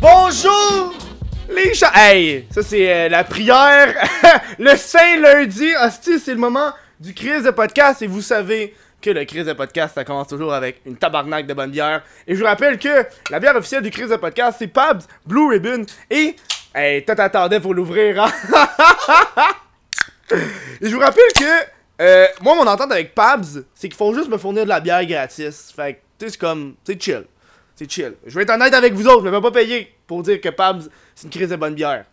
Bonjour 0.00 0.94
les 1.48 1.74
chats. 1.74 1.92
Hey, 1.94 2.46
ça 2.50 2.62
c'est 2.62 2.92
euh, 2.92 3.08
la 3.08 3.24
prière. 3.24 3.94
le 4.58 4.76
Saint 4.76 5.16
lundi. 5.20 5.70
Hostie, 5.80 6.18
c'est 6.18 6.32
le 6.32 6.38
moment 6.38 6.72
du 6.98 7.14
crise 7.14 7.44
de 7.44 7.50
podcast 7.50 8.02
et 8.02 8.06
vous 8.06 8.22
savez 8.22 8.74
que 9.00 9.10
le 9.10 9.24
crise 9.24 9.46
de 9.46 9.52
podcast 9.52 9.94
ça 9.94 10.04
commence 10.04 10.28
toujours 10.28 10.54
avec 10.54 10.80
une 10.86 10.96
tabarnak 10.96 11.46
de 11.46 11.54
bonne 11.54 11.70
bière. 11.70 12.02
Et 12.26 12.34
je 12.34 12.40
vous 12.40 12.46
rappelle 12.46 12.78
que 12.78 13.06
la 13.30 13.38
bière 13.38 13.56
officielle 13.56 13.82
du 13.82 13.90
crise 13.90 14.08
de 14.08 14.16
podcast 14.16 14.56
c'est 14.58 14.68
Pabs 14.68 15.02
Blue 15.26 15.48
Ribbon 15.48 15.84
et 16.10 16.36
hey, 16.74 17.04
t'attendais 17.04 17.60
pour 17.60 17.74
l'ouvrir. 17.74 18.24
Hein? 18.24 18.32
et 20.80 20.88
je 20.88 20.94
vous 20.94 21.00
rappelle 21.00 21.32
que 21.38 21.81
euh, 22.00 22.26
moi 22.40 22.54
mon 22.54 22.66
entente 22.66 22.90
avec 22.92 23.14
Pabs 23.14 23.64
c'est 23.74 23.88
qu'ils 23.88 23.96
font 23.96 24.14
juste 24.14 24.28
me 24.28 24.38
fournir 24.38 24.64
de 24.64 24.68
la 24.68 24.80
bière 24.80 25.04
gratis. 25.04 25.72
Fait 25.74 25.94
que 25.94 25.98
tu 26.18 26.26
sais 26.26 26.32
c'est 26.32 26.38
comme 26.38 26.74
c'est 26.84 27.00
chill. 27.00 27.24
C'est 27.74 27.90
chill. 27.90 28.14
Je 28.26 28.34
vais 28.34 28.42
être 28.42 28.50
honnête 28.50 28.74
avec 28.74 28.92
vous 28.94 29.06
autres, 29.06 29.24
je 29.24 29.30
vais 29.30 29.40
pas 29.40 29.50
payer 29.50 29.94
pour 30.06 30.22
dire 30.22 30.40
que 30.40 30.48
Pabs, 30.48 30.82
c'est 31.14 31.24
une 31.24 31.30
crise 31.30 31.50
de 31.50 31.56
bonne 31.56 31.74
bière. 31.74 32.04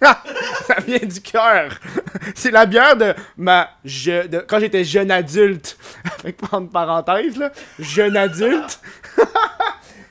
ça 0.02 0.80
vient 0.86 0.98
du 0.98 1.20
cœur. 1.20 1.72
c'est 2.34 2.50
la 2.50 2.66
bière 2.66 2.96
de 2.96 3.14
ma 3.36 3.70
je, 3.84 4.26
de, 4.26 4.38
quand 4.38 4.60
j'étais 4.60 4.84
jeune 4.84 5.10
adulte. 5.10 5.76
Avec 6.20 6.36
prendre 6.36 6.70
parenthèse 6.70 7.36
là, 7.36 7.52
jeune 7.78 8.16
adulte. 8.16 8.80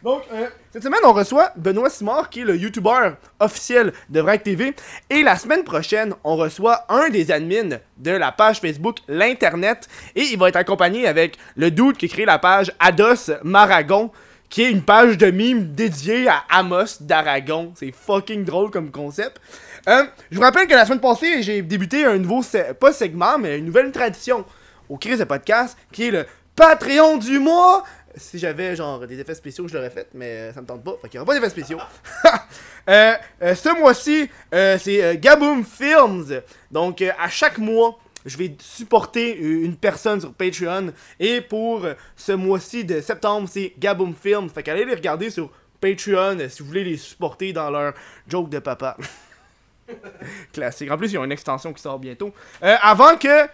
Donc 0.04 0.22
euh, 0.34 0.48
cette 0.72 0.84
semaine 0.84 1.02
on 1.04 1.12
reçoit 1.12 1.52
Benoît 1.58 1.90
Simard 1.90 2.30
qui 2.30 2.42
est 2.42 2.46
le 2.46 2.56
YouTuber 2.56 3.12
officiel 3.40 3.92
de 4.10 4.22
Vrac 4.22 4.44
TV 4.44 4.74
et 5.10 5.24
la 5.24 5.36
semaine 5.36 5.64
prochaine 5.64 6.14
on 6.24 6.38
reçoit 6.38 6.86
un 6.88 7.10
des 7.10 7.32
admins 7.32 7.78
de 7.98 8.12
la 8.12 8.32
page 8.32 8.62
Facebook 8.62 9.00
l'internet 9.10 9.90
et 10.16 10.22
il 10.22 10.38
va 10.40 10.48
être 10.48 10.56
accompagné 10.56 11.06
avec 11.06 11.38
le 11.58 11.70
dude 11.70 11.98
qui 11.98 12.06
a 12.06 12.10
créé 12.10 12.26
la 12.26 12.40
page 12.40 12.72
Ados 12.80 13.32
Maragon 13.44 14.12
qui 14.50 14.64
est 14.64 14.72
une 14.72 14.82
page 14.82 15.18
de 15.18 15.30
mime 15.30 15.74
dédiée 15.74 16.28
à 16.28 16.44
Amos 16.50 17.02
d'Aragon. 17.02 17.72
C'est 17.76 17.92
fucking 17.92 18.44
drôle 18.44 18.72
comme 18.72 18.90
concept. 18.90 19.40
Euh, 19.88 20.06
je 20.32 20.38
vous 20.38 20.42
rappelle 20.42 20.68
que 20.68 20.74
la 20.74 20.86
semaine 20.86 21.00
passée, 21.00 21.44
j'ai 21.44 21.62
débuté 21.62 22.04
un 22.06 22.18
nouveau, 22.18 22.44
pas 22.80 22.92
segment, 22.92 23.38
mais 23.38 23.60
une 23.60 23.66
nouvelle 23.66 23.92
tradition 23.92 24.44
au 24.90 24.98
Crise 24.98 25.20
de 25.20 25.24
podcast, 25.24 25.78
qui 25.92 26.08
est 26.08 26.12
le 26.12 26.26
Patreon 26.56 27.18
du 27.18 27.40
mois. 27.40 27.84
Si 28.16 28.40
j'avais 28.40 28.76
genre 28.76 29.06
des 29.06 29.20
effets 29.20 29.36
spéciaux, 29.36 29.68
je 29.68 29.76
l'aurais 29.76 29.90
fait, 29.90 30.08
mais 30.14 30.26
euh, 30.26 30.54
ça 30.54 30.62
me 30.62 30.66
tente 30.66 30.84
pas, 30.84 30.96
fait 31.02 31.10
qu'il 31.10 31.18
y 31.18 31.20
aura 31.20 31.26
pas 31.26 31.36
d'effets 31.36 31.50
spéciaux. 31.50 31.80
Euh, 32.88 33.14
euh, 33.44 33.54
ce 33.54 33.78
mois-ci, 33.78 34.32
c'est 34.52 35.20
Gaboom 35.20 35.64
Films. 35.64 36.42
Donc, 36.72 37.04
à 37.04 37.30
chaque 37.30 37.60
mois, 37.60 38.00
je 38.26 38.36
vais 38.36 38.56
supporter 38.60 39.38
une 39.38 39.76
personne 39.76 40.20
sur 40.20 40.34
Patreon. 40.34 40.92
Et 41.20 41.40
pour 41.42 41.86
ce 42.16 42.32
mois-ci 42.32 42.86
de 42.86 43.00
septembre, 43.00 43.48
c'est 43.52 43.74
Gaboom 43.78 44.16
Films. 44.20 44.50
Fait 44.50 44.64
qu'allez 44.64 44.86
les 44.86 44.96
regarder 44.96 45.30
sur 45.30 45.52
Patreon 45.80 46.40
si 46.50 46.64
vous 46.64 46.70
voulez 46.70 46.84
les 46.84 46.98
supporter 46.98 47.54
dans 47.54 47.70
leur 47.70 47.94
joke 48.28 48.50
de 48.50 48.58
papa. 48.58 48.98
Classique. 50.52 50.90
En 50.90 50.98
plus, 50.98 51.12
il 51.12 51.14
y 51.14 51.18
a 51.18 51.24
une 51.24 51.32
extension 51.32 51.72
qui 51.74 51.84
sort 51.84 52.00
bientôt. 52.00 52.34
Avant 52.60 53.18
que 53.18 53.48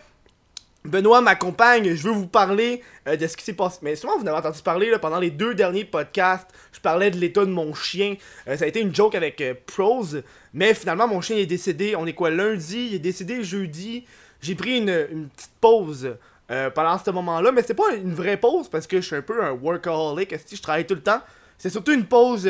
Benoît 0.85 1.21
m'accompagne, 1.21 1.95
je 1.95 2.03
veux 2.03 2.13
vous 2.13 2.27
parler 2.27 2.81
euh, 3.07 3.15
de 3.15 3.27
ce 3.27 3.35
qui 3.35 3.43
s'est 3.43 3.53
passé. 3.53 3.79
Mais 3.81 3.95
souvent, 3.95 4.17
vous 4.17 4.27
avez 4.27 4.37
entendu 4.37 4.61
parler 4.61 4.89
là, 4.89 4.99
pendant 4.99 5.19
les 5.19 5.31
deux 5.31 5.55
derniers 5.55 5.85
podcasts. 5.85 6.47
Je 6.71 6.79
parlais 6.79 7.09
de 7.09 7.17
l'état 7.17 7.45
de 7.45 7.51
mon 7.51 7.73
chien. 7.73 8.15
Euh, 8.47 8.57
ça 8.57 8.65
a 8.65 8.67
été 8.67 8.81
une 8.81 8.93
joke 8.93 9.15
avec 9.15 9.41
euh, 9.41 9.53
Prose. 9.65 10.23
Mais 10.53 10.73
finalement, 10.73 11.07
mon 11.07 11.21
chien 11.21 11.37
est 11.37 11.45
décédé. 11.45 11.95
On 11.95 12.05
est 12.05 12.13
quoi 12.13 12.29
lundi? 12.29 12.89
Il 12.89 12.95
est 12.95 12.99
décédé 12.99 13.43
jeudi. 13.43 14.05
J'ai 14.41 14.55
pris 14.55 14.77
une, 14.77 15.29
petite 15.35 15.51
pause 15.59 16.15
euh, 16.51 16.69
pendant 16.69 16.97
ce 16.97 17.09
moment-là. 17.11 17.51
Mais 17.51 17.63
c'est 17.63 17.73
pas 17.73 17.95
une 17.95 18.13
vraie 18.13 18.37
pause 18.37 18.69
parce 18.69 18.85
que 18.87 19.01
je 19.01 19.07
suis 19.07 19.15
un 19.15 19.21
peu 19.21 19.43
un 19.43 19.51
workaholic. 19.51 20.35
Je 20.51 20.61
travaille 20.61 20.85
tout 20.85 20.95
le 20.95 21.01
temps? 21.01 21.21
C'est 21.57 21.69
surtout 21.69 21.93
une 21.93 22.05
pause 22.05 22.49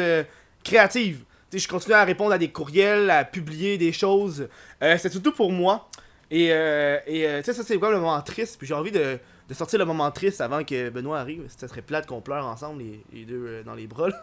créative. 0.64 1.24
Je 1.54 1.68
continue 1.68 1.94
à 1.94 2.04
répondre 2.04 2.34
à 2.34 2.38
des 2.38 2.50
courriels, 2.50 3.10
à 3.10 3.24
publier 3.24 3.78
des 3.78 3.94
choses. 3.94 4.50
C'est 4.82 5.12
surtout 5.12 5.32
pour 5.32 5.52
moi. 5.52 5.88
Et, 6.32 6.50
euh, 6.52 6.98
et 7.06 7.28
euh, 7.28 7.40
tu 7.40 7.46
sais, 7.46 7.54
ça 7.54 7.64
c'est 7.64 7.78
quoi 7.78 7.92
le 7.92 8.00
moment 8.00 8.20
triste? 8.22 8.58
Puis 8.58 8.68
j'ai 8.68 8.74
envie 8.74 8.92
de, 8.92 9.20
de 9.48 9.54
sortir 9.54 9.80
le 9.80 9.86
moment 9.86 10.10
triste 10.12 10.42
avant 10.42 10.64
que 10.64 10.90
Benoît 10.90 11.20
arrive. 11.20 11.44
Ça 11.56 11.68
serait 11.68 11.82
plate 11.82 12.08
qu'on 12.08 12.22
pleure 12.22 12.46
ensemble, 12.46 12.82
les, 12.82 13.04
les 13.14 13.26
deux 13.26 13.46
euh, 13.48 13.64
dans 13.64 13.76
les 13.76 13.88
bras. 13.88 14.10
là. 14.10 14.16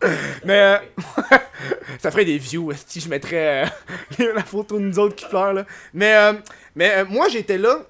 Mais 0.44 0.60
euh, 0.60 0.76
ça 1.98 2.12
ferait 2.12 2.24
des 2.24 2.38
views 2.38 2.72
si 2.86 3.00
je 3.00 3.08
mettrais 3.08 3.64
la 4.18 4.44
photo 4.44 4.78
de 4.78 4.84
nous 4.84 4.98
autres 5.00 5.16
qui 5.16 5.26
pleurent 5.26 5.54
là. 5.54 5.64
Mais, 5.92 6.14
mais 6.76 7.02
moi 7.04 7.26
j'étais 7.28 7.58
là. 7.58 7.80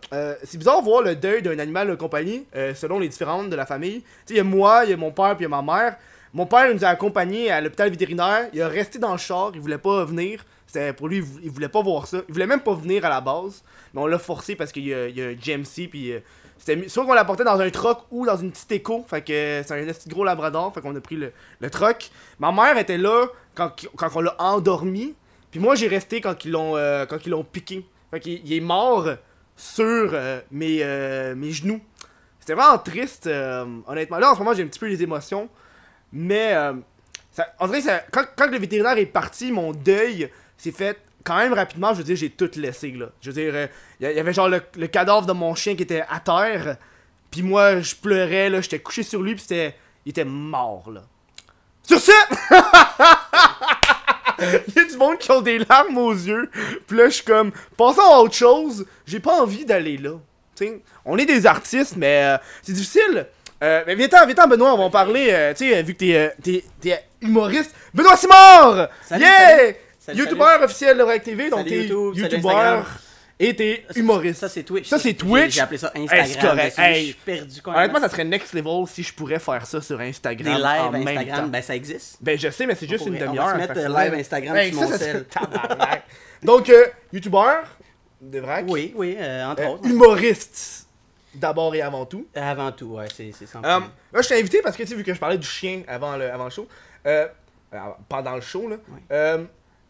c'est 0.43 0.56
bizarre 0.56 0.81
de 0.81 0.87
voir 0.87 1.03
le 1.03 1.15
deuil 1.17 1.43
d'un 1.43 1.59
animal 1.59 1.87
de 1.87 1.95
compagnie 1.97 2.47
selon 2.75 2.99
les 2.99 3.09
différentes 3.09 3.50
de 3.50 3.56
la 3.56 3.67
famille. 3.67 4.00
Tu 4.00 4.09
sais, 4.25 4.35
il 4.35 4.37
y 4.39 4.41
a 4.41 4.45
moi, 4.45 4.85
il 4.85 4.91
y 4.91 4.95
a 4.95 4.97
mon 4.97 5.11
père 5.11 5.37
puis 5.37 5.45
il 5.45 5.50
y 5.50 5.53
a 5.53 5.61
ma 5.61 5.61
mère. 5.61 5.97
Mon 6.33 6.47
père 6.47 6.73
nous 6.73 6.83
a 6.83 6.89
accompagnés 6.89 7.50
à 7.50 7.61
l'hôpital 7.61 7.91
vétérinaire. 7.91 8.49
Il 8.55 8.62
a 8.62 8.69
resté 8.69 8.99
dans 8.99 9.12
le 9.12 9.19
char, 9.19 9.50
il 9.55 9.61
voulait 9.61 9.77
pas 9.77 10.06
venir. 10.06 10.45
C'était 10.69 10.93
pour 10.93 11.09
lui, 11.09 11.17
il 11.17 11.23
vou- 11.23 11.41
il 11.43 11.51
voulait 11.51 11.69
pas 11.71 11.83
voir 11.83 12.06
ça. 12.06 12.19
Il 12.29 12.33
voulait 12.34 12.47
même 12.47 12.61
pas 12.61 12.75
venir 12.75 13.05
à 13.05 13.09
la 13.09 13.21
base. 13.23 13.65
Mais 13.95 14.01
on 14.03 14.06
l'a 14.06 14.19
forcé 14.19 14.55
parce 14.55 14.71
qu'il 14.71 14.87
y 14.87 14.93
a, 14.95 15.09
il 15.09 15.17
y 15.17 15.23
a 15.23 15.29
un 15.29 15.33
GMC 15.34 15.89
puis 15.89 16.12
euh, 16.12 16.21
c'était 16.59 16.89
soit 16.91 17.06
qu'on 17.06 17.15
l'apportait 17.15 17.43
dans 17.45 17.59
un 17.59 17.71
truck 17.71 18.01
ou 18.11 18.27
dans 18.27 18.37
une 18.37 18.53
petite 18.53 18.71
écho. 18.73 19.03
Fait 19.09 19.23
que 19.23 19.62
c'est 19.67 19.73
un 19.73 19.87
petit 19.93 20.09
gros 20.11 20.25
labrador. 20.25 20.73
Fait 20.75 20.83
qu'on 20.83 20.95
a 20.95 21.01
pris 21.01 21.17
le, 21.17 21.33
le 21.59 21.71
truck. 21.71 22.11
Ma 22.39 22.53
mère 22.53 22.77
était 22.77 22.99
là 22.99 23.27
quand, 23.55 23.73
quand 23.97 24.11
on 24.15 24.21
l'a 24.21 24.37
endormi. 24.39 25.15
Puis 25.51 25.59
moi 25.59 25.75
j'ai 25.75 25.89
resté 25.89 26.21
quand 26.21 26.45
ils 26.45 26.51
l'ont 26.51 26.77
euh, 26.77 27.06
quand 27.06 27.25
ils 27.25 27.31
l'ont 27.31 27.45
piqué. 27.45 27.87
Fait 28.11 28.21
qu'il 28.21 28.43
il 28.45 28.53
est 28.53 28.61
mort 28.61 29.09
sur 29.56 30.11
euh, 30.12 30.41
mes, 30.50 30.81
euh, 30.83 31.35
mes 31.35 31.50
genoux. 31.50 31.81
C'était 32.41 32.53
vraiment 32.55 32.79
triste, 32.79 33.27
honnêtement. 33.87 34.19
Là 34.19 34.31
en 34.31 34.35
ce 34.35 34.39
moment 34.41 34.53
j'ai 34.53 34.62
un 34.62 34.67
petit 34.67 34.79
peu 34.79 34.87
les 34.89 35.03
émotions. 35.03 35.49
Mais 36.12 36.55
dirait 37.35 37.79
que 37.79 37.85
ça- 37.85 38.03
quand, 38.11 38.25
quand 38.37 38.50
le 38.50 38.59
vétérinaire 38.59 38.99
est 38.99 39.06
parti, 39.06 39.53
mon 39.53 39.73
deuil 39.73 40.31
s'est 40.58 40.72
fait 40.72 40.98
quand 41.24 41.36
même 41.36 41.52
rapidement. 41.52 41.92
Je 41.92 41.98
veux 41.98 42.04
dire, 42.04 42.16
j'ai 42.16 42.30
tout 42.30 42.50
laissé 42.56 42.91
là. 42.92 43.06
Je 43.20 43.30
veux 43.30 43.34
dire, 43.42 43.52
euh, 43.54 43.66
il 44.00 44.08
y, 44.08 44.10
il 44.10 44.16
y 44.16 44.20
avait 44.20 44.32
genre 44.32 44.48
le, 44.48 44.62
le 44.76 44.86
cadavre 44.86 45.26
de 45.26 45.32
mon 45.32 45.54
chien 45.54 45.74
qui 45.76 45.82
était 45.82 46.04
à 46.08 46.20
terre. 46.20 46.76
Puis 47.30 47.42
moi, 47.42 47.80
je 47.80 47.94
pleurais, 47.94 48.48
là, 48.48 48.60
j'étais 48.60 48.78
couché 48.78 49.02
sur 49.02 49.22
lui, 49.22 49.34
puis 49.34 49.42
c'était. 49.42 49.74
Il 50.06 50.10
était 50.10 50.24
mort, 50.24 50.91
là. 50.91 51.02
Sur 51.82 52.00
ce! 52.00 52.12
Il 54.41 54.74
y 54.76 54.78
a 54.78 54.84
du 54.84 54.96
monde 54.96 55.19
qui 55.19 55.30
ont 55.32 55.41
des 55.41 55.58
larmes 55.58 55.98
aux 55.98 56.12
yeux. 56.12 56.48
Puis 56.86 56.96
là, 56.96 57.08
je 57.08 57.14
suis 57.16 57.25
comme, 57.25 57.50
passons 57.76 58.00
à 58.02 58.19
autre 58.19 58.34
chose. 58.34 58.86
J'ai 59.06 59.20
pas 59.20 59.40
envie 59.40 59.64
d'aller 59.64 59.96
là. 59.98 60.12
Tu 60.54 60.66
sais, 60.66 60.80
on 61.04 61.19
est 61.19 61.26
des 61.26 61.44
artistes, 61.46 61.96
mais 61.96 62.22
euh, 62.25 62.38
c'est 62.62 62.72
difficile. 62.72 63.26
Euh, 63.62 63.82
mais 63.86 63.96
viens-t'en, 63.96 64.25
viens-t'en, 64.26 64.46
Benoît, 64.46 64.75
on 64.75 64.78
va 64.78 64.84
en 64.84 64.90
parler. 64.90 65.28
euh, 65.30 65.52
tu 65.54 65.69
sais, 65.70 65.82
vu 65.82 65.94
que 65.94 65.98
t'es, 65.98 66.16
euh, 66.16 66.28
t'es, 66.42 66.64
t'es 66.80 67.02
humoriste. 67.20 67.75
Benoît 67.92 68.16
Simard! 68.16 68.88
Salut, 69.02 69.25
yeah! 69.25 69.48
salut. 69.58 69.76
Salut, 70.08 70.20
YouTuber 70.20 70.64
officiel 70.64 70.96
de 70.96 71.02
Rec 71.02 71.22
TV, 71.22 71.50
donc 71.50 71.66
t'es 71.66 71.82
YouTube, 71.82 72.14
salut, 72.14 72.22
YouTuber 72.22 72.48
Instagram. 72.48 72.84
et 73.38 73.54
t'es 73.54 73.84
humoriste. 73.94 74.41
Ça, 74.41 74.48
c'est 74.48 74.62
Twitch. 74.62 74.88
Ça, 74.88 74.98
c'est 74.98 75.12
Twitch. 75.12 75.54
J'ai 75.54 75.60
appelé 75.60 75.76
ça 75.78 75.92
Hey, 75.94 76.04
Instagram. 76.04 76.26
c'est 76.28 76.41
correct. 76.41 76.78
Hey. 76.78 77.00
Je 77.00 77.04
suis 77.08 77.14
perdu 77.24 77.62
quand 77.62 77.74
Honnêtement, 77.74 78.00
ça 78.00 78.08
serait 78.08 78.24
next 78.24 78.54
level 78.54 78.86
si 78.88 79.02
je 79.02 79.12
pourrais 79.12 79.38
faire 79.38 79.66
ça 79.66 79.82
sur 79.82 79.98
Des 79.98 80.04
Instagram 80.08 80.54
lives 80.56 80.64
en 80.64 80.91
même 80.92 81.04
temps. 81.04 81.10
Instagram, 81.10 81.50
ben 81.50 81.62
ça 81.62 81.76
existe. 81.76 82.16
Ben 82.22 82.38
je 82.38 82.48
sais, 82.48 82.64
mais 82.66 82.74
c'est 82.74 82.88
juste 82.88 83.04
On 83.06 83.12
une 83.12 83.22
on 83.22 83.26
demi-heure. 83.26 83.46
va 83.46 83.52
se 83.52 83.58
mettre, 83.58 83.78
euh, 83.78 83.88
live 84.04 84.14
Instagram 84.14 84.56
Hey, 84.56 84.70
sur 84.72 84.80
ça, 84.80 84.86
mon 84.86 84.92
ça 84.92 84.98
cell. 84.98 85.26
Donc, 86.42 86.70
euh, 86.70 86.86
youtubeur 87.12 87.64
de 88.22 88.40
vrac. 88.40 88.64
Oui, 88.66 88.92
oui, 88.96 89.14
euh, 89.19 89.44
entre 89.44 89.62
Euh, 89.62 89.69
autres. 89.69 89.84
humoriste 89.86 90.86
d'abord 91.34 91.75
et 91.75 91.82
avant 91.82 92.06
tout. 92.06 92.26
Avant 92.34 92.72
tout, 92.72 92.86
ouais, 92.96 93.06
c'est 93.14 93.25
Euh, 93.25 93.50
plus. 93.80 93.90
là, 94.12 94.22
je 94.22 94.28
t'ai 94.28 94.38
invité 94.40 94.62
parce 94.62 94.75
que 94.76 94.82
tu 94.84 94.88
sais, 94.88 94.94
vu 94.94 95.04
que 95.04 95.12
je 95.12 95.20
parlais 95.20 95.36
du 95.38 95.46
chien 95.46 95.82
avant 95.86 96.16
le, 96.16 96.30
avant 96.32 96.44
le 96.46 96.50
show, 96.50 96.66
pendant 98.08 98.34
le 98.36 98.40
show, 98.40 98.69
là. 98.69 99.38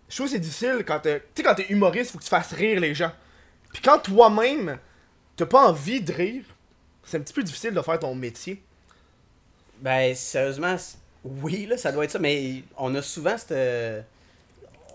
Je 0.08 0.14
trouve 0.14 0.26
que 0.26 0.32
c'est 0.32 0.38
difficile 0.38 0.84
quand 0.86 1.00
t'es- 1.00 1.20
tu 1.20 1.26
sais, 1.36 1.42
quand 1.42 1.54
t'es 1.54 1.66
humoriste, 1.68 2.12
faut 2.12 2.18
que 2.18 2.24
tu 2.24 2.30
fasses 2.30 2.52
rire 2.52 2.80
les 2.80 2.94
gens. 2.94 3.12
Puis 3.72 3.82
quand 3.82 3.98
toi-même, 3.98 4.78
t'as 5.36 5.46
pas 5.46 5.68
envie 5.68 6.00
de 6.00 6.12
rire, 6.12 6.44
c'est 7.04 7.16
un 7.18 7.20
petit 7.20 7.34
peu 7.34 7.42
difficile 7.42 7.72
de 7.74 7.80
faire 7.82 7.98
ton 7.98 8.14
métier. 8.14 8.62
Ben, 9.80 10.14
sérieusement, 10.14 10.76
oui, 11.24 11.66
là, 11.66 11.76
ça 11.76 11.92
doit 11.92 12.04
être 12.04 12.10
ça, 12.10 12.18
mais 12.18 12.62
on 12.76 12.94
a 12.94 13.02
souvent 13.02 13.36
cette. 13.38 14.04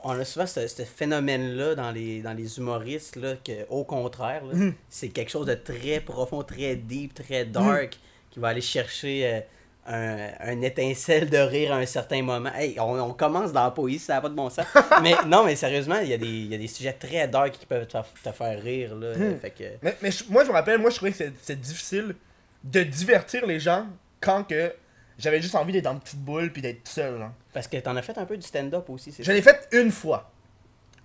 On 0.06 0.10
a 0.20 0.26
souvent 0.26 0.46
ce, 0.46 0.68
ce 0.68 0.84
phénomène-là 0.84 1.76
dans 1.76 1.92
les, 1.92 2.22
dans 2.22 2.34
les 2.34 2.58
humoristes, 2.58 3.16
là, 3.16 3.36
que, 3.38 3.66
au 3.70 3.86
contraire, 3.86 4.44
Mhm. 4.44 4.74
c'est 4.90 5.08
quelque 5.08 5.30
chose 5.32 5.46
de 5.46 5.54
très 5.54 6.02
profond, 6.02 6.44
très 6.44 6.76
deep, 6.76 7.14
très 7.14 7.46
dark, 7.46 7.98
qui 8.30 8.40
va 8.40 8.50
aller 8.50 8.60
chercher 8.60 9.26
euh, 9.26 9.40
un, 9.86 10.30
un 10.40 10.62
étincelle 10.62 11.30
de 11.30 11.38
rire 11.38 11.74
à 11.74 11.78
un 11.78 11.86
certain 11.86 12.22
moment. 12.22 12.50
Hey, 12.56 12.80
on, 12.80 13.00
on 13.02 13.14
commence 13.14 13.52
dans 13.52 13.64
la 13.66 13.72
poésie, 13.72 14.00
ça 14.00 14.14
n'a 14.16 14.22
pas 14.22 14.30
de 14.30 14.36
bon 14.36 14.50
sens. 14.50 14.66
mais 15.02 15.14
non, 15.28 15.44
mais 15.44 15.56
sérieusement, 15.56 16.00
il 16.00 16.10
y, 16.10 16.14
a 16.14 16.18
des- 16.18 16.26
il 16.26 16.48
y 16.52 16.56
a 16.56 16.58
des 16.58 16.68
sujets 16.68 16.94
très 16.94 17.28
dark 17.28 17.52
qui 17.52 17.66
peuvent 17.66 17.88
te, 17.88 17.98
te 18.24 18.32
faire 18.32 18.62
rire, 18.62 18.96
là. 18.96 19.16
Mhm. 19.16 19.40
Fait 19.40 19.52
que... 19.52 19.64
Mais, 19.82 19.98
mais 20.02 20.12
je- 20.12 20.24
moi, 20.30 20.44
je 20.44 20.50
me 20.50 20.54
rappelle, 20.54 20.80
moi, 20.80 20.90
je 20.90 20.96
trouvais 20.96 21.12
que 21.12 21.18
c'est- 21.42 21.56
difficile 21.60 22.16
de 22.64 22.84
divertir 22.84 23.46
les 23.46 23.60
gens 23.60 23.86
quand 24.22 24.44
que 24.46 24.74
j'avais 25.20 25.42
juste 25.42 25.56
envie 25.56 25.74
d'être 25.74 25.84
dans 25.84 25.94
une 25.94 26.00
petite 26.00 26.20
boule 26.24 26.52
puis 26.54 26.62
d'être 26.62 26.84
tout 26.84 26.92
seul. 26.92 27.18
Genre. 27.20 27.32
Parce 27.54 27.68
que 27.68 27.78
t'en 27.78 27.96
as 27.98 28.02
fait 28.02 28.18
un 28.18 28.26
peu 28.26 28.38
du 28.38 28.48
stand-up 28.48 28.90
aussi, 28.90 29.12
c'est 29.12 29.24
Je 29.24 29.32
l'ai 29.32 29.42
fait 29.42 29.68
une 29.74 29.92
fois. 29.92 30.32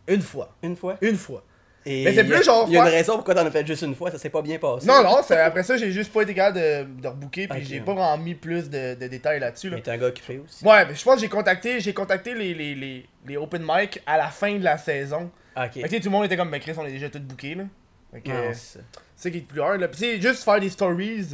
Une 0.07 0.23
fois. 0.23 0.55
Une 0.63 0.77
fois? 0.77 0.97
Une 1.03 1.17
fois. 1.17 1.43
Et 1.91 2.05
Mais 2.05 2.15
c'est 2.15 2.25
plus 2.25 2.43
genre 2.45 2.67
Il 2.69 2.75
y 2.75 2.77
a 2.77 2.83
une 2.83 2.89
raison 2.89 3.15
pourquoi 3.15 3.35
t'en 3.35 3.47
as 3.47 3.51
fait 3.51 3.67
juste 3.67 3.83
une 3.83 3.95
fois, 3.95 4.11
ça 4.11 4.19
s'est 4.19 4.29
pas 4.31 4.43
bien 4.43 4.59
passé. 4.59 4.87
Non, 4.87 5.03
non, 5.03 5.19
c'est- 5.27 5.39
après 5.41 5.63
ça, 5.63 5.77
j'ai 5.79 5.91
juste 5.91 6.13
pas 6.13 6.23
été 6.23 6.35
capable 6.35 6.59
de, 6.59 7.01
de 7.01 7.09
rebooker, 7.09 7.49
puis 7.49 7.65
j'ai 7.65 7.81
pas 7.81 7.95
vraiment 7.95 8.19
mis 8.19 8.35
plus 8.35 8.69
de, 8.69 8.95
de 8.95 9.07
détails 9.07 9.41
là-dessus. 9.41 9.71
Là. 9.71 9.77
Mais 9.77 9.83
t'es 9.83 9.91
un 9.93 9.97
gars 9.99 10.07
occupé 10.09 10.39
aussi. 10.45 10.65
Ouais, 10.65 10.85
mais 10.87 10.95
je 10.95 11.03
pense 11.03 11.15
que 11.15 11.21
j'ai 11.23 11.29
contacté, 11.29 11.81
j'ai 11.81 11.95
contacté 11.95 12.35
les, 12.35 12.53
les, 12.55 12.75
les, 12.75 13.07
les 13.27 13.37
open 13.39 13.63
mic 13.67 14.03
à 14.07 14.17
la 14.19 14.29
fin 14.29 14.55
de 14.57 14.65
la 14.65 14.77
saison. 14.77 15.31
Ok. 15.57 15.73
Fait 15.73 15.81
que 15.83 15.87
tu 15.89 15.95
sais, 15.95 16.01
tout 16.01 16.07
le 16.07 16.11
monde 16.13 16.25
était 16.27 16.37
comme, 16.37 16.51
ben 16.51 16.61
Chris, 16.61 16.73
on 16.77 16.85
est 16.87 16.93
déjà 16.93 17.09
tout 17.09 17.21
booké 17.21 17.55
là. 17.55 17.65
Fait 18.13 18.21
que, 18.21 18.29
Non, 18.29 18.35
euh, 18.37 18.51
c'est 18.53 18.79
ça. 18.79 18.85
c'est 19.17 19.31
qui 19.31 19.39
est 19.39 19.41
plus 19.41 19.61
hard 19.61 19.81
là. 19.81 19.89
Puis 19.89 19.99
sais, 19.99 20.21
juste 20.21 20.45
faire 20.45 20.61
des 20.61 20.69
stories, 20.71 21.27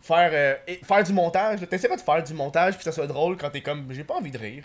faire, 0.00 0.30
euh, 0.32 0.54
et- 0.68 0.80
faire 0.84 1.02
du 1.02 1.12
montage. 1.12 1.60
T'essaies 1.68 1.88
pas 1.88 1.96
de 1.96 2.00
faire 2.00 2.22
du 2.22 2.32
montage, 2.34 2.74
puis 2.74 2.84
ça 2.84 2.92
soit 2.92 3.06
drôle 3.08 3.36
quand 3.36 3.50
t'es 3.50 3.60
comme, 3.60 3.86
j'ai 3.90 4.04
pas 4.04 4.14
envie 4.14 4.30
de 4.30 4.38
rire. 4.38 4.64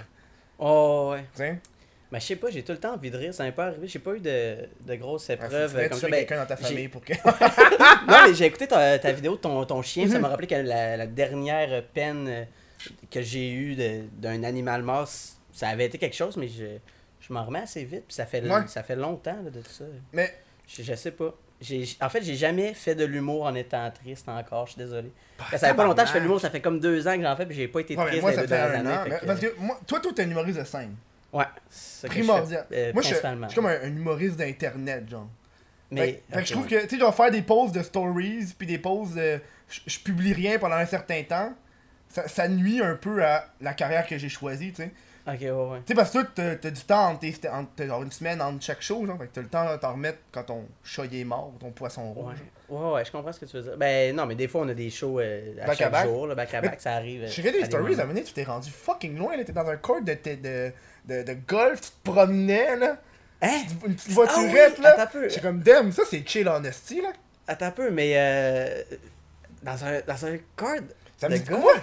Oh, 0.60 1.14
ouais. 1.40 1.58
Mais 2.12 2.20
je 2.20 2.26
sais 2.26 2.36
pas, 2.36 2.50
j'ai 2.50 2.62
tout 2.64 2.74
le 2.74 2.78
temps 2.78 2.94
envie 2.94 3.10
de 3.10 3.18
rire, 3.18 3.34
ça 3.34 3.44
m'est 3.46 3.52
pas 3.54 3.68
arrivé. 3.68 3.88
J'ai 3.88 4.00
pas 4.00 4.14
eu 4.16 4.20
de, 4.20 4.58
de 4.82 4.96
grosses 4.96 5.28
faut 5.28 5.34
épreuves 5.34 5.74
tu 5.82 5.90
comme 5.90 5.98
ça. 6.00 6.08
Ben, 6.10 6.18
quelqu'un 6.26 6.38
dans 6.42 6.46
ta 6.46 6.56
j'ai- 6.58 6.64
famille 6.64 6.88
pour 6.90 7.02
que. 7.04 7.14
non, 8.08 8.28
mais 8.28 8.34
j'ai 8.34 8.46
écouté 8.46 8.68
ta, 8.68 9.00
ta 9.00 9.12
vidéo 9.12 9.36
de 9.36 9.42
ton, 9.42 9.64
ton 9.66 9.82
chien, 9.82 10.10
ça 10.10 10.20
m'a 10.20 10.28
rappelé 10.28 10.48
que 10.48 10.56
la, 10.56 10.98
la 10.98 11.08
dernière 11.08 11.84
peine 11.94 12.28
euh, 12.28 12.44
que 13.10 13.22
j'ai 13.22 13.52
eue 13.52 13.76
d'un 14.18 14.44
animal 14.44 14.84
mort, 14.84 15.08
ça 15.54 15.68
avait 15.70 15.86
été 15.86 15.98
quelque 15.98 16.16
chose, 16.16 16.36
mais 16.38 16.48
je, 16.50 16.66
je 17.22 17.34
m'en 17.34 17.46
remets 17.46 17.60
assez 17.60 17.84
vite, 17.86 18.04
puis 18.08 18.16
ça 18.16 18.26
fait, 18.26 18.42
Ouais. 18.42 18.62
ça 18.68 18.84
fait 18.84 18.96
longtemps 18.96 19.38
là, 19.44 19.50
de 19.50 19.62
tout 19.62 19.70
ça. 19.72 19.86
Mais 20.12 20.34
Je, 20.68 20.84
je 20.84 20.94
sais 20.96 21.12
pas. 21.12 21.34
En 22.02 22.10
fait, 22.10 22.24
j'ai 22.24 22.36
jamais 22.36 22.74
fait 22.74 22.96
de 22.96 23.06
l'humour 23.06 23.44
en 23.44 23.54
étant 23.54 23.90
triste 23.92 24.28
encore, 24.28 24.66
je 24.66 24.72
suis 24.74 24.80
désolé. 24.82 25.12
Ça 25.52 25.60
fait 25.70 25.74
pas 25.76 25.86
longtemps 25.86 26.02
que 26.02 26.08
je 26.08 26.14
fais 26.14 26.20
de 26.20 26.24
l'humour, 26.24 26.42
ça 26.42 26.50
fait 26.50 26.60
comme 26.60 26.80
deux 26.80 27.08
ans 27.08 27.16
que 27.16 27.22
j'en 27.22 27.36
fais, 27.38 27.46
puis 27.46 27.56
j'ai 27.56 27.68
pas 27.68 27.82
été 27.82 27.96
Ouais, 27.96 28.06
triste 28.08 28.22
moi, 28.22 28.32
les 28.32 28.36
ça 28.36 28.42
deux 28.42 28.48
fait 28.48 28.56
dernières 28.58 28.82
un 28.82 28.86
années. 28.86 28.98
an. 28.98 29.04
fait 29.04 29.10
mais- 29.12 29.20
que- 29.20 29.26
Parce 29.28 29.40
que 29.40 29.56
moi, 29.60 29.80
toi, 29.88 30.00
toi, 30.02 30.12
t'es 30.16 30.24
un 30.24 30.30
humoriste 30.32 30.60
de 30.60 30.64
scène. 30.66 30.96
Ouais, 31.34 31.46
c'est 31.70 32.02
ça 32.02 32.08
que 32.08 32.14
je 32.14 32.20
Primordial. 32.20 32.66
fais, 32.70 32.90
euh, 32.90 32.94
moi, 32.94 33.02
je 33.02 33.08
suis 33.08 33.16
je 33.16 33.56
comme 33.56 33.66
un, 33.66 33.82
un 33.82 33.88
humoriste 33.88 34.36
d'internet, 34.38 35.10
genre. 35.10 35.28
Mais, 35.90 36.00
fait, 36.00 36.12
fait 36.12 36.34
que 36.34 36.40
ok, 36.40 36.46
je 36.46 36.52
trouve 36.54 36.64
ouais. 36.66 36.70
que, 36.70 36.82
tu 36.84 36.90
sais, 36.96 37.00
genre 37.00 37.16
faire 37.16 37.32
des 37.32 37.42
posts 37.42 37.76
de 37.76 37.82
stories, 37.84 38.54
puis 38.58 38.68
des 38.68 38.78
posts 38.78 39.16
de. 39.16 39.40
Je 39.70 39.80
je 39.88 40.00
publie 40.00 40.34
rien 40.34 40.60
pendant 40.60 40.76
un 40.76 40.86
certain 40.86 41.24
temps, 41.24 41.54
ça, 42.10 42.28
ça 42.28 42.48
nuit 42.48 42.82
un 42.82 42.96
peu 42.96 43.24
à 43.24 43.46
la 43.62 43.74
carrière 43.74 44.06
que 44.06 44.18
j'ai 44.18 44.30
choisie, 44.30 44.72
tu 44.74 44.84
sais. 44.84 44.92
Ok, 45.28 45.38
ouais, 45.40 45.50
ouais. 45.52 45.78
Tu 45.86 45.90
sais, 45.90 45.94
parce 45.94 46.10
que 46.12 46.24
toi, 46.24 46.56
t'as 46.60 46.72
du 46.72 46.82
temps 46.82 47.10
entre, 47.12 47.20
tes- 47.20 47.48
entre- 47.48 47.70
t'as 47.76 47.86
genre 47.86 48.02
une 48.02 48.12
semaine 48.12 48.42
entre 48.42 48.62
chaque 48.64 48.82
show, 48.82 49.06
genre. 49.06 49.18
Fait 49.20 49.28
que 49.28 49.34
t'as 49.36 49.42
le 49.42 49.48
temps 49.48 49.72
de 49.72 49.78
t'en 49.78 49.92
remettre 49.94 50.18
quand 50.32 50.44
ton 50.44 50.66
chat 50.84 51.06
est 51.06 51.24
mort 51.24 51.52
ou 51.56 51.60
ton 51.60 51.70
poisson 51.72 52.12
rouge. 52.12 52.36
ouais, 52.70 52.92
ouais, 52.94 53.06
je 53.06 53.12
comprends 53.12 53.32
ce 53.32 53.40
que 53.40 53.46
tu 53.46 53.56
veux 53.58 53.64
dire. 53.64 53.78
Ben 53.78 54.16
non, 54.16 54.26
mais 54.26 54.34
des 54.36 54.48
fois 54.48 54.62
on 54.62 54.70
a 54.70 54.74
des 54.74 54.90
shows 54.90 55.20
euh, 55.20 55.54
à 55.62 55.68
Back 55.68 55.70
à 55.70 55.84
chaque 55.84 55.92
back. 55.92 56.06
jour, 56.08 56.26
là, 56.28 56.34
back 56.36 56.54
à 56.56 56.62
Mais 56.62 56.70
back, 56.70 56.82
ça 56.82 56.94
arrive. 56.96 57.28
J'ai 57.28 57.42
fait 57.44 57.52
des 57.52 57.62
à 57.62 57.66
stories, 57.66 57.94
à 57.94 57.98
un 57.98 58.02
moment 58.02 58.14
donné, 58.16 58.24
tu 58.26 58.34
t'es 58.34 58.44
rendu 58.44 58.72
fucking 58.72 59.16
loin, 59.18 59.38
là. 59.38 59.44
T'es 59.44 59.54
dans 59.54 59.68
un 59.70 59.78
court 59.78 60.02
de, 60.02 60.14
de, 60.14 60.72
de, 61.06 61.24
de, 61.24 61.34
golf, 61.48 61.82
tu 61.82 61.90
te 61.90 62.10
promenais, 62.12 62.76
là. 62.78 62.98
Hein? 63.42 63.62
Une 63.88 63.96
petite 63.96 64.10
Ah 64.12 64.14
voiturette, 64.14 64.76
oui, 64.78 64.84
là. 64.84 65.10
J'étais 65.28 65.42
comme, 65.42 65.60
damn, 65.62 65.92
ça 65.92 66.04
c'est 66.10 66.28
chill 66.28 66.48
honesty, 66.48 67.02
là. 67.02 67.10
Attends 67.48 67.66
un 67.68 67.72
peu, 67.72 67.90
mais 67.90 68.14
euh, 68.16 68.84
dans 69.64 69.84
un 69.84 70.00
dans 70.08 70.26
un 70.26 70.38
card 70.56 70.76
Ça 71.18 71.28
me 71.28 71.34
de 71.34 71.40
dit 71.40 71.50
golf? 71.50 71.62
quoi? 71.64 71.74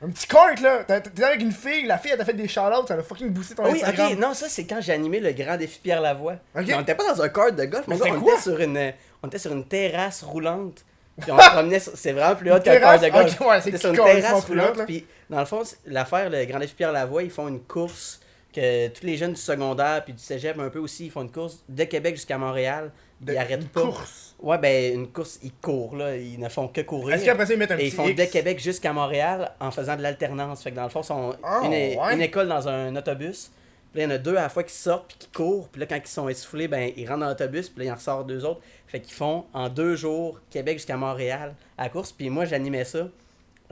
Un 0.00 0.10
petit 0.10 0.26
kart 0.28 0.60
là, 0.60 0.84
T'es- 0.84 1.24
avec 1.24 1.40
une 1.40 1.50
fille, 1.50 1.84
la 1.86 1.98
fille 1.98 2.12
elle 2.12 2.18
t'a 2.18 2.24
fait 2.24 2.32
des 2.34 2.46
shout-outs, 2.46 2.86
ça 2.86 2.94
a 2.94 3.02
fucking 3.02 3.30
boosté 3.30 3.56
ton 3.56 3.64
Ah 3.64 3.70
oui, 3.72 3.80
Instagram. 3.82 4.12
ok, 4.12 4.18
non, 4.20 4.32
ça 4.34 4.48
c'est 4.48 4.64
quand 4.64 4.80
j'ai 4.80 4.92
animé 4.92 5.18
le 5.18 5.32
grand 5.32 5.56
défi 5.56 5.80
Pierre 5.82 6.00
Lavoie. 6.00 6.36
On 6.54 6.60
était 6.60 6.94
pas 6.94 7.12
dans 7.12 7.20
un 7.20 7.28
cart 7.30 7.50
de 7.52 7.64
golf, 7.64 7.84
Mais 7.88 7.96
on 8.00 8.20
quoi? 8.20 8.34
était 8.34 8.42
sur 8.42 8.60
une 8.60 8.92
on 9.22 9.26
était 9.28 9.38
sur 9.40 9.52
une 9.52 9.66
terrasse 9.66 10.22
roulante. 10.22 10.84
Puis 11.20 11.32
on 11.32 11.38
se 11.40 11.50
promenait 11.50 11.80
c'est 11.80 12.12
vraiment 12.12 12.36
plus 12.36 12.52
haut 12.52 12.60
qu'un 12.60 12.78
cart 12.78 13.00
de 13.00 13.08
golf. 13.08 13.40
Ok, 13.40 13.48
ouais, 13.48 13.60
c'est 13.60 13.76
sur 13.76 13.90
une 13.90 13.96
terrasse 13.96 14.44
roulante 14.44 14.84
puis 14.86 15.04
dans 15.30 15.40
le 15.40 15.46
fond, 15.46 15.62
l'affaire 15.86 16.30
le 16.30 16.44
grand 16.44 16.60
défi 16.60 16.74
Pierre 16.74 16.92
Lavoie, 16.92 17.24
ils 17.24 17.30
font 17.30 17.48
une 17.48 17.60
course 17.62 18.20
que 18.52 18.88
tous 18.88 19.04
les 19.04 19.16
jeunes 19.16 19.32
du 19.34 19.40
secondaire 19.40 20.04
puis 20.04 20.12
du 20.14 20.22
cégep 20.22 20.58
un 20.58 20.70
peu 20.70 20.78
aussi, 20.78 21.06
ils 21.06 21.10
font 21.10 21.22
une 21.22 21.30
course 21.30 21.62
de 21.68 21.84
Québec 21.84 22.16
jusqu'à 22.16 22.38
Montréal, 22.38 22.90
De- 23.20 23.32
ils 23.32 23.38
arrêtent 23.38 23.62
une 23.62 23.68
pas. 23.68 23.82
course? 23.82 24.34
Ouais, 24.40 24.58
ben 24.58 24.94
une 24.94 25.08
course, 25.08 25.38
ils 25.42 25.52
courent 25.52 25.96
là, 25.96 26.16
ils 26.16 26.38
ne 26.38 26.48
font 26.48 26.68
que 26.68 26.80
courir. 26.80 27.16
Est-ce 27.16 27.24
qu'après 27.24 27.46
ça 27.46 27.52
ils 27.54 27.58
mettent 27.58 27.72
un 27.72 27.74
Et 27.76 27.84
petit 27.84 27.86
ils 27.88 27.92
font 27.92 28.08
X? 28.08 28.16
de 28.16 28.24
Québec 28.30 28.60
jusqu'à 28.60 28.92
Montréal 28.92 29.50
en 29.60 29.70
faisant 29.70 29.96
de 29.96 30.02
l'alternance. 30.02 30.62
Fait 30.62 30.70
que 30.70 30.76
dans 30.76 30.84
le 30.84 30.88
fond, 30.90 31.00
ils 31.02 31.06
sont 31.06 31.36
Ah, 31.42 31.60
une, 31.64 31.70
ouais? 31.72 32.14
une 32.14 32.22
école 32.22 32.48
dans 32.48 32.68
un 32.68 32.94
autobus. 32.96 33.50
Puis 33.92 34.00
là, 34.00 34.06
il 34.06 34.10
y 34.10 34.12
en 34.12 34.14
a 34.14 34.18
deux 34.18 34.36
à 34.36 34.42
la 34.42 34.48
fois 34.48 34.62
qui 34.64 34.74
sortent 34.74 35.08
puis 35.08 35.16
qui 35.18 35.28
courent. 35.28 35.68
Puis 35.68 35.80
là, 35.80 35.86
quand 35.86 35.96
ils 35.96 36.06
sont 36.06 36.28
essoufflés, 36.28 36.68
ben, 36.68 36.92
ils 36.96 37.08
rentrent 37.08 37.20
dans 37.20 37.28
l'autobus. 37.28 37.68
Puis 37.68 37.80
là, 37.80 37.84
il 37.86 37.92
en 37.92 37.96
ressort 37.96 38.24
deux 38.24 38.44
autres. 38.44 38.60
Fait 38.86 39.00
qu'ils 39.00 39.14
font 39.14 39.44
en 39.52 39.68
deux 39.68 39.96
jours 39.96 40.40
Québec 40.50 40.78
jusqu'à 40.78 40.96
Montréal 40.96 41.54
à 41.76 41.84
la 41.84 41.88
course. 41.88 42.12
Puis 42.12 42.30
moi, 42.30 42.44
j'animais 42.44 42.84
ça. 42.84 43.08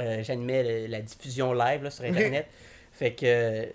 Euh, 0.01 0.23
j'animais 0.23 0.89
la 0.89 1.01
diffusion 1.01 1.53
live 1.53 1.83
là, 1.85 1.91
sur 1.91 2.05
Internet. 2.05 2.47
Fait 2.93 3.13
que 3.13 3.67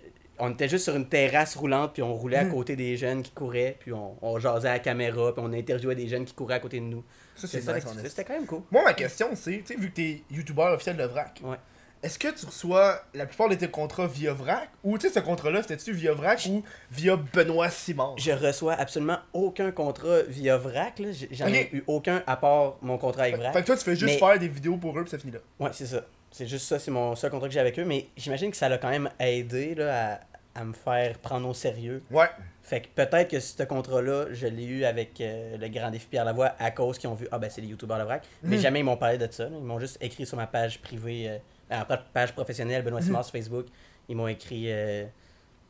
on 0.44 0.50
était 0.50 0.68
juste 0.68 0.84
sur 0.84 0.96
une 0.96 1.08
terrasse 1.08 1.54
roulante. 1.54 1.92
Puis 1.94 2.02
on 2.02 2.12
roulait 2.14 2.38
à 2.38 2.44
Mm. 2.44 2.50
côté 2.52 2.76
des 2.76 2.96
jeunes 2.96 3.22
qui 3.22 3.30
couraient. 3.30 3.76
Puis 3.80 3.92
on, 3.92 4.16
on 4.20 4.38
jasait 4.38 4.68
à 4.68 4.72
la 4.72 4.78
caméra. 4.80 5.32
Puis 5.32 5.42
on 5.46 5.52
interviewait 5.52 5.94
des 5.94 6.08
jeunes 6.08 6.24
qui 6.24 6.34
couraient 6.34 6.56
à 6.56 6.60
côté 6.60 6.80
de 6.80 6.84
nous. 6.84 7.04
Ça 7.36 7.46
C'est 7.48 7.60
ça. 7.60 7.74
C'était 7.80 8.24
quand 8.24 8.34
même 8.34 8.46
cool. 8.46 8.62
Moi 8.70 8.82
ma 8.84 8.92
question 8.92 9.28
c'est, 9.34 9.62
tu 9.64 9.74
sais, 9.74 9.80
vu 9.80 9.90
que 9.90 9.96
t'es 9.96 10.22
youtubeur 10.30 10.72
officiel 10.72 10.96
de 10.96 11.04
VRAC, 11.04 11.40
Ouais. 11.44 11.56
est-ce 12.02 12.18
que 12.18 12.28
tu 12.28 12.44
reçois 12.44 13.00
la 13.14 13.24
plupart 13.26 13.48
de 13.48 13.54
tes 13.54 13.68
contrats 13.68 14.06
via 14.06 14.34
VRAC? 14.34 14.68
Ou 14.84 14.98
tu 14.98 15.08
sais 15.08 15.14
ce 15.14 15.20
contrat-là 15.20 15.62
c'était-tu 15.62 15.92
via 15.92 16.12
VRAC 16.12 16.46
ou 16.50 16.62
via 16.90 17.16
Benoît 17.16 17.70
Simon? 17.70 18.14
Je 18.18 18.32
reçois 18.32 18.74
absolument 18.74 19.18
aucun 19.32 19.70
contrat 19.72 20.22
via 20.28 20.58
VRAC. 20.58 20.98
là. 20.98 21.08
J'en 21.30 21.46
ai 21.48 21.70
eu 21.72 21.82
aucun 21.86 22.22
à 22.26 22.36
part 22.36 22.76
mon 22.82 22.98
contrat 22.98 23.22
avec 23.22 23.36
VRAC. 23.36 23.52
fait 23.54 23.60
que 23.62 23.66
toi 23.66 23.76
tu 23.76 23.84
fais 23.84 23.96
juste 23.96 24.12
Mais- 24.14 24.18
faire 24.18 24.38
des 24.38 24.48
vidéos 24.48 24.76
pour 24.76 24.98
eux 24.98 25.04
pis 25.04 25.10
ça 25.10 25.18
finit 25.18 25.32
là. 25.32 25.38
Ouais, 25.58 25.70
c'est 25.72 25.86
ça. 25.86 26.02
C'est 26.30 26.46
juste 26.46 26.66
ça, 26.66 26.78
c'est 26.78 26.90
mon 26.90 27.14
seul 27.14 27.30
contrat 27.30 27.46
que 27.48 27.52
j'ai 27.54 27.60
avec 27.60 27.78
eux. 27.78 27.84
Mais 27.84 28.08
j'imagine 28.16 28.50
que 28.50 28.56
ça 28.56 28.68
l'a 28.68 28.78
quand 28.78 28.88
même 28.90 29.10
aidé 29.20 29.74
là, 29.74 30.12
à, 30.14 30.20
à 30.54 30.64
me 30.64 30.72
faire 30.72 31.18
prendre 31.18 31.48
au 31.48 31.54
sérieux. 31.54 32.02
Ouais. 32.10 32.26
Fait 32.62 32.80
que 32.82 32.88
peut-être 32.94 33.28
que 33.30 33.40
ce 33.40 33.62
contrat-là, 33.62 34.26
je 34.32 34.46
l'ai 34.46 34.64
eu 34.64 34.84
avec 34.84 35.20
euh, 35.20 35.56
le 35.56 35.68
grand 35.68 35.90
défi 35.90 36.06
Pierre 36.10 36.24
Lavoie 36.24 36.52
à 36.58 36.70
cause 36.70 36.98
qu'ils 36.98 37.08
ont 37.08 37.14
vu 37.14 37.26
Ah 37.32 37.38
ben 37.38 37.48
c'est 37.50 37.60
les 37.60 37.68
youtubeurs 37.68 37.98
de 37.98 38.04
VRAC. 38.04 38.22
Mais 38.42 38.56
Mhm. 38.56 38.62
jamais 38.62 38.80
ils 38.80 38.84
m'ont 38.84 38.96
parlé 38.96 39.18
de 39.18 39.26
ça. 39.30 39.46
Ils 39.50 39.64
m'ont 39.64 39.78
juste 39.80 39.96
écrit 40.00 40.26
sur 40.26 40.36
ma 40.36 40.46
page 40.46 40.80
privée, 40.80 41.40
euh, 41.70 41.84
pa- 41.84 41.96
page 42.12 42.32
professionnelle, 42.32 42.82
Benoît 42.82 43.00
Simard 43.02 43.24
sur 43.24 43.32
Facebook. 43.32 43.66
Ils 44.08 44.16
m'ont 44.16 44.28
écrit 44.28 44.64
euh, 44.70 45.04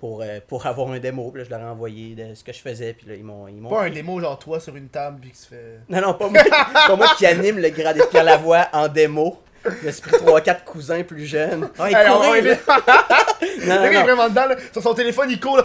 pour, 0.01 0.21
euh, 0.23 0.41
pour 0.47 0.67
avoir 0.67 0.91
un 0.91 0.99
démo. 0.99 1.31
Puis 1.31 1.39
là, 1.41 1.45
je 1.45 1.51
leur 1.51 1.61
ai 1.61 1.65
envoyé 1.71 2.15
de 2.17 2.35
ce 2.35 2.43
que 2.43 2.53
je 2.53 2.59
faisais. 2.61 2.93
Puis 2.93 3.07
là, 3.07 3.15
ils 3.15 3.25
m'ont. 3.25 3.47
ils 3.49 3.63
Pas 3.63 3.85
un 3.85 3.91
démo 3.91 4.21
genre 4.21 4.39
toi 4.39 4.59
sur 4.61 4.75
une 4.77 4.89
table 4.89 5.21
pis 5.21 5.31
qui 5.31 5.39
se 5.39 5.47
fait. 5.49 5.79
Non, 5.89 6.01
non, 6.01 6.15
pas 6.15 6.29
moi, 6.29 6.43
pas 6.89 6.97
moi 6.97 7.07
qui 7.17 7.25
anime 7.25 7.59
le 7.59 7.71
grand 7.71 7.93
défi 7.93 8.07
Pierre 8.11 8.25
Lavoie 8.25 8.67
en 8.73 8.89
démo. 8.89 9.41
Pris 9.63 10.17
3-4 10.17 10.65
cousins 10.65 11.03
plus 11.05 11.25
jeunes. 11.27 11.71
Ah, 11.79 11.89
Hey, 11.89 11.95
on- 12.11 12.21
Non, 13.67 13.85
il 13.85 13.97
est 13.97 14.03
vraiment 14.03 14.29
dedans 14.29 14.47
là, 14.47 14.57
sur 14.73 14.83
son 14.83 14.95
téléphone 14.95 15.29
il 15.31 15.41
court 15.41 15.57
là. 15.59 15.65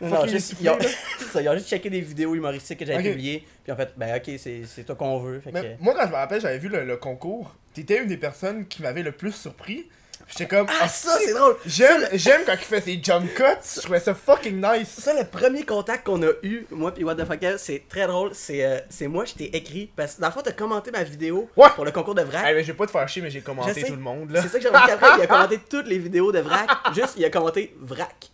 non, 0.00 0.16
fucking 0.16 0.30
juste- 0.30 0.54
ils, 0.60 0.68
ont, 0.68 0.78
ils 1.40 1.48
ont 1.48 1.54
juste 1.54 1.68
checké 1.68 1.90
des 1.90 2.00
vidéos 2.00 2.34
humoristiques 2.34 2.78
que 2.78 2.86
j'avais 2.86 2.98
Ok. 3.00 3.10
publiées. 3.10 3.46
Puis 3.64 3.72
en 3.72 3.76
fait, 3.76 3.92
ben 3.96 4.16
ok, 4.16 4.30
c'est 4.38 4.84
toi 4.84 4.94
qu'on 4.94 5.18
veut. 5.20 5.40
Fait 5.40 5.50
que, 5.52 5.58
Mais 5.58 5.76
moi, 5.80 5.94
quand 5.96 6.04
je 6.06 6.10
me 6.10 6.16
rappelle, 6.16 6.40
j'avais 6.40 6.58
vu 6.58 6.68
le, 6.68 6.84
le 6.84 6.96
concours. 6.96 7.54
T'étais 7.74 7.98
une 7.98 8.08
des 8.08 8.16
personnes 8.16 8.66
qui 8.66 8.82
m'avait 8.82 9.02
le 9.02 9.12
plus 9.12 9.32
surpris. 9.32 9.86
J'étais 10.32 10.46
comme. 10.46 10.66
Ah, 10.80 10.88
ça, 10.88 11.18
c'est 11.22 11.34
drôle! 11.34 11.56
J'aime, 11.66 12.08
j'aime 12.14 12.40
quand 12.46 12.54
il 12.54 12.58
fait 12.58 12.80
ses 12.80 13.00
jump 13.02 13.32
cuts. 13.34 13.42
Je 13.76 13.80
trouvais 13.82 14.00
ça 14.00 14.14
fucking 14.14 14.56
nice. 14.56 14.88
C'est 14.94 15.02
ça 15.02 15.14
le 15.14 15.26
premier 15.28 15.64
contact 15.64 16.06
qu'on 16.06 16.22
a 16.22 16.30
eu, 16.42 16.66
moi 16.70 16.92
puis 16.94 17.04
What 17.04 17.16
the 17.16 17.26
fuck, 17.26 17.44
c'est 17.58 17.86
très 17.86 18.06
drôle. 18.06 18.30
C'est 18.34 18.64
euh, 18.64 18.78
c'est 18.88 19.08
moi, 19.08 19.26
je 19.26 19.34
t'ai 19.34 19.54
écrit. 19.54 19.90
Parce 19.94 20.14
que 20.14 20.22
dans 20.22 20.28
le 20.28 20.32
fond, 20.32 20.40
t'as 20.42 20.52
commenté 20.52 20.90
ma 20.90 21.02
vidéo 21.04 21.50
Ouais. 21.56 21.68
pour 21.74 21.84
le 21.84 21.90
concours 21.90 22.14
de 22.14 22.22
vrac. 22.22 22.46
Hey, 22.46 22.54
mais 22.54 22.62
je 22.62 22.68
vais 22.72 22.76
pas 22.78 22.86
te 22.86 22.92
faire 22.92 23.06
chier, 23.08 23.20
mais 23.20 23.30
j'ai 23.30 23.42
commenté 23.42 23.82
tout 23.84 23.92
le 23.94 24.00
monde 24.00 24.30
là. 24.30 24.40
C'est 24.40 24.48
ça 24.48 24.56
que 24.56 24.62
j'ai 24.62 24.68
remarqué 24.68 24.92
après, 24.92 25.08
il 25.18 25.22
a 25.22 25.26
commenté 25.26 25.58
toutes 25.68 25.86
les 25.86 25.98
vidéos 25.98 26.32
de 26.32 26.38
vrac. 26.38 26.68
Juste, 26.94 27.14
il 27.18 27.24
a 27.26 27.30
commenté 27.30 27.76
vrac. 27.78 28.30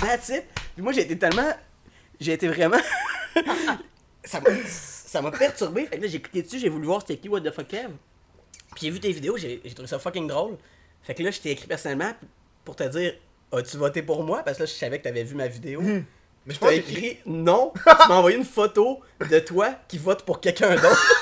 That's 0.00 0.30
it. 0.30 0.44
Puis 0.74 0.82
moi, 0.82 0.92
j'ai 0.92 1.02
été 1.02 1.18
tellement. 1.18 1.52
J'ai 2.20 2.32
été 2.32 2.48
vraiment. 2.48 2.78
ça 4.24 4.40
m'a 4.40 4.50
ça 4.66 5.20
m'a 5.22 5.30
perturbé. 5.30 5.86
Fait 5.86 5.98
que 5.98 6.02
là, 6.02 6.08
j'ai 6.08 6.20
cliqué 6.20 6.42
dessus, 6.42 6.58
j'ai 6.58 6.68
voulu 6.68 6.86
voir 6.86 7.00
c'était 7.02 7.16
qui 7.16 7.28
What 7.28 7.40
the 7.42 7.50
fuck 7.52 7.68
Kev. 7.68 7.88
Puis 8.74 8.82
j'ai 8.86 8.90
vu 8.90 9.00
tes 9.00 9.12
vidéos, 9.12 9.36
j'ai 9.36 9.60
j'ai 9.64 9.74
trouvé 9.74 9.88
ça 9.88 9.98
fucking 9.98 10.26
drôle. 10.26 10.56
Fait 11.08 11.14
que 11.14 11.22
là, 11.22 11.30
je 11.30 11.40
t'ai 11.40 11.52
écrit 11.52 11.66
personnellement 11.66 12.12
pour 12.66 12.76
te 12.76 12.82
dire 12.82 13.14
As-tu 13.50 13.78
voté 13.78 14.02
pour 14.02 14.22
moi? 14.22 14.42
Parce 14.44 14.58
que 14.58 14.64
là, 14.64 14.66
je 14.66 14.74
savais 14.74 14.98
que 14.98 15.04
t'avais 15.04 15.24
vu 15.24 15.34
ma 15.34 15.48
vidéo. 15.48 15.80
Mais 15.80 16.52
je 16.52 16.60
t'ai 16.60 16.76
écrit 16.76 17.18
non. 17.24 17.72
tu 17.76 18.08
m'as 18.08 18.16
envoyé 18.16 18.36
une 18.36 18.44
photo 18.44 19.00
de 19.18 19.38
toi 19.38 19.70
qui 19.88 19.96
vote 19.96 20.22
pour 20.24 20.38
quelqu'un 20.38 20.76
d'autre. 20.76 21.14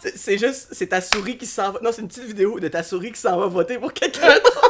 C'est 0.16 0.38
juste, 0.38 0.68
c'est 0.72 0.86
ta 0.88 1.00
souris 1.00 1.36
qui 1.36 1.46
s'en 1.46 1.72
va. 1.72 1.80
Non, 1.80 1.90
c'est 1.92 2.02
une 2.02 2.08
petite 2.08 2.24
vidéo 2.24 2.60
de 2.60 2.68
ta 2.68 2.82
souris 2.84 3.10
qui 3.10 3.20
s'en 3.20 3.36
va 3.36 3.46
voter 3.46 3.78
pour 3.78 3.92
quelqu'un 3.92 4.28
d'autre. 4.34 4.68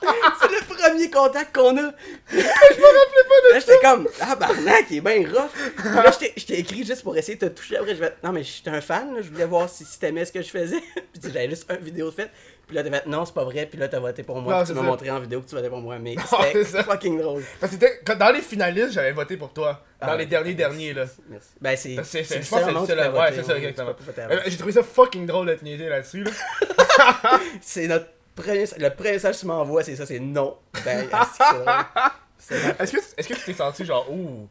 premier 0.90 1.10
contact 1.10 1.54
qu'on 1.54 1.76
a. 1.76 1.80
je 2.30 2.36
me 2.36 2.42
rappelais 2.42 3.24
pas 3.28 3.48
de 3.48 3.52
Là, 3.54 3.60
j'étais 3.60 3.78
comme, 3.80 4.08
ah, 4.20 4.36
barnac, 4.36 4.84
il 4.90 4.96
est 4.98 5.00
bien 5.00 5.26
rough. 5.28 5.50
Puis 5.76 5.88
là, 5.88 6.10
je 6.12 6.18
t'ai- 6.18 6.32
je 6.36 6.46
t'ai 6.46 6.58
écrit 6.60 6.84
juste 6.84 7.02
pour 7.02 7.16
essayer 7.16 7.36
de 7.38 7.48
te 7.48 7.52
toucher. 7.54 7.76
Après, 7.78 7.94
je 7.94 8.00
vais, 8.00 8.14
non, 8.22 8.32
mais 8.32 8.42
j'étais 8.42 8.70
un 8.70 8.80
fan, 8.80 9.14
là, 9.14 9.22
je 9.22 9.30
voulais 9.30 9.44
voir 9.46 9.68
si, 9.68 9.84
si 9.84 9.98
t'aimais 9.98 10.24
ce 10.24 10.32
que 10.32 10.42
je 10.42 10.50
faisais. 10.50 10.80
Puis 11.12 11.22
j'avais 11.32 11.48
juste 11.48 11.66
une 11.70 11.84
vidéo 11.84 12.06
de 12.10 12.14
fait. 12.14 12.30
Puis 12.66 12.76
là, 12.76 12.82
t'as 12.84 12.90
fait, 12.90 13.06
non, 13.06 13.24
c'est 13.24 13.32
pas 13.34 13.44
vrai. 13.44 13.64
Puis 13.64 13.78
là, 13.80 13.88
t'as 13.88 13.98
voté 13.98 14.22
pour 14.22 14.38
moi. 14.42 14.52
Non, 14.58 14.62
puis 14.62 14.74
tu 14.74 14.78
m'as 14.78 14.82
montré 14.82 15.10
en 15.10 15.18
vidéo 15.20 15.40
que 15.40 15.48
tu 15.48 15.54
votais 15.54 15.70
pour 15.70 15.80
moi. 15.80 15.98
Mais 15.98 16.16
c'est 16.52 16.64
c'était 16.64 16.82
fucking 16.82 17.18
drôle. 17.18 17.42
Parce 17.60 17.74
que 17.74 18.12
dans 18.12 18.30
les 18.30 18.42
finalistes, 18.42 18.92
j'avais 18.92 19.12
voté 19.12 19.38
pour 19.38 19.54
toi. 19.54 19.82
Dans 20.02 20.08
Ah, 20.08 20.16
les 20.16 20.26
derniers 20.26 20.52
derniers 20.52 20.92
là. 20.92 21.06
Merci. 21.30 21.48
Ben, 21.62 21.76
c'est. 21.78 21.96
C'est, 22.04 22.24
c'est, 22.24 22.36
le 22.36 22.42
je 22.42 22.50
pense 22.50 22.60
que 22.60 22.86
c'est 22.86 22.94
le 22.94 23.10
Ouais, 23.18 23.32
c'est 23.34 23.42
ça, 23.42 23.54
ouais, 23.54 23.58
exactement. 23.64 23.94
Euh. 24.18 24.40
J'ai 24.46 24.56
trouvé 24.58 24.72
ça 24.72 24.82
fucking 24.82 25.24
drôle 25.26 25.46
de 25.46 25.54
te 25.54 25.64
niaiser 25.64 25.88
là-dessus 25.88 26.24
là. 26.24 26.30
C'est 27.62 27.86
notre 27.88 28.06
premier. 28.42 28.64
Le 28.78 28.88
premier 28.90 29.12
message 29.12 29.34
que 29.36 29.40
tu 29.40 29.46
m'envoies, 29.46 29.82
c'est 29.84 29.96
ça, 29.96 30.06
c'est 30.06 30.18
non. 30.20 30.56
Ben. 30.84 31.06
Est-ce 32.80 32.92
que, 32.92 32.98
est-ce 33.16 33.28
que 33.28 33.34
tu 33.34 33.40
t'es 33.46 33.52
senti 33.52 33.84
genre, 33.84 34.10
ouh, 34.10 34.48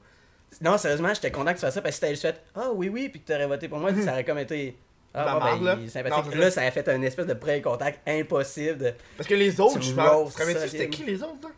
Non, 0.61 0.77
sérieusement, 0.77 1.13
j'étais 1.13 1.31
content 1.31 1.51
que 1.51 1.55
tu 1.57 1.61
fasses 1.61 1.73
ça 1.73 1.81
parce 1.81 1.91
que 1.91 1.95
si 1.95 2.01
t'avais 2.01 2.13
juste 2.13 2.23
fait 2.27 2.41
Ah 2.53 2.69
oui, 2.73 2.89
oui, 2.89 3.09
puis 3.09 3.21
que 3.21 3.27
t'aurais 3.31 3.47
voté 3.47 3.67
pour 3.69 3.79
moi, 3.79 3.91
ça 4.03 4.11
aurait 4.11 4.23
comme 4.25 4.39
été. 4.39 4.77
Ah, 5.13 5.39
ben, 5.39 5.63
là. 5.63 5.75
il 5.79 5.83
est 5.83 5.85
Non, 5.85 5.89
sympathique. 6.11 6.35
là, 6.35 6.51
ça. 6.51 6.61
a 6.61 6.69
fait 6.71 6.87
un 6.89 7.01
espèce 7.01 7.25
de 7.25 7.33
premier 7.33 7.61
contact 7.61 8.07
impossible. 8.07 8.77
De... 8.77 8.93
Parce 9.15 9.27
que 9.27 9.33
les 9.33 9.59
autres, 9.59 9.79
Tu 9.79 9.87
je 9.89 9.95
rappelles-tu, 9.95 10.53
solide. 10.53 10.69
c'était 10.69 10.89
qui 10.89 11.03
les 11.05 11.23
autres, 11.23 11.37
là? 11.43 11.49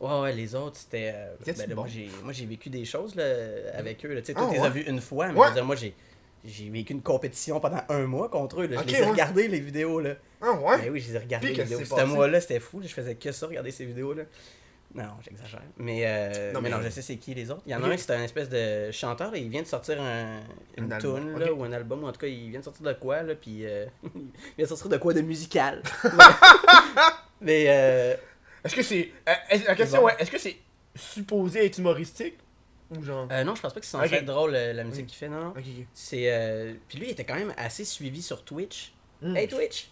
Ouais, 0.00 0.20
ouais, 0.22 0.32
les 0.32 0.54
autres, 0.54 0.76
c'était. 0.78 1.12
euh, 1.14 1.34
ben 1.44 1.74
bon? 1.74 1.86
moi, 2.22 2.32
j'ai, 2.32 2.46
vécu 2.46 2.70
des 2.70 2.84
choses 2.84 3.14
là, 3.16 3.24
avec 3.76 4.04
eux. 4.06 4.14
Tu 4.20 4.26
sais, 4.26 4.32
Ah, 4.36 4.40
toi, 4.42 4.48
tu 4.48 4.54
les 4.54 4.60
ouais? 4.60 4.66
as 4.66 4.70
vus 4.70 4.82
une 4.82 5.00
fois, 5.00 5.28
mais 5.28 5.38
Ouais. 5.38 5.44
je 5.46 5.48
veux 5.48 5.54
dire, 5.56 5.64
moi, 5.64 5.76
j'ai, 5.76 5.94
j'ai 6.44 6.68
vécu 6.70 6.92
une 6.92 7.02
compétition 7.02 7.60
pendant 7.60 7.82
un 7.88 8.06
mois 8.06 8.28
contre 8.28 8.62
eux. 8.62 8.66
là. 8.66 8.80
Ok, 8.80 8.88
je 8.88 8.92
les 8.92 8.98
ai 8.98 9.02
ouais. 9.04 9.10
regardés, 9.10 9.48
les 9.48 9.60
vidéos. 9.60 10.00
là. 10.00 10.14
Ah, 10.40 10.52
ouais? 10.52 10.78
Ben 10.78 10.90
oui, 10.90 11.00
je 11.00 11.08
les 11.08 11.16
ai 11.16 11.18
regardées, 11.18 11.48
Puis, 11.48 11.56
les 11.56 11.62
vidéos. 11.64 11.84
Ce 11.84 12.04
mois-là, 12.04 12.40
c'était 12.40 12.60
fou. 12.60 12.80
là, 12.80 12.86
Je 12.86 12.94
faisais 12.94 13.14
que 13.14 13.30
ça, 13.32 13.46
regarder 13.46 13.70
ces 13.70 13.84
vidéos-là. 13.84 14.22
Non, 14.92 15.04
j'exagère. 15.22 15.62
Mais, 15.76 16.00
euh, 16.04 16.52
Non, 16.52 16.60
mais, 16.60 16.68
mais- 16.68 16.76
non, 16.76 16.82
je 16.82 16.88
sais 16.90 17.00
c'est 17.02 17.14
qui 17.16 17.32
les 17.32 17.48
autres. 17.50 17.62
Il 17.64 17.70
y 17.70 17.74
en 17.76 17.82
a 17.84 17.86
Ok. 17.86 17.92
un, 17.92 17.96
c'est 17.96 18.10
un 18.12 18.22
espèce 18.24 18.48
de 18.48 18.90
chanteur 18.90 19.32
et 19.36 19.38
il 19.40 19.48
vient 19.48 19.62
de 19.62 19.66
sortir 19.68 20.00
un, 20.02 20.40
une 20.76 20.92
Un 20.92 20.98
tune 20.98 21.32
ou 21.56 21.62
un 21.62 21.72
album. 21.72 22.02
ou 22.02 22.08
En 22.08 22.12
tout 22.12 22.18
cas, 22.18 22.26
il 22.26 22.50
vient 22.50 22.58
de 22.58 22.64
sortir 22.64 22.84
de 22.84 22.92
quoi, 22.94 23.22
là, 23.22 23.34
puis 23.36 23.64
euh, 23.66 23.86
il 24.02 24.10
vient 24.56 24.64
de 24.64 24.66
sortir 24.66 24.88
de 24.88 24.96
quoi 24.96 25.14
de 25.14 25.20
musical. 25.20 25.80
mais 27.40 27.66
euh, 27.68 28.14
Est-ce 28.64 28.74
que 28.74 28.82
c'est. 28.82 29.10
euh, 29.28 29.32
la 29.66 29.74
question, 29.76 30.00
bon. 30.00 30.06
ouais, 30.06 30.14
est-ce 30.18 30.30
que 30.30 30.38
c'est 30.38 30.56
supposé 30.96 31.66
être 31.66 31.78
humoristique? 31.78 32.34
Ou 32.96 33.02
genre? 33.02 33.28
euh, 33.30 33.44
non, 33.44 33.54
je 33.54 33.60
pense 33.62 33.72
pas 33.72 33.80
que 33.80 33.86
c'est 33.86 33.92
censé 33.92 34.06
Ok. 34.08 34.12
être 34.14 34.24
drôle 34.24 34.54
euh, 34.54 34.72
la 34.72 34.84
musique 34.84 35.06
qu'il 35.06 35.16
fait, 35.16 35.28
non. 35.28 35.54
C'est 35.92 36.32
euh, 36.32 36.74
puis 36.88 36.98
lui 36.98 37.06
il 37.06 37.10
était 37.12 37.24
quand 37.24 37.34
même 37.36 37.54
assez 37.56 37.84
suivi 37.84 38.20
sur 38.22 38.44
Twitch. 38.44 38.92
Hmm. 39.22 39.36
Hey 39.36 39.46
Twitch. 39.48 39.90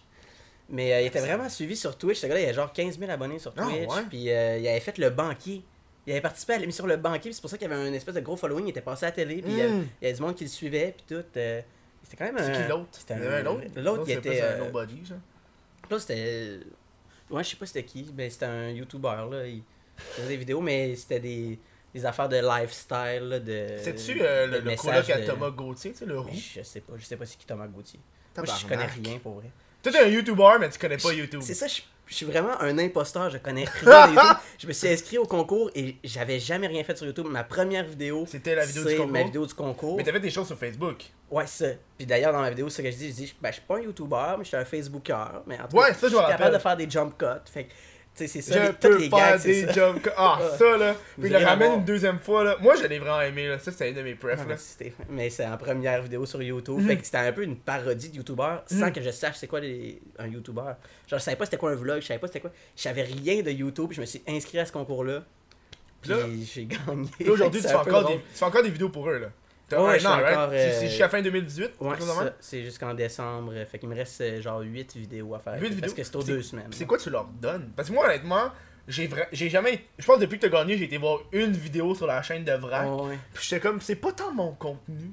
Mais 0.69 0.93
euh, 0.93 1.01
il 1.01 1.07
était 1.07 1.19
vraiment 1.21 1.49
suivi 1.49 1.75
sur 1.75 1.97
Twitch. 1.97 2.19
Ce 2.19 2.27
gars-là, 2.27 2.41
il 2.41 2.45
a 2.49 2.53
genre 2.53 2.71
15 2.73 2.99
000 2.99 3.09
abonnés 3.11 3.39
sur 3.39 3.53
Ah, 3.57 3.63
Twitch. 3.63 3.89
ouais? 3.89 4.03
Puis 4.09 4.29
euh, 4.31 4.57
il 4.57 4.67
avait 4.67 4.79
fait 4.79 4.97
le 4.97 5.09
banquier. 5.09 5.63
Il 6.07 6.11
avait 6.11 6.21
participé 6.21 6.53
à 6.53 6.57
l'émission 6.57 6.85
Le 6.87 6.97
Banquier. 6.97 7.31
C'est 7.33 7.41
pour 7.41 7.49
ça 7.49 7.57
qu'il 7.57 7.71
avait 7.71 7.87
un 7.87 7.93
espèce 7.93 8.15
de 8.15 8.21
gros 8.21 8.35
following. 8.35 8.65
Il 8.65 8.69
était 8.69 8.81
passé 8.81 9.05
à 9.05 9.09
la 9.09 9.11
télé. 9.11 9.41
Puis 9.43 9.51
il 9.51 9.57
y 9.57 9.61
avait- 9.61 9.71
Hmm. 9.71 9.87
il 10.01 10.05
y 10.05 10.07
avait 10.07 10.15
du 10.15 10.21
monde 10.23 10.35
qui 10.35 10.43
le 10.43 10.49
suivait. 10.49 10.95
Puis 10.97 11.05
tout. 11.15 11.23
c'était 11.33 11.63
quand 12.17 12.25
même. 12.31 12.37
C'est 12.39 12.63
qui 12.63 12.67
l'autre? 12.69 12.87
C'était 12.91 13.13
avait 13.15 13.27
un 13.37 13.45
autre? 13.45 13.63
L'autre, 13.77 14.03
il 14.07 14.11
était. 14.13 14.57
nobody. 14.57 15.01
Là, 15.89 15.99
c'était. 15.99 16.59
Ouais, 17.29 17.43
je 17.43 17.49
sais 17.49 17.55
pas 17.57 17.65
c'était 17.67 17.83
qui. 17.83 18.03
Ben, 18.11 18.29
c'était 18.29 18.45
un 18.45 18.69
YouTuber, 18.69 19.25
là. 19.31 19.45
Il 19.47 19.61
faisait 19.97 20.27
des 20.29 20.37
vidéos, 20.37 20.61
mais 20.61 20.95
c'était 20.95 21.19
des, 21.19 21.59
des 21.93 22.05
affaires 22.05 22.29
de 22.29 22.37
lifestyle, 22.37 23.41
de. 23.45 23.67
C'est-tu 23.81 24.19
euh, 24.21 24.47
le, 24.47 24.59
le 24.59 24.75
coloc 24.75 25.09
à 25.09 25.19
de- 25.21 25.25
Thomas 25.25 25.49
Gauthier, 25.49 25.91
tu 25.91 25.99
sais, 25.99 26.05
le 26.05 26.19
roux? 26.19 26.29
Je 26.33 26.61
sais 26.61 26.81
pas. 26.81 26.93
Je 26.97 27.05
sais 27.05 27.15
pas 27.17 27.25
c'est 27.25 27.37
qui 27.37 27.45
Thomas 27.45 27.67
Gauthier. 27.67 27.99
Moi, 28.37 28.45
je 28.45 28.65
connais 28.67 28.85
rien, 28.85 29.17
pour 29.19 29.33
vrai. 29.35 29.49
Toi, 29.83 29.91
t'es 29.91 29.99
un 29.99 30.07
YouTuber, 30.07 30.51
mais 30.59 30.69
tu 30.69 30.77
connais 30.79 30.97
pas 30.97 31.13
YouTube. 31.13 31.41
C'est 31.41 31.53
ça, 31.53 31.65
je, 31.67 31.81
je 32.05 32.13
suis 32.13 32.25
vraiment 32.25 32.59
un 32.61 32.77
imposteur, 32.79 33.29
je 33.29 33.37
connais 33.37 33.63
rien 33.65 34.07
de 34.07 34.11
YouTube. 34.13 34.37
Je 34.59 34.67
me 34.67 34.73
suis 34.73 34.87
inscrit 34.89 35.17
au 35.17 35.25
concours 35.25 35.71
et 35.73 35.95
j'avais 36.03 36.37
jamais 36.37 36.67
rien 36.67 36.83
fait 36.83 36.97
sur 36.97 37.05
YouTube. 37.07 37.27
Ma 37.29 37.45
première 37.45 37.85
vidéo, 37.85 38.25
C'était 38.27 38.55
la 38.55 38.65
vidéo 38.65 38.83
du 38.83 38.95
concours. 38.97 39.07
ma 39.11 39.23
vidéo 39.23 39.45
du 39.45 39.53
concours. 39.53 39.95
Mais 39.97 40.03
t'as 40.03 40.11
fait 40.11 40.19
des 40.19 40.29
choses 40.29 40.47
sur 40.47 40.57
Facebook. 40.57 41.03
Ouais, 41.31 41.45
c'est 41.47 41.71
ça. 41.73 41.79
Puis 41.97 42.05
d'ailleurs, 42.05 42.33
dans 42.33 42.41
ma 42.41 42.49
vidéo, 42.49 42.67
c'est 42.67 42.81
ce 42.81 42.87
que 42.87 42.91
je 42.91 42.97
dis, 42.97 43.07
je 43.09 43.13
dis, 43.13 43.35
ben, 43.41 43.49
je 43.49 43.53
suis 43.53 43.61
pas 43.65 43.77
un 43.77 43.81
YouTuber, 43.81 44.35
mais 44.37 44.43
je 44.43 44.47
suis 44.49 44.57
un 44.57 44.65
Facebooker. 44.65 45.43
Mais 45.47 45.57
en 45.61 45.67
tout 45.69 45.77
Ouais, 45.77 45.87
cas, 45.89 45.93
ça, 45.93 46.07
je 46.09 46.15
suis 46.15 46.25
capable 46.25 46.53
de 46.55 46.59
faire 46.59 46.75
des 46.77 46.89
jump 46.89 47.17
cuts. 47.17 47.25
Fait 47.49 47.63
que, 47.65 47.71
c'est 48.27 48.41
ça. 48.41 48.65
Je 48.67 48.71
peux 48.71 48.97
les 48.97 49.09
faire 49.09 49.31
gags, 49.37 49.43
des 49.43 49.65
ça. 49.65 49.73
cuts. 49.73 50.09
Ah, 50.17 50.39
ça, 50.57 50.77
là. 50.77 50.93
Vous 50.93 51.21
Puis 51.23 51.31
il 51.31 51.37
le 51.37 51.45
ramène 51.45 51.73
une 51.79 51.85
deuxième 51.85 52.19
fois, 52.19 52.43
là. 52.43 52.57
Moi, 52.61 52.75
je 52.75 52.87
l'ai 52.87 52.99
vraiment 52.99 53.21
aimé, 53.21 53.47
là. 53.47 53.59
Ça, 53.59 53.71
c'était 53.71 53.89
une 53.89 53.95
de 53.95 54.01
mes 54.01 54.15
prefs, 54.15 54.39
Ah, 54.43 54.49
là. 54.49 54.55
mais 55.09 55.29
c'est 55.29 55.45
en 55.45 55.57
première 55.57 56.01
vidéo 56.01 56.25
sur 56.25 56.41
YouTube. 56.41 56.79
Mhm. 56.79 56.87
Fait 56.87 56.97
que 56.97 57.05
c'était 57.05 57.17
un 57.17 57.31
peu 57.31 57.43
une 57.43 57.57
parodie 57.57 58.09
de 58.09 58.17
YouTuber 58.17 58.57
sans 58.67 58.91
que 58.91 59.01
je 59.01 59.09
sache 59.11 59.35
c'est 59.37 59.47
quoi 59.47 59.59
les... 59.59 60.01
un 60.17 60.27
YouTuber. 60.27 60.61
Genre, 61.07 61.19
je 61.19 61.23
savais 61.23 61.37
pas 61.37 61.45
c'était 61.45 61.57
quoi 61.57 61.71
un 61.71 61.75
vlog, 61.75 62.01
je 62.01 62.07
savais 62.07 62.19
pas 62.19 62.27
c'était 62.27 62.41
quoi. 62.41 62.51
Je 62.75 62.81
savais 62.81 63.03
rien 63.03 63.41
de 63.41 63.51
YouTube, 63.51 63.89
je 63.91 64.01
me 64.01 64.05
suis 64.05 64.21
inscrit 64.27 64.59
à 64.59 64.65
ce 64.65 64.71
concours-là. 64.71 65.23
Puis 66.01 66.13
j'ai 66.53 66.65
gagné. 66.65 67.09
Aujourd'hui, 67.29 67.61
tu 67.63 67.67
fais 67.67 67.75
encore 67.75 68.07
des, 68.07 68.15
tu 68.15 68.21
fais 68.33 68.45
encore 68.45 68.63
des 68.63 68.69
vidéos 68.69 68.89
pour 68.89 69.09
eux, 69.09 69.17
là. 69.19 69.27
T'as 69.69 69.81
Ouais, 69.81 70.05
un 70.05 70.09
an, 70.11 70.21
right? 70.21 70.37
euh, 70.53 70.79
C'est 70.79 70.87
jusqu'à 70.87 71.09
fin 71.09 71.21
2018? 71.21 71.71
Ouais, 71.79 71.95
c'est 72.39 72.63
jusqu'en 72.63 72.93
décembre. 72.93 73.53
Fait 73.71 73.79
qu'il 73.79 73.87
me 73.89 73.95
reste 73.95 74.19
euh, 74.21 74.41
genre 74.41 74.61
8 74.61 74.95
vidéos 74.97 75.33
à 75.35 75.39
faire. 75.39 75.53
Huit 75.55 75.61
Parce 75.69 75.75
vidéos? 75.75 75.93
que 75.95 76.03
c'est 76.03 76.15
aux 76.15 76.23
deux 76.23 76.41
semaines. 76.41 76.69
C'est 76.71 76.85
quoi 76.85 76.97
tu 76.97 77.09
leur 77.09 77.25
donnes? 77.25 77.71
Parce 77.75 77.89
que 77.89 77.93
moi, 77.93 78.05
honnêtement, 78.07 78.49
j'ai 78.87 79.07
vra- 79.07 79.27
jamais. 79.31 79.85
Je 79.97 80.05
pense 80.05 80.15
que 80.17 80.21
depuis 80.21 80.39
que 80.39 80.47
t'as 80.47 80.57
gagné, 80.57 80.77
j'ai 80.77 80.85
été 80.85 80.97
voir 80.97 81.19
une 81.31 81.51
vidéo 81.53 81.93
sur 81.95 82.07
la 82.07 82.21
chaîne 82.21 82.43
de 82.43 82.53
Vrac. 82.53 82.87
Ouais. 82.87 83.17
Puis 83.33 83.45
j'étais 83.49 83.59
comme, 83.61 83.79
c'est 83.81 83.95
pas 83.95 84.11
tant 84.11 84.31
mon 84.33 84.51
contenu. 84.53 85.11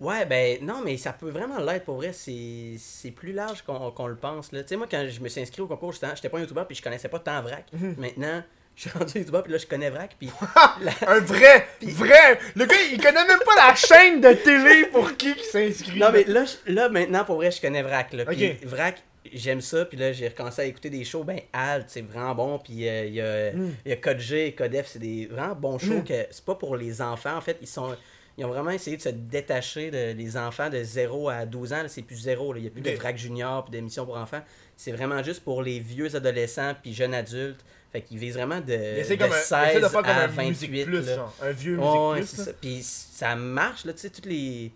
Ouais, 0.00 0.24
ben 0.26 0.58
non, 0.64 0.80
mais 0.84 0.96
ça 0.96 1.12
peut 1.12 1.28
vraiment 1.30 1.58
l'être 1.58 1.84
pour 1.84 1.96
vrai. 1.96 2.12
C'est 2.12 3.10
plus 3.10 3.32
large 3.32 3.62
qu'on 3.62 4.06
le 4.06 4.14
pense. 4.16 4.50
Tu 4.50 4.56
sais, 4.64 4.76
moi, 4.76 4.86
quand 4.90 5.06
je 5.08 5.20
me 5.20 5.28
suis 5.28 5.40
inscrit 5.40 5.60
au 5.60 5.66
concours, 5.66 5.92
j'étais 5.92 6.28
pas 6.28 6.38
un 6.38 6.40
YouTuber 6.42 6.62
puis 6.66 6.76
je 6.76 6.82
connaissais 6.82 7.08
pas 7.08 7.18
tant 7.18 7.42
Vrac. 7.42 7.64
Mhm. 7.72 7.96
Maintenant, 7.98 8.42
je 8.78 8.88
suis 8.88 8.90
rendu 8.98 9.18
YouTuber 9.18 9.40
puis 9.42 9.52
là, 9.52 9.58
je 9.58 9.66
connais 9.66 9.90
Vrac. 9.90 10.14
Puis 10.18 10.30
la- 10.82 11.10
Un 11.10 11.18
vrai, 11.20 11.66
vrai. 11.82 12.38
Le 12.54 12.64
gars, 12.64 12.76
il 12.92 12.98
connaît 13.00 13.26
même 13.26 13.40
pas 13.44 13.56
la 13.56 13.74
chaîne 13.74 14.20
de 14.20 14.32
télé 14.34 14.86
pour 14.86 15.16
qui 15.16 15.34
qui 15.34 15.44
s'inscrit. 15.44 15.98
Non, 15.98 16.10
mais 16.12 16.22
là, 16.24 16.44
je- 16.44 16.72
là, 16.72 16.88
maintenant, 16.88 17.24
pour 17.24 17.36
vrai, 17.36 17.50
je 17.50 17.60
connais 17.60 17.82
Vrac. 17.82 18.12
Là. 18.12 18.24
Puis. 18.24 18.52
Vrac, 18.62 19.02
j'aime 19.32 19.60
ça. 19.60 19.84
Puis 19.84 19.98
là, 19.98 20.12
j'ai 20.12 20.28
recommencé 20.28 20.62
à 20.62 20.64
écouter 20.66 20.90
des 20.90 21.04
shows. 21.04 21.24
Ben, 21.24 21.40
Alt, 21.52 21.86
c'est 21.88 22.02
vraiment 22.02 22.34
bon. 22.36 22.58
Puis 22.60 22.88
euh, 22.88 23.04
il 23.06 23.14
y 23.14 23.20
a, 23.20 23.50
Mm. 23.52 23.74
il 23.84 23.88
y 23.90 23.92
a 23.92 23.96
Code 23.96 24.20
G 24.20 24.46
et 24.46 24.52
Codef, 24.54 24.86
c'est 24.86 25.00
des 25.00 25.26
vraiment 25.26 25.56
bons 25.56 25.78
shows 25.78 25.98
Mm. 25.98 26.04
que 26.04 26.26
c'est 26.30 26.44
pas 26.44 26.54
pour 26.54 26.76
les 26.76 27.02
enfants. 27.02 27.36
En 27.36 27.40
fait, 27.40 27.58
ils 27.60 27.66
sont. 27.66 27.96
Ils 28.40 28.44
ont 28.44 28.48
vraiment 28.50 28.70
essayé 28.70 28.96
de 28.96 29.02
se 29.02 29.08
détacher 29.08 29.90
de 29.90 30.12
les 30.16 30.36
enfants 30.36 30.70
de 30.70 30.80
0 30.84 31.28
à 31.28 31.44
12 31.44 31.72
ans. 31.72 31.82
C'est 31.88 32.02
plus 32.02 32.14
zéro. 32.18 32.52
là. 32.52 32.60
Il 32.60 32.62
n'y 32.62 32.68
a 32.68 32.70
plus 32.70 32.82
de 32.82 32.90
Vrac 32.92 33.18
Junior 33.18 33.64
puis 33.64 33.72
d'émissions 33.72 34.06
pour 34.06 34.16
enfants. 34.16 34.42
C'est 34.76 34.92
vraiment 34.92 35.20
juste 35.24 35.42
pour 35.42 35.60
les 35.60 35.80
vieux 35.80 36.14
adolescents 36.14 36.72
puis 36.80 36.94
jeunes 36.94 37.14
adultes. 37.14 37.64
Fait 37.90 38.02
qu'ils 38.02 38.18
visent 38.18 38.34
vraiment 38.34 38.60
de, 38.60 38.66
de 38.66 39.14
comme 39.16 39.32
un, 39.32 39.36
il 39.36 39.42
16 39.42 39.68
essaie 39.70 39.80
de 39.80 39.88
faire 39.88 40.02
comme 40.02 40.10
à 40.10 40.24
un 40.24 40.26
28. 40.26 40.48
musique 40.48 40.84
plus, 40.84 41.06
là. 41.06 41.16
genre. 41.16 41.34
Un 41.42 41.50
vieux 41.52 41.76
musique 41.76 42.28
c'est 42.28 42.36
plus. 42.36 42.44
ça. 42.44 42.52
Puis 42.60 42.82
ça 42.82 43.34
marche, 43.36 43.84
là, 43.86 43.92
tu 43.94 44.00
sais, 44.00 44.10
toutes 44.10 44.26
les. 44.26 44.72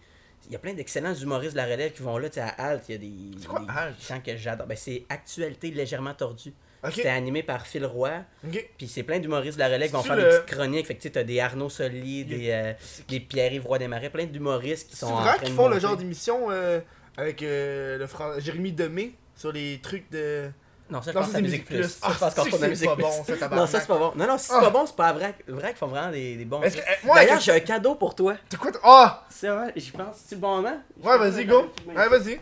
Il 0.47 0.52
y 0.52 0.57
a 0.57 0.59
plein 0.59 0.73
d'excellents 0.73 1.14
humoristes 1.14 1.52
de 1.52 1.59
la 1.59 1.66
relève 1.66 1.92
qui 1.92 2.02
vont 2.02 2.19
là, 2.19 2.28
tu 2.28 2.35
sais, 2.35 2.40
à 2.40 2.49
Alt, 2.49 2.85
il 2.88 2.92
y 2.92 2.95
a 2.95 2.99
des. 2.99 3.38
C'est 3.40 3.47
quoi, 3.47 3.61
des 3.61 3.66
Alt? 3.69 3.95
gens 4.09 4.21
que 4.21 4.37
j'adore. 4.37 4.66
Ben, 4.66 4.76
c'est 4.76 5.04
Actualité 5.09 5.71
légèrement 5.71 6.14
tordue. 6.14 6.52
Ok. 6.85 6.95
C'était 6.97 7.11
animé 7.11 7.45
par 7.45 7.64
Phil 7.66 7.85
Roy. 7.87 8.11
Ok. 8.49 8.69
Puis 8.76 8.88
c'est 8.88 9.04
plein 9.04 9.21
d'humoristes 9.21 9.54
de 9.54 9.61
la 9.61 9.69
relève 9.69 9.87
qui 9.88 9.92
vont 9.95 10.02
faire 10.02 10.16
le- 10.16 10.23
des 10.23 10.28
petites 10.38 10.47
chroniques. 10.57 10.87
Fait 10.87 10.95
que 10.97 11.00
tu 11.02 11.09
sais, 11.09 11.12
t'as 11.12 11.23
des 11.23 11.38
Arnaud 11.38 11.69
Soli, 11.69 12.25
des, 12.25 12.50
euh, 12.50 12.73
des 13.09 13.21
Pierre-Yves 13.21 13.64
Roy 13.66 13.78
Desmarais, 13.78 14.11
plein 14.11 14.25
d'humoristes 14.25 14.88
qui 14.90 14.97
C'est 14.97 15.07
sont. 15.07 15.16
qu'ils 15.38 15.50
de 15.50 15.54
font 15.54 15.69
le 15.69 15.78
genre 15.78 15.97
d'émission 15.97 16.47
euh, 16.50 16.81
avec 17.16 17.40
euh, 17.42 17.99
le 17.99 18.07
Fran- 18.09 18.40
Jérémy 18.40 18.73
Demé 18.73 19.14
sur 19.37 19.52
les 19.52 19.78
trucs 19.81 20.11
de. 20.11 20.50
Non, 20.92 21.00
ça, 21.02 21.11
je 21.11 21.16
pense 21.16 21.26
que 21.26 21.32
c'est 21.32 21.37
c'est 21.38 21.42
Musique 21.42 21.64
Plus. 21.64 21.82
Ça, 21.84 21.88
je 21.88 21.96
Ah, 22.02 22.08
pense 22.20 22.34
qu'on 22.34 22.44
de 22.44 22.50
c'est 22.62 22.68
Musique 22.68 22.88
pas 22.88 22.94
Plus. 22.96 23.02
bon, 23.02 23.25
ça, 23.25 23.49
Non, 23.56 23.66
ça, 23.66 23.80
c'est 23.80 23.87
pas 23.87 23.99
bon. 23.99 24.12
Non, 24.14 24.26
non, 24.26 24.38
si 24.38 24.46
c'est 24.46 24.52
Ah. 24.56 24.61
pas 24.61 24.70
bon, 24.70 24.87
c'est 24.87 24.96
pas 24.96 25.12
vrai. 25.14 25.34
Vrai 25.49 25.68
qu'ils 25.70 25.76
font 25.78 25.87
vraiment 25.87 26.11
des, 26.12 26.37
des 26.37 26.44
bons. 26.44 26.61
Que- 26.61 26.66
eh, 26.66 27.06
moi, 27.06 27.14
D'ailleurs, 27.16 27.40
j'ai 27.40 27.52
un 27.52 27.61
cadeau 27.61 27.94
pour 27.94 28.14
toi. 28.14 28.34
C'est 28.50 28.58
quoi 28.58 28.70
t- 28.70 28.78
Ah! 28.84 29.25
C'est 29.30 29.49
vrai, 29.49 29.72
j'y 29.75 29.90
pense. 29.90 30.16
C'est 30.26 30.34
le 30.34 30.40
bon 30.42 30.56
moment? 30.56 30.76
Ouais, 31.02 31.16
vas-y, 31.18 31.46
go! 31.46 31.72
Ouais, 31.87 32.08
vas-y. 32.08 32.40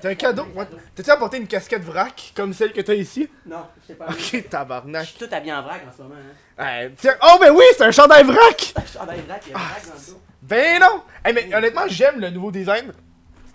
T'as 0.00 0.10
un 0.10 0.14
cadeau? 0.14 0.46
T'as-tu 0.94 1.10
apporté 1.10 1.36
une 1.38 1.46
casquette 1.46 1.82
vrac 1.84 2.32
comme 2.36 2.52
celle 2.52 2.72
que 2.72 2.80
t'as 2.80 2.94
ici? 2.94 3.28
Non, 3.46 3.64
je 3.82 3.86
sais 3.88 3.94
pas. 3.94 4.06
Ok, 4.08 4.30
Je 4.32 4.38
tabarnak. 4.40 5.06
suis 5.06 5.18
tout 5.18 5.28
habillé 5.32 5.52
en 5.54 5.62
vrac 5.62 5.82
en 5.88 5.96
ce 5.96 6.02
moment. 6.02 6.14
Hein. 6.58 6.88
Tiens- 6.98 7.16
Oh, 7.22 7.36
ben 7.40 7.50
oui, 7.52 7.64
c'est 7.76 7.84
un 7.84 7.90
chandail 7.92 8.24
vrac! 8.24 8.74
Je 8.84 8.88
suis 8.90 8.98
en 8.98 9.04
vrac, 9.06 9.16
il 9.46 9.52
y 9.52 9.54
a 9.54 9.58
vrac 9.58 9.86
dans 9.86 9.92
le 9.94 10.12
dos. 10.12 10.20
Ben 10.42 10.80
non! 10.80 11.02
Hey, 11.24 11.32
mais 11.32 11.54
honnêtement, 11.54 11.86
j'aime 11.88 12.20
le 12.20 12.30
nouveau 12.30 12.50
design 12.50 12.92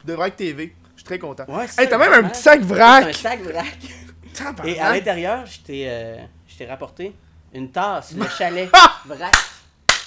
de 0.06 0.14
Vrac 0.14 0.36
TV. 0.36 0.74
Très 1.10 1.18
content. 1.18 1.46
Ouais, 1.48 1.66
Hey, 1.76 1.90
t'as 1.90 1.98
même 1.98 2.14
un 2.14 2.30
petit 2.30 2.40
sac 2.40 2.60
C'est 2.62 2.72
un 2.72 2.76
vrac! 2.76 3.16
sac 3.16 3.40
vrac. 3.42 4.68
Et 4.68 4.80
à 4.80 4.94
l'intérieur, 4.94 5.44
je 5.44 5.60
t'ai 5.62 5.86
euh, 5.90 6.18
je 6.48 6.56
t'ai 6.56 6.68
rapporté 6.68 7.16
une 7.52 7.72
tasse, 7.72 8.12
le 8.16 8.28
chalet 8.28 8.70
vrac. 9.08 9.34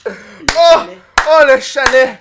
Le 0.07 0.13
Oh! 0.53 0.75
chalet. 0.79 0.99
Oh, 1.29 1.41
le 1.49 1.61
chalet! 1.61 2.19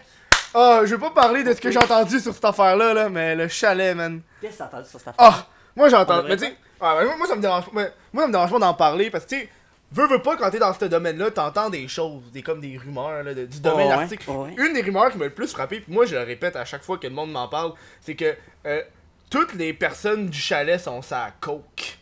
Oh, 0.55 0.79
je 0.83 0.95
vais 0.95 0.97
pas 1.00 1.11
parler 1.11 1.43
de 1.43 1.53
ce 1.53 1.61
que 1.61 1.69
j'ai 1.69 1.77
entendu 1.77 2.19
sur 2.19 2.33
cette 2.33 2.43
affaire-là, 2.43 2.95
là, 2.95 3.07
mais 3.09 3.35
le 3.35 3.47
chalet, 3.47 3.95
man. 3.95 4.19
Qu'est-ce 4.41 4.53
que 4.53 4.57
t'as 4.57 4.65
entendu 4.65 4.89
sur 4.89 5.00
cette 5.00 5.13
Ah! 5.15 5.27
affaire? 5.27 5.47
moi, 5.75 5.85
On 5.85 5.89
j'entends. 5.91 6.17
devrait 6.17 6.29
Mais 6.29 6.38
tu 6.38 6.45
sais, 6.45 6.50
ouais, 6.81 7.05
moi, 7.05 7.17
moi, 7.19 7.27
ça 7.27 7.35
me 7.35 7.41
dérange 7.41 7.65
pas. 7.65 7.71
Moi, 8.11 8.23
ça 8.23 8.27
me 8.27 8.31
dérange 8.31 8.51
pas 8.51 8.59
d'en 8.59 8.73
parler 8.73 9.11
parce 9.11 9.25
que, 9.25 9.29
tu 9.29 9.39
sais, 9.41 9.50
veux, 9.91 10.07
veux 10.07 10.21
pas, 10.23 10.38
quand 10.38 10.50
t'es 10.50 10.57
dans 10.59 10.73
ce 10.73 10.85
domaine-là, 10.85 11.29
t'entends 11.31 11.69
des 11.69 11.88
choses, 11.88 12.23
des 12.33 12.41
comme 12.41 12.59
des 12.61 12.77
rumeurs, 12.77 13.21
là, 13.23 13.33
de- 13.35 13.45
du 13.45 13.59
domaine 13.59 13.88
ouais, 13.95 14.07
ouais. 14.27 14.55
Une 14.57 14.73
des 14.73 14.81
rumeurs 14.81 15.11
qui 15.11 15.17
m'a 15.19 15.25
le 15.25 15.33
plus 15.33 15.51
frappé, 15.51 15.81
puis 15.81 15.93
moi, 15.93 16.05
je 16.05 16.15
le 16.15 16.23
répète 16.23 16.55
à 16.55 16.65
chaque 16.65 16.81
fois 16.83 16.97
que 16.97 17.05
le 17.07 17.13
monde 17.13 17.31
m'en 17.31 17.47
parle, 17.47 17.73
c'est 18.01 18.15
que 18.15 18.35
euh, 18.65 18.81
toutes 19.29 19.53
les 19.53 19.73
personnes 19.73 20.27
du 20.29 20.37
chalet 20.39 20.79
sont 20.79 21.01
ça 21.01 21.31
coke. 21.39 21.97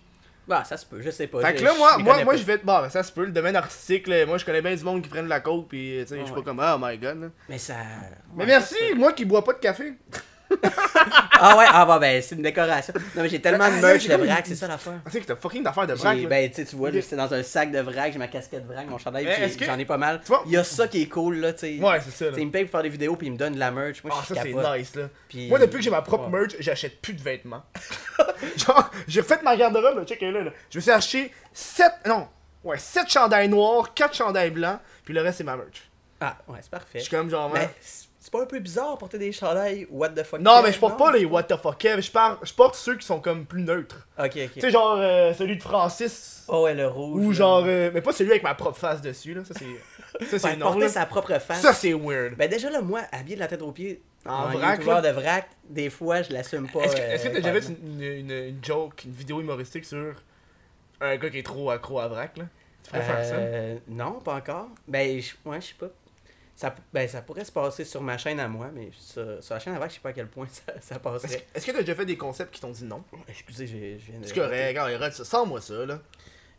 Bah, 0.48 0.64
ça 0.64 0.78
se 0.78 0.86
peut, 0.86 1.00
je 1.00 1.12
sais 1.12 1.28
pas. 1.28 1.42
Fait 1.42 1.54
que 1.54 1.60
je- 1.60 1.64
là, 1.64 1.74
moi, 1.78 1.96
les 1.98 2.04
moi, 2.04 2.24
moi 2.24 2.36
je 2.36 2.44
vais. 2.44 2.58
Bon, 2.58 2.82
ben, 2.82 2.90
ça 2.90 3.04
se 3.04 3.12
peut, 3.12 3.24
le 3.26 3.32
domaine 3.32 3.56
artistique, 3.56 4.08
là, 4.08 4.26
moi, 4.26 4.40
je 4.40 4.46
connais 4.46 4.64
bien 4.64 4.74
du 4.76 4.84
monde 4.84 5.04
qui 5.04 5.08
prennent 5.10 5.26
de 5.26 5.30
la 5.30 5.42
coke, 5.42 5.68
puis, 5.70 5.98
tu 6.02 6.08
sais, 6.08 6.20
je 6.20 6.24
suis 6.26 6.32
Ouais. 6.34 6.40
pas 6.40 6.44
comme, 6.44 6.60
oh 6.60 6.78
my 6.82 6.98
god, 6.98 7.22
là. 7.22 7.28
Mais 7.48 7.60
ça. 7.60 7.76
Mais 8.34 8.42
ouais, 8.44 8.48
merci, 8.48 8.76
moi 8.96 9.14
qui 9.14 9.26
bois 9.26 9.44
pas 9.44 9.54
de 9.54 9.60
café. 9.60 9.94
Ah 11.42 11.58
ouais, 11.58 11.66
ah 11.70 11.86
bah 11.86 12.00
ben, 12.00 12.22
c'est 12.22 12.36
une 12.36 12.42
décoration. 12.42 12.94
Non, 13.16 13.22
mais 13.24 13.30
j'ai 13.30 13.40
tellement 13.42 13.70
de 13.70 13.76
Ah, 13.78 13.82
merch 13.82 14.08
de 14.08 14.14
vrac, 14.16 14.46
c'est 14.46 14.56
ça 14.56 14.68
l'affaire. 14.68 15.00
Tu 15.06 15.12
sais 15.12 15.22
que 15.22 15.26
t'as 15.28 15.36
fucking 15.36 15.64
d'affaires 15.64 15.88
de 15.88 15.94
vrac. 15.94 16.18
Ben, 16.28 16.52
tu 16.52 16.64
vois, 16.76 16.90
c'est 17.02 17.16
dans 17.16 17.34
un 17.34 17.44
sac 17.44 17.72
de 17.72 17.80
vrac, 17.80 18.12
j'ai 18.12 18.20
ma 18.20 18.28
casquette 18.28 18.66
vrac, 18.66 18.88
mon 18.90 18.98
chandail, 18.98 19.26
que- 19.58 19.66
j'en 19.66 19.78
ai 19.80 19.86
pas 19.86 19.98
mal. 19.98 20.20
Tu 20.22 20.28
vois- 20.28 20.44
Il 20.46 20.52
y 20.52 20.58
a 20.58 20.64
ça 20.64 20.88
qui 20.88 21.04
est 21.04 21.08
cool, 21.08 21.38
là, 21.38 21.54
tu 21.54 21.60
sais. 21.60 21.80
Ouais, 21.84 22.00
c'est 22.04 22.12
ça, 22.12 22.26
là. 22.26 22.32
Tu 22.32 22.36
sais, 22.36 22.42
il 22.42 22.48
me 22.48 22.52
paye 22.52 22.64
pour 22.66 22.72
faire 22.72 22.84
des 22.84 22.90
vidéos, 22.90 23.16
puis 23.16 23.28
il 23.28 23.34
me 23.34 23.38
donne 23.38 23.54
de 23.54 23.60
la 23.60 23.72
merch. 23.72 24.04
Moi, 24.04 24.14
Ah, 24.16 24.22
je 24.28 24.34
ça, 24.34 24.42
suis 24.42 24.54
c'est 24.54 24.78
nice, 24.78 24.96
là. 24.96 25.10
Puis- 25.30 25.48
Moi, 25.50 25.60
depuis 25.60 25.78
que 25.78 25.84
j'ai 25.84 25.90
ma 25.92 26.02
propre 26.02 26.28
merch, 26.30 26.56
j'achète 26.60 27.02
plus 27.02 27.14
de 27.14 27.22
vêtements. 27.22 27.64
Genre, 28.58 28.92
j'ai 29.08 29.22
refait 29.22 29.40
ma 29.44 29.56
garde-robe, 29.56 29.98
là, 30.00 30.06
check 30.06 30.22
là, 30.22 30.32
là. 30.32 30.52
Je 30.70 30.78
me 30.78 30.82
suis 30.82 30.92
acheté 30.92 31.32
7, 31.54 31.92
non, 32.06 32.28
ouais, 32.64 32.78
7 32.78 33.10
chandails 33.10 33.48
noirs, 33.50 33.94
4 33.94 34.14
chandails 34.16 34.52
blancs, 34.52 34.80
puis 35.06 35.14
le 35.14 35.22
reste, 35.22 35.38
c'est 35.40 35.44
ma 35.44 35.56
merch. 35.56 35.90
Ah, 36.20 36.36
ouais, 36.48 36.58
c'est 36.60 36.66
Je 36.66 36.70
parfait. 36.72 37.00
suis 37.00 37.10
comme 37.10 37.30
genre. 37.30 37.54
C'est 38.32 38.38
pas 38.38 38.44
un 38.44 38.46
peu 38.46 38.60
bizarre 38.60 38.96
porter 39.00 39.18
des 39.18 39.32
chandails 39.32 39.88
what 39.90 40.10
the 40.10 40.22
fuck 40.24 40.40
Non, 40.40 40.62
mais 40.62 40.72
je 40.72 40.78
porte 40.78 41.00
pas 41.00 41.12
les 41.12 41.26
what 41.26 41.44
the 41.44 41.58
fuck 41.58 41.80
Kev, 41.80 42.00
je, 42.00 42.12
je 42.44 42.54
porte 42.54 42.76
ceux 42.76 42.96
qui 42.96 43.04
sont 43.04 43.20
comme 43.20 43.46
plus 43.48 43.64
neutres. 43.64 44.08
Ok, 44.20 44.34
Tu 44.34 44.44
ok. 44.44 44.52
sais, 44.62 44.70
genre 44.70 44.98
euh, 45.00 45.34
celui 45.34 45.58
de 45.58 45.64
Francis. 45.64 46.44
Oh 46.48 46.64
ouais, 46.66 46.76
le 46.76 46.88
rouge. 46.88 47.26
Ou 47.26 47.30
là. 47.32 47.36
genre. 47.36 47.64
euh, 47.66 47.90
mais 47.92 48.02
pas 48.02 48.12
celui 48.14 48.30
avec 48.30 48.44
ma 48.44 48.54
propre 48.54 48.78
face 48.78 49.02
dessus, 49.02 49.34
là. 49.34 49.42
Ça, 49.46 49.56
c'est. 49.58 50.28
Ça, 50.28 50.38
c'est 50.50 50.60
porter 50.60 50.82
là. 50.82 50.90
sa 50.90 51.06
propre 51.08 51.40
face. 51.40 51.60
Ça, 51.62 51.74
c'est 51.74 51.94
weird. 51.94 52.36
Ben 52.38 52.48
déjà 52.48 52.70
là, 52.70 52.82
moi, 52.82 53.02
habillé 53.12 53.34
de 53.36 53.40
la 53.40 53.48
tête 53.48 53.64
aux 53.64 53.72
pieds, 53.72 54.00
En 54.28 54.32
en 54.44 54.48
vrac, 54.50 54.86
là. 54.86 55.02
de 55.02 55.10
vrac, 55.10 55.50
des 55.68 55.90
fois, 55.90 56.22
je 56.22 56.32
l'assume 56.32 56.70
pas. 56.70 56.82
Est-ce 56.82 56.96
que 57.24 57.30
euh, 57.30 57.32
t'as 57.34 57.52
déjà 57.52 57.62
fait 57.62 57.74
une, 57.84 58.02
une, 58.04 58.32
une 58.32 58.60
joke, 58.64 59.06
une 59.06 59.12
vidéo 59.14 59.42
humoristique 59.42 59.86
sur 59.86 60.14
un 61.02 61.16
gars 61.18 61.30
qui 61.32 61.40
est 61.40 61.44
trop 61.44 61.72
accro 61.72 62.00
à 62.00 62.08
vrac, 62.08 62.38
là? 62.38 62.44
Tu 62.84 62.92
pourrais 62.92 63.02
faire 63.04 63.26
ça? 63.26 63.34
Euh, 63.36 63.78
Non, 63.88 64.20
pas 64.20 64.36
encore. 64.36 64.68
Ben, 64.88 65.20
ouais, 65.46 65.62
je 65.62 65.66
sais 65.66 65.74
pas. 65.80 65.88
Ça, 66.60 66.76
ben, 66.92 67.08
ça 67.08 67.22
pourrait 67.22 67.46
se 67.46 67.54
passer 67.54 67.86
sur 67.86 68.02
ma 68.02 68.18
chaîne 68.18 68.38
à 68.38 68.50
moi, 68.50 68.70
mais 68.74 68.90
sur, 68.92 69.42
sur 69.42 69.54
la 69.54 69.62
chaîne 69.62 69.76
à 69.76 69.78
vrac, 69.78 69.90
je 69.92 69.96
sais 69.96 70.02
pas 70.02 70.10
à 70.10 70.14
quel 70.14 70.28
point 70.28 70.46
ça, 70.52 70.74
ça 70.82 70.96
Est-ce 70.96 71.00
passerait. 71.00 71.38
que- 71.40 71.58
est-ce 71.58 71.66
que 71.66 71.72
t'as 71.72 71.80
déjà 71.80 71.96
fait 71.96 72.06
des 72.06 72.18
concepts 72.18 72.54
qui 72.54 72.60
t'ont 72.60 72.72
dit 72.72 72.84
non? 72.84 73.02
Excusez, 73.30 73.66
j'ai- 73.66 73.98
je 73.98 74.12
viens 74.12 74.20
de. 74.20 74.26
C'est 74.26 74.34
correct, 74.36 74.68
regarde, 74.68 74.92
regarde, 74.94 75.14
ça, 75.14 75.86
là. 75.86 76.00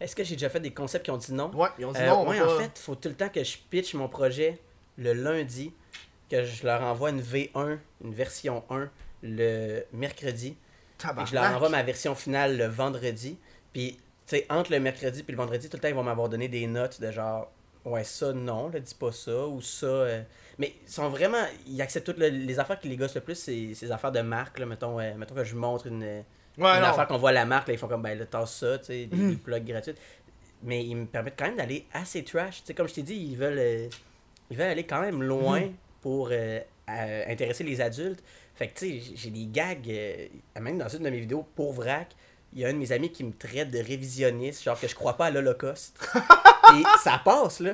Est-ce 0.01 0.17
que 0.17 0.25
j'ai 0.25 0.37
déjà 0.37 0.49
fait 0.49 0.61
des 0.61 0.73
concepts 0.73 1.05
qui 1.05 1.11
ont 1.11 1.19
dit 1.19 1.35
non? 1.35 1.51
Ouais, 1.55 1.69
ils 1.79 1.85
ont 1.85 1.93
dit 1.93 2.01
Euh, 2.01 2.07
non, 2.07 2.23
on 2.23 2.31
ouais, 2.31 2.41
en 2.41 2.47
pas- 2.47 2.63
fait, 2.63 2.79
faut 2.79 2.95
tout 2.95 3.11
le 3.11 3.15
temps 3.15 3.29
que 3.29 3.45
je 3.45 3.59
pitch 3.69 3.93
mon 3.93 4.09
projet 4.09 4.59
le 4.97 5.13
lundi, 5.13 5.71
que 6.31 6.45
je 6.45 6.65
leur 6.65 6.81
envoie 6.81 7.11
une 7.11 7.21
V1, 7.21 7.79
une 8.03 8.15
version 8.15 8.65
1 8.71 8.89
le 9.23 9.83
mercredi, 9.93 10.57
et 11.05 11.27
je 11.27 11.35
leur 11.35 11.45
envoie 11.55 11.69
ma 11.69 11.83
version 11.83 12.15
finale 12.15 12.57
le 12.57 12.65
vendredi. 12.65 13.39
Puis, 13.75 13.99
tu 14.27 14.37
sais, 14.37 14.47
entre 14.49 14.73
le 14.73 14.81
mercredi 14.81 15.23
et 15.29 15.31
le 15.31 15.37
vendredi, 15.37 15.69
tout 15.69 15.77
le 15.77 15.83
temps, 15.83 15.89
ils 15.89 15.95
vont 15.95 16.03
m'avoir 16.03 16.31
donné 16.31 16.49
des 16.49 16.67
notes 16.67 17.03
de 17.03 17.11
genre, 17.13 17.51
ouais, 17.85 18.05
ça, 18.05 18.33
non, 18.33 18.69
là, 18.69 18.81
dis 18.81 18.95
pas 18.95 19.13
ça, 19.13 19.47
ou 19.47 19.61
ça. 19.61 19.87
euh. 19.87 20.23
Mais 20.59 20.75
ils 20.87 20.91
sont 20.91 21.09
vraiment, 21.09 21.43
ils 21.67 21.81
acceptent 21.81 22.07
toutes 22.07 22.19
le- 22.19 22.29
les 22.29 22.59
affaires 22.59 22.79
qui 22.79 22.89
les 22.89 22.97
gossent 22.97 23.15
le 23.15 23.21
plus, 23.23 23.35
c'est 23.37 23.53
les 23.81 23.93
affaires 23.93 24.13
de 24.13 24.21
marque, 24.21 24.59
là, 24.59 24.67
mettons, 24.67 24.99
euh, 25.01 25.15
mettons 25.17 25.35
que 25.35 25.45
je 25.45 25.55
montre 25.57 25.87
une, 25.87 26.03
Ouais, 26.59 26.67
une 26.77 26.85
affaire 26.85 27.07
qu'on 27.07 27.17
voit 27.17 27.31
à 27.31 27.33
la 27.33 27.47
marque, 27.47 27.69
là, 27.69 27.75
ils 27.75 27.79
font 27.79 27.89
comme, 27.89 28.03
ben 28.03 28.19
là, 28.19 28.27
tasse 28.27 28.55
ça, 28.57 28.79
tu 28.79 28.87
sais, 28.87 29.07
des, 29.07 29.17
des 29.31 29.37
plugs 29.37 29.65
gratuits. 29.65 29.95
Mais 30.63 30.85
ils 30.85 30.95
me 30.95 31.07
permettent 31.07 31.39
quand 31.39 31.47
même 31.47 31.57
d'aller 31.57 31.87
assez 31.93 32.23
trash. 32.23 32.61
Tu 32.61 32.67
sais, 32.67 32.75
comme 32.75 32.87
je 32.89 32.95
t'ai 32.95 33.03
dit, 33.03 33.15
ils 33.15 33.37
veulent, 33.37 33.59
euh, 33.59 33.89
ils 34.51 34.57
veulent 34.59 34.67
aller 34.71 34.85
quand 34.85 35.01
même 35.01 35.23
loin 35.23 35.61
Mhm. 35.61 35.75
pour 36.03 36.29
euh, 36.33 36.61
euh, 36.91 37.25
intéresser 37.29 37.65
les 37.65 37.81
adultes. 37.81 38.23
Fait 38.55 38.69
que, 38.69 38.79
tu 38.79 39.01
sais, 39.01 39.13
j'ai 39.15 39.31
des 39.31 39.47
gags, 39.47 39.89
euh, 39.89 40.29
même 40.61 40.77
dans 40.77 40.89
une 40.89 41.03
de 41.05 41.09
mes 41.09 41.21
vidéos 41.21 41.47
pour 41.55 41.73
vrac, 41.73 42.09
il 42.53 42.61
y 42.61 42.65
a 42.65 42.69
un 42.69 42.73
de 42.73 42.79
mes 42.79 42.93
amis 42.93 43.11
qui 43.13 43.25
me 43.25 43.33
traite 43.33 43.71
de 43.71 43.79
révisionniste, 43.79 44.65
genre 44.65 44.79
que 44.79 44.89
je 44.89 44.95
crois 44.95 45.17
pas 45.17 45.27
à 45.27 45.31
l'Holocauste. 45.31 45.99
Et 46.75 46.83
ça 47.03 47.21
passe, 47.25 47.61
là. 47.61 47.73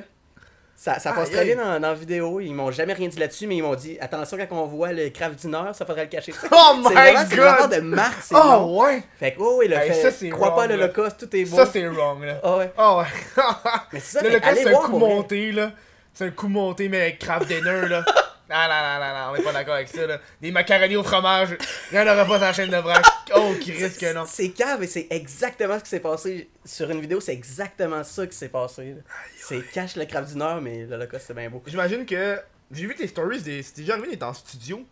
Ça, 0.79 0.99
ça 0.99 1.11
passe 1.11 1.31
très 1.31 1.43
bien 1.43 1.55
dans, 1.55 1.79
dans 1.79 1.87
la 1.87 1.93
vidéo. 1.95 2.39
Ils 2.39 2.53
m'ont 2.53 2.69
jamais 2.69 2.93
rien 2.93 3.07
dit 3.07 3.17
là-dessus, 3.17 3.47
mais 3.47 3.55
ils 3.57 3.63
m'ont 3.63 3.73
dit 3.73 3.97
attention 3.99 4.37
quand 4.37 4.47
on 4.51 4.67
voit 4.67 4.93
le 4.93 5.09
craft 5.09 5.35
dinner, 5.39 5.71
ça 5.73 5.87
faudrait 5.87 6.03
le 6.03 6.09
cacher. 6.09 6.31
Oh 6.51 6.75
c'est 6.83 6.89
my 6.89 6.93
vraiment 6.93 7.19
c'est 7.27 7.35
vraiment 7.35 7.57
god 7.61 7.71
de 7.75 7.79
marque, 7.79 8.21
c'est 8.21 8.35
Oh 8.35 8.43
long. 8.43 8.81
ouais 8.83 9.03
Fait 9.19 9.33
que, 9.33 9.37
oh 9.39 9.55
oui, 9.57 9.67
le 9.67 9.75
Hey, 9.75 9.91
fait, 9.91 10.01
ça, 10.03 10.11
c'est 10.11 10.29
crois 10.29 10.55
pas 10.55 10.63
à 10.63 10.67
l'Holocauste, 10.67 11.17
tout 11.17 11.35
est 11.35 11.45
beau. 11.45 11.55
Ça, 11.55 11.65
c'est 11.65 11.87
wrong, 11.87 12.23
là. 12.23 12.39
Ah 12.43 12.57
ouais. 12.57 12.71
Oh 12.77 12.99
ouais 13.01 13.43
Mais 13.91 13.99
c'est 13.99 14.19
ça, 14.19 14.39
allez 14.43 14.63
c'est 14.63 14.75
un 14.75 14.77
coup 14.77 14.99
monté, 14.99 15.51
là. 15.51 15.71
C'est 16.13 16.25
un 16.25 16.29
coup 16.31 16.47
monté, 16.47 16.89
mais 16.89 17.01
avec 17.01 17.19
Kraft 17.19 17.47
Dinner, 17.47 17.87
là. 17.87 18.05
Ah 18.49 18.67
là 18.67 18.81
là 18.81 18.99
là 18.99 19.13
là, 19.13 19.29
on 19.31 19.35
est 19.35 19.41
pas 19.41 19.51
d'accord 19.51 19.73
avec 19.73 19.87
ça, 19.89 20.05
là. 20.05 20.19
Des 20.39 20.51
macaronis 20.51 20.95
au 20.95 21.03
fromage, 21.03 21.57
il 21.91 21.97
y 21.97 21.99
en 21.99 22.03
aura 22.03 22.23
pas 22.23 22.37
sur 22.37 22.39
la 22.39 22.53
chaîne 22.53 22.69
de 22.69 22.77
vrac. 22.77 23.03
Oh, 23.37 23.53
qui 23.61 23.71
risque 23.71 23.99
que 24.01 24.13
non. 24.13 24.25
C'est 24.25 24.49
cave 24.49 24.83
et 24.83 24.87
c'est 24.87 25.07
exactement 25.09 25.77
ce 25.79 25.83
qui 25.83 25.89
s'est 25.89 25.99
passé 25.99 26.49
sur 26.65 26.89
une 26.89 27.01
vidéo, 27.01 27.19
c'est 27.19 27.33
exactement 27.33 28.03
ça 28.03 28.25
qui 28.27 28.35
s'est 28.35 28.49
passé. 28.49 28.95
C'est 29.37 29.61
cache 29.71 29.95
le 29.95 30.05
craft 30.05 30.31
du 30.31 30.37
Nord, 30.37 30.61
mais 30.61 30.85
l'Holocauste 30.85 31.25
c'est 31.27 31.33
bien 31.33 31.49
beau. 31.49 31.61
J'imagine 31.65 32.05
que. 32.05 32.39
J'ai 32.71 32.85
vu 32.85 32.95
tes 32.95 33.07
stories, 33.07 33.41
des... 33.41 33.63
c'était 33.63 33.81
déjà 33.81 33.93
arrivé 33.93 34.09
d'être 34.09 34.23
en 34.23 34.33
studio. 34.33 34.85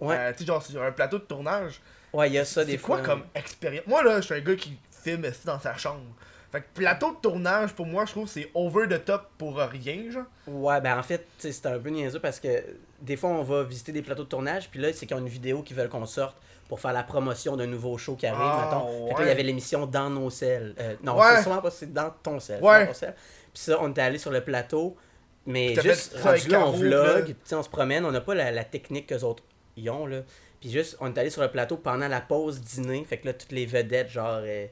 Ouais, 0.00 0.16
Euh, 0.18 0.32
tu 0.32 0.38
sais, 0.40 0.44
genre 0.46 0.60
sur 0.64 0.82
un 0.82 0.90
plateau 0.90 1.18
de 1.18 1.24
tournage. 1.24 1.80
ouais, 2.12 2.28
il 2.28 2.32
y 2.34 2.38
a 2.38 2.44
ça 2.44 2.64
des 2.64 2.72
C'est 2.72 2.78
fois. 2.78 2.96
quoi 2.98 3.06
comme 3.06 3.22
expérience 3.36 3.86
Moi, 3.86 4.02
là, 4.02 4.20
je 4.20 4.26
suis 4.26 4.34
un 4.34 4.40
gars 4.40 4.56
qui 4.56 4.76
filme 5.04 5.24
dans 5.44 5.60
sa 5.60 5.76
chambre. 5.76 6.02
Fait 6.50 6.60
que 6.60 6.66
plateau 6.74 7.12
de 7.12 7.16
tournage, 7.16 7.72
pour 7.72 7.86
moi, 7.86 8.04
je 8.06 8.10
trouve 8.12 8.24
que 8.26 8.30
c'est 8.32 8.50
over 8.54 8.86
the 8.88 9.04
top 9.04 9.28
pour 9.38 9.56
rien, 9.58 10.10
genre. 10.10 10.24
Ouais, 10.48 10.80
ben 10.80 10.98
en 10.98 11.02
fait, 11.04 11.24
c'est 11.38 11.66
un 11.66 11.78
peu 11.78 11.90
niaiseux 11.90 12.18
parce 12.20 12.40
que 12.40 12.48
des 13.00 13.16
fois 13.16 13.30
on 13.30 13.42
va 13.42 13.62
visiter 13.64 13.92
des 13.92 14.02
plateaux 14.02 14.24
de 14.24 14.28
tournage, 14.28 14.68
puis 14.70 14.80
là 14.80 14.92
c'est 14.92 15.04
qu'ils 15.06 15.16
ont 15.16 15.20
une 15.20 15.28
vidéo 15.28 15.62
qu'ils 15.62 15.76
veulent 15.76 15.88
qu'on 15.88 16.06
sorte 16.06 16.36
pour 16.68 16.80
faire 16.80 16.92
la 16.92 17.02
promotion 17.02 17.56
d'un 17.56 17.66
nouveau 17.66 17.96
show 17.98 18.14
qui 18.16 18.26
arrive, 18.26 18.40
Ah, 18.42 18.64
mettons. 18.64 19.08
Fait 19.08 19.14
que 19.14 19.18
là, 19.20 19.24
il 19.26 19.28
y 19.28 19.32
avait 19.32 19.42
l'émission 19.42 19.86
dans 19.86 20.10
nos 20.10 20.30
selles. 20.30 20.74
Euh, 20.80 20.94
non, 21.02 21.16
Ouais. 21.18 21.36
c'est 21.36 21.42
souvent 21.44 21.60
pas, 21.60 21.70
c'est 21.70 21.92
dans 21.92 22.10
ton 22.22 22.40
sel. 22.40 22.62
Ouais. 22.62 22.86
Puis 22.86 23.04
ça, 23.54 23.78
on 23.80 23.90
était 23.90 24.00
allé 24.00 24.18
sur 24.18 24.30
le 24.30 24.40
plateau, 24.42 24.96
mais 25.46 25.74
juste 25.80 26.16
rendu 26.18 26.48
là, 26.48 26.66
on 26.66 26.70
vlog, 26.72 27.34
on 27.52 27.62
se 27.62 27.68
promène, 27.68 28.04
on 28.04 28.10
n'a 28.12 28.20
pas 28.20 28.34
la, 28.34 28.50
la 28.50 28.64
technique 28.64 29.06
que 29.08 29.22
autres 29.24 29.42
y 29.76 29.88
ont, 29.90 30.06
là. 30.06 30.22
Puis 30.60 30.70
juste, 30.70 30.96
on 31.00 31.12
est 31.12 31.18
allé 31.18 31.28
sur 31.30 31.42
le 31.42 31.50
plateau 31.50 31.76
pendant 31.76 32.08
la 32.08 32.22
pause 32.22 32.60
dîner, 32.60 33.04
fait 33.04 33.18
que 33.18 33.26
là, 33.26 33.34
toutes 33.34 33.52
les 33.52 33.66
vedettes, 33.66 34.08
genre... 34.08 34.40
euh, 34.42 34.66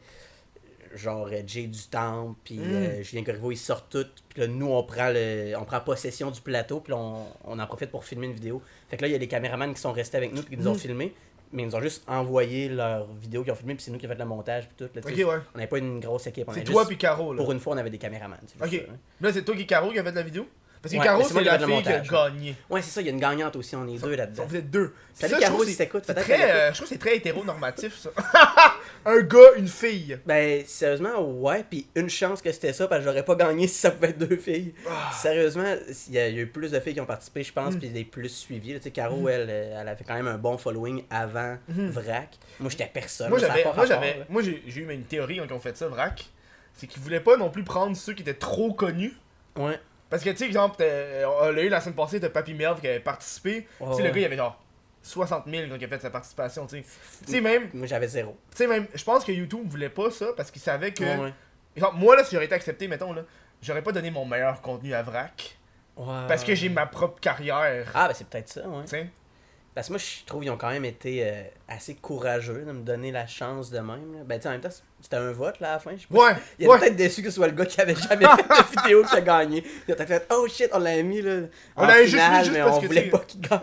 genre 0.94 1.28
euh, 1.32 1.40
Jay 1.46 1.66
du 1.68 1.82
Temple, 1.90 2.34
puis 2.44 2.58
Mm. 2.58 2.74
euh, 2.74 3.02
Julien 3.02 3.24
Corriveau, 3.24 3.50
ils 3.50 3.56
sortent 3.56 3.88
toutes. 3.90 4.12
Puis 4.28 4.40
là, 4.42 4.46
nous, 4.46 4.70
on 4.70 4.82
prend, 4.82 5.08
le, 5.10 5.54
on 5.56 5.64
prend 5.64 5.80
possession 5.80 6.30
du 6.30 6.40
plateau, 6.42 6.80
puis 6.80 6.92
on, 6.92 7.24
on 7.44 7.58
en 7.58 7.66
profite 7.66 7.90
pour 7.90 8.04
filmer 8.04 8.26
une 8.26 8.34
vidéo. 8.34 8.60
Fait 8.90 8.96
que 8.98 9.02
là, 9.02 9.08
il 9.08 9.12
y 9.12 9.14
a 9.14 9.18
les 9.18 9.28
caméramans 9.28 9.72
qui 9.72 9.80
sont 9.80 9.92
restés 9.92 10.18
avec 10.18 10.34
nous, 10.34 10.42
puis 10.42 10.56
qui 10.56 10.62
nous 10.62 10.68
ont 10.68 10.74
Mm. 10.74 10.78
filmé. 10.78 11.14
Mais 11.52 11.62
ils 11.62 11.66
nous 11.66 11.76
ont 11.76 11.80
juste 11.82 12.02
envoyé 12.08 12.68
leur 12.68 13.06
vidéo 13.12 13.42
qu'ils 13.42 13.52
ont 13.52 13.56
filmé, 13.56 13.74
puis 13.74 13.84
c'est 13.84 13.90
nous 13.90 13.98
qui 13.98 14.06
avons 14.06 14.14
fait 14.14 14.20
le 14.20 14.26
montage, 14.28 14.68
puis 14.68 14.86
tout. 14.86 14.94
Là, 14.94 15.02
tu 15.02 15.08
Ok, 15.08 15.14
sais. 15.16 15.24
ouais. 15.24 15.36
On 15.54 15.58
n'avait 15.58 15.68
pas 15.68 15.78
une 15.78 16.00
grosse 16.00 16.26
équipe. 16.26 16.48
C'est 16.54 16.64
toi 16.64 16.86
puis 16.86 16.96
Caro, 16.96 17.34
là. 17.34 17.42
Pour 17.42 17.52
une 17.52 17.60
fois, 17.60 17.74
on 17.74 17.76
avait 17.78 17.90
des 17.90 17.98
caméramans. 17.98 18.38
Ok. 18.60 18.70
ça, 18.70 18.76
hein. 18.76 18.96
Là, 19.20 19.32
c'est 19.32 19.42
toi 19.44 19.54
qui 19.54 19.66
Caro 19.66 19.90
qui 19.90 19.98
a 19.98 20.02
fait 20.04 20.12
la 20.12 20.22
vidéo? 20.22 20.46
Parce 20.82 20.92
que 20.94 20.98
Ouais, 20.98 21.04
Caro, 21.04 21.22
c'est 21.22 21.44
la 21.44 21.58
fille 21.60 21.82
qui 21.82 21.88
a 21.88 22.00
gagné. 22.00 22.56
Ouais, 22.68 22.82
c'est 22.82 22.90
ça, 22.90 23.00
il 23.00 23.06
y 23.06 23.10
a 23.10 23.12
une 23.12 23.20
gagnante 23.20 23.54
aussi, 23.54 23.76
on 23.76 23.86
est 23.86 24.02
deux 24.02 24.16
là-dedans. 24.16 24.44
Vous 24.48 24.56
êtes 24.56 24.68
deux. 24.68 24.92
Salut 25.14 25.34
ça, 25.34 25.38
Caro, 25.40 25.64
si 25.64 25.76
t'écoutes, 25.76 26.04
peut-être 26.04 26.28
euh, 26.30 26.70
Je 26.70 26.74
trouve 26.74 26.88
que 26.88 26.94
c'est 26.94 26.98
très 26.98 27.16
hétéronormatif, 27.18 27.96
ça. 27.98 28.10
un 29.06 29.20
gars, 29.20 29.54
une 29.56 29.68
fille. 29.68 30.18
Ben, 30.26 30.64
sérieusement, 30.66 31.20
ouais, 31.20 31.64
puis 31.68 31.86
une 31.94 32.10
chance 32.10 32.42
que 32.42 32.50
c'était 32.50 32.72
ça, 32.72 32.88
parce 32.88 33.00
que 33.00 33.04
j'aurais 33.08 33.24
pas 33.24 33.36
gagné 33.36 33.68
si 33.68 33.78
ça 33.78 33.92
pouvait 33.92 34.08
être 34.10 34.18
deux 34.18 34.36
filles. 34.36 34.74
Ah. 34.90 35.12
Sérieusement, 35.14 35.72
il 36.08 36.14
y, 36.14 36.18
a 36.18 36.28
il 36.28 36.34
y 36.34 36.38
a 36.38 36.42
eu 36.42 36.46
plus 36.48 36.72
de 36.72 36.80
filles 36.80 36.94
qui 36.94 37.00
ont 37.00 37.06
participé, 37.06 37.44
je 37.44 37.52
pense, 37.52 37.74
Mm. 37.74 37.78
puis 37.78 37.88
des 37.90 38.04
plus 38.04 38.28
suivies. 38.28 38.74
Tu 38.74 38.82
sais, 38.82 38.90
Caro, 38.90 39.28
elle, 39.28 39.46
euh, 39.48 39.80
elle 39.80 39.88
avait 39.88 40.04
quand 40.04 40.14
même 40.14 40.26
un 40.26 40.38
bon 40.38 40.58
following 40.58 41.04
avant 41.10 41.58
Mhm. 41.68 41.90
Vrac. 41.90 42.30
Moi, 42.58 42.70
j'étais 42.70 42.90
personne. 42.92 43.28
Moi, 43.28 43.38
j'avais, 43.38 43.64
moi, 44.28 44.42
j'ai, 44.42 44.62
j'ai 44.66 44.80
eu 44.80 44.92
une 44.92 45.04
théorie 45.04 45.38
quand 45.46 45.54
on 45.54 45.60
fait 45.60 45.76
ça, 45.76 45.86
Vrac. 45.86 46.24
C'est 46.74 46.86
qu'ils 46.88 47.02
voulaient 47.02 47.20
pas 47.20 47.36
non 47.36 47.50
plus 47.50 47.62
prendre 47.62 47.96
ceux 47.96 48.14
qui 48.14 48.22
étaient 48.22 48.34
trop 48.34 48.72
connus. 48.72 49.14
Ouais. 49.56 49.78
Parce 50.12 50.22
que, 50.22 50.30
tu 50.30 50.36
sais, 50.36 50.44
exemple, 50.46 50.76
t'as- 50.78 51.26
on 51.28 51.50
l'a 51.50 51.62
eu 51.62 51.68
la 51.68 51.80
semaine 51.80 51.94
passée, 51.96 52.20
t'as 52.20 52.28
Papy 52.28 52.54
Merv 52.54 52.80
qui 52.80 52.86
avait 52.86 53.00
participé. 53.00 53.66
Tu 53.80 53.94
sais, 53.96 54.02
le 54.02 54.10
gars, 54.10 54.20
il 54.20 54.24
avait 54.26 54.36
genre 54.36 54.60
60 55.02 55.44
000 55.48 55.68
quand 55.70 55.76
il 55.76 55.84
a 55.84 55.88
fait 55.88 56.00
sa 56.02 56.10
participation, 56.10 56.66
tu 56.66 56.76
sais. 56.78 56.84
Tu 57.26 57.32
sais, 57.32 57.40
même, 57.40 57.68
Moi, 57.72 57.86
j'avais 57.86 58.06
zéro. 58.06 58.36
tu 58.50 58.58
sais, 58.58 58.66
même, 58.66 58.86
je 58.94 59.02
pense 59.02 59.24
que 59.24 59.32
YouTube 59.32 59.66
voulait 59.68 59.88
pas 59.88 60.10
ça 60.10 60.26
parce 60.36 60.50
qu'il 60.50 60.62
savait 60.62 60.92
que. 60.92 61.02
Ouais, 61.02 61.16
ouais. 61.16 61.32
Exemple, 61.74 61.96
moi, 61.96 62.14
là, 62.14 62.24
si 62.24 62.32
j'aurais 62.34 62.44
été 62.44 62.54
accepté, 62.54 62.86
mettons, 62.86 63.12
là, 63.14 63.22
j'aurais 63.62 63.82
pas 63.82 63.92
donné 63.92 64.10
mon 64.10 64.26
meilleur 64.26 64.60
contenu 64.60 64.92
à 64.94 65.02
Vrac. 65.02 65.56
Ouais. 65.96 66.06
Parce 66.28 66.44
que 66.44 66.54
j'ai 66.54 66.68
ma 66.68 66.86
propre 66.86 67.18
carrière. 67.20 67.90
Ah, 67.94 68.08
ben 68.08 68.14
c'est 68.14 68.26
peut-être 68.28 68.48
ça, 68.48 68.68
ouais. 68.68 68.82
Tu 68.84 68.88
sais? 68.90 69.10
Parce 69.74 69.86
que 69.86 69.92
moi, 69.94 69.98
je 69.98 70.26
trouve 70.26 70.42
qu'ils 70.42 70.50
ont 70.50 70.58
quand 70.58 70.68
même 70.70 70.84
été 70.84 71.26
euh, 71.26 71.42
assez 71.66 71.94
courageux 71.94 72.62
de 72.66 72.72
me 72.72 72.82
donner 72.82 73.10
la 73.10 73.26
chance 73.26 73.70
de 73.70 73.78
même. 73.78 74.12
là. 74.14 74.20
Ben, 74.26 74.36
tu 74.36 74.42
sais, 74.42 74.48
en 74.48 74.52
même 74.52 74.60
temps, 74.60 74.68
c'était 75.00 75.16
un 75.16 75.32
vote, 75.32 75.60
là, 75.60 75.70
à 75.70 75.72
la 75.74 75.78
fin. 75.78 75.92
Je 75.96 76.02
sais 76.02 76.06
pas 76.12 76.14
Ouais, 76.18 76.32
Il 76.58 76.66
est 76.66 76.68
ouais. 76.68 76.78
peut-être 76.78 76.96
déçu 76.96 77.22
que 77.22 77.30
ce 77.30 77.36
soit 77.36 77.46
le 77.46 77.54
gars 77.54 77.64
qui 77.64 77.80
avait 77.80 77.94
jamais 77.94 78.26
fait 78.26 78.42
de 78.42 78.80
vidéo 78.82 79.02
qui 79.02 79.16
a 79.16 79.20
gagné. 79.22 79.64
Il 79.88 79.92
a 79.92 79.96
peut-être 79.96 80.08
fait 80.08 80.26
Oh 80.30 80.46
shit, 80.46 80.68
on 80.74 80.78
l'a 80.78 81.02
mis 81.02 81.22
là. 81.22 81.40
On 81.76 81.86
l'avait 81.86 82.06
juste 82.06 82.22
mis 82.22 82.38
juste 82.40 82.52
mais 82.52 82.60
parce 82.60 82.76
on 82.76 82.80
que 82.82 82.86
voulait 82.86 83.08
pas 83.08 83.18
qu'il 83.20 83.40
gagne. 83.40 83.60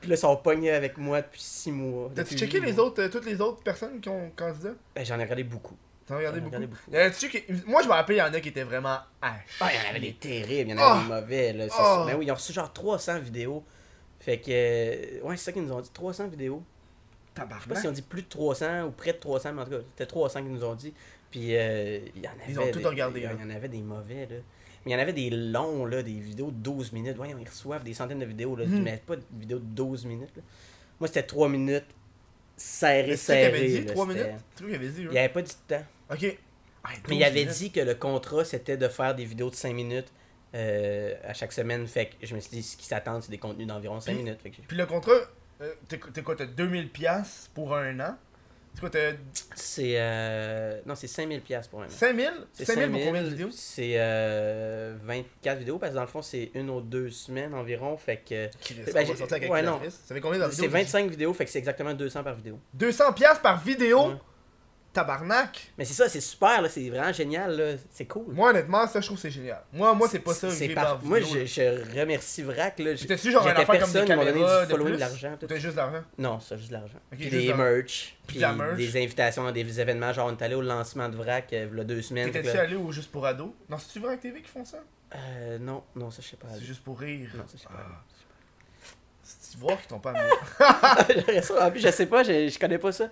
Puis 0.00 0.08
là, 0.08 0.14
ils 0.14 0.18
sont 0.18 0.34
pognés 0.38 0.70
avec 0.70 0.96
moi 0.96 1.20
depuis 1.20 1.42
6 1.42 1.72
mois. 1.72 2.10
T'as-tu 2.14 2.38
checké 2.38 2.58
les 2.58 2.72
mois. 2.72 2.84
autres, 2.86 3.02
euh, 3.02 3.08
toutes 3.10 3.26
les 3.26 3.38
autres 3.42 3.62
personnes 3.62 4.00
qui 4.00 4.08
ont 4.08 4.30
candidat? 4.34 4.70
Ben, 4.94 5.04
j'en 5.04 5.18
ai 5.18 5.24
regardé 5.24 5.44
beaucoup. 5.44 5.76
T'en 6.06 6.14
as 6.14 6.18
regardé 6.18 6.40
J'en 6.40 6.46
ai 6.62 6.66
beaucoup. 6.66 6.76
regardé 6.90 7.10
beaucoup? 7.10 7.26
Y 7.30 7.56
en 7.56 7.56
qui... 7.60 7.66
Moi, 7.70 7.82
je 7.82 7.86
me 7.88 7.92
rappelle, 7.92 8.16
il 8.16 8.20
y 8.20 8.22
en 8.22 8.32
a 8.32 8.40
qui 8.40 8.48
étaient 8.48 8.62
vraiment. 8.64 8.96
Ah, 9.20 9.34
il 9.60 9.66
y 9.66 9.86
en 9.86 9.90
avait 9.90 10.00
des 10.00 10.14
terribles, 10.14 10.70
il 10.70 10.74
y 10.74 10.74
en 10.74 10.78
avait 10.78 11.00
Oh! 11.00 11.02
des 11.06 11.14
mauvais. 11.20 11.52
Là. 11.52 11.64
Oh! 11.68 11.74
c'est- 12.06 12.12
Ben 12.12 12.18
oui, 12.18 12.24
ils 12.26 12.30
ont 12.32 12.34
reçu 12.36 12.54
genre 12.54 12.72
300 12.72 13.18
vidéos. 13.18 13.62
Fait 14.20 14.38
que. 14.38 14.50
euh, 14.50 15.20
Ouais, 15.22 15.36
c'est 15.36 15.44
ça 15.46 15.52
qu'ils 15.52 15.62
nous 15.62 15.72
ont 15.72 15.80
dit 15.80 15.90
300 15.92 16.28
vidéos. 16.28 16.62
Je 17.36 17.40
sais 17.42 17.46
pas 17.48 17.54
Tabarnak. 17.54 17.78
s'ils 17.78 17.88
ont 17.88 17.92
dit 17.92 18.02
plus 18.02 18.22
de 18.22 18.28
300 18.28 18.84
ou 18.86 18.90
près 18.90 19.12
de 19.12 19.18
300, 19.18 19.52
mais 19.54 19.62
en 19.62 19.64
tout 19.64 19.70
cas, 19.70 19.78
c'était 19.90 20.06
300 20.06 20.42
qu'ils 20.42 20.52
nous 20.52 20.64
ont 20.64 20.74
dit. 20.74 20.92
Puis 21.30 21.56
euh, 21.56 22.00
il 22.16 22.22
y 22.22 22.26
en 22.28 22.32
avait. 22.32 22.42
Ils 22.50 22.58
ont 22.60 22.70
tout 22.70 22.78
des- 22.80 22.84
regardé, 22.86 23.20
Il 23.20 23.24
y 23.24 23.28
en 23.44 23.50
avait 23.54 23.68
des 23.68 23.80
mauvais, 23.82 24.26
là. 24.26 24.36
Mais 24.84 24.92
il 24.92 24.94
y 24.94 24.96
en 24.96 24.98
avait 24.98 25.12
des 25.12 25.30
longs, 25.30 25.84
là, 25.84 26.02
des 26.02 26.14
vidéos 26.14 26.50
de 26.50 26.56
12 26.56 26.92
minutes. 26.92 27.16
Voyons, 27.16 27.36
ils 27.40 27.48
reçoivent 27.48 27.84
des 27.84 27.92
centaines 27.94 28.18
de 28.18 28.24
vidéos, 28.24 28.56
là. 28.56 28.64
Mhm. 28.66 28.82
Mais 28.82 29.02
pas 29.06 29.16
de 29.16 29.22
vidéos 29.38 29.58
de 29.58 29.64
12 29.64 30.04
minutes, 30.06 30.34
là. 30.36 30.42
Moi, 30.98 31.06
c'était 31.08 31.22
3 31.22 31.48
minutes 31.48 31.84
serré, 32.56 33.16
serré. 33.16 33.44
avait 33.46 33.66
dit, 33.68 33.80
là, 33.84 33.92
3 33.92 34.06
c'était- 34.08 34.18
minutes 34.24 34.74
avait 34.74 34.88
dit, 34.88 35.00
Il 35.02 35.08
n'y 35.10 35.18
avait 35.18 35.28
pas 35.28 35.42
dit 35.42 35.52
de 35.68 35.74
temps. 35.74 35.84
Ok. 36.10 36.36
Ah, 36.82 36.88
Mais 36.92 36.98
12 37.08 37.16
il 37.18 37.24
avait 37.24 37.40
minutes. 37.40 37.56
dit 37.58 37.70
que 37.72 37.80
le 37.80 37.94
contrat, 37.94 38.44
c'était 38.44 38.76
de 38.76 38.88
faire 38.88 39.14
des 39.14 39.24
vidéos 39.24 39.50
de 39.50 39.54
5 39.54 39.74
minutes 39.74 40.10
euh, 40.54 41.14
à 41.24 41.32
chaque 41.34 41.52
semaine. 41.52 41.86
Fait 41.86 42.06
que 42.06 42.26
je 42.26 42.34
me 42.34 42.40
suis 42.40 42.50
dit, 42.50 42.62
ce 42.62 42.76
qui 42.76 42.86
s'attend, 42.86 43.20
c'est 43.20 43.30
des 43.30 43.38
contenus 43.38 43.66
d'environ 43.66 44.00
5 44.00 44.12
Puis- 44.14 44.22
minutes. 44.24 44.40
Fait 44.42 44.50
que 44.50 44.56
j'ai- 44.56 44.62
Puis 44.62 44.76
le 44.76 44.86
contrat, 44.86 45.12
euh, 45.60 45.72
t'es 45.88 46.22
quoi, 46.22 46.36
t'as 46.36 46.46
2000$ 46.46 46.88
piastres 46.88 47.50
pour 47.54 47.74
un 47.76 47.98
an? 48.00 48.16
C'est 48.74 48.80
quoi, 48.80 48.90
t'as 48.90 49.12
C'est. 49.56 49.94
Euh... 49.96 50.80
Non, 50.86 50.94
c'est 50.94 51.08
5000$ 51.08 51.40
piastres 51.40 51.70
pour 51.70 51.82
un 51.82 51.86
an. 51.86 51.90
5000 51.90 52.30
C'est 52.52 52.64
5000 52.64 52.90
pour 52.92 53.04
combien 53.06 53.22
de 53.24 53.28
vidéos? 53.28 53.48
C'est 53.50 53.94
euh, 53.96 54.96
24 55.02 55.58
vidéos 55.58 55.78
parce 55.78 55.90
que 55.90 55.96
dans 55.96 56.02
le 56.02 56.06
fond, 56.08 56.22
c'est 56.22 56.52
une 56.54 56.70
ou 56.70 56.80
deux 56.80 57.10
semaines 57.10 57.52
environ. 57.52 57.96
Fait 57.96 58.18
que. 58.18 58.48
Chris, 58.60 58.76
Ben, 58.94 59.04
sortir 59.06 59.36
avec 59.38 59.50
ouais, 59.50 59.62
non. 59.62 59.80
Ça 59.88 60.14
fait 60.14 60.20
combien 60.20 60.38
de 60.38 60.44
vidéos 60.44 60.62
C'est 60.62 60.68
25 60.68 61.10
vidéos, 61.10 61.32
fait 61.34 61.46
que 61.46 61.50
c'est 61.50 61.58
exactement 61.58 61.94
200 61.94 62.22
par 62.22 62.36
vidéo. 62.36 62.60
200 62.74 63.12
piastres 63.12 63.42
par 63.42 63.60
vidéo? 63.60 64.06
Ouais. 64.10 64.14
Tabarnak 64.92 65.72
Mais 65.78 65.84
c'est 65.84 65.94
ça, 65.94 66.08
c'est 66.08 66.20
super, 66.20 66.62
là, 66.62 66.68
c'est 66.68 66.88
vraiment 66.90 67.12
génial. 67.12 67.78
C'est 67.92 68.06
cool. 68.06 68.32
Moi, 68.32 68.50
honnêtement, 68.50 68.86
ça, 68.88 69.00
je 69.00 69.06
trouve 69.06 69.18
que 69.18 69.22
c'est 69.22 69.30
génial. 69.30 69.62
Moi, 69.72 69.94
moi 69.94 70.08
c'est 70.10 70.18
pas 70.18 70.34
ça 70.34 70.48
que 70.48 70.54
j'ai 70.54 70.74
par- 70.74 71.00
Moi, 71.04 71.20
je, 71.20 71.46
je 71.46 72.00
remercie 72.00 72.42
Vrac, 72.42 72.76
T'as-tu 72.76 73.30
genre 73.30 73.46
un 73.46 73.50
affaire 73.50 73.80
comme 73.80 73.92
des 73.92 74.04
caméras 74.04 74.66
de 74.66 74.74
plus? 74.74 74.92
de 74.92 74.96
l'argent. 74.96 75.36
Ou 75.40 75.46
T'as 75.46 75.56
juste 75.56 75.72
de 75.74 75.76
l'argent? 75.76 76.02
Non, 76.18 76.40
ça, 76.40 76.56
juste 76.56 76.70
de 76.70 76.74
l'argent. 76.74 76.98
Puis 77.10 77.30
des 77.30 77.46
de- 77.48 77.52
merch, 77.52 78.16
puis 78.26 78.38
merch? 78.40 78.76
des 78.76 78.96
invitations 79.02 79.44
dans 79.44 79.52
des 79.52 79.80
événements. 79.80 80.12
Genre, 80.12 80.26
on 80.26 80.36
est 80.36 80.42
allé 80.42 80.54
au 80.56 80.62
lancement 80.62 81.08
de 81.08 81.16
Vrac, 81.16 81.52
euh, 81.52 81.68
il 81.70 81.78
y 81.78 81.80
a 81.80 81.84
deux 81.84 82.02
semaines. 82.02 82.30
T'étais-tu 82.32 82.56
allé 82.58 82.74
au 82.76 82.90
Juste 82.90 83.12
pour 83.12 83.24
Ado 83.26 83.54
Non, 83.68 83.78
c'est-tu 83.78 84.00
vrai 84.00 84.08
avec 84.10 84.20
TV 84.20 84.42
qui 84.42 84.48
font 84.48 84.64
ça? 84.64 84.78
Euh, 85.14 85.58
non, 85.58 85.84
non, 85.94 86.10
ça, 86.10 86.20
je 86.22 86.28
sais 86.28 86.36
pas. 86.36 86.48
C'est 86.54 86.64
juste 86.64 86.82
pour 86.82 86.98
rire. 86.98 87.30
Non, 87.36 87.44
ça, 87.46 87.54
je 87.54 87.60
sais 87.62 87.66
pas. 87.68 87.74
Ah. 87.78 88.02
C'est 89.22 89.58
voir 89.58 89.78
qu'ils 89.78 89.88
t'ont 89.88 89.98
pas 90.00 90.10
amené. 90.10 90.28
En 91.60 91.70
plus, 91.70 91.80
je 91.80 91.90
sais 91.90 92.06
pas, 92.06 92.22
je, 92.22 92.48
je 92.48 92.58
connais 92.58 92.78
pas 92.78 92.92
ça. 92.92 93.08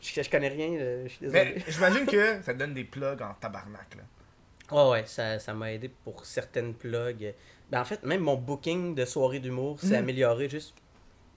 Je, 0.00 0.22
je 0.22 0.30
connais 0.30 0.48
rien, 0.48 0.78
là, 0.78 1.02
je 1.04 1.08
suis 1.08 1.18
désolé. 1.20 1.54
Mais 1.56 1.62
j'imagine 1.68 2.06
que 2.10 2.42
ça 2.42 2.54
te 2.54 2.58
donne 2.58 2.74
des 2.74 2.84
plugs 2.84 3.20
en 3.22 3.34
tabarnak, 3.40 3.96
là. 3.96 4.02
Ouais, 4.70 4.90
ouais, 4.90 5.04
ça 5.06 5.38
ça 5.38 5.54
m'a 5.54 5.72
aidé 5.72 5.88
pour 6.04 6.24
certaines 6.26 6.74
plugs. 6.74 7.34
Ben, 7.70 7.80
en 7.80 7.84
fait, 7.84 8.02
même 8.04 8.20
mon 8.20 8.36
booking 8.36 8.94
de 8.94 9.04
soirée 9.04 9.40
d'humour 9.40 9.80
s'est 9.80 9.88
Mhm. 9.88 9.94
amélioré 9.94 10.48
juste. 10.48 10.74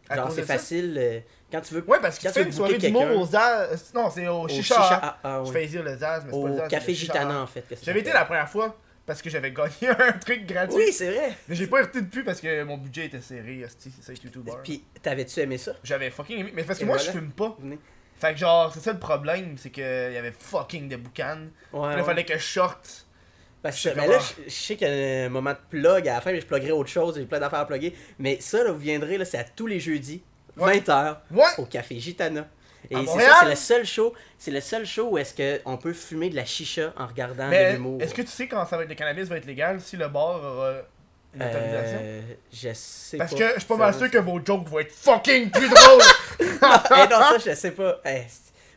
À 0.10 0.16
Genre, 0.18 0.32
c'est 0.32 0.44
facile. 0.44 0.96
euh, 1.00 1.20
quand 1.50 1.62
tu 1.62 1.74
veux. 1.74 1.84
Ouais, 1.88 2.00
parce 2.02 2.20
que 2.20 2.28
tu 2.28 2.34
fais 2.34 2.44
une 2.44 2.52
soirée 2.52 2.78
d'humour 2.78 3.04
quelqu'un- 3.04 3.20
au 3.22 3.26
Zaz. 3.26 3.92
Non, 3.96 4.10
c'est 4.10 4.28
au 4.28 4.42
au 4.42 4.48
Chicha. 4.50 4.76
Chicha- 4.76 5.00
ah, 5.02 5.20
ah, 5.24 5.44
Je 5.46 5.52
fais 5.54 5.66
dire 5.68 5.84
le 5.84 5.96
Zaz, 5.96 6.26
mais 6.26 6.32
c'est 6.34 6.42
pas 6.42 6.48
le 6.50 6.66
Au. 6.66 6.68
Café. 6.68 6.94
Gitana, 6.94 7.42
en 7.42 7.48
fait. 7.48 7.64
J'avais 7.82 8.02
été 8.02 8.12
la 8.12 8.26
première 8.26 8.50
fois 8.50 8.78
parce 9.06 9.22
que 9.22 9.30
j'avais 9.30 9.52
gagné 9.52 9.72
un 10.00 10.12
truc 10.14 10.46
gratuit. 10.46 10.76
Oui, 10.76 10.92
c'est 10.92 11.12
vrai. 11.14 11.34
Mais 11.48 11.56
j'ai 11.56 11.68
pas 11.68 11.82
été 11.84 12.02
depuis 12.02 12.24
parce 12.24 12.42
que 12.42 12.64
mon 12.64 12.78
budget 12.78 13.06
était 13.06 13.22
serré, 13.22 13.66
c'est 13.78 13.90
ça, 14.02 14.12
YouTuber. 14.12 14.52
Puis, 14.64 14.84
t'avais-tu 15.02 15.40
aimé 15.40 15.58
ça? 15.58 15.74
J'avais 15.86 16.10
fucking 16.10 16.40
aimé. 16.40 16.52
Mais 16.54 16.64
parce 16.64 16.80
que 16.80 16.84
Et 16.84 16.88
moi, 16.88 16.98
voilà. 16.98 17.12
je 17.14 17.18
fume 17.18 17.32
pas. 17.32 17.56
Venez. 17.62 17.80
Fait 18.22 18.34
que 18.34 18.40
genre, 18.40 18.72
c'est 18.74 18.80
ça 18.80 18.94
le 18.94 19.00
problème, 19.00 19.56
c'est 19.58 19.72
qu'il 19.72 19.84
y 19.84 20.18
avait 20.18 20.32
fucking 20.38 20.88
de 20.88 20.96
boucan. 20.96 21.40
Ouais, 21.74 21.80
Puis 21.80 21.80
là, 21.82 21.96
ouais. 21.98 22.04
fallait 22.04 22.24
que 22.24 22.38
je 22.38 22.44
sorte. 22.46 23.08
Parce 23.64 23.84
que 23.84 23.90
ben 23.96 24.08
là, 24.10 24.18
je, 24.20 24.44
je 24.48 24.50
sais 24.50 24.76
qu'il 24.76 24.88
y 24.88 24.92
a 25.22 25.26
un 25.26 25.30
moment 25.30 25.52
de 25.52 25.58
plug 25.70 26.08
à 26.08 26.14
la 26.16 26.22
fin, 26.22 26.32
mais 26.32 26.42
je 26.42 26.46
pluggerai 26.48 26.72
autre 26.72 26.90
chose, 26.90 27.16
j'ai 27.18 27.26
plein 27.26 27.40
d'affaires 27.40 27.60
à 27.60 27.66
plugger. 27.68 27.96
Mais 28.20 28.40
ça, 28.40 28.64
là, 28.64 28.72
vous 28.72 28.80
viendrez, 28.80 29.18
là, 29.20 29.26
c'est 29.26 29.38
à 29.38 29.44
tous 29.44 29.68
les 29.68 29.80
jeudis, 29.80 30.24
Ouais. 30.58 30.80
20h, 30.80 31.18
Ouais! 31.32 31.44
au 31.60 31.66
Café 31.66 32.00
Gitana. 32.00 32.48
Et 32.90 32.96
c'est 32.96 33.06
ça, 33.20 33.38
c'est 33.42 33.50
le 33.50 33.56
seul 33.56 33.86
show, 33.86 34.14
c'est 34.40 34.50
le 34.52 34.60
seul 34.62 34.86
show 34.88 35.10
où 35.12 35.18
est-ce 35.20 35.62
qu'on 35.64 35.78
peut 35.78 35.94
fumer 35.94 36.30
de 36.30 36.36
la 36.36 36.46
chicha 36.46 36.92
en 36.98 37.06
regardant 37.06 37.46
de 37.46 37.50
Mais 37.52 37.74
l'humour. 37.74 38.02
est-ce 38.02 38.14
que 38.16 38.24
tu 38.24 38.28
sais 38.30 38.48
quand 38.48 38.66
ça 38.66 38.76
va 38.78 38.84
être, 38.84 38.90
le 38.90 38.96
cannabis 38.96 39.28
va 39.30 39.38
être 39.38 39.46
légal 39.46 39.80
si 39.80 39.96
le 39.98 40.08
bar 40.08 40.44
aura 40.44 40.74
une 41.36 41.42
autorisation? 41.42 42.00
Euh, 42.02 42.22
je 42.52 42.70
sais 42.74 43.18
Parce 43.18 43.32
pas. 43.32 43.38
que 43.40 43.48
je 43.56 43.60
suis 43.60 43.68
pas 43.68 43.78
mal 43.78 43.94
sûr 43.94 44.10
que 44.12 44.18
vos 44.18 44.40
jokes 44.44 44.68
vont 44.68 44.80
être 44.80 44.92
fucking 44.92 45.50
plus 45.52 45.70
drôles! 45.70 46.02
Eh 46.64 47.08
non, 47.10 47.20
ça, 47.20 47.38
je 47.46 47.56
sais 47.56 47.72
pas. 47.72 48.00
Eh, 48.06 48.24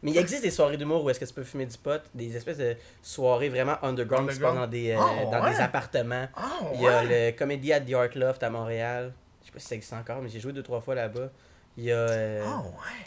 mais 0.02 0.10
il 0.10 0.18
existe 0.18 0.42
des 0.42 0.50
soirées 0.50 0.76
d'humour 0.76 1.02
où 1.04 1.10
est-ce 1.10 1.18
que 1.20 1.24
tu 1.24 1.32
peux 1.32 1.44
fumer 1.44 1.64
du 1.66 1.76
pot, 1.78 2.00
des 2.14 2.36
espèces 2.36 2.58
de 2.58 2.76
soirées 3.02 3.48
vraiment 3.48 3.76
underground 3.82 4.28
qui 4.28 4.34
se 4.36 4.40
passent 4.40 4.50
Underground. 4.50 4.58
dans 4.58 4.66
des, 4.70 4.90
euh, 4.90 4.98
Ah, 5.00 5.38
dans 5.38 5.44
ouais? 5.44 5.50
des 5.54 5.60
appartements. 5.60 6.28
Ah, 6.36 6.60
Il 6.74 6.82
y 6.82 6.86
a 6.86 7.02
ouais! 7.02 7.30
le 7.32 7.36
Comedy 7.38 7.72
at 7.72 7.80
the 7.80 7.92
Art 7.94 8.08
Loft 8.14 8.42
à 8.42 8.50
Montréal. 8.50 9.12
Je 9.40 9.46
sais 9.46 9.52
pas 9.52 9.58
si 9.60 9.66
ça 9.68 9.74
existe 9.76 9.92
encore, 9.94 10.20
mais 10.22 10.28
j'ai 10.28 10.40
joué 10.40 10.52
deux 10.52 10.62
trois 10.62 10.80
fois 10.82 10.94
là-bas. 10.94 11.30
Il 11.78 11.84
y 11.84 11.92
a, 11.92 11.96
euh, 11.96 12.44
Ah, 12.46 12.60
ouais! 12.60 13.06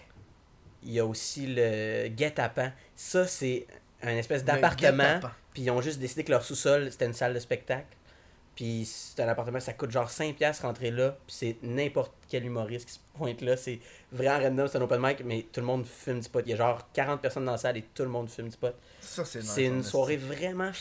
il 0.84 0.92
y 0.94 1.00
a 1.00 1.06
aussi 1.06 1.46
le 1.48 2.08
Guet-apens. 2.10 2.72
Ça, 2.96 3.28
c'est 3.28 3.68
un 4.04 4.16
espèce 4.16 4.44
d'appartement. 4.44 5.20
Puis 5.54 5.64
ils 5.64 5.72
ont 5.72 5.82
juste 5.82 6.00
décidé 6.00 6.24
que 6.24 6.32
leur 6.32 6.44
sous-sol, 6.44 6.92
c'était 6.92 7.06
une 7.06 7.14
salle 7.14 7.34
de 7.34 7.40
spectacle. 7.40 7.86
Puis 8.58 8.86
c'est 8.86 9.22
un 9.22 9.28
appartement, 9.30 9.60
ça 9.60 9.72
coûte 9.74 9.92
genre 9.92 10.10
5$ 10.10 10.34
piastres 10.34 10.64
rentrer 10.66 10.90
là. 10.92 11.12
Puis 11.28 11.36
c'est 11.38 11.56
n'importe 11.62 12.12
quel 12.28 12.44
humoriste 12.44 12.88
qui 12.88 12.94
se 12.96 13.00
pointe 13.16 13.40
là. 13.42 13.56
C'est 13.56 13.80
vraiment 14.12 14.44
random, 14.44 14.68
c'est 14.68 14.78
un 14.80 14.82
open 14.82 15.00
mic, 15.00 15.24
mais 15.24 15.46
tout 15.54 15.60
le 15.62 15.66
monde 15.68 15.86
fume 15.86 16.20
du 16.20 16.28
pot. 16.28 16.42
Il 16.44 16.50
y 16.50 16.54
a 16.54 16.58
genre 16.58 16.90
40 16.92 17.22
personnes 17.22 17.46
dans 17.46 17.52
la 17.52 17.58
salle 17.60 17.78
et 17.78 17.84
tout 17.94 18.02
le 18.04 18.10
monde 18.10 18.30
fume 18.30 18.50
du 18.50 18.58
pot. 18.58 18.74
Ça, 19.00 19.24
c'est 19.26 19.44
C'est 19.44 19.66
une 19.66 19.84
soirée 19.84 20.18
vraiment 20.18 20.72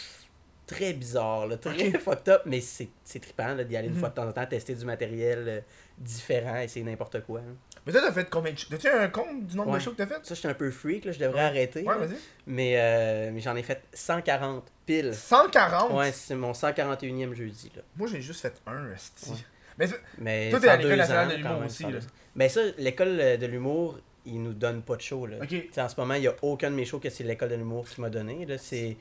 très 0.66 0.94
bizarre, 0.94 1.46
là, 1.46 1.58
très 1.58 1.92
fucked 2.00 2.28
up, 2.30 2.42
mais 2.46 2.60
c'est 2.60 2.88
trippant 3.20 3.54
d'y 3.54 3.76
aller 3.76 3.88
une 3.88 3.94
Mhm. 3.94 4.00
fois 4.00 4.08
de 4.08 4.14
temps 4.14 4.26
en 4.26 4.32
temps, 4.32 4.46
tester 4.46 4.74
du 4.74 4.84
matériel 4.86 5.44
euh, 5.46 5.60
différent, 5.98 6.56
essayer 6.56 6.84
n'importe 6.84 7.20
quoi. 7.24 7.40
hein. 7.40 7.54
Mais 7.86 7.92
toi, 7.92 8.00
t'as 8.02 8.12
fait 8.12 8.28
combien 8.28 8.52
de 8.52 8.58
shows? 8.58 8.66
T'as-tu 8.70 8.88
un 8.88 9.08
compte 9.08 9.46
du 9.46 9.56
nombre 9.56 9.70
Ouais. 9.70 9.78
de 9.78 9.82
shows 9.84 9.92
que 9.92 9.96
t'as 9.98 10.06
fait? 10.06 10.24
Ça, 10.26 10.34
j'étais 10.34 10.48
un 10.48 10.54
peu 10.54 10.70
freak, 10.72 11.04
là, 11.04 11.12
je 11.12 11.18
devrais 11.20 11.38
Ouais. 11.40 11.46
arrêter. 11.46 11.82
Ouais, 11.84 11.96
vas-y. 11.96 12.16
mais 12.46 12.74
euh, 12.76 13.30
mais 13.32 13.40
j'en 13.40 13.54
ai 13.56 13.62
fait 13.62 13.82
140 13.92 14.64
pile. 14.86 15.14
140? 15.14 15.92
Ouais, 15.92 16.10
c'est 16.12 16.34
mon 16.34 16.52
141e 16.52 17.32
jeudi. 17.34 17.70
Là. 17.76 17.82
Moi, 17.96 18.08
j'ai 18.08 18.20
juste 18.20 18.40
fait 18.40 18.60
un, 18.66 18.92
esti. 18.92 19.30
Ouais. 19.30 19.36
Mais 19.78 19.86
Mais 20.18 20.50
Toi, 20.50 20.60
t'es 20.60 20.68
à 20.68 20.76
l'École 20.76 20.90
deux 20.92 20.96
nationale 20.96 21.26
ans, 21.26 21.30
de 21.30 21.36
l'humour 21.36 21.62
aussi, 21.66 21.82
là. 21.84 21.98
Ben 22.34 22.48
ça, 22.48 22.60
l'école 22.78 23.20
euh, 23.20 23.36
de 23.36 23.46
l'humour, 23.46 23.98
ils 24.24 24.42
nous 24.42 24.52
donnent 24.52 24.82
pas 24.82 24.96
de 24.96 25.02
show. 25.02 25.26
Là. 25.26 25.36
En 25.78 25.88
ce 25.88 25.94
moment, 26.00 26.14
il 26.14 26.22
n'y 26.22 26.26
a 26.28 26.34
aucun 26.42 26.70
de 26.70 26.74
mes 26.76 26.84
shows 26.84 26.98
que 26.98 27.08
c'est 27.10 27.24
l'école 27.24 27.50
de 27.50 27.54
l'humour 27.54 27.86
qui 27.88 28.00
m'a 28.00 28.10
donné. 28.10 28.44
Là. 28.46 28.58
C'est, 28.58 28.96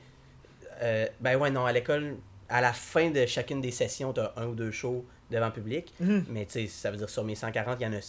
euh, 0.82 1.06
ben 1.20 1.36
ouais, 1.36 1.50
non, 1.50 1.66
à 1.66 1.72
l'école, 1.72 2.16
à 2.48 2.60
la 2.60 2.72
fin 2.72 3.10
de 3.10 3.26
chacune 3.26 3.60
des 3.60 3.70
sessions, 3.72 4.12
tu 4.12 4.20
as 4.20 4.32
un 4.36 4.46
ou 4.46 4.54
deux 4.54 4.70
shows 4.70 5.04
devant 5.30 5.50
public. 5.50 5.92
Mhm. 5.98 6.26
Mais 6.28 6.44
tu 6.46 6.52
sais, 6.52 6.66
ça 6.68 6.90
veut 6.90 6.96
dire 6.96 7.10
sur 7.10 7.24
mes 7.24 7.34
140, 7.34 7.78
il 7.80 7.84
y 7.84 7.86
en 7.86 7.92
a 7.92 8.00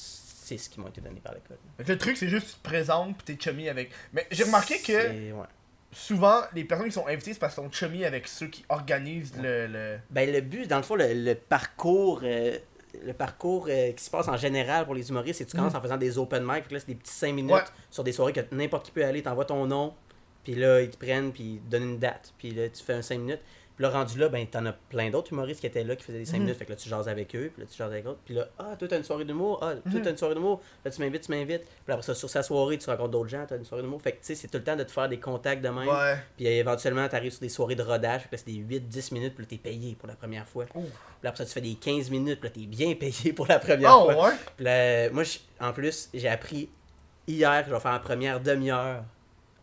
6 0.48 0.70
qui 0.70 0.80
m'ont 0.80 0.88
été 0.88 1.02
donnés 1.02 1.20
par 1.22 1.34
l'école. 1.34 1.58
Que 1.78 1.84
Le 1.92 1.98
truc, 1.98 2.18
c'est 2.18 2.30
juste 2.30 2.48
tu 2.48 2.54
te 2.56 2.64
présentes 2.64 3.18
pis 3.18 3.24
t'es 3.36 3.38
chummy 3.44 3.70
avec. 3.70 3.92
Mais 4.14 4.26
j'ai 4.32 4.44
remarqué 4.46 4.80
que 4.80 5.32
ouais. 5.34 5.46
souvent, 5.92 6.42
les 6.54 6.64
personnes 6.64 6.88
qui 6.88 6.94
sont 6.94 7.08
invitées, 7.08 7.34
c'est 7.34 7.40
parce 7.40 7.54
qu'ils 7.56 7.64
sont 7.64 7.72
chummy 7.72 8.06
avec 8.06 8.28
ceux 8.28 8.48
qui 8.48 8.66
organisent 8.70 9.36
le. 9.42 9.68
le... 9.68 9.98
Ben, 10.10 10.32
le 10.32 10.42
but, 10.42 10.68
dans 10.68 10.78
le 10.78 10.84
fond, 10.84 10.96
le, 10.96 11.14
le 11.14 11.36
parcours, 11.36 12.22
euh, 12.24 12.58
le 13.06 13.14
parcours 13.14 13.68
euh, 13.70 13.92
qui 13.92 14.04
se 14.04 14.10
passe 14.10 14.28
en 14.28 14.38
général 14.38 14.86
pour 14.86 14.96
les 14.96 15.10
humoristes, 15.10 15.40
c'est 15.40 15.46
que 15.46 15.52
tu 15.52 15.58
commences 15.58 15.76
en 15.76 15.82
faisant 15.82 15.98
des 15.98 16.18
open 16.18 16.44
mic. 16.46 16.68
Que 16.68 16.74
là, 16.74 16.80
c'est 16.80 16.88
des 16.88 16.96
petits 16.96 17.14
5 17.14 17.34
minutes 17.34 17.54
Ouais. 17.54 17.62
sur 17.92 18.04
des 18.04 18.12
soirées 18.12 18.34
que 18.34 18.42
n'importe 18.52 18.86
qui 18.86 18.92
peut 18.92 19.06
aller. 19.06 19.22
T'envoies 19.22 19.46
ton 19.46 19.66
nom, 19.68 19.94
puis 20.44 20.56
là, 20.56 20.82
ils 20.82 20.90
te 20.90 20.98
prennent, 20.98 21.32
puis 21.32 21.44
ils 21.56 21.60
te 21.60 21.70
donnent 21.72 21.90
une 21.92 22.00
date. 22.00 22.34
Puis 22.38 22.52
là, 22.52 22.70
tu 22.70 22.84
fais 22.84 22.94
un 22.94 23.02
5 23.02 23.20
minutes. 23.20 23.42
Puis 23.78 23.84
là, 23.84 23.92
rendu 23.92 24.18
là, 24.18 24.28
ben, 24.28 24.46
t'en 24.48 24.66
as 24.66 24.74
plein 24.74 25.12
d'autres 25.12 25.32
humoristes 25.32 25.60
qui 25.62 25.68
étaient 25.68 25.84
là, 25.84 25.96
qui 25.96 26.04
faisaient 26.04 26.18
des 26.18 26.26
5 26.26 26.38
Mhm. 26.38 26.44
minutes. 26.46 26.58
Fait 26.58 26.66
que 26.66 26.72
là, 26.72 26.76
tu 26.76 26.90
jases 26.90 27.08
avec 27.08 27.36
eux, 27.36 27.52
puis 27.54 27.62
là, 27.64 27.68
tu 27.72 27.78
jases 27.78 27.92
avec 27.92 28.04
d'autres. 28.06 28.20
Puis 28.26 28.34
là, 28.34 28.48
ah, 28.58 28.76
toi, 28.76 28.88
t'as 28.88 28.98
une 28.98 29.04
soirée 29.04 29.24
d'humour. 29.24 29.60
Ah, 29.62 29.74
toi, 29.76 29.82
Mhm. 29.86 30.02
t'as 30.02 30.10
une 30.10 30.18
soirée 30.18 30.34
d'humour. 30.34 30.62
Là, 30.84 30.90
tu 30.90 31.00
m'invites, 31.00 31.22
tu 31.24 31.32
m'invites. 31.32 31.62
Puis 31.64 31.94
après 31.94 32.02
ça, 32.02 32.16
sur 32.16 32.28
sa 32.30 32.42
soirée, 32.42 32.80
tu 32.80 32.90
rencontres 32.90 33.12
d'autres 33.12 33.30
gens, 33.30 33.46
t'as 33.48 33.56
une 33.56 33.66
soirée 33.66 33.84
d'humour. 33.84 34.02
Fait 34.02 34.14
que, 34.14 34.18
tu 34.18 34.24
sais, 34.26 34.36
c'est 34.36 34.48
tout 34.48 34.58
le 34.58 34.64
temps 34.64 34.76
de 34.76 34.84
te 34.84 34.92
faire 34.92 35.08
des 35.08 35.20
contacts 35.20 35.62
de 35.62 35.70
même. 35.70 35.88
Ouais. 35.88 36.16
Puis 36.36 36.48
euh, 36.48 36.60
éventuellement, 36.60 37.08
tu 37.08 37.16
arrives 37.16 37.32
sur 37.34 37.42
des 37.42 37.50
soirées 37.50 37.76
de 37.76 37.84
rodage, 37.84 38.28
puis 38.28 38.38
c'est 38.40 38.48
des 38.48 38.58
8-10 38.58 39.12
minutes, 39.14 39.36
puis 39.36 39.44
là, 39.44 39.48
t'es 39.50 39.58
payé 39.58 39.96
pour 39.96 40.08
la 40.08 40.16
première 40.16 40.48
fois. 40.48 40.66
Puis 40.66 40.82
après 41.24 41.38
ça, 41.38 41.46
tu 41.46 41.52
fais 41.52 41.62
des 41.62 41.76
15 41.76 42.10
minutes, 42.10 42.40
puis 42.40 42.50
là, 42.50 42.56
t'es 42.56 42.66
bien 42.66 42.96
payé 42.96 43.32
pour 43.32 43.46
la 43.46 43.60
première 43.60 43.96
Oh, 43.96 44.12
fois. 44.12 44.30
ouais? 44.30 44.36
Puis 44.56 44.66
là, 44.66 45.10
moi, 45.12 45.24
en 45.60 45.72
plus, 45.72 46.10
j'ai 46.16 46.30
appris 46.30 46.68
hier 47.28 47.62
que 47.64 47.70
je 47.70 47.76
vais 47.76 47.80
faire 47.80 47.92
la 47.94 48.00
première 48.00 48.40
demi-heure 48.40 49.04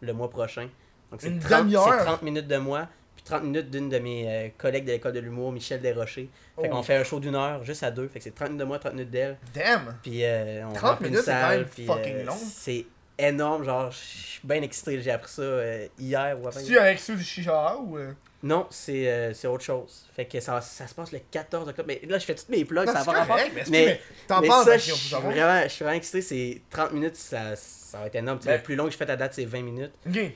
le 0.00 0.12
mois 0.12 0.30
prochain. 0.30 0.68
Donc, 1.10 1.20
c'est 1.20 1.28
Une 1.28 1.38
30, 1.40 1.64
demi-heure? 1.64 1.84
c'est 1.98 2.04
30 2.04 2.22
minutes 2.22 2.46
de 2.46 2.56
moi, 2.58 2.86
30 3.24 3.44
minutes 3.44 3.70
d'une 3.70 3.88
de 3.88 3.98
mes 3.98 4.24
euh, 4.28 4.48
collègues 4.58 4.84
de 4.84 4.92
l'école 4.92 5.12
de 5.14 5.20
l'humour, 5.20 5.50
Michel 5.52 5.80
Desrochers. 5.80 6.28
Fait 6.60 6.68
Oh. 6.68 6.68
qu'on 6.68 6.82
fait 6.82 6.96
un 6.96 7.04
show 7.04 7.20
d'une 7.20 7.34
heure, 7.34 7.64
juste 7.64 7.82
à 7.82 7.90
deux. 7.90 8.06
Fait 8.08 8.18
que 8.18 8.24
c'est 8.24 8.34
30 8.34 8.48
minutes 8.50 8.60
de 8.60 8.64
moi, 8.64 8.78
30 8.78 8.92
minutes 8.94 9.10
d'elle. 9.10 9.38
Damn. 9.54 9.96
Puis 10.02 10.24
euh, 10.24 10.66
on 10.68 10.72
30 10.74 10.90
remplit 10.90 11.06
une 11.06 11.12
minutes, 11.12 11.24
c'est 11.24 11.32
quand 11.32 11.40
salle, 11.40 11.58
même 11.60 11.68
puis, 11.68 11.86
fucking 11.86 12.14
euh, 12.16 12.24
long. 12.24 12.36
C'est 12.38 12.86
énorme, 13.18 13.64
genre, 13.64 13.90
je 13.90 13.96
suis 13.96 14.40
bien 14.44 14.60
excité. 14.62 15.00
J'ai 15.00 15.10
appris 15.10 15.30
ça 15.30 15.42
euh, 15.42 15.86
hier 15.98 16.36
ou 16.42 16.46
avant. 16.48 16.60
Tu 16.62 16.78
avec 16.78 16.98
ceux 16.98 17.14
du 17.16 17.24
Chicha 17.24 17.76
ou. 17.78 17.96
Non, 18.42 18.66
c'est 18.68 19.08
euh, 19.10 19.32
c'est 19.32 19.46
autre 19.46 19.64
chose. 19.64 20.04
Fait 20.14 20.26
que 20.26 20.38
ça, 20.38 20.60
ça 20.60 20.86
se 20.86 20.94
passe 20.94 21.12
le 21.12 21.20
14 21.30 21.66
octobre. 21.66 21.88
Mais 21.88 22.02
là, 22.06 22.18
je 22.18 22.26
fais 22.26 22.34
toutes 22.34 22.50
mes 22.50 22.62
plugs, 22.66 22.84
Non, 22.86 22.92
ça 22.92 23.02
va 23.02 23.24
correct, 23.24 23.52
mais, 23.54 23.62
Mais- 23.70 23.84
mais 23.86 24.00
t'en 24.28 24.42
parce 24.42 24.70
je 24.86 24.92
suis 24.92 25.14
vraiment, 25.16 25.66
vraiment 25.66 25.92
excité. 25.92 26.20
C'est 26.20 26.60
30 26.68 26.92
minutes, 26.92 27.16
ça, 27.16 27.56
ça 27.56 28.00
va 28.00 28.06
être 28.08 28.16
énorme. 28.16 28.38
Ben- 28.44 28.56
Le 28.58 28.62
plus 28.62 28.76
long 28.76 28.84
que 28.84 28.90
je 28.90 28.98
fais 28.98 29.10
à 29.10 29.16
date, 29.16 29.32
c'est 29.32 29.46
20 29.46 29.62
minutes. 29.62 29.92
Ok. 30.06 30.30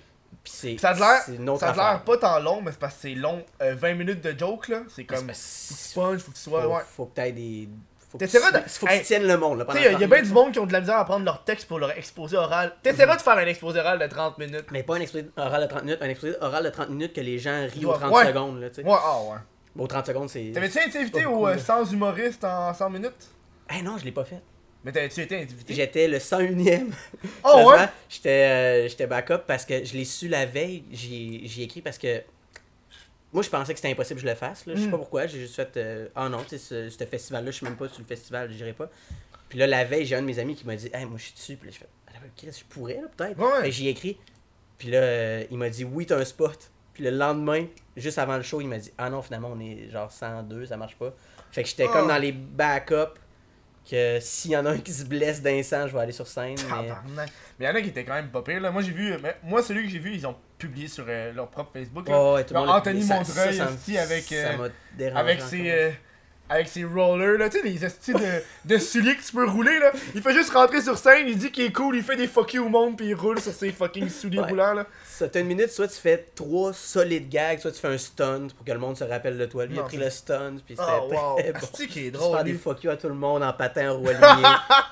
C'est 0.45 0.79
Ça 0.79 0.91
a 0.91 0.95
l'air- 0.95 1.79
a 1.79 1.99
pas 1.99 2.17
tant 2.17 2.39
long, 2.41 2.63
mais 2.63 2.71
c'est 2.71 2.79
parce 2.81 2.95
que 2.95 3.01
c'est 3.03 3.15
long. 3.15 3.45
Euh, 3.61 3.75
20 3.75 3.95
minutes 3.95 4.23
de 4.23 4.39
joke, 4.39 4.69
là. 4.69 4.81
C'est 4.89 5.05
comme. 5.05 5.19
Faut 5.19 5.25
que 5.27 6.17
tu 6.17 6.21
faut 6.21 6.31
que 6.31 6.37
tu 6.37 6.43
sois. 6.43 6.63
faut, 6.63 6.69
Ouais. 6.69 6.83
faut 6.97 7.07
que 7.07 7.15
t'aies 7.15 7.33
des. 7.33 7.69
Faut 8.11 8.17
que, 8.17 8.25
tu, 8.25 8.37
de- 8.39 8.69
faut 8.69 8.87
que 8.87 8.91
Hey, 8.93 9.01
tu 9.01 9.07
tiennes 9.07 9.27
le 9.27 9.37
monde. 9.37 9.67
Il 9.75 9.83
y 9.83 9.87
a 9.87 9.91
30 9.91 10.05
bien 10.09 10.23
du 10.23 10.31
monde 10.33 10.53
qui 10.53 10.59
ont 10.59 10.65
de 10.65 10.73
la 10.73 10.81
misère 10.81 10.97
à 10.97 11.05
prendre 11.05 11.27
leur 11.27 11.45
texte 11.45 11.69
pour 11.69 11.79
leur 11.79 11.91
exposé 11.91 12.39
oral. 12.39 12.75
T'essaieras 12.83 13.17
de 13.17 13.21
faire 13.21 13.37
un 13.37 13.45
exposé 13.47 13.81
oral 13.81 13.99
de 13.99 14.07
30 14.07 14.39
minutes. 14.39 14.65
Mais 14.71 14.83
pas 14.83 14.97
un 14.97 15.01
exposé 15.01 15.29
oral 15.37 15.61
de 15.63 15.67
30 15.67 15.83
minutes, 15.85 15.99
un 16.01 16.09
exposé 16.09 16.35
oral 16.41 16.65
de 16.65 16.71
30 16.71 16.89
minutes 16.89 17.13
que 17.13 17.21
les 17.21 17.39
gens 17.39 17.67
rient 17.71 17.85
aux 17.85 17.91
Ouais. 17.93 17.99
30 17.99 18.15
Ouais. 18.15 18.27
secondes. 18.29 18.61
Là, 18.63 18.71
tu 18.71 18.77
sais. 18.77 18.89
Ouais, 18.89 18.97
ah 18.99 19.19
ouais. 19.31 19.37
Bon, 19.77 19.87
30 19.87 20.07
secondes, 20.07 20.31
c'est. 20.31 20.51
T'avais-tu 20.55 20.79
été 20.89 20.99
invité 21.01 21.27
au 21.27 21.47
euh. 21.47 21.59
Sans 21.59 21.85
humoriste 21.93 22.43
en 22.45 22.73
100 22.73 22.89
minutes? 22.89 23.29
Eh 23.77 23.83
non, 23.83 23.99
je 23.99 24.07
l'ai 24.07 24.13
pas 24.13 24.25
fait. 24.25 24.41
Mais 24.85 24.93
t'avais-tu 24.93 25.21
été 25.23 25.37
invité? 25.43 25.75
J'étais 25.75 26.09
le 26.09 26.19
101ème. 26.19 26.93
Oh 27.45 27.49
ouais? 27.57 27.65
Sérieusement, 27.65 27.89
J'étais 28.09 28.29
euh, 28.31 28.89
j'étais 28.89 29.07
backup 29.07 29.39
parce 29.47 29.65
que 29.65 29.85
je 29.85 29.93
l'ai 29.95 30.05
su 30.05 30.29
la 30.29 30.47
veille. 30.47 30.85
J'ai 30.93 31.43
j'ai 31.45 31.63
écrit 31.63 31.83
parce 31.83 31.99
que. 31.99 32.23
Moi, 33.33 33.43
je 33.43 33.51
pensais 33.51 33.75
que 33.75 33.79
c'était 33.79 33.91
impossible 33.93 34.21
que 34.21 34.27
je 34.27 34.31
le 34.31 34.37
fasse. 34.37 34.65
Là. 34.67 34.75
Je 34.75 34.81
sais 34.81 34.87
Mm. 34.87 34.91
pas 34.93 34.97
pourquoi. 34.99 35.27
J'ai 35.27 35.41
juste 35.41 35.57
fait. 35.57 35.77
euh, 35.77 36.09
Ah 36.15 36.29
non, 36.31 36.39
tu 36.45 36.51
sais, 36.51 36.59
ce, 36.59 36.89
ce 36.89 37.05
festival-là, 37.05 37.51
je 37.51 37.57
suis 37.57 37.67
même 37.67 37.77
pas 37.77 37.89
sur 37.89 37.99
le 38.01 38.07
festival, 38.07 38.51
je 38.51 38.57
dirais 38.57 38.73
pas. 38.73 38.89
Puis 39.51 39.59
là, 39.59 39.67
la 39.67 39.85
veille, 39.85 40.07
j'ai 40.07 40.15
un 40.17 40.23
de 40.23 40.27
mes 40.27 40.39
amis 40.39 40.55
qui 40.55 40.65
m'a 40.67 40.77
dit, 40.77 40.89
hey, 40.95 41.05
moi, 41.05 41.19
je 41.19 41.25
suis 41.25 41.35
dessus. 41.35 41.57
Puis 41.57 41.69
là, 41.69 41.75
je 41.75 41.79
fais, 41.81 41.89
ah, 42.09 42.51
je 42.59 42.65
pourrais, 42.71 42.95
là, 42.95 43.09
peut-être. 43.17 43.39
Ouais, 43.39 43.45
ouais. 43.45 43.61
Fait 43.63 43.69
que 43.69 43.71
j'y 43.75 43.89
ai 43.89 43.91
écrit. 43.91 44.17
Puis 44.79 44.89
là, 44.91 44.99
euh, 44.99 45.45
il 45.51 45.59
m'a 45.59 45.69
dit, 45.69 45.85
oui, 45.85 46.07
t'as 46.07 46.17
un 46.19 46.25
spot. 46.25 46.71
Puis 46.95 47.05
le 47.05 47.11
lendemain, 47.11 47.67
juste 47.97 48.19
avant 48.19 48.37
le 48.39 48.43
show, 48.43 48.61
il 48.63 48.69
m'a 48.69 48.79
dit, 48.79 48.93
ah 48.97 49.11
non, 49.11 49.21
finalement, 49.21 49.51
on 49.55 49.61
est 49.61 49.91
genre 49.91 50.11
102, 50.11 50.67
ça 50.67 50.77
marche 50.79 50.97
pas. 50.97 51.13
Fait 51.51 51.63
que 51.63 51.69
j'étais 51.69 51.85
Oh. 51.87 51.93
comme 51.93 52.09
dans 52.09 52.17
les 52.19 52.33
backups. 52.33 53.13
Que 53.91 54.19
s'il 54.21 54.51
y 54.51 54.57
en 54.57 54.67
a 54.67 54.71
un 54.73 54.79
qui 54.79 54.93
se 54.93 55.05
blesse 55.05 55.41
d'un 55.41 55.63
sang, 55.63 55.87
je 55.89 55.95
vais 55.95 56.01
aller 56.01 56.13
sur 56.13 56.27
scène. 56.27 56.57
Mais... 57.17 57.25
Il 57.59 57.65
y 57.65 57.69
en 57.69 57.75
a 57.75 57.81
qui 57.81 57.89
étaient 57.89 58.05
quand 58.05 58.15
même 58.15 58.29
pas 58.29 58.43
pires. 58.43 58.61
Là. 58.61 58.71
Moi, 58.71 58.83
j'ai 58.83 58.91
vu. 58.93 59.15
mais 59.23 59.37
moi, 59.43 59.63
celui 59.63 59.85
que 59.85 59.89
j'ai 59.91 59.99
vu, 59.99 60.13
ils 60.15 60.27
ont 60.27 60.37
publié 60.59 60.89
sur 60.89 61.07
euh, 61.09 61.33
leur 61.33 61.49
propre 61.49 61.71
Facebook. 61.73 62.07
là. 62.09 62.23
Ouais, 62.23 62.35
ouais, 62.35 62.45
tout 62.45 62.53
Genre 62.55 62.69
Anthony. 62.71 63.03
Ça- 63.03 63.15
Montreuil, 63.15 63.55
ça, 63.57 63.69
ça 63.69 64.03
avec, 64.03 64.31
euh, 64.33 64.69
dérangé 64.97 65.19
avec 65.21 65.41
ses. 65.41 65.71
euh, 65.71 65.91
avec 66.51 66.67
ses 66.69 66.85
rollers, 66.85 67.39
là, 67.39 67.51
tu 67.51 67.59
sais, 67.61 67.65
les 67.67 67.85
estis 67.85 68.15
de, 68.15 68.43
de 68.65 68.79
souliers 68.79 69.15
que 69.17 69.23
tu 69.23 69.33
peux 69.33 69.47
rouler, 69.47 69.79
là. 69.81 69.93
Il 70.15 70.23
fait 70.23 70.33
juste 70.33 70.51
rentrer 70.51 70.81
sur 70.81 70.97
scène, 70.97 71.27
il 71.29 71.37
dit 71.37 71.51
qu'il 71.51 71.65
est 71.65 71.73
cool, 71.73 71.95
il 71.97 72.03
fait 72.03 72.17
des 72.17 72.27
fuck 72.27 72.55
you 72.55 72.65
au 72.65 72.71
monde, 72.71 72.97
puis 72.97 73.09
il 73.09 73.15
roule 73.15 73.39
sur 73.39 73.53
ses 73.53 73.71
fucking 73.71 74.09
souliers 74.09 74.39
Ouais. 74.41 74.49
roulants, 74.49 74.73
là. 74.73 74.87
Ça, 75.19 75.29
t'as 75.29 75.41
une 75.41 75.49
minute, 75.49 75.71
soit 75.71 75.89
tu 75.89 75.97
fais 75.97 76.27
trois 76.37 76.73
solides 76.73 77.29
gags, 77.29 77.59
soit 77.59 77.73
tu 77.73 77.81
fais 77.81 77.89
un 77.89 77.99
stunt 77.99 78.47
pour 78.57 78.65
que 78.65 78.71
le 78.71 78.79
monde 78.79 78.97
se 78.97 79.03
rappelle 79.03 79.37
de 79.37 79.47
toi. 79.47 79.67
Lui, 79.67 79.75
il 79.75 79.81
a 79.81 79.83
pris 79.83 79.97
c'est- 79.97 80.05
le 80.05 80.11
stunt, 80.11 80.57
puis 80.65 80.77
c'était 80.77 80.83
Oh, 81.01 81.09
wow. 81.13 81.37
très 81.41 81.53
bon. 81.53 81.59
Asti 81.59 81.89
qui 81.89 82.07
est 82.07 82.11
drôle, 82.13 82.37
faire 82.37 82.45
des 82.45 82.55
fuck 82.55 82.85
you 82.85 82.91
à 82.91 82.97
tout 82.97 83.09
le 83.09 83.15
monde 83.15 83.43
en 83.43 83.53
patin 83.53 83.91
aligné. 83.97 84.15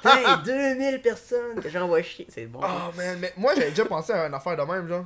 Putain, 0.03 0.37
2000 0.45 1.01
personnes 1.01 1.61
que 1.63 1.69
j'envoie 1.69 2.03
chier. 2.03 2.27
C'est 2.29 2.47
bon. 2.47 2.59
Oh 2.61 2.93
man, 2.97 3.19
mais 3.21 3.33
moi 3.37 3.53
j'avais 3.55 3.71
déjà 3.71 3.85
pensé 3.85 4.13
à 4.13 4.27
une 4.27 4.35
affaire 4.35 4.57
de 4.57 4.63
même, 4.63 4.89
genre. 4.89 5.05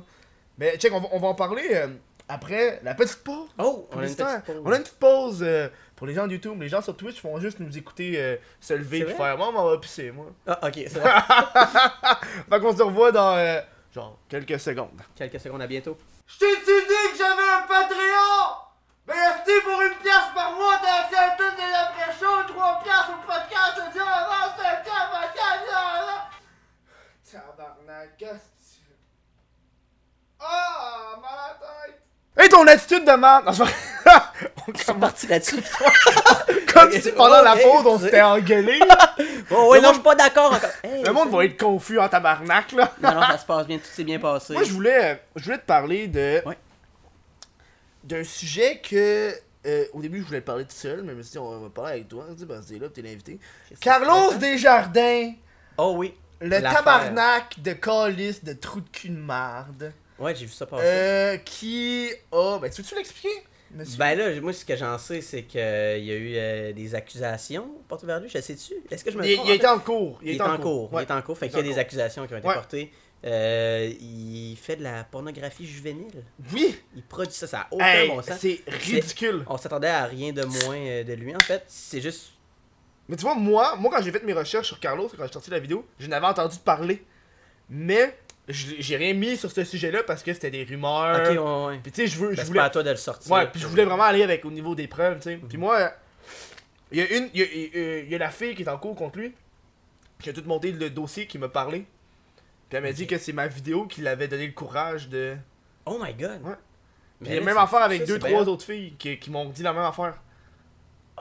Mais 0.57 0.75
check, 0.77 0.91
on 0.91 0.99
va, 0.99 1.07
on 1.11 1.19
va 1.19 1.27
en 1.27 1.35
parler 1.35 1.67
euh, 1.71 1.87
après 2.27 2.79
la 2.83 2.95
petite 2.95 3.23
pause. 3.23 3.47
Oh, 3.59 3.87
on 3.93 3.99
a 3.99 4.07
une 4.07 4.15
petite 4.15 4.43
pause. 4.45 4.55
On 4.65 4.71
a 4.71 4.75
une 4.77 4.81
petite 4.83 4.97
pause 4.99 5.39
euh, 5.43 5.69
pour 5.95 6.07
les 6.07 6.15
gens 6.15 6.25
de 6.25 6.31
YouTube. 6.33 6.59
Les 6.59 6.67
gens 6.69 6.81
sur 6.81 6.97
Twitch 6.97 7.21
font 7.21 7.39
juste 7.39 7.59
nous 7.59 7.77
écouter 7.77 8.13
euh, 8.17 8.37
se 8.59 8.73
lever 8.73 9.03
C'est 9.05 9.11
et 9.11 9.15
faire 9.15 9.37
Moi, 9.37 9.53
on 9.55 9.69
va 9.69 9.77
pisser, 9.77 10.09
moi. 10.09 10.25
Ah, 10.47 10.59
ok, 10.63 10.73
c'est 10.87 10.97
vrai. 10.99 11.11
fait 12.49 12.59
qu'on 12.59 12.75
se 12.75 12.81
revoit 12.81 13.11
dans 13.11 13.35
genre 13.93 14.17
quelques 14.29 14.59
secondes. 14.59 15.01
Quelques 15.15 15.39
secondes, 15.39 15.61
à 15.61 15.67
bientôt. 15.67 15.97
Je 16.27 16.37
t'ai-tu 16.37 16.65
dit 16.87 17.11
que 17.11 17.17
j'avais 17.17 17.49
un 17.49 17.67
Patreon? 17.67 18.55
Ben, 19.05 19.15
restez 19.15 19.59
pour 19.61 19.81
une 19.81 19.95
pièce 19.95 20.29
par 20.33 20.51
mois, 20.53 20.79
t'as 20.81 21.03
accès 21.03 21.17
à 21.17 21.31
toutes 21.31 21.57
les 21.57 21.73
après-shows, 21.73 22.43
trois 22.53 22.79
pièces 22.83 23.09
au 23.09 23.25
podcast, 23.25 23.73
je 23.87 23.91
dis 23.93 23.99
avance, 23.99 24.59
un 24.59 24.75
cap, 24.83 25.11
un 25.13 25.27
cap, 25.27 25.51
Tabarnak, 27.31 28.17
qu'est-ce 28.17 28.77
que 28.77 28.93
Ah, 30.39 31.15
ma 31.21 31.57
tête! 31.59 32.01
Hey, 32.37 32.49
ton 32.49 32.67
attitude 32.67 33.05
de 33.05 33.11
merde! 33.11 33.45
On 34.67 34.71
Je 34.73 34.77
suis 34.77 34.85
commence- 34.85 35.01
parti 35.01 35.27
là-dessus. 35.27 35.61
Comme 36.73 36.91
si 36.91 37.11
pendant 37.11 37.41
la 37.41 37.55
pause, 37.55 37.85
on 37.85 37.99
s'était 37.99 38.21
engueulé. 38.21 38.79
Oh, 39.53 39.69
ouais, 39.71 39.79
Le 39.79 39.83
non, 39.83 39.89
monde- 39.89 39.89
je 39.89 39.93
suis 39.95 40.03
pas 40.03 40.15
d'accord 40.15 40.53
encore. 40.53 40.69
Hey, 40.81 41.03
Le 41.03 41.11
monde 41.11 41.29
va 41.29 41.43
être 41.43 41.59
confus 41.61 41.99
en 41.99 42.07
tabarnak, 42.07 42.71
là. 42.71 42.93
Non, 43.01 43.13
non, 43.15 43.21
ça 43.21 43.37
se 43.37 43.45
passe 43.45 43.67
bien, 43.67 43.77
tout 43.77 43.83
s'est 43.91 44.05
bien 44.05 44.17
passé. 44.17 44.53
Moi, 44.53 44.63
je 44.63 44.71
voulais, 44.71 45.21
je 45.35 45.43
voulais 45.43 45.57
te 45.57 45.65
parler 45.65 46.07
de. 46.07 46.41
Ouais. 46.45 46.57
D'un 48.03 48.23
sujet 48.23 48.79
que. 48.79 49.33
euh, 49.65 49.85
au 49.93 50.01
début, 50.01 50.21
je 50.21 50.25
voulais 50.27 50.39
te 50.41 50.45
parler 50.45 50.63
tout 50.63 50.75
seul, 50.75 51.01
mais 51.03 51.11
je 51.11 51.17
me 51.17 51.21
suis 51.21 51.33
dit, 51.33 51.37
on 51.37 51.59
va 51.59 51.69
parler 51.69 51.91
avec 51.93 52.07
toi. 52.07 52.25
Tu 52.37 52.45
ben, 52.45 52.61
c'est 52.65 52.79
là, 52.79 52.87
t'es 52.89 53.01
l'invité. 53.01 53.39
Carlos? 53.81 54.33
Desjardins, 54.35 55.33
Oh 55.77 55.93
oui. 55.97 56.13
le 56.39 56.61
tabarnak 56.61 57.61
de 57.61 57.73
calice 57.73 58.43
de 58.43 58.53
trou 58.53 58.79
de 58.81 58.89
cul 58.89 59.09
de 59.09 59.17
marde, 59.19 59.91
Ouais, 60.17 60.33
j'ai 60.35 60.45
vu 60.45 60.51
ça 60.51 60.65
passer. 60.65 60.83
euh, 60.85 61.37
qui 61.37 62.09
a. 62.31 62.57
Ben, 62.59 62.71
tu 62.71 62.81
veux-tu 62.81 62.95
l'expliquer, 62.95 63.43
monsieur? 63.75 63.97
Ben 63.97 64.17
là, 64.17 64.41
moi, 64.41 64.53
ce 64.53 64.65
que 64.65 64.75
j'en 64.75 64.97
sais, 64.97 65.21
c'est 65.21 65.43
qu'il 65.43 65.59
y 65.59 65.63
a 66.11 66.15
eu 66.15 66.33
euh, 66.35 66.73
des 66.73 66.95
accusations 66.95 67.69
portées 67.87 68.07
vers 68.07 68.19
lui. 68.19 68.29
Je 68.29 68.39
sais-tu? 68.39 68.73
Est-ce 68.89 69.03
que 69.03 69.11
je 69.11 69.17
me 69.17 69.25
il, 69.25 69.35
trompe? 69.35 69.47
il 69.47 69.51
en 69.51 69.55
était 69.55 69.67
en 69.67 69.79
cours. 69.79 70.19
Il 70.23 70.29
est 70.35 70.41
en 70.41 70.57
cours. 70.57 70.93
Ouais. 70.93 71.03
Il 71.03 71.07
est 71.07 71.11
en 71.13 71.21
cours. 71.21 71.37
Fait 71.37 71.45
Il 71.47 71.49
est 71.49 71.51
qu'il 71.57 71.65
y 71.67 71.69
a 71.69 71.73
des 71.73 71.79
accusations 71.79 72.27
qui 72.27 72.33
ont 72.33 72.37
été 72.37 72.47
Ouais. 72.47 72.53
portées. 72.53 72.91
Euh, 73.23 73.91
il 74.01 74.55
fait 74.59 74.77
de 74.77 74.83
la 74.83 75.03
pornographie 75.03 75.67
juvénile. 75.67 76.23
Oui! 76.53 76.75
Il 76.95 77.03
produit 77.03 77.33
ça, 77.33 77.45
ça 77.45 77.59
a 77.61 77.67
aucun 77.69 77.85
Hey, 77.85 78.07
bon 78.09 78.21
sens. 78.23 78.39
c'est 78.39 78.61
ridicule. 78.67 79.43
On 79.47 79.57
s'attendait 79.57 79.89
à 79.89 80.05
rien 80.05 80.33
de 80.33 80.43
moins 80.43 80.75
euh, 80.75 81.03
de 81.03 81.13
lui. 81.13 81.35
En 81.35 81.39
fait, 81.39 81.63
c'est 81.67 82.01
juste. 82.01 82.31
Mais 83.07 83.15
tu 83.15 83.21
vois, 83.21 83.35
moi, 83.35 83.75
moi 83.77 83.91
quand 83.93 84.01
j'ai 84.01 84.11
fait 84.11 84.23
mes 84.23 84.33
recherches 84.33 84.67
sur 84.67 84.79
Carlos, 84.79 85.07
quand 85.15 85.23
j'ai 85.27 85.33
sorti 85.33 85.51
la 85.51 85.59
vidéo, 85.59 85.85
je 85.99 86.07
n'avais 86.07 86.25
entendu 86.25 86.57
parler. 86.65 87.03
Mais 87.69 88.17
j'ai 88.47 88.97
rien 88.97 89.13
mis 89.13 89.37
sur 89.37 89.51
ce 89.51 89.63
sujet-là 89.63 90.03
parce 90.03 90.23
que 90.23 90.33
c'était 90.33 90.51
des 90.51 90.63
rumeurs. 90.63 91.19
Ok, 91.21 91.29
ouais, 91.29 91.65
ouais. 91.67 91.79
Puis 91.83 91.91
tu 91.91 92.01
sais, 92.01 92.07
je 92.07 92.17
veux. 92.19 92.29
Ben, 92.29 92.41
je 92.41 92.45
voulais... 92.47 92.59
pas 92.59 92.65
à 92.65 92.69
toi 92.69 92.83
de 92.83 92.89
le 92.89 92.95
sortir. 92.95 93.31
Ouais, 93.31 93.47
puis 93.47 93.61
je 93.61 93.67
voulais 93.67 93.85
vraiment 93.85 94.03
aller 94.03 94.23
avec 94.23 94.43
au 94.45 94.51
niveau 94.51 94.75
des 94.75 94.87
preuves, 94.87 95.17
tu 95.17 95.23
sais. 95.23 95.39
Puis 95.47 95.57
moi, 95.57 95.91
il 96.91 96.99
y 96.99 97.01
a 97.01 97.17
une. 97.17 97.29
Il 97.33 97.39
y 97.39 97.43
a, 97.43 97.99
y 98.03 98.15
a- 98.15 98.17
la 98.17 98.31
fille 98.31 98.55
qui 98.55 98.63
est 98.63 98.69
en 98.69 98.77
cours 98.77 98.95
contre 98.95 99.19
lui, 99.19 99.33
qui 100.19 100.29
a 100.29 100.33
tout 100.33 100.43
monté 100.45 100.71
le 100.71 100.89
dossier, 100.89 101.27
qui 101.27 101.37
m'a 101.37 101.49
parlé. 101.49 101.85
Puis 102.69 102.77
elle 102.77 102.83
m'a 102.83 102.91
dit 102.91 103.05
que 103.07 103.17
c'est 103.17 103.33
ma 103.33 103.47
vidéo 103.47 103.85
qui 103.85 104.01
l'avait 104.01 104.27
donné 104.27 104.47
le 104.47 104.53
courage 104.53 105.07
de. 105.09 105.35
Oh 105.85 105.99
my 106.01 106.13
god. 106.13 106.41
Ouais. 106.43 106.55
Mais 107.19 107.27
Puis 107.27 107.29
il 107.29 107.35
y 107.35 107.37
a 107.37 107.41
même 107.45 107.57
affaire 107.57 107.83
avec 107.83 108.01
ça, 108.01 108.07
deux, 108.07 108.17
trois 108.19 108.29
bien. 108.31 108.47
autres 108.47 108.65
filles 108.65 108.95
qui, 108.97 109.17
qui 109.19 109.29
m'ont 109.29 109.45
dit 109.49 109.61
la 109.61 109.73
même 109.73 109.83
affaire. 109.83 110.15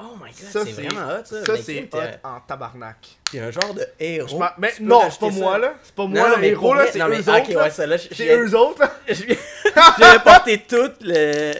Oh 0.02 0.16
my 0.16 0.30
god, 0.30 0.34
Ça, 0.34 0.64
c'est 0.64 0.72
c'est- 0.72 0.82
vraiment 0.82 1.06
hot 1.08 1.24
ça. 1.24 1.44
Ça, 1.44 1.52
Ben, 1.52 1.62
c'est 1.62 1.74
écoute, 1.76 1.94
hot 1.94 1.98
euh, 1.98 2.16
en 2.24 2.40
tabarnak. 2.40 2.96
T'es 3.30 3.38
un 3.40 3.50
genre 3.50 3.74
de 3.74 3.86
héros. 3.98 4.42
Mais 4.58 4.72
non, 4.80 5.02
c'est 5.10 5.20
pas 5.20 5.30
ça. 5.30 5.38
moi 5.38 5.58
là. 5.58 5.74
C'est 5.82 5.94
pas 5.94 6.02
Non, 6.04 6.08
moi 6.08 6.28
non, 6.30 6.34
le 6.36 6.40
mais 6.40 6.48
héros 6.48 6.74
là, 6.74 6.86
c'est 6.90 6.98
eux 6.98 7.04
autres. 7.04 8.06
C'est 8.12 8.34
eux 8.36 8.56
autres 8.56 8.80
là. 8.80 8.90
Viens 9.98 10.18
porter 10.20 10.58
toute, 10.68 10.96
le... 11.02 11.52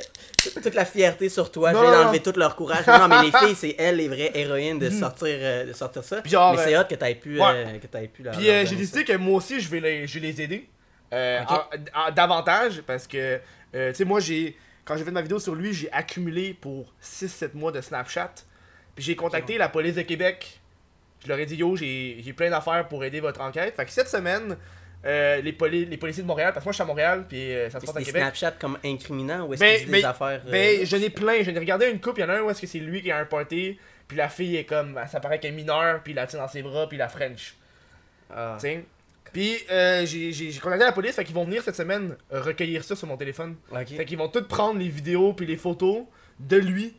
toute 0.63 0.75
la 0.75 0.85
fierté 0.85 1.29
sur 1.29 1.51
toi. 1.53 1.73
Non, 1.73 1.81
je 1.81 1.85
d'enlever 1.91 2.19
non. 2.25 2.33
tout 2.33 2.39
leur 2.39 2.57
courage. 2.57 2.87
Non, 2.87 3.09
mais 3.09 3.23
les 3.23 3.31
filles, 3.39 3.55
c'est 3.57 3.75
elles 3.79 3.97
les 3.97 4.09
vraies 4.09 4.31
héroïnes 4.35 4.79
de 4.79 4.91
sortir, 4.91 5.29
euh, 5.41 5.67
de 5.67 5.73
sortir 5.73 6.03
ça. 6.05 6.21
Puis 6.23 6.31
genre, 6.31 6.55
mais 6.55 6.65
c'est 6.65 6.75
euh, 6.75 6.81
hot 6.81 6.85
que 6.89 6.95
t'aies 6.95 7.15
pu, 7.15 7.39
ouais. 7.39 7.47
euh, 7.47 7.79
que 7.79 7.87
t'aies 7.87 8.09
pu 8.09 8.23
leur- 8.23 8.37
Puis 8.37 8.49
euh, 8.51 8.61
j'ai 8.65 8.71
ça. 8.71 8.77
décidé 8.77 9.05
que 9.05 9.17
moi 9.17 9.37
aussi 9.37 9.61
je 9.61 9.69
vais 9.69 9.81
les, 9.81 10.07
je 10.07 10.19
vais 10.19 10.27
les 10.27 10.43
aider. 10.43 10.69
Euh, 11.13 11.41
Ok. 11.43 11.51
en- 11.51 12.09
en- 12.09 12.11
davantage 12.13 12.83
parce 12.87 13.07
que 13.07 13.41
euh, 13.75 13.91
tu 13.91 13.97
sais 13.97 14.05
moi 14.05 14.21
j'ai 14.21 14.57
quand 14.91 14.97
j'ai 14.97 15.05
fait 15.05 15.13
ma 15.13 15.23
vidéo 15.23 15.39
sur 15.39 15.55
lui, 15.55 15.73
j'ai 15.73 15.89
accumulé 15.93 16.53
pour 16.53 16.93
6 17.01 17.29
7 17.29 17.55
mois 17.55 17.71
de 17.71 17.81
Snapchat. 17.81 18.33
Puis 18.97 19.05
j'ai 19.05 19.15
contacté 19.15 19.57
la 19.57 19.69
police 19.69 19.95
de 19.95 20.03
Québec. 20.03 20.59
Je 21.23 21.29
leur 21.29 21.39
ai 21.39 21.47
dit 21.47 21.55
yo, 21.55 21.77
j'ai 21.77 22.35
plein 22.37 22.51
d'affaires 22.51 22.89
pour 22.89 23.05
aider 23.05 23.21
votre 23.21 23.41
enquête. 23.41 23.77
Fait 23.77 23.85
que 23.85 23.93
cette 23.93 24.09
semaine 24.09 24.57
euh, 25.07 25.41
les, 25.43 25.53
poli- 25.53 25.85
les 25.87 25.97
policiers 25.97 26.25
de 26.25 26.27
Montréal, 26.27 26.53
parce 26.53 26.65
que 26.65 26.67
moi 26.69 26.73
je 26.73 26.77
suis 26.77 26.83
à 26.83 26.87
Montréal, 26.87 27.25
puis 27.29 27.55
euh, 27.55 27.71
ça 27.71 27.79
se 27.79 27.87
C'est 27.87 27.93
passe 27.93 28.03
à 28.03 28.05
Québec. 28.05 28.23
Snapchat 28.23 28.51
comme 28.59 28.79
incriminants 28.85 29.47
ou 29.47 29.55
est-ce 29.55 29.61
Ben, 29.61 29.79
disent 29.79 29.87
ben, 29.91 29.99
des 30.01 30.05
affaires. 30.05 30.43
euh, 30.47 30.51
Ben, 30.51 30.85
j'en 30.85 30.97
ai 30.99 31.11
plein. 31.11 31.43
J'en 31.45 31.53
ai 31.55 31.59
regardé 31.61 31.89
une 31.89 32.01
coupe. 32.01 32.19
Il 32.19 32.23
y 32.23 32.25
en 32.25 32.29
a 32.29 32.35
un 32.39 32.41
où 32.43 32.51
est-ce 32.51 32.61
que 32.61 32.67
c'est 32.67 32.81
lui 32.81 33.01
qui 33.01 33.11
a 33.13 33.19
un 33.19 33.25
party. 33.27 33.79
Puis 34.09 34.17
la 34.19 34.29
fille 34.29 34.57
est 34.57 34.65
comme. 34.65 34.99
Ça 35.11 35.21
paraît 35.21 35.39
qu'elle 35.39 35.53
est 35.53 35.57
mineure. 35.57 36.03
Puis 36.03 36.13
il 36.13 36.17
la 36.17 36.27
tient 36.27 36.41
dans 36.41 36.49
ses 36.49 36.63
bras. 36.63 36.89
Puis 36.89 36.99
la 36.99 37.09
French. 37.09 37.55
ah. 38.35 38.57
Puis 39.33 39.57
euh, 39.71 40.05
j'ai 40.07 40.53
contacté 40.63 40.85
la 40.85 40.93
police. 40.93 41.15
Fait 41.15 41.25
qu'ils 41.25 41.35
vont 41.35 41.45
venir 41.45 41.63
cette 41.63 41.77
semaine 41.77 42.17
recueillir 42.31 42.85
ça 42.85 42.97
sur 42.97 43.07
mon 43.07 43.17
téléphone. 43.17 43.57
Ok. 43.73 43.89
Fait 43.89 44.05
qu'ils 44.05 44.19
vont 44.19 44.29
tous 44.29 44.43
prendre 44.43 44.79
les 44.79 44.89
vidéos. 44.89 45.33
Puis 45.33 45.47
les 45.47 45.57
photos 45.57 46.05
de 46.39 46.57
lui. 46.57 46.95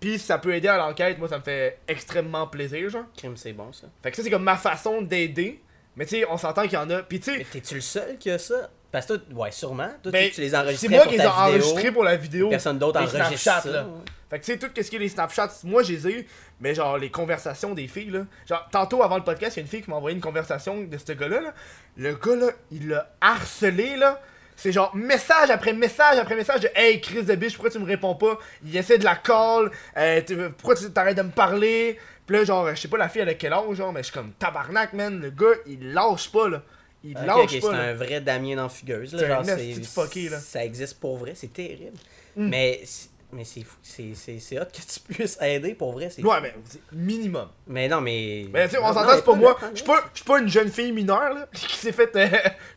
Puis 0.00 0.18
ça 0.18 0.38
peut 0.38 0.54
aider 0.54 0.68
à 0.68 0.76
l'enquête. 0.78 1.18
Moi, 1.18 1.28
ça 1.28 1.38
me 1.38 1.42
fait 1.42 1.78
extrêmement 1.88 2.46
plaisir, 2.46 2.88
genre. 2.88 3.04
Crime, 3.16 3.36
c'est 3.36 3.52
bon 3.52 3.72
ça. 3.72 3.88
Fait 4.02 4.10
que 4.10 4.16
ça, 4.16 4.22
c'est 4.22 4.30
comme 4.30 4.44
ma 4.44 4.56
façon 4.56 5.02
d'aider. 5.02 5.60
Mais 5.96 6.06
tu 6.06 6.16
sais, 6.16 6.24
on 6.30 6.38
s'entend 6.38 6.62
qu'il 6.62 6.74
y 6.74 6.76
en 6.76 6.88
a. 6.90 7.02
Puis 7.02 7.18
tu 7.18 7.32
Mais 7.32 7.38
sais. 7.38 7.46
t'es-tu 7.52 7.74
le 7.74 7.80
seul 7.80 8.18
qui 8.18 8.30
a 8.30 8.38
ça? 8.38 8.70
Parce 8.90 9.06
que 9.06 9.14
toi, 9.14 9.44
ouais, 9.44 9.50
sûrement. 9.50 9.90
Toi, 10.02 10.12
ben, 10.12 10.30
tu 10.30 10.40
les 10.40 10.54
enregistrais 10.54 10.88
c'est 10.88 10.94
moi 10.94 11.06
qui 11.06 11.18
les 11.18 11.24
ai 11.24 11.26
enregistrés 11.26 11.92
pour 11.92 12.04
la 12.04 12.16
vidéo. 12.16 12.48
Personne 12.48 12.78
d'autre 12.78 13.00
enregistre 13.00 13.62
ça. 13.62 13.62
là. 13.70 13.84
ouais. 13.84 13.90
Fait 14.30 14.38
que 14.38 14.44
tu 14.44 14.52
sais, 14.52 14.58
tout 14.58 14.68
ce 14.74 14.90
qui 14.90 14.96
est 14.96 14.98
les 14.98 15.08
Snapchats, 15.08 15.60
moi 15.64 15.82
je 15.82 15.92
les 15.92 16.06
ai 16.06 16.12
eu, 16.20 16.26
mais 16.60 16.74
genre 16.74 16.98
les 16.98 17.10
conversations 17.10 17.72
des 17.74 17.88
filles, 17.88 18.10
là. 18.10 18.26
Genre, 18.46 18.68
tantôt 18.70 19.02
avant 19.02 19.16
le 19.16 19.24
podcast, 19.24 19.56
il 19.56 19.60
y 19.60 19.62
a 19.62 19.62
une 19.62 19.68
fille 19.68 19.82
qui 19.82 19.88
m'a 19.88 19.96
envoyé 19.96 20.14
une 20.14 20.22
conversation 20.22 20.82
de 20.82 20.98
ce 20.98 21.12
gars-là, 21.12 21.40
là. 21.40 21.54
Le 21.96 22.14
gars, 22.14 22.36
là, 22.36 22.46
il 22.70 22.88
l'a 22.88 23.10
harcelé, 23.22 23.96
là. 23.96 24.20
C'est 24.54 24.72
genre 24.72 24.94
message 24.94 25.50
après 25.50 25.72
message 25.72 26.18
après 26.18 26.34
message 26.34 26.60
de 26.60 26.68
Hey 26.74 27.00
Chris 27.00 27.22
de 27.22 27.34
biche, 27.36 27.54
pourquoi 27.54 27.70
tu 27.70 27.78
me 27.78 27.86
réponds 27.86 28.16
pas? 28.16 28.38
Il 28.66 28.76
essaie 28.76 28.98
de 28.98 29.04
la 29.04 29.14
call, 29.14 29.70
euh, 29.96 30.20
pourquoi 30.58 30.74
tu 30.74 30.90
t'arrêtes 30.90 31.16
de 31.16 31.22
me 31.22 31.30
parler? 31.30 31.96
Puis 32.26 32.36
là, 32.36 32.44
genre, 32.44 32.68
je 32.70 32.74
sais 32.74 32.88
pas 32.88 32.98
la 32.98 33.08
fille 33.08 33.22
elle 33.22 33.28
a 33.28 33.34
quel 33.34 33.52
âge, 33.52 33.76
genre, 33.76 33.92
mais 33.92 34.00
je 34.00 34.06
suis 34.06 34.14
comme 34.14 34.32
tabarnak, 34.32 34.92
man. 34.92 35.20
Le 35.20 35.30
gars, 35.30 35.56
il 35.66 35.92
lâche 35.94 36.30
pas, 36.30 36.48
là. 36.48 36.62
Il 37.04 37.16
Ok, 37.16 37.26
lâche 37.26 37.60
pas, 37.60 37.70
c'est 37.70 37.76
un 37.78 37.94
vrai 37.94 38.20
Damien 38.20 38.56
dans 38.56 38.68
Fugueuse. 38.68 39.14
Là, 39.14 39.42
genre, 39.44 39.56
fucké, 39.86 40.28
là. 40.28 40.38
Ça 40.40 40.64
existe 40.64 40.98
pour 40.98 41.16
vrai, 41.18 41.32
c'est 41.34 41.52
terrible. 41.52 41.96
Mm. 42.36 42.48
Mais, 42.48 42.80
c'est- 42.84 43.10
mais 43.32 43.44
c'est, 43.44 43.62
fou- 43.62 43.76
c'est, 43.82 44.14
c'est, 44.14 44.38
c'est 44.40 44.58
hot 44.60 44.64
que 44.64 44.78
tu 44.80 45.00
puisses 45.14 45.38
aider 45.40 45.74
pour 45.74 45.92
vrai. 45.92 46.10
C'est 46.10 46.24
Ouais, 46.24 46.40
mais 46.40 46.54
minimum. 46.92 47.48
Mais 47.66 47.88
non, 47.88 48.00
mais. 48.00 48.46
Mais 48.52 48.66
tu 48.68 48.72
sais, 48.74 48.78
on 48.82 48.92
s'entend, 48.92 49.14
c'est 49.14 49.24
pas 49.24 49.34
moi. 49.34 49.56
Je 49.72 49.76
suis 49.76 49.86
pas, 49.86 50.04
pas 50.26 50.38
une 50.40 50.48
jeune 50.48 50.70
fille 50.70 50.92
mineure, 50.92 51.34
là, 51.34 51.48
qui 51.54 51.76
s'est 51.76 51.92
fait 51.92 52.14
euh, 52.16 52.28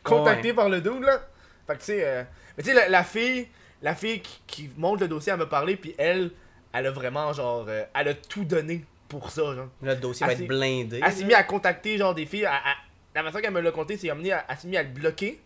contacter 0.04 0.52
par 0.52 0.68
le 0.68 0.80
dude, 0.80 1.02
là. 1.02 1.26
Fait 1.66 1.74
que 1.74 1.78
tu 1.80 1.84
sais, 1.86 2.04
euh, 2.04 2.22
mais 2.56 2.62
tu 2.62 2.68
sais, 2.70 2.74
la, 2.76 2.88
la 2.88 3.02
fille, 3.04 3.48
la 3.82 3.94
fille 3.94 4.20
qui, 4.20 4.40
qui 4.46 4.70
monte 4.76 5.00
le 5.00 5.08
dossier, 5.08 5.32
elle 5.32 5.38
me 5.38 5.48
parler, 5.48 5.76
puis 5.76 5.94
elle, 5.98 6.30
elle 6.72 6.86
a 6.86 6.90
vraiment, 6.90 7.32
genre, 7.32 7.64
euh, 7.68 7.84
elle 7.94 8.08
a 8.08 8.14
tout 8.14 8.44
donné 8.44 8.84
pour 9.08 9.30
ça, 9.30 9.42
genre. 9.54 9.68
Le 9.82 9.94
dossier 9.96 10.26
va 10.26 10.32
être 10.32 10.46
blindé. 10.46 11.00
Elle 11.04 11.12
s'est 11.12 11.24
mise 11.24 11.34
à 11.34 11.42
contacter, 11.44 11.98
genre, 11.98 12.14
des 12.14 12.26
filles. 12.26 12.46
à- 12.46 12.54
à- 12.56 12.76
la 13.14 13.22
façon 13.24 13.38
qu'elle 13.38 13.52
me 13.52 13.60
l'a 13.60 13.70
compté, 13.72 13.96
c'est 13.96 14.10
amené 14.10 14.32
à, 14.32 14.44
elle 14.48 14.56
s'est 14.56 14.68
mise 14.68 14.78
à 14.78 14.82
le 14.82 14.88
bloquer. 14.90 15.40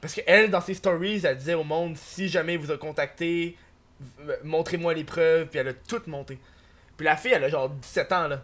Parce 0.00 0.14
qu'elle, 0.14 0.50
dans 0.50 0.60
ses 0.60 0.74
stories, 0.74 1.22
elle 1.24 1.36
disait 1.36 1.54
au 1.54 1.64
monde 1.64 1.96
si 1.96 2.28
jamais 2.28 2.56
vous 2.56 2.70
a 2.70 2.76
contacté, 2.76 3.56
v- 4.00 4.34
montrez-moi 4.44 4.92
les 4.94 5.04
preuves, 5.04 5.46
puis 5.46 5.58
elle 5.60 5.68
a 5.68 5.72
tout 5.72 6.02
monté. 6.06 6.38
Puis 6.96 7.04
la 7.06 7.16
fille, 7.16 7.32
elle 7.32 7.44
a 7.44 7.48
genre 7.48 7.70
17 7.70 8.12
ans, 8.12 8.28
là. 8.28 8.42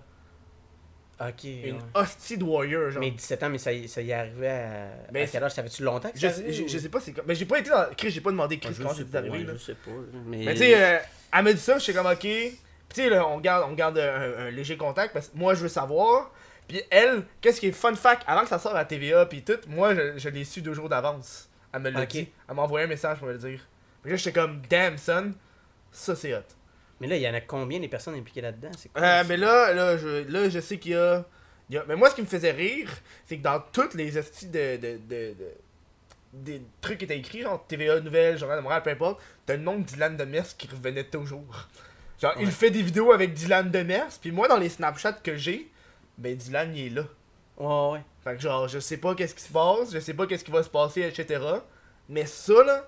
Ok. 1.21 1.45
Une 1.45 1.77
ouais. 1.77 1.81
hostie 1.95 2.39
de 2.39 2.45
warrior, 2.45 2.91
genre. 2.91 3.01
Mais 3.01 3.11
17 3.11 3.43
ans, 3.43 3.51
mais 3.51 3.59
ça, 3.59 3.73
y- 3.75 3.89
ça 3.89 4.01
y 4.01 4.11
arrivait 4.11 4.49
à. 4.49 4.89
Mais 5.13 5.23
à 5.25 5.27
quel 5.27 5.45
âge? 5.45 5.53
Savais-tu 5.53 5.83
longtemps 5.83 6.11
que 6.11 6.19
je, 6.19 6.29
ça 6.29 6.43
je, 6.49 6.63
ou- 6.63 6.69
je 6.69 6.79
sais 6.79 6.89
pas 6.89 6.99
c'est 7.01 7.13
quoi. 7.13 7.25
Mais 7.27 7.35
j'ai 7.35 7.45
pas 7.45 7.59
été 7.59 7.69
dans. 7.69 7.85
Chris, 7.95 8.11
j'ai 8.11 8.23
pas 8.23 8.31
demandé 8.31 8.59
Ah, 8.59 8.65
Chris 8.65 8.75
je 8.75 8.83
comment 8.83 8.95
sais 8.95 9.03
c'est 9.03 9.11
pas, 9.13 9.19
arrivé, 9.19 9.39
ouais, 9.41 9.45
là. 9.45 9.53
Je 9.53 9.59
sais 9.59 9.75
pas. 9.75 9.91
Mais, 10.27 10.45
Mais 10.47 10.53
tu 10.55 10.61
sais, 10.61 10.83
euh, 10.83 10.99
elle 11.35 11.45
m'a 11.45 11.53
dit 11.53 11.61
ça, 11.61 11.77
j'étais 11.77 11.93
comme 11.93 12.07
ok. 12.11 12.19
Puis 12.21 12.59
tu 12.89 13.03
sais, 13.03 13.11
là, 13.11 13.27
on 13.29 13.39
garde, 13.39 13.67
on 13.71 13.75
garde 13.75 13.99
un, 13.99 14.47
un 14.47 14.51
léger 14.51 14.79
contact 14.79 15.13
parce 15.13 15.29
que 15.29 15.37
moi 15.37 15.55
je 15.55 15.61
veux 15.61 15.69
savoir. 15.69 16.33
Puis 16.71 16.83
elle, 16.91 17.25
qu'est-ce 17.41 17.61
qui 17.61 17.67
est 17.67 17.73
fun 17.73 17.95
fact, 17.97 18.23
avant 18.27 18.43
que 18.43 18.49
ça 18.49 18.59
sorte 18.59 18.77
à 18.77 18.85
TVA 18.85 19.27
puis 19.27 19.43
tout, 19.43 19.59
moi 19.69 19.95
je, 19.95 20.17
je 20.19 20.29
l'ai 20.29 20.45
su 20.45 20.63
deux 20.63 20.73
jours 20.73 20.89
d'avance. 20.89 21.49
Elle 21.73 21.81
me 21.83 21.91
l'a 21.91 22.01
dit. 22.21 22.29
Elle 22.49 22.55
m'a 22.55 22.63
envoyé 22.63 22.87
un 22.87 22.89
message 22.89 23.19
pour 23.19 23.27
me 23.27 23.33
le 23.33 23.39
dire. 23.39 23.67
Puis 24.03 24.11
là 24.13 24.17
j'étais 24.17 24.33
comme 24.41 24.63
damn 24.71 24.97
son, 24.97 25.33
ça 25.93 26.15
c'est 26.15 26.33
hot. 26.35 26.41
mais 27.01 27.07
là, 27.09 27.17
il 27.17 27.23
y 27.23 27.29
en 27.29 27.35
a 27.35 27.41
combien 27.41 27.81
des 27.81 27.89
personnes 27.89 28.15
impliquées 28.15 28.41
là-dedans? 28.41 28.71
C'est 28.79 28.91
quoi, 28.93 29.03
Euh, 29.03 29.25
mais 29.29 29.37
là, 29.37 29.73
là, 29.75 29.97
je, 29.99 30.25
là, 30.31 30.49
je 30.49 30.61
sais 30.61 30.79
qu'il 30.79 30.93
y 30.93 30.97
a, 30.97 31.25
il 31.69 31.75
y 31.75 31.79
a- 31.79 31.85
Mais 31.89 31.97
moi, 31.97 32.09
ce 32.11 32.15
qui 32.15 32.21
me 32.23 32.27
faisait 32.27 32.51
rire, 32.53 32.91
c'est 33.27 33.37
que 33.39 33.43
dans 33.43 33.61
toutes 33.73 33.95
les 33.95 34.17
hosties 34.17 34.47
de, 34.47 34.77
de, 34.77 34.99
de, 35.09 35.35
de- 35.35 35.55
des 36.33 36.63
trucs 36.81 36.99
qui 36.99 37.05
étaient 37.07 37.19
écrits, 37.19 37.43
genre 37.43 37.65
TVA 37.67 37.99
Nouvelles, 38.01 38.39
Journal 38.39 38.59
de 38.59 38.63
Montréal, 38.63 38.83
peu 38.85 38.91
importe, 38.91 39.21
t'as 39.47 39.57
le 39.57 39.63
nom 39.63 39.79
de 39.79 39.83
Dylan 39.83 40.17
Demers 40.17 40.57
qui 40.57 40.69
revenait 40.69 41.03
toujours. 41.05 41.67
Genre, 42.23 42.35
il 42.39 42.51
fait 42.53 42.71
des 42.71 42.83
vidéos 42.83 43.11
avec 43.13 43.33
Dylan 43.35 43.71
Demers, 43.71 44.07
puis 44.21 44.31
moi, 44.31 44.47
dans 44.47 44.59
les 44.59 44.69
Snapchats 44.69 45.15
que 45.15 45.37
j'ai, 45.37 45.69
ben 46.21 46.37
Dylan, 46.37 46.73
il 46.77 46.87
est 46.87 46.91
là. 46.91 47.03
Ouais, 47.57 47.93
ouais. 47.99 48.03
Fait 48.23 48.37
que 48.37 48.43
genre, 48.43 48.69
je 48.69 48.79
sais 48.79 48.97
pas 48.99 49.15
qu'est-ce 49.15 49.35
qui 49.35 49.43
se 49.43 49.53
passe, 49.53 49.93
je 49.93 49.99
sais 49.99 50.15
pas 50.15 50.27
qu'est-ce 50.27 50.45
qui 50.45 50.51
va 50.51 50.63
se 50.63 50.69
passer, 50.71 51.03
etc. 51.03 51.43
Mais 52.09 52.27
ça, 52.27 52.63
là, 52.65 52.87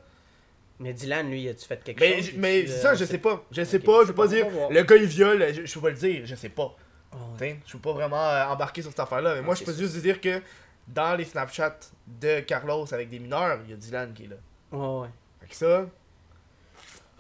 Mais 0.79 0.93
Dylan, 0.93 1.31
lui, 1.31 1.49
as-tu 1.49 1.67
fait 1.67 1.83
quelque 1.83 2.01
mais, 2.01 2.23
chose? 2.23 2.33
mais 2.37 2.65
euh, 2.69 2.81
ça, 2.81 2.93
on 2.93 2.95
je 2.95 3.05
sais 3.05 3.19
pas. 3.19 3.45
Je 3.51 3.65
sais 3.65 3.79
pas, 3.79 4.03
je 4.03 4.09
veux 4.09 4.15
pas 4.15 4.23
pas, 4.23 4.29
dire, 4.29 4.47
le 4.71 4.83
gars 4.83 4.97
il 4.97 5.05
viole, 5.07 5.53
je, 5.55 5.65
je 5.67 5.75
peux 5.75 5.81
pas 5.81 5.91
le 5.91 5.97
dire, 5.97 6.23
je 6.27 6.35
sais 6.35 6.49
pas. 6.49 6.75
Ouais, 7.13 7.19
ouais. 7.41 7.61
Je 7.67 7.73
peux 7.73 7.79
pas 7.79 7.93
vraiment 7.93 8.23
euh, 8.23 8.47
embarquer 8.47 8.83
sur 8.83 8.91
cette 8.91 9.01
affaire-là. 9.01 9.35
Mais 9.37 9.43
moi, 9.43 9.55
Ok, 9.55 9.61
je 9.61 9.65
peux 9.65 9.75
juste 9.75 9.97
dire 9.99 10.21
que 10.21 10.41
dans 10.89 11.15
les 11.17 11.25
Snapchats 11.25 11.79
de 12.07 12.41
Carlos 12.41 12.87
avec 12.93 13.09
des 13.11 13.19
mineurs, 13.19 13.59
il 13.65 13.71
y 13.71 13.75
a 13.75 13.77
Dylan 13.77 14.13
qui 14.15 14.25
est 14.25 14.29
là. 14.29 14.37
Ouais, 14.73 15.03
ouais. 15.03 15.09
Fait 15.41 15.47
que 15.49 15.55
ça. 15.57 15.87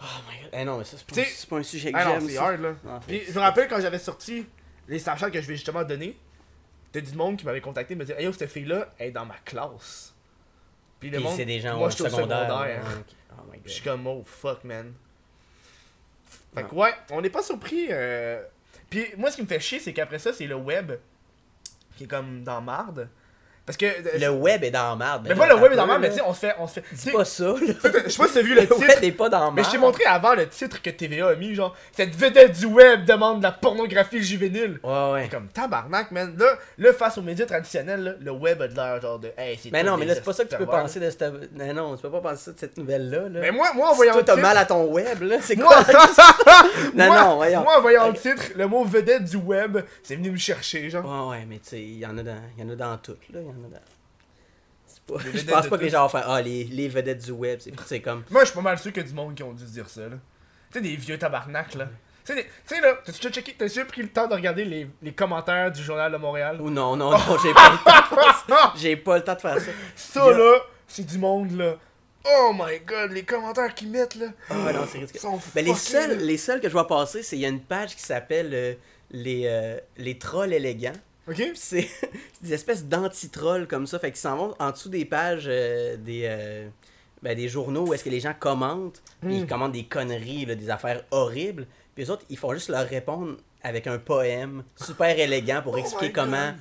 Oh 0.01 0.05
my 0.29 0.41
god. 0.43 0.51
Eh 0.53 0.65
non, 0.65 0.79
mais 0.79 0.85
ça, 0.85 0.97
c'est 0.97 1.07
pas, 1.07 1.47
pas 1.57 1.61
un 1.61 1.63
sujet 1.63 1.93
que 1.93 1.97
Ah 1.99 2.05
j'aime. 2.19 2.29
c'est 2.29 2.37
hard 2.37 2.61
là. 2.61 2.75
Ah, 2.89 3.01
Puis 3.07 3.23
je 3.29 3.33
me 3.33 3.39
rappelle 3.39 3.69
quand 3.69 3.81
j'avais 3.81 3.99
sorti 4.01 4.45
les 4.89 4.99
Snapchats 4.99 5.31
que 5.31 5.41
je 5.41 5.47
vais 5.47 5.55
justement 5.55 5.85
donner, 5.85 6.17
t'as 6.93 7.01
du 7.01 7.13
monde 7.15 7.37
qui 7.37 7.45
m'avait 7.47 7.61
contacté 7.61 7.95
me 7.95 8.05
dire 8.05 8.19
Hey 8.19 8.25
yo, 8.27 8.33
cette 8.33 8.51
fille-là, 8.51 8.89
elle 8.99 9.09
est 9.09 9.13
dans 9.13 9.25
ma 9.27 9.37
classe. 9.45 10.15
Puis 11.01 11.11
le 11.11 11.17
Puis 11.17 11.25
monde. 11.25 11.37
c'est 11.37 11.45
des 11.45 11.61
gens 11.61 11.77
moi, 11.79 11.87
au 11.89 11.91
je 11.91 11.95
suis 11.97 12.05
au 12.05 12.09
secondaire. 12.09 12.83
ok. 12.85 13.15
Oh 13.39 13.43
my 13.51 13.61
je 13.65 13.71
suis 13.71 13.83
comme 13.83 14.07
oh 14.07 14.23
fuck 14.25 14.63
man. 14.65 14.93
Fait 16.55 16.63
Non. 16.63 16.69
que 16.69 16.75
ouais, 16.75 16.95
on 17.11 17.21
n'est 17.21 17.31
pas 17.31 17.43
surpris. 17.43 17.87
euh, 17.91 18.43
Puis 18.91 19.07
moi, 19.17 19.31
ce 19.31 19.37
qui 19.37 19.43
me 19.43 19.47
fait 19.47 19.61
chier, 19.61 19.81
c'est 19.81 19.93
qu'après 19.93 20.19
ça, 20.19 20.33
c'est 20.33 20.47
le 20.47 20.55
web 20.57 20.93
qui 21.97 22.05
est 22.05 22.07
comme 22.07 22.43
dans 22.45 22.61
marde. 22.61 23.09
Parce 23.65 23.77
que. 23.77 23.87
euh, 23.87 24.19
Le 24.21 24.29
web 24.31 24.65
est 24.65 24.71
dans 24.71 24.91
la 24.91 24.97
merde. 24.97 25.27
Mais 25.29 25.35
pas 25.35 25.47
le 25.47 25.55
web 25.55 25.73
est 25.73 25.77
dans 25.77 25.87
marde, 25.87 26.01
mais 26.01 26.11
tu 26.11 26.17
sais, 26.17 26.23
on 26.27 26.35
se 26.35 26.41
fait. 26.41 26.55
On 26.59 26.67
se 26.67 26.75
fait 26.81 26.85
Dis 26.93 27.11
pas 27.11 27.25
ça, 27.25 27.45
là. 27.45 27.55
je 27.61 28.09
sais 28.11 28.19
pas 28.19 28.27
si 28.29 28.35
t'as 28.35 28.43
vu 28.43 28.55
le 28.55 28.63
Le 28.63 28.67
titre. 28.67 28.81
web 28.81 28.99
est 29.05 29.13
pas 29.13 29.29
dans 29.29 29.45
la 29.45 29.51
Mais 29.53 29.63
je 29.63 29.69
t'ai 29.71 29.79
merde. 29.79 29.87
montré 29.87 30.05
avant 30.05 30.35
le 30.35 30.49
titre 30.49 30.83
que 30.83 30.91
TVA 30.91 31.29
a 31.29 31.35
mis, 31.37 31.55
genre, 31.55 31.75
cette 31.93 32.15
vedette 32.17 32.59
du 32.59 32.67
web 32.67 33.05
demande 33.05 33.39
de 33.39 33.45
la 33.45 33.53
pornographie 33.53 34.23
juvénile. 34.23 34.81
Ouais, 34.83 35.13
ouais. 35.13 35.23
C'est 35.25 35.31
comme 35.37 35.49
tabarnak, 35.49 36.11
man. 36.11 36.35
Là, 36.39 36.47
là, 36.79 36.93
face 36.93 37.19
aux 37.19 37.23
médias 37.23 37.47
traditionnels, 37.47 38.03
là, 38.03 38.13
le 38.21 38.31
web 38.33 38.61
a 38.63 38.69
de 38.69 38.75
l'air 38.75 39.01
genre 39.01 39.19
de. 39.21 39.31
Hey, 39.39 39.59
c'est 39.63 39.71
Mais 39.71 39.83
tout 39.83 39.91
non, 39.91 39.97
mais 39.97 40.07
là, 40.07 40.15
c'est 40.17 40.25
pas 40.25 40.33
ça 40.33 40.45
que 40.45 40.51
tu 40.51 40.57
peux 40.57 40.67
penser 40.67 40.99
de 41.01 41.09
cette. 41.11 41.23
Non, 41.55 41.73
non, 41.75 41.97
tu 41.97 42.03
peux 42.03 42.11
pas 42.11 42.21
penser 42.21 42.45
ça 42.47 42.53
de 42.53 42.59
cette 42.59 42.77
nouvelle-là. 42.79 43.29
Là. 43.29 43.41
Mais 43.41 43.51
moi, 43.53 43.69
moi, 43.75 43.91
en 43.91 43.95
voyant 43.95 44.13
toi, 44.13 44.21
le 44.23 44.27
t'as 44.27 44.37
mal 44.37 44.57
à 44.57 44.65
ton 44.65 44.85
web, 44.91 45.23
là. 45.23 45.37
C'est 45.41 45.57
quoi? 45.57 45.77
Non, 46.95 47.07
moi, 47.07 47.21
non, 47.23 47.37
voyons. 47.37 47.63
Moi, 47.63 47.79
en 47.79 47.81
voyant 47.81 48.09
le 48.09 48.15
titre, 48.15 48.43
le 48.57 48.67
mot 48.67 48.85
vedette 48.85 49.25
du 49.25 49.37
web, 49.37 49.79
c'est 50.03 50.17
venu 50.17 50.31
me 50.33 50.37
chercher, 50.37 50.91
genre. 50.91 51.05
Ouais, 51.05 51.31
ouais, 51.39 51.47
mais 51.49 51.57
tu 51.57 51.69
sais, 51.71 51.81
il 51.81 51.99
y 51.99 52.07
en 52.07 52.17
a 52.19 52.23
dans, 52.23 52.37
il 52.59 52.65
y 52.65 52.67
en 52.67 52.73
a 52.73 52.77
dans 52.77 52.97
toutes, 52.99 53.29
là. 53.33 53.41
Pas... 55.07 55.15
Je 55.35 55.45
pense 55.45 55.67
pas 55.69 55.79
que 55.79 55.83
les 55.83 55.91
gens 55.91 56.03
vont 56.03 56.09
faire 56.09 56.29
Ah, 56.31 56.41
les, 56.41 56.65
les 56.65 56.89
vedettes 56.89 57.25
du 57.25 57.33
web. 57.33 57.59
C'est 57.61 57.73
c'est 57.87 58.01
comme. 58.01 58.23
Moi, 58.31 58.43
je 58.43 58.47
suis 58.51 58.55
pas 58.57 58.63
mal 58.63 58.79
sûr 58.79 58.93
qu'il 58.93 59.03
y 59.03 59.05
a 59.05 59.09
du 59.09 59.15
monde 59.15 59.35
qui 59.35 59.43
ont 59.43 59.53
dû 59.53 59.65
se 59.65 59.71
dire 59.73 59.89
ça, 59.89 60.03
là. 60.03 60.17
Tu 60.71 60.79
sais, 60.79 60.81
des 60.81 60.97
vieux 60.97 61.19
tabarnak, 61.19 61.75
là. 61.75 61.87
Tu 62.25 62.33
sais, 62.33 62.35
des- 62.37 62.45
tu 62.45 62.51
sais, 62.77 62.81
là, 62.81 62.95
t'as 63.05 63.11
déjà 63.13 63.31
checké, 63.31 63.55
t'as 63.59 63.67
déjà 63.67 63.85
pris 63.85 64.01
le 64.03 64.09
temps 64.09 64.29
de 64.29 64.35
regarder 64.35 64.65
les, 64.65 64.89
les 65.03 65.13
commentaires 65.13 65.73
du 65.73 65.83
Journal 65.83 66.13
de 66.13 66.17
Montréal? 66.19 66.61
Ou 66.61 66.71
non, 66.71 66.95
non, 66.97 67.11
non, 67.11 67.19
j'ai 67.43 67.53
pas 67.53 67.71
le 67.73 67.79
temps 67.85 68.01
de 68.17 68.21
faire 68.21 68.45
ça. 68.49 68.73
J'ai 68.77 68.97
pas 68.97 69.17
le 69.17 69.25
temps 69.25 69.35
de 69.35 69.41
faire 69.41 69.59
ça. 69.61 69.71
Ça, 69.97 70.31
là, 70.31 70.55
c'est 70.87 71.05
du 71.05 71.19
monde, 71.19 71.51
là. 71.59 71.75
Oh 72.25 72.53
my 72.55 72.79
god, 72.87 73.11
les 73.11 73.25
commentaires 73.25 73.75
qu'ils 73.75 73.91
mettent, 73.91 74.15
là. 74.15 74.27
Ah, 74.49 74.73
non, 74.73 74.87
c'est 74.89 74.99
ridicule. 74.99 75.21
sont 75.21 75.41
Ben, 75.53 75.65
les, 75.65 75.75
seuls, 75.75 76.19
les 76.19 76.39
seuls 76.39 76.61
que 76.61 76.69
je 76.69 76.73
vois 76.73 76.87
passer, 76.87 77.25
c'est 77.25 77.35
il 77.37 77.41
y 77.41 77.47
a 77.47 77.49
une 77.49 77.61
page 77.61 77.97
qui 77.97 78.03
s'appelle 78.03 78.51
euh, 78.55 78.75
les, 79.11 79.43
euh, 79.47 79.81
les 79.97 80.17
trolls 80.17 80.53
élégants. 80.53 80.93
Ok? 81.29 81.43
C'est 81.55 81.89
des 82.43 82.53
espèces 82.53 82.85
d'anti-trolls 82.85 83.67
comme 83.69 83.87
ça. 83.87 83.99
Fait 83.99 84.11
qu'ils 84.11 84.21
s'en 84.21 84.37
vont 84.37 84.55
en 84.59 84.71
dessous 84.71 84.89
des 84.89 85.05
pages 85.05 85.45
euh, 85.47 85.97
des, 85.97 86.23
euh, 86.25 86.69
ben, 87.23 87.37
des 87.37 87.49
journaux 87.49 87.87
où 87.89 87.95
est-ce 87.95 88.05
que 88.05 88.11
les 88.11 88.21
gens 88.21 88.35
commentent. 88.39 89.03
Puis 89.21 89.37
ils 89.37 89.45
Hmm. 89.45 89.47
commentent 89.47 89.73
des 89.73 89.85
conneries, 89.85 90.47
là, 90.47 90.55
des 90.55 90.71
affaires 90.71 91.05
horribles. 91.11 91.67
Puis 91.95 92.05
les 92.05 92.11
autres, 92.11 92.25
ils 92.31 92.39
font 92.39 92.53
juste 92.55 92.69
leur 92.71 92.87
répondre 92.89 93.37
avec 93.63 93.87
un 93.87 93.99
poème 93.99 94.65
super 94.77 95.17
élégant 95.19 95.63
pour 95.63 95.75
Oh 95.75 95.79
expliquer 95.79 96.13
comment. 96.13 96.49
God. 96.51 96.57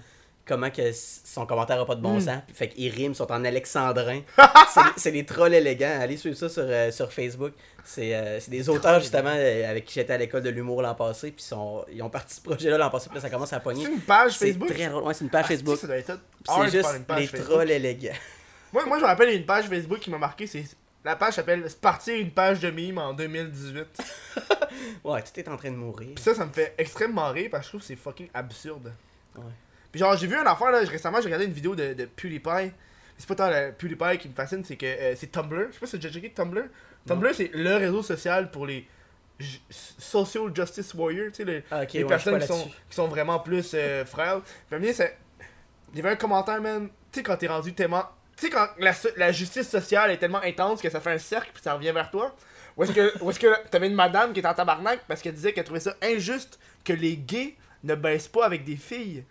Comment 0.45 0.71
que 0.71 0.91
son 0.93 1.45
commentaire 1.45 1.79
a 1.79 1.85
pas 1.85 1.95
de 1.95 2.01
bon 2.01 2.17
Hmm. 2.17 2.21
sens. 2.21 2.41
Puis 2.47 2.55
Fait 2.55 2.67
qu'ils 2.69 2.91
riment, 2.91 3.13
sont 3.13 3.31
en 3.31 3.45
alexandrin. 3.45 4.21
C'est- 4.73 4.81
c'est 4.97 5.11
des 5.11 5.25
trolls 5.25 5.53
élégants. 5.53 5.99
Allez 6.01 6.17
suivre 6.17 6.35
ça 6.35 6.49
sur, 6.49 6.63
euh, 6.65 6.91
sur 6.91 7.11
Facebook. 7.13 7.53
C'est 7.83 8.15
euh, 8.15 8.39
c'est 8.39 8.51
des 8.51 8.67
auteurs 8.69 8.99
justement 8.99 9.33
euh, 9.33 9.69
avec 9.69 9.85
qui 9.85 9.93
j'étais 9.95 10.13
à 10.13 10.17
l'école 10.17 10.41
de 10.43 10.49
l'humour 10.49 10.81
l'an 10.81 10.95
passé. 10.95 11.31
Puis 11.31 11.43
ils 11.43 11.47
sont- 11.47 11.85
ils 11.91 12.01
ont 12.01 12.09
parti 12.09 12.35
ce 12.35 12.41
projet-là 12.41 12.77
l'an 12.77 12.89
passé. 12.89 13.07
Puis 13.09 13.15
là, 13.15 13.21
ça 13.21 13.29
commence 13.29 13.53
à 13.53 13.59
pogner. 13.59 13.85
C'est 13.85 13.91
une 13.91 14.01
page 14.01 14.31
C'est 14.37 14.47
Facebook? 14.47 14.69
très 14.73 14.87
drôle. 14.87 15.03
Ouais, 15.03 15.13
c'est 15.13 15.23
une 15.25 15.29
page 15.29 15.45
Ah, 15.45 15.47
Facebook. 15.47 15.79
Puis 15.79 15.87
C'est 16.47 16.71
juste 16.71 16.89
une 16.97 17.03
page 17.05 17.19
les 17.19 17.27
Facebook. 17.27 17.49
trolls 17.49 17.71
élégants. 17.71 18.09
Moi, 18.73 18.85
moi, 18.85 18.97
je 18.97 19.03
me 19.03 19.07
rappelle 19.07 19.29
une 19.35 19.45
page 19.45 19.65
Facebook 19.65 19.99
qui 19.99 20.09
m'a 20.09 20.17
marqué, 20.17 20.47
c'est... 20.47 20.63
La 21.03 21.15
page 21.17 21.33
s'appelle 21.33 21.65
«Partir 21.81 22.15
une 22.15 22.31
page 22.31 22.59
de 22.61 22.69
mime 22.69 22.99
en 22.99 23.13
2018». 23.13 23.85
Ouais, 25.03 25.21
tout 25.23 25.39
est 25.39 25.47
en 25.49 25.57
train 25.57 25.71
de 25.71 25.75
mourir. 25.75 26.09
Pis 26.15 26.21
ça, 26.21 26.33
ça 26.35 26.45
me 26.45 26.51
fait 26.53 26.73
extrêmement 26.77 27.29
rire 27.31 27.49
parce 27.51 27.63
que 27.63 27.65
je 27.65 27.69
trouve 27.71 27.81
que 27.81 27.87
c'est 27.87 27.95
fucking 27.95 28.29
absurde. 28.33 28.93
Ouais. 29.35 29.43
Puis 29.91 29.99
genre, 29.99 30.15
j'ai 30.17 30.27
vu 30.27 30.35
une 30.35 30.47
affaire, 30.47 30.71
là, 30.71 30.79
récemment, 30.79 31.17
j'ai 31.19 31.25
regardé 31.25 31.45
une 31.45 31.53
vidéo 31.53 31.75
de, 31.75 31.93
de 31.93 32.05
PewDiePie. 32.05 32.71
C'est 33.17 33.27
pas 33.27 33.35
tant 33.35 33.49
le 33.49 33.71
PewDiePie 33.73 34.17
qui 34.17 34.29
me 34.29 34.33
fascine, 34.33 34.63
c'est 34.65 34.77
que 34.77 34.85
euh, 34.85 35.13
c'est 35.15 35.31
Tumblr. 35.31 35.67
Je 35.69 35.73
sais 35.73 35.79
pas 35.79 35.85
si 35.85 35.91
t'as 35.93 35.97
déjà 35.99 36.13
checké 36.13 36.31
Tumblr. 36.31 36.63
Tumblr, 37.07 37.33
c'est 37.35 37.51
le 37.53 37.75
réseau 37.75 38.01
social 38.01 38.49
pour 38.51 38.65
les 38.65 38.87
social 39.69 40.51
justice 40.55 40.93
warriors, 40.93 41.27
tu 41.31 41.37
sais, 41.37 41.45
les, 41.45 41.63
Ah, 41.71 41.83
les 41.83 42.03
ouais, 42.03 42.09
personnes 42.09 42.39
qui 42.39 42.47
sont, 42.47 42.67
qui 42.89 42.95
sont 42.95 43.07
vraiment 43.07 43.39
plus 43.39 43.71
euh. 43.73 44.03
Puis 44.05 44.21
un 44.23 44.41
donné, 44.71 44.93
c'est- 44.93 45.17
il 45.93 45.97
y 45.97 45.99
avait 46.01 46.11
un 46.11 46.15
commentaire, 46.15 46.61
man. 46.61 46.87
Tu 47.11 47.19
sais, 47.19 47.23
quand 47.23 47.35
t'es 47.37 47.47
rendu 47.47 47.73
tellement. 47.73 48.05
Tu 48.37 48.45
sais, 48.45 48.49
quand 48.51 48.67
la, 48.79 48.93
la 49.17 49.31
justice 49.31 49.67
sociale 49.69 50.11
est 50.11 50.17
tellement 50.17 50.41
intense 50.41 50.81
que 50.81 50.89
ça 50.89 50.99
fait 51.01 51.11
un 51.11 51.17
cercle 51.17 51.51
puis 51.53 51.61
ça 51.61 51.73
revient 51.73 51.91
vers 51.91 52.09
toi. 52.09 52.35
Ou 52.77 52.83
est-ce 52.83 52.93
que, 52.93 53.23
ou 53.23 53.29
est-ce 53.29 53.39
que 53.39 53.67
t'avais 53.69 53.87
une 53.87 53.95
madame 53.95 54.31
qui 54.31 54.39
était 54.39 54.47
en 54.47 54.53
tabarnak 54.53 55.01
parce 55.07 55.21
qu'elle 55.21 55.33
disait 55.33 55.51
qu'elle 55.53 55.65
trouvait 55.65 55.81
ça 55.81 55.95
injuste 56.01 56.57
que 56.85 56.93
les 56.93 57.17
gays 57.17 57.55
ne 57.83 57.95
baissent 57.95 58.29
pas 58.29 58.45
avec 58.45 58.63
des 58.63 58.77
filles? 58.77 59.25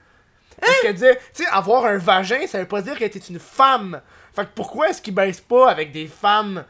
Parce 0.61 0.81
qu'elle 0.81 0.95
disait, 0.95 1.17
tu 1.35 1.45
sais, 1.45 1.49
avoir 1.51 1.85
un 1.87 1.97
vagin, 1.99 2.47
ça 2.47 2.59
veut 2.59 2.69
pas 2.69 2.83
dire 2.83 2.97
qu'elle 2.99 3.09
était 3.09 3.19
une 3.19 3.39
femme. 3.39 4.01
Fait 4.35 4.43
que 4.45 4.51
pourquoi 4.55 4.91
est-ce 4.91 5.01
qu'ils 5.03 5.15
baissent 5.15 5.41
pas 5.41 5.71
avec 5.71 5.93
des 5.93 6.07
femmes? 6.07 6.65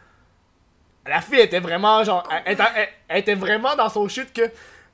La 1.07 1.21
fille 1.21 1.41
était 1.41 1.61
vraiment 1.61 2.05
genre. 2.05 2.27
Elle, 2.31 2.43
elle 2.47 2.53
était- 2.55 2.63
elle- 2.77 2.89
elle 3.09 3.19
était 3.19 3.35
vraiment 3.35 3.75
dans 3.77 3.89
son 3.89 4.07
chute 4.09 4.33
que. 4.33 4.43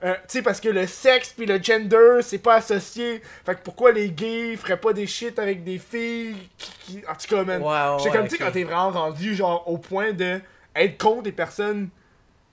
euh, 0.05 0.13
tu 0.15 0.21
sais, 0.29 0.43
parce 0.43 0.61
que 0.61 0.69
le 0.69 0.87
sexe 0.87 1.33
puis 1.37 1.47
le 1.47 1.61
gender, 1.63 2.19
c'est 2.23 2.39
pas 2.39 2.57
associé. 2.57 3.23
Fait 3.45 3.55
que 3.55 3.61
pourquoi 3.63 3.93
les 3.93 4.11
gays 4.11 4.57
feraient 4.57 4.77
pas 4.81 4.93
des 4.93 5.07
shit 5.07 5.39
avec 5.39 5.65
des 5.65 5.79
filles 5.79 6.37
qui. 6.59 6.73
qui- 6.81 7.03
En 7.09 7.15
tout 7.15 7.35
cas, 7.35 7.43
man. 7.45 7.63
Ouais, 7.63 7.69
ouais, 8.05 8.11
comme, 8.13 8.25
tu 8.29 8.37
sais, 8.37 8.39
quand 8.39 8.51
t'es 8.53 8.65
vraiment 8.65 8.91
rendu, 8.91 9.35
genre, 9.35 9.67
au 9.69 9.79
point 9.79 10.13
de 10.13 10.41
être 10.75 10.99
contre 11.03 11.23
des 11.23 11.33
personnes 11.33 11.89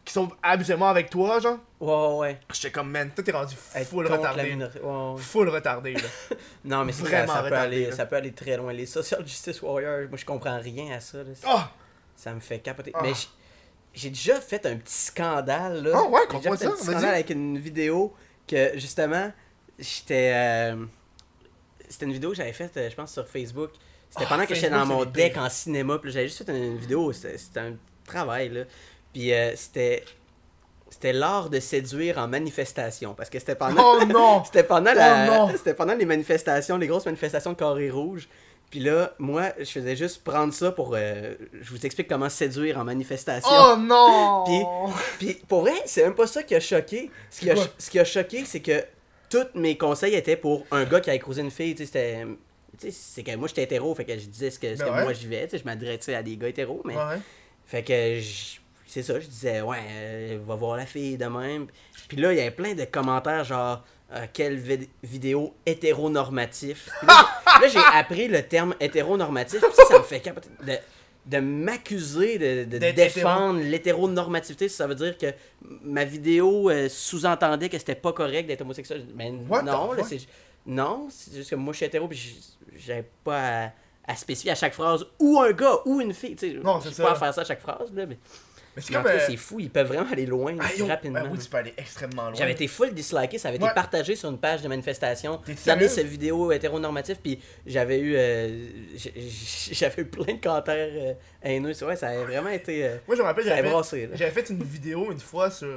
qui 0.06 0.14
sont 0.14 0.30
habituellement 0.42 0.90
avec 0.90 1.10
toi, 1.10 1.40
genre. 1.40 1.58
Ouais, 1.86 1.92
ouais, 2.08 2.18
ouais. 2.18 2.40
J'étais 2.54 2.72
comme, 2.72 2.90
man, 2.92 3.12
toi 3.14 3.24
t'es 3.24 3.32
rendu 3.32 3.56
full 3.86 4.08
retardé. 4.08 4.44
minorité. 4.52 4.80
Ouais, 4.80 5.12
ouais. 5.14 5.22
Full 5.22 5.50
retardé, 5.50 5.94
là. 5.94 6.02
Non, 6.66 6.86
mais 6.86 6.94
c'est 6.94 7.04
ça, 7.04 7.10
Vraiment 7.10 7.34
ça, 7.34 7.40
peut 7.40 7.46
retardé, 7.46 7.76
aller, 7.76 7.86
là. 7.88 7.96
ça 7.96 8.06
peut 8.06 8.16
aller 8.16 8.32
très 8.32 8.56
loin. 8.58 8.72
Les 8.74 8.86
social 8.86 9.22
justice 9.28 9.62
warriors, 9.62 10.08
moi 10.10 10.18
je 10.18 10.26
comprends 10.26 10.60
rien 10.60 10.96
à 10.96 11.00
ça. 11.00 11.18
là. 11.20 11.32
Ah! 11.46 11.72
Ça 12.16 12.34
me 12.34 12.40
fait 12.40 12.60
capoter. 12.60 12.92
Ah. 12.94 13.00
Mais 13.04 13.12
j'ai 13.94 14.10
déjà 14.10 14.40
fait 14.40 14.66
un 14.66 14.78
petit 14.78 14.94
scandale 14.94 15.84
là. 15.84 15.92
Ah 15.96 16.04
ouais, 16.10 16.22
J'ai 16.32 16.38
déjà 16.38 16.50
fait 16.58 16.66
un 16.66 16.70
ça, 16.70 16.76
petit 16.76 16.86
vas-y. 16.86 16.96
scandale 16.96 17.14
avec 17.16 17.30
une 17.32 17.58
vidéo 17.58 18.14
que 18.48 18.72
justement 18.80 19.32
j'étais 19.78 20.32
euh, 20.34 20.86
c'était 21.90 22.06
une 22.06 22.14
vidéo 22.14 22.30
que 22.32 22.36
j'avais 22.38 22.54
faite 22.54 22.78
euh, 22.78 22.90
je 22.90 22.96
pense 22.96 23.12
sur 23.12 23.28
Facebook. 23.28 23.72
C'était 24.10 24.26
Ah, 24.26 24.30
pendant 24.30 24.46
que 24.46 24.56
j'étais 24.56 24.70
dans 24.70 24.86
mon 24.86 25.06
deck 25.06 25.38
en 25.38 25.50
cinéma, 25.50 25.98
puis 26.00 26.12
j'avais 26.12 26.28
juste 26.28 26.46
fait 26.46 26.52
une 26.56 26.78
vidéo, 26.78 27.12
c'était 27.12 27.38
c'était 27.38 27.60
un 27.60 27.74
travail 28.06 28.50
là. 28.50 28.62
Puis 29.12 29.34
euh, 29.34 29.56
c'était 29.56 30.06
c'était 30.94 31.14
l'art 31.14 31.50
de 31.50 31.60
séduire 31.60 32.18
en 32.20 32.28
manifestation 32.28 33.14
parce 33.14 33.30
que 33.30 33.40
c'était 33.40 33.56
pendant 33.56 33.98
Oh 34.02 34.06
non! 34.06 34.44
c'était 34.46 34.64
pendant 34.64 34.92
Oh 34.94 34.98
la 34.98 35.26
non! 35.26 35.50
c'était 35.52 35.74
pendant 35.74 35.96
les 35.96 36.06
manifestations, 36.06 36.78
les 36.78 36.88
grosses 36.88 37.06
manifestations 37.06 37.52
de 37.54 37.58
Carré 37.58 37.90
Rouge. 37.90 38.30
Puis 38.70 38.80
là, 38.80 39.14
moi, 39.20 39.52
je 39.60 39.66
faisais 39.66 39.96
juste 39.96 40.24
prendre 40.24 40.52
ça 40.52 40.72
pour 40.72 40.94
euh, 40.96 41.34
je 41.62 41.70
vous 41.70 41.86
explique 41.86 42.08
comment 42.08 42.30
séduire 42.30 42.80
en 42.80 42.84
manifestation. 42.84 43.50
Oh 43.52 43.76
non! 43.78 44.44
Puis- 45.20 45.34
Puis 45.34 45.42
pour 45.48 45.62
vrai, 45.62 45.74
c'est 45.86 46.04
même 46.04 46.16
pas 46.16 46.26
ça 46.28 46.42
qui 46.44 46.56
a 46.56 46.60
choqué. 46.60 47.12
Ce 47.30 47.40
qui 47.42 47.52
a, 47.52 47.56
ce 47.78 47.90
qui 47.90 48.00
a 48.00 48.04
choqué, 48.06 48.46
c'est 48.46 48.62
que 48.62 48.84
tous 49.30 49.46
mes 49.56 49.78
conseils 49.78 50.16
étaient 50.16 50.36
pour 50.38 50.66
un 50.72 50.86
gars 50.86 51.02
qui 51.02 51.10
avait 51.12 51.20
croisé 51.20 51.42
une 51.42 51.52
fille, 51.52 51.76
tu 51.76 51.84
sais, 51.84 51.86
c'était. 51.86 52.26
Tu 52.80 52.88
sais, 52.88 52.92
c'est 52.92 53.22
que 53.24 53.36
moi 53.36 53.48
j'étais 53.48 53.64
hétéro, 53.64 53.94
fait 53.94 54.06
que 54.06 54.14
je 54.18 54.26
disais 54.26 54.50
ce 54.50 54.58
que, 54.58 54.74
ce 54.76 54.80
Ben 54.80 54.86
que 54.90 54.96
ouais. 54.96 55.04
moi 55.04 55.14
je 55.14 55.20
vivais, 55.20 55.44
tu 55.46 55.52
sais, 55.52 55.58
je 55.60 55.66
m'adressais 55.66 56.16
à 56.16 56.24
des 56.24 56.36
gars 56.38 56.48
hétéros, 56.48 56.82
mais. 56.86 56.96
Ouais. 56.96 57.20
Fait 57.68 57.84
que 57.84 58.20
je- 58.20 58.60
c'est 58.94 59.04
ça, 59.04 59.20
je 59.20 59.26
disais, 59.28 59.62
ouais, 59.62 59.78
euh, 59.90 60.40
va 60.46 60.56
voir 60.56 60.78
la 60.78 60.86
fille 60.86 61.18
de 61.18 61.26
même. 61.26 61.68
Puis 62.08 62.18
là, 62.18 62.32
il 62.32 62.38
y 62.38 62.42
avait 62.42 62.52
plein 62.52 62.74
de 62.76 62.86
commentaires 62.86 63.44
genre, 63.44 63.84
euh, 64.14 64.26
quelle 64.32 64.58
vid- 64.60 64.88
vidéo 65.02 65.54
hétéronormatif. 65.66 66.90
Puis 67.00 67.08
là, 67.08 67.26
j'ai- 67.46 67.62
là, 67.62 67.68
j'ai 67.92 67.98
appris 67.98 68.28
le 68.28 68.44
terme 68.44 68.76
hétéronormatif, 68.80 69.62
puis 69.62 69.72
ça, 69.74 69.86
ça 69.86 69.98
me 69.98 70.04
fait 70.04 70.20
capoter 70.20 70.50
de, 70.64 70.74
de 71.26 71.38
m'accuser 71.40 72.38
de, 72.38 72.78
défendre 72.92 73.60
l'hétéronormativité. 73.62 74.70
Ça 74.70 74.86
veut 74.88 74.96
dire 74.96 75.18
que 75.18 75.28
ma 75.84 76.04
vidéo 76.06 76.70
euh, 76.70 76.88
sous-entendait 76.90 77.70
que 77.70 77.78
c'était 77.80 77.96
pas 77.96 78.14
correct 78.14 78.46
d'être 78.46 78.62
homosexuel. 78.62 79.06
Mais 79.16 79.32
What 79.50 79.64
non, 79.64 79.94
là, 79.94 80.04
c'est 80.04 80.20
non, 80.66 81.08
c'est 81.10 81.34
juste 81.36 81.50
que 81.50 81.56
moi 81.56 81.74
je 81.74 81.78
suis 81.78 81.86
hétéro, 81.86 82.08
puis 82.08 82.40
j'avais 82.78 83.10
pas 83.24 83.66
à, 83.66 83.72
à 84.08 84.16
spécifier 84.16 84.52
à 84.52 84.56
chaque 84.56 84.74
phrase 84.74 85.06
ou 85.20 85.40
un 85.40 85.52
gars 85.52 85.78
ou 85.86 86.00
une 86.00 86.14
fille. 86.14 86.36
tu 86.36 86.52
sais. 86.52 86.60
Non, 86.64 86.80
c'est 86.80 86.94
ça. 86.94 87.04
pas 87.04 87.12
à 87.12 87.16
faire 87.16 87.34
ça 87.34 87.42
à 87.42 87.46
chaque 87.46 87.62
phrase. 87.62 87.92
Là, 87.94 88.06
mais... 88.06 88.18
Mais 88.76 88.82
c'est 88.82 88.94
comme. 88.94 89.06
euh, 89.06 89.20
c'est 89.28 89.38
fou, 89.38 89.60
ils 89.60 89.70
peuvent 89.70 89.88
vraiment 89.88 90.10
aller 90.12 90.26
loin 90.26 90.56
ah, 90.60 90.74
yo, 90.76 90.88
rapidement. 90.88 91.20
ah 91.24 91.28
oui, 91.32 91.38
tu 91.38 91.50
peux 91.50 91.58
aller 91.58 91.74
extrêmement 91.78 92.24
loin. 92.24 92.34
J'avais 92.34 92.54
été 92.54 92.68
full 92.68 92.94
disliké, 92.94 93.38
ça 93.38 93.50
avait 93.50 93.60
Ouais. 93.60 93.66
été 93.68 93.76
partagé 93.76 94.16
sur 94.16 94.30
une 94.30 94.38
page 94.40 94.62
de 94.62 94.68
manifestation. 94.68 95.42
Sérieux? 95.56 95.88
cette 95.88 96.08
vidéo 96.08 96.52
hétéronormative, 96.52 97.18
puis 97.22 97.40
j'avais 97.66 98.00
eu, 98.00 98.16
euh, 98.16 98.66
j'avais 99.72 100.02
eu 100.02 100.06
plein 100.06 100.34
de 100.34 100.40
commentaires 100.42 100.90
euh, 100.92 101.14
haineux. 101.44 101.74
Vrai, 101.82 101.96
ça 101.96 102.08
avait 102.10 102.24
vraiment 102.24 102.50
été. 102.50 102.86
euh, 102.86 102.98
Moi, 103.08 103.16
je 103.16 103.22
me 103.22 103.26
rappelle, 103.28 103.46
j'avais 103.46 103.62
fait, 103.64 103.70
brassé, 103.70 104.08
là. 104.08 104.16
j'avais 104.16 104.32
fait 104.32 104.50
une 104.50 104.64
vidéo 104.64 105.12
une 105.12 105.20
fois 105.20 105.52
sur. 105.52 105.68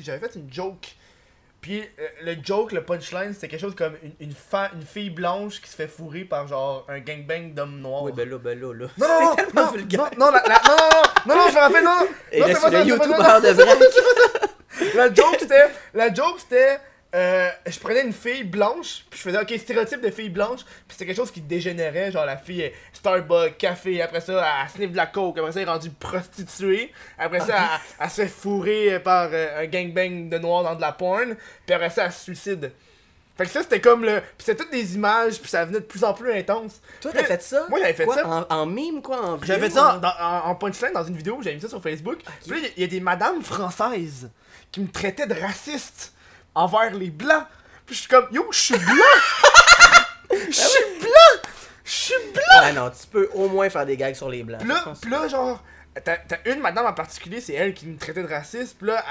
J'avais 0.00 0.20
fait 0.20 0.36
une 0.36 0.52
joke. 0.52 0.94
Puis 1.66 1.80
euh, 1.80 2.06
le 2.22 2.36
joke, 2.44 2.70
le 2.70 2.84
punchline, 2.84 3.32
c'était 3.34 3.48
quelque 3.48 3.60
chose 3.60 3.74
comme 3.74 3.94
une, 4.04 4.12
une, 4.20 4.32
fa- 4.32 4.70
une 4.72 4.82
fille 4.86 5.10
blanche 5.10 5.60
qui 5.60 5.68
se 5.68 5.74
fait 5.74 5.88
fourrer 5.88 6.20
par 6.20 6.46
genre 6.46 6.86
un 6.88 7.00
gangbang 7.00 7.54
d'hommes 7.54 7.80
noirs. 7.80 8.04
Oui, 8.04 8.12
ben 8.14 8.28
là, 8.30 8.38
ben 8.38 8.60
là, 8.60 8.72
là. 8.72 8.86
Non, 8.96 9.06
non, 9.08 9.36
non, 9.54 9.62
non, 9.64 9.70
vulgaire. 9.72 10.10
non, 10.16 10.26
non, 10.26 10.30
la- 10.32 10.42
la- 10.46 10.62
non, 10.64 10.76
non, 10.76 11.02
non, 11.26 11.34
non, 11.34 11.34
non, 11.42 11.48
je 11.50 11.54
me 11.54 11.58
rappelle, 11.60 11.84
non, 11.84 11.90
non, 11.98 12.06
Et 12.30 12.38
non, 12.40 12.46
c'est 12.46 12.52
pas 12.54 12.60
ça, 12.60 12.84
c'est 12.84 12.98
pas 13.16 13.24
ça. 13.24 13.40
de 13.40 13.48
vrai. 13.48 13.74
La 14.94 15.12
joke, 15.12 15.36
c'était, 15.40 15.70
la 15.94 16.14
joke, 16.14 16.36
c'était, 16.38 16.78
euh, 17.16 17.48
je 17.66 17.78
prenais 17.78 18.02
une 18.02 18.12
fille 18.12 18.44
blanche, 18.44 19.06
puis 19.08 19.18
je 19.18 19.22
faisais, 19.24 19.40
ok, 19.40 19.58
stéréotype 19.58 20.02
de 20.02 20.10
fille 20.10 20.28
blanche, 20.28 20.60
puis 20.64 20.84
c'était 20.90 21.06
quelque 21.06 21.16
chose 21.16 21.30
qui 21.30 21.40
dégénérait, 21.40 22.12
genre 22.12 22.26
la 22.26 22.36
fille, 22.36 22.60
est 22.60 22.74
Starbucks, 22.92 23.56
café, 23.56 24.02
après 24.02 24.20
ça, 24.20 24.46
elle 24.62 24.70
sniffe 24.70 24.92
de 24.92 24.96
la 24.96 25.06
coke, 25.06 25.38
après 25.38 25.52
ça, 25.52 25.60
elle 25.60 25.68
est 25.68 25.70
rendue 25.70 25.90
prostituée, 25.90 26.92
après 27.18 27.40
ça, 27.40 27.56
elle, 27.56 27.80
elle 28.00 28.10
se 28.10 28.22
fait 28.22 28.28
fourrer 28.28 29.00
par 29.00 29.30
euh, 29.32 29.62
un 29.62 29.66
gangbang 29.66 30.28
de 30.28 30.38
noirs 30.38 30.62
dans 30.62 30.74
de 30.74 30.80
la 30.82 30.92
porn, 30.92 31.36
puis 31.64 31.74
après 31.74 31.90
ça, 31.90 32.04
elle 32.04 32.12
se 32.12 32.22
suicide. 32.22 32.70
Fait 33.36 33.44
que 33.44 33.50
ça, 33.50 33.62
c'était 33.62 33.80
comme 33.82 34.02
le. 34.02 34.20
Puis 34.20 34.46
c'était 34.46 34.62
toutes 34.62 34.72
des 34.72 34.94
images, 34.94 35.38
puis 35.38 35.50
ça 35.50 35.66
venait 35.66 35.80
de 35.80 35.84
plus 35.84 36.02
en 36.04 36.14
plus 36.14 36.32
intense. 36.32 36.80
Toi, 37.02 37.10
t'as 37.12 37.24
fait 37.24 37.42
ça? 37.42 37.66
Moi, 37.68 37.80
j'avais 37.80 37.92
fait 37.92 38.06
Quoi, 38.06 38.14
ça. 38.14 38.26
En, 38.26 38.46
en 38.48 38.64
mime, 38.64 39.02
quoi? 39.02 39.22
En 39.22 39.42
J'avais 39.42 39.68
fait 39.68 39.74
ça 39.74 40.00
en, 40.20 40.50
en 40.50 40.54
punchline 40.54 40.92
dans 40.94 41.04
une 41.04 41.16
vidéo, 41.16 41.38
j'avais 41.42 41.56
mis 41.56 41.60
ça 41.60 41.68
sur 41.68 41.82
Facebook. 41.82 42.20
Puis 42.42 42.50
là, 42.50 42.68
il 42.76 42.78
y 42.78 42.80
y, 42.80 42.84
a 42.84 42.86
des 42.86 43.00
madames 43.00 43.42
françaises 43.42 44.30
qui 44.72 44.80
me 44.80 44.88
traitaient 44.88 45.26
de 45.26 45.38
raciste 45.38 46.14
envers 46.56 46.92
les 46.94 47.10
blancs. 47.10 47.44
Puis 47.84 47.94
je 47.94 48.00
suis 48.00 48.08
comme, 48.08 48.26
yo, 48.32 48.48
je 48.50 48.58
suis 48.58 48.78
blanc! 48.78 48.94
Je 50.48 50.52
suis 50.52 50.98
blanc! 51.00 51.50
Je 51.84 51.90
suis 51.90 52.14
blanc! 52.32 52.62
Ouais, 52.62 52.72
non, 52.72 52.90
tu 52.90 53.06
peux 53.06 53.30
au 53.34 53.48
moins 53.48 53.70
faire 53.70 53.86
des 53.86 53.96
gags 53.96 54.14
sur 54.14 54.28
les 54.28 54.42
blancs. 54.42 54.60
Puis 54.60 54.68
là, 54.68 54.80
pense. 54.84 55.00
puis 55.00 55.10
là, 55.10 55.28
genre, 55.28 55.62
t'as 56.04 56.18
une 56.44 56.60
madame 56.60 56.84
en 56.86 56.92
particulier, 56.92 57.40
c'est 57.40 57.54
elle 57.54 57.74
qui 57.74 57.86
me 57.86 57.96
traitait 57.96 58.22
de 58.22 58.28
raciste. 58.28 58.76
Puis 58.78 58.88
là, 58.88 59.02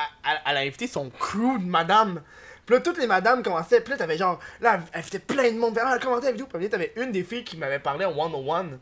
elle, 0.45 0.57
a 0.57 0.59
invité 0.59 0.87
son 0.87 1.09
crew 1.09 1.57
de 1.57 1.65
madame. 1.65 2.21
Puis 2.65 2.75
là, 2.75 2.81
toutes 2.81 2.97
les 2.97 3.07
madames 3.07 3.43
commençaient. 3.43 3.81
Puis 3.81 3.91
là, 3.91 3.97
t'avais 3.97 4.17
genre, 4.17 4.39
là, 4.59 4.79
elle 4.91 5.03
faisait 5.03 5.19
plein 5.19 5.51
de 5.51 5.57
monde. 5.57 5.77
Elle 5.77 5.99
commentait 5.99 6.27
la 6.27 6.31
vidéo. 6.33 6.47
Puis 6.51 6.61
là, 6.61 6.69
t'avais 6.69 6.93
une 6.97 7.11
des 7.11 7.23
filles 7.23 7.43
qui 7.43 7.57
m'avait 7.57 7.79
parlé 7.79 8.05
en 8.05 8.13
101. 8.13 8.77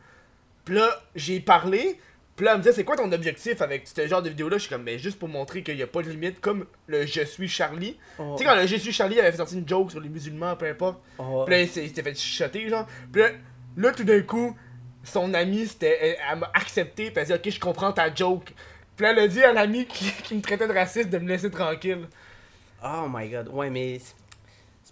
Puis 0.66 0.76
là, 0.76 0.90
j'ai 1.16 1.40
parlé. 1.40 2.00
Puis 2.36 2.46
là, 2.46 2.54
elle 2.54 2.58
me 2.58 2.64
disait, 2.64 2.74
c'est 2.74 2.84
quoi 2.84 2.96
ton 2.96 3.12
objectif 3.12 3.62
avec 3.62 3.88
ce 3.88 4.08
genre 4.08 4.24
de 4.24 4.30
vidéo-là? 4.30 4.58
Je 4.58 4.64
suis 4.64 4.70
comme, 4.70 4.84
mais 4.84 4.98
juste 4.98 5.20
pour 5.20 5.30
montrer 5.30 5.62
qu'il 5.62 5.76
n'y 5.76 5.84
a 5.84 5.88
pas 5.88 6.02
de 6.02 6.10
limite, 6.10 6.42
comme 6.42 6.66
le 6.88 7.06
Je 7.06 7.22
suis 7.26 7.48
Charlie. 7.48 7.98
Oh. 8.18 8.36
Tu 8.36 8.44
sais, 8.44 8.50
quand 8.50 8.56
le 8.56 8.66
Je 8.66 8.76
suis 8.76 8.92
Charlie 8.92 9.20
avait 9.20 9.32
fait 9.32 9.38
sortir 9.38 9.60
une 9.60 9.68
joke 9.68 9.92
sur 9.92 10.00
les 10.00 10.10
musulmans, 10.10 10.56
peu 10.56 10.68
importe. 10.68 11.00
Oh. 11.20 11.44
Puis 11.46 11.54
là, 11.54 11.62
il 11.62 11.68
s'était 11.70 12.02
fait 12.02 12.16
chuchoter, 12.16 12.68
genre. 12.70 12.88
Puis 13.12 13.22
là, 13.22 13.30
là, 13.78 13.92
tout 13.92 14.04
d'un 14.04 14.22
coup, 14.22 14.56
son 15.04 15.34
amie, 15.36 15.68
c'était, 15.68 15.98
elle, 16.02 16.18
elle 16.32 16.40
m'a 16.40 16.52
accepté, 16.56 17.12
puis 17.12 17.14
elle 17.16 17.32
a 17.34 17.38
dit, 17.38 17.50
ok, 17.50 17.54
je 17.54 17.60
comprends 17.60 17.92
ta 17.92 18.14
joke. 18.14 18.52
Puis 18.96 19.04
là, 19.04 19.12
elle 19.12 19.20
a 19.20 19.28
dit 19.28 19.44
à 19.44 19.54
l'ami 19.54 19.86
qui, 19.86 20.12
qui 20.24 20.36
me 20.36 20.42
traitait 20.42 20.68
de 20.68 20.74
raciste 20.74 21.10
de 21.10 21.20
me 21.20 21.28
laisser 21.28 21.52
tranquille. 21.52 22.08
Oh 22.84 23.08
my 23.10 23.30
god, 23.30 23.50
ouais, 23.50 23.70
mais. 23.70 24.00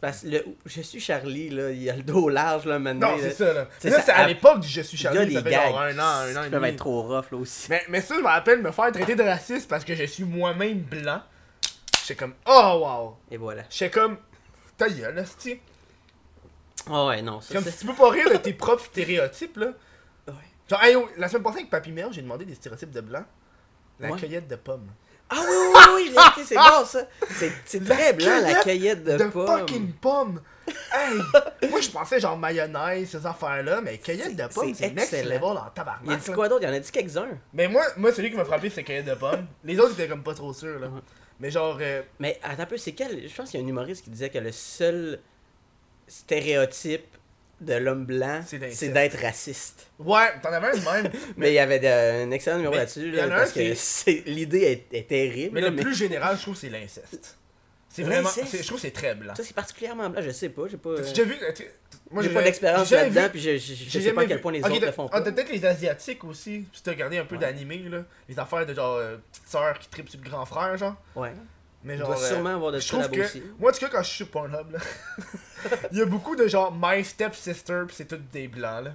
Parce 0.02 0.22
que 0.22 0.28
le... 0.28 0.46
je 0.66 0.82
suis 0.82 1.00
Charlie, 1.00 1.50
là, 1.52 1.70
il 1.72 1.90
a 1.90 1.96
le 1.96 2.04
dos 2.04 2.28
large, 2.28 2.66
là, 2.66 2.80
maintenant. 2.80 3.12
Non, 3.12 3.18
c'est 3.22 3.32
ça, 3.32 3.54
là. 3.54 3.68
Là, 3.84 3.92
ça, 3.92 4.02
c'est 4.02 4.12
à 4.12 4.18
à- 4.18 4.28
l'époque 4.28 4.60
du 4.62 4.68
Je 4.68 4.82
suis 4.82 4.98
Il 4.98 5.04
y 5.04 5.08
a 5.08 5.14
Charlie, 5.14 5.36
des 5.36 5.44
gags. 5.50 5.70
genre 5.70 5.82
un 5.82 6.00
an, 6.00 6.02
un 6.02 6.36
an 6.36 6.42
qui 6.42 6.48
et 6.48 6.50
peuvent 6.50 6.52
demi. 6.52 6.68
être 6.70 6.76
trop 6.78 7.04
rough, 7.04 7.26
là 7.32 7.38
aussi. 7.38 7.68
Mais, 7.70 7.84
mais 7.88 8.02
ça, 8.02 8.16
je 8.16 8.20
me 8.22 8.26
rappelle 8.28 8.62
me 8.62 8.72
faire 8.72 8.92
traiter 8.92 9.16
de 9.16 9.24
raciste 9.24 9.70
parce 9.70 9.86
que 9.86 9.96
je 9.96 10.04
suis 10.06 10.24
moi-même 10.24 10.80
blanc. 10.80 11.22
J'étais 12.02 12.16
comme, 12.16 12.34
oh 12.48 12.80
wow. 12.84 13.18
Et 13.30 13.38
voilà. 13.38 13.64
J'étais 13.70 13.92
comme, 13.92 14.18
ta 14.78 14.90
gueule, 14.90 15.18
esti. 15.20 15.60
Oh 16.90 17.08
ouais, 17.10 17.22
non, 17.22 17.40
ça 17.42 17.54
Comme 17.54 17.64
si 17.64 17.78
tu 17.78 17.86
peux 17.86 17.94
pas 17.94 18.10
rire 18.10 18.30
de 18.32 18.38
tes 18.38 18.54
propres 18.54 18.84
stéréotypes, 18.84 19.58
là. 19.58 19.68
Ouais. 20.28 20.34
Genre, 20.68 20.84
hey, 20.84 20.96
la 21.18 21.30
semaine 21.30 21.44
passée 21.44 21.58
avec 21.60 21.70
Papy 21.70 21.92
Mère, 21.92 22.12
j'ai 22.12 22.24
demandé 22.24 22.44
des 22.44 22.56
stéréotypes 22.56 22.90
de 22.92 23.02
blanc. 23.02 23.24
La 24.00 24.10
Ouais. 24.10 24.20
cueillette 24.20 24.48
de 24.48 24.56
pommes. 24.56 24.88
Ah 25.34 25.38
oui, 25.40 25.56
oui, 25.74 25.80
oui, 25.96 26.16
oui, 26.38 26.44
c'est 26.46 26.56
bon 26.56 26.86
ça. 26.86 27.00
C'est- 27.66 27.84
très 27.86 28.14
blanc, 28.14 28.40
la 28.42 28.56
cueillette 28.56 29.04
de, 29.04 29.18
de 29.18 29.24
pommes. 29.30 29.48
fucking 29.48 29.94
pommes. 29.94 30.42
Hey! 30.94 31.70
Moi, 31.70 31.80
je 31.82 31.90
pensais 31.90 32.20
genre 32.20 32.38
mayonnaise, 32.38 33.10
ces 33.10 33.26
affaires-là, 33.26 33.82
mais 33.82 33.98
cueillette 33.98 34.36
de 34.36 34.46
pommes, 34.54 34.74
c'est 34.76 34.92
next 34.94 35.12
level 35.14 35.44
en 35.44 35.54
Il 35.54 35.58
a 35.58 35.72
tabarnak. 35.74 36.20
dit 36.22 36.32
quoi 36.32 36.50
d'autre? 36.50 36.64
Il 36.64 36.68
y 36.68 36.72
en 36.72 36.76
a 36.76 36.80
dit 36.80 36.92
quelques-uns? 36.92 37.28
Mais 37.54 37.68
moi, 37.68 37.84
moi, 37.98 38.12
celui 38.14 38.30
qui 38.30 38.36
m'a 38.38 38.46
frappé, 38.46 38.70
c'est 38.70 38.84
cueillette 38.84 39.06
de 39.06 39.16
pommes. 39.16 39.48
Les 39.64 39.80
autres 39.80 39.94
étaient 39.94 40.08
comme 40.08 40.24
pas 40.24 40.34
trop 40.34 40.54
sûrs, 40.54 40.80
là. 40.80 40.88
Ouais. 40.88 41.02
Mais 41.40 41.50
genre, 41.50 41.78
euh, 41.82 42.02
Mais 42.20 42.40
attends 42.44 42.64
un 42.64 42.66
peu, 42.68 42.78
c'est 42.78 42.92
quel 42.92 43.28
Je 43.28 43.34
pense 43.34 43.50
qu'il 43.50 43.60
y 43.60 43.64
a 43.64 43.66
un 43.66 43.70
humoriste 43.70 44.04
qui 44.04 44.10
disait 44.12 44.30
que 44.30 44.38
le 44.38 44.52
seul 44.52 45.20
stéréotype 46.08 47.06
de 47.62 47.74
l'homme 47.76 48.06
blanc, 48.06 48.42
C'est 48.46 48.90
d'être 48.90 49.22
raciste. 49.22 49.88
ouais, 50.00 50.40
t'en 50.42 50.50
avais 50.52 50.68
un 50.78 51.02
même. 51.02 51.12
Mais 51.38 51.52
il 51.52 51.56
y 51.56 51.60
avait 51.60 51.80
de- 51.80 52.26
un 52.28 52.32
excellent 52.32 52.58
numéro 52.58 52.74
là-dessus, 52.76 53.12
là, 53.12 53.28
parce 53.28 53.52
que 53.54 54.30
l'idée 54.30 54.62
est, 54.92 54.98
est 54.98 55.08
terrible. 55.08 55.54
Mais 55.54 55.62
là, 55.62 55.70
le 55.70 55.76
plus 55.76 55.96
général, 55.96 56.36
je 56.38 56.42
trouve, 56.42 56.56
c'est 56.58 56.70
l'inceste. 56.70 57.38
C'est 57.94 58.04
vraiment. 58.04 58.30
Je 58.30 58.66
trouve 58.66 58.78
que 58.78 58.82
c'est 58.82 58.92
très 58.92 59.16
blanc. 59.16 59.36
Ça, 59.36 59.44
c'est 59.44 59.54
particulièrement 59.54 60.10
blanc, 60.10 60.22
je 60.24 60.32
sais 60.32 60.50
pas. 60.50 60.64
J'ai 60.70 60.78
pas, 60.78 60.96
déjà 60.96 61.24
vu. 61.24 61.36
Moi, 62.10 62.24
j'ai 62.24 62.30
pas 62.30 62.42
d'expérience 62.42 62.88
j'ai 62.90 62.96
là-dedans, 62.96 63.28
puis 63.30 63.40
je, 63.42 63.58
je, 63.58 63.74
je 63.74 63.90
J'ai 63.90 64.02
sais 64.02 64.14
pas 64.14 64.22
à 64.22 64.26
quel 64.26 64.38
vu. 64.38 64.42
point 64.42 64.52
les 64.54 64.62
autres 64.64 64.86
le 64.86 64.92
font 64.92 65.10
ah, 65.12 65.22
pas. 65.22 65.32
peut-être 65.32 65.50
les 65.52 65.66
Asiatiques 65.66 66.24
aussi. 66.24 66.66
Si 66.74 66.84
t'as 66.84 66.92
regardé 66.92 67.18
un 67.18 67.26
peu 67.26 67.36
Ouais. 67.36 67.42
d'animé, 67.42 67.84
là. 67.90 68.04
Les 68.30 68.38
affaires 68.40 68.66
de 68.66 68.74
genre 68.74 68.96
euh, 68.98 69.18
petite 69.32 69.48
sœur 69.48 69.78
qui 69.80 69.88
tripe 69.90 70.10
sur 70.10 70.20
le 70.22 70.30
grand 70.30 70.46
frère, 70.46 70.76
genre. 70.78 70.96
Ouais. 71.16 71.32
Mais 71.84 71.96
Il 71.96 72.00
genre. 72.00 72.10
doit 72.10 72.22
euh, 72.22 72.28
sûrement 72.28 72.50
avoir 72.56 72.72
de 72.72 72.80
je 72.80 72.88
trouve 72.88 73.10
que. 73.10 73.22
aussi. 73.22 73.44
Moi, 73.60 73.72
en 73.72 73.74
tout 73.74 73.80
cas, 73.80 73.90
quand 73.92 74.04
je 74.04 74.08
suis 74.08 74.18
sur 74.18 74.28
Pornhub, 74.30 74.72
là. 74.72 74.80
Il 75.92 75.98
y 75.98 76.02
a 76.02 76.06
beaucoup 76.06 76.36
de 76.36 76.48
genre 76.48 76.72
My 76.80 77.04
Step 77.04 77.36
Sister, 77.36 77.82
pis 77.88 77.96
c'est 77.96 78.06
toutes 78.08 78.30
des 78.32 78.48
blancs, 78.48 78.86
là. 78.86 78.92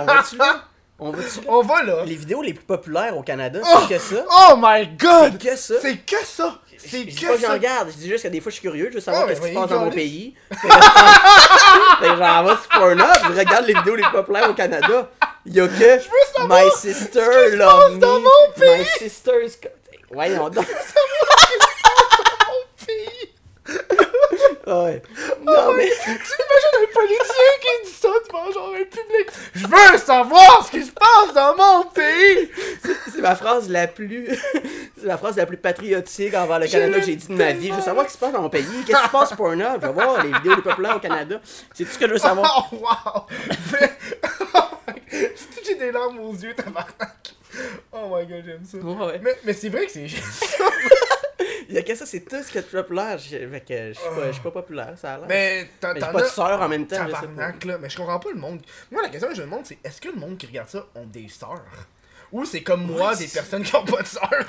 On 0.00 0.04
va-tu 0.04 0.36
là? 0.36 0.64
On 0.98 1.10
là? 1.12 1.18
On 1.48 1.62
va 1.62 1.82
là. 1.82 2.04
Les 2.04 2.14
vidéos 2.14 2.42
les 2.42 2.54
plus 2.54 2.64
populaires 2.64 3.16
au 3.16 3.22
Canada, 3.22 3.60
Oh! 3.64 3.78
c'est 3.88 3.94
que 3.96 4.00
ça. 4.00 4.24
Oh 4.30 4.54
my 4.56 4.86
god! 4.96 5.32
C'est 5.40 5.48
que 5.50 5.56
ça. 5.56 5.74
C'est 5.80 5.96
que 5.98 6.24
ça! 6.24 6.58
C'est 6.78 7.08
Je 7.10 7.20
que 7.20 7.26
pas 7.26 7.32
que 7.34 7.40
j'en 7.40 7.46
ça! 7.48 7.52
regarde, 7.54 7.88
je 7.90 7.96
dis 7.96 8.08
juste 8.08 8.22
que 8.24 8.28
des 8.28 8.40
fois 8.40 8.50
je 8.50 8.54
suis 8.54 8.62
curieux, 8.62 8.88
je 8.90 8.94
veux 8.94 9.00
savoir 9.00 9.26
qu'est-ce 9.26 9.40
qui 9.40 9.48
se 9.48 9.54
passe 9.54 9.70
dans 9.70 9.84
mon 9.84 9.90
pays. 9.90 10.34
Fait 10.50 10.56
que 12.08 12.16
j'en 12.16 12.44
vais 12.44 12.50
sur 12.56 12.68
Pornhub, 12.70 13.32
je 13.34 13.38
regarde 13.38 13.66
les 13.66 13.74
vidéos 13.74 13.96
les 13.96 14.02
plus 14.02 14.12
populaires 14.12 14.50
au 14.50 14.54
Canada. 14.54 15.10
Il 15.46 15.54
y 15.54 15.60
a 15.60 15.66
que 15.68 15.98
My 16.48 16.70
Sister 16.76 17.56
Love 17.56 17.94
Me, 17.94 17.98
dans 17.98 18.20
mon 18.20 18.52
pays. 18.56 18.80
My 18.80 18.84
Sister's... 18.98 19.58
Voyons 20.12 20.48
donc. 20.50 20.66
Pays! 23.64 23.76
Ouais. 24.66 25.02
Non 25.44 25.74
mais... 25.76 25.90
Tu 26.04 26.08
imagines 26.08 26.76
un 26.78 26.92
politicien 26.94 27.52
qui 27.60 27.84
dit 27.84 27.92
ça 27.92 28.08
devant 28.26 28.50
genre 28.52 28.74
un 28.74 28.84
public? 28.84 29.30
Je 29.54 29.66
veux 29.66 29.98
savoir 29.98 30.66
ce 30.66 30.70
qui 30.70 30.84
se 30.84 30.92
passe 30.92 31.34
dans 31.34 31.56
mon 31.56 31.84
pays! 31.90 32.50
C'est 33.12 33.20
ma 33.20 33.34
phrase 33.34 33.68
la 33.68 33.88
plus. 33.88 34.28
c'est 34.96 35.06
la 35.06 35.18
phrase 35.18 35.36
la 35.36 35.46
plus 35.46 35.56
patriotique 35.56 36.34
envers 36.34 36.60
le 36.60 36.68
Canada 36.68 37.00
que 37.00 37.06
j'ai 37.06 37.16
dit 37.16 37.26
de 37.26 37.34
ma 37.34 37.52
vie. 37.52 37.68
Je 37.68 37.74
veux 37.74 37.82
savoir 37.82 38.06
ce 38.06 38.10
qui 38.10 38.14
se 38.14 38.18
passe 38.18 38.32
dans 38.32 38.42
mon 38.42 38.50
pays. 38.50 38.64
Qu'est-ce 38.86 38.98
qui 38.98 39.06
se 39.06 39.10
passe 39.10 39.28
sur 39.28 39.36
Pornhub? 39.36 39.80
Je 39.80 39.86
veux 39.86 39.92
voir 39.92 40.22
les 40.22 40.32
vidéos 40.32 40.56
les 40.56 40.62
populaires 40.62 40.96
au 40.96 41.00
Canada. 41.00 41.40
C'est 41.74 41.84
tout 41.84 41.92
ce 41.92 41.98
que 41.98 42.06
je 42.06 42.12
veux 42.12 42.18
savoir. 42.18 42.68
Oh 42.72 42.76
wow! 42.76 43.26
Mais... 43.72 43.92
oh 44.54 44.64
my 44.86 44.94
God. 45.10 45.30
J'ai 45.64 45.74
des 45.74 45.92
larmes 45.92 46.18
aux 46.20 46.34
yeux, 46.34 46.54
tabarnak! 46.54 47.34
Oh 47.92 48.16
my 48.16 48.26
god, 48.26 48.42
j'aime 48.44 48.64
ça. 48.64 48.78
Ouais. 48.78 49.20
Mais, 49.22 49.36
mais 49.44 49.52
c'est 49.52 49.68
vrai 49.68 49.86
que 49.86 49.92
c'est 49.92 50.06
Il 51.72 51.76
y 51.76 51.78
a 51.78 51.82
que 51.82 51.94
ça, 51.94 52.04
c'est 52.04 52.20
tout 52.20 52.42
ce 52.42 52.50
qui 52.52 52.58
est 52.58 52.70
populaire. 52.70 53.16
Je, 53.16 53.36
que 53.58 53.92
suis 53.94 54.40
pas, 54.42 54.50
pas 54.50 54.50
populaire, 54.62 54.92
ça 54.96 55.14
a 55.14 55.18
l'air. 55.18 55.26
Mais 55.28 55.68
t'en 55.80 55.94
pas 55.94 56.12
de 56.20 56.26
as- 56.26 56.28
sœur 56.28 56.60
en 56.60 56.68
même 56.68 56.86
temps, 56.86 57.06
je 57.06 57.66
là. 57.68 57.78
Mais 57.78 57.88
je 57.88 57.96
comprends 57.96 58.18
pas 58.18 58.30
le 58.30 58.38
monde. 58.38 58.60
Moi, 58.90 59.00
la 59.02 59.08
question 59.08 59.28
que 59.30 59.34
je 59.34 59.40
me 59.40 59.46
demande, 59.46 59.64
c'est 59.64 59.78
est-ce 59.82 60.00
que 60.00 60.08
le 60.08 60.16
monde 60.16 60.36
qui 60.36 60.46
regarde 60.46 60.68
ça 60.68 60.86
ont 60.94 61.06
des 61.06 61.28
sœurs? 61.28 61.62
Ou 62.30 62.44
c'est 62.44 62.62
comme 62.62 62.84
moi, 62.86 63.10
Ouais, 63.12 63.16
des 63.16 63.26
personnes 63.28 63.62
qui 63.62 63.74
ont 63.74 63.84
pas 63.84 64.02
de 64.02 64.06
sœurs? 64.06 64.46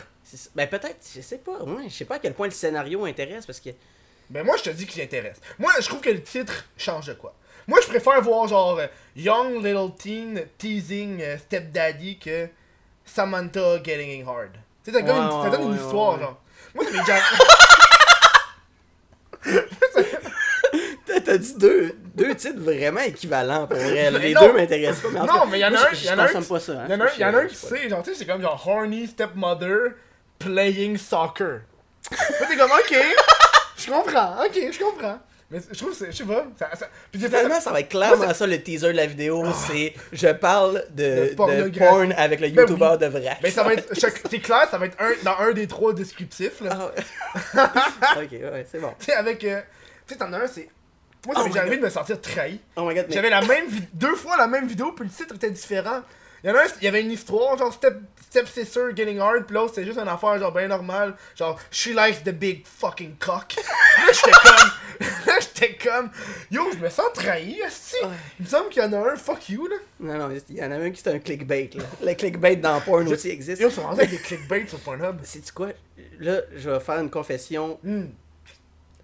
Ben 0.55 0.67
peut-être, 0.67 0.97
je 1.15 1.21
sais 1.21 1.37
pas. 1.37 1.63
Ouais, 1.63 1.83
je 1.87 1.93
sais 1.93 2.05
pas 2.05 2.15
à 2.15 2.19
quel 2.19 2.33
point 2.33 2.47
le 2.47 2.51
scénario 2.53 3.05
intéresse 3.05 3.45
parce 3.45 3.59
que 3.59 3.69
Ben 4.29 4.43
moi, 4.45 4.57
je 4.57 4.63
te 4.63 4.69
dis 4.71 4.85
qu'il 4.85 5.01
intéresse. 5.01 5.37
Moi, 5.59 5.71
je 5.79 5.87
trouve 5.87 6.01
que 6.01 6.09
le 6.09 6.21
titre 6.21 6.65
change 6.77 7.07
de 7.07 7.13
quoi. 7.13 7.33
Moi, 7.67 7.79
je 7.81 7.87
préfère 7.87 8.21
voir 8.21 8.47
genre 8.47 8.79
Young 9.15 9.63
Little 9.63 9.95
Teen 9.97 10.45
Teasing 10.57 11.21
euh, 11.21 11.37
Stepdaddy 11.37 12.19
que 12.19 12.49
Samantha 13.05 13.81
Getting 13.83 14.25
Hard. 14.27 14.51
Tu 14.83 14.91
sais, 14.91 14.99
ça 14.99 15.03
donne, 15.05 15.17
Ouais, 15.51 15.65
une, 15.65 15.75
histoire, 15.75 16.19
genre. 16.19 16.41
Moi, 16.75 16.85
m'est 16.91 16.99
déjà... 16.99 17.17
T'as 21.25 21.37
dit 21.37 21.53
deux, 21.57 21.95
deux 22.15 22.35
titres 22.35 22.59
vraiment 22.59 22.99
équivalents 23.01 23.67
pour 23.67 23.77
vrai. 23.77 24.11
Les 24.11 24.33
non. 24.33 24.41
deux 24.47 24.53
m'intéressent 24.53 25.01
pas. 25.03 25.09
Mais 25.11 25.19
Non, 25.19 25.25
cas, 25.27 25.45
mais 25.51 25.57
il 25.59 25.61
y 25.61 25.65
en 25.65 25.73
a 25.73 25.79
un, 25.79 25.91
il 25.93 26.03
y 26.05 26.09
en 26.11 26.19
a 26.19 26.23
un 26.23 26.27
qui- 26.27 26.33
hein. 26.71 26.83
Il 26.85 26.91
un, 27.37 27.45
qui 27.45 27.55
sait, 27.55 27.89
genre, 27.89 28.03
tu 28.03 28.11
sais, 28.11 28.17
c'est 28.19 28.25
comme 28.25 28.41
genre 28.41 28.61
Horny 28.67 29.07
Stepmother 29.07 29.91
Playing 30.39 30.97
Soccer. 30.97 31.61
Là, 32.11 32.47
t'es 32.47 32.57
comme, 32.57 32.71
ok, 32.71 32.95
je 33.77 33.91
comprends, 33.91 34.35
ok, 34.45 34.53
je 34.71 34.79
comprends. 34.79 35.19
Mais 35.53 35.59
je 35.71 35.77
trouve, 35.77 35.91
que 35.91 35.95
c'est- 35.95 36.11
je 36.11 36.17
sais 36.17 36.23
pas, 36.23 36.45
ça, 36.57 36.75
ça... 36.75 36.89
Puis 37.11 37.21
Finalement, 37.21 37.61
ça 37.61 37.71
va 37.71 37.79
être 37.81 37.89
clairement 37.89 38.33
ça 38.33 38.47
le 38.47 38.61
teaser 38.61 38.87
de 38.91 38.97
la 38.97 39.05
vidéo. 39.05 39.43
C'est 39.67 39.93
je 40.11 40.27
parle 40.29 40.83
de, 40.89 41.35
De 41.35 41.69
de, 41.69 41.77
porn 41.77 42.11
avec 42.17 42.39
le 42.39 42.49
Ben 42.49 42.61
YouTuber 42.61 42.89
oui. 42.93 42.97
de 42.97 43.05
vrai. 43.05 43.37
Mais 43.43 43.51
ça 43.51 43.61
va 43.63 43.73
être, 43.73 43.87
c'est 43.93 44.39
clair, 44.39 44.67
ça 44.69 44.77
va 44.79 44.87
être 44.87 44.97
un, 44.99 45.11
dans 45.23 45.37
un 45.37 45.51
des 45.51 45.67
trois 45.67 45.93
descriptifs, 45.93 46.59
là. 46.61 46.71
Ah 46.73 46.85
ouais. 46.87 48.23
ok, 48.23 48.31
ouais, 48.31 48.67
c'est 48.71 48.79
bon. 48.79 48.93
Tu 48.99 49.05
sais, 49.05 49.13
avec, 49.13 49.43
euh, 49.43 49.61
tu 50.07 50.13
sais, 50.15 50.19
t'en 50.19 50.33
as 50.33 50.39
un, 50.39 50.47
c'est... 50.47 50.67
Moi, 51.25 51.35
ça 51.35 51.41
Oh 51.45 51.47
m'est 51.47 51.57
arrivé 51.59 51.77
de 51.77 51.81
me 51.83 51.89
sentir 51.89 52.19
trahi. 52.19 52.59
Oh 52.75 52.81
my 52.85 52.95
god, 52.95 53.05
mais 53.07 53.13
J'avais 53.15 53.29
la 53.29 53.41
même 53.41 53.67
deux 53.93 54.15
fois 54.15 54.35
la 54.35 54.47
même 54.47 54.67
vidéo, 54.67 54.91
puis 54.91 55.05
le 55.05 55.11
titre 55.11 55.35
était 55.35 55.51
différent. 55.51 56.01
Il 56.43 56.49
y 56.49 56.51
en 56.51 56.55
a 56.55 56.59
un, 56.63 56.67
il 56.81 56.83
y 56.83 56.87
avait 56.87 57.01
une 57.01 57.11
histoire, 57.11 57.57
genre 57.57 57.71
Step, 57.73 57.97
step 58.29 58.47
Sister 58.49 58.81
Getting 58.95 59.17
Hard, 59.19 59.45
puis 59.45 59.55
l'autre 59.55 59.75
c'était 59.75 59.85
juste 59.87 59.97
une 59.99 60.07
affaire 60.09 60.37
genre 60.39 60.51
bien 60.51 60.67
normale, 60.67 61.15
genre 61.37 61.57
She 61.71 61.87
likes 61.95 62.21
the 62.23 62.31
big 62.33 62.65
fucking 62.67 63.15
cock. 63.17 63.55
là 63.97 64.11
j'étais 64.11 64.31
comme, 64.33 64.69
là 65.25 65.33
j'étais 65.39 65.77
comme, 65.77 66.11
yo 66.51 66.63
je 66.73 66.79
me 66.79 66.89
sens 66.89 67.05
trahi, 67.13 67.61
esti. 67.61 67.95
Il 68.39 68.43
me 68.45 68.49
semble 68.49 68.69
qu'il 68.69 68.83
y 68.83 68.85
en 68.85 68.91
a 68.91 69.11
un, 69.13 69.15
fuck 69.15 69.47
you 69.47 69.67
là. 69.67 69.75
Non, 70.01 70.17
non, 70.17 70.35
il 70.49 70.55
y 70.57 70.61
en 70.63 70.71
a 70.71 70.75
un 70.75 70.91
qui 70.91 71.01
c'est 71.01 71.13
un 71.13 71.19
clickbait. 71.19 71.69
Là. 71.75 71.83
Le 72.03 72.13
clickbait 72.13 72.57
dans 72.57 72.81
porn 72.81 73.07
aussi 73.07 73.29
existe. 73.29 73.61
Yo, 73.61 73.69
ils 73.69 73.73
sont 73.73 73.83
rendus 73.83 74.01
avec 74.01 74.11
des 74.11 74.17
clickbaits 74.17 74.67
sur 74.67 74.79
Pornhub. 74.79 75.19
C'est 75.23 75.49
quoi? 75.51 75.69
Là, 76.19 76.41
je 76.57 76.69
vais 76.69 76.79
faire 76.81 76.99
une 76.99 77.09
confession 77.09 77.79
Hmm. 77.83 78.07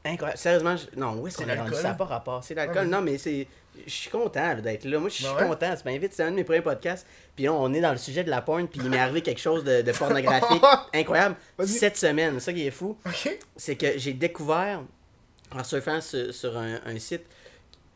incroyable. 0.03 0.37
Sérieusement, 0.39 0.75
je... 0.75 0.87
non, 0.99 1.13
oui, 1.21 1.31
c'est 1.31 1.39
C'est 1.39 1.45
l'alcool. 1.45 1.65
l'alcool. 1.67 1.81
Ça 1.83 1.87
n'a 1.89 1.93
pas 1.95 2.05
rapport. 2.05 2.43
C'est 2.43 2.57
Ah, 2.57 2.65
l'alcool. 2.65 2.87
non, 2.87 3.01
mais 3.01 3.17
c'est. 3.17 3.47
Je 3.85 3.91
suis 3.91 4.09
content 4.09 4.55
d'être 4.55 4.85
là. 4.85 4.99
Moi, 4.99 5.09
je 5.09 5.15
suis 5.15 5.23
Ben 5.25 5.35
ouais. 5.35 5.47
content. 5.47 5.75
Tu 5.75 5.81
m'invites. 5.85 6.13
C'est 6.13 6.23
un 6.23 6.31
de 6.31 6.35
mes 6.35 6.43
premiers 6.43 6.61
podcasts. 6.61 7.05
Puis 7.35 7.45
là, 7.45 7.53
on 7.53 7.73
est 7.73 7.81
dans 7.81 7.91
le 7.91 7.97
sujet 7.97 8.23
de 8.23 8.29
la 8.29 8.41
porn. 8.41 8.67
Puis 8.67 8.79
il 8.83 8.89
m'est 8.89 8.99
arrivé 8.99 9.21
quelque 9.21 9.41
chose 9.41 9.63
de, 9.63 9.81
de 9.81 9.91
pornographique 9.91 10.63
incroyable. 10.93 11.35
Cette 11.65 11.97
semaine, 11.97 12.33
c'est 12.35 12.45
ça 12.45 12.53
qui 12.53 12.65
est 12.67 12.71
fou. 12.71 12.97
C'est 13.55 13.75
que 13.75 13.97
j'ai 13.97 14.13
découvert, 14.13 14.81
en 15.55 15.63
surfant 15.63 16.01
sur, 16.01 16.33
sur 16.33 16.57
un, 16.57 16.79
un 16.85 16.99
site, 16.99 17.23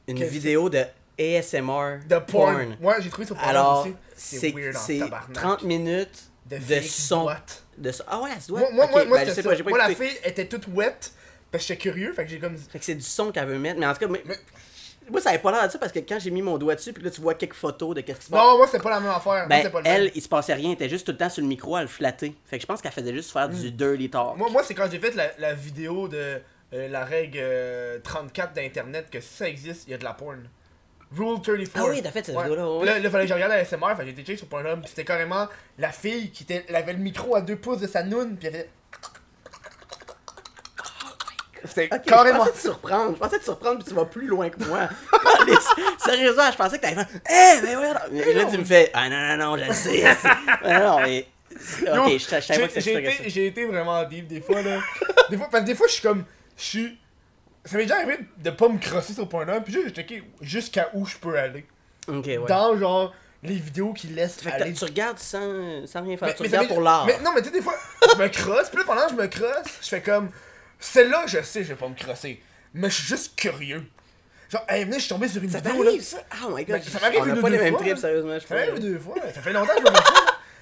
une 0.08 0.18
Quel 0.20 0.30
vidéo 0.30 0.70
de 0.70 0.84
ASMR 1.20 2.00
De 2.10 2.18
porn. 2.20 2.78
Ouais, 2.82 2.96
j'ai 3.00 3.10
trouvé 3.10 3.26
sur 3.28 3.36
Pornhub 3.36 3.50
Alors, 3.50 3.82
aussi. 3.82 3.96
c'est 4.16 4.54
c'est 4.74 5.00
tabarnak. 5.00 5.34
30 5.34 5.64
minutes 5.64 6.24
de, 6.50 6.58
son. 6.82 7.30
De 7.78 7.92
son. 7.92 8.04
Ah 8.08 8.22
ouais, 8.22 8.30
elle 8.36 8.42
se 8.42 8.48
doit. 8.48 8.60
Moi, 8.60 8.70
moi, 8.74 9.06
moi, 9.06 9.18
ben, 9.20 9.28
je 9.28 9.34
sais 9.34 9.44
pas, 9.44 9.56
Moi, 9.70 9.78
la 9.78 9.90
fille 9.90 10.18
était 10.26 10.48
toute 10.48 10.68
wet, 10.68 10.96
parce 11.52 11.64
que 11.64 11.68
j'étais 11.70 11.78
curieux, 11.82 12.14
fait 12.14 12.26
que 12.26 12.32
j'ai 12.32 12.40
comme... 12.40 12.58
Fait 12.58 12.80
que 12.80 12.86
c'est 12.86 12.96
du 12.96 13.02
son 13.02 13.32
qu'elle 13.32 13.48
veut 13.48 13.60
mettre. 13.60 13.80
Mais 13.80 13.86
en 13.86 13.94
tout 13.94 14.00
cas, 14.00 14.08
Mais- 14.08 14.24
moi, 15.10 15.22
ça 15.22 15.30
avait 15.30 15.40
pas 15.40 15.52
l'air 15.52 15.68
de 15.68 15.72
ça 15.72 15.80
parce 15.80 15.92
que 15.92 16.00
quand 16.00 16.20
j'ai 16.20 16.32
mis 16.32 16.42
mon 16.42 16.58
doigt 16.58 16.76
dessus, 16.76 16.94
puis 16.94 17.04
là, 17.04 17.10
tu 17.10 17.22
vois 17.22 17.34
quelques 17.34 17.54
photos 17.54 17.96
de 17.96 18.02
qu'est-ce 18.02 18.20
qui 18.20 18.26
se 18.26 18.32
passe. 18.32 18.42
Non, 18.42 18.58
moi 18.58 18.68
c'était 18.68 18.84
pas 18.84 18.90
la 18.90 19.00
même 19.00 19.12
affaire. 19.12 19.48
ben, 19.48 19.58
c'était 19.58 19.70
pas 19.70 19.80
le 19.80 19.84
même. 19.84 19.94
elle, 19.94 20.12
il 20.16 20.22
se 20.22 20.30
passait 20.30 20.54
rien. 20.54 20.70
Elle 20.70 20.76
était 20.76 20.90
juste 20.90 21.06
tout 21.06 21.12
le 21.12 21.18
temps 21.18 21.30
sur 21.30 21.42
le 21.42 21.48
micro 21.48 21.76
à 21.76 21.82
le 21.82 21.88
flatter. 21.88 22.36
Fait 22.46 22.58
que 22.58 22.62
je 22.62 22.68
pense 22.68 22.82
qu'elle 22.82 22.92
faisait 22.92 23.14
juste 23.14 23.32
faire 23.32 23.50
du 23.50 23.72
dirty 23.72 24.10
talk. 24.10 24.38
Moi, 24.38 24.50
moi 24.50 24.64
c'est 24.64 24.74
quand 24.74 24.88
j'ai 24.92 25.00
fait 25.00 25.16
la, 25.16 25.28
la 25.38 25.54
vidéo 25.54 26.08
de 26.08 26.42
euh, 26.74 26.88
la 26.88 27.06
règle 27.06 27.38
euh, 27.40 28.00
34 28.04 28.54
d'Internet 28.54 29.10
que 29.12 29.20
si 29.20 29.34
ça 29.34 29.48
existe, 29.48 29.88
il 29.88 29.92
y 29.92 29.94
a 29.94 29.98
de 29.98 30.04
la 30.04 30.14
porn. 30.14 30.50
Rule 31.16 31.40
34. 31.42 31.70
Ah 31.76 31.90
oui, 31.90 32.02
t'as 32.02 32.10
fait 32.10 32.26
cette 32.26 32.36
vidéo-là, 32.36 32.68
ouais. 32.68 32.86
Là, 32.86 33.00
là, 33.00 33.10
fallait 33.10 33.26
que 33.26 33.30
je 33.30 33.34
regarde 33.36 33.52
la 33.52 33.64
SMR, 33.64 33.96
fait 33.96 34.06
j'ai 34.06 34.12
été 34.12 34.24
check 34.24 34.38
sur 34.40 34.48
Pornhub, 34.48 34.82
c'était 34.88 35.06
carrément 35.06 35.48
la 35.78 35.92
fille 35.92 36.32
qui 36.32 36.44
était, 36.44 36.66
elle 36.68 36.76
avait 36.76 36.94
le 36.94 37.00
micro 37.00 37.36
à 37.36 37.42
deux 37.42 37.56
pouces 37.56 37.80
de 37.80 37.88
sa 37.88 38.04
noune, 38.04 38.36
pis 38.38 38.48
elle 38.48 38.54
faisait... 38.54 38.70
C'était 41.66 41.90
carrément... 42.06 42.40
je 42.46 42.50
pensais 42.50 42.52
te 42.54 42.62
surprendre. 42.62 43.14
Je 43.16 43.20
pensais 43.20 43.40
te 43.40 43.44
surprendre 43.44 43.78
puis 43.80 43.88
tu 43.88 43.94
vas 43.94 44.06
plus 44.06 44.28
loin 44.28 44.50
que 44.50 44.64
moi. 44.66 44.90
Sérieusement, 46.06 46.52
je 46.52 46.58
pensais 46.58 46.78
que 46.78 46.82
t'avais 46.84 47.04
fait 47.06 47.22
Eh, 47.30 47.62
mais 47.62 47.76
ouais. 47.76 47.94
Mais 48.12 48.34
là, 48.34 48.46
tu 48.46 48.58
me 48.58 48.64
fais 48.66 48.92
Ah 48.94 49.10
non, 49.10 49.38
non, 49.38 49.46
non, 49.52 49.58
je 49.58 49.68
le 49.68 49.74
sais. 49.74 50.04
Non, 50.66 51.00
mais. 51.02 51.28
Ok, 51.56 52.10
je 52.10 52.18
je 52.18 52.40
savais 52.40 52.62
pas 52.62 52.68
que 52.68 52.74
j'ai- 52.74 52.82
c'était 52.82 52.82
j'ai 52.82 52.94
ça. 52.94 53.00
été, 53.22 53.30
j'ai 53.30 53.48
été 53.48 53.66
vraiment 53.66 54.04
deep 54.06 54.28
des 54.28 54.42
fois 54.42 54.62
là. 54.64 54.80
des 55.30 55.38
fois, 55.38 55.48
parce 55.52 55.62
que 55.64 55.68
des 55.68 55.76
fois 55.76 55.86
je 55.88 55.94
suis 55.94 56.02
comme, 56.02 56.26
je 56.58 56.64
suis, 56.64 56.98
ça 57.64 57.78
m'est 57.78 57.84
déjà 57.84 57.98
arrivé 57.98 58.18
de 58.38 58.50
pas 58.50 58.68
me 58.70 58.80
crosser 58.80 59.14
sur 59.14 59.30
Pornhub, 59.30 59.64
puis 59.64 59.72
juste 59.72 59.90
de 59.90 59.94
checker 59.96 60.24
jusqu'à 60.42 60.90
où 60.96 61.06
je 61.06 61.16
peux 61.18 61.38
aller. 61.38 61.66
Ok, 62.08 62.26
ouais. 62.26 62.40
Dans 62.48 62.76
genre 62.78 63.14
les 63.44 63.54
vidéos 63.56 63.94
qui 63.94 64.08
laissent 64.08 64.38
Fait 64.42 64.50
que 64.50 64.56
aller. 64.56 64.74
t'as- 64.74 64.80
tu 64.80 64.86
regardes 64.86 65.20
sans, 65.20 65.86
sans 65.86 66.02
rien 66.02 66.18
faire. 66.18 66.30
Mais- 66.30 66.34
tu 66.34 66.42
mais 66.42 66.48
regardes 66.48 66.68
pour 66.70 66.82
l'art. 66.82 67.06
Mais 67.06 67.20
non, 67.20 67.32
mais 67.36 67.42
tu 67.42 67.50
sais, 67.50 67.54
des 67.54 67.62
fois, 67.62 67.76
je 68.12 68.20
me 68.22 68.28
crosse, 68.30 68.70
puis 68.70 68.80
là, 68.80 68.84
pendant 68.88 69.04
que 69.06 69.12
je 69.12 69.16
me 69.16 69.28
crosse, 69.28 69.78
je 69.82 69.88
fais 69.90 70.02
comme, 70.02 70.32
celle-là, 70.84 71.24
je 71.28 71.42
sais, 71.42 71.64
je 71.64 71.70
vais 71.70 71.76
pas 71.80 71.88
me 71.88 71.96
crosser. 71.96 72.42
Mais 72.74 72.90
je 72.90 72.96
suis 72.96 73.08
juste 73.08 73.36
curieux. 73.36 73.84
Genre, 74.50 74.66
hey, 74.68 74.84
venez, 74.84 74.96
je 74.98 75.02
suis 75.02 75.10
tombé 75.10 75.28
sur 75.28 75.42
une 75.44 75.50
Ça 75.50 75.60
vidéo 75.60 75.84
là. 75.84 75.92
ça? 76.02 76.18
Oh 76.44 76.50
my 76.56 76.66
god. 76.66 76.76
Ben, 76.76 76.84
ça 76.84 77.00
m'arrive 77.00 77.22
On 77.22 77.38
a 77.38 77.42
pas 77.42 77.50
les 77.50 77.58
deux 77.58 77.64
mêmes 77.64 77.74
fois, 77.74 77.82
trips, 77.82 77.96
là. 77.96 78.02
sérieusement. 78.02 78.40
Je 78.40 78.48
Ça 78.48 78.56
m'arrive 78.56 78.80
deux 78.80 79.00
fois, 79.00 79.16
ça 79.34 79.42
fait 79.42 79.54
longtemps 79.54 79.74
que 79.76 79.80
je 79.80 79.92
me 79.92 79.96
ça. 79.96 80.14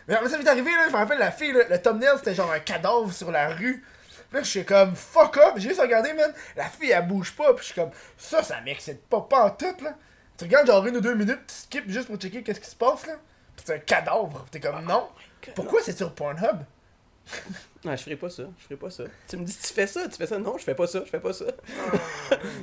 Mais 0.07 0.29
ça 0.29 0.37
m'est 0.37 0.47
arrivé, 0.47 0.71
là, 0.71 0.87
je 0.87 0.93
me 0.93 0.97
rappelle 0.97 1.19
la 1.19 1.31
fille, 1.31 1.51
là, 1.53 1.59
le 1.69 1.81
thumbnail 1.81 2.17
c'était 2.17 2.35
genre 2.35 2.51
un 2.51 2.59
cadavre 2.59 3.11
sur 3.13 3.31
la 3.31 3.49
rue. 3.49 3.83
Puis 4.29 4.37
là, 4.37 4.43
je 4.43 4.49
suis 4.49 4.65
comme 4.65 4.95
fuck 4.95 5.37
up, 5.37 5.53
j'ai 5.57 5.69
juste 5.69 5.81
regardé, 5.81 6.13
man. 6.13 6.33
La 6.55 6.65
fille 6.69 6.91
elle 6.91 7.07
bouge 7.07 7.31
pas, 7.35 7.53
puis 7.53 7.61
je 7.67 7.71
suis 7.71 7.75
comme 7.81 7.91
ça, 8.17 8.43
ça 8.43 8.61
m'excite 8.61 9.01
pas, 9.07 9.21
pas 9.21 9.45
en 9.45 9.49
tout, 9.51 9.75
là. 9.83 9.95
Tu 10.37 10.45
regardes 10.45 10.67
genre 10.67 10.85
une 10.85 10.97
ou 10.97 11.01
deux 11.01 11.15
minutes, 11.15 11.41
tu 11.47 11.53
skips 11.53 11.89
juste 11.89 12.07
pour 12.07 12.17
checker 12.17 12.41
qu'est-ce 12.43 12.59
qui 12.59 12.69
se 12.69 12.75
passe, 12.75 13.05
là. 13.07 13.13
Puis 13.55 13.65
c'est 13.65 13.75
un 13.75 13.79
cadavre, 13.79 14.45
t'es 14.51 14.59
comme 14.59 14.83
non. 14.85 15.09
God. 15.45 15.53
Pourquoi 15.55 15.81
c'est 15.83 15.97
sur 15.97 16.13
Pornhub? 16.13 16.59
Non, 17.83 17.95
je 17.95 18.03
ferai 18.03 18.15
pas 18.15 18.29
ça. 18.29 18.43
Je 18.59 18.63
ferai 18.63 18.75
pas 18.75 18.89
ça. 18.91 19.03
Tu 19.27 19.37
me 19.37 19.43
dis, 19.43 19.57
tu 19.57 19.73
fais 19.73 19.87
ça, 19.87 20.07
tu 20.07 20.15
fais 20.15 20.27
ça. 20.27 20.37
Non, 20.37 20.57
je 20.57 20.63
fais 20.63 20.75
pas 20.75 20.85
ça, 20.87 21.01
je 21.03 21.09
fais 21.09 21.19
pas 21.19 21.33
ça. 21.33 21.45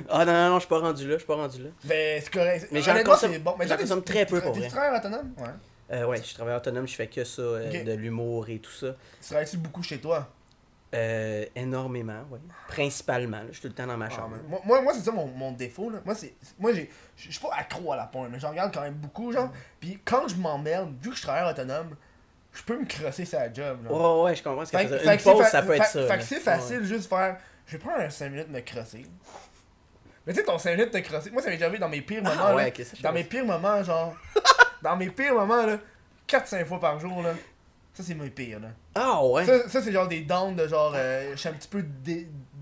ah 0.09 0.25
non, 0.25 0.31
non, 0.33 0.49
non, 0.49 0.55
je 0.55 0.59
suis 0.61 0.69
pas 0.69 0.79
rendu 0.79 1.05
là, 1.07 1.13
je 1.13 1.17
suis 1.19 1.27
pas 1.27 1.35
rendu 1.35 1.61
là. 1.63 1.69
Ben, 1.83 2.21
c'est 2.23 2.31
correct. 2.33 2.67
Mais 2.71 2.81
j'en 2.81 2.93
consomme- 3.03 3.37
bon. 3.39 3.55
Mais 3.59 3.67
consomme 3.67 4.01
t'es- 4.03 4.13
très 4.13 4.25
peu, 4.25 4.37
t'es- 4.39 4.45
pour 4.45 4.53
T'es 4.53 4.59
vrai. 4.61 4.69
frère 4.69 4.93
autonome? 4.97 5.33
Ouais. 5.37 5.49
Euh, 5.91 6.05
ouais, 6.05 6.21
je 6.23 6.33
travaille 6.33 6.55
autonome, 6.55 6.87
je 6.87 6.95
fais 6.95 7.07
que 7.07 7.23
ça, 7.23 7.41
euh, 7.41 7.83
de 7.83 7.93
l'humour 7.93 8.47
et 8.49 8.59
tout 8.59 8.71
ça. 8.71 8.95
Tu 9.21 9.27
travailles-tu 9.29 9.57
beaucoup 9.57 9.83
chez 9.83 9.99
toi? 9.99 10.27
Euh, 10.95 11.45
énormément, 11.55 12.23
ouais. 12.31 12.39
Principalement, 12.67 13.37
là, 13.37 13.45
je 13.49 13.53
suis 13.53 13.61
tout 13.61 13.67
le 13.67 13.73
temps 13.73 13.85
dans 13.85 13.97
ma 13.97 14.05
Ah, 14.07 14.09
chambre. 14.09 14.37
Moi, 14.47 14.59
moi, 14.65 14.81
moi, 14.81 14.93
c'est 14.93 15.01
ça 15.01 15.11
mon, 15.11 15.27
mon 15.27 15.51
défaut. 15.51 15.89
Là. 15.91 15.99
Moi, 16.03 16.15
c'est, 16.15 16.33
moi 16.57 16.73
j'ai, 16.73 16.89
je 17.15 17.29
suis 17.29 17.39
pas 17.39 17.49
accro 17.55 17.91
à 17.91 17.95
la 17.95 18.05
porn, 18.05 18.29
mais 18.31 18.39
j'en 18.39 18.49
regarde 18.49 18.73
quand 18.73 18.81
même 18.81 18.95
beaucoup. 18.95 19.31
genre. 19.31 19.51
Puis 19.79 19.99
quand 20.03 20.27
je 20.27 20.35
m'emmerde, 20.35 20.91
vu 21.01 21.11
que 21.11 21.15
je 21.15 21.21
travaille 21.21 21.51
autonome, 21.51 21.95
je 22.53 22.63
peux 22.63 22.77
me 22.79 22.85
crosser 22.85 23.25
sa 23.25 23.51
job. 23.51 23.79
Genre. 23.87 24.21
Ouais, 24.23 24.29
ouais, 24.29 24.35
je 24.35 24.43
comprends 24.43 24.65
ce 24.65 24.71
que 24.71 24.77
dire. 24.77 25.11
Une 25.11 25.17
pause, 25.19 25.45
ça 25.47 25.61
peut 25.61 25.75
être 25.75 25.85
ça. 25.85 26.07
Fait 26.07 26.17
que 26.17 26.23
c'est 26.23 26.39
facile 26.39 26.83
juste 26.83 27.07
faire. 27.09 27.37
Je 27.67 27.73
vais 27.73 27.77
prendre 27.79 27.99
un 28.01 28.09
5 28.09 28.29
minutes 28.31 28.47
de 28.51 28.53
me 28.53 28.61
crosser. 28.61 29.05
Mais 30.25 30.33
tu 30.33 30.39
sais, 30.39 30.45
ton 30.45 30.57
5 30.57 30.71
minutes 30.75 30.93
de 30.93 30.99
crosser. 30.99 31.29
Moi, 31.31 31.41
ça 31.41 31.49
m'est 31.49 31.55
déjà 31.55 31.65
arrivé 31.65 31.79
dans 31.79 31.89
mes 31.89 32.01
pires 32.01 32.21
Ah, 32.25 32.29
moments. 32.35 32.57
là. 32.57 32.65
dans 33.03 33.11
mes 33.13 33.23
pires 33.23 33.45
moments, 33.45 33.83
genre. 33.83 34.15
dans 34.81 34.95
mes 34.97 35.09
pires 35.09 35.33
moments, 35.35 35.65
là. 35.65 35.77
4-5 36.27 36.65
fois 36.65 36.79
par 36.79 36.99
jour, 36.99 37.21
là. 37.21 37.31
Ça, 37.93 38.03
c'est 38.03 38.15
mes 38.15 38.29
pires, 38.29 38.59
là. 38.59 38.69
Ah 38.95 39.23
ouais. 39.25 39.45
Ça, 39.45 39.81
c'est 39.81 39.91
genre 39.91 40.07
des 40.07 40.21
downs 40.21 40.55
de 40.55 40.67
genre. 40.67 40.93
euh, 40.95 41.31
je 41.33 41.37
suis 41.37 41.49
un 41.49 41.53
petit 41.53 41.67
peu 41.67 41.83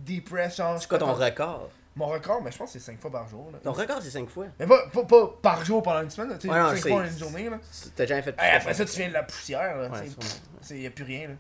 depressed, 0.06 0.58
genre. 0.58 0.80
C'est 0.82 0.88
quoi 0.88 0.98
ton 0.98 1.14
record? 1.14 1.70
Mon 1.98 2.06
record, 2.06 2.42
mais 2.44 2.52
je 2.52 2.58
pense 2.58 2.72
que 2.72 2.80
c'est 2.80 2.86
5 2.86 3.00
fois 3.00 3.10
par 3.12 3.28
jour. 3.28 3.50
Là. 3.52 3.58
Ton 3.64 3.72
record, 3.74 3.98
c'est 4.02 4.12
5 4.12 4.30
fois. 4.30 4.46
Mais 4.60 4.68
pas, 4.68 4.88
pas, 4.94 5.04
pas 5.04 5.28
par 5.42 5.66
jour 5.66 5.82
pendant 5.82 6.04
une 6.04 6.10
semaine, 6.12 6.38
tu 6.38 6.48
sais, 6.48 6.54
Ouais, 6.54 6.60
non, 6.60 6.70
5 6.70 6.76
c'est- 6.78 6.90
fois 6.90 7.02
en 7.02 7.06
une 7.06 7.18
journée. 7.18 7.50
Là. 7.50 7.60
T'as 7.96 8.06
jamais 8.06 8.22
fait 8.22 8.32
plus 8.34 8.46
Hey, 8.46 8.56
après 8.56 8.74
ça, 8.76 8.86
tu 8.86 8.98
viens 9.00 9.08
de 9.10 9.14
la 9.14 9.24
poussière. 9.24 9.78
Là. 9.78 9.90
Ouais, 9.90 10.78
y 10.80 10.86
a 10.86 10.90
plus 10.92 11.04
rien. 11.04 11.28
Là. 11.30 11.34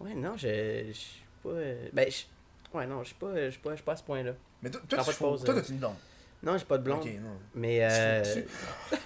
Ouais, 0.00 0.14
non, 0.14 0.36
je 0.36 0.84
je 0.88 0.92
suis 0.92 1.22
pas. 1.42 1.48
euh, 1.48 1.88
Ben, 1.92 2.06
je. 2.10 2.76
Ouais, 2.76 2.86
non, 2.86 3.00
je 3.02 3.06
suis 3.06 3.14
pas, 3.14 3.28
je 3.34 3.50
suis 3.50 3.60
pas, 3.60 3.74
je 3.76 3.82
pas 3.82 3.92
à 3.92 3.96
ce 3.96 4.02
point-là. 4.02 4.32
Mais 4.62 4.70
toi, 4.70 4.80
toi, 4.88 5.02
toi, 5.04 5.36
euh. 5.40 5.44
t'as 5.60 5.68
une 5.68 5.78
blonde? 5.78 5.94
Non, 6.42 6.58
j'ai 6.58 6.64
pas 6.66 6.76
de 6.78 6.82
blonde. 6.82 6.98
Ok, 7.00 7.06
non. 7.22 7.38
Mais 7.54 7.78
euh. 7.82 8.22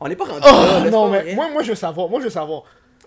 On 0.00 0.08
n'est 0.08 0.16
pas 0.16 0.24
rendu 0.24 0.40
Oh, 0.44 0.50
là, 0.84 0.90
non, 0.90 1.10
pas 1.10 1.22
mais 1.24 1.34
moi, 1.34 1.50
moi, 1.50 1.62
je 1.62 1.70
veux 1.70 1.74
savoir. 1.74 2.08
Moi, 2.08 2.20
je 2.20 2.24
veux 2.24 2.30
savoir. 2.30 2.62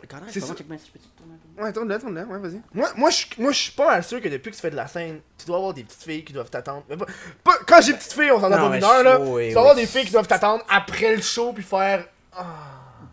Connard, 0.07 0.25
c'est 0.29 0.41
comment 0.41 0.51
ça. 0.51 0.57
check 0.57 0.69
my- 0.69 0.77
je 0.77 0.91
peux-tu 0.91 1.07
tourner? 1.17 1.32
un 1.32 1.32
peu? 1.32 1.32
Ouais, 1.57 1.71
tourne-le, 1.71 1.99
tourne-le, 1.99 2.23
ouais, 2.25 2.39
vas-y. 2.39 2.61
Moi, 2.73 2.89
moi, 2.95 3.09
je, 3.11 3.25
moi, 3.37 3.51
je 3.51 3.57
suis 3.59 3.71
pas 3.73 3.85
mal 3.87 4.03
sûr 4.03 4.19
que 4.21 4.27
depuis 4.27 4.49
que 4.49 4.55
tu 4.55 4.61
fais 4.61 4.71
de 4.71 4.75
la 4.75 4.87
scène, 4.87 5.21
tu 5.37 5.45
dois 5.45 5.57
avoir 5.57 5.73
des 5.73 5.83
petites 5.83 6.01
filles 6.01 6.23
qui 6.23 6.33
doivent 6.33 6.49
t'attendre. 6.49 6.83
Mais 6.89 6.97
pas, 6.97 7.05
pas- 7.43 7.57
quand 7.67 7.81
j'ai 7.81 7.93
petites 7.93 8.13
filles, 8.13 8.31
on 8.31 8.39
s'en 8.39 8.51
a 8.51 8.57
Non, 8.57 8.63
pas 8.63 8.69
mais 8.69 8.77
une 8.79 8.83
heure, 8.83 9.03
là. 9.03 9.19
je- 9.23 9.29
oui, 9.31 9.47
tu 9.47 9.53
dois 9.53 9.61
avoir 9.61 9.75
oui. 9.75 9.81
des 9.81 9.87
filles 9.87 10.05
qui 10.05 10.11
doivent 10.11 10.27
t'attendre 10.27 10.63
après 10.69 11.15
le 11.15 11.21
show 11.21 11.53
puis 11.53 11.63
faire. 11.63 12.07
Ah. 12.35 12.45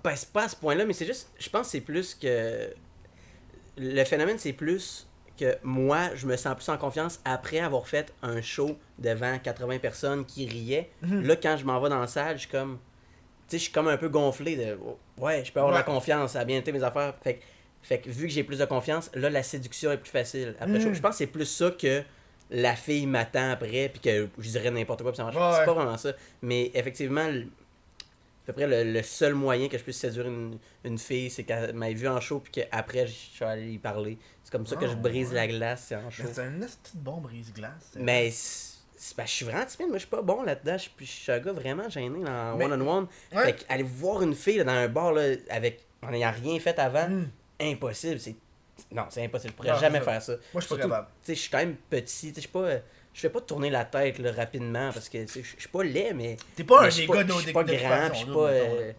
Ben, 0.03 0.17
c'est 0.17 0.33
pas 0.33 0.45
à 0.45 0.49
ce 0.49 0.57
point-là, 0.57 0.87
mais 0.87 0.95
c'est 0.95 1.05
juste. 1.07 1.31
Je 1.39 1.49
pense 1.51 1.67
que 1.67 1.73
c'est 1.73 1.81
plus 1.83 2.15
que. 2.15 2.71
Le 3.77 4.05
phénomène, 4.05 4.39
c'est 4.39 4.53
plus 4.53 5.07
que 5.39 5.57
moi, 5.63 6.11
je 6.15 6.27
me 6.27 6.37
sens 6.37 6.55
plus 6.55 6.69
en 6.69 6.77
confiance 6.77 7.21
après 7.25 7.61
avoir 7.61 7.87
fait 7.87 8.13
un 8.23 8.43
show 8.43 8.77
devant 8.99 9.39
80 9.39 9.79
personnes 9.79 10.25
qui 10.27 10.47
riaient. 10.47 10.91
Mhm. 11.03 11.27
Là, 11.27 11.37
quand 11.37 11.57
je 11.57 11.65
m'en 11.65 11.81
vais 11.81 11.89
dans 11.89 12.01
la 12.01 12.07
salle, 12.07 12.37
je 12.37 12.41
suis 12.43 12.51
comme. 12.51 12.79
Tu 13.49 13.57
sais, 13.57 13.59
je 13.59 13.63
suis 13.65 13.73
comme 13.73 13.89
un 13.89 13.97
peu 13.97 14.09
gonflé 14.09 14.57
de. 14.57 14.79
Ouais, 15.19 15.43
je 15.45 15.53
peux 15.53 15.61
avoir 15.61 15.75
de 15.75 15.79
la 15.81 15.87
Ouais. 15.87 15.93
confiance, 15.95 16.33
ça 16.33 16.41
a 16.41 16.45
bien 16.45 16.59
été 16.59 16.73
mes 16.73 16.83
affaires. 16.83 17.15
Fait, 17.23 17.35
que- 17.37 17.43
fait 17.83 17.99
que 18.01 18.11
vu 18.11 18.27
que 18.27 18.33
j'ai 18.33 18.45
plus 18.45 18.59
de 18.59 18.65
confiance, 18.65 19.11
là, 19.15 19.31
la 19.31 19.43
séduction 19.43 19.91
est 19.93 19.97
plus 19.99 20.11
facile. 20.11 20.55
Après, 20.61 20.81
je, 20.81 20.93
je 20.93 21.01
pense 21.01 21.13
que 21.13 21.17
c'est 21.19 21.27
plus 21.27 21.47
ça 21.47 21.71
que 21.71 22.03
la 22.51 22.75
fille 22.77 23.07
m'attend 23.07 23.51
après, 23.51 23.89
puis 23.89 24.01
que 24.01 24.29
je 24.39 24.51
dirais 24.51 24.71
n'importe 24.71 25.03
quoi, 25.03 25.13
puis 25.13 25.17
ça 25.19 25.25
marche. 25.25 25.37
Ouais, 25.37 25.59
c'est 25.61 25.65
pas 25.65 25.73
vraiment 25.75 25.97
ça. 25.97 26.13
Mais 26.43 26.71
effectivement, 26.75 27.27
le- 27.29 27.47
à 28.43 28.53
peu 28.53 28.53
près 28.55 28.67
le, 28.67 28.93
le 28.93 29.03
seul 29.03 29.35
moyen 29.35 29.69
que 29.69 29.79
je 29.79 29.83
puisse 29.85 29.99
séduire 29.99 30.27
une, 30.27 30.59
une 30.85 30.99
fille, 30.99 31.31
c'est 31.31 31.45
qu'elle 31.45 31.73
m'ait 31.75 31.95
vu 31.95 32.09
en 32.09 32.21
show, 32.21 32.41
puis 32.41 32.51
qu'après, 32.53 33.07
je 33.07 33.13
suis 33.13 33.45
allé 33.45 33.73
y 33.73 33.79
parler. 33.79 34.19
C'est 34.43 34.51
comme 34.51 34.67
ça 34.67 34.75
que 34.77 34.85
Ah, 34.87 34.89
je 34.89 34.95
brise 34.97 35.29
ouais. 35.29 35.35
la 35.37 35.47
glace, 35.47 35.85
c'est 35.89 35.95
en 35.97 36.11
show. 36.11 36.25
C'est 36.33 36.41
un 36.43 36.51
de 36.51 36.67
bon 36.97 37.19
brise-glace. 37.19 37.93
Mais 37.97 38.31
c'est 38.31 38.71
c'est 39.03 39.17
parce 39.17 39.29
que 39.29 39.31
je 39.31 39.37
suis 39.37 39.45
vraiment 39.47 39.65
timide, 39.65 39.89
moi 39.89 39.97
je 39.97 40.01
suis 40.01 40.11
pas 40.11 40.21
bon 40.21 40.43
là-dedans. 40.43 40.75
Je 40.77 40.83
suis- 40.83 40.93
je 40.99 41.05
suis 41.07 41.33
un 41.33 41.39
gars 41.39 41.53
vraiment 41.53 41.89
gêné 41.89 42.11
Mais- 42.19 42.65
one-on-one. 42.67 43.07
Ouais. 43.33 43.45
Fait 43.45 43.53
qu'aller 43.65 43.83
voir 43.83 44.21
une 44.23 44.35
fille 44.35 44.59
là, 44.59 44.65
dans 44.65 44.73
un 44.73 44.89
bar 44.89 45.13
là, 45.13 45.23
avec 45.49 45.81
en 46.03 46.13
ayant 46.13 46.31
rien 46.33 46.61
fait 46.61 46.79
avant, 46.79 47.09
Hmm. 47.09 47.29
Impossible. 47.61 48.19
C'est... 48.21 48.37
Non, 48.93 49.05
c'est 49.11 49.25
impossible. 49.25 49.53
Je 49.53 49.57
pourrais 49.57 49.71
Non, 49.73 49.79
jamais 49.79 50.01
faire 50.01 50.23
ça. 50.23 50.33
Moi, 50.53 50.61
je 50.61 50.67
suis 50.67 50.75
pas 50.77 50.83
capable. 50.83 51.07
Tu 51.23 51.27
sais, 51.27 51.35
je 51.35 51.41
suis 51.41 51.51
quand 51.51 51.59
même 51.59 51.77
petit. 51.89 52.33
Tu 52.33 52.41
sais, 52.41 52.47
je 52.47 52.49
pas. 52.49 52.69
Je 53.13 53.23
fais 53.23 53.29
pas 53.29 53.41
tourner 53.41 53.71
la 53.71 53.85
tête 53.85 54.21
là, 54.21 54.31
rapidement 54.31 54.93
parce 54.93 55.09
que 55.09 55.27
je 55.27 55.41
suis 55.41 55.69
pas 55.73 55.83
laid, 55.83 56.13
mais. 56.15 56.37
T'es 56.55 56.63
pas 56.63 56.83
un 56.83 56.85
je 56.85 56.91
suis 56.91 57.07
pas- 57.09 57.15
gars 57.15 57.23
Je 57.23 57.27
d'eau 57.27 57.41
suis 57.41 57.53
pas 57.53 57.65
grand, 57.65 58.09
je 58.13 58.19
suis 58.19 58.27
pas. 58.27 58.49
euh, 58.49 58.93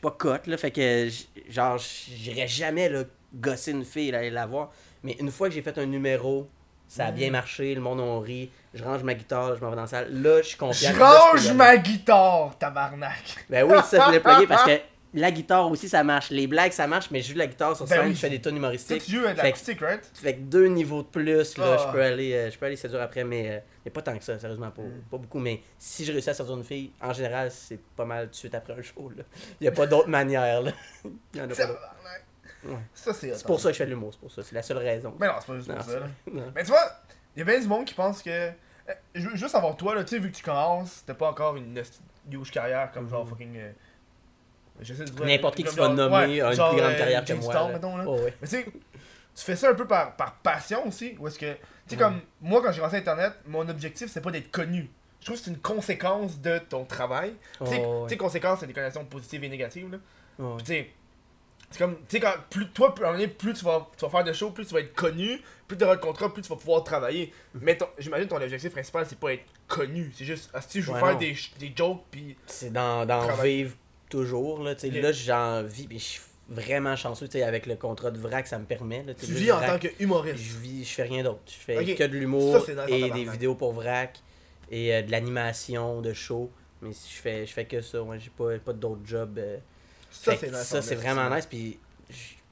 pas 0.00 0.10
cote, 0.12 0.46
là. 0.46 0.56
Fait 0.56 0.70
que, 0.70 1.08
genre, 1.50 1.76
j'irais 1.78 2.48
jamais, 2.48 2.88
là, 2.88 3.04
gosser 3.34 3.72
une 3.72 3.84
fille, 3.84 4.10
là, 4.10 4.18
aller 4.18 4.30
la 4.30 4.46
voir. 4.46 4.70
Mais 5.02 5.12
une 5.20 5.30
fois 5.30 5.48
que 5.48 5.54
j'ai 5.54 5.60
fait 5.62 5.76
un 5.76 5.84
numéro, 5.84 6.48
ça 6.88 7.06
a 7.06 7.10
bien 7.12 7.30
marché, 7.30 7.74
le 7.74 7.82
monde 7.82 8.00
a 8.00 8.24
ri, 8.24 8.50
je 8.72 8.82
range 8.82 9.02
ma 9.02 9.12
guitare, 9.12 9.56
je 9.56 9.60
m'en 9.60 9.68
vais 9.68 9.76
dans 9.76 9.82
la 9.82 9.88
salle. 9.88 10.22
Là, 10.22 10.40
je 10.40 10.48
suis 10.48 10.56
confiant. 10.56 10.90
Je 10.94 10.98
range 10.98 11.52
ma 11.52 11.76
guitare, 11.76 12.56
tabarnak. 12.58 13.44
Ben 13.50 13.64
oui, 13.64 13.76
ça, 13.86 14.06
je 14.06 14.12
l'ai 14.12 14.20
parce 14.20 14.64
que 14.64 14.80
la 15.14 15.30
guitare 15.30 15.70
aussi, 15.70 15.88
ça 15.88 16.04
marche. 16.04 16.30
Les 16.30 16.46
blagues, 16.46 16.72
ça 16.72 16.86
marche, 16.86 17.10
mais 17.10 17.20
je 17.22 17.32
joue 17.32 17.38
la 17.38 17.46
guitare 17.46 17.74
sur 17.76 17.86
Ben 17.86 17.96
scène, 17.96 18.08
oui. 18.08 18.14
je 18.14 18.20
fais 18.20 18.30
des 18.30 18.40
Toi, 18.40 18.52
humoristiques. 18.52 19.02
tu 19.04 19.12
joues 19.12 19.22
Fait 19.26 19.34
que- 19.34 19.42
l'acoustique, 19.42 19.80
right? 19.80 20.10
Fait 20.14 20.34
que 20.34 20.40
deux 20.40 20.66
niveaux 20.66 21.02
de 21.02 21.08
plus, 21.08 21.56
là, 21.56 21.76
Ah. 21.78 21.84
je 21.86 21.92
peux 21.92 22.02
aller 22.02 22.32
euh, 22.34 22.50
je 22.50 22.58
peux 22.58 22.66
aller 22.66 22.76
séduire 22.76 23.02
après, 23.02 23.24
mais, 23.24 23.50
euh, 23.50 23.58
mais 23.84 23.90
pas 23.90 24.02
tant 24.02 24.16
que 24.18 24.24
ça, 24.24 24.38
sérieusement, 24.38 24.70
pas, 24.70 24.82
Mm. 24.82 25.02
pas 25.10 25.16
beaucoup. 25.18 25.38
Mais 25.38 25.62
si 25.78 26.04
je 26.04 26.12
réussis 26.12 26.30
à 26.30 26.34
séduire 26.34 26.56
une 26.56 26.64
fille, 26.64 26.92
en 27.00 27.12
général, 27.12 27.50
c'est 27.50 27.80
pas 27.96 28.04
mal 28.04 28.26
tout 28.26 28.30
de 28.32 28.36
suite 28.36 28.54
après 28.54 28.74
un 28.74 28.82
show. 28.82 29.10
Là. 29.16 29.22
Il 29.60 29.64
y 29.64 29.68
a 29.68 29.72
pas 29.72 29.86
d'autre 29.86 30.08
manière. 30.08 30.62
Là. 30.62 30.72
Il 31.34 31.38
y 31.38 31.40
en 31.40 31.44
a 31.44 31.48
pas 31.48 31.54
d'autre. 31.54 31.80
Tabarnak. 31.80 32.24
Ouais. 32.64 32.74
Ça, 32.92 33.14
c'est 33.14 33.34
C'est 33.34 33.46
pour 33.46 33.60
ça 33.60 33.68
que 33.68 33.74
je 33.74 33.78
fais 33.78 33.84
de 33.86 33.90
l'humour, 33.90 34.10
c'est 34.12 34.20
pour 34.20 34.32
ça. 34.32 34.42
C'est 34.42 34.54
la 34.54 34.62
seule 34.62 34.78
raison. 34.78 35.14
Mais 35.18 35.26
non, 35.28 35.34
c'est 35.40 35.46
pas 35.46 35.54
juste 35.56 35.68
Non, 35.68 35.74
pour 35.76 35.84
ça, 35.84 36.00
là. 36.00 36.06
Mais 36.54 36.62
tu 36.64 36.68
vois, 36.70 36.90
il 37.36 37.38
y 37.38 37.42
a 37.42 37.44
bien 37.44 37.60
du 37.60 37.66
monde 37.68 37.84
qui 37.84 37.94
pense 37.94 38.20
que. 38.22 38.30
euh, 38.30 38.92
juste 39.14 39.48
savoir, 39.48 39.76
toi, 39.76 39.94
là, 39.94 40.02
tu 40.02 40.10
sais, 40.10 40.18
vu 40.18 40.30
que 40.30 40.36
tu 40.36 40.42
commences, 40.42 41.02
t'as 41.06 41.14
pas 41.14 41.28
encore 41.30 41.56
une 41.56 41.80
huge 42.32 42.50
carrière 42.50 42.90
comme 42.92 43.08
genre 43.08 43.24
Mhm. 43.24 43.30
fucking. 43.30 43.56
euh, 43.58 43.70
N'importe 45.24 45.56
qui 45.56 45.62
qui 45.62 45.68
comme 45.68 45.74
se 45.74 45.80
va 45.80 45.86
genre- 45.86 45.94
nommer 45.94 46.40
a 46.40 46.46
une 46.46 46.50
plus 46.50 46.56
grande 46.56 46.80
euh, 46.92 46.98
carrière 46.98 47.24
que 47.24 47.32
moi. 47.34 47.70
Oh. 48.06 48.16
Mais 48.40 48.48
tu 48.48 48.56
sais, 48.56 48.64
tu 48.64 49.44
fais 49.44 49.56
ça 49.56 49.70
un 49.70 49.74
peu 49.74 49.86
par, 49.86 50.16
par 50.16 50.36
passion 50.36 50.86
aussi, 50.86 51.16
ou 51.18 51.28
est-ce 51.28 51.38
que. 51.38 51.52
Tu 51.52 51.58
sais, 51.88 51.96
Mhm. 51.96 52.00
comme 52.00 52.20
moi, 52.40 52.62
quand 52.62 52.72
j'ai 52.72 52.80
lancé 52.82 52.96
Internet, 52.96 53.32
mon 53.46 53.68
objectif, 53.68 54.10
c'est 54.10 54.20
pas 54.20 54.30
d'être 54.30 54.50
connu. 54.50 54.90
Je 55.20 55.26
trouve 55.26 55.38
que 55.38 55.44
c'est 55.44 55.50
une 55.50 55.58
conséquence 55.58 56.40
de 56.40 56.58
ton 56.58 56.84
travail. 56.84 57.34
Tu 57.60 57.66
sais, 57.66 57.82
Oh, 57.84 58.04
tu 58.06 58.10
sais, 58.12 58.16
conséquences, 58.16 58.60
c'est 58.60 58.66
des 58.66 58.72
connotations 58.72 59.04
positives 59.04 59.42
et 59.44 59.48
négatives, 59.48 59.90
là. 59.90 59.98
Puis 60.56 60.64
tu 60.64 60.72
sais, 60.72 60.90
c'est 61.70 61.78
comme, 61.78 61.96
tu 61.96 62.02
sais, 62.16 62.20
quand 62.20 62.34
plus, 62.50 62.68
toi, 62.70 62.94
plus, 62.94 63.28
plus 63.28 63.54
tu 63.54 63.64
vas, 63.64 63.88
tu 63.96 64.04
vas 64.04 64.10
faire 64.10 64.24
de 64.24 64.32
shows, 64.32 64.50
plus 64.52 64.66
tu 64.66 64.74
vas 64.74 64.80
être 64.80 64.94
connu, 64.94 65.40
plus 65.66 65.76
tu 65.76 65.84
auras 65.84 65.96
de 65.96 66.00
contrat, 66.00 66.32
plus 66.32 66.42
tu 66.42 66.48
vas 66.48 66.56
pouvoir 66.56 66.84
travailler. 66.84 67.32
Mhm. 67.54 67.60
Mais 67.64 67.76
ton- 67.76 67.88
j'imagine 67.98 68.28
ton 68.28 68.36
objectif 68.40 68.70
principal, 68.72 69.06
c'est 69.08 69.18
pas 69.18 69.32
être 69.34 69.44
connu. 69.66 70.12
C'est 70.16 70.24
juste, 70.24 70.50
ah, 70.54 70.60
si 70.60 70.80
je 70.82 70.86
veux 70.86 70.94
Ouais, 70.94 71.00
faire 71.00 71.18
des, 71.18 71.36
des 71.58 71.72
jokes, 71.74 72.04
puis. 72.10 72.36
C'est 72.46 72.72
d'en 72.72 73.04
d'en 73.04 73.26
vivre 73.42 73.74
toujours. 74.08 74.62
Là, 74.62 74.74
là 74.82 75.12
j'en 75.12 75.62
vis, 75.62 75.86
puis 75.86 75.98
je 75.98 76.04
suis 76.04 76.20
vraiment 76.48 76.96
chanceux 76.96 77.28
avec 77.42 77.66
le 77.66 77.76
contrat 77.76 78.10
de 78.10 78.18
vrac, 78.18 78.46
ça 78.46 78.58
me 78.58 78.64
permet. 78.64 79.02
Là, 79.04 79.14
tu 79.14 79.26
là, 79.32 79.38
vis 79.38 79.52
en 79.52 79.56
Vrac, 79.58 79.82
tant 79.82 79.88
qu'humoriste. 79.88 80.38
Je 80.38 80.58
vis, 80.58 80.84
je 80.84 80.94
fais 80.94 81.02
rien 81.02 81.22
d'autre. 81.22 81.40
Je 81.46 81.52
fais 81.52 81.94
que 81.94 82.04
de 82.04 82.16
l'humour 82.16 82.64
et 82.88 83.10
des 83.10 83.24
vidéos 83.24 83.54
pour 83.54 83.72
vrac 83.72 84.18
et 84.70 84.94
euh, 84.94 85.02
de 85.02 85.10
l'animation, 85.10 86.00
de 86.00 86.12
show. 86.12 86.50
Mais 86.80 86.92
si 86.92 87.14
je 87.14 87.20
fais, 87.20 87.46
je 87.46 87.52
fais 87.52 87.64
que 87.64 87.80
ça, 87.80 88.02
ouais, 88.02 88.18
j'ai 88.18 88.30
pas, 88.30 88.58
pas 88.58 88.72
d'autres 88.72 89.04
jobs. 89.04 89.38
euh. 89.38 89.58
Ça, 90.10 90.36
c'est 90.36 90.50
nice. 90.50 90.62
ça, 90.62 90.94
vraiment 90.94 91.34
nice. 91.34 91.46
Puis 91.46 91.78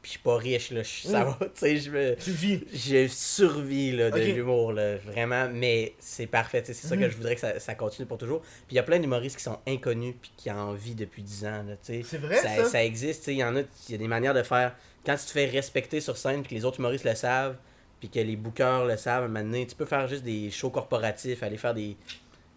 puis 0.07 0.13
je 0.13 0.19
suis 0.19 0.19
pas 0.21 0.37
riche, 0.37 0.71
là. 0.71 0.85
je- 0.85 1.09
Ça 1.09 1.25
va, 1.25 1.37
tu 1.41 1.49
sais, 1.55 1.77
je 1.79 1.91
me. 1.91 2.15
Tu 2.15 2.31
vis. 2.31 2.61
Je 2.73 3.09
survis 3.09 3.91
là, 3.91 4.13
de 4.13 4.21
l'humour, 4.21 4.73
là, 4.73 4.99
vraiment, 4.99 5.49
mais 5.53 5.95
c'est 5.99 6.29
parfait. 6.29 6.63
C'est 6.65 6.75
ça 6.75 6.95
Mhm. 6.95 7.03
que 7.03 7.11
je 7.11 7.17
voudrais 7.17 7.35
que 7.35 7.41
ça, 7.41 7.59
ça 7.59 7.75
continue 7.75 8.07
pour 8.07 8.17
toujours. 8.17 8.41
Puis 8.43 8.53
il 8.71 8.75
y 8.77 8.79
a 8.79 8.85
plein 8.85 9.01
d'humoristes 9.01 9.37
qui 9.37 9.43
sont 9.43 9.59
inconnus 9.67 10.15
puis 10.23 10.31
qui 10.37 10.49
en 10.53 10.75
vivent 10.75 10.95
depuis 10.95 11.23
10 11.25 11.45
ans. 11.45 11.65
Là, 11.67 11.75
tu 11.85 11.95
sais. 11.95 12.03
C'est 12.05 12.19
vrai, 12.19 12.37
ça, 12.37 12.65
ça? 12.67 12.85
existe, 12.85 13.21
tu 13.23 13.25
sais, 13.25 13.33
il 13.35 13.39
y 13.39 13.45
en 13.45 13.57
a, 13.57 13.61
il 13.63 13.93
y 13.93 13.95
a 13.97 13.99
des 13.99 14.07
manières 14.07 14.35
de 14.35 14.45
faire. 14.45 14.77
Quand 15.05 15.17
tu 15.17 15.25
te 15.25 15.31
fais 15.33 15.47
respecter 15.47 16.01
sur 16.01 16.17
scène 16.17 16.43
puis 16.43 16.51
que 16.51 16.55
les 16.55 16.65
autres 16.65 16.79
humoristes 16.79 17.05
le 17.05 17.17
savent, 17.17 17.57
puis 17.99 18.09
que 18.09 18.21
les 18.21 18.37
bookers 18.37 18.85
le 18.87 18.97
savent, 18.97 19.23
à 19.23 19.27
un 19.27 19.29
moment 19.29 19.41
donné, 19.45 19.67
tu 19.67 19.75
peux 19.75 19.87
faire 19.87 20.07
juste 20.07 20.23
des 20.23 20.51
shows 20.53 20.71
corporatifs, 20.71 21.43
aller 21.43 21.57
faire 21.57 21.75
des, 21.75 21.97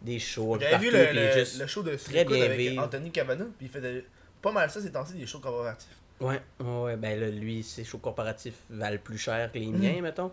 des 0.04 0.20
shows 0.20 0.58
J'avais 0.60 0.78
vu 0.78 0.92
le, 0.92 1.14
le, 1.14 1.32
juste- 1.34 1.60
le 1.60 1.66
show 1.66 1.82
de 1.82 1.96
très 1.96 2.26
bien 2.26 2.44
avec. 2.46 2.78
Anthony 2.78 3.10
Cavana, 3.10 3.46
puis 3.58 3.66
il 3.66 3.70
fait 3.70 3.82
de- 3.82 4.04
pas 4.42 4.52
mal 4.52 4.70
ça 4.70 4.82
ces 4.82 4.92
temps-ci, 4.92 5.14
des 5.14 5.26
shows 5.26 5.40
corporatifs. 5.40 5.88
Ouais, 6.22 6.42
ouais, 6.60 6.98
ben 6.98 7.20
là, 7.20 7.30
lui, 7.30 7.64
ses 7.64 7.84
shows 7.84 7.98
corporatifs 8.00 8.62
valent 8.70 9.00
plus 9.04 9.18
cher 9.18 9.52
que 9.52 9.58
les 9.58 9.68
Mhm. 9.68 9.80
miens, 9.80 10.02
mettons. 10.02 10.32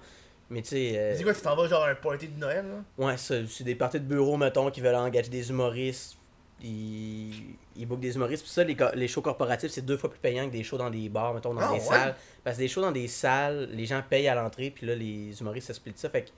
Mais 0.51 0.63
tu 0.63 0.69
sais. 0.71 0.93
euh, 0.99 1.17
C'est 1.17 1.23
quoi, 1.25 1.35
tu 1.35 1.41
t'en 1.41 1.57
vas 1.57 1.67
genre 1.69 1.83
à 1.85 1.91
un 1.91 1.95
party 1.95 2.29
de 2.29 2.39
Noël, 2.39 2.65
là? 2.67 3.05
Ouais, 3.05 3.17
ça, 3.17 3.35
c'est 3.49 3.65
des 3.65 3.75
parties 3.75 3.99
de 4.01 4.05
bureau, 4.05 4.37
mettons, 4.37 4.71
qui 4.71 4.81
veulent 4.81 4.95
engager 4.95 5.29
des 5.29 5.51
humoristes. 5.51 6.17
Ils, 6.63 7.55
ils 7.77 7.87
bookent 7.87 8.01
des 8.01 8.15
humoristes. 8.15 8.45
Puis 8.45 8.53
ça, 8.53 8.65
les, 8.65 8.77
les 8.95 9.09
shows 9.09 9.23
corporatifs, 9.23 9.71
c'est 9.71 9.85
deux 9.85 9.97
fois 9.97 10.11
plus 10.11 10.19
payant 10.21 10.47
que 10.47 10.53
des 10.53 10.63
shows 10.63 10.79
dans 10.79 10.91
des 10.91 11.09
bars, 11.09 11.35
mettons, 11.35 11.53
dans 11.55 11.61
Ah, 11.63 11.69
des 11.73 11.79
ouais? 11.81 11.85
salles. 11.85 12.15
Parce 12.45 12.57
que 12.57 12.63
des 12.63 12.69
shows 12.69 12.81
dans 12.81 12.93
des 12.93 13.09
salles, 13.09 13.69
les 13.73 13.87
gens 13.87 14.03
payent 14.09 14.29
à 14.29 14.35
l'entrée, 14.35 14.71
puis 14.71 14.87
là, 14.87 14.95
les 14.95 15.39
humoristes 15.41 15.69
se 15.69 15.73
splitent 15.75 15.99
ça. 15.99 16.09
Fait 16.11 16.23
que, 16.23 16.31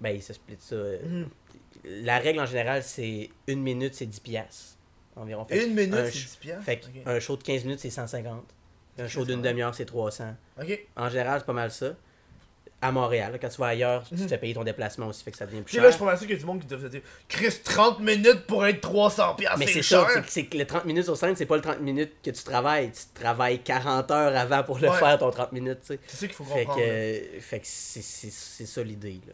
ben, 0.00 0.10
ils 0.10 0.22
se 0.22 0.32
splitent 0.32 0.62
ça. 0.62 0.74
euh, 0.74 0.98
Mhm. 1.04 1.28
La 1.84 2.18
règle 2.18 2.40
en 2.40 2.46
général, 2.46 2.82
c'est 2.82 3.28
une 3.46 3.62
minute, 3.62 3.94
c'est 3.94 4.06
10 4.06 4.20
piastres 4.20 4.76
environ. 5.16 5.44
Fait, 5.44 5.64
Une 5.66 5.74
minute, 5.74 5.94
c'est 6.06 6.10
ch- 6.12 6.24
10 6.26 6.36
piastres? 6.36 6.64
fait 6.64 6.78
que 6.80 6.86
Ok. 6.86 7.02
un 7.06 7.20
show 7.20 7.36
de 7.36 7.42
15 7.42 7.64
minutes, 7.64 7.80
c'est 7.80 7.90
150. 7.90 8.42
Un 8.98 9.08
show 9.08 9.24
d'une 9.24 9.36
150. 9.36 9.42
demi-heure, 9.42 9.74
c'est 9.74 9.84
300. 9.86 10.34
Ok. 10.60 10.78
En 10.96 11.08
général, 11.08 11.40
c'est 11.40 11.46
pas 11.46 11.52
mal 11.52 11.70
ça. 11.70 11.88
À 12.82 12.92
Montréal, 12.92 13.32
là, 13.32 13.38
quand 13.38 13.48
tu 13.48 13.56
vas 13.56 13.68
ailleurs, 13.68 14.04
tu 14.06 14.14
Mhm. 14.14 14.24
te 14.24 14.28
fais 14.28 14.36
payer 14.36 14.52
ton 14.52 14.62
déplacement 14.62 15.06
aussi, 15.06 15.24
fait 15.24 15.30
que 15.30 15.38
ça 15.38 15.46
devient 15.46 15.62
plus 15.62 15.70
sais, 15.70 15.76
cher. 15.78 15.84
là, 15.84 15.88
je 15.88 15.94
suis 15.94 16.00
pas 16.00 16.04
mal 16.04 16.18
sûr 16.18 16.26
qu'il 16.26 16.36
y 16.36 16.38
a 16.38 16.40
du 16.40 16.44
monde 16.46 16.60
qui 16.60 16.66
doit 16.66 16.78
se 16.80 16.86
dire 16.88 17.00
Chris, 17.28 17.60
30 17.64 18.00
minutes 18.00 18.46
pour 18.46 18.66
être 18.66 18.82
300 18.82 19.34
piastres, 19.36 19.58
Mais 19.58 19.66
c'est 19.66 19.72
c'est 19.74 19.82
cher! 19.82 20.00
ça, 20.02 20.08
c'est 20.12 20.20
que- 20.22 20.30
c'est 20.30 20.44
que 20.44 20.58
le 20.58 20.66
30 20.66 20.84
minutes 20.84 21.04
sur 21.04 21.16
scène, 21.16 21.34
c'est 21.34 21.46
pas 21.46 21.56
le 21.56 21.62
30 21.62 21.80
minutes 21.80 22.12
que 22.22 22.30
tu 22.30 22.42
travailles. 22.44 22.90
Tu 22.92 23.00
travailles 23.18 23.62
40 23.62 24.10
heures 24.10 24.36
avant 24.36 24.62
pour 24.64 24.78
le 24.78 24.90
Ouais. 24.90 24.98
faire, 24.98 25.18
ton 25.18 25.30
30 25.30 25.52
minutes, 25.52 25.78
tu 25.80 25.94
sais. 25.94 26.00
C'est 26.06 26.16
ça 26.18 26.26
qu'il 26.26 26.36
faut 26.36 26.44
Fait 26.44 26.64
que, 26.64 26.66
comprendre. 26.66 26.80
là. 26.86 27.40
fait 27.40 27.60
que 27.60 27.66
c'est 27.66 28.02
c'est- 28.02 28.30
c'est 28.30 28.66
ça 28.66 28.82
l'idée, 28.82 29.18
là. 29.26 29.32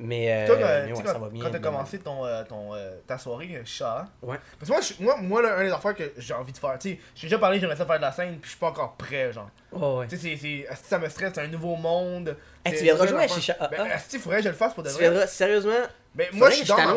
Mais, 0.00 0.32
euh, 0.32 0.46
Toi, 0.46 0.56
quand, 0.56 0.62
mais 0.62 0.86
tu 0.86 0.92
ouais, 0.92 0.96
sais, 1.06 1.12
ça 1.12 1.18
va 1.18 1.28
bien. 1.28 1.44
quand 1.44 1.50
t'as 1.50 1.58
commencé 1.58 1.98
ton, 1.98 2.24
euh, 2.24 2.44
ton, 2.44 2.72
euh, 2.74 2.90
ta 3.06 3.18
soirée, 3.18 3.60
chat, 3.64 4.04
Ouais. 4.22 4.36
parce 4.58 4.68
que 4.70 4.72
moi, 4.72 4.80
je- 4.80 5.02
moi, 5.04 5.16
moi 5.20 5.42
là, 5.42 5.56
un 5.58 5.64
des 5.64 5.72
affaires 5.72 5.94
que 5.96 6.12
j'ai 6.16 6.34
envie 6.34 6.52
de 6.52 6.58
faire, 6.58 6.78
tu 6.78 6.90
sais, 6.90 6.98
j'ai 7.16 7.26
déjà 7.26 7.38
parlé, 7.38 7.58
j'aimerais 7.58 7.74
ça 7.76 7.84
faire 7.84 7.96
de 7.96 8.02
la 8.02 8.12
scène, 8.12 8.34
puis 8.38 8.42
je 8.44 8.48
suis 8.50 8.58
pas 8.58 8.68
encore 8.68 8.94
prêt, 8.94 9.32
genre. 9.32 9.50
Oh, 9.72 9.98
ouais. 9.98 10.06
Tu 10.06 10.16
sais, 10.16 10.38
c'est- 10.40 10.68
ça 10.88 10.98
me 10.98 11.08
stresse, 11.08 11.32
c'est 11.34 11.40
un 11.40 11.48
nouveau 11.48 11.74
monde? 11.74 12.36
Hey, 12.64 12.76
tu 12.76 12.84
viendras 12.84 13.06
jouer 13.08 13.24
à 13.24 13.28
Chicha 13.28 13.54
affaire. 13.58 13.70
Ben, 13.70 13.90
AA. 13.90 13.94
asti, 13.94 14.18
faudrait 14.20 14.38
que 14.38 14.44
je 14.44 14.48
le 14.50 14.54
fasse 14.54 14.72
pour 14.74 14.84
de 14.84 14.88
Tu 14.88 14.94
vrai? 14.94 15.08
viendras, 15.10 15.26
sérieusement, 15.26 15.72
Mais 16.14 16.28
moi, 16.32 16.50
je 16.50 16.56
suis 16.56 16.64
dans 16.64 16.76
hein, 16.76 16.96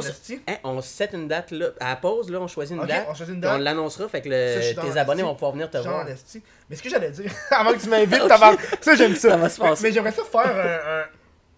on 0.64 0.82
se 0.82 0.88
set 0.89 1.12
une 1.14 1.28
date, 1.28 1.52
là. 1.52 1.68
À 1.80 1.89
la 1.89 1.95
pause, 1.95 2.30
là, 2.32 2.39
on 2.39 2.47
choisit 2.47 2.76
une 2.78 2.86
date. 2.86 3.06
on 3.10 3.14
choisit 3.14 3.34
une 3.36 3.41
puis 3.41 3.49
on 3.49 3.54
date. 3.54 3.62
l'annoncera, 3.62 4.08
fait 4.10 4.22
que 4.22 4.30
le- 4.30 4.74
tes 4.91 4.97
abonnés 4.97 5.22
vont 5.24 5.34
pouvoir 5.34 5.52
venir 5.54 5.70
te 5.70 5.78
voir. 5.80 6.06
Mais 6.70 6.76
ce 6.76 6.82
que 6.84 6.89
j'allais 6.89 7.12
dire, 7.12 7.32
avant 7.52 7.74
que 7.74 7.80
tu 7.80 7.89
m'invites, 7.89 8.22
ça 8.82 8.95
j'aime 8.95 9.16
ça. 9.16 9.30
Ça 9.32 9.38
va 9.38 9.49
se 9.49 9.60
passer. 9.60 9.84
Mais 9.84 9.91
j'aimerais 9.91 10.12
ça 10.12 10.24
faire 10.24 10.41
un, 10.47 11.04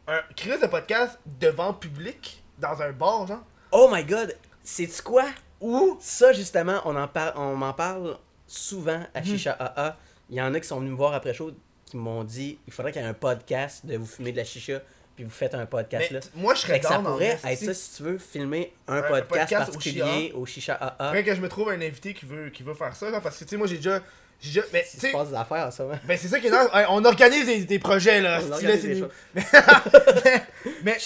un, 0.07 0.21
crise 0.35 0.59
de 0.59 0.67
podcast 0.67 1.19
devant 1.39 1.73
public, 1.73 2.43
dans 2.59 2.81
un 2.81 2.91
bar, 2.91 3.27
genre? 3.27 3.43
Oh 3.71 3.89
my 3.91 4.03
god, 4.03 4.35
c'est-tu 4.63 5.01
quoi? 5.01 5.25
Ou 5.61 5.97
Ça, 6.01 6.33
justement, 6.33 6.81
on 6.85 6.95
en 6.95 7.07
parle, 7.07 7.33
on 7.37 7.55
m'en 7.55 7.73
parle 7.73 8.17
souvent 8.47 9.01
à 9.13 9.19
Mhm. 9.21 9.25
Chicha 9.25 9.51
AA. 9.53 9.97
Il 10.29 10.35
y 10.35 10.41
en 10.41 10.53
a 10.53 10.59
qui 10.59 10.67
sont 10.67 10.79
venus 10.79 10.91
me 10.91 10.97
voir 10.97 11.13
après 11.13 11.33
chaud 11.33 11.51
qui 11.85 11.97
m'ont 11.97 12.23
dit 12.23 12.59
il 12.65 12.73
faudrait 12.73 12.91
qu'il 12.91 13.01
y 13.01 13.05
ait 13.05 13.07
un 13.07 13.13
podcast 13.13 13.85
de 13.85 13.97
vous 13.97 14.05
fumer 14.05 14.31
de 14.31 14.37
la 14.37 14.43
chicha 14.43 14.81
puis 15.15 15.23
vous 15.23 15.29
faites 15.29 15.53
un 15.53 15.65
podcast 15.67 16.07
mais 16.11 16.19
là. 16.19 16.25
moi, 16.35 16.55
je 16.55 16.61
serais 16.61 16.79
que 16.79 16.87
ça 16.87 16.99
pourrait 16.99 17.39
être 17.43 17.57
ça 17.59 17.73
si 17.73 17.97
tu 17.97 18.03
veux 18.03 18.17
filmer 18.17 18.73
un, 18.87 19.01
podcast, 19.03 19.27
podcast 19.29 19.69
au 19.69 19.71
particulier 19.73 20.31
au 20.33 20.45
Chicha 20.45 20.73
AA. 20.73 20.95
Faudrait 21.07 21.23
que 21.23 21.35
je 21.35 21.41
me 21.41 21.49
trouve 21.49 21.69
un 21.69 21.81
invité 21.81 22.13
qui 22.13 22.25
veut, 22.25 22.49
qui 22.49 22.63
veut 22.63 22.73
faire 22.73 22.95
ça, 22.95 23.11
genre, 23.11 23.21
parce 23.21 23.37
que 23.37 23.43
tu 23.43 23.51
sais, 23.51 23.57
moi 23.57 23.67
j'ai 23.67 23.77
déjà. 23.77 24.01
Déjà. 24.43 24.61
Mais 24.73 24.83
tu 24.83 24.89
se 24.97 24.99
sais. 24.99 25.11
passe 25.11 25.29
des 25.29 25.35
affaires, 25.35 25.71
ça. 25.71 25.83
hein. 25.83 25.99
Ben 26.05 26.17
c'est 26.17 26.27
ça 26.27 26.39
qui 26.39 26.47
est. 26.47 26.51
Hey, 26.51 26.85
on 26.89 27.03
organise 27.05 27.45
des, 27.45 27.63
des 27.65 27.79
projets 27.79 28.19
là. 28.21 28.39
On 28.47 28.51
organise 28.51 28.83
des 28.83 28.99
choses. 28.99 29.09
mais, 29.33 29.43
mais 30.83 30.97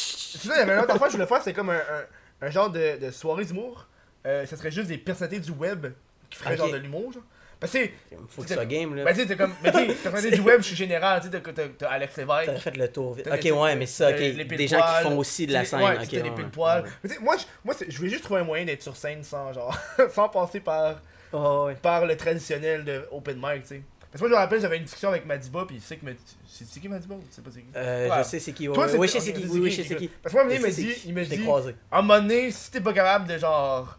y 0.45 0.51
avait 0.51 0.73
un 0.73 0.79
autre 0.83 0.91
affaire 0.95 1.07
que 1.07 1.11
je 1.13 1.17
voulais 1.17 1.27
faire, 1.27 1.41
c'est 1.43 1.53
comme 1.53 1.69
un, 1.69 1.75
un, 1.77 2.47
un 2.47 2.49
genre 2.49 2.69
de, 2.69 2.97
de 2.99 3.11
soirée 3.11 3.45
d'humour. 3.45 3.87
Euh, 4.25 4.45
ça 4.45 4.57
serait 4.57 4.71
juste 4.71 4.87
des 4.87 4.97
personnalités 4.97 5.39
du 5.41 5.51
web 5.51 5.87
qui 6.29 6.37
feraient 6.39 6.53
Ok. 6.53 6.57
genre 6.57 6.71
de 6.71 6.77
l'humour, 6.77 7.13
genre. 7.13 7.23
Parce 7.59 7.73
que, 7.73 7.79
tu 7.79 7.85
sais, 8.11 8.17
Faut 8.29 8.43
que 8.43 8.49
ça 8.49 8.65
game 8.67 8.93
là. 8.95 9.03
ben 9.03 9.13
tu 9.15 9.21
sais, 9.21 9.25
t'es 9.25 9.35
comme. 9.35 9.53
Mais 9.63 9.71
tu 9.71 9.79
sais, 9.79 9.85
personnalités 9.87 10.35
du 10.35 10.41
web, 10.47 10.61
je 10.61 10.67
suis 10.67 10.75
général, 10.75 11.21
tu 11.21 11.27
sais, 11.31 11.39
t'as- 11.41 11.53
t'as 11.53 11.63
t'as 11.75 11.87
Alex 11.87 12.17
Lévesque. 12.17 12.57
fait 12.59 12.77
le 12.77 12.87
tour 12.91 13.13
vite. 13.15 13.25
t'as 13.27 13.35
Ok, 13.35 13.61
ouais, 13.61 13.75
mais 13.75 13.87
ça, 13.87 14.09
ok. 14.11 14.15
Des 14.17 14.67
gens 14.67 14.77
qui 14.81 15.03
font 15.03 15.17
aussi 15.17 15.47
de 15.47 15.53
la 15.53 15.61
tu 15.61 15.65
sais, 15.65 15.69
scène. 15.71 15.81
Ouais, 15.85 15.95
ok, 15.95 16.01
tu 16.07 16.15
sais, 16.17 16.21
t'as 16.21 16.35
les 16.37 16.43
poils. 16.49 16.83
Mais 17.03 17.09
tu 17.09 17.15
sais, 17.15 17.21
moi, 17.21 17.35
je, 17.37 17.43
moi 17.65 17.73
je 17.87 17.97
voulais 17.97 18.09
juste 18.09 18.23
trouver 18.23 18.41
un 18.41 18.43
moyen 18.43 18.65
d'être 18.65 18.83
sur 18.83 18.95
scène 18.95 19.23
sans 19.23 19.53
genre. 19.53 19.75
sans 20.13 20.29
passer 20.29 20.59
par, 20.59 21.01
Oh, 21.33 21.65
ouais. 21.67 21.75
par 21.75 22.05
le 22.05 22.15
traditionnel 22.17 22.83
de 22.85 23.03
open 23.11 23.37
mic, 23.37 23.63
tu 23.63 23.67
sais. 23.69 23.81
Parce 24.09 24.21
que 24.21 24.27
moi, 24.27 24.29
je 24.29 24.33
me 24.33 24.37
rappelle, 24.37 24.61
j'avais 24.61 24.77
une 24.77 24.83
discussion 24.83 25.09
avec 25.09 25.25
Madiba, 25.25 25.65
puis 25.67 25.75
il 25.75 25.81
sait 25.81 25.97
que 25.97 26.05
Madiba. 26.05 26.23
C'est 26.47 26.65
c'est 26.65 26.79
qui 26.79 26.87
Madiba? 26.87 27.15
Ou 27.15 27.19
tu 27.19 27.25
sais 27.29 27.41
pas 27.41 27.49
c'est 27.53 27.61
qui 27.61 27.67
Euh, 27.75 28.09
Ouais. 28.09 28.15
Je 28.19 28.23
sais 28.23 28.39
c'est 28.39 28.53
qui. 28.53 28.65
Toi, 28.67 28.77
ouais, 28.85 28.89
c'est- 28.91 28.97
Oui, 28.97 29.07
je 29.07 29.11
sais 29.13 29.19
c'est 29.19 29.33
qui. 29.33 29.41
c'est 29.41 29.47
Oui, 29.49 29.69
qui, 29.69 29.71
je 29.75 29.81
sais 29.81 29.87
c'est 29.89 29.93
ok. 29.95 29.99
qui. 29.99 30.07
Parce 30.07 30.33
que 30.35 30.41
moi, 30.43 30.53
il 30.53 30.57
Je 30.61 30.65
me 30.65 30.71
c'est 30.71 30.81
dit, 30.81 30.93
qui. 30.93 31.07
il 31.09 31.13
me 31.13 31.25
dit, 31.25 31.41
croisé. 31.43 31.75
à 31.91 31.99
un 31.99 32.01
moment 32.01 32.19
donné, 32.21 32.51
si 32.51 32.71
t'es 32.71 32.81
pas 32.81 32.93
capable 32.93 33.27
de 33.27 33.37
genre. 33.37 33.97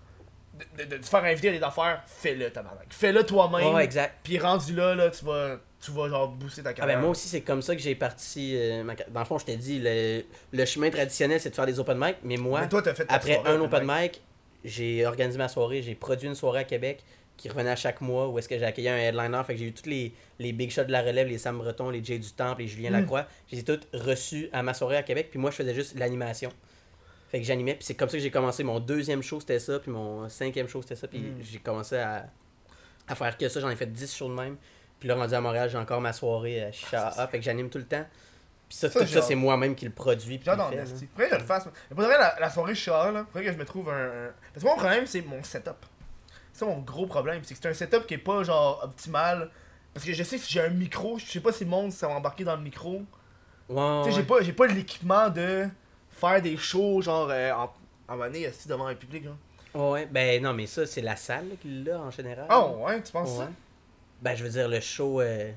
de, 0.76 0.82
de- 0.84 0.88
de 0.90 0.96
te 0.96 1.06
faire 1.06 1.22
inviter 1.24 1.50
à 1.50 1.52
des 1.52 1.62
affaires, 1.62 2.02
fais-le, 2.06 2.50
tabarnak. 2.50 2.86
Fais-le 2.90 3.22
toi-même. 3.24 3.74
Ouais, 3.74 3.84
exact. 3.84 4.16
Puis 4.24 4.38
rendu 4.38 4.74
là, 4.74 4.94
là, 4.94 5.08
tu 5.10 5.24
vas, 5.24 5.58
tu 5.80 5.92
vas 5.92 6.08
genre 6.08 6.26
booster 6.28 6.62
ta 6.64 6.70
Ah 6.70 6.72
carrière. 6.72 6.96
ben 6.96 7.02
moi 7.02 7.10
aussi 7.10 7.28
c'est 7.28 7.42
comme 7.42 7.62
ça 7.62 7.76
que 7.76 7.80
j'ai 7.80 7.94
parti 7.94 8.54
euh, 8.56 8.82
ma 8.82 8.96
dans 8.96 9.20
le 9.20 9.24
fond 9.26 9.38
je 9.38 9.44
t'ai 9.44 9.56
dit 9.56 9.78
le, 9.80 10.22
le 10.50 10.64
chemin 10.64 10.90
traditionnel 10.90 11.38
c'est 11.40 11.50
de 11.50 11.54
faire 11.54 11.66
des 11.66 11.78
open 11.78 11.96
mic 11.96 12.16
mais 12.24 12.36
moi 12.36 12.62
Mais 12.62 12.68
toi, 12.68 12.82
fait 12.82 13.06
après 13.08 13.34
soirée 13.34 13.50
un 13.52 13.60
open 13.60 13.82
open 13.84 13.86
mic 14.02 14.20
j'ai 14.64 15.06
organisé 15.06 15.38
ma 15.38 15.46
soirée 15.46 15.80
j'ai 15.82 15.94
produit 15.94 16.26
une 16.26 16.34
soirée 16.34 16.58
à 16.62 16.64
Québec 16.64 17.04
qui 17.38 17.48
revenait 17.48 17.70
à 17.70 17.76
chaque 17.76 18.02
mois 18.02 18.28
où 18.28 18.38
est-ce 18.38 18.48
que 18.48 18.58
j'ai 18.58 18.64
accueilli 18.66 18.90
un 18.90 18.96
headliner 18.98 19.40
fait 19.46 19.54
que 19.54 19.60
j'ai 19.60 19.66
eu 19.68 19.72
tous 19.72 19.88
les, 19.88 20.12
les 20.38 20.52
big 20.52 20.70
shots 20.70 20.84
de 20.84 20.92
la 20.92 21.00
relève 21.00 21.26
les 21.28 21.38
Sam 21.38 21.56
Breton 21.56 21.88
les 21.88 22.04
Jay 22.04 22.18
du 22.18 22.30
Temple 22.32 22.60
les 22.60 22.68
Julien 22.68 22.90
Mm. 22.90 22.94
Lacroix 23.00 23.26
je 23.48 23.54
les 23.54 23.60
ai 23.60 23.64
toutes 23.64 23.88
reçus 23.94 24.50
à 24.52 24.62
ma 24.62 24.74
soirée 24.74 24.96
à 24.98 25.02
Québec 25.02 25.28
puis 25.30 25.38
moi 25.38 25.50
je 25.50 25.56
faisais 25.56 25.72
juste 25.74 25.98
l'animation 25.98 26.50
fait 27.30 27.38
que 27.40 27.46
j'animais 27.46 27.74
puis 27.76 27.84
c'est 27.84 27.94
comme 27.94 28.08
ça 28.10 28.16
que 28.18 28.22
j'ai 28.22 28.30
commencé 28.30 28.62
mon 28.64 28.80
deuxième 28.80 29.22
show 29.22 29.40
c'était 29.40 29.58
ça 29.60 29.78
puis 29.78 29.90
mon 29.90 30.28
cinquième 30.28 30.68
show 30.68 30.82
c'était 30.82 30.96
ça 30.96 31.08
puis 31.08 31.20
Mm. 31.20 31.36
j'ai 31.40 31.58
commencé 31.60 31.96
à, 31.96 32.26
à 33.06 33.14
faire 33.14 33.36
que 33.38 33.48
ça 33.48 33.60
j'en 33.60 33.70
ai 33.70 33.76
fait 33.76 33.86
10 33.90 34.14
shows 34.16 34.28
de 34.28 34.34
même 34.34 34.56
puis 34.98 35.08
là 35.08 35.14
rendu 35.14 35.32
à 35.34 35.40
Montréal 35.40 35.70
j'ai 35.70 35.78
encore 35.78 36.00
ma 36.00 36.12
soirée 36.12 36.62
à 36.64 36.72
Chicha 36.72 37.08
A, 37.08 37.28
fait 37.28 37.38
que 37.38 37.44
j'anime 37.44 37.70
tout 37.70 37.78
le 37.78 37.86
temps 37.86 38.04
puis 38.68 38.76
ça, 38.76 38.90
Ça, 38.90 39.00
tout 39.00 39.06
genre- 39.06 39.22
ça 39.22 39.28
c'est 39.28 39.34
moi-même 39.34 39.74
qui 39.74 39.84
le 39.86 39.90
produit 39.92 40.38
J'adore 40.44 40.70
Nasty. 40.72 41.08
Faudrait 41.12 41.28
que 41.30 41.34
je 41.36 41.40
le 41.40 41.46
fasse. 41.46 41.64
Pour 41.88 42.00
vrai, 42.02 42.18
la, 42.18 42.36
la 42.38 42.50
soirée 42.50 42.74
Char, 42.74 43.12
là, 43.12 43.24
faudrait 43.32 43.46
que 43.46 43.52
je 43.54 43.56
me 43.56 43.64
trouve 43.64 43.88
un. 43.88 44.26
un- 44.26 44.30
Parce 44.52 44.62
que 44.62 44.68
mon 44.68 44.76
problème, 44.76 45.06
c'est 45.06 45.22
mon 45.22 45.42
setup. 45.42 45.86
C'est 46.58 46.64
ça 46.64 46.70
mon 46.72 46.78
gros 46.80 47.06
problème. 47.06 47.40
C'est 47.44 47.54
que 47.54 47.60
c'est 47.62 47.68
un 47.68 47.74
setup 47.74 48.04
qui 48.08 48.14
est 48.14 48.18
pas 48.18 48.42
genre 48.42 48.80
optimal. 48.82 49.48
Parce 49.94 50.04
que 50.04 50.12
je 50.12 50.22
sais 50.24 50.38
si 50.38 50.52
j'ai 50.52 50.60
un 50.60 50.70
micro, 50.70 51.16
je 51.18 51.24
sais 51.24 51.38
pas 51.40 51.52
si 51.52 51.62
le 51.64 51.70
monde 51.70 51.92
ça 51.92 52.08
va 52.08 52.14
embarquer 52.14 52.42
dans 52.42 52.56
le 52.56 52.62
micro. 52.62 53.02
Ouais, 53.68 54.02
Tu 54.04 54.10
sais, 54.10 54.16
j'ai 54.16 54.22
pas, 54.24 54.42
j'ai 54.42 54.52
pas 54.52 54.66
l'équipement 54.66 55.28
de 55.30 55.68
faire 56.10 56.42
des 56.42 56.56
shows 56.56 57.00
genre 57.00 57.28
euh, 57.30 57.52
en, 57.52 57.72
en 58.08 58.16
monnaie 58.16 58.46
assis 58.46 58.66
devant 58.66 58.86
un 58.88 58.94
public. 58.96 59.24
Genre. 59.24 59.90
Ouais, 59.92 60.06
ben 60.06 60.42
non 60.42 60.52
mais 60.52 60.66
ça 60.66 60.84
c'est 60.86 61.00
la 61.02 61.14
salle 61.14 61.46
qui 61.62 61.84
l'a 61.84 62.00
en 62.00 62.10
général 62.10 62.46
Oh 62.50 62.78
ouais, 62.86 63.00
tu 63.02 63.12
penses 63.12 63.30
Ouais. 63.38 63.44
ça? 63.44 63.50
Ben, 64.20 64.34
je 64.34 64.42
veux 64.42 64.50
dire, 64.50 64.68
le 64.68 64.80
show. 64.80 65.20
euh, 65.20 65.52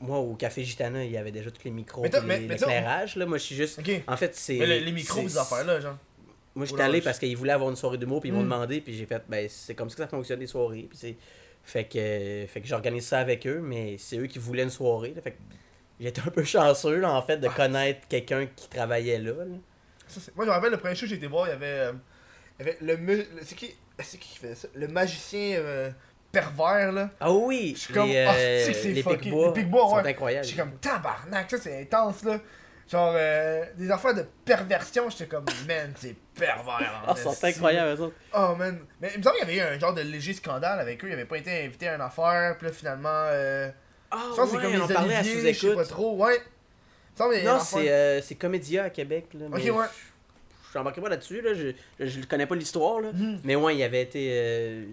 Moi, 0.00 0.18
au 0.18 0.34
Café 0.34 0.64
Gitana, 0.64 1.02
il 1.02 1.10
y 1.12 1.16
avait 1.16 1.32
déjà 1.32 1.50
tous 1.50 1.64
les 1.64 1.70
micros. 1.70 2.02
Mais 2.02 2.10
mais- 2.24 2.40
L'éclairage, 2.40 3.16
là. 3.16 3.24
Moi, 3.24 3.38
je 3.38 3.42
suis 3.44 3.56
juste. 3.56 3.78
Ok. 3.78 3.90
En 4.06 4.16
fait, 4.18 4.34
c'est. 4.34 4.58
Mais 4.58 4.66
le- 4.66 4.84
les 4.84 4.92
micros, 4.92 5.26
ces 5.26 5.38
affaires-là, 5.38 5.80
genre. 5.80 5.96
Moi, 6.54 6.66
j'étais 6.66 6.82
allé 6.82 7.00
parce 7.00 7.18
qu'ils 7.18 7.36
voulaient 7.36 7.52
avoir 7.52 7.70
une 7.70 7.76
soirée 7.76 7.98
d'humour, 7.98 8.20
puis 8.20 8.28
ils 8.30 8.32
m'ont 8.32 8.40
Mm. 8.40 8.44
demandé, 8.44 8.80
puis 8.80 8.94
j'ai 8.94 9.06
fait, 9.06 9.22
ben, 9.28 9.48
c'est 9.50 9.74
comme 9.74 9.90
ça 9.90 9.96
que 9.96 10.02
ça 10.02 10.08
fonctionne, 10.08 10.40
les 10.40 10.46
soirées. 10.46 10.86
Puis 10.88 10.98
c'est. 10.98 11.16
Fait 11.64 11.84
que, 11.84 12.44
fait 12.46 12.60
que 12.60 12.66
j'organise 12.66 13.06
ça 13.06 13.18
avec 13.20 13.46
eux, 13.46 13.60
mais 13.62 13.96
c'est 13.98 14.18
eux 14.18 14.26
qui 14.26 14.38
voulaient 14.38 14.64
une 14.64 14.70
soirée. 14.70 15.14
là. 15.16 15.22
fait 15.22 15.30
que 15.32 15.38
j'étais 15.98 16.20
un 16.20 16.30
peu 16.30 16.44
chanceux, 16.44 16.98
là, 16.98 17.10
en 17.12 17.22
fait, 17.22 17.38
de 17.38 17.48
Ah. 17.48 17.54
connaître 17.56 18.06
quelqu'un 18.08 18.46
qui 18.54 18.68
travaillait 18.68 19.18
là. 19.18 19.32
là. 19.32 19.44
Ça, 20.06 20.20
c'est- 20.20 20.36
Moi, 20.36 20.44
je 20.44 20.50
me 20.50 20.54
rappelle 20.54 20.70
le 20.72 20.76
premier 20.76 20.94
show 20.94 21.02
que 21.02 21.06
j'ai 21.08 21.16
été 21.16 21.26
voir, 21.26 21.46
il 21.48 21.50
y 21.50 21.54
avait. 21.54 21.66
euh, 21.66 21.92
il 22.60 22.66
y 22.66 22.68
avait 22.68 22.78
le. 22.82 22.96
le- 22.96 23.26
C'est 23.42 23.54
qui, 23.56 23.74
c'est 24.00 24.18
qui 24.18 24.28
qui 24.28 24.38
faisait 24.38 24.54
ça? 24.54 24.68
Le 24.74 24.86
magicien 24.88 25.56
euh, 25.58 25.90
pervers, 26.30 26.92
là. 26.92 27.10
Ah 27.18 27.32
oui! 27.32 27.72
Je 27.74 27.80
suis 27.80 27.94
comme, 27.94 28.08
les, 28.08 28.16
euh, 28.16 28.64
c'est 28.66 28.72
que 28.72 28.78
c'est 28.78 28.92
les 28.92 29.02
fucké. 29.02 29.16
Pic-Bois 29.16 29.46
Les 29.48 29.62
Pic-Bois, 29.62 29.88
sont 29.88 29.96
incroyables. 29.96 30.46
Comme 30.56 30.72
tabarnak, 30.78 31.50
ça 31.50 31.58
c'est 31.58 31.80
intense 31.82 32.22
là. 32.24 32.38
Genre 32.90 33.14
euh, 33.16 33.64
des 33.76 33.90
affaires 33.90 34.14
de 34.14 34.24
perversion, 34.44 35.08
j'étais 35.10 35.26
comme 35.26 35.44
man, 35.68 35.92
c'est 35.96 36.14
pervers. 36.34 37.02
Ah, 37.06 37.14
esti. 37.16 37.46
incroyables, 37.46 37.98
eux 38.00 38.04
autres. 38.04 38.16
Oh 38.36 38.54
man. 38.56 38.78
Mais 39.00 39.10
il 39.14 39.18
me 39.18 39.22
semble 39.22 39.36
qu'il 39.38 39.48
y 39.54 39.60
avait 39.60 39.72
eu 39.72 39.76
un 39.76 39.78
genre 39.78 39.94
de 39.94 40.02
léger 40.02 40.34
scandale 40.34 40.78
avec 40.80 41.02
eux, 41.04 41.08
ils 41.08 41.12
avaient 41.14 41.24
pas 41.24 41.38
été 41.38 41.64
invités 41.64 41.88
à 41.88 41.94
une 41.94 42.00
affaire, 42.02 42.56
puis 42.58 42.66
là 42.66 42.72
finalement 42.72 43.08
euh, 43.10 43.70
Ah, 44.10 44.28
je 44.30 44.36
pense 44.36 44.50
que 44.50 44.56
c'est 44.56 44.62
comme 44.62 44.82
on 44.82 44.86
les 44.86 44.94
parlait 44.94 45.14
à 45.16 45.20
Oliviers, 45.20 45.52
je 45.54 45.68
sais 45.68 45.74
pas 45.74 45.84
trop, 45.84 46.16
ouais. 46.16 46.38
Il 47.18 47.24
me 47.26 47.44
Non, 47.44 47.58
c'est 47.60 47.90
euh, 47.90 48.20
c'est 48.20 48.34
Comédia 48.34 48.84
à 48.84 48.90
Québec. 48.90 49.26
Là, 49.34 49.46
Ok, 49.46 49.54
ouais. 49.54 49.86
Je 50.72 50.78
n'embarquerai 50.78 51.02
pas 51.02 51.08
là-dessus, 51.10 51.40
là, 51.40 51.54
je, 51.54 51.68
je, 52.00 52.06
je 52.06 52.26
connais 52.26 52.46
pas 52.46 52.56
l'histoire. 52.56 53.00
là. 53.00 53.12
Mhm. 53.12 53.40
Mais 53.44 53.54
ouais, 53.54 53.76
il 53.76 53.82
avait 53.84 54.02
été. 54.02 54.30
euh, 54.32 54.84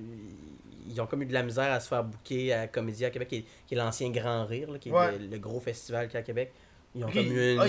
ils 0.87 1.01
ont 1.01 1.07
comme 1.07 1.23
eu 1.23 1.25
de 1.25 1.33
la 1.33 1.41
misère 1.41 1.71
à 1.71 1.79
se 1.79 1.87
faire 1.87 2.03
booker 2.03 2.53
à 2.53 2.67
Comédia 2.67 3.07
à 3.07 3.09
Québec, 3.11 3.27
qui 3.29 3.45
est, 3.71 3.75
l'ancien 3.75 4.09
Grand 4.11 4.45
Rire, 4.45 4.69
là, 4.71 4.77
qui 4.77 4.89
est 4.89 4.91
Ouais. 4.91 5.17
le, 5.17 5.25
le 5.27 5.37
gros 5.39 5.59
festival 5.59 6.05
qu'il 6.07 6.13
y 6.15 6.17
a 6.17 6.19
à 6.19 6.23
Québec. 6.23 6.53
Ils 6.95 7.03
ont 7.05 7.07
comme 7.09 7.25
eu 7.25 7.53
une. 7.53 7.59
ah, 7.59 7.65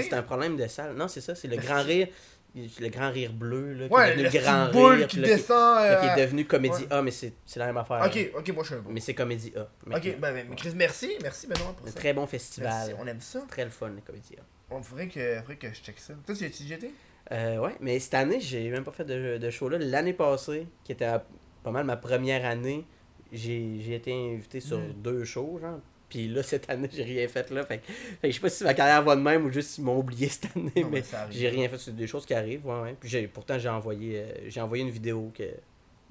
c'est 0.00 0.12
un- 0.14 0.22
problème 0.22 0.56
de 0.56 0.66
salle. 0.66 0.94
Non, 0.96 1.06
c'est 1.08 1.20
ça, 1.20 1.34
c'est 1.34 1.48
le 1.48 1.56
Grand 1.56 1.82
Rire. 1.82 2.08
Le 2.54 2.88
Grand 2.88 3.10
Rire 3.10 3.32
bleu, 3.32 3.74
là, 3.74 3.88
qui 3.88 3.94
Ouais, 3.94 4.08
est 4.12 4.16
devenu 4.16 4.24
le 4.24 4.40
Grand 4.40 4.70
boule 4.72 4.94
Rire. 4.94 5.06
qui 5.06 5.18
là, 5.20 5.28
descend. 5.28 5.84
là, 5.84 5.96
qui 6.00 6.06
euh, 6.06 6.14
est 6.16 6.26
devenu 6.26 6.44
Comédie 6.46 6.82
ouais. 6.84 6.92
A, 6.92 7.02
mais 7.02 7.10
c'est 7.12 7.32
la 7.56 7.66
même 7.66 7.76
affaire. 7.76 8.02
Ok, 8.04 8.30
ok, 8.36 8.48
moi 8.54 8.62
je 8.64 8.68
suis 8.68 8.74
un 8.76 8.80
bon. 8.82 8.90
Mais 8.90 9.00
c'est 9.00 9.14
Comédie 9.14 9.52
A. 9.54 9.68
Ok, 9.94 10.16
ben, 10.18 10.32
ben, 10.34 10.46
Chris, 10.56 10.72
merci, 10.74 11.10
merci 11.22 11.46
Benoît 11.46 11.74
pour 11.76 11.86
Un 11.86 11.90
ça. 11.90 11.96
très 12.00 12.12
bon 12.14 12.22
Merci, 12.22 12.30
festival. 12.36 12.96
on 12.98 13.06
aime 13.06 13.20
ça. 13.20 13.44
Très 13.48 13.64
le 13.64 13.70
fun, 13.70 13.90
le 13.90 14.00
Comédie 14.00 14.34
A. 14.38 14.74
On 14.74 14.82
faudrait 14.82 15.08
que, 15.08 15.36
faudrait 15.40 15.56
que 15.56 15.68
je 15.68 15.80
check 15.80 15.98
ça. 16.00 16.14
Toi, 16.26 16.34
tu 16.34 16.44
as 16.44 16.48
été? 16.74 16.90
Euh, 17.30 17.58
ouais, 17.58 17.76
mais 17.80 17.98
cette 18.00 18.14
année, 18.14 18.40
j'ai 18.40 18.70
même 18.70 18.82
pas 18.84 18.92
fait 18.92 19.04
de, 19.04 19.36
de 19.36 19.50
show 19.50 19.68
là. 19.68 19.78
L'année 19.78 20.14
passée, 20.14 20.66
qui 20.84 20.92
était 20.92 21.04
à- 21.04 21.24
pas 21.62 21.70
mal 21.70 21.84
ma 21.84 21.96
première 21.98 22.44
année, 22.46 22.86
j'ai 23.30 23.78
j'ai 23.80 23.94
été 23.94 24.12
invité 24.12 24.60
sur 24.60 24.78
Mm. 24.78 24.92
deux 24.96 25.24
shows, 25.24 25.58
genre. 25.60 25.80
Puis 26.08 26.28
là, 26.28 26.42
cette 26.42 26.68
année, 26.70 26.88
j'ai 26.92 27.02
rien 27.04 27.28
fait 27.28 27.50
là. 27.50 27.64
Fait, 27.66 27.82
fait 28.20 28.28
je 28.30 28.32
sais 28.34 28.40
pas 28.40 28.48
si 28.48 28.64
ma 28.64 28.72
carrière 28.74 29.02
va 29.02 29.14
de 29.16 29.20
même 29.20 29.44
ou 29.44 29.50
juste 29.52 29.70
s'ils 29.70 29.84
m'ont 29.84 29.98
oublié 29.98 30.28
cette 30.28 30.54
année, 30.56 30.72
Non, 30.76 30.88
mais 30.90 31.02
j'ai 31.30 31.48
rien 31.48 31.68
fait. 31.68 31.78
C'est 31.78 31.94
des 31.96 32.06
choses 32.06 32.24
qui 32.24 32.34
arrivent, 32.34 32.66
ouais, 32.66 32.80
ouais. 32.80 32.96
Puis 32.98 33.26
pourtant, 33.28 33.58
j'ai 33.58 33.68
envoyé, 33.68 34.18
euh, 34.20 34.32
j'ai 34.48 34.60
envoyé 34.60 34.82
une 34.84 34.90
vidéo 34.90 35.30
que 35.36 35.44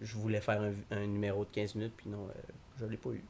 je 0.01 0.15
voulais 0.15 0.41
faire 0.41 0.61
un, 0.61 0.71
un 0.95 1.07
numéro 1.07 1.43
de 1.45 1.49
15 1.51 1.75
minutes, 1.75 1.93
puis 1.97 2.09
non, 2.09 2.27
euh, 2.29 2.33
je 2.79 2.85
l'ai 2.85 2.97
pas 2.97 3.09
eu. 3.09 3.23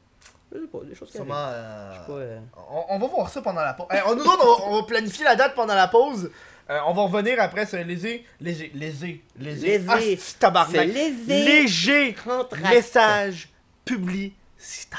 Je 0.52 0.58
sais 0.60 0.66
pas, 0.66 0.78
des 0.84 0.94
choses 0.94 1.10
qui 1.10 1.16
arrivent. 1.18 1.28
Sûrement. 1.30 1.46
euh, 1.48 1.92
Je 1.94 1.98
sais 2.00 2.06
pas, 2.06 2.12
euh, 2.18 2.40
On, 2.70 2.84
on 2.96 2.98
va 2.98 3.06
voir 3.06 3.28
ça 3.30 3.40
pendant 3.42 3.60
la 3.62 3.72
pause. 3.74 3.86
Eh, 3.92 3.98
on, 4.06 4.14
nous 4.14 4.24
autres, 4.24 4.42
on, 4.42 4.58
va- 4.60 4.66
on 4.76 4.80
va 4.80 4.86
planifier 4.86 5.24
la 5.24 5.36
date 5.36 5.54
pendant 5.54 5.74
la 5.74 5.88
pause. 5.88 6.30
Euh, 6.70 6.78
on 6.86 6.92
va 6.92 7.02
revenir 7.02 7.40
après 7.40 7.64
sur 7.64 7.78
léger. 7.82 8.26
Léger. 8.40 8.70
Léger. 8.74 9.22
Léger. 9.38 9.78
Léger. 9.78 9.86
Ah, 9.88 10.36
tabarnak. 10.38 10.86
Léger. 10.86 11.44
Léger 11.44 12.16
message 12.62 13.48
publicitaire. 13.84 14.98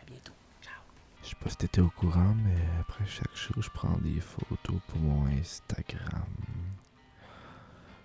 À 0.00 0.04
bientôt. 0.06 0.32
Ciao. 0.62 0.72
Je 1.22 1.28
sais 1.30 1.31
pas 1.42 1.50
si 1.50 1.56
t'étais 1.56 1.80
au 1.80 1.90
courant, 1.90 2.34
mais 2.44 2.56
après 2.80 3.04
chaque 3.04 3.34
show, 3.34 3.54
je 3.58 3.68
prends 3.70 3.96
des 3.98 4.20
photos 4.20 4.80
pour 4.86 4.98
mon 5.00 5.26
Instagram. 5.26 6.22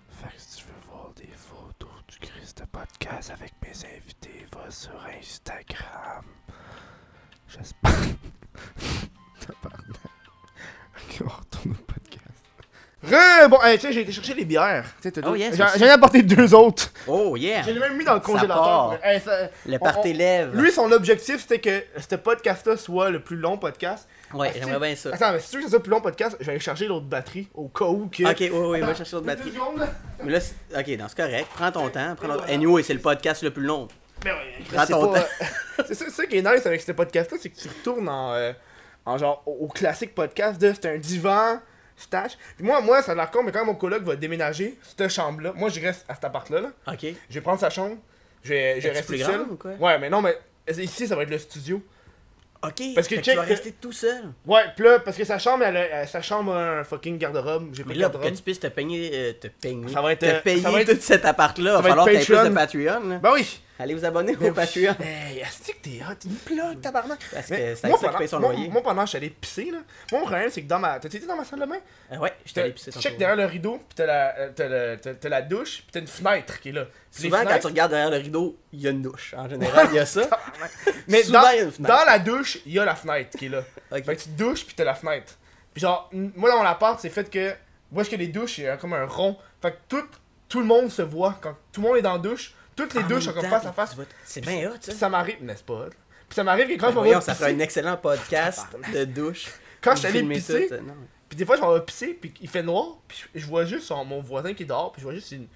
Fait 0.09 0.29
que 0.29 0.57
tu 0.57 0.63
veux 0.65 0.89
voir 0.89 1.13
des 1.15 1.27
photos 1.27 1.89
du 2.07 2.17
Christ 2.17 2.59
de 2.61 2.65
podcast 2.65 3.29
avec 3.29 3.53
mes 3.61 3.95
invités, 3.95 4.47
va 4.51 4.71
sur 4.71 4.99
Instagram. 5.19 6.25
J'espère. 7.47 8.16
Re, 13.09 13.47
bon, 13.49 13.61
hey, 13.63 13.77
tu 13.77 13.87
sais, 13.87 13.93
j'ai 13.93 14.01
été 14.01 14.11
chercher 14.11 14.33
les 14.33 14.45
bières. 14.45 14.83
Tu 15.01 15.03
sais, 15.03 15.11
t'as 15.11 15.27
Oh, 15.29 15.35
yes, 15.35 15.55
J'en 15.55 15.85
ai 15.85 15.89
apporté 15.89 16.21
deux 16.23 16.53
autres. 16.53 16.91
Oh 17.07 17.35
yeah! 17.37 17.63
J'ai 17.63 17.73
même 17.73 17.95
mis 17.97 18.03
dans 18.03 18.13
le 18.15 18.19
Ça 18.19 18.25
congélateur. 18.25 18.99
Hey, 19.03 19.19
ça- 19.21 19.49
Le 19.65 19.77
party 19.79 20.13
lève. 20.13 20.55
Lui, 20.55 20.71
son 20.71 20.91
objectif, 20.91 21.41
c'était 21.41 21.59
que 21.59 21.83
ce 22.09 22.15
podcast-là 22.15 22.75
soit 22.77 23.09
le 23.09 23.19
plus 23.21 23.37
long 23.37 23.57
podcast. 23.57 24.07
Ouais, 24.33 24.51
Ah, 24.53 24.57
j'aimerais 24.59 24.87
bien 24.87 24.95
ça. 24.95 25.09
Attends, 25.13 25.31
mais 25.31 25.39
si 25.39 25.51
tu 25.51 25.55
veux 25.57 25.61
que 25.61 25.67
ce 25.67 25.69
soit 25.71 25.79
le 25.79 25.83
plus 25.83 25.91
long 25.91 26.01
podcast, 26.01 26.35
je 26.39 26.45
vais 26.45 26.51
aller 26.51 26.59
chercher 26.59 26.87
l'autre 26.87 27.05
batterie 27.05 27.47
au 27.53 27.69
cas 27.69 27.85
où 27.85 28.09
que. 28.11 28.23
Ok, 28.29 28.37
oui, 28.39 28.49
oui, 28.51 28.79
va 28.81 28.93
chercher 28.93 29.15
l'autre 29.15 29.25
batterie. 29.27 29.53
Mais 30.23 30.31
là, 30.33 30.39
c'est- 30.41 30.55
ok, 30.77 30.99
non, 30.99 31.05
c'est 31.07 31.17
correct. 31.23 31.47
Prends 31.55 31.71
ton 31.71 31.89
temps. 31.89 32.15
Prends 32.17 32.27
l'autre- 32.27 32.45
Anyway, 32.49 32.83
c'est 32.83 32.93
le 32.93 32.99
podcast 32.99 33.41
le 33.43 33.51
plus 33.51 33.63
long. 33.63 33.87
Mais 34.25 34.31
ouais, 34.31 34.37
Prends 34.73 34.85
c'est 34.85 34.93
ton 34.93 35.13
pas- 35.13 35.25
c'est 35.87 35.93
ça, 35.93 36.05
c'est 36.05 36.11
ça 36.11 36.25
qui 36.25 36.37
est 36.37 36.41
nice 36.41 36.65
avec 36.65 36.81
ce 36.81 36.91
podcast-là, 36.91 37.37
c'est 37.39 37.49
que 37.49 37.55
tu 37.57 37.67
retournes 37.69 38.09
en, 38.09 38.33
euh, 38.33 38.51
en 39.05 39.17
genre 39.17 39.43
au, 39.45 39.65
au 39.65 39.67
classique 39.67 40.13
podcast 40.15 40.59
de 40.59 40.73
c'est 40.73 40.89
un 40.91 40.97
divan, 40.97 41.59
stash. 41.97 42.37
Puis 42.55 42.65
moi, 42.65 42.79
moi, 42.81 43.01
ça 43.01 43.11
a 43.11 43.15
l'air 43.15 43.29
con, 43.31 43.43
mais 43.43 43.51
quand 43.51 43.65
mon 43.65 43.75
coloc 43.75 44.03
va 44.03 44.15
déménager, 44.15 44.77
cette 44.83 45.09
chambre-là, 45.09 45.51
moi 45.55 45.69
je 45.69 45.81
reste 45.81 46.05
à 46.07 46.15
cet 46.15 46.23
appart-là, 46.23 46.61
là. 46.61 46.69
Ok. 46.87 47.05
je 47.29 47.33
vais 47.33 47.41
prendre 47.41 47.59
sa 47.59 47.69
chambre, 47.69 47.97
je 48.43 48.49
vais, 48.49 48.79
je 48.81 48.87
vais 48.87 48.93
rester 48.93 49.15
plus 49.17 49.23
seul. 49.23 49.41
ou 49.41 49.55
quoi? 49.57 49.71
Ouais, 49.79 49.97
mais 49.99 50.09
non, 50.09 50.21
mais 50.21 50.37
ici 50.77 51.07
ça 51.07 51.15
va 51.15 51.23
être 51.23 51.29
le 51.31 51.37
studio. 51.39 51.81
Ok. 52.63 52.81
Parce 52.95 53.07
que 53.07 53.15
check 53.15 53.23
tu 53.23 53.35
vas 53.35 53.41
rester 53.43 53.71
tout 53.73 53.91
seul. 53.91 54.23
Ouais, 54.45 54.61
pis 54.75 54.81
là, 54.81 54.99
parce 54.99 55.15
que 55.15 55.23
sa 55.23 55.37
chambre, 55.37 55.63
elle 55.63 55.77
a, 55.77 56.01
elle- 56.01 56.07
sa 56.07 56.23
chambre 56.23 56.53
a 56.55 56.79
un 56.79 56.83
fucking 56.83 57.17
garde-robe, 57.19 57.69
j'ai 57.73 57.83
pas 57.83 57.93
de 57.93 57.99
là, 57.99 58.09
pour 58.09 58.19
que 58.19 58.23
garde-robe. 58.25 58.35
tu 58.37 58.43
puisses 58.43 58.59
te 58.59 58.67
peigner, 58.67 59.11
euh, 59.13 59.33
te 59.33 59.47
peigner, 59.47 59.93
Ça 59.93 60.01
va 60.01 60.13
être, 60.13 60.19
te 60.21 60.25
euh, 60.25 60.39
payer 60.41 60.61
ça 60.61 60.71
va 60.71 60.81
être- 60.81 60.91
tout 60.93 61.01
cet 61.01 61.23
appart-là, 61.25 61.71
il 61.79 61.83
va 61.83 61.89
falloir 61.89 62.07
que 62.07 62.11
tu 62.13 62.31
de 62.31 62.35
Patreon. 62.35 62.53
Patreon. 62.53 63.09
là. 63.09 63.17
Ben 63.19 63.31
oui! 63.33 63.61
Allez 63.79 63.93
vous 63.93 64.03
abonner 64.05 64.35
au 64.35 64.53
Patreon. 64.53 64.95
Hey, 64.99 65.37
est-ce 65.39 65.71
que 65.71 65.77
t'es 65.81 65.99
hot? 66.01 66.15
Il 66.25 66.31
me 66.31 66.37
plug, 66.37 66.81
tabarnak! 66.81 67.19
Parce 67.31 67.47
que 67.47 67.75
c'est 67.75 67.87
moi, 67.87 67.99
ça 67.99 68.09
pendant- 68.09 68.27
son 68.27 68.39
moi- 68.39 68.53
loyer. 68.53 68.69
Moi, 68.69 68.81
pendant 68.81 69.05
que 69.05 69.11
j'allais 69.11 69.29
pisser, 69.29 69.65
là, 69.65 69.77
moi, 70.11 70.21
mon 70.21 70.25
problème, 70.25 70.49
c'est 70.49 70.63
que 70.63 70.67
dans 70.67 70.79
ma. 70.79 70.99
T'as-tu 70.99 71.17
été 71.17 71.27
dans 71.27 71.35
ma 71.35 71.45
salle 71.45 71.59
de 71.59 71.65
bain? 71.65 71.77
Ah 72.11 72.17
ouais, 72.19 72.33
je 72.45 72.53
T'as- 72.53 72.61
t'allais 72.61 72.73
pisser 72.73 72.91
check 72.91 73.17
derrière 73.17 73.35
le 73.37 73.45
rideau, 73.45 73.77
pis 73.77 73.95
t'as 73.95 74.05
la, 74.07 74.37
euh, 74.37 74.49
t'as 74.55 74.97
t'as- 74.97 75.13
t'as 75.13 75.29
la 75.29 75.41
douche, 75.43 75.83
pis 75.83 75.91
t'as 75.91 75.99
une 75.99 76.07
fenêtre 76.07 76.59
qui 76.59 76.69
est 76.69 76.71
là. 76.71 76.85
Souvent, 77.11 77.43
quand 77.43 77.59
tu 77.59 77.67
regardes 77.67 77.91
derrière 77.91 78.09
le 78.09 78.17
rideau, 78.17 78.57
il 78.73 78.81
y 78.81 78.87
a 78.87 78.91
une 78.91 79.01
douche. 79.03 79.35
En 79.37 79.47
général, 79.47 79.87
il 79.91 79.95
y 79.95 79.99
a 79.99 80.05
ça. 80.07 80.27
Mais 81.07 81.21
Souvent, 81.23 81.41
dans, 81.41 81.49
il 81.51 81.57
y 81.57 81.59
a 81.59 81.63
une 81.63 81.71
fenêtre. 81.71 81.95
dans 81.97 82.05
la 82.05 82.19
douche, 82.19 82.57
il 82.65 82.73
y 82.73 82.79
a 82.79 82.85
la 82.85 82.95
fenêtre 82.95 83.37
qui 83.37 83.45
est 83.45 83.49
là. 83.49 83.61
Fait 83.91 84.01
que 84.01 84.11
tu 84.11 84.29
te 84.29 84.37
douches, 84.37 84.65
pis 84.65 84.73
t'as 84.75 84.83
la 84.85 84.95
fenêtre. 84.95 85.33
Pis 85.73 85.81
genre, 85.81 86.09
moi 86.13 86.49
dans 86.49 86.57
mon 86.57 86.65
appart, 86.65 86.99
c'est 86.99 87.09
fait 87.09 87.29
que. 87.29 87.53
Moi, 87.91 88.01
est-ce 88.01 88.09
que 88.09 88.15
les 88.15 88.27
douches, 88.27 88.57
il 88.57 88.63
y 88.65 88.67
a 88.67 88.75
comme 88.75 88.93
un 88.93 89.05
rond. 89.05 89.37
Fait 89.61 89.71
que 89.71 89.77
tout, 89.87 90.03
tout 90.49 90.59
le 90.59 90.65
monde 90.65 90.89
se 90.91 91.03
voit. 91.03 91.37
Quand 91.41 91.55
tout 91.71 91.81
le 91.81 91.87
monde 91.87 91.97
est 91.97 92.01
dans 92.01 92.13
la 92.13 92.19
douche, 92.19 92.53
toutes 92.77 92.93
les 92.93 93.03
douches 93.03 93.25
sont 93.25 93.33
comme 93.33 93.43
face 93.45 93.65
à 93.65 93.73
face. 93.73 93.95
C'est 94.23 94.39
bien 94.41 94.69
hot, 94.71 94.75
ça. 94.79 94.93
Ça 94.93 95.09
m'arrive. 95.09 95.43
N'est-ce 95.43 95.63
pas? 95.63 95.87
Puis 96.29 96.35
ça 96.35 96.43
m'arrive 96.43 96.67
que 96.67 96.73
quand 96.79 96.89
je 96.91 96.95
m'en 96.95 97.01
vais 97.01 97.19
ça 97.21 97.35
ferait 97.35 97.51
un 97.53 97.59
excellent 97.59 97.97
podcast 97.97 98.65
de 98.93 99.03
douche. 99.05 99.47
quand 99.81 99.95
je 99.95 99.99
suis 99.99 100.07
allé 100.07 100.23
pisser, 100.23 100.69
puis 101.29 101.37
des 101.37 101.45
fois 101.45 101.55
je 101.57 101.61
m'en 101.61 101.73
vais 101.73 101.81
pisser, 101.81 102.13
puis 102.13 102.33
il 102.41 102.47
fait 102.49 102.63
noir, 102.63 102.97
puis 103.07 103.23
je, 103.33 103.39
je 103.41 103.45
vois 103.45 103.65
juste 103.65 103.89
mon 103.91 104.21
voisin 104.21 104.53
qui 104.53 104.65
dort, 104.65 104.91
puis 104.93 105.01
je 105.01 105.05
vois 105.05 105.13
juste 105.15 105.31
une- 105.31 105.47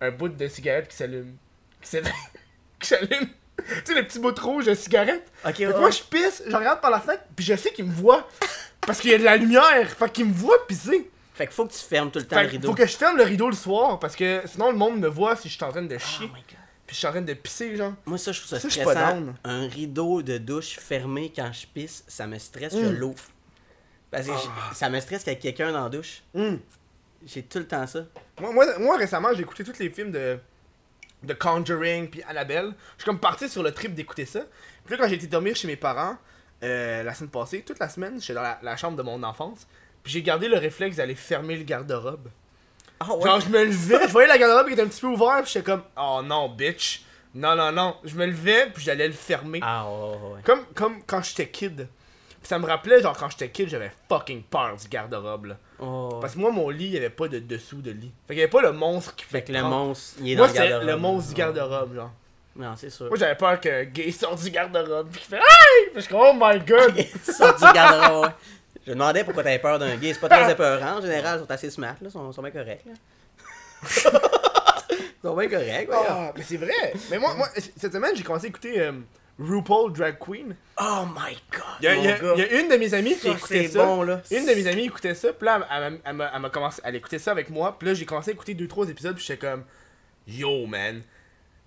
un 0.00 0.10
bout 0.10 0.28
de 0.28 0.48
cigarette 0.48 0.88
qui 0.88 0.96
s'allume. 0.96 1.36
Qui 1.82 1.88
s'allume. 2.80 3.08
tu 3.58 3.64
sais, 3.84 3.94
le 3.94 4.06
petit 4.06 4.18
bout 4.18 4.36
rouge 4.38 4.66
de 4.66 4.74
cigarette. 4.74 5.30
Ok, 5.44 5.54
Fait 5.56 5.64
que 5.64 5.68
ouais, 5.72 5.78
moi, 5.80 5.90
je 5.90 6.02
pisse, 6.02 6.42
je 6.46 6.56
regarde 6.56 6.80
par 6.80 6.90
la 6.90 7.00
fenêtre, 7.00 7.24
puis 7.36 7.44
je 7.44 7.54
sais 7.56 7.70
qu'il 7.72 7.84
me 7.84 7.92
voit. 7.92 8.26
Parce 8.80 8.98
qu'il 9.00 9.10
y 9.10 9.14
a 9.14 9.18
de 9.18 9.24
la 9.24 9.36
lumière. 9.36 9.88
Fait 9.90 10.10
qu'il 10.10 10.24
me 10.26 10.32
voit 10.32 10.66
pisser. 10.66 11.10
Fait 11.34 11.46
qu'il 11.46 11.54
faut 11.54 11.66
que 11.66 11.72
tu 11.72 11.78
fermes 11.80 12.10
tout 12.10 12.18
le 12.18 12.26
temps 12.26 12.36
Fait 12.36 12.44
le 12.44 12.48
rideau. 12.48 12.68
faut 12.68 12.74
que 12.74 12.86
je 12.86 12.96
ferme 12.96 13.16
le 13.18 13.22
rideau 13.24 13.48
le 13.50 13.56
soir, 13.56 13.98
parce 13.98 14.16
que 14.16 14.42
sinon 14.46 14.70
le 14.70 14.76
monde 14.78 14.98
me 14.98 15.08
voit 15.08 15.36
si 15.36 15.48
je 15.48 15.54
suis 15.54 15.64
en 15.64 15.70
train 15.70 15.82
de 15.82 15.94
Oh 15.94 15.98
chier. 15.98 16.26
my 16.26 16.32
God. 16.32 16.56
Puis 16.90 16.96
je 16.96 16.98
suis 16.98 17.06
en 17.06 17.10
train 17.12 17.22
de 17.22 17.34
pisser, 17.34 17.76
genre. 17.76 17.92
Moi, 18.04 18.18
ça, 18.18 18.32
je 18.32 18.40
trouve 18.40 18.58
ça, 18.58 18.58
stressant. 18.68 19.26
Un 19.44 19.68
rideau 19.68 20.22
de 20.22 20.38
douche 20.38 20.76
fermé 20.80 21.32
quand 21.34 21.52
je 21.52 21.64
pisse, 21.68 22.02
ça 22.08 22.26
me 22.26 22.36
stresse, 22.36 22.72
je 22.74 22.84
Mm. 22.84 22.96
l'ouvre. 22.98 23.22
Parce 24.10 24.26
que 24.26 24.32
Ah. 24.32 24.74
ça 24.74 24.90
me 24.90 24.98
stresse 24.98 25.22
qu'il 25.22 25.32
y 25.32 25.36
ait 25.36 25.38
quelqu'un 25.38 25.70
dans 25.70 25.84
la 25.84 25.88
douche. 25.88 26.22
Hum. 26.34 26.58
J'ai 27.24 27.44
tout 27.44 27.58
le 27.60 27.66
temps 27.68 27.86
ça. 27.86 28.00
Moi, 28.40 28.52
moi, 28.52 28.66
moi, 28.80 28.96
récemment, 28.96 29.28
j'ai 29.34 29.42
écouté 29.42 29.62
tous 29.62 29.78
les 29.78 29.88
films 29.90 30.10
de, 30.10 30.36
de 31.22 31.32
Conjuring 31.32 32.10
puis 32.10 32.24
Annabelle. 32.24 32.72
Je 32.96 33.02
suis 33.02 33.04
comme 33.04 33.20
parti 33.20 33.48
sur 33.48 33.62
le 33.62 33.70
trip 33.70 33.94
d'écouter 33.94 34.26
ça. 34.26 34.40
Puis 34.84 34.96
là, 34.96 35.00
quand 35.00 35.08
j'ai 35.08 35.14
été 35.14 35.28
dormir 35.28 35.54
chez 35.54 35.68
mes 35.68 35.76
parents, 35.76 36.16
euh, 36.64 37.04
la 37.04 37.14
semaine 37.14 37.30
passée, 37.30 37.62
toute 37.62 37.78
la 37.78 37.88
semaine, 37.88 38.20
j'étais 38.20 38.34
dans 38.34 38.42
la, 38.42 38.58
la 38.62 38.76
chambre 38.76 38.96
de 38.96 39.02
mon 39.04 39.22
enfance. 39.22 39.64
Puis 40.02 40.12
j'ai 40.14 40.22
gardé 40.22 40.48
le 40.48 40.56
réflexe 40.58 40.96
d'aller 40.96 41.14
fermer 41.14 41.56
le 41.56 41.62
garde-robe. 41.62 42.28
Ah 43.00 43.14
ouais? 43.14 43.24
Genre, 43.24 43.40
je 43.40 43.48
me 43.48 43.64
levais, 43.64 44.06
je 44.06 44.12
voyais 44.12 44.28
la 44.28 44.36
garde-robe 44.38 44.66
qui 44.66 44.74
était 44.74 44.82
un 44.82 44.86
petit 44.88 45.00
peu 45.00 45.06
ouverte, 45.08 45.44
puis 45.44 45.52
j'étais 45.54 45.64
comme, 45.64 45.82
oh 45.96 46.20
non, 46.24 46.48
bitch. 46.50 47.02
Non, 47.34 47.54
non, 47.56 47.72
non. 47.72 47.96
Je 48.04 48.14
me 48.14 48.26
levais, 48.26 48.68
puis 48.74 48.82
j'allais 48.84 49.06
le 49.06 49.14
fermer. 49.14 49.60
Ah 49.62 49.86
ouais. 49.88 50.40
Comme, 50.44 50.64
comme 50.74 51.02
quand 51.06 51.22
j'étais 51.22 51.48
kid. 51.48 51.88
Puis 52.40 52.48
ça 52.48 52.58
me 52.58 52.66
rappelait, 52.66 53.00
genre, 53.00 53.16
quand 53.16 53.30
j'étais 53.30 53.48
kid, 53.50 53.68
j'avais 53.68 53.92
fucking 54.08 54.42
peur 54.42 54.76
du 54.76 54.88
garde-robe, 54.88 55.44
là. 55.46 55.56
Oh. 55.78 56.18
Parce 56.20 56.34
que 56.34 56.38
moi, 56.38 56.50
mon 56.50 56.68
lit, 56.70 56.86
il 56.86 56.92
y 56.92 56.96
avait 56.96 57.08
pas 57.10 57.28
de 57.28 57.38
dessous 57.38 57.80
de 57.82 57.90
lit. 57.90 58.12
Fait 58.26 58.34
qu'il 58.34 58.38
y 58.38 58.42
avait 58.42 58.50
pas 58.50 58.62
le 58.62 58.72
monstre 58.72 59.14
qui 59.16 59.24
Fait 59.24 59.42
que 59.42 59.52
le 59.52 59.60
prendre- 59.60 59.76
monstre, 59.76 60.16
il 60.20 60.32
est 60.32 60.36
Moi, 60.36 60.46
dans 60.48 60.52
le 60.52 60.58
garde-robe. 60.58 60.88
le 60.88 60.96
monstre 60.96 61.28
du 61.30 61.34
garde-robe, 61.36 61.94
genre. 61.94 62.10
Non, 62.56 62.74
c'est 62.76 62.90
sûr. 62.90 63.06
Moi, 63.06 63.16
j'avais 63.16 63.36
peur 63.36 63.60
que 63.60 63.84
Gay 63.84 64.10
sorte 64.10 64.42
du 64.42 64.50
garde-robe, 64.50 65.08
pis 65.10 65.18
qu'il 65.20 65.28
fait 65.28 65.36
Hey! 65.36 65.84
Puis 65.86 65.94
je 65.96 66.00
suis 66.00 66.10
comme, 66.10 66.20
oh 66.22 66.32
my 66.34 66.58
god! 66.60 66.94
Sort 67.22 67.54
du 67.54 67.72
garde-robe, 67.72 68.24
ouais. 68.24 68.30
Je 68.90 68.94
me 68.96 68.98
demandais 68.98 69.22
pourquoi 69.22 69.44
t'avais 69.44 69.60
peur 69.60 69.78
d'un 69.78 69.94
gay. 69.96 70.12
C'est 70.12 70.18
pas 70.20 70.28
très 70.28 70.50
épeurant. 70.52 70.98
En 70.98 71.00
général, 71.00 71.38
ils 71.38 71.42
sont 71.46 71.50
assez 71.52 71.70
smart, 71.70 71.92
là. 72.00 72.08
Ils 72.08 72.10
sont, 72.10 72.32
sont 72.32 72.42
bien 72.42 72.50
corrects, 72.50 72.84
là. 72.86 72.92
ils 74.90 75.22
sont 75.22 75.36
bien 75.36 75.48
corrects, 75.48 75.88
ouais. 75.88 75.96
Ah, 76.08 76.32
mais 76.36 76.42
c'est 76.42 76.56
vrai! 76.56 76.92
Mais 77.08 77.18
moi, 77.20 77.34
moi, 77.34 77.48
cette 77.54 77.92
semaine, 77.92 78.16
j'ai 78.16 78.24
commencé 78.24 78.46
à 78.46 78.48
écouter 78.48 78.80
euh, 78.80 78.92
RuPaul 79.38 79.92
Drag 79.92 80.18
Queen. 80.18 80.56
Oh 80.80 81.04
my 81.06 81.38
god. 81.52 81.62
Il 81.80 81.84
y, 81.84 81.88
a, 81.88 81.94
mon 81.94 82.02
il 82.02 82.04
y 82.08 82.12
a- 82.12 82.18
gars. 82.18 82.32
il 82.34 82.40
y 82.40 82.42
a 82.42 82.60
une 82.62 82.68
de 82.68 82.76
mes 82.76 82.92
amies 82.94 83.14
qui 83.14 83.28
Ça, 83.28 83.30
écoutait 83.30 83.68
ça. 83.68 83.84
bon, 83.84 84.02
là. 84.02 84.22
Une 84.30 84.44
de 84.44 84.54
mes 84.54 84.66
amies 84.66 84.86
écoutait 84.86 85.14
ça, 85.14 85.32
puis 85.32 85.46
là, 85.46 85.60
elle, 85.70 86.00
elle 86.04 86.30
elle 86.44 86.50
commencé, 86.50 86.82
elle 86.84 86.96
écoutait 86.96 87.20
ça 87.20 87.30
avec 87.30 87.48
moi, 87.48 87.76
puis 87.78 87.86
là, 87.86 87.94
j'ai 87.94 88.04
commencé 88.06 88.30
à 88.30 88.34
écouter 88.34 88.54
2-3 88.54 88.90
épisodes, 88.90 89.14
puis 89.14 89.24
j'étais 89.24 89.46
comme, 89.46 89.62
yo, 90.26 90.66
man, 90.66 91.00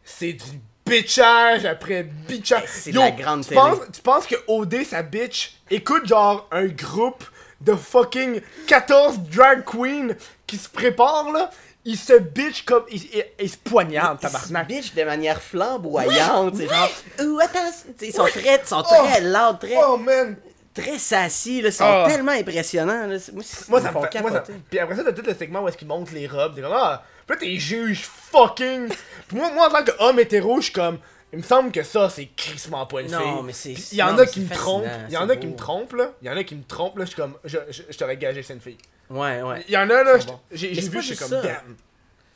c'est 0.03 0.34
du 0.34 0.59
bitchage 0.86 1.66
après 1.66 2.04
bitchage. 2.04 2.64
C'est 2.68 2.92
la 2.92 3.12
grande 3.12 3.46
tu 3.48 3.54
penses, 3.54 3.80
tu 3.94 4.02
penses 4.02 4.28
que 4.28 4.36
OD, 4.48 4.84
sa 4.84 5.02
bitch, 5.02 5.56
écoute 5.70 6.06
genre 6.08 6.48
un 6.52 6.66
groupe 6.68 7.24
de 7.62 7.74
fucking 7.76 8.42
14 8.68 9.20
drag 9.20 9.64
queens 9.64 10.16
qui 10.46 10.58
se 10.58 10.68
préparent, 10.70 11.32
là, 11.32 11.50
ils 11.86 11.98
se 11.98 12.14
bitch 12.20 12.64
comme, 12.66 12.84
ils, 12.92 13.04
ils- 13.16 13.26
ils 13.40 13.50
se 13.50 13.58
poignardent, 13.58 14.20
Ils 14.22 14.28
se 14.28 14.34
tabarnak. 14.34 14.68
bitchent 14.68 14.94
de 14.96 15.04
manière 15.04 15.42
flamboyante. 15.42 16.56
C'est 16.58 16.68
genre, 16.68 16.90
ouh, 17.22 17.40
attends, 17.42 17.60
ils 18.02 18.14
sont 18.14 18.24
très, 18.26 18.60
ils 18.62 18.68
sont 18.68 18.84
Oh. 18.90 19.06
très 19.06 19.22
loud, 19.22 19.60
très, 19.60 19.78
Oh, 19.86 19.98
man! 19.98 20.36
très 20.74 20.98
sassy, 20.98 21.62
là. 21.62 21.70
Ils 21.70 21.74
sont 21.74 21.84
Ah. 21.88 22.06
tellement 22.08 22.32
impressionnants, 22.34 23.08
là. 23.08 23.18
Moi, 23.34 23.44
c'est- 23.44 23.70
Moi, 23.70 23.82
ça 23.82 23.92
me 23.92 24.02
fait. 24.08 24.22
Moi, 24.22 24.32
ça... 24.32 24.44
Puis 24.70 24.80
après 24.80 24.96
ça, 24.96 25.04
t'as 25.04 25.12
tout 25.14 25.24
le 25.26 25.34
segment 25.36 25.62
où 25.62 25.68
est-ce 25.70 25.78
qu'ils 25.78 25.88
montrent 25.88 26.14
les 26.14 26.28
robes. 26.28 26.56
T'es 26.56 26.62
comme, 26.62 26.74
ah, 26.74 27.04
puis 27.26 27.36
là, 27.36 27.36
t'es 27.38 27.57
juge 27.57 28.01
fucking. 28.03 28.89
Puis 29.28 29.38
moi, 29.38 29.51
moi, 29.53 29.67
en 29.67 29.71
tant 29.71 29.84
qu'homme 29.84 30.19
hétéro, 30.19 30.57
je 30.57 30.63
suis 30.65 30.74
comme, 30.74 30.99
il 31.32 31.39
me 31.39 31.43
semble 31.43 31.71
que 31.71 31.84
ça, 31.84 32.09
c'est 32.09 32.28
crissement 32.36 32.86
pas 32.86 33.01
une 33.01 33.11
Non, 33.11 33.19
fille. 33.19 33.43
mais 33.45 33.53
c'est- 33.53 33.91
Il 33.93 33.97
y 33.97 34.03
en 34.03 34.17
a 34.17 34.26
qui 34.26 34.41
me 34.41 34.49
trompent. 34.53 34.86
Il 35.07 35.13
y 35.13 35.17
en 35.17 35.28
a 35.30 35.36
qui 35.36 35.47
me 35.47 35.55
trompent, 35.55 35.93
là. 35.93 36.11
Il 36.21 36.28
y 36.28 36.30
en 36.30 36.38
a 36.38 36.43
qui 36.43 36.55
me 36.55 36.63
trompent, 36.63 36.97
là. 36.99 37.05
Je 37.05 37.09
suis 37.11 37.17
comme, 37.17 37.36
je, 37.43 37.57
je, 37.69 37.84
je 37.89 37.97
t'aurais 37.97 38.17
gagé, 38.17 38.43
c'est 38.43 38.53
une 38.53 38.61
fille. 38.61 38.78
Ouais, 39.09 39.41
ouais. 39.41 39.63
Il 39.67 39.74
y 39.74 39.78
en 39.78 39.89
a, 39.89 40.03
là, 40.03 40.17
bon. 40.17 40.39
j'ai 40.51 40.69
vu, 40.69 41.01
je 41.01 41.13
suis 41.13 41.17
comme, 41.17 41.41
damn. 41.41 41.76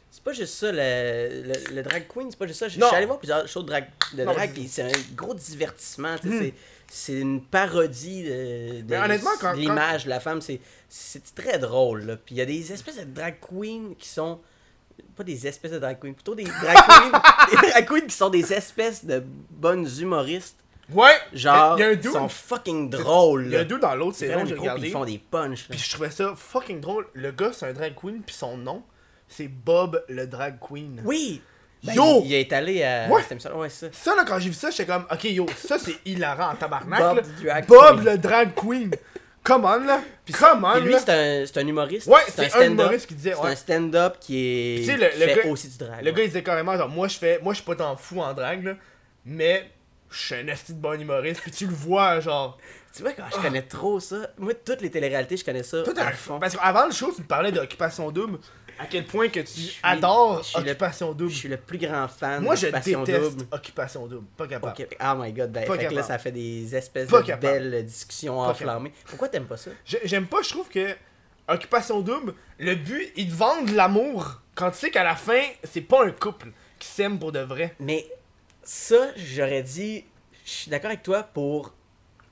C'est 0.10 0.24
pas 0.24 0.32
juste 0.34 0.54
ça, 0.56 0.72
le, 0.72 1.44
le, 1.44 1.76
le 1.76 1.84
drag 1.84 2.08
queen, 2.08 2.32
c'est 2.32 2.40
pas 2.40 2.48
juste 2.48 2.60
ça. 2.60 2.68
Je 2.70 2.74
suis 2.82 2.96
allé 2.96 3.06
voir 3.06 3.20
plusieurs 3.20 3.48
shows 3.48 3.62
de 3.62 3.68
drag, 3.68 3.86
de 4.14 4.24
Non, 4.24 4.34
drag 4.34 4.50
c'est 4.68 4.82
un 4.84 4.92
gros 5.16 5.34
divertissement. 5.36 6.16
sais, 6.18 6.30
c'est- 6.30 6.54
C'est 6.90 7.14
une 7.20 7.42
parodie 7.44 8.24
de, 8.24 8.82
l'image 9.56 10.06
de 10.06 10.10
la 10.10 10.20
femme. 10.22 10.42
C'est 10.42 10.62
c'est 10.90 11.36
très 11.36 11.60
drôle. 11.60 12.04
là. 12.06 12.16
Puis 12.16 12.36
il 12.36 12.38
y 12.38 12.42
a 12.42 12.46
des 12.46 12.72
espèces 12.72 12.96
de 12.98 13.04
drag 13.04 13.36
queens 13.42 13.94
qui 14.00 14.08
sont. 14.08 14.40
Pas 15.16 15.24
des 15.24 15.48
espèces 15.48 15.72
de 15.72 15.80
drag 15.80 16.00
queens, 16.00 16.14
plutôt 16.14 16.36
des 16.36 16.44
drag 16.44 16.76
queens, 16.76 17.22
des 17.62 17.70
drag 17.70 17.86
queens 17.88 18.08
qui 18.08 18.16
sont 18.16 18.30
des 18.30 18.54
espèces 18.54 19.04
de 19.04 19.24
bonnes 19.50 19.88
humoristes. 20.00 20.58
Ouais! 20.92 21.16
Genre, 21.34 21.80
ils 21.80 22.04
sont 22.04 22.30
fucking 22.30 22.90
drôles. 22.90 23.48
Il 23.48 23.52
y 23.52 23.56
a 23.58 23.62
un 23.62 23.66
dude 23.66 23.80
dans 23.80 23.96
l'autre 23.96 24.18
saison, 24.18 24.46
j'ai 24.46 24.56
regardé. 24.56 24.88
Ils 24.88 24.92
font 24.94 25.06
des 25.06 25.18
punchs. 25.18 25.68
là. 25.70 25.76
Puis 25.76 25.80
je 25.80 25.92
trouvais 25.92 26.12
ça 26.12 26.34
fucking 26.36 26.80
drôle. 26.80 27.08
Le 27.14 27.32
gars, 27.32 27.52
c'est 27.52 27.68
un 27.68 27.74
drag 27.74 27.94
queen, 27.96 28.22
puis 28.26 28.36
son 28.36 28.58
nom, 28.58 28.84
c'est 29.28 29.48
Bob 29.48 30.04
le 30.08 30.28
drag 30.28 30.58
queen. 30.60 31.02
Oui! 31.04 31.42
Ben, 31.84 31.94
Yo! 31.94 32.22
Il, 32.24 32.28
il 32.28 32.34
est 32.36 32.54
allé 32.54 32.84
à. 32.84 33.08
Ouais. 33.10 33.22
ça. 33.70 33.88
Ça, 33.92 34.16
là, 34.16 34.24
quand 34.26 34.40
j'ai 34.40 34.50
vu 34.50 34.56
ça, 34.56 34.72
j'étais 34.72 34.86
comme, 34.86 35.06
ok, 35.12 35.24
yo, 35.26 35.46
ça, 35.58 35.78
c'est 35.78 35.96
hilarant 36.06 36.52
en 36.52 36.56
tabarnak. 36.56 37.00
Bob 37.00 37.18
là. 37.18 37.22
the 37.24 37.44
drag 37.44 37.68
Bob 37.68 37.96
queen. 37.96 38.06
le 38.06 38.18
drag 38.18 38.54
queen. 38.56 38.92
Come 39.48 39.64
on, 39.66 39.80
là. 39.86 40.02
Come 40.38 40.64
on, 40.66 40.74
Puis 40.74 40.82
lui, 40.82 40.92
là. 40.92 41.00
c'est 41.00 41.10
un, 41.12 41.46
c'est 41.46 41.58
un 41.60 41.68
humoriste. 41.68 42.08
Ouais, 42.08 42.20
c'est 42.28 42.54
un 42.54 42.62
humoriste 42.70 43.08
qui 43.08 43.16
disait, 43.16 43.34
C'est 43.42 43.48
un 43.48 43.56
stand-up 43.56 44.18
qui 44.20 44.38
est. 44.38 44.80
Tu 44.82 44.86
sais, 44.86 44.98
le- 44.98 45.08
qui 45.08 45.20
le 45.20 45.26
fait 45.28 45.44
gars- 45.44 45.50
aussi 45.50 45.70
du 45.70 45.78
drag. 45.78 46.02
Le 46.04 46.12
ouais. 46.12 46.18
gars, 46.18 46.24
il 46.24 46.28
disait 46.28 46.44
carrément, 46.44 46.78
genre, 46.78 46.90
moi, 46.90 47.08
je 47.08 47.18
fais, 47.18 47.40
moi, 47.42 47.54
je 47.54 47.58
suis 47.60 47.66
pas 47.66 47.76
tant 47.76 47.96
fou 47.96 48.20
en 48.22 48.34
drag, 48.34 48.64
là, 48.66 48.74
mais 49.26 49.72
je 50.12 50.18
suis 50.26 50.36
un 50.36 50.48
esti 50.48 50.74
de 50.74 50.80
bon 50.80 51.00
humoriste, 51.00 51.42
puis 51.42 51.52
tu 51.52 51.66
le 51.66 51.74
vois, 51.74 52.20
genre. 52.20 52.58
Tu 52.96 53.04
vois, 53.04 53.14
quand 53.14 53.24
je 53.32 53.42
connais 53.42 53.62
trop 53.62 54.00
ça? 54.00 54.16
Moi, 54.38 54.54
toutes 54.56 54.82
les 54.82 54.90
téléréalités, 54.90 55.38
je 55.38 55.46
connais 55.46 55.64
ça. 55.64 55.84
Toi, 55.84 55.94
t'es 55.94 56.02
à 56.02 56.12
fond. 56.12 56.40
Parce 56.40 56.56
qu'avant 56.56 56.86
le 56.88 56.92
show, 56.92 57.12
tu 57.16 57.22
me 57.22 57.28
parlais 57.28 57.52
d'Occupation 57.52 58.12
Double, 58.12 58.40
à 58.80 58.86
quel 58.86 59.06
point 59.06 59.30
que 59.30 59.40
tu 59.40 59.74
adores 59.84 60.44
je 60.44 60.48
suis 60.50 60.58
le- 60.62 60.70
Occupation 60.72 61.12
Double. 61.14 61.32
Je 61.32 61.36
suis 61.38 61.50
le 61.50 61.58
plus 61.58 61.78
grand 61.78 62.08
fan 62.08 62.44
Moi, 62.44 62.56
je 62.56 62.68
déteste 62.68 62.90
Double. 62.92 63.46
Occupation 63.52 64.08
Double. 64.08 64.28
Pas 64.38 64.48
capable. 64.48 64.74
Ok, 64.80 64.98
Oh 65.02 65.14
my 65.18 65.32
god, 65.34 65.52
ben, 65.52 65.66
Pas 65.68 65.78
fait 65.78 65.88
que 65.88 65.94
là, 65.94 66.04
ça 66.04 66.18
fait 66.18 66.32
des 66.32 66.76
espèces 66.76 67.10
Pas 67.10 67.22
de 67.22 67.28
capable. 67.28 67.42
belles 67.70 67.86
discussions 67.86 68.36
Pas 68.38 68.50
enflammées. 68.52 68.94
Pourquoi 69.06 69.30
t'aimes 69.30 69.46
pas 69.48 69.58
ça? 69.58 69.72
J'ai- 69.86 70.02
J'aime 70.06 70.28
pas, 70.28 70.42
je 70.42 70.50
trouve 70.50 70.70
que 70.70 70.96
Occupation 71.48 72.02
Double, 72.02 72.34
le 72.60 72.76
but, 72.76 73.12
ils 73.16 73.30
te 73.30 73.34
vendent 73.36 73.70
l'amour 73.70 74.42
quand 74.56 74.72
tu 74.72 74.78
sais 74.80 74.90
qu'à 74.92 75.04
la 75.04 75.16
fin, 75.16 75.42
c'est 75.64 75.82
pas 75.82 76.06
un 76.06 76.12
couple 76.12 76.52
qui 76.80 76.88
s'aime 76.88 77.18
pour 77.20 77.32
de 77.32 77.40
vrai. 77.40 77.74
Mais 77.80 78.06
ça, 78.64 79.08
j'aurais 79.16 79.64
dit, 79.64 80.04
je 80.46 80.52
suis 80.52 80.70
d'accord 80.72 80.90
avec 80.90 81.04
toi 81.04 81.24
pour 81.24 81.74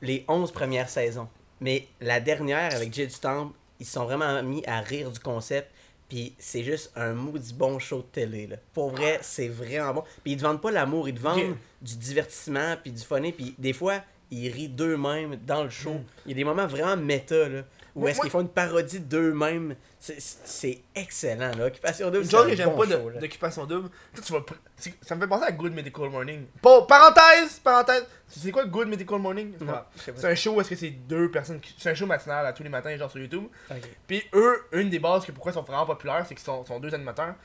les 0.02 0.26
11 0.28 0.52
premières 0.52 0.90
saisons. 0.90 1.30
Mais 1.62 1.88
la 2.02 2.20
dernière, 2.20 2.76
avec 2.76 2.94
Jay 2.94 3.08
du 3.08 3.16
Temple, 3.18 3.54
ils 3.80 3.86
se 3.86 3.94
sont 3.94 4.04
vraiment 4.06 4.42
mis 4.44 4.66
à 4.66 4.82
rire 4.82 5.10
du 5.12 5.20
concept. 5.20 5.72
Puis 6.10 6.36
c'est 6.38 6.64
juste 6.64 6.92
un 6.96 7.14
maudit 7.14 7.54
bon 7.54 7.80
show 7.80 7.98
de 7.98 8.04
télé. 8.04 8.48
Là. 8.48 8.58
Pour 8.74 8.92
vrai, 8.92 9.20
c'est 9.22 9.48
vraiment 9.48 9.94
bon. 9.96 10.04
Puis 10.24 10.34
ils 10.34 10.38
te 10.38 10.44
vendent 10.44 10.62
pas 10.62 10.72
l'amour, 10.72 11.10
ils 11.10 11.16
te 11.16 11.20
vendent 11.20 11.56
du 11.82 11.98
divertissement, 11.98 12.76
puis 12.82 12.92
du 12.92 13.02
funny. 13.02 13.32
Puis 13.32 13.56
des 13.58 13.74
fois, 13.74 14.02
ils 14.32 14.50
rient 14.50 14.70
d'eux-mêmes 14.70 15.38
dans 15.46 15.64
le 15.64 15.70
show. 15.70 16.00
Il 16.26 16.30
y 16.30 16.34
a 16.34 16.36
des 16.36 16.44
moments 16.44 16.68
vraiment 16.68 16.98
méta, 16.98 17.50
là. 17.50 17.64
Moi- 18.02 18.10
est-ce 18.12 18.20
qu'ils 18.22 18.30
font 18.30 18.42
une 18.42 18.50
parodie 18.50 19.00
d'eux-mêmes? 19.00 19.76
C'est- 20.00 20.20
C'est 20.20 20.82
excellent, 20.94 21.52
là. 21.58 21.68
Occupation 21.68 22.08
Double, 22.08 22.18
Une 22.18 22.26
c'est 22.26 22.32
chose 22.32 22.46
un 22.46 22.50
que 22.50 22.56
j'aime 22.56 22.70
bon 22.70 22.78
pas 22.78 22.86
d'Occupation 23.22 23.66
Double, 23.66 23.90
toi, 24.14 24.24
tu 24.26 24.34
vas 24.34 24.46
c'est- 24.78 24.94
ça 25.02 25.16
me 25.16 25.22
fait 25.22 25.28
penser 25.28 25.46
à 25.46 25.52
Good 25.52 25.74
Medical 25.74 26.10
Morning. 26.10 26.46
Pas- 26.62 26.82
parenthèse, 26.86 27.60
parenthèse. 27.64 28.06
Sais 28.28 28.52
quoi 28.52 28.66
Good 28.66 28.88
Medical 28.90 29.20
Morning? 29.20 29.54
C'est. 29.98 30.18
C'est 30.18 30.28
un 30.28 30.36
show 30.36 30.54
où 30.56 30.62
est-ce 30.62 30.70
que 30.70 30.76
c'est 30.76 30.90
deux 30.90 31.32
personnes 31.32 31.60
qui... 31.60 31.74
C'est 31.78 31.90
un 31.92 31.96
show 31.96 32.06
matinal 32.06 32.46
à 32.46 32.52
tous 32.54 32.64
les 32.64 32.70
matins, 32.70 32.96
genre 32.98 33.10
sur 33.10 33.20
YouTube. 33.22 33.46
Ok. 33.72 33.78
Puis 34.08 34.24
eux, 34.34 34.66
une 34.74 34.90
des 34.90 35.00
bases 35.00 35.26
que 35.26 35.32
pourquoi 35.32 35.52
ils 35.52 35.56
sont 35.56 35.62
vraiment 35.64 35.86
populaires, 35.86 36.26
c'est 36.28 36.36
qu'ils 36.36 36.44
sont, 36.44 36.66
sont 36.66 36.80
deux 36.80 36.94
animateurs. 36.94 37.36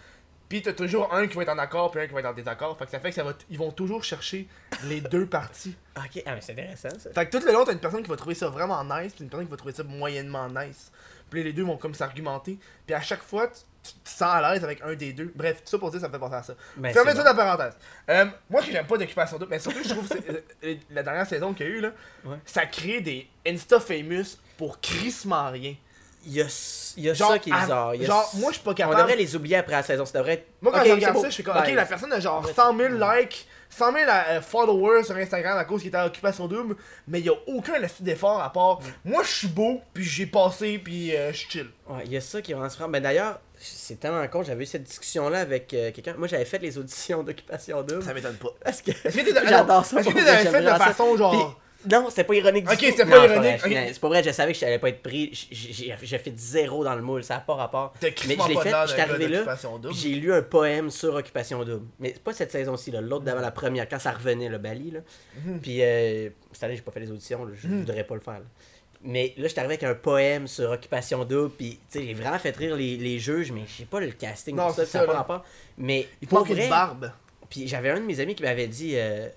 Puis 0.50 0.60
t'as 0.60 0.74
toujours 0.74 1.14
un 1.14 1.26
qui 1.28 1.36
va 1.36 1.42
être 1.44 1.48
en 1.50 1.58
accord, 1.58 1.90
puis 1.90 2.00
un 2.02 2.06
qui 2.06 2.12
va 2.12 2.20
être 2.20 2.26
en 2.26 2.32
désaccord. 2.34 2.76
Fait 2.76 2.84
que 2.84 2.90
ça 2.90 3.00
fait 3.00 3.08
que 3.10 3.14
ça 3.14 3.22
va 3.24 3.32
ils 3.48 3.56
vont 3.56 3.70
toujours 3.70 4.04
chercher 4.04 4.46
les 4.84 5.00
deux 5.00 5.24
parties. 5.24 5.74
Ok, 5.96 6.22
ah, 6.24 6.34
mais 6.34 6.40
c'est 6.40 6.52
intéressant, 6.52 6.88
ça. 6.98 7.10
Fait 7.12 7.26
que 7.26 7.36
tout 7.36 7.44
le 7.44 7.52
long, 7.52 7.64
t'as 7.64 7.72
une 7.72 7.78
personne 7.78 8.02
qui 8.02 8.08
va 8.08 8.16
trouver 8.16 8.34
ça 8.34 8.48
vraiment 8.48 8.82
nice, 8.84 9.12
puis 9.12 9.22
une 9.24 9.28
personne 9.28 9.44
qui 9.46 9.50
va 9.50 9.56
trouver 9.58 9.74
ça 9.74 9.82
moyennement 9.84 10.48
nice. 10.48 10.90
Puis 11.28 11.42
les 11.44 11.52
deux 11.52 11.62
vont 11.64 11.76
comme 11.76 11.92
s'argumenter. 11.94 12.58
Puis 12.86 12.94
à 12.94 13.00
chaque 13.02 13.22
fois, 13.22 13.48
tu, 13.48 13.60
tu 13.82 13.92
te 14.02 14.08
sens 14.08 14.22
à 14.34 14.40
l'aise 14.54 14.64
avec 14.64 14.80
un 14.82 14.94
des 14.94 15.12
deux. 15.12 15.30
Bref, 15.34 15.58
tout 15.62 15.68
ça 15.70 15.78
pour 15.78 15.90
dire, 15.90 16.00
ça 16.00 16.08
me 16.08 16.12
fait 16.12 16.18
penser 16.18 16.34
à 16.36 16.42
ça. 16.42 16.54
Ben, 16.76 16.92
Fermez 16.92 17.10
ça 17.12 17.18
bon. 17.18 17.24
la 17.24 17.34
parenthèse. 17.34 17.74
Euh, 18.08 18.26
moi, 18.48 18.62
que 18.62 18.72
j'aime 18.72 18.86
pas 18.86 18.96
d'Occupation 18.96 19.38
Double, 19.38 19.50
mais 19.50 19.58
surtout, 19.58 19.82
je 19.84 19.88
trouve 19.90 20.08
que 20.08 20.42
euh, 20.64 20.74
la 20.90 21.02
dernière 21.02 21.26
saison 21.26 21.52
qu'il 21.52 21.66
y 21.66 21.68
a 21.68 21.72
eu, 21.72 21.80
là, 21.80 21.90
Ouais. 22.24 22.36
ça 22.46 22.64
crée 22.66 23.00
des 23.00 23.28
Insta-famous 23.46 24.38
pour 24.56 24.80
crissement 24.80 25.50
rien. 25.50 25.74
Il 26.26 26.32
y 26.34 26.42
a, 26.42 26.46
y 26.98 27.08
a 27.08 27.14
Genre, 27.14 27.30
ça 27.32 27.38
qui 27.38 27.50
est 27.50 27.52
à- 27.54 27.60
bizarre. 27.60 27.94
Il 27.94 28.02
y 28.02 28.04
a 28.04 28.08
genre, 28.08 28.30
moi, 28.34 28.50
je 28.50 28.56
suis 28.56 28.64
pas 28.64 28.72
On 28.72 28.74
capable. 28.74 28.98
devrait 28.98 29.16
les 29.16 29.34
oublier 29.36 29.56
après 29.56 29.72
la 29.72 29.82
saison. 29.82 30.04
Ça 30.04 30.18
devrait. 30.18 30.44
Moi, 30.60 30.70
quand 30.72 30.80
Ok, 30.80 30.86
je 30.86 30.92
regarde 30.92 31.16
ça, 31.18 31.28
je 31.28 31.34
suis 31.34 31.42
comme, 31.42 31.56
ok, 31.56 31.72
la 31.72 31.86
personne 31.86 32.12
a 32.12 32.20
genre 32.20 32.44
Ouais. 32.44 32.52
100 32.52 32.76
000 32.76 32.88
likes, 32.94 33.46
100 33.70 33.92
000 33.92 34.04
euh, 34.10 34.40
followers 34.42 35.04
sur 35.04 35.16
Instagram 35.16 35.56
à 35.56 35.64
cause 35.64 35.80
qu'il 35.80 35.88
était 35.88 35.96
en 35.98 36.06
occupation 36.06 36.46
double, 36.46 36.76
mais 37.08 37.20
il 37.20 37.26
y 37.26 37.30
a 37.30 37.34
aucun 37.46 37.72
d'effort 38.00 38.42
à 38.42 38.52
part. 38.52 38.80
Moi, 39.04 39.22
je 39.24 39.30
suis 39.30 39.48
beau, 39.48 39.80
puis 39.94 40.04
j'ai 40.04 40.26
passé, 40.26 40.78
puis 40.78 41.16
euh, 41.16 41.32
je 41.32 41.38
suis 41.38 41.48
chill. 41.50 41.70
Ouais, 41.88 42.02
il 42.04 42.12
y 42.12 42.16
a 42.18 42.20
ça 42.20 42.42
qui 42.42 42.52
est 42.52 42.54
vraiment 42.54 42.68
super. 42.70 42.88
Ben 42.88 43.02
d'ailleurs, 43.02 43.40
c'est 43.58 43.98
tellement 43.98 44.26
con, 44.28 44.42
j'avais 44.42 44.64
eu 44.64 44.66
cette 44.66 44.82
discussion-là 44.84 45.40
avec 45.40 45.72
euh, 45.72 45.90
quelqu'un. 45.92 46.14
Moi, 46.18 46.28
j'avais 46.28 46.44
fait 46.44 46.58
les 46.58 46.76
auditions 46.76 47.22
d'occupation 47.22 47.82
double. 47.82 48.02
Ça 48.02 48.12
m'étonne 48.12 48.36
pas. 48.36 48.48
Parce 48.62 48.82
que. 48.82 48.90
J'adore 49.48 49.84
ça. 49.86 50.00
Est-ce 50.00 50.08
que 50.10 50.50
fait 50.50 50.62
de 50.62 50.68
façon 50.68 51.16
genre. 51.16 51.58
Non, 51.90 52.06
c'était 52.10 52.24
pas 52.24 52.34
ironique 52.34 52.66
du 52.66 52.72
Ok, 52.72 52.78
tout. 52.78 52.84
c'était 52.86 53.04
Non, 53.04 53.10
pas 53.12 53.28
c'est 53.28 53.34
ironique, 53.34 53.58
vrai, 53.60 53.70
ok. 53.82 53.86
je- 53.88 53.92
C'est 53.94 54.00
pas 54.00 54.08
vrai, 54.08 54.22
je 54.22 54.30
savais 54.30 54.52
que 54.52 54.58
je 54.58 54.64
n'allais 54.64 54.78
pas 54.78 54.88
être 54.90 55.02
pris. 55.02 55.30
J'ai- 55.32 55.72
J'ai 55.72 55.94
j'ai 56.02 56.18
fait 56.18 56.38
zéro 56.38 56.84
dans 56.84 56.94
le 56.94 57.02
moule, 57.02 57.24
ça 57.24 57.34
n'a 57.34 57.40
pas 57.40 57.54
rapport. 57.54 57.94
T'as 58.00 58.08
Mais 58.08 58.14
je 58.22 58.28
l'ai 58.28 58.36
pas 58.36 58.44
fait, 58.62 58.70
l'air 58.70 58.86
j'étais 58.86 59.00
d'un 59.00 59.06
gars 59.06 59.12
arrivé 59.14 59.28
là, 59.28 59.36
d'occupation 59.38 59.78
double. 59.78 59.94
puis 59.94 60.02
j'ai 60.02 60.14
lu 60.16 60.32
un 60.32 60.42
poème 60.42 60.90
sur 60.90 61.14
Occupation 61.14 61.64
Double. 61.64 61.86
Mais 61.98 62.10
c'est 62.14 62.22
pas 62.22 62.32
cette 62.32 62.52
saison-ci, 62.52 62.90
là, 62.90 63.00
l'autre 63.00 63.24
d'avant 63.24 63.40
la 63.40 63.50
première, 63.50 63.88
quand 63.88 63.98
ça 63.98 64.12
revenait, 64.12 64.48
le 64.48 64.58
Bali. 64.58 64.90
Là. 64.90 65.00
Mhm. 65.44 65.60
Puis 65.60 65.82
euh, 65.82 66.28
cette 66.52 66.64
année, 66.64 66.76
j'ai 66.76 66.82
pas 66.82 66.90
fait 66.92 67.00
les 67.00 67.10
auditions, 67.10 67.44
là, 67.44 67.52
je 67.56 67.68
voudrais 67.68 68.04
pas 68.04 68.14
le 68.14 68.20
faire. 68.20 68.34
là. 68.34 68.46
Mais 69.02 69.32
là, 69.38 69.48
j'étais 69.48 69.60
arrivé 69.60 69.74
avec 69.74 69.84
un 69.84 69.94
poème 69.94 70.46
sur 70.46 70.70
Occupation 70.70 71.24
Double, 71.24 71.50
puis 71.56 71.78
tu 71.90 72.00
sais, 72.00 72.04
j'ai 72.06 72.12
vraiment 72.12 72.38
fait 72.38 72.54
rire 72.54 72.76
les, 72.76 72.98
les 72.98 73.18
juges, 73.18 73.50
mais 73.50 73.62
j'ai 73.78 73.86
pas 73.86 73.98
le 74.00 74.10
casting 74.10 74.54
Non, 74.54 74.66
pour 74.66 74.74
ça, 74.74 74.84
c'est 74.84 74.90
ça 74.92 74.98
n'a 75.00 75.06
pas 75.06 75.12
là. 75.12 75.18
rapport. 75.20 75.44
Mais 75.78 76.06
Il 76.20 76.28
pour 76.28 76.40
manque 76.40 76.48
vrai, 76.50 76.64
une 76.64 76.68
barbe. 76.68 77.10
puis 77.48 77.66
j'avais 77.66 77.88
un 77.88 78.00
de 78.00 78.04
mes 78.04 78.20
amis 78.20 78.34
qui 78.34 78.42
m'avait 78.42 78.66
dit. 78.68 78.92
euh, 78.96 79.28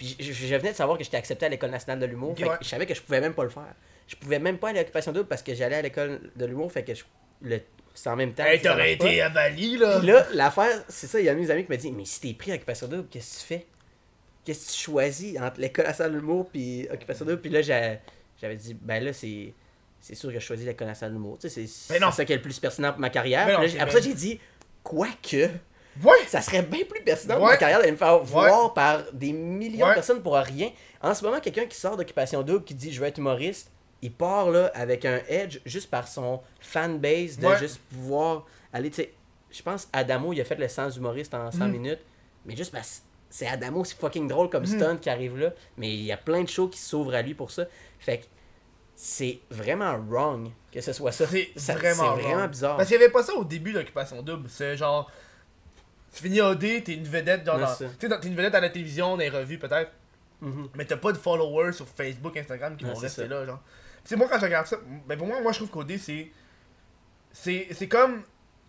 puis 0.00 0.16
je, 0.18 0.56
venais 0.56 0.70
de 0.70 0.76
savoir 0.76 0.96
que 0.96 1.04
j'étais 1.04 1.18
accepté 1.18 1.44
à 1.44 1.50
l'École 1.50 1.68
nationale 1.68 2.00
de 2.00 2.06
l'humour. 2.06 2.34
Ouais. 2.40 2.48
je 2.62 2.66
savais 2.66 2.86
que 2.86 2.94
je 2.94 3.02
pouvais 3.02 3.20
même 3.20 3.34
pas 3.34 3.44
le 3.44 3.50
faire. 3.50 3.74
Je 4.08 4.16
pouvais 4.16 4.38
même 4.38 4.56
pas 4.56 4.70
aller 4.70 4.78
à 4.78 4.80
l'Occupation 4.80 5.12
Double 5.12 5.28
parce 5.28 5.42
que 5.42 5.52
j'allais 5.52 5.76
à 5.76 5.82
l'École 5.82 6.32
de 6.34 6.46
l'humour. 6.46 6.72
Fait 6.72 6.84
que 6.84 6.94
je, 6.94 7.04
le, 7.42 7.60
c'est 7.92 8.08
en 8.08 8.16
même 8.16 8.32
temps. 8.32 8.44
Hey, 8.44 8.62
t'aurais 8.62 8.76
marche 8.76 8.98
pas. 8.98 9.08
été 9.08 9.20
à 9.20 9.28
Bali, 9.28 9.76
là. 9.76 9.98
Puis 9.98 10.06
là, 10.08 10.26
l'affaire, 10.32 10.84
c'est 10.88 11.06
ça, 11.06 11.20
il 11.20 11.26
y 11.26 11.28
a 11.28 11.32
un 11.32 11.34
de 11.34 11.40
mes 11.40 11.50
amis 11.50 11.64
qui 11.64 11.70
m'a 11.70 11.76
dit 11.76 11.92
Mais 11.92 12.06
si 12.06 12.18
t'es 12.18 12.32
pris 12.32 12.50
à 12.50 12.54
Occupation 12.54 12.88
Double, 12.88 13.08
qu'est-ce 13.10 13.34
que 13.34 13.40
tu 13.40 13.46
fais? 13.46 13.66
Qu'est-ce 14.42 14.68
que 14.68 14.72
tu 14.72 14.78
choisis 14.78 15.38
entre 15.38 15.60
l'École 15.60 15.84
nationale 15.84 16.12
de 16.14 16.18
l'humour 16.18 16.48
puis 16.50 16.88
Occupation 16.90 17.26
Double 17.26 17.42
Puis 17.42 17.50
là, 17.50 17.60
j'avais 17.60 18.56
dit 18.56 18.72
Ben 18.80 19.04
là, 19.04 19.12
c'est. 19.12 19.52
C'est 20.00 20.14
sûr 20.14 20.32
que 20.32 20.40
je 20.40 20.44
choisis 20.46 20.64
l'École 20.64 20.86
nationale 20.86 21.12
de 21.12 21.18
l'humour. 21.18 21.36
Tu 21.38 21.50
sais, 21.50 21.66
c'est 21.66 21.98
ça 21.98 22.24
qui 22.24 22.32
est 22.32 22.36
le 22.36 22.40
plus 22.40 22.58
pertinent 22.58 22.92
pour 22.92 23.02
ma 23.02 23.10
carrière. 23.10 23.46
Non, 23.46 23.60
là, 23.60 23.68
après 23.80 23.92
ça, 23.92 24.00
j'ai 24.00 24.14
dit 24.14 24.40
Quoique, 24.82 25.50
Ouais! 26.02 26.18
ça 26.28 26.40
serait 26.40 26.62
bien 26.62 26.84
plus 26.88 27.02
pertinent 27.02 27.34
pour 27.36 27.44
Ouais. 27.44 27.50
ma 27.52 27.56
carrière 27.56 27.78
d'aller 27.80 27.92
me 27.92 27.96
faire 27.96 28.18
voir 28.20 28.72
par 28.74 29.02
des 29.12 29.32
millions 29.32 29.88
de 29.88 29.94
personnes 29.94 30.22
pour 30.22 30.34
rien. 30.36 30.70
En 31.02 31.14
ce 31.14 31.24
moment, 31.24 31.40
quelqu'un 31.40 31.66
qui 31.66 31.76
sort 31.76 31.96
d'Occupation 31.96 32.42
Double 32.42 32.64
qui 32.64 32.74
dit 32.74 32.92
je 32.92 33.00
veux 33.00 33.06
être 33.06 33.18
humoriste, 33.18 33.70
il 34.02 34.12
part 34.12 34.50
là 34.50 34.70
avec 34.74 35.04
un 35.04 35.20
edge 35.28 35.58
juste 35.66 35.90
par 35.90 36.08
son 36.08 36.40
fanbase 36.60 37.38
de 37.38 37.54
juste 37.56 37.78
pouvoir 37.92 38.46
aller, 38.72 38.88
tu 38.90 38.96
sais, 39.02 39.12
je 39.50 39.62
pense 39.62 39.88
Adamo, 39.92 40.32
il 40.32 40.40
a 40.40 40.44
fait 40.44 40.54
le 40.54 40.68
sens 40.68 40.96
humoriste 40.96 41.34
en 41.34 41.50
100 41.50 41.66
Mhm. 41.66 41.72
minutes, 41.72 42.00
mais 42.46 42.56
juste 42.56 42.72
parce 42.72 42.98
que 43.00 43.04
c'est 43.28 43.46
Adamo, 43.46 43.84
c'est 43.84 43.98
fucking 43.98 44.26
drôle 44.28 44.48
comme 44.48 44.62
Mhm. 44.62 44.78
stunt 44.78 44.96
qui 44.96 45.10
arrive 45.10 45.36
là, 45.38 45.50
mais 45.76 45.88
il 45.88 46.02
y 46.04 46.12
a 46.12 46.16
plein 46.16 46.42
de 46.42 46.48
shows 46.48 46.68
qui 46.68 46.78
s'ouvrent 46.78 47.14
à 47.14 47.22
lui 47.22 47.34
pour 47.34 47.50
ça. 47.50 47.64
Fait 47.98 48.18
que 48.18 48.24
c'est 48.94 49.40
vraiment 49.50 49.98
wrong 50.08 50.50
que 50.72 50.80
ce 50.80 50.92
soit 50.92 51.12
ça. 51.12 51.26
C'est 51.26 51.72
vraiment, 51.72 52.14
vraiment 52.16 52.46
bizarre. 52.48 52.76
Parce 52.76 52.88
qu'il 52.88 52.98
y 52.98 53.02
avait 53.02 53.12
pas 53.12 53.22
ça 53.22 53.34
au 53.34 53.44
début 53.44 53.72
d'Occupation 53.72 54.22
Double. 54.22 54.48
C'est 54.48 54.76
genre. 54.76 55.10
Tu 56.14 56.22
finis 56.22 56.40
OD, 56.40 56.60
t'es 56.84 56.94
une 56.94 57.04
vedette, 57.04 57.46
genre. 57.46 57.58
Dans- 58.08 58.20
t'es 58.20 58.28
une 58.28 58.34
vedette 58.36 58.54
à 58.54 58.60
la 58.60 58.70
télévision, 58.70 59.10
dans 59.10 59.16
les 59.16 59.28
revues 59.28 59.58
peut-être. 59.58 59.92
Mhm. 60.40 60.68
Mais 60.74 60.84
t'as 60.84 60.96
pas 60.96 61.12
de 61.12 61.18
followers 61.18 61.72
sur 61.72 61.86
Facebook, 61.86 62.36
Instagram 62.36 62.76
qui 62.76 62.84
vont 62.84 62.94
rester 63.02 63.28
là, 63.28 63.46
genre. 63.46 63.60
C'est 64.04 64.16
moi 64.16 64.26
quand 64.30 64.38
je 64.38 64.44
regarde 64.46 64.66
ça, 64.66 64.76
ben 65.06 65.16
pour 65.18 65.26
moi, 65.26 65.40
moi 65.40 65.52
je 65.52 65.58
trouve 65.58 65.70
qu'OD 65.70 65.96
c'est. 65.98 66.30
C'est 67.32 67.68
c'est 67.72 67.88
comme 67.88 68.22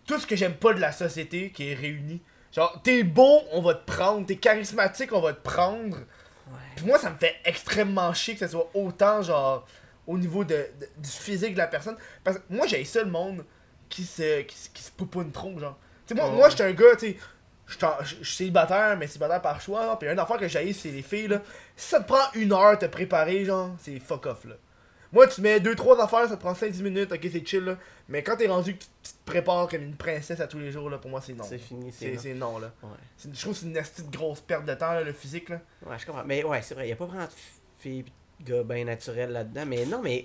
tout 0.06 0.18
ce 0.18 0.26
que 0.26 0.36
j'aime 0.36 0.54
pas 0.54 0.72
de 0.74 0.80
la 0.80 0.92
société 0.92 1.50
qui 1.50 1.70
est 1.70 1.74
réuni. 1.74 2.20
Genre, 2.52 2.80
t'es 2.82 3.02
beau, 3.02 3.40
on 3.52 3.62
va 3.62 3.74
te 3.74 3.90
prendre. 3.90 4.26
T'es 4.26 4.36
charismatique, 4.36 5.12
on 5.12 5.20
va 5.20 5.32
te 5.32 5.40
prendre. 5.42 5.96
Ouais. 5.96 6.58
Puis 6.76 6.84
moi, 6.84 6.98
ça 6.98 7.10
me 7.10 7.16
fait 7.16 7.34
extrêmement 7.44 8.12
chier 8.12 8.34
que 8.34 8.40
ça 8.40 8.48
soit 8.48 8.70
autant, 8.74 9.22
genre, 9.22 9.66
au 10.06 10.18
niveau 10.18 10.44
de, 10.44 10.54
de- 10.78 10.88
du 10.98 11.08
physique 11.08 11.54
de 11.54 11.58
la 11.58 11.66
personne. 11.66 11.96
Parce 12.22 12.38
que 12.38 12.42
moi, 12.50 12.66
j'ai 12.66 12.84
ça 12.84 13.02
le 13.02 13.10
monde 13.10 13.44
qui 13.88 14.04
se, 14.04 14.42
qui, 14.42 14.56
se- 14.56 14.68
qui 14.68 14.82
se 14.82 14.90
poupoune 14.90 15.32
trop, 15.32 15.58
genre. 15.58 15.78
Sais, 16.12 16.20
moi, 16.20 16.30
Ouais. 16.30 16.36
moi 16.36 16.48
j'étais 16.48 16.64
un 16.64 16.72
gars, 16.72 16.96
tu 16.98 17.12
sais, 17.12 17.16
je 17.66 18.14
suis 18.24 18.36
célibataire, 18.36 18.96
mais 18.98 19.06
célibataire 19.06 19.40
par 19.40 19.60
choix. 19.60 19.98
Puis 19.98 20.08
une 20.08 20.18
affaire 20.18 20.36
que 20.38 20.48
j'ai, 20.48 20.72
c'est 20.72 20.90
les 20.90 21.02
filles, 21.02 21.28
là. 21.28 21.40
Si 21.76 21.88
ça 21.90 22.00
te 22.00 22.06
prend 22.06 22.24
une 22.34 22.52
heure 22.52 22.78
de 22.78 22.86
te 22.86 22.90
préparer, 22.90 23.44
genre, 23.44 23.70
c'est 23.80 23.98
fuck 23.98 24.26
off, 24.26 24.44
là. 24.44 24.54
Moi, 25.12 25.26
tu 25.26 25.42
mets 25.42 25.60
2-3 25.60 26.00
affaires, 26.00 26.26
ça 26.26 26.36
te 26.36 26.40
prend 26.40 26.54
5-10 26.54 26.82
minutes, 26.82 27.12
ok, 27.12 27.20
c'est 27.30 27.46
chill, 27.46 27.64
là. 27.64 27.76
Mais 28.08 28.22
quand 28.22 28.36
t'es 28.36 28.46
rendu 28.48 28.74
que 28.76 28.82
tu 28.82 29.12
te 29.12 29.24
prépares 29.26 29.68
comme 29.68 29.82
une 29.82 29.94
princesse 29.96 30.40
à 30.40 30.46
tous 30.46 30.58
les 30.58 30.70
jours, 30.72 30.88
là, 30.88 30.96
pour 30.96 31.10
moi, 31.10 31.20
c'est 31.20 31.34
non. 31.34 31.44
C'est 31.44 31.58
fini, 31.58 31.92
c'est 31.92 32.12
non. 32.12 32.18
c'est 32.20 32.34
non, 32.34 32.58
là. 32.58 32.72
Ouais. 32.82 32.88
Je 33.34 33.40
trouve 33.40 33.52
que 33.52 33.58
c'est 33.60 34.02
une 34.02 34.10
grosse 34.10 34.40
perte 34.40 34.64
de 34.64 34.72
temps, 34.74 34.92
là, 34.92 35.02
le 35.02 35.12
physique, 35.12 35.50
là. 35.50 35.60
Ouais, 35.86 35.98
je 35.98 36.06
comprends. 36.06 36.24
Mais 36.24 36.42
ouais, 36.44 36.62
c'est 36.62 36.74
vrai, 36.74 36.84
il 36.84 36.88
n'y 36.88 36.92
a 36.94 36.96
pas 36.96 37.04
vraiment 37.04 37.24
de 37.26 37.30
filles 37.78 38.04
pis 38.04 38.12
de 38.40 38.52
gars 38.54 38.62
bien 38.62 38.84
naturels 38.86 39.32
là-dedans. 39.32 39.64
Mais 39.66 39.84
non, 39.84 40.00
mais. 40.02 40.24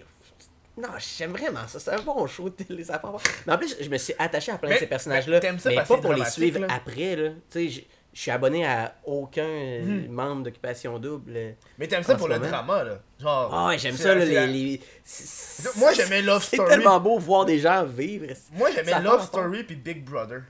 Non, 0.77 0.89
j'aime 1.17 1.31
vraiment 1.31 1.67
ça. 1.67 1.79
C'est 1.79 1.91
un 1.91 2.01
bon 2.01 2.27
show 2.27 2.49
de 2.49 2.63
télé, 2.63 2.83
ça. 2.83 3.01
Mais 3.47 3.53
en 3.53 3.57
plus, 3.57 3.75
je 3.81 3.89
me 3.89 3.97
suis 3.97 4.13
attaché 4.19 4.51
à 4.51 4.57
plein 4.57 4.69
Mais- 4.69 4.75
de 4.75 4.79
ces 4.81 4.87
personnages-là. 4.87 5.39
mais 5.41 5.51
Mais 5.65 5.75
pas 5.75 5.83
pour 5.97 6.13
c'est 6.13 6.19
les 6.19 6.25
suivre 6.29 6.59
là. 6.59 6.67
après, 6.69 7.15
là. 7.15 7.29
Tu 7.29 7.35
sais, 7.49 7.69
je- 7.69 7.81
suis 8.13 8.31
abonné 8.31 8.65
à 8.65 8.95
aucun 9.05 9.43
euh, 9.45 9.83
Mhm. 9.83 10.11
membre 10.11 10.43
d'Occupation 10.43 10.97
Double. 10.97 11.55
Mais 11.77 11.87
t'aimes 11.87 12.01
ça 12.01 12.15
pour 12.15 12.27
le 12.27 12.39
drama, 12.39 12.83
là. 12.83 12.99
Genre. 13.19 13.51
Ah 13.53 13.67
ouais, 13.67 13.77
j'aime 13.77 13.95
c'est 13.95 14.01
ça, 14.03 14.15
là, 14.15 14.21
c'est 14.21 14.27
les. 14.29 14.33
la- 14.33 14.47
les- 14.47 14.81
c'est- 15.03 15.75
Moi, 15.77 15.93
j'aimais 15.93 16.23
Love 16.23 16.43
C'est 16.43 16.55
Story. 16.55 16.69
tellement 16.69 16.99
beau 16.99 17.19
voir 17.19 17.45
des 17.45 17.59
gens 17.59 17.83
vivre. 17.85 18.25
Moi, 18.53 18.69
j'aimais 18.73 18.99
Love. 19.01 19.23
Story 19.25 19.63
puis 19.63 19.75
Big 19.75 20.03
Brother. 20.03 20.41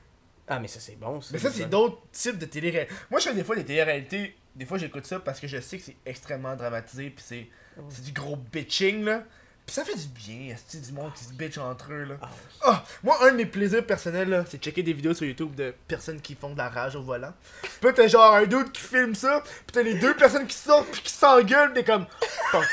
Ah, 0.47 0.59
mais 0.59 0.69
ça, 0.69 0.79
c'est 0.79 0.95
bon. 0.97 1.19
Ça, 1.19 1.31
Mais 1.33 1.39
ça, 1.39 1.51
c'est 1.51 1.65
d'autres 1.69 1.97
types 2.13 2.37
de 2.37 2.45
télé 2.45 2.87
Moi, 3.11 3.19
je 3.19 3.27
fais 3.27 3.35
des 3.35 3.43
fois 3.43 3.55
des 3.57 3.65
télé-réalités. 3.65 4.33
Des 4.55 4.65
fois, 4.65 4.77
j'écoute 4.77 5.05
ça 5.05 5.19
parce 5.19 5.41
que 5.41 5.47
je 5.47 5.59
sais 5.59 5.77
que 5.77 5.83
c'est 5.83 5.97
extrêmement 6.05 6.55
dramatisé. 6.55 7.09
Puis 7.09 7.23
c'est 7.27 7.47
c'est 7.89 8.05
du 8.05 8.11
gros 8.13 8.37
bitching, 8.37 9.03
là. 9.03 9.23
Puis 9.67 9.73
ça 9.73 9.83
fait 9.83 9.95
du 9.95 10.07
bien, 10.07 10.55
c'est 10.65 10.81
du 10.81 10.93
monde 10.93 11.11
qui 11.13 11.25
se 11.25 11.33
bitch 11.33 11.57
entre 11.57 11.91
eux, 11.91 12.05
là. 12.05 12.15
Ah, 12.21 12.29
oui. 12.31 12.57
Ah, 12.63 12.83
moi, 13.03 13.17
un 13.23 13.31
de 13.31 13.35
mes 13.35 13.45
plaisirs 13.45 13.85
personnels, 13.85 14.29
là, 14.29 14.45
c'est 14.49 14.59
de 14.59 14.63
checker 14.63 14.81
des 14.81 14.93
vidéos 14.93 15.13
sur 15.13 15.25
YouTube 15.25 15.55
de 15.55 15.75
personnes 15.89 16.21
qui 16.21 16.35
font 16.35 16.51
de 16.51 16.57
la 16.57 16.69
rage 16.69 16.95
au 16.95 17.01
volant. 17.01 17.33
Puis 17.61 17.71
là, 17.83 17.91
t'as 17.91 18.07
genre 18.07 18.33
un 18.33 18.45
dude 18.45 18.71
qui 18.71 18.81
filme 18.81 19.13
ça, 19.13 19.43
puis 19.43 19.73
t'as 19.73 19.81
les 19.83 19.95
deux 19.95 20.15
personnes 20.15 20.47
qui 20.47 20.55
sortent, 20.55 20.89
puis 20.89 21.01
qui 21.01 21.11
s'engueulent, 21.11 21.73
pis 21.73 21.83
t'es 21.83 21.91
comme. 21.91 22.05
Moi, 22.53 22.63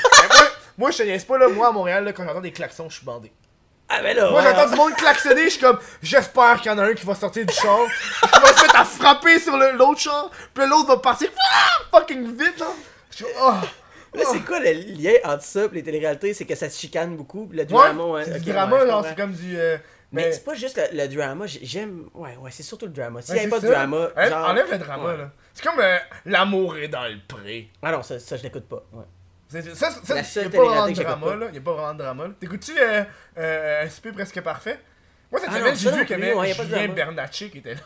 moi, 0.77 0.91
je 0.91 0.99
te 0.99 1.03
niaise 1.03 1.25
pas, 1.25 1.37
là, 1.37 1.49
moi, 1.49 1.67
à 1.67 1.71
Montréal, 1.73 2.05
là, 2.05 2.13
quand 2.13 2.23
j'entends 2.23 2.39
des 2.39 2.53
klaxons, 2.53 2.89
je 2.89 2.95
suis 2.95 3.05
bandé. 3.05 3.29
Ah, 3.89 4.01
mais 4.01 4.13
là, 4.13 4.29
Moi, 4.29 4.41
ouais, 4.41 4.49
j'entends 4.49 4.69
du 4.71 4.75
monde 4.77 4.95
klaxonner, 4.95 5.43
je 5.45 5.49
suis 5.49 5.59
comme, 5.59 5.79
j'espère 6.01 6.61
qu'il 6.61 6.71
y 6.71 6.75
en 6.75 6.77
a 6.77 6.85
un 6.85 6.93
qui 6.93 7.05
va 7.05 7.13
sortir 7.13 7.45
du 7.45 7.53
char, 7.53 7.87
qui 8.21 8.39
va 8.39 8.53
se 8.53 8.61
mettre 8.61 8.79
à 8.79 8.85
frapper 8.85 9.37
sur 9.39 9.57
l'autre 9.57 9.99
char, 9.99 10.31
puis 10.53 10.65
l'autre 10.65 10.87
va 10.87 10.97
partir 10.97 11.29
ah, 11.51 11.99
fucking 11.99 12.37
vite, 12.37 12.57
genre. 12.57 12.75
Je 13.11 13.17
suis, 13.17 13.25
oh. 13.37 13.53
Là, 14.15 14.23
c'est 14.31 14.37
oh. 14.37 14.47
quoi 14.47 14.59
le 14.59 14.71
lien 14.71 15.13
entre 15.23 15.43
ça 15.43 15.65
et 15.65 15.69
les 15.73 15.83
téléréalités? 15.83 16.33
C'est 16.33 16.45
que 16.45 16.55
ça 16.55 16.69
se 16.69 16.79
chicane 16.79 17.15
beaucoup. 17.15 17.49
Le 17.51 17.65
drama, 17.65 18.03
ouais, 18.05 18.21
hein, 18.21 18.25
c'est 18.25 18.45
drama, 18.45 18.83
ouais, 18.83 19.07
c'est 19.09 19.15
comme 19.15 19.33
du. 19.33 19.57
Euh, 19.59 19.77
mais, 20.11 20.23
ben- 20.23 20.33
c'est 20.33 20.45
pas 20.45 20.53
juste 20.53 20.81
le, 20.93 21.07
drama, 21.07 21.45
j'aime. 21.47 22.09
Ouais, 22.13 22.37
ouais, 22.37 22.51
c'est 22.51 22.63
surtout 22.63 22.85
le 22.85 22.91
drama. 22.91 23.21
S'il 23.21 23.35
n'y 23.35 23.47
pas 23.47 23.59
drama. 23.59 24.09
Enlève 24.15 24.71
le 24.71 24.77
drama, 24.77 25.15
là. 25.15 25.31
C'est 25.53 25.63
comme 25.63 25.79
euh, 25.79 25.97
L'amour 26.25 26.77
est 26.77 26.87
dans 26.87 27.05
le 27.05 27.17
pré. 27.27 27.69
Ah 27.81 27.91
non, 27.91 28.01
ça, 28.01 28.19
ça 28.19 28.37
je 28.37 28.43
l'écoute 28.43 28.67
pas. 28.67 28.83
Ouais. 28.93 29.03
Ça, 29.47 29.91
ça, 29.91 30.23
ça 30.23 30.41
il 30.41 30.47
n'y 30.49 30.55
a 30.55 30.57
pas 30.57 30.65
vraiment 30.65 30.87
de 30.87 30.93
drama, 30.93 31.35
là. 31.35 31.45
Il 31.47 31.51
n'y 31.51 31.57
a 31.57 31.61
pas 31.61 31.73
vraiment 31.73 31.93
de 31.93 31.99
drama, 31.99 32.27
T'écoutes-tu 32.39 32.71
euh, 32.77 33.03
euh, 33.03 33.03
euh 33.37 33.89
SP 33.89 34.11
presque 34.13 34.41
parfait? 34.41 34.79
Moi, 35.31 35.41
cette 35.41 35.49
ah 35.53 35.59
semaine, 35.59 35.75
j'ai 35.75 35.91
vu 35.91 36.05
qu'il 36.05 36.19
y 36.19 36.31
avait 36.31 36.53
Julien 36.53 36.87
Bernatchez 36.89 37.49
qui 37.49 37.57
était 37.59 37.75
là. 37.75 37.81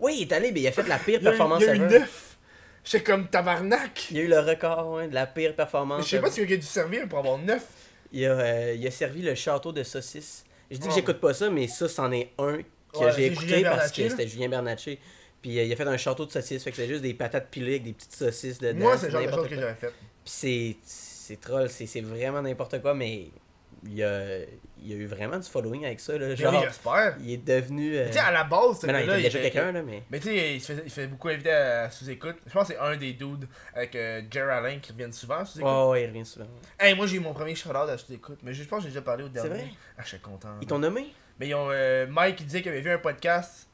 Oui, 0.00 0.16
il 0.18 0.22
est 0.22 0.32
allé, 0.32 0.52
mais 0.52 0.60
il 0.60 0.68
a 0.68 0.72
fait 0.72 0.86
la 0.86 0.98
pire 0.98 1.20
performance 1.20 1.62
ever. 1.62 1.74
Il 1.74 1.80
y 1.80 1.84
a 1.84 1.86
eu 1.86 2.00
9 2.00 2.27
J'étais 2.90 3.04
comme 3.04 3.28
tabarnak. 3.28 4.08
Il 4.10 4.18
a 4.18 4.20
eu 4.22 4.28
le 4.28 4.40
record 4.40 4.92
ouais, 4.92 5.08
de 5.08 5.14
la 5.14 5.26
pire 5.26 5.50
Mais 5.50 5.56
performance. 5.56 6.04
je 6.04 6.10
sais 6.10 6.20
pas 6.20 6.30
si 6.30 6.40
il 6.42 6.52
a 6.52 6.56
dû 6.56 6.62
servir 6.62 7.08
pour 7.08 7.18
avoir 7.18 7.38
neuf. 7.38 7.66
il, 8.12 8.24
a, 8.24 8.30
euh, 8.32 8.74
il 8.78 8.86
a 8.86 8.90
servi 8.90 9.22
le 9.22 9.34
château 9.34 9.72
de 9.72 9.82
saucisses. 9.82 10.44
Je 10.70 10.76
dis 10.76 10.86
que 10.86 10.92
Oh. 10.92 10.96
j'écoute 10.96 11.20
pas 11.20 11.34
ça, 11.34 11.50
mais 11.50 11.66
ça, 11.68 11.88
c'en 11.88 12.10
est 12.12 12.30
un 12.38 12.58
que 12.92 12.98
Ouais, 12.98 13.12
j'ai 13.14 13.26
écouté 13.26 13.62
parce 13.62 13.92
que 13.92 14.08
c'était 14.08 14.26
Julien 14.26 14.48
Bernatchez. 14.48 14.98
Puis 15.42 15.58
euh, 15.58 15.64
il 15.64 15.72
a 15.72 15.76
fait 15.76 15.84
un 15.84 15.96
château 15.96 16.24
de 16.26 16.32
saucisses, 16.32 16.64
fait 16.64 16.70
que 16.70 16.76
c'est 16.76 16.88
juste 16.88 17.02
des 17.02 17.14
patates 17.14 17.48
pilées 17.50 17.72
avec 17.72 17.82
des 17.84 17.92
petites 17.92 18.14
saucisses 18.14 18.58
dedans. 18.58 18.78
Moi, 18.80 18.96
c'est 18.98 19.06
le 19.06 19.12
genre 19.12 19.22
de 19.26 19.30
choses 19.32 19.48
que 19.48 19.54
j'avais 19.54 19.74
fait. 19.74 19.88
Puis 19.88 19.94
c'est, 20.24 20.76
c'est 20.84 21.40
troll, 21.40 21.68
c'est 21.70 22.00
vraiment 22.00 22.40
n'importe 22.42 22.80
quoi, 22.80 22.94
mais 22.94 23.26
il 23.84 23.94
y 23.94 24.02
a, 24.04 24.38
il 24.82 24.92
a 24.92 24.96
eu 24.96 25.06
vraiment 25.06 25.38
du 25.38 25.48
following 25.48 25.84
avec 25.86 26.00
ça. 26.00 26.16
Là, 26.18 26.28
Mais 26.28 26.36
genre, 26.36 26.52
oui, 26.54 26.60
j'espère. 26.64 27.16
il 27.20 27.32
est 27.32 27.36
devenu. 27.44 27.96
euh, 27.96 28.06
Tu 28.06 28.12
sais, 28.14 28.18
à 28.20 28.30
la 28.30 28.44
base, 28.44 28.82
mais 28.84 28.92
non, 28.92 28.98
il 28.98 29.02
était 29.04 29.16
déjà 29.22 29.38
était- 29.40 29.50
quelqu'un, 29.50 29.72
là, 29.72 29.82
mais. 29.82 30.02
Mais 30.10 30.18
tu 30.20 30.28
sais, 30.28 30.54
il 30.56 30.60
se 30.60 30.72
fait, 30.72 31.02
il 31.04 31.08
beaucoup 31.08 31.28
inviter 31.28 31.50
à 31.52 31.90
sous-écoute. 31.90 32.36
Je 32.46 32.52
pense 32.52 32.68
que 32.68 32.74
c'est 32.74 32.78
un 32.80 32.96
des 32.96 33.12
dudes 33.14 33.46
avec 33.74 33.94
euh, 33.96 34.22
Jerry 34.30 34.50
Allen 34.50 34.80
qui 34.80 34.92
reviennent 34.92 35.12
souvent 35.12 35.38
à 35.38 35.44
sous-écoute. 35.44 35.70
Oh, 35.72 35.90
ouais, 35.92 36.04
il 36.04 36.06
revient 36.08 36.24
souvent. 36.26 36.46
Hey, 36.78 36.94
moi 36.94 37.06
j'ai 37.06 37.16
eu 37.16 37.20
mon 37.20 37.32
premier 37.34 37.54
shout-out 37.54 37.88
à 37.88 37.98
sous-écoute, 37.98 38.38
mais 38.42 38.52
je 38.52 38.62
pense 38.64 38.78
que 38.78 38.84
j'ai 38.84 38.90
déjà 38.90 39.02
parlé 39.02 39.24
au 39.24 39.28
dernier. 39.28 39.48
vrai? 39.50 39.68
Ah, 39.96 40.02
je 40.02 40.08
suis 40.08 40.18
content. 40.20 40.50
Ils 40.60 40.66
t'ont 40.66 40.78
nommé? 40.78 41.06
Mais 41.40 41.48
ils 41.48 41.54
ont, 41.54 41.68
euh, 41.70 42.06
Mike 42.08 42.40
il 42.40 42.46
disait 42.46 42.62
qu'il 42.62 42.70
avait 42.72 42.80
vu 42.80 42.90
un 42.90 42.98
podcast 42.98 43.68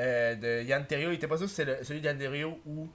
euh, 0.00 0.34
de 0.34 0.62
Yann 0.64 0.84
Terrio. 0.86 1.10
Il 1.10 1.14
était 1.14 1.26
pas 1.28 1.38
sûr 1.38 1.48
si 1.48 1.54
c'est 1.54 1.82
celui 1.84 2.00
de 2.00 2.06
Yann 2.06 2.18
Terrio 2.18 2.60
ou 2.66 2.88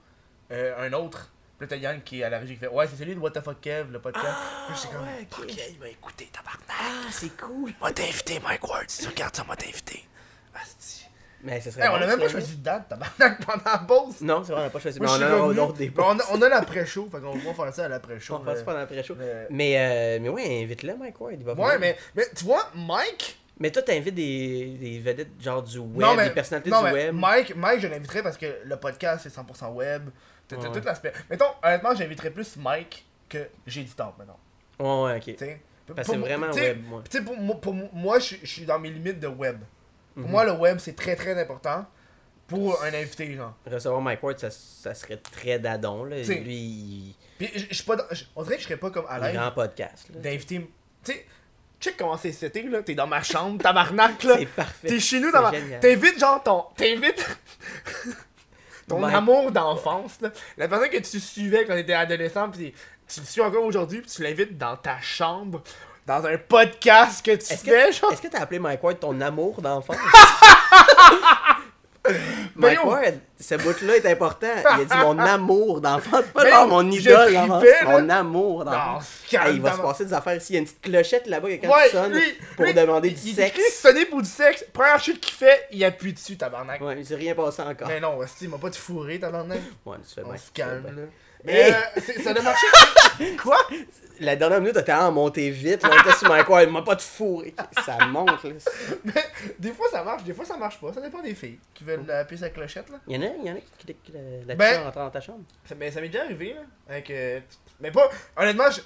euh, 0.52 0.74
un 0.86 0.92
autre. 0.92 1.32
Là, 1.62 1.68
t'as 1.68 1.76
Yann 1.76 2.02
qui 2.02 2.20
est 2.20 2.24
à 2.24 2.28
la 2.28 2.40
régie 2.40 2.54
qui 2.54 2.58
fait 2.58 2.66
Ouais, 2.66 2.88
c'est 2.88 2.96
celui 2.96 3.14
de 3.14 3.20
What 3.20 3.30
the 3.30 3.40
fuck 3.40 3.60
Kev, 3.60 3.92
le 3.92 4.00
podcast. 4.00 4.26
Puis 4.66 4.76
j'étais 4.82 4.94
comme 4.94 5.04
ouais, 5.06 5.28
ok. 5.30 5.38
Ok, 5.44 5.62
il 5.74 5.78
m'a 5.78 5.88
écouté, 5.88 6.28
tabarnak. 6.32 6.66
Ah, 6.68 7.08
c'est 7.12 7.36
cool. 7.36 7.70
Moi 7.80 7.92
t'ai 7.92 8.02
invité, 8.02 8.40
Mike 8.42 8.68
Ward. 8.68 8.84
Si 8.88 9.02
tu 9.02 9.08
regardes 9.08 9.36
ça, 9.36 9.44
moi 9.44 9.54
t'ai 9.54 9.68
invité. 9.68 10.04
Asti. 10.60 11.06
Mais 11.44 11.60
ce 11.60 11.70
serait 11.70 11.82
Hey, 11.82 11.88
on 11.88 11.92
bon, 11.98 12.02
a 12.02 12.06
même 12.08 12.18
pas 12.18 12.24
ça, 12.26 12.30
choisi 12.32 12.56
de 12.56 12.62
date, 12.64 12.88
tabarnak, 12.88 13.46
pendant 13.46 13.62
la 13.64 13.78
pause. 13.78 14.20
Non, 14.22 14.42
c'est 14.44 14.50
vrai, 14.52 14.62
on 14.62 14.64
n'a 14.64 14.70
pas 14.70 14.80
choisi. 14.80 14.98
Mais 15.00 15.08
on 15.08 15.12
a 15.22 15.34
revenu. 15.42 15.60
autre 15.60 15.72
des 15.74 15.92
on, 15.96 16.18
a, 16.18 16.22
on 16.32 16.42
a 16.42 16.48
l'après-show, 16.48 17.08
fait 17.12 17.20
qu'on 17.20 17.36
va 17.36 17.54
faire 17.54 17.74
ça 17.74 17.84
à 17.84 17.88
l'après-show. 17.88 18.34
On 18.34 18.40
passe 18.44 18.58
euh, 18.60 18.64
pas 18.64 18.72
dans 18.72 18.78
l'après-show. 18.80 19.14
euh, 19.20 19.46
Mais, 19.50 19.74
euh, 19.78 20.18
mais 20.20 20.28
ouais, 20.30 20.62
invite-le, 20.64 20.96
Mike 20.96 21.20
Ward. 21.20 21.34
Il 21.38 21.44
va 21.44 21.54
Ouais, 21.54 21.78
mais, 21.78 21.96
mais 22.16 22.24
tu 22.36 22.44
vois, 22.44 22.68
Mike? 22.74 23.38
Mais 23.60 23.70
toi, 23.70 23.82
t'invites 23.82 24.14
des, 24.16 24.76
des 24.80 24.98
vedettes 24.98 25.40
genre 25.40 25.62
du 25.62 25.78
web, 25.78 26.00
non, 26.00 26.14
mais, 26.16 26.24
des 26.24 26.34
personnalités 26.34 26.70
non, 26.70 26.78
du 26.78 26.84
mais 26.86 26.92
web. 27.06 27.14
Mike, 27.14 27.54
Mike, 27.54 27.80
je 27.80 27.86
l'inviterais 27.86 28.22
parce 28.22 28.36
que 28.36 28.46
le 28.64 28.76
podcast 28.76 29.20
c'est 29.28 29.32
100% 29.32 29.72
web. 29.72 30.08
T'as 30.56 30.68
Ouais. 30.68 30.80
tout 30.80 30.84
l'aspect. 30.86 31.12
Mettons, 31.30 31.46
honnêtement, 31.62 31.94
j'inviterais 31.94 32.30
plus 32.30 32.56
Mike 32.56 33.04
que 33.28 33.48
j'ai 33.66 33.82
du 33.82 33.90
temps 33.90 34.14
maintenant. 34.18 34.38
Ouais, 34.78 35.12
ouais, 35.12 35.16
ok. 35.18 35.24
tu 35.24 35.36
sais. 35.38 35.60
Parce 35.94 36.06
que 36.08 36.14
c'est 36.14 36.18
vraiment 36.20 36.50
web, 36.50 36.84
moi. 36.86 37.02
Tu 37.10 37.18
sais, 37.18 37.24
pour, 37.24 37.36
moi- 37.36 37.60
pour 37.60 37.74
moi, 37.74 38.18
je 38.18 38.36
suis 38.46 38.64
dans 38.64 38.78
mes 38.78 38.90
limites 38.90 39.18
de 39.20 39.26
web. 39.26 39.60
Pour 40.14 40.24
Mhm. 40.24 40.30
moi, 40.30 40.44
le 40.44 40.52
web, 40.52 40.78
c'est 40.78 40.94
très 40.96 41.16
très 41.16 41.38
important 41.40 41.86
pour 42.46 42.82
un 42.82 42.94
invité, 42.94 43.34
genre. 43.34 43.54
Recevoir 43.70 44.00
Mike 44.00 44.22
Ward, 44.22 44.38
ça, 44.38 44.50
ça 44.50 44.94
serait 44.94 45.16
très 45.16 45.58
dadon. 45.58 46.04
Là. 46.04 46.20
T'sais, 46.22 46.36
Lui, 46.36 46.54
il, 46.54 47.14
Puis, 47.38 47.50
je 47.70 47.74
suis 47.74 47.84
pas 47.84 47.96
dans- 47.96 48.04
on 48.36 48.42
dirait 48.42 48.56
que 48.56 48.62
je 48.62 48.66
serais 48.68 48.76
pas 48.78 48.90
comme 48.90 49.06
à 49.08 49.18
l'aise 49.18 49.38
en 49.38 49.50
podcast. 49.50 50.08
là. 50.14 50.20
d'inviter. 50.20 50.70
Tu 51.04 51.12
sais, 51.12 51.26
check 51.80 51.96
comment 51.96 52.16
c'est 52.16 52.32
setting, 52.32 52.70
là. 52.70 52.82
T'es 52.82 52.94
dans 52.94 53.06
ma 53.08 53.22
chambre, 53.22 53.60
tabarnak, 53.60 54.22
là. 54.22 54.36
C'est 54.38 54.46
parfait. 54.46 54.88
T'es 54.88 55.00
chez 55.00 55.18
nous 55.20 55.32
dans 55.32 55.42
ma. 55.42 55.50
T'invites, 55.80 56.18
genre, 56.20 56.42
ton. 56.42 56.64
T'invites. 56.76 57.26
ton 58.92 59.00
Mike. 59.00 59.14
amour 59.14 59.50
d'enfance, 59.52 60.18
là. 60.20 60.30
La 60.56 60.68
personne 60.68 60.88
que 60.90 60.98
tu 60.98 61.20
suivais 61.20 61.64
quand 61.64 61.74
t'étais 61.74 61.92
adolescent, 61.94 62.48
pis 62.50 62.72
tu 63.08 63.20
le 63.20 63.26
suis 63.26 63.40
encore 63.40 63.64
aujourd'hui, 63.64 64.00
pis 64.00 64.08
tu 64.10 64.22
l'invites 64.22 64.56
dans 64.56 64.76
ta 64.76 65.00
chambre, 65.00 65.62
dans 66.06 66.24
un 66.24 66.36
podcast 66.38 67.24
que 67.24 67.32
tu 67.32 67.36
Est-ce 67.52 67.64
fais, 67.64 67.86
que 67.88 67.92
genre. 67.92 68.12
est-ce 68.12 68.22
que 68.22 68.28
t'as 68.28 68.40
appelé 68.40 68.58
Mike 68.58 68.82
Ward 68.82 68.98
ton 69.00 69.20
amour 69.20 69.60
d'enfance? 69.60 69.96
Ben 72.04 72.16
Mike. 72.56 72.84
Ward, 72.84 73.14
ce 73.38 73.54
bout-là 73.54 73.96
est 73.96 74.06
important. 74.06 74.48
Il 74.76 74.80
a 74.82 74.84
dit 74.84 74.96
mon 75.06 75.16
amour 75.20 75.80
d'enfance, 75.80 76.24
pas 76.34 76.42
Ben 76.42 76.50
genre 76.50 76.66
mon 76.66 76.90
idole 76.90 77.32
mon 77.84 78.08
amour 78.08 78.64
Non, 78.64 78.98
calme, 79.30 79.46
Hey, 79.50 79.54
il 79.54 79.62
va 79.62 79.72
se 79.72 79.80
passer 79.80 80.04
des 80.06 80.12
affaires 80.12 80.34
ici. 80.36 80.46
Il 80.52 80.54
y 80.54 80.56
a 80.56 80.60
une 80.60 80.64
petite 80.66 80.80
clochette 80.82 81.26
là-bas 81.28 81.48
que 81.48 81.54
quand 81.66 81.68
Ouais, 81.72 81.86
tu 81.90 81.96
sonnes 81.96 82.12
lui, 82.12 82.34
pour 82.56 82.64
lui, 82.64 82.74
demander 82.74 83.08
il- 83.08 83.14
du 83.14 83.28
il 83.28 83.34
sexe. 83.36 83.50
écrit 83.56 83.70
sonner 83.70 84.06
pour 84.06 84.20
du 84.20 84.28
sexe. 84.28 84.64
Première 84.72 84.98
chute 85.00 85.20
qu'il 85.20 85.34
fait, 85.34 85.68
il 85.70 85.84
appuie 85.84 86.12
dessus, 86.12 86.36
tabarnak. 86.36 86.80
Ouais, 86.80 86.96
il 86.98 87.06
s'est 87.06 87.14
rien 87.14 87.34
passé 87.36 87.62
encore. 87.62 87.86
Mais 87.86 88.00
non, 88.00 88.18
hostie, 88.18 88.44
il 88.46 88.50
m'a 88.50 88.58
pas 88.58 88.70
de 88.70 88.74
fourré, 88.76 89.20
tabarnak. 89.20 89.60
Ouais, 89.86 89.96
tu 90.06 90.14
fais 90.14 90.22
On 90.26 90.36
se 90.36 90.50
calme, 90.52 90.84
là. 90.84 91.02
Mais 91.44 91.72
euh, 91.72 92.00
ça 92.22 92.30
a 92.30 92.40
marché. 92.42 92.66
Quoi? 93.42 93.58
La 94.22 94.36
dernière 94.36 94.60
minute, 94.60 94.74
t'étais 94.74 94.92
en 94.92 95.10
montée 95.12 95.50
vite. 95.50 95.82
Là, 95.82 95.90
on 95.92 96.00
était 96.00 96.16
sur 96.16 96.28
Mike 96.28 96.48
Ward, 96.48 96.68
m'a 96.70 96.82
pas 96.82 96.94
de 96.94 97.00
fourré. 97.02 97.54
Ça 97.84 98.06
monte, 98.06 98.44
là. 98.44 98.50
Mais 99.04 99.24
des 99.58 99.72
fois 99.72 99.86
ça 99.90 100.02
marche, 100.04 100.22
des 100.24 100.32
fois 100.32 100.44
ça 100.44 100.56
marche 100.56 100.80
pas. 100.80 100.92
Ça 100.92 101.00
dépend 101.00 101.20
des 101.22 101.34
filles 101.34 101.58
qui 101.74 101.84
veulent 101.84 102.08
appuyer 102.10 102.40
sa 102.40 102.50
clochette, 102.50 102.88
là. 102.90 102.98
Il 103.08 103.16
y 103.16 103.18
en 103.18 103.22
a, 103.28 103.32
il 103.42 103.46
y 103.46 103.50
en 103.50 103.56
a 103.56 103.58
qui, 103.78 103.96
la, 104.12 104.20
la 104.46 104.54
Ben- 104.54 104.84
rentre 104.84 104.98
dans 104.98 105.10
ta 105.10 105.20
chambre. 105.20 105.40
Ça, 105.64 105.74
mais 105.74 105.90
ça 105.90 106.00
m'est 106.00 106.08
déjà 106.08 106.24
arrivé, 106.24 106.54
là. 106.54 106.60
Avec, 106.88 107.10
euh, 107.10 107.40
mais 107.80 107.90
pas. 107.90 108.08
Honnêtement, 108.36 108.70
je. 108.70 108.80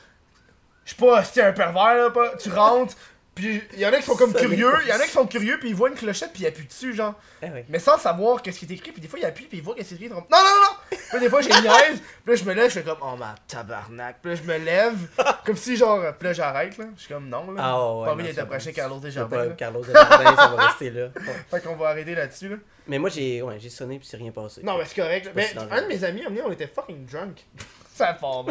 Je 0.84 0.93
suis 0.95 1.03
pas 1.03 1.18
un 1.20 1.53
pervers, 1.53 1.95
là. 1.97 2.11
Pas, 2.11 2.37
tu 2.37 2.49
rentres, 2.51 2.95
puis 3.37 3.62
il 3.74 3.78
y 3.80 3.87
en 3.87 3.93
a 3.93 3.99
qui 3.99 4.03
sont 4.03 4.16
comme 4.16 4.32
curieux. 4.32 4.72
Il 4.82 4.89
y 4.89 4.93
en 4.93 4.97
a 4.97 5.05
qui 5.05 5.11
sont 5.11 5.26
curieux, 5.26 5.59
puis 5.61 5.68
ils 5.68 5.74
voient 5.74 5.91
une 5.91 5.95
clochette, 5.95 6.32
puis 6.32 6.45
ils 6.45 6.47
appuient 6.47 6.66
dessus, 6.66 6.95
genre. 6.95 7.14
Eh 7.43 7.47
oui. 7.53 7.61
Mais 7.68 7.78
sans 7.78 7.99
savoir 7.99 8.41
qu'est-ce 8.41 8.59
qui 8.59 8.64
est 8.64 8.74
écrit, 8.74 8.93
puis 8.93 9.03
des 9.03 9.09
fois 9.09 9.18
ils 9.18 9.26
appuient, 9.26 9.45
puis 9.45 9.59
ils 9.59 9.62
voient 9.62 9.74
qu'est-ce 9.74 9.91
qui 9.91 10.03
est 10.03 10.07
écrit. 10.07 10.09
ils 10.09 10.14
Non, 10.14 10.24
non, 10.30 10.39
non, 10.39 10.61
non! 10.62 10.99
Puis 11.11 11.20
des 11.20 11.28
fois 11.28 11.43
j'ai 11.43 11.51
une 11.51 11.61
niaise, 11.61 12.01
puis 12.24 12.34
là 12.34 12.34
je 12.34 12.45
me 12.45 12.55
lève, 12.55 12.68
je 12.70 12.80
fais 12.80 12.82
comme, 12.82 12.99
oh 13.03 13.14
ma 13.16 13.34
tabarnak. 13.47 14.16
Puis 14.22 14.32
là 14.32 14.41
je 14.43 14.51
me 14.51 14.57
lève, 14.57 14.97
comme 15.45 15.57
si 15.57 15.76
genre. 15.76 16.01
Puis 16.18 16.28
là 16.28 16.32
j'arrête, 16.32 16.78
là. 16.78 16.87
Je 16.97 17.03
suis 17.03 17.12
comme, 17.12 17.28
non, 17.28 17.53
là. 17.53 17.62
Ah 17.62 17.95
ouais, 17.95 18.07
pas 18.07 18.12
envie 18.12 18.24
d'être 18.24 18.39
approché. 18.39 18.72
Carlos 18.72 18.99
Desjardins. 18.99 19.37
pas. 19.37 19.49
Carlos 19.49 19.84
Desjardins, 19.84 20.37
ça 20.37 20.49
va 20.49 20.66
rester 20.68 20.91
là. 20.91 21.05
Ouais. 21.14 21.34
Fait 21.51 21.61
qu'on 21.61 21.76
va 21.76 21.91
arrêter 21.91 22.14
là-dessus, 22.14 22.49
là. 22.49 22.57
Mais 22.89 22.99
moi, 22.99 23.11
j'ai 23.11 23.43
ouais, 23.43 23.59
j'ai 23.61 23.68
sonné 23.68 23.99
puis 23.99 24.09
c'est 24.11 24.16
rien 24.16 24.30
passé. 24.30 24.62
Non, 24.62 24.78
mais 24.78 24.84
c'est 24.87 24.99
correct. 24.99 25.30
Mais 25.34 25.53
un 25.70 25.82
de 25.82 25.89
mes 25.89 26.03
amis, 26.05 26.22
on 26.26 26.51
était 26.53 26.68
fucking 26.68 27.05
drunk. 27.05 27.45
ça 27.97 28.12
part. 28.12 28.45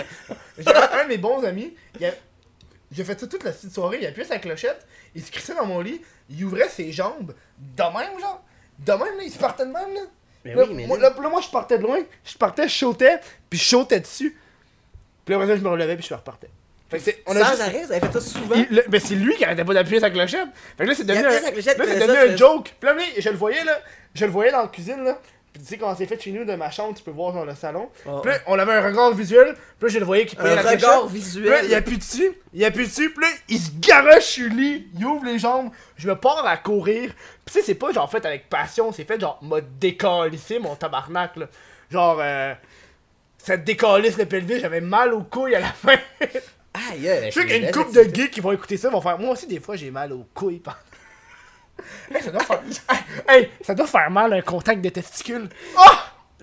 J'ai 0.57 0.73
un, 0.73 1.03
de 1.03 1.09
mes 1.09 1.17
bons 1.17 1.43
amis, 1.43 1.75
il 1.99 2.05
a, 2.05 2.09
il 2.09 2.13
a 3.01 3.03
fait 3.03 3.19
ça 3.19 3.27
toute 3.27 3.43
la 3.43 3.51
petite 3.51 3.73
soirée, 3.73 3.99
il 4.01 4.05
appuyait 4.05 4.27
sa 4.27 4.37
clochette, 4.39 4.85
il 5.15 5.23
se 5.23 5.31
crissait 5.31 5.55
dans 5.55 5.65
mon 5.65 5.81
lit, 5.81 6.01
il 6.29 6.43
ouvrait 6.45 6.69
ses 6.69 6.91
jambes, 6.91 7.33
de 7.57 7.83
même, 7.83 8.19
genre. 8.19 8.43
De 8.79 8.91
même, 8.91 9.17
là, 9.17 9.23
il 9.23 9.31
se 9.31 9.37
partait 9.39 9.65
de 9.65 9.71
même, 9.71 9.93
là. 9.93 10.01
Mais 10.43 10.53
là, 10.53 10.63
oui, 10.67 10.73
mais 10.75 10.85
moi, 10.87 10.97
là- 10.99 11.09
là, 11.09 11.21
là, 11.21 11.29
moi, 11.29 11.41
je 11.41 11.49
partais 11.49 11.77
de 11.77 11.83
loin, 11.83 11.99
je 12.23 12.37
partais, 12.37 12.67
je 12.67 12.73
sautais, 12.75 13.19
puis 13.49 13.57
je 13.57 13.65
sautais 13.65 13.99
dessus. 13.99 14.37
Puis 15.25 15.33
après 15.33 15.47
ça, 15.47 15.55
je 15.55 15.61
me 15.61 15.69
relevais, 15.69 15.95
puis 15.95 16.05
je 16.07 16.13
repartais. 16.13 16.49
Fait 16.87 16.99
que 16.99 17.11
on 17.25 17.35
a 17.35 17.39
Sans 17.43 17.49
juste- 17.49 17.61
arrêt, 17.61 17.83
vous 17.85 17.91
avez 17.91 18.01
fait 18.05 18.13
ça 18.13 18.21
souvent? 18.21 18.55
il- 18.55 18.67
le- 18.75 18.83
mais 18.91 18.99
c'est 18.99 19.15
lui 19.15 19.35
qui 19.35 19.43
arrêtait 19.43 19.65
pas 19.65 19.73
d'appuyer 19.73 19.99
sa 19.99 20.11
clochette. 20.11 20.47
Fait 20.77 20.83
que 20.83 20.89
là, 20.89 20.95
c'est 20.95 21.03
devenu, 21.03 21.25
un, 21.25 21.29
là, 21.31 21.39
devenu 21.51 21.99
ça, 22.13 22.21
un 22.21 22.35
joke. 22.37 22.75
Puis 22.79 22.87
là, 22.89 22.95
je 23.17 23.29
le 23.29 23.35
voyais, 23.37 23.63
là. 23.63 23.81
Je 24.13 24.25
le 24.25 24.31
voyais 24.31 24.51
dans 24.51 24.61
la 24.61 24.67
cuisine, 24.67 25.03
là. 25.03 25.19
Puis 25.55 25.63
tu 25.63 25.69
sais, 25.69 25.77
comment 25.77 25.95
c'est 25.95 26.05
fait 26.05 26.19
chez 26.21 26.33
nous, 26.33 26.43
de 26.43 26.53
ma 26.55 26.69
chambre, 26.69 26.93
tu 26.97 27.01
peux 27.01 27.11
voir 27.11 27.31
dans 27.31 27.45
le 27.45 27.55
salon. 27.55 27.89
Oh. 28.05 28.19
Puis 28.21 28.29
là, 28.29 28.39
on 28.45 28.59
avait 28.59 28.73
un 28.73 28.81
regard 28.85 29.13
visuel. 29.13 29.53
Puis 29.79 29.87
là, 29.87 29.93
je 29.93 29.99
le 29.99 30.05
voyais 30.05 30.25
qui 30.25 30.35
Un 30.37 30.43
la 30.43 30.61
regard 30.61 30.65
clochette. 30.65 30.81
Puis 30.81 30.89
là, 30.89 31.07
visuel. 31.07 31.65
il 31.69 31.75
appuie 31.75 31.97
dessus. 31.97 32.31
Il 32.53 32.65
appuie 32.65 32.85
dessus. 32.87 33.09
Puis 33.11 33.21
là, 33.21 33.31
il 33.47 33.57
se 33.57 33.69
garoche 33.79 34.25
sur 34.25 34.49
le 34.49 34.55
lit. 34.55 34.87
Il 34.99 35.05
ouvre 35.05 35.23
les 35.23 35.39
jambes. 35.39 35.69
Je 35.95 36.09
me 36.09 36.15
pars 36.17 36.45
à 36.45 36.57
courir. 36.57 37.11
Puis 37.45 37.53
tu 37.53 37.53
sais, 37.53 37.61
c'est 37.61 37.75
pas 37.75 37.93
genre 37.93 38.11
fait 38.11 38.25
avec 38.25 38.49
passion. 38.49 38.91
C'est 38.91 39.05
fait 39.05 39.17
genre, 39.17 39.39
m'a 39.41 39.61
décalissé 39.61 40.59
mon 40.59 40.75
tabarnak, 40.75 41.37
là. 41.37 41.45
Genre, 41.89 42.19
euh. 42.21 42.53
Ça 43.37 43.55
décalisse 43.55 44.17
le 44.17 44.25
pelvis. 44.25 44.59
J'avais 44.59 44.81
mal 44.81 45.13
aux 45.13 45.23
couilles 45.23 45.55
à 45.55 45.61
la 45.61 45.71
fin. 45.71 45.95
Aïe, 46.91 47.07
aïe, 47.07 47.29
Je 47.29 47.39
sais 47.39 47.45
qu'il 47.45 47.61
y 47.61 47.65
a 47.65 47.67
une 47.69 47.71
couple 47.73 47.93
de 47.93 48.03
gays 48.03 48.29
qui 48.29 48.41
vont 48.41 48.51
écouter 48.51 48.75
ça, 48.75 48.89
vont 48.89 48.99
faire. 48.99 49.17
Moi 49.17 49.31
aussi, 49.31 49.47
des 49.47 49.61
fois, 49.61 49.77
j'ai 49.77 49.89
mal 49.91 50.11
aux 50.11 50.25
couilles. 50.33 50.59
pendant- 50.59 50.75
hey, 52.13 52.21
ça 52.23 52.31
doit 52.31 52.43
faire. 52.43 52.61
hey, 52.89 52.99
hey, 53.41 53.49
ça 53.61 53.75
doit 53.75 53.87
faire 53.87 54.09
mal 54.11 54.33
un 54.33 54.41
contact 54.41 54.81
de 54.81 54.89
testicules. 54.89 55.49
Oh! 55.77 55.81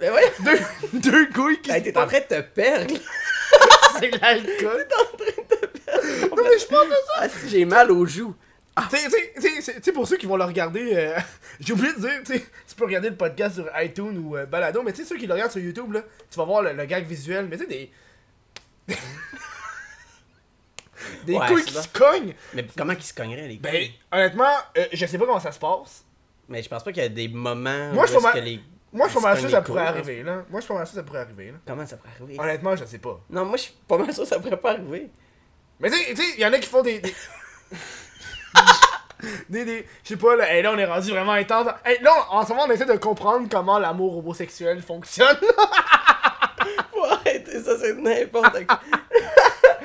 Mais 0.01 0.11
ouais, 0.11 0.33
Deux, 0.45 0.59
deux 1.01 1.27
couilles 1.31 1.61
qui 1.61 1.71
hey, 1.71 1.83
t'es 1.85 1.97
en 1.97 2.07
train 2.07 2.21
de 2.21 2.25
te 2.25 2.41
perdre. 2.41 2.95
C'est 3.99 4.11
l'alcool. 4.11 4.87
Non, 6.31 6.43
mais 6.45 6.59
je 6.59 6.67
pense 6.67 6.85
que 6.87 6.91
ça. 6.91 7.13
Ah, 7.21 7.29
si 7.29 7.49
j'ai 7.49 7.65
mal 7.65 7.91
aux 7.91 8.07
joues. 8.07 8.35
Tu 8.91 8.97
sais- 9.61 9.81
tu 9.83 9.93
pour 9.93 10.09
ceux 10.09 10.17
qui 10.17 10.25
vont 10.25 10.37
le 10.39 10.45
regarder, 10.45 10.93
euh, 10.95 11.19
j'ai 11.61 11.75
oublié 11.75 11.93
de 11.93 12.01
dire, 12.01 12.11
tu 12.25 12.33
sais, 12.33 12.47
tu 12.67 12.75
peux 12.75 12.85
regarder 12.87 13.11
le 13.11 13.17
podcast 13.17 13.57
sur 13.57 13.69
iTunes 13.79 14.17
ou 14.25 14.35
euh, 14.37 14.47
Balado, 14.47 14.83
mais 14.83 14.93
tu 14.93 15.03
sais, 15.03 15.09
ceux 15.09 15.19
qui 15.19 15.27
le 15.27 15.35
regardent 15.35 15.53
sur 15.53 15.61
YouTube, 15.61 15.93
là, 15.93 16.01
tu 16.31 16.39
vas 16.39 16.45
voir 16.45 16.63
le, 16.63 16.73
le 16.73 16.85
gag 16.87 17.05
visuel, 17.07 17.47
mais 17.51 17.59
tu 17.59 17.65
sais, 17.65 17.69
des. 17.69 18.97
Des 21.25 21.35
Ouais, 21.35 21.47
couilles 21.47 21.65
qui 21.65 21.73
ça. 21.75 21.83
se 21.83 21.89
cognent. 21.89 22.35
Mais 22.55 22.67
comment 22.77 22.95
qu'ils 22.95 23.05
se 23.05 23.15
cogneraient, 23.15 23.49
les 23.49 23.59
gars? 23.59 23.71
Ben, 23.71 23.89
honnêtement, 24.13 24.55
euh, 24.79 24.87
je 24.93 25.07
sais 25.07 25.19
pas 25.19 25.27
comment 25.27 25.41
ça 25.41 25.53
se 25.53 25.59
passe. 25.59 26.05
Mais 26.49 26.63
je 26.63 26.69
pense 26.69 26.83
pas 26.83 26.93
qu'il 26.93 27.03
y 27.03 27.07
a 27.07 27.09
des 27.09 27.29
moments 27.29 27.93
Moi, 27.93 28.05
où 28.05 28.07
je 28.07 28.33
que 28.33 28.39
les... 28.39 28.61
Moi, 28.93 29.07
je 29.07 29.13
suis 29.13 29.21
pas 29.23 29.29
mal 29.29 29.39
sûr 29.39 29.47
que 29.47 29.53
ça 29.53 29.63
pourrait 29.63 29.81
couilles, 29.85 29.89
arriver, 29.89 30.23
là. 30.23 30.45
Moi, 30.51 30.61
je 30.61 30.65
suis 30.65 30.69
pas 30.69 30.75
mal 30.75 30.87
sûr 30.87 30.93
que 30.95 31.01
ça 31.01 31.03
pourrait 31.05 31.21
arriver, 31.21 31.47
là. 31.53 31.59
Comment 31.67 31.87
ça 31.87 31.97
pourrait 31.97 32.13
arriver? 32.21 32.39
Honnêtement, 32.39 32.77
je 32.77 32.85
sais 32.85 32.99
pas. 32.99 33.21
Non, 33.31 33.45
moi, 33.47 33.57
je 33.57 33.63
suis 33.63 33.75
pas 33.89 33.97
mal 33.97 34.13
sûr 34.13 34.23
que 34.25 34.29
ça 34.29 34.39
pourrait 34.39 34.57
pas 34.61 34.73
arriver. 34.73 35.11
Mais 35.81 35.91
tu 35.91 35.97
sais, 35.97 36.23
il 36.37 36.41
y 36.41 36.47
en 36.47 36.53
a 36.53 36.59
qui 36.59 36.69
font 36.69 36.83
des. 36.83 37.01
des... 37.01 37.15
des, 39.49 39.65
des- 39.65 39.87
je 40.03 40.09
sais 40.11 40.17
pas, 40.17 40.37
là, 40.37 40.53
hey, 40.55 40.63
là, 40.63 40.73
on 40.75 40.79
est 40.79 40.85
rendu 40.85 41.11
vraiment 41.11 41.33
intense. 41.33 41.69
Hey, 41.85 42.03
là, 42.03 42.13
en 42.31 42.45
ce 42.45 42.51
moment, 42.51 42.65
on 42.67 42.71
essaie 42.71 42.85
de 42.85 42.97
comprendre 42.99 43.49
comment 43.51 43.79
l'amour 43.79 44.19
homosexuel 44.19 44.83
fonctionne. 44.83 45.39
Faut 46.93 47.05
arrêter 47.05 47.63
ça, 47.63 47.79
c'est 47.79 47.95
n'importe 47.95 48.67
quoi. 48.67 48.81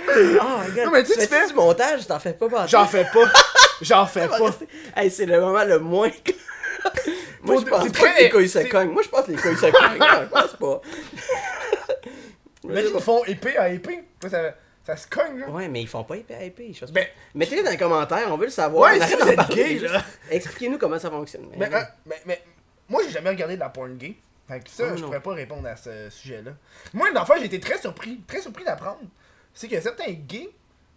Regarde. 0.72 0.86
Non, 0.86 0.92
mais 0.92 1.04
tu 1.04 1.14
fais 1.14 1.28
fais- 1.28 1.48
du 1.48 1.54
montage, 1.54 2.08
t'en 2.08 2.20
fais 2.20 2.34
pas. 2.34 2.68
J'en 2.68 2.86
fais 2.86 3.06
pas. 3.06 3.32
J'en 3.82 4.06
fais 4.08 4.28
pas. 4.28 4.52
Hey, 4.96 5.12
c'est 5.12 5.26
le 5.26 5.40
moment 5.40 5.64
le 5.64 5.80
moins. 5.80 6.10
Moi, 7.42 7.58
je 7.62 7.66
pense 7.70 7.90
pas 7.90 8.14
que 8.14 8.22
les 8.24 8.30
couilles 8.30 8.50
se 8.50 8.60
cognent. 8.60 8.92
Moi, 8.92 9.04
je 9.04 9.10
pense 9.10 9.26
que 9.26 9.32
les 9.32 9.38
couilles 9.38 9.56
se 9.56 9.62
cognent. 9.72 10.22
Je 10.22 10.26
pense 10.28 10.56
pas. 10.56 10.82
Mais 12.64 12.84
ils 12.84 13.00
font 13.00 13.24
épée 13.26 13.58
à 13.58 13.70
épée. 13.70 14.04
Ça, 14.30 14.54
ça 14.86 14.98
se 14.98 15.08
cogne, 15.08 15.40
là. 15.40 15.50
Ouais, 15.50 15.68
mais 15.68 15.82
ils 15.82 15.88
font 15.88 16.04
pas 16.04 16.16
épée 16.16 16.36
à 16.36 16.44
épée. 16.44 16.74
je 16.74 16.86
Ben-. 16.92 17.08
Mettez-les 17.36 17.64
dans 17.64 17.72
les 17.72 17.78
commentaires, 17.78 18.28
on 18.30 18.38
veut 18.38 18.46
le 18.46 18.52
savoir. 18.52 18.92
Ouais, 18.92 19.00
si 19.06 19.16
vous 19.16 19.28
êtes 19.28 19.50
gay, 19.50 19.80
là. 19.80 20.04
Expliquez-nous 20.30 20.78
comment 20.78 21.00
ça 21.00 21.10
fonctionne. 21.10 21.48
Mais, 21.58 21.74
euh, 21.74 21.80
mais, 22.06 22.22
mais, 22.26 22.42
moi, 22.90 23.02
j'ai 23.06 23.12
jamais 23.12 23.30
regardé 23.30 23.56
de 23.56 23.60
la 23.60 23.70
porn 23.70 23.96
gay. 23.98 24.16
Fait 24.48 24.60
que 24.62 24.70
ça, 24.70 24.84
Oh, 24.86 24.92
je 24.96 25.02
non. 25.02 25.08
pourrais 25.08 25.20
pas 25.20 25.34
répondre 25.34 25.68
à 25.68 25.76
ce 25.76 26.10
sujet-là. 26.10 26.52
Moi, 26.94 27.10
fois, 27.26 27.38
j'ai 27.38 27.46
été 27.46 27.60
très 27.60 27.78
surpris, 27.78 28.22
très 28.28 28.42
surpris 28.42 28.64
d'apprendre. 28.64 29.00
C'est 29.58 29.68
qu'il 29.68 29.74
y 29.76 29.80
a 29.80 29.82
certains 29.82 30.12
gays 30.12 30.50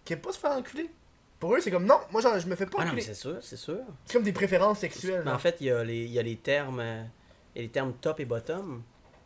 qui 0.05 0.12
aiment 0.12 0.20
pas 0.20 0.32
se 0.32 0.39
faire 0.39 0.51
enculer. 0.51 0.91
Pour 1.39 1.55
eux, 1.55 1.61
c'est 1.62 1.70
comme 1.70 1.87
non, 1.87 1.99
moi, 2.12 2.20
je 2.20 2.47
me 2.47 2.55
fais 2.55 2.66
pas 2.66 2.77
Ah 2.81 2.85
non, 2.85 2.93
mais 2.95 3.01
c'est 3.01 3.15
sûr, 3.15 3.39
c'est 3.41 3.57
sûr. 3.57 3.78
C'est 4.05 4.12
comme 4.12 4.23
des 4.23 4.32
préférences 4.32 4.81
sexuelles. 4.81 5.23
Mais 5.24 5.31
en 5.31 5.39
fait, 5.39 5.57
il 5.61 5.69
y, 5.69 5.70
a 5.70 5.82
les- 5.82 6.05
il 6.05 6.12
y 6.12 6.19
a 6.19 6.23
les 6.23 6.37
termes. 6.37 6.81
euh, 6.81 7.03
Il 7.55 7.59
y 7.59 7.61
a 7.61 7.62
les 7.62 7.70
termes 7.70 7.95
top 7.95 8.20
et 8.20 8.27
bottom. 8.27 8.82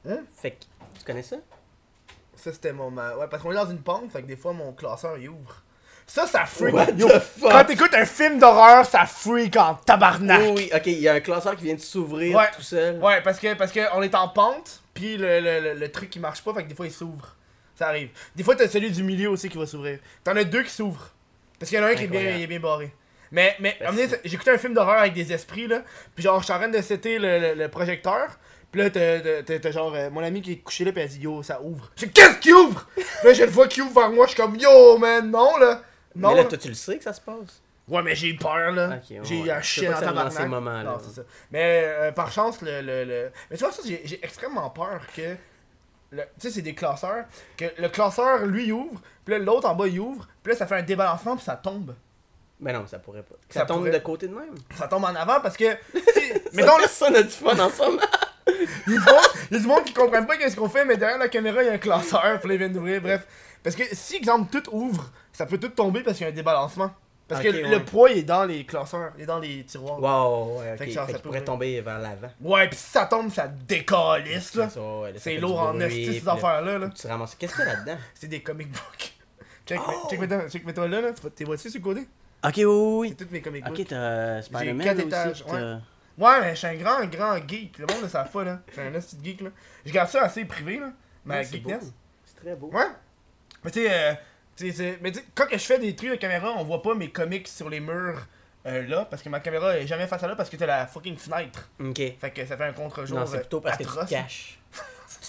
Hein? 0.09 0.21
Fait 0.37 0.53
que. 0.53 0.65
Tu 0.99 1.05
connais 1.05 1.23
ça? 1.25 1.37
Ça, 2.37 2.53
c'était 2.53 2.73
mon. 2.73 2.91
ma- 2.93 3.17
Ouais, 3.17 3.27
parce 3.29 3.43
qu'on 3.43 3.51
est 3.51 3.57
dans 3.57 3.69
une 3.71 3.81
pente, 3.83 4.13
fait 4.13 4.23
que 4.23 4.27
des 4.29 4.37
fois, 4.37 4.53
mon 4.53 4.73
classeur, 4.73 5.19
il 5.19 5.29
ouvre. 5.29 5.63
Ça, 6.07 6.27
ça 6.27 6.45
freak. 6.47 6.73
What 6.75 6.93
the 6.93 7.19
fuck? 7.19 7.51
Quand 7.51 7.65
t'écoutes 7.65 7.95
un 7.95 8.05
film 8.07 8.39
d'horreur, 8.39 8.87
ça 8.87 9.07
freak 9.07 9.57
en 9.57 9.75
tabarnak. 9.75 10.41
Oui, 10.43 10.53
oui, 10.57 10.71
ok, 10.75 10.87
il 10.87 11.01
y 11.01 11.09
a 11.09 11.15
un 11.15 11.21
classeur 11.21 11.57
qui 11.57 11.65
vient 11.65 11.75
de 11.75 11.81
s'ouvrir 11.81 12.37
Ouais. 12.37 12.51
tout 12.55 12.63
seul. 12.63 12.99
Ouais, 13.03 13.21
parce 13.23 13.41
que 13.41 13.55
parce 13.55 13.73
que 13.73 13.81
on 13.97 14.03
est 14.03 14.15
en 14.15 14.29
pente, 14.29 14.83
puis 14.93 15.17
le, 15.17 15.41
le, 15.41 15.61
le, 15.61 15.75
le 15.75 15.91
truc 15.91 16.11
qui 16.11 16.21
marche 16.21 16.43
pas, 16.45 16.53
fait 16.55 16.63
que 16.65 16.69
des 16.69 16.75
fois 16.75 16.87
il 16.87 16.93
s'ouvre. 16.93 17.35
Ça 17.77 17.89
arrive. 17.89 18.11
Des 18.37 18.43
fois 18.43 18.55
t'as 18.57 18.69
celui 18.69 18.91
du 18.91 19.03
milieu 19.03 19.31
aussi 19.31 19.49
qui 19.49 19.59
va 19.59 19.67
s'ouvrir. 19.67 19.99
T'en 20.23 20.37
as 20.37 20.45
deux 20.45 20.63
qui 20.63 20.71
s'ouvrent. 20.71 21.11
Parce 21.59 21.71
qu'il 21.71 21.79
y 21.79 21.83
en 21.83 21.85
a 21.87 21.91
un 21.91 21.95
qui 21.95 22.05
est 22.05 22.07
bien, 22.09 22.21
Incroyable. 22.21 22.41
il 22.41 22.45
est 22.45 22.47
bien 22.47 22.61
barré. 22.61 22.95
Mais, 23.33 23.57
mais, 23.59 23.77
j'écoutais 24.25 24.53
un 24.53 24.59
film 24.59 24.75
d'horreur 24.75 24.99
avec 24.99 25.13
des 25.13 25.33
esprits, 25.33 25.67
là. 25.67 25.83
Puis 26.15 26.23
genre, 26.23 26.39
je 26.39 26.45
suis 26.45 26.53
en 26.53 26.59
train 26.59 26.69
de 26.69 26.81
setter 26.81 27.19
le, 27.19 27.39
le, 27.41 27.55
le 27.55 27.69
projecteur. 27.69 28.39
Puis 28.71 28.81
là, 28.81 28.91
t'as- 28.91 29.71
genre 29.71 29.93
euh, 29.95 30.11
mon 30.11 30.23
ami 30.23 30.41
qui 30.43 30.53
est 30.53 30.57
couché 30.57 30.85
là, 30.85 30.93
puis 30.93 31.01
elle 31.03 31.09
dit 31.09 31.21
Yo, 31.21 31.43
ça 31.43 31.61
ouvre. 31.63 31.91
Je 31.97 32.07
Qu'est-ce 32.07 32.39
qui 32.39 32.53
ouvre? 32.53 32.89
Là, 33.25 33.33
je 33.33 33.43
le 33.45 33.51
vois 33.51 33.67
qui 33.69 33.81
ouvre 33.81 33.99
vers 34.01 34.11
moi. 34.11 34.27
Je 34.27 34.33
suis 34.33 34.41
comme 34.43 34.57
Yo, 34.57 34.99
man, 34.99 35.31
non, 35.31 35.57
là. 35.57 35.83
Non. 36.15 36.29
Mais 36.31 36.35
là, 36.37 36.43
là. 36.43 36.49
toi, 36.49 36.59
tu 36.59 36.69
le 36.69 36.75
sais 36.75 36.97
que 36.99 37.05
ça 37.05 37.13
se 37.13 37.21
passe? 37.21 37.61
Ouais, 37.89 38.03
mais 38.03 38.15
j'ai 38.15 38.29
eu 38.29 38.37
peur, 38.37 38.73
là. 38.73 38.89
Ouais, 38.89 39.01
j'ai 39.25 39.41
eu 39.41 39.51
un 39.51 39.61
chien 39.61 39.91
dans 39.91 39.99
pas 39.99 40.05
ta 40.07 40.11
te 40.11 40.15
dans 40.15 40.31
ces 40.31 40.47
Non, 40.85 40.99
c'est 41.01 41.15
ça. 41.15 41.23
Mais 41.51 41.83
euh, 41.85 42.13
par 42.13 42.33
chance, 42.33 42.63
le, 42.63 42.81
le, 42.83 43.05
le- 43.05 43.31
Mais 43.51 43.57
tu 43.57 43.65
vois, 43.65 43.73
ça, 43.73 43.83
j'ai 43.85 44.21
extrêmement 44.25 44.71
peur 44.71 45.01
que. 45.15 45.37
Tu 46.17 46.23
sais, 46.39 46.51
c'est 46.51 46.63
des 46.63 46.75
classeurs. 46.75 47.25
Que 47.57 47.67
le 47.79 47.89
classeur, 47.89 48.47
lui, 48.47 48.67
il 48.67 48.73
ouvre. 48.73 49.01
Puis 49.25 49.33
là, 49.35 49.39
l'autre 49.39 49.69
en 49.69 49.75
bas, 49.75 49.87
il 49.89 49.99
ouvre. 50.01 50.27
Puis 50.43 50.53
là, 50.53 50.59
ça 50.59 50.67
fait 50.67 50.77
un 50.77 50.83
débalancement, 50.83 51.37
puis 51.37 51.45
ça 51.45 51.57
tombe. 51.57 51.95
Mais 52.61 52.73
non, 52.73 52.87
ça 52.87 52.99
pourrait 52.99 53.23
pas. 53.23 53.35
Ça, 53.49 53.61
Ça 53.61 53.67
tombe 53.67 53.79
pourrait. 53.79 53.91
de 53.91 53.99
côté 53.99 54.29
de 54.29 54.35
même. 54.35 54.55
Ça 54.77 54.87
tombe 54.89 55.05
en 55.05 55.15
avant 55.15 55.41
parce 55.41 55.57
que. 55.57 55.65
si- 56.15 56.33
Mettons, 56.53 56.79
là, 56.79 56.87
ça 56.89 57.07
a 57.07 57.23
du 57.23 57.29
fun 57.29 57.59
ensemble. 57.59 58.01
il 58.47 58.93
y 58.93 58.97
a 58.97 59.01
du 59.01 59.05
monde- 59.07 59.21
il 59.51 59.57
y 59.57 59.57
a 59.57 59.61
du 59.63 59.67
monde 59.67 59.85
qui 59.85 59.93
comprennent 59.93 60.27
pas 60.27 60.37
qu'est-ce 60.37 60.57
qu'on 60.57 60.69
fait, 60.69 60.85
mais 60.85 60.97
derrière 60.97 61.19
la 61.19 61.29
caméra, 61.29 61.63
il 61.63 61.67
y 61.67 61.69
a 61.69 61.73
un 61.73 61.79
classeur. 61.79 62.39
Puis 62.41 62.49
là, 62.49 62.55
il 62.55 62.59
vient 62.59 62.69
d'ouvrir. 62.69 63.01
Bref. 63.03 63.27
Parce 63.63 63.75
que 63.77 63.83
si, 63.93 64.17
exemple, 64.17 64.51
tout 64.53 64.71
ouvre, 64.75 65.11
ça 65.33 65.47
peut 65.47 65.59
tout 65.59 65.69
tomber 65.71 66.03
parce 66.03 66.17
qu'il 66.19 66.27
y 66.27 66.29
a 66.29 66.33
un 66.33 66.35
débalancement. 66.37 66.91
Parce 67.27 67.43
que 67.43 67.49
le 67.49 67.69
ouais. 67.69 67.81
poids, 67.81 68.11
il 68.11 68.19
est 68.19 68.23
dans 68.23 68.45
les 68.45 68.67
classeurs. 68.67 69.13
Il 69.17 69.23
est 69.23 69.27
dans 69.27 69.39
les 69.39 69.65
tiroirs. 69.65 69.99
Wow, 70.01 70.59
ouais, 70.61 70.73
ok. 70.73 70.77
Fait 70.77 70.77
Fait 70.79 70.87
que 70.87 70.93
genre, 70.93 71.07
qu'il 71.07 71.15
ça 71.17 71.21
pourrait 71.23 71.43
tomber 71.45 71.81
vers 71.81 71.99
l'avant. 71.99 72.29
Ouais, 72.41 72.69
pis 72.69 72.77
si 72.77 72.91
ça 72.91 73.07
tombe, 73.07 73.31
ça 73.31 73.49
décalisse, 73.49 74.55
là. 74.55 74.69
Ça, 74.69 74.81
ouais, 75.01 75.15
C'est 75.17 75.39
lourd 75.39 75.59
en 75.61 75.81
esti, 75.81 76.19
ces 76.21 76.25
là, 76.25 76.33
affaires-là, 76.33 76.79
là. 76.79 76.89
Tu 76.91 77.07
ramasses. 77.07 77.35
Qu'est-ce 77.37 77.55
qu'il 77.57 77.65
y 77.65 77.69
a 77.69 77.75
là-dedans? 77.75 77.97
C'est 78.15 78.27
des 78.29 78.43
comic 78.43 78.71
books. 78.71 79.15
Check, 79.67 79.81
Oh! 79.89 80.07
check, 80.11 80.21
mets-toi, 80.21 80.49
check, 80.51 80.65
mets-toi 80.67 80.89
là, 80.89 81.01
là. 81.01 81.13
Tu 81.15 81.23
vois- 81.23 81.31
T'es 81.31 81.45
vois-tu 81.45 81.71
sur 81.71 81.81
le 81.81 81.85
côté? 81.85 82.01
Ok, 82.47 82.53
oui, 82.59 82.65
oui, 82.67 83.15
C'est 83.19 83.25
tous 83.25 83.33
mes 83.33 83.41
comic 83.41 83.65
books. 83.65 83.79
Ok, 83.81 83.87
t'as 83.89 84.35
quatre 84.35 84.45
Spider-Man 84.45 84.87
là 84.99 85.03
étages, 85.05 85.31
aussi. 85.31 85.45
puis 85.45 86.23
ouais. 86.25 86.41
mais 86.43 86.51
je 86.51 86.59
suis 86.59 86.67
un 86.67 86.75
grand, 86.75 87.05
grand 87.07 87.37
geek. 87.49 87.79
Le 87.79 87.87
monde 87.87 88.03
ne 88.03 88.09
savent 88.09 88.31
pas, 88.31 88.45
là. 88.45 88.61
Je 88.69 88.73
suis 88.75 88.83
un 88.83 88.93
esti 88.93 89.17
geek, 89.25 89.41
là. 89.41 89.49
Je 89.87 89.93
garde 89.93 90.11
ça 90.11 90.25
assez 90.25 90.45
privé, 90.45 90.79
là. 90.79 90.93
Ma 91.25 91.37
Ouais, 91.37 91.45
c'est 91.45 91.57
beau. 91.57 91.71
geekness. 91.71 91.91
C'est 92.27 92.37
très 92.45 92.55
beau. 92.55 92.69
Ouais. 92.75 92.85
Mais 93.65 93.71
tu 93.71 93.81
sais, 93.87 94.21
euh, 94.55 94.57
tu 94.57 94.71
sais, 94.71 94.73
c'est- 94.77 94.99
mais 95.03 95.13
tu 95.13 95.19
sais, 95.21 95.25
quand 95.35 95.47
que 95.47 95.59
je 95.59 95.65
fais 95.65 95.79
des 95.79 95.95
trucs 95.97 96.11
de 96.11 96.17
caméra, 96.17 96.53
on 96.57 96.65
voit 96.65 96.83
pas 96.83 96.95
mes 96.95 97.11
comics 97.11 97.49
sur 97.49 97.69
les 97.71 97.81
murs 97.81 98.27
euh, 98.67 98.87
là, 98.89 99.07
parce 99.11 99.23
que 99.23 99.29
ma 99.29 99.41
caméra 99.41 99.77
est 99.77 99.87
jamais 99.87 100.07
face 100.07 100.23
à 100.23 100.29
là, 100.29 100.37
parce 100.37 100.49
que 100.49 100.57
t'as 100.57 100.67
la 100.67 100.87
fucking 100.87 101.17
fenêtre. 101.17 101.69
Ok. 101.81 101.97
Fait 102.19 102.31
que 102.35 102.47
ça 102.47 102.57
fait 102.57 102.65
un 102.65 102.73
contre-jour. 102.73 103.19
Non, 103.19 103.27
c'est 103.27 103.37
euh, 103.37 103.41
plutôt 103.41 103.61
parce 103.61 103.77
que 103.77 103.83
tu 103.83 103.89
te 103.91 104.09
caches. 104.09 104.59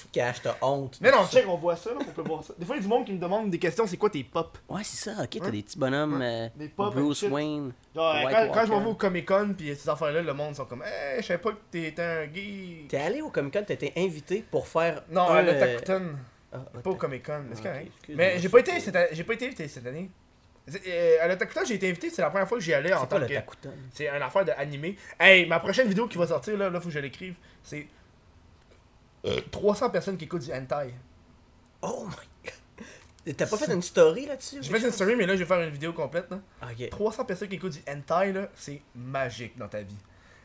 tu 0.02 0.08
te 0.08 0.14
caches, 0.14 0.42
t'as 0.42 0.56
honte. 0.62 0.98
Mais 1.02 1.12
non, 1.12 1.28
check, 1.28 1.46
on 1.48 1.58
voit 1.58 1.76
ça, 1.76 1.90
là, 1.92 1.98
on 2.00 2.12
peut 2.12 2.22
voir 2.22 2.44
ça. 2.46 2.54
Des 2.58 2.66
fois, 2.66 2.76
il 2.76 2.80
y 2.80 2.82
a 2.82 2.84
du 2.84 2.88
monde 2.88 3.06
qui 3.06 3.12
me 3.14 3.20
demande 3.20 3.50
des 3.50 3.60
questions, 3.60 3.86
c'est 3.88 3.98
quoi 3.98 4.10
tes 4.10 4.24
pop 4.24 4.58
Ouais, 4.70 4.82
c'est 4.86 5.10
ça, 5.12 5.22
ok, 5.22 5.30
t'as 5.38 5.46
Ouais. 5.46 5.52
des 5.52 5.64
petits 5.64 5.78
bonhommes. 5.78 6.22
euh, 6.22 6.48
Des 6.56 6.70
pop 6.70 6.94
Bruce. 6.96 7.24
Wayne. 7.24 7.74
Genre, 7.94 8.16
euh, 8.16 8.22
quand, 8.30 8.52
quand 8.54 8.66
je 8.68 8.72
m'en 8.72 8.80
vais 8.80 8.88
au 8.90 8.96
Comic 8.96 9.28
Con, 9.28 9.54
pis 9.58 9.76
ces 9.76 9.90
affaires-là, 9.90 10.22
le 10.22 10.34
monde 10.34 10.56
sont 10.56 10.66
comme, 10.66 10.84
hey, 10.84 11.18
je 11.22 11.26
savais 11.26 11.40
pas 11.40 11.52
que 11.52 11.58
t'étais 11.72 12.02
un 12.02 12.34
geek. 12.34 12.88
T'es 12.88 12.98
allé 12.98 13.22
au 13.22 13.30
Comic 13.30 13.52
Con, 13.54 13.66
été 13.68 13.92
invité 13.98 14.46
pour 14.50 14.66
faire. 14.68 15.04
Non, 15.12 15.30
un, 15.30 15.46
à 15.46 15.50
euh, 15.50 16.14
ah, 16.74 16.80
pas 16.80 16.90
au 16.90 16.96
Comic 16.96 17.26
Con, 17.26 17.44
mais 17.50 17.56
c'est 17.56 17.64
correct. 17.64 17.92
Mais 18.10 18.40
j'ai 18.40 18.50
pas, 18.50 18.60
été 18.60 18.80
cette 18.80 18.96
a- 18.96 19.14
j'ai 19.14 19.24
pas 19.24 19.34
été 19.34 19.46
invité 19.48 19.68
cette 19.68 19.86
année. 19.86 20.10
Euh, 20.88 21.18
à 21.22 21.28
l'Otakuton, 21.28 21.62
j'ai 21.66 21.76
été 21.76 21.88
invité, 21.88 22.10
c'est 22.10 22.24
la 22.24 22.30
première 22.30 22.48
fois 22.48 22.58
que 22.58 22.64
j'y 22.64 22.74
allais 22.74 22.94
en 22.94 23.06
tant 23.06 23.20
que. 23.20 23.34
C'est 23.94 24.08
une 24.08 24.22
affaire 24.22 24.46
d'animé. 24.46 24.98
Hey, 25.20 25.46
ma 25.46 25.60
prochaine 25.60 25.88
vidéo 25.88 26.08
qui 26.08 26.18
va 26.18 26.28
sortir, 26.28 26.58
là, 26.58 26.70
là 26.70 26.80
faut 26.80 26.88
que 26.88 26.94
je 26.94 27.00
l'écrive, 27.00 27.36
c'est. 27.64 27.88
300 29.52 29.90
personnes 29.90 30.18
qui 30.18 30.26
écoutent 30.26 30.44
du 30.44 30.54
hentai. 30.54 30.94
Oh 31.82 32.06
my 32.08 32.52
god. 33.26 33.36
T'as 33.36 33.48
pas 33.48 33.58
fait 33.58 33.74
une 33.74 33.82
story 33.82 34.28
là-dessus? 34.28 34.58
J'ai 34.62 34.72
fait 34.72 34.86
une 34.86 34.92
story, 34.92 35.16
mais 35.16 35.26
là, 35.26 35.34
je 35.34 35.40
vais 35.40 35.46
faire 35.46 35.62
une 35.62 35.72
vidéo 35.72 35.94
complète. 35.94 36.30
Là. 36.30 36.40
Ok. 36.64 36.90
300 36.90 37.26
personnes 37.26 37.48
qui 37.48 37.56
écoutent 37.56 37.74
du 37.74 37.82
hentai, 37.88 38.34
là, 38.34 38.50
c'est 38.54 38.82
magique 38.94 39.58
dans 39.58 39.68
ta 39.68 39.82
vie. 39.82 39.98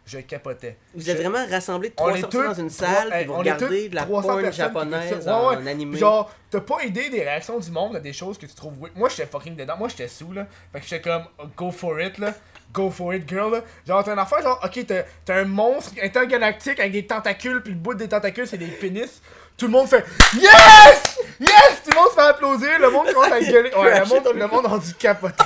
Je 0.07 0.19
capotais. 0.19 0.77
Vous 0.95 1.09
êtes 1.09 1.19
vraiment 1.19 1.47
rassemblés 1.49 1.93
On 1.99 2.09
300 2.09 2.17
est 2.17 2.21
personnes 2.21 2.47
dans 2.47 2.55
une 2.55 2.71
salle, 2.71 3.11
puis 3.11 3.25
vous 3.27 3.35
regardez 3.35 3.89
de 3.89 3.95
la 3.95 4.03
300 4.03 4.29
porn 4.29 4.53
japonaise 4.53 5.29
en 5.29 5.67
animé. 5.67 5.99
Genre, 5.99 6.31
t'as 6.51 6.61
pas 6.61 6.83
idée 6.83 7.11
des 7.11 7.21
réactions 7.21 7.59
du 7.59 7.71
monde 7.71 7.97
à 7.97 8.01
des 8.01 8.13
choses 8.13 8.39
que 8.39 8.47
tu 8.47 8.55
trouves 8.55 8.79
weird. 8.81 8.97
Moi, 8.97 9.09
j'étais 9.09 9.27
fucking 9.27 9.55
dedans. 9.55 9.77
Moi, 9.79 9.89
j'étais 9.89 10.09
sous, 10.09 10.33
là. 10.33 10.47
Fait 10.73 10.81
que 10.81 10.87
j'étais 10.87 11.03
comme, 11.03 11.25
go 11.57 11.71
for 11.71 12.01
it, 12.01 12.19
là. 12.19 12.35
Go 12.73 12.91
for 12.91 13.15
it, 13.15 13.29
girl, 13.29 13.53
là. 13.53 13.61
Genre, 13.87 14.03
t'as 14.03 14.13
une 14.13 14.19
affaire, 14.19 14.43
genre, 14.43 14.61
ok, 14.65 14.87
t'as 15.25 15.35
un 15.37 15.45
monstre 15.45 15.93
intergalactique 16.03 16.81
avec 16.81 16.93
des 16.93 17.07
tentacules, 17.07 17.63
puis 17.63 17.73
le 17.73 17.79
bout 17.79 17.95
des 17.95 18.09
tentacules, 18.09 18.47
c'est 18.47 18.59
des 18.59 18.67
pénis. 18.67 19.21
Tout 19.57 19.67
le 19.67 19.73
monde 19.73 19.89
fait 19.89 20.05
Yes! 20.35 21.19
Yes! 21.39 21.83
Tout 21.85 21.91
le 21.91 21.97
monde 21.97 22.09
se 22.09 22.15
fait 22.15 22.21
applaudir, 22.21 22.79
le 22.79 22.91
monde 22.91 23.13
commence 23.13 23.33
à 23.33 23.41
gueuler. 23.45 23.71
Ouais, 23.75 24.01
le 24.01 24.07
monde, 24.07 24.35
le 24.35 24.47
monde 24.47 24.67
a 24.67 24.79
dû 24.79 24.95
capoter. 24.95 25.45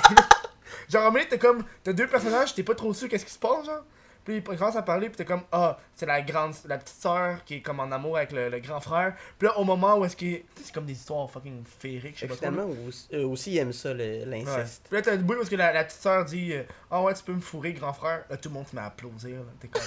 genre, 0.89 1.07
un 1.07 1.11
donné, 1.11 1.27
t'es 1.27 1.39
comme, 1.39 1.65
t'as 1.83 1.93
deux 1.93 2.07
personnages, 2.07 2.55
t'es 2.55 2.63
pas 2.63 2.75
trop 2.75 2.95
sûr 2.95 3.09
qu'est-ce 3.09 3.25
qui 3.25 3.33
se 3.33 3.39
passe, 3.39 3.67
genre. 3.67 3.83
Puis 4.25 4.37
il 4.37 4.43
commence 4.43 4.75
à 4.77 4.83
parler, 4.83 5.09
puis 5.09 5.17
t'es 5.19 5.25
comme, 5.27 5.43
ah, 5.53 5.77
c'est 5.95 6.07
la 6.07 6.23
grande, 6.23 6.55
la 6.67 6.79
petite 6.79 6.97
sœur 7.01 7.45
qui 7.45 7.57
est 7.57 7.61
comme 7.61 7.79
en 7.81 7.93
amour 7.93 8.17
avec 8.17 8.33
le, 8.33 8.49
le 8.49 8.59
grand 8.61 8.81
frère. 8.81 9.15
Puis 9.39 9.47
là, 9.49 9.59
au 9.59 9.65
moment 9.65 9.97
où 9.99 10.05
est-ce 10.07 10.17
qu'il. 10.17 10.43
C'est 10.63 10.73
comme 10.73 10.87
des 10.87 10.95
histoires 10.95 11.31
fucking 11.31 11.63
féeriques, 11.79 12.15
je 12.17 12.21
sais 12.21 12.27
pas 12.29 12.35
trop. 12.37 12.75
aussi, 12.89 13.09
eux 13.13 13.27
aussi 13.27 13.53
ils 13.53 13.59
aiment 13.59 13.73
ça, 13.75 13.93
le- 13.93 13.99
Ouais. 14.05 14.25
l'inceste. 14.25 14.87
Puis 14.89 14.97
là, 14.97 15.03
t'as 15.03 15.13
le 15.13 15.19
bout 15.19 15.35
parce 15.35 15.49
que 15.51 15.57
la, 15.57 15.73
la 15.73 15.85
petite 15.85 16.01
sœur 16.01 16.25
dit, 16.25 16.55
euh, 16.55 16.63
ah 16.91 17.03
ouais, 17.03 17.13
tu 17.15 17.23
peux 17.23 17.33
me 17.33 17.41
fourrer, 17.41 17.73
grand 17.75 17.93
frère. 17.93 18.25
Là, 18.31 18.37
tout 18.39 18.49
le 18.49 18.55
monde 18.55 18.67
se 18.67 18.75
met 18.75 18.81
à 18.83 18.87
applaudir. 18.87 19.37
T'es 19.61 19.69
comme, 19.69 19.83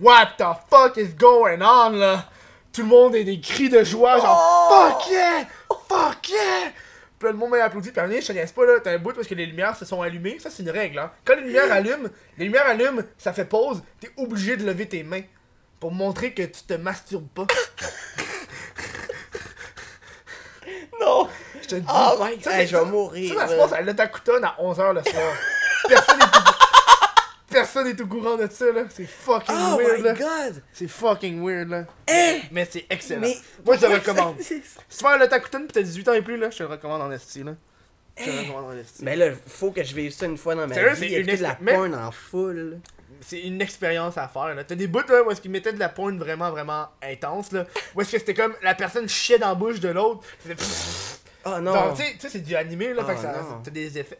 what 0.00 0.26
the 0.38 0.44
fuck 0.70 0.96
is 0.96 1.08
going 1.14 1.60
on, 1.60 1.90
là? 1.90 2.28
Tout 2.72 2.82
le 2.82 2.88
monde 2.88 3.14
est 3.16 3.24
des 3.24 3.40
cris 3.40 3.68
de 3.68 3.82
joie, 3.84 4.18
genre, 4.20 4.68
fuck 4.98 5.10
yeah! 5.10 5.46
Fuck 5.88 6.28
yeah! 6.28 6.72
Puis 7.24 7.30
là, 7.30 7.32
le 7.32 7.38
monde 7.38 7.50
m'a 7.52 7.64
applaudi. 7.64 7.90
Puis 7.90 7.98
à 7.98 8.02
un 8.02 8.06
moment 8.06 8.20
donné, 8.20 8.26
je 8.26 8.50
te 8.50 8.54
pas, 8.54 8.66
là, 8.66 8.72
t'as 8.84 8.92
un 8.92 8.98
bout 8.98 9.14
parce 9.14 9.26
que 9.26 9.34
les 9.34 9.46
lumières 9.46 9.74
se 9.74 9.86
sont 9.86 10.02
allumées. 10.02 10.38
Ça, 10.38 10.50
c'est 10.50 10.62
une 10.62 10.68
règle, 10.68 10.98
hein. 10.98 11.10
Quand 11.24 11.34
les 11.36 11.40
lumières 11.40 11.72
allument, 11.72 12.10
les 12.36 12.44
lumières 12.44 12.66
allument, 12.66 13.00
ça 13.16 13.32
fait 13.32 13.46
pause, 13.46 13.82
t'es 13.98 14.10
obligé 14.18 14.58
de 14.58 14.66
lever 14.66 14.86
tes 14.86 15.02
mains 15.02 15.22
pour 15.80 15.90
montrer 15.90 16.34
que 16.34 16.42
tu 16.42 16.62
te 16.66 16.74
masturbes 16.74 17.28
pas. 17.28 17.46
Non! 21.00 21.28
Je 21.60 21.68
te 21.68 21.74
dis. 21.74 21.86
Oh 21.88 22.16
my 22.20 22.36
god, 22.36 22.66
je 22.66 22.76
vais 22.76 22.84
mourir. 22.84 23.34
Ça, 23.34 23.46
ça 23.46 23.48
se 23.48 23.58
passe 23.58 23.72
à 23.72 23.80
l'Otakuton 23.80 24.42
à 24.42 24.56
11h 24.62 24.94
le 24.94 25.02
soir. 25.10 25.32
Personne 25.88 26.18
n'est. 26.18 26.53
Personne 27.54 27.86
est 27.86 28.00
au 28.00 28.06
courant 28.06 28.36
de 28.36 28.46
ça, 28.50 28.66
là. 28.72 28.82
C'est 28.90 29.06
fucking 29.06 29.54
Oh 29.56 29.78
weird, 29.78 29.98
my 29.98 30.02
là. 30.04 30.14
god! 30.14 30.62
C'est 30.72 30.88
fucking 30.88 31.42
weird, 31.44 31.68
là. 31.70 31.84
Hey! 32.06 32.42
Mais 32.50 32.68
c'est 32.70 32.84
excellent. 32.90 33.20
Mais. 33.22 33.36
Moi, 33.64 33.76
je 33.76 33.80
te 33.82 33.86
le 33.86 33.94
recommande. 33.94 34.36
Si 34.40 34.60
tu 34.98 35.04
vas 35.04 35.10
à 35.10 35.18
l'Otakuton 35.18 35.60
pis 35.66 35.72
t'as 35.72 35.82
18 35.82 36.08
ans 36.08 36.12
et 36.14 36.22
plus, 36.22 36.36
là, 36.36 36.50
je 36.50 36.58
te 36.58 36.62
le 36.64 36.68
recommande 36.68 37.00
en 37.02 37.10
esti, 37.12 37.42
là. 37.44 37.52
Je 38.18 38.24
te 38.24 38.30
le 38.30 38.40
recommande 38.40 38.74
en 38.74 38.76
esti. 38.78 39.04
Mais 39.04 39.16
là, 39.16 39.30
faut 39.46 39.70
que 39.70 39.82
je 39.84 39.94
vive 39.94 40.12
ça 40.12 40.26
une 40.26 40.36
fois 40.36 40.54
dans 40.54 40.66
ma 40.66 40.74
Sérieux, 40.74 40.90
vie. 40.94 41.08
c'est 41.10 41.20
une 41.20 41.36
de 41.36 41.42
la 41.42 41.56
mais- 41.60 41.72
porn 41.74 41.94
en 41.94 42.10
full. 42.10 42.80
C'est 43.20 43.40
une 43.40 43.62
expérience 43.62 44.18
à 44.18 44.28
faire, 44.28 44.54
là. 44.54 44.64
T'as 44.64 44.74
des 44.74 44.86
bouts, 44.86 45.00
là, 45.08 45.22
où 45.22 45.30
est-ce 45.30 45.40
qu'ils 45.40 45.50
mettaient 45.50 45.72
de 45.72 45.78
la 45.78 45.88
pointe 45.88 46.18
vraiment, 46.18 46.50
vraiment 46.50 46.88
intense, 47.02 47.52
là. 47.52 47.64
Où 47.94 48.00
est-ce 48.02 48.12
que 48.12 48.18
c'était 48.18 48.34
comme 48.34 48.54
la 48.62 48.74
personne 48.74 49.08
chiait 49.08 49.38
dans 49.38 49.48
la 49.48 49.54
bouche 49.54 49.80
de 49.80 49.88
l'autre. 49.88 50.22
C'était. 50.46 50.62
Oh 51.46 51.60
non! 51.60 51.94
Tu 51.94 52.02
sais- 52.02 52.28
c'est 52.30 52.38
du 52.40 52.54
animé, 52.56 52.92
là. 52.94 53.02
Oh 53.04 53.06
fait 53.08 53.14
que 53.16 53.20
ça- 53.20 53.60
t'as 53.62 53.70
des 53.70 53.98
effets. 53.98 54.18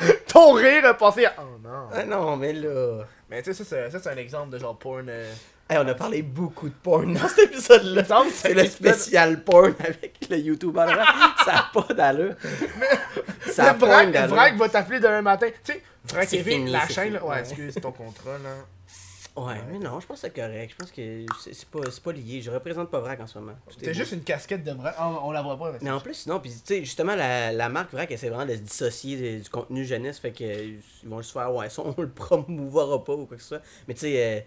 Ton 0.36 0.52
rire 0.52 0.84
a 0.84 0.94
passé 0.94 1.24
à. 1.24 1.34
Oh 1.38 1.58
non. 1.62 1.88
Ah 1.92 2.04
non, 2.04 2.36
mais 2.36 2.52
là. 2.52 3.04
Mais 3.30 3.42
tu 3.42 3.52
sais, 3.54 3.64
ça, 3.64 3.68
c'est- 3.68 3.90
ça, 3.90 3.98
c'est 4.02 4.10
un 4.10 4.16
exemple 4.16 4.50
de 4.50 4.58
genre 4.58 4.78
porn. 4.78 5.06
euh, 5.08 5.32
Hey, 5.68 5.78
on 5.78 5.88
a 5.88 5.94
parlé 5.94 6.22
beaucoup 6.22 6.68
de 6.68 6.74
porn 6.74 7.12
dans 7.14 7.26
cet 7.26 7.50
épisode-là. 7.50 8.04
C'est 8.32 8.54
le 8.54 8.66
spécial 8.66 9.42
porn 9.42 9.74
avec 9.80 10.18
le 10.30 10.36
YouTuber. 10.36 10.86
Ça 11.44 11.52
n'a 11.52 11.70
pas 11.72 11.92
d'allure. 11.94 12.34
Ça 13.50 13.70
a 13.70 13.72
Le 13.72 13.78
pas 13.78 13.86
Vrac, 13.86 14.12
d'allure. 14.12 14.34
Vrac 14.34 14.56
va 14.56 14.68
t'appeler 14.68 15.00
demain 15.00 15.22
matin. 15.22 15.48
Tu 15.64 15.72
sais, 15.72 15.82
Vrac 16.04 16.28
C'est 16.28 16.36
TV, 16.38 16.52
fini, 16.52 16.70
la 16.70 16.86
chaîne. 16.86 17.04
fini, 17.04 17.14
là- 17.16 17.24
Ouais, 17.24 17.30
ouais. 17.34 17.40
excuse 17.40 17.74
ton 17.82 17.90
contrat, 17.92 18.38
là. 18.44 18.50
Ouais, 19.36 19.60
mais 19.70 19.78
non, 19.78 20.00
je 20.00 20.06
pense 20.06 20.20
que 20.22 20.28
c'est 20.28 20.34
correct. 20.34 20.70
Je 20.70 20.76
pense 20.76 20.90
que 20.90 21.24
c'est 21.42 21.52
c'est 21.54 21.68
pas, 21.68 21.80
c'est 21.90 22.02
pas 22.02 22.12
lié. 22.12 22.40
Je 22.40 22.50
représente 22.50 22.90
pas 22.90 23.00
Vrac 23.00 23.20
en 23.20 23.26
ce 23.26 23.38
moment. 23.38 23.52
T'as 23.82 23.92
juste 23.92 24.12
une 24.12 24.22
casquette 24.22 24.64
de 24.64 24.72
Vrac. 24.72 24.94
On, 24.98 25.28
on 25.28 25.30
la 25.30 25.42
voit 25.42 25.58
pas. 25.58 25.72
mais 25.72 25.78
Mais 25.82 25.90
en 25.90 26.00
plus, 26.00 26.14
sinon, 26.14 26.40
puis 26.40 26.50
tu 26.50 26.58
sais, 26.64 26.78
justement, 26.84 27.14
la, 27.14 27.52
la 27.52 27.68
marque 27.68 27.92
Vrac 27.92 28.10
essaie 28.10 28.28
vraiment 28.30 28.46
de 28.46 28.54
se 28.56 28.60
dissocier 28.62 29.36
de- 29.38 29.42
du 29.42 29.50
contenu 29.50 29.84
jeunesse. 29.84 30.18
Fait 30.18 30.32
que 30.32 30.42
euh, 30.44 30.78
ils 31.02 31.08
vont 31.08 31.18
juste 31.20 31.32
faire, 31.34 31.54
ouais, 31.54 31.68
ça, 31.68 31.82
on 31.84 31.94
le 32.00 32.08
promouvera 32.08 33.04
pas 33.04 33.12
ou 33.14 33.26
quoi 33.26 33.36
que 33.36 33.42
ce 33.42 33.48
soit. 33.50 33.62
Mais 33.88 33.94
tu 33.94 34.00
sais, 34.00 34.24
euh, 34.24 34.40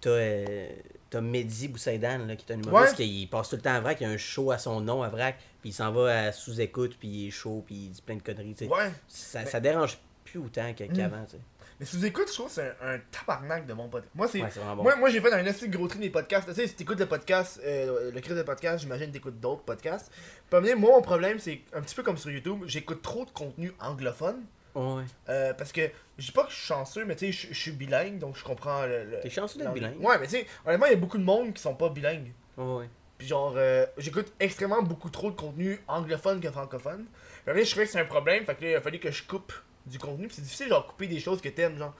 t'as. 0.00 0.10
euh, 0.10 0.68
T'as 1.10 1.20
Mehdi 1.20 1.68
Boussaïdan, 1.68 2.26
là, 2.26 2.34
qui 2.34 2.44
est 2.50 2.54
un 2.56 2.60
humoriste, 2.60 2.98
Ouais. 2.98 3.04
qui 3.04 3.22
il 3.22 3.26
passe 3.28 3.48
tout 3.48 3.54
le 3.54 3.62
temps 3.62 3.74
à 3.74 3.78
Vrac, 3.80 4.00
il 4.00 4.04
a 4.04 4.08
un 4.08 4.16
show 4.16 4.50
à 4.50 4.58
son 4.58 4.80
nom 4.80 5.04
à 5.04 5.08
Vrac, 5.10 5.36
puis 5.60 5.70
il 5.70 5.72
s'en 5.72 5.92
va 5.92 6.22
à 6.24 6.32
sous-écoute, 6.32 6.96
puis 6.98 7.06
il 7.06 7.28
est 7.28 7.30
chaud, 7.30 7.62
puis 7.64 7.74
il 7.76 7.90
dit 7.90 8.02
plein 8.02 8.16
de 8.16 8.22
conneries, 8.22 8.54
tu 8.56 8.64
sais. 8.64 8.70
Ouais. 8.72 8.90
Ça, 9.06 9.40
Mais- 9.42 9.46
ça 9.46 9.60
dérange 9.60 9.96
plus 10.24 10.40
autant 10.40 10.72
que- 10.74 10.82
qu'avant, 10.92 11.24
tu 11.24 11.36
sais. 11.36 11.42
Mais 11.80 11.86
si 11.86 11.96
vous 11.96 12.06
écoutez, 12.06 12.28
je 12.28 12.32
trouve 12.34 12.46
que 12.46 12.52
c'est 12.52 12.74
un, 12.82 12.94
un 12.94 12.98
tabarnak 13.10 13.66
de 13.66 13.74
bon 13.74 13.88
podcast. 13.88 14.12
Moi, 14.14 14.28
c'est. 14.28 14.40
Ouais, 14.42 14.48
bon. 14.76 14.82
Moi, 14.82 14.96
moi 14.96 15.08
j'ai 15.10 15.20
fait 15.20 15.32
un 15.32 15.44
assez 15.46 15.68
gros 15.68 15.88
tri 15.88 15.98
des 15.98 16.10
podcasts. 16.10 16.48
Tu 16.48 16.54
sais, 16.54 16.66
si 16.66 16.74
t'écoutes 16.74 17.00
le 17.00 17.06
podcast, 17.06 17.60
euh, 17.64 18.10
le 18.12 18.20
cri 18.20 18.34
de 18.34 18.42
podcast, 18.42 18.80
j'imagine 18.82 19.08
que 19.08 19.12
t'écoutes 19.14 19.40
d'autres 19.40 19.62
podcasts. 19.62 20.10
Puis, 20.50 20.74
moi, 20.74 20.92
mon 20.92 21.02
problème, 21.02 21.38
c'est 21.38 21.60
un 21.72 21.80
petit 21.80 21.94
peu 21.94 22.02
comme 22.02 22.16
sur 22.16 22.30
YouTube, 22.30 22.62
j'écoute 22.66 23.02
trop 23.02 23.24
de 23.24 23.30
contenu 23.30 23.72
anglophone. 23.80 24.44
Ouais. 24.74 25.04
Euh, 25.28 25.52
parce 25.54 25.70
que 25.72 25.82
je 26.18 26.26
dis 26.26 26.32
pas 26.32 26.44
que 26.44 26.50
je 26.50 26.56
suis 26.56 26.66
chanceux, 26.66 27.04
mais 27.04 27.14
tu 27.16 27.32
sais, 27.32 27.48
je 27.50 27.58
suis 27.58 27.70
bilingue, 27.72 28.18
donc 28.18 28.36
je 28.36 28.44
comprends 28.44 28.84
le. 28.86 29.04
le- 29.04 29.20
T'es 29.20 29.30
chanceux 29.30 29.58
d'être 29.58 29.72
bilingue. 29.72 30.00
Ouais, 30.00 30.18
mais 30.18 30.26
tu 30.26 30.32
sais, 30.32 30.46
honnêtement, 30.66 30.86
il 30.86 30.90
y 30.92 30.94
a 30.94 30.98
beaucoup 30.98 31.18
de 31.18 31.22
monde 31.24 31.52
qui 31.54 31.62
sont 31.62 31.74
pas 31.74 31.88
bilingues. 31.90 32.32
Ouais, 32.56 32.64
ouais. 32.78 32.88
Puis 33.18 33.28
genre, 33.28 33.54
euh, 33.56 33.86
j'écoute 33.98 34.32
extrêmement 34.40 34.82
beaucoup 34.82 35.10
trop 35.10 35.30
de 35.30 35.36
contenu 35.36 35.80
anglophone 35.86 36.40
que 36.40 36.50
francophone. 36.50 37.06
Puis 37.46 37.64
je 37.64 37.70
trouvais 37.70 37.86
que 37.86 37.92
c'est 37.92 38.00
un 38.00 38.04
problème, 38.04 38.44
fait 38.44 38.54
que 38.56 38.64
là, 38.64 38.70
il 38.70 38.74
a 38.74 38.80
fallu 38.80 38.98
que 38.98 39.10
je 39.12 39.22
coupe 39.22 39.52
du 39.86 39.98
contenu. 39.98 40.26
Puis 40.26 40.36
c'est 40.36 40.42
difficile, 40.42 40.68
genre, 40.68 40.86
couper 40.86 41.06
des 41.06 41.20
choses 41.20 41.40
que 41.40 41.48
t'aimes, 41.48 41.78
genre. 41.78 41.94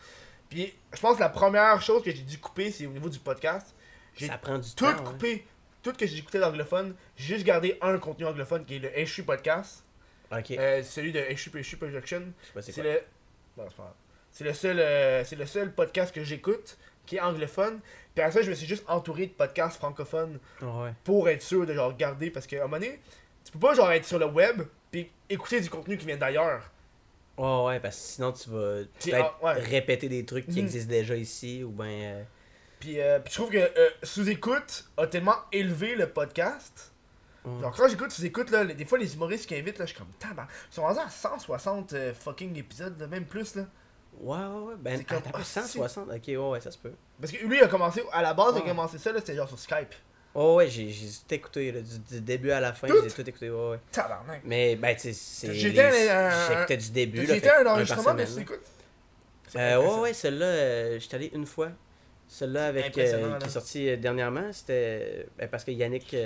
Puis 0.48 0.72
je 0.92 1.00
pense 1.00 1.16
que 1.16 1.20
la 1.20 1.28
première 1.28 1.80
chose 1.82 2.02
que 2.02 2.10
j'ai 2.10 2.22
dû 2.22 2.38
couper, 2.38 2.70
c'est 2.70 2.86
au 2.86 2.90
niveau 2.90 3.08
du 3.08 3.18
podcast. 3.18 3.74
J'ai 4.16 4.26
Ça 4.28 4.38
prend 4.38 4.58
du 4.58 4.68
tout 4.74 4.84
temps. 4.84 4.90
hein. 4.90 5.02
coupé. 5.04 5.44
Tout 5.82 5.92
que 5.92 6.06
j'ai 6.06 6.18
écouté 6.18 6.38
d'anglophone. 6.38 6.94
J'ai 7.16 7.34
juste 7.34 7.46
gardé 7.46 7.76
un 7.82 7.98
contenu 7.98 8.24
anglophone 8.26 8.64
qui 8.64 8.76
est 8.76 8.78
le 8.78 8.90
HU 8.96 9.22
Podcast. 9.24 9.84
Ok. 10.32 10.52
Euh, 10.52 10.82
celui 10.82 11.12
de 11.12 11.20
HU 11.20 11.76
Production. 11.76 12.22
C'est 12.60 12.82
le. 12.82 13.00
Non, 13.56 13.64
c'est 14.30 14.44
le 14.44 14.52
seul, 14.52 14.80
euh, 14.80 15.24
c'est 15.24 15.36
le 15.36 15.46
seul 15.46 15.72
podcast 15.72 16.12
que 16.14 16.24
j'écoute 16.24 16.76
qui 17.06 17.16
est 17.16 17.20
anglophone. 17.20 17.80
Puis 18.14 18.22
après 18.24 18.32
ça, 18.32 18.42
je 18.42 18.50
me 18.50 18.54
suis 18.54 18.66
juste 18.66 18.84
entouré 18.88 19.26
de 19.26 19.32
podcasts 19.32 19.76
francophones 19.76 20.40
Ouais. 20.62 20.92
pour 21.04 21.28
être 21.28 21.42
sûr 21.42 21.66
de 21.66 21.74
genre 21.74 21.88
regarder 21.92 22.30
parce 22.30 22.46
qu'à 22.46 22.56
un 22.56 22.60
moment 22.62 22.78
donné, 22.78 22.98
tu 23.44 23.52
peux 23.52 23.58
pas 23.60 23.74
genre 23.74 23.92
être 23.92 24.04
sur 24.06 24.18
le 24.18 24.26
web 24.26 24.62
puis 24.90 25.10
écouter 25.28 25.60
du 25.60 25.68
contenu 25.70 25.96
qui 25.98 26.06
vient 26.06 26.16
d'ailleurs. 26.16 26.70
Ouais, 27.36 27.64
ouais, 27.64 27.80
parce 27.80 27.96
que 27.96 28.02
sinon 28.02 28.32
tu 28.32 28.48
vas 28.50 28.82
peut-être 29.00 29.34
ah, 29.42 29.44
ouais. 29.44 29.52
répéter 29.54 30.08
des 30.08 30.24
trucs 30.24 30.46
qui 30.46 30.58
Mhm. 30.60 30.64
existent 30.66 30.90
déjà 30.90 31.16
ici 31.16 31.64
ou 31.64 31.70
ben. 31.70 31.84
euh, 31.86 32.22
Puis, 32.78 33.00
euh, 33.00 33.18
puis 33.18 33.32
je 33.32 33.38
trouve 33.38 33.50
que 33.50 33.58
euh, 33.58 33.90
sous-écoute 34.02 34.84
a 34.96 35.06
tellement 35.06 35.36
élevé 35.52 35.94
le 35.96 36.08
podcast. 36.08 36.92
ouais. 37.44 37.60
Genre 37.62 37.74
quand 37.76 37.88
j'écoute 37.88 38.10
sous-écoute, 38.12 38.50
là, 38.50 38.62
les- 38.64 38.74
des 38.74 38.84
fois 38.84 38.98
les 38.98 39.14
humoristes 39.14 39.46
qui 39.48 39.56
invitent, 39.56 39.78
là, 39.78 39.86
je 39.86 39.90
suis 39.90 39.98
comme 39.98 40.12
tabac. 40.18 40.46
Ils 40.70 40.74
sont 40.74 40.82
rendus 40.82 41.00
à 41.00 41.10
160 41.10 41.92
euh, 41.94 42.14
fucking 42.14 42.56
épisodes, 42.56 42.98
là, 43.00 43.06
même 43.06 43.24
plus 43.24 43.54
là. 43.56 43.64
Ouais, 44.20 44.38
ouais, 44.38 44.44
ouais. 44.68 44.74
Ben, 44.78 45.04
comme- 45.04 45.22
ah, 45.32 45.42
160. 45.42 46.08
Ok, 46.08 46.22
ouais, 46.28 46.36
ouais, 46.36 46.60
ça 46.60 46.70
se 46.70 46.78
peut. 46.78 46.92
Parce 47.20 47.32
que 47.32 47.44
lui 47.44 47.56
il 47.58 47.62
a 47.64 47.66
commencé, 47.68 48.02
à 48.12 48.22
la 48.22 48.32
base, 48.32 48.54
il 48.56 48.62
a 48.62 48.68
commencé 48.68 48.96
ça, 48.98 49.10
là, 49.12 49.18
c'était 49.18 49.34
genre 49.34 49.48
sur 49.48 49.58
Skype. 49.58 49.92
Ouais, 50.34 50.54
ouais, 50.54 50.68
j'ai 50.68 50.88
j'ai 50.88 51.06
tout 51.06 51.34
écouté, 51.34 51.70
là, 51.72 51.80
du, 51.80 51.98
du 51.98 52.20
début 52.20 52.50
à 52.50 52.60
la 52.60 52.72
fin, 52.72 52.88
j'ai 52.88 53.10
tout 53.10 53.28
écouté, 53.28 53.50
ouais, 53.50 53.70
ouais. 53.70 53.78
Tabarnak. 53.92 54.40
Mais, 54.44 54.74
ben, 54.76 54.96
tu 54.96 55.12
sais. 55.12 55.54
J'étais 55.54 55.90
J'écoutais 56.48 56.76
du 56.76 56.90
début, 56.90 57.26
fait 57.26 57.50
un 57.50 57.66
enregistrement. 57.66 58.16
C'est 58.26 59.58
Euh, 59.60 59.78
ouais, 59.80 60.00
ouais, 60.00 60.12
celle-là, 60.12 60.46
euh, 60.46 60.98
j'étais 60.98 61.14
allé 61.14 61.30
une 61.34 61.46
fois. 61.46 61.70
Celle-là 62.26 62.66
avec 62.66 62.86
euh, 62.98 63.38
qui 63.38 63.46
est 63.46 63.48
sortie 63.48 63.88
euh, 63.90 63.96
dernièrement, 63.96 64.52
c'était 64.52 65.26
ben, 65.38 65.46
parce 65.48 65.62
que 65.62 65.70
Yannick, 65.70 66.16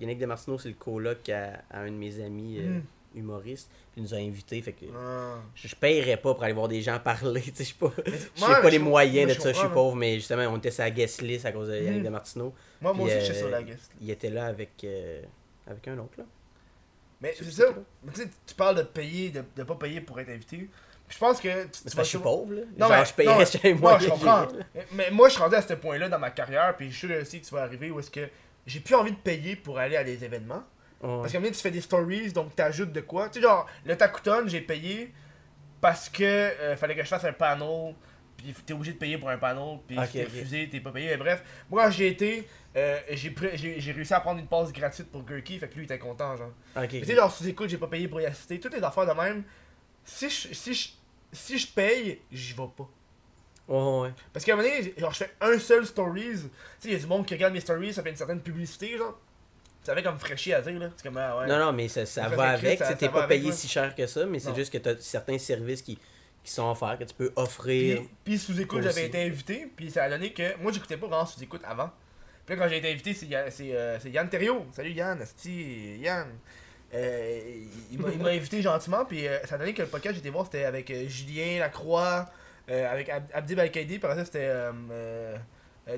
Yannick 0.00 0.18
Demartino, 0.18 0.58
c'est 0.58 0.68
le 0.68 0.74
coloc 0.74 1.28
à, 1.28 1.60
à 1.70 1.80
un 1.80 1.86
de 1.90 1.96
mes 1.96 2.24
amis 2.24 2.58
euh, 2.58 2.78
Mm. 2.78 2.82
Humoristes. 3.14 3.68
Puis 3.92 4.00
il 4.00 4.02
nous 4.04 4.14
a 4.14 4.18
invités. 4.18 4.60
Fait 4.62 4.72
que 4.72 4.84
Ah. 4.96 5.36
je, 5.54 5.68
je 5.68 5.74
payerais 5.76 6.16
pas 6.16 6.34
pour 6.34 6.42
aller 6.44 6.52
voir 6.52 6.68
des 6.68 6.82
gens 6.82 6.98
parler. 7.00 7.42
Je 7.58 7.62
sais 7.64 7.74
pas, 7.78 7.92
j'ai 8.36 8.44
pas 8.46 8.70
les 8.70 8.78
moyens 8.78 9.26
moi, 9.26 9.34
de 9.34 9.40
ça, 9.40 9.52
je 9.52 9.58
suis 9.58 9.68
pauvre, 9.68 9.96
mais 9.96 10.14
justement, 10.16 10.42
on 10.52 10.58
était 10.58 10.70
sur 10.70 10.82
la 10.84 10.90
guest 10.90 11.22
list 11.22 11.44
à 11.46 11.52
cause 11.52 11.68
de 11.68 11.76
Yannick 11.76 12.00
Mm. 12.02 12.04
Demartino. 12.04 12.54
Moi, 12.80 12.92
moi 12.92 13.06
Puis, 13.08 13.16
aussi, 13.16 13.26
je 13.26 13.32
suis 13.32 13.34
euh, 13.36 13.46
sur 13.46 13.50
la 13.50 13.62
guest. 13.62 13.90
Il 14.00 14.10
était 14.10 14.30
là 14.30 14.46
avec, 14.46 14.70
euh, 14.84 15.22
avec 15.66 15.86
un 15.88 15.98
autre, 15.98 16.14
là. 16.18 16.24
Mais 17.20 17.34
c'est 17.36 17.50
ça. 17.50 17.64
Tu 18.46 18.54
parles 18.54 18.76
de 18.78 18.82
payer, 18.82 19.30
de, 19.30 19.44
de 19.56 19.62
pas 19.62 19.74
payer 19.74 20.00
pour 20.00 20.18
être 20.20 20.30
invité. 20.30 20.56
Puis 20.56 20.68
je 21.08 21.18
pense 21.18 21.40
que. 21.40 21.48
Tu, 21.64 21.68
Mais 21.84 21.90
tu 21.90 21.96
vas 21.96 22.02
je 22.04 22.08
suis 22.08 22.18
pauvre, 22.18 22.52
là. 22.54 22.62
Non, 22.78 22.86
Genre, 22.88 22.96
mais- 22.98 23.04
je 23.04 23.12
payerais 23.14 23.44
non, 23.44 23.70
Non, 23.74 23.78
moyens, 23.80 24.02
je 24.04 24.08
comprends. 24.10 24.48
Mais 24.92 25.10
moi, 25.10 25.28
je 25.28 25.34
suis 25.34 25.42
rendu 25.42 25.54
à 25.56 25.62
ce 25.62 25.74
point-là 25.74 26.08
dans 26.08 26.18
ma 26.18 26.30
carrière, 26.30 26.74
puis 26.76 26.90
je 26.90 26.96
suis 26.96 27.08
sûr 27.08 27.16
aussi 27.20 27.40
que 27.40 27.46
tu 27.46 27.54
vas 27.54 27.62
arriver 27.62 27.90
où 27.90 27.98
est-ce 28.00 28.10
que 28.10 28.28
j'ai 28.66 28.80
plus 28.80 28.94
envie 28.94 29.10
de 29.12 29.16
payer 29.16 29.56
pour 29.56 29.78
aller 29.78 29.96
à 29.96 30.04
des 30.04 30.24
événements. 30.24 30.62
Ouais. 31.02 31.08
Parce 31.20 31.32
qu'à 31.32 31.38
un 31.38 31.40
moment 31.40 31.48
donné, 31.48 31.56
tu 31.56 31.62
fais 31.62 31.70
des 31.70 31.80
stories, 31.80 32.32
donc 32.32 32.54
t'ajoutes 32.54 32.92
de 32.92 33.00
quoi. 33.00 33.28
Tu 33.28 33.38
sais, 33.38 33.42
genre, 33.42 33.66
le 33.84 33.96
Takuton, 33.96 34.44
j'ai 34.46 34.60
payé 34.60 35.12
parce 35.80 36.08
que 36.08 36.22
euh, 36.24 36.76
fallait 36.76 36.94
que 36.94 37.02
je 37.02 37.08
fasse 37.08 37.24
un 37.24 37.32
panel, 37.32 37.94
puis 38.36 38.54
t'es 38.66 38.74
obligé 38.74 38.92
de 38.92 38.98
payer 38.98 39.16
pour 39.16 39.30
un 39.30 39.38
panel, 39.38 39.78
puis 39.86 39.98
Ok, 39.98 40.06
si 40.06 40.12
t'es 40.12 40.24
refusé, 40.24 40.68
t'es 40.68 40.80
pas 40.80 40.92
payé. 40.92 41.08
Mais 41.08 41.16
bref, 41.16 41.42
moi, 41.70 41.88
j'ai 41.90 42.08
été, 42.08 42.46
euh, 42.76 42.98
j'ai 43.14 43.92
réussi 43.92 44.12
à 44.12 44.20
prendre 44.20 44.40
une 44.40 44.46
passe 44.46 44.72
gratuite 44.72 45.10
pour 45.10 45.22
Gurky, 45.22 45.58
fait 45.58 45.68
que 45.68 45.74
lui, 45.74 45.82
il 45.82 45.84
était 45.84 45.98
content, 45.98 46.36
genre. 46.36 46.52
Tu 47.00 47.04
sais, 47.06 47.16
genre, 47.16 47.32
sous 47.32 47.48
écoute, 47.48 47.70
j'ai 47.70 47.78
pas 47.78 47.86
payé 47.88 48.06
pour 48.06 48.20
y 48.20 48.26
assister. 48.26 48.60
Toutes 48.60 48.74
les 48.74 48.82
affaires 48.82 49.06
de 49.06 49.18
même, 49.18 49.44
si 50.04 50.28
je, 50.28 50.52
si 50.52 50.74
je, 50.74 50.88
si 51.32 51.58
je 51.58 51.66
paye, 51.66 52.20
j'y 52.30 52.52
vais 52.52 52.68
pas. 52.76 52.88
Ouais, 53.68 54.00
ouais. 54.02 54.10
Parce 54.32 54.44
qu'à 54.44 54.52
un 54.52 54.56
moment 54.56 54.68
donné, 54.68 54.92
genre, 54.98 55.12
je 55.12 55.18
fais 55.18 55.30
un 55.40 55.58
seul 55.58 55.86
stories. 55.86 56.40
Tu 56.42 56.48
sais, 56.80 56.88
il 56.88 56.92
y 56.92 56.96
a 56.96 56.98
du 56.98 57.06
monde 57.06 57.24
qui 57.24 57.32
regarde 57.34 57.54
mes 57.54 57.60
stories, 57.60 57.94
ça 57.94 58.02
fait 58.02 58.10
une 58.10 58.16
certaine 58.16 58.40
publicité, 58.42 58.98
genre. 58.98 59.18
Ça 59.82 59.94
fait 59.94 60.02
comme 60.02 60.18
fraîchir 60.18 60.58
à 60.58 60.60
dire, 60.60 60.78
là. 60.78 60.90
C'est 60.96 61.02
comme, 61.04 61.16
ah 61.16 61.38
ouais. 61.38 61.46
Non, 61.46 61.58
non, 61.58 61.72
mais 61.72 61.88
ça, 61.88 62.04
ça 62.06 62.28
va 62.28 62.50
avec. 62.50 62.78
T'es 62.78 62.84
ça 62.84 63.08
pas 63.08 63.24
avec, 63.24 63.40
payé 63.40 63.52
si 63.52 63.66
cher 63.68 63.94
que 63.94 64.06
ça, 64.06 64.26
mais 64.26 64.38
c'est 64.38 64.54
juste 64.54 64.72
que 64.72 64.78
t'as 64.78 64.96
certains 64.98 65.38
services 65.38 65.80
qui, 65.82 65.98
qui 66.44 66.52
sont 66.52 66.70
offerts, 66.70 66.98
que 66.98 67.04
tu 67.04 67.14
peux 67.14 67.32
offrir. 67.36 68.02
puis 68.24 68.38
sous 68.38 68.60
écoute, 68.60 68.82
Moi 68.82 68.90
j'avais 68.90 69.06
été 69.06 69.22
invité, 69.22 69.70
puis 69.74 69.90
ça 69.90 70.04
a 70.04 70.10
donné 70.10 70.32
que. 70.32 70.56
Moi, 70.58 70.72
j'écoutais 70.72 70.96
pas 70.98 71.06
vraiment 71.06 71.24
sous 71.26 71.42
écoute 71.42 71.62
avant. 71.64 71.90
Puis 72.44 72.56
là, 72.56 72.62
quand 72.62 72.68
j'ai 72.68 72.78
été 72.78 72.90
invité, 72.90 73.14
c'est 73.14 73.26
euh, 73.34 73.98
c'est 74.00 74.10
Yann 74.10 74.28
Thériault. 74.28 74.66
Salut 74.72 74.90
Yann, 74.90 75.20
Asti, 75.22 75.98
Yann. 75.98 76.28
Euh, 76.92 77.40
il 77.92 77.98
m'a- 78.00 78.30
invité 78.30 78.60
gentiment, 78.62 79.04
puis 79.04 79.26
euh, 79.28 79.38
ça 79.46 79.54
a 79.54 79.58
donné 79.58 79.72
que 79.72 79.82
le 79.82 79.88
podcast 79.88 80.16
j'étais 80.16 80.30
voir, 80.30 80.44
c'était 80.46 80.64
avec 80.64 80.90
euh, 80.90 81.06
Julien 81.08 81.60
Lacroix, 81.60 82.26
euh, 82.68 82.92
avec 82.92 83.08
Ab- 83.08 83.30
Abdi 83.32 83.54
Balkaidi, 83.54 83.98
par 84.00 84.14
ça, 84.16 84.24
c'était 84.24 84.50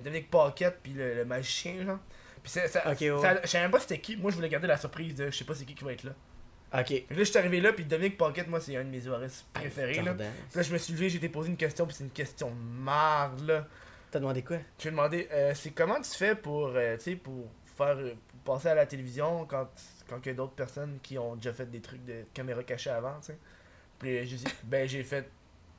Dominique 0.04 0.30
Paquette, 0.30 0.78
puis 0.82 0.92
le, 0.92 1.14
le 1.14 1.24
magicien, 1.24 1.74
genre. 1.84 1.98
Puis 2.42 2.50
ça, 2.52 2.66
ça, 2.68 2.90
Ok, 2.90 3.00
ouais. 3.00 3.20
ça- 3.20 3.40
je 3.42 3.46
savais 3.48 3.64
même 3.64 3.70
pas 3.70 3.80
c'était 3.80 3.98
qui. 4.00 4.16
Moi, 4.16 4.30
je 4.30 4.36
voulais 4.36 4.48
garder 4.48 4.66
la 4.66 4.76
surprise 4.76 5.14
de 5.14 5.30
je 5.30 5.36
sais 5.36 5.44
pas 5.44 5.54
c'est 5.54 5.64
qui 5.64 5.74
qui 5.74 5.84
va 5.84 5.92
être 5.92 6.04
là. 6.04 6.12
Ok. 6.74 6.86
Fait 6.88 7.00
que 7.02 7.12
là, 7.14 7.18
je 7.20 7.24
suis 7.24 7.38
arrivé 7.38 7.60
là, 7.60 7.72
puis 7.72 7.84
Dominique 7.84 8.16
Paquette, 8.16 8.48
moi, 8.48 8.60
c'est 8.60 8.74
un 8.76 8.84
de 8.84 8.88
mes 8.88 9.04
humoristes 9.04 9.44
préférés, 9.52 10.00
là. 10.02 10.14
Puis 10.14 10.24
là, 10.54 10.62
je 10.62 10.72
me 10.72 10.78
suis 10.78 10.92
levé, 10.94 11.08
j'ai 11.10 11.18
été 11.18 11.28
posé 11.28 11.50
une 11.50 11.56
question, 11.56 11.86
puis 11.86 11.94
c'est 11.94 12.04
une 12.04 12.10
question 12.10 12.48
de 12.50 12.54
marde, 12.82 13.46
là. 13.46 13.66
T'as 14.10 14.18
demandé 14.20 14.42
quoi? 14.42 14.56
Je 14.78 14.84
vais 14.84 14.90
demander, 14.90 15.28
euh, 15.32 15.52
c'est 15.54 15.70
comment 15.70 16.00
tu 16.00 16.10
fais 16.10 16.34
pour, 16.34 16.68
euh, 16.74 16.96
tu 16.96 17.02
sais, 17.02 17.16
pour 17.16 17.50
faire, 17.76 17.96
euh, 17.98 18.14
pour 18.44 18.54
passer 18.54 18.68
à 18.68 18.74
la 18.74 18.86
télévision 18.86 19.44
quand, 19.46 19.68
quand 20.08 20.18
il 20.24 20.28
y 20.28 20.30
a 20.30 20.34
d'autres 20.34 20.52
personnes 20.54 20.98
qui 21.02 21.16
ont 21.18 21.36
déjà 21.36 21.52
fait 21.52 21.70
des 21.70 21.80
trucs 21.80 22.04
de 22.04 22.24
caméra 22.34 22.62
cachée 22.62 22.90
avant, 22.90 23.18
tu 23.20 23.28
sais? 23.28 23.38
Puis 23.98 24.18
euh, 24.18 24.24
j'ai 24.24 24.36
dit, 24.36 24.44
ben 24.64 24.88
j'ai 24.88 25.02
fait 25.02 25.28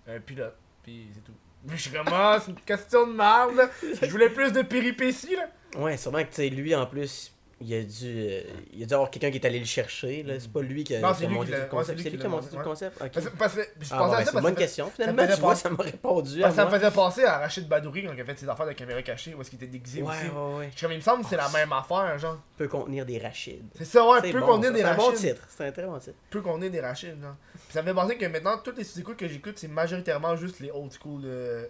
un 0.07 0.19
pilote, 0.19 0.56
puis 0.84 1.07
c'est 1.14 1.23
tout. 1.23 1.34
Mais 1.65 1.73
je 1.77 1.81
suis 1.84 1.91
comme, 1.91 2.07
ah, 2.11 2.40
c'est 2.44 2.52
une 2.52 2.60
question 2.61 3.07
de 3.07 3.14
marde, 3.14 3.56
là. 3.56 3.69
Je 4.02 4.10
voulais 4.11 4.30
plus 4.30 4.52
de 4.52 4.61
péripéties, 4.61 5.35
là. 5.35 5.48
Ouais, 5.75 5.97
sûrement 5.97 6.23
que 6.23 6.41
lui 6.49 6.75
en 6.75 6.85
plus, 6.85 7.31
il 7.61 7.73
a 7.73 7.81
dû, 7.81 7.93
euh, 8.05 8.41
il 8.73 8.83
a 8.83 8.85
dû 8.85 8.93
avoir 8.93 9.09
quelqu'un 9.09 9.31
qui 9.31 9.37
est 9.37 9.45
allé 9.45 9.59
le 9.59 9.65
chercher. 9.65 10.21
là. 10.23 10.33
C'est 10.37 10.51
pas 10.51 10.61
lui 10.61 10.83
qui 10.83 10.95
a, 10.95 10.99
Non, 10.99 11.13
qui 11.13 11.25
a 11.25 11.29
monté 11.29 11.51
le 11.51 11.65
concept. 11.69 11.99
c'est 12.01 12.09
lui 12.09 12.17
qui 12.19 12.25
a 12.25 12.29
monté 12.29 12.49
tout 12.49 12.57
le 12.57 12.63
concept 12.63 13.01
Ok. 13.01 13.11
Parce, 13.13 13.29
parce 13.37 13.55
je 13.55 13.87
Ah, 13.91 13.97
pensais 13.97 14.09
bon, 14.09 14.13
à 14.13 14.17
ça 14.25 14.31
c'est 14.31 14.37
une 14.37 14.43
bonne 14.43 14.53
que 14.53 14.59
question. 14.59 14.91
Finalement, 14.93 15.27
tu 15.27 15.39
vois, 15.39 15.55
ça 15.55 15.69
m'a 15.69 15.83
répondu 15.83 16.41
parce 16.41 16.55
ça 16.55 16.65
me 16.65 16.71
faisait 16.71 16.91
penser 16.91 17.23
à 17.23 17.37
Rachid 17.39 17.67
Badouri 17.67 18.03
quand 18.05 18.13
il 18.13 18.19
a 18.21 18.25
fait 18.25 18.37
ses 18.37 18.49
affaires 18.49 18.67
de 18.67 18.73
caméra 18.73 19.01
cachée, 19.01 19.33
où 19.33 19.41
est-ce 19.41 19.49
qu'il 19.49 19.57
était 19.63 19.67
déguisé 19.71 20.01
Ouais, 20.01 20.09
aussi. 20.09 20.25
ouais, 20.29 20.55
ouais. 20.57 20.71
Je 20.75 20.81
comme, 20.81 20.91
il 20.91 20.97
me 20.97 21.01
semble 21.01 21.23
que 21.23 21.29
c'est 21.29 21.37
la 21.37 21.49
même 21.49 21.71
affaire, 21.71 22.19
genre. 22.19 22.37
Peut 22.57 22.67
contenir 22.67 23.05
des 23.05 23.17
rachides. 23.17 23.63
C'est 23.77 23.85
ça, 23.85 24.05
ouais, 24.07 24.21
bon, 24.41 24.61
ait 24.61 24.65
ça, 24.65 24.71
des 24.73 24.79
C'est 24.79 24.85
un 24.85 24.95
bon 24.95 25.11
titre. 25.13 25.41
C'est 25.47 25.65
un 25.67 25.71
très 25.71 25.85
bon 25.85 25.99
titre. 25.99 26.17
peu 26.29 26.41
qu'on 26.41 26.61
ait 26.61 26.69
des 26.69 26.81
rachides. 26.81 27.21
Genre. 27.21 27.35
Ça 27.69 27.81
me 27.81 27.87
fait 27.87 27.93
penser 27.93 28.17
que 28.17 28.25
maintenant, 28.25 28.57
toutes 28.63 28.77
les 28.77 28.83
sous-écoutes 28.83 29.17
que 29.17 29.27
j'écoute, 29.29 29.57
c'est 29.57 29.69
majoritairement 29.69 30.35
juste 30.35 30.59
les 30.59 30.69
old 30.71 30.91
school 30.91 31.21
euh, 31.25 31.65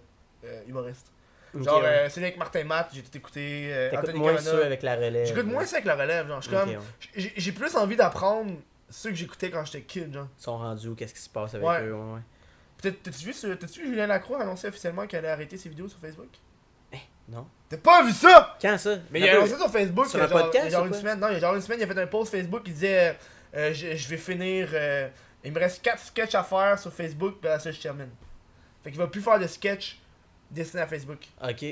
euh, 0.45 0.61
humoristes. 0.67 1.07
Genre, 1.55 1.81
ouais. 1.81 1.85
euh, 1.87 2.09
celui 2.09 2.25
avec 2.27 2.37
Martin 2.37 2.63
Matt, 2.63 2.89
j'ai 2.93 3.01
tout 3.03 3.15
écouté. 3.17 3.69
Euh, 3.73 3.91
Anthony 3.97 4.19
moins 4.19 4.37
ceux 4.37 4.63
avec 4.65 4.81
la 4.81 4.95
relève. 4.95 5.27
J'écoute 5.27 5.45
moins 5.45 5.65
ça 5.65 5.75
avec 5.77 5.85
la 5.85 5.95
relève. 5.95 6.27
Genre, 6.27 6.41
je 6.41 6.47
suis 6.47 6.55
Ok, 6.57 6.61
comme. 6.63 6.69
ouais. 6.71 6.79
j'ai- 7.15 7.33
J'ai 7.35 7.51
plus 7.51 7.75
envie 7.75 7.95
d'apprendre 7.95 8.51
ceux 8.89 9.09
que 9.09 9.15
j'écoutais 9.15 9.51
quand 9.51 9.63
j'étais 9.65 9.81
kid. 9.81 10.13
Genre. 10.13 10.27
Ils 10.39 10.43
sont 10.43 10.57
rendus 10.57 10.87
où 10.87 10.95
Qu'est-ce 10.95 11.13
qui 11.13 11.21
se 11.21 11.29
passe 11.29 11.53
avec 11.55 11.67
Ouais. 11.67 11.81
eux 11.83 11.93
ouais, 11.93 12.13
ouais. 12.13 12.19
Peut-être, 12.81 13.03
t'as-tu 13.03 13.25
vu, 13.25 13.33
t'as-tu 13.33 13.81
vu 13.81 13.87
Julien 13.87 14.07
Lacroix 14.07 14.41
annoncer 14.41 14.67
officiellement 14.67 15.05
qu'elle 15.07 15.19
allait 15.19 15.29
arrêter 15.33 15.57
ses 15.57 15.69
vidéos 15.69 15.87
sur 15.87 15.99
Facebook? 15.99 16.29
Non. 17.29 17.47
T'as 17.69 17.77
pas 17.77 18.03
vu 18.03 18.11
ça? 18.11 18.57
Quand 18.61 18.77
ça? 18.77 18.97
Mais 19.09 19.21
il 19.21 19.29
a 19.29 19.37
annoncé 19.37 19.55
sur 19.55 19.71
Facebook 19.71 20.07
Sur 20.07 20.19
il 20.19 20.23
y 20.23 20.23
a 20.23 20.25
un 20.25 20.29
genre, 20.29 20.41
podcast 20.41 20.65
il 20.65 20.71
y 20.71 20.75
a 20.75 20.77
genre 20.77 20.87
une 20.87 20.93
semaine. 20.93 21.19
Non, 21.21 21.27
il 21.29 21.33
y 21.33 21.37
a 21.37 21.39
genre 21.39 21.55
une 21.55 21.61
semaine, 21.61 21.79
il 21.79 21.83
a 21.83 21.87
fait 21.93 22.01
un 22.01 22.07
post 22.07 22.31
Facebook 22.31 22.63
qui 22.63 22.71
disait 22.71 23.17
euh, 23.55 23.73
je, 23.73 23.95
je 23.95 24.09
vais 24.09 24.17
finir. 24.17 24.67
euh, 24.73 25.07
il 25.45 25.53
me 25.53 25.59
reste 25.59 25.81
4 25.81 25.99
sketchs 25.99 26.35
à 26.35 26.43
faire 26.43 26.77
sur 26.77 26.91
Facebook, 26.91 27.35
puis 27.39 27.49
à 27.49 27.59
ça 27.59 27.71
je 27.71 27.79
termine. 27.79 28.09
Fait 28.83 28.89
qu'il 28.91 28.99
va 28.99 29.07
plus 29.07 29.21
faire 29.21 29.39
de 29.39 29.47
sketch 29.47 29.99
destinés 30.53 30.83
à 30.83 30.87
Facebook. 30.87 31.19
Ok. 31.43 31.65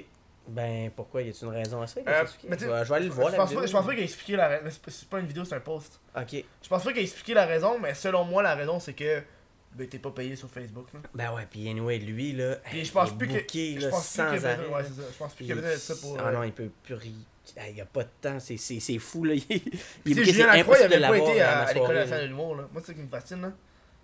Ben, 0.47 0.89
pourquoi? 0.95 1.21
Y 1.21 1.29
a-t-il 1.29 1.45
une 1.47 1.53
raison 1.53 1.81
à 1.81 1.87
ça? 1.87 1.99
Euh, 2.05 2.23
que 2.23 2.29
c'est? 2.29 2.37
tu- 2.57 2.65
Ouais, 2.69 2.83
Je 2.83 2.89
vais 2.89 2.95
aller 2.95 3.05
le 3.05 3.11
voir. 3.11 3.29
je 3.31 3.35
pense, 3.35 3.49
vidéo. 3.49 3.61
pas, 3.61 3.67
je 3.67 3.71
pense 3.73 3.85
pas 3.85 3.91
qu'il 3.91 4.01
a 4.01 4.03
expliqué 4.03 4.35
la 4.35 4.47
raison. 4.47 4.77
C'est 4.87 5.07
pas 5.07 5.19
une 5.19 5.27
vidéo, 5.27 5.45
c'est 5.45 5.55
un 5.55 5.59
post. 5.59 5.99
Ok. 6.17 6.43
Je 6.63 6.67
pense 6.67 6.83
pas 6.83 6.89
qu'il 6.91 6.99
a 6.99 7.03
expliqué 7.03 7.33
la 7.35 7.45
raison, 7.45 7.77
mais 7.79 7.93
selon 7.93 8.23
moi, 8.25 8.41
la 8.41 8.55
raison 8.55 8.79
c'est 8.79 8.93
que 8.93 9.21
ben, 9.73 9.87
t'es 9.87 9.99
pas 9.99 10.09
payé 10.11 10.35
sur 10.35 10.49
Facebook. 10.49 10.87
là. 10.93 10.99
Ben 11.13 11.31
ouais, 11.33 11.47
puis 11.49 11.69
anyway, 11.69 11.99
lui, 11.99 12.33
là. 12.33 12.55
Puis 12.65 12.83
je 12.83 12.91
pense 12.91 13.11
plus 13.11 13.27
que. 13.27 13.33
booké, 13.33 13.75
Je 13.79 13.85
là, 13.85 13.89
pense 13.91 14.05
sans 14.05 14.23
arrêt. 14.23 14.57
ouais, 14.67 14.83
c'est 14.83 15.01
ça. 15.01 15.07
Je 15.13 15.17
pense 15.17 15.33
plus 15.33 15.45
qu'il 15.45 15.47
y 15.47 15.51
a 15.51 15.55
Il- 15.55 15.61
besoin 15.61 15.75
de 15.75 15.79
ça 15.79 15.95
pour. 15.95 16.17
Ah 16.19 16.27
euh, 16.27 16.31
non, 16.33 16.43
il 16.43 16.51
peut 16.51 16.69
plus. 16.83 16.95
Il 17.69 17.75
y 17.77 17.81
a 17.81 17.85
pas 17.85 18.03
de 18.03 18.09
temps, 18.21 18.39
c'est- 18.39 18.99
fou 18.99 19.23
là. 19.23 19.35
Il, 19.35 19.43
il 20.05 20.19
est 20.19 20.23
Julien 20.25 20.47
c'est 20.51 20.57
Lacroix, 20.57 20.77
il 20.79 20.83
avait 20.93 20.99
pas 21.07 21.17
été 21.17 21.41
à 21.41 21.59
à, 21.61 21.73
l'école 21.73 21.95
nationale 21.95 22.21
de 22.23 22.27
l'humour. 22.27 22.55
là. 22.55 22.67
Moi, 22.73 22.81
c'est 22.81 22.87
ça 22.87 22.93
qui 22.95 22.99
me 23.01 23.07
fascine. 23.07 23.41
là. 23.41 23.51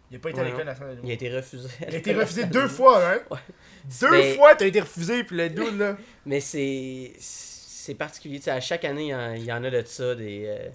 Il 0.09 0.17
a 0.17 0.19
pas 0.19 0.29
été 0.29 0.39
Ouais, 0.39 0.45
à 0.47 0.49
l'école 0.49 0.65
nationale 0.65 0.95
de 0.95 0.99
Il 0.99 0.99
a 0.99 1.01
l'humour. 1.01 1.13
été 1.13 1.35
refusé. 1.35 1.69
Il 1.87 1.95
a 1.95 1.97
été 1.97 2.13
refusé 2.13 2.45
deux 2.45 2.67
fois, 2.67 3.05
hein? 3.13 3.19
Ouais. 3.31 3.37
Deux 4.01 4.11
Mais- 4.11 4.35
fois, 4.35 4.55
t'as 4.55 4.65
été 4.67 4.79
refusé, 4.81 5.23
puis 5.23 5.35
le 5.37 5.49
dude, 5.49 5.77
là. 5.77 5.97
Mais 6.25 6.39
c'est 6.39 7.11
c'est 7.19 7.95
particulier. 7.95 8.37
Tu 8.39 8.43
sais, 8.45 8.51
à 8.51 8.59
chaque 8.61 8.83
année, 8.85 9.05
il 9.05 9.09
y 9.09 9.15
en, 9.15 9.33
il 9.33 9.43
y 9.45 9.51
en 9.51 9.63
a 9.63 9.69
de 9.69 9.81
ça, 9.85 10.13
des, 10.15 10.43
euh, 10.45 10.69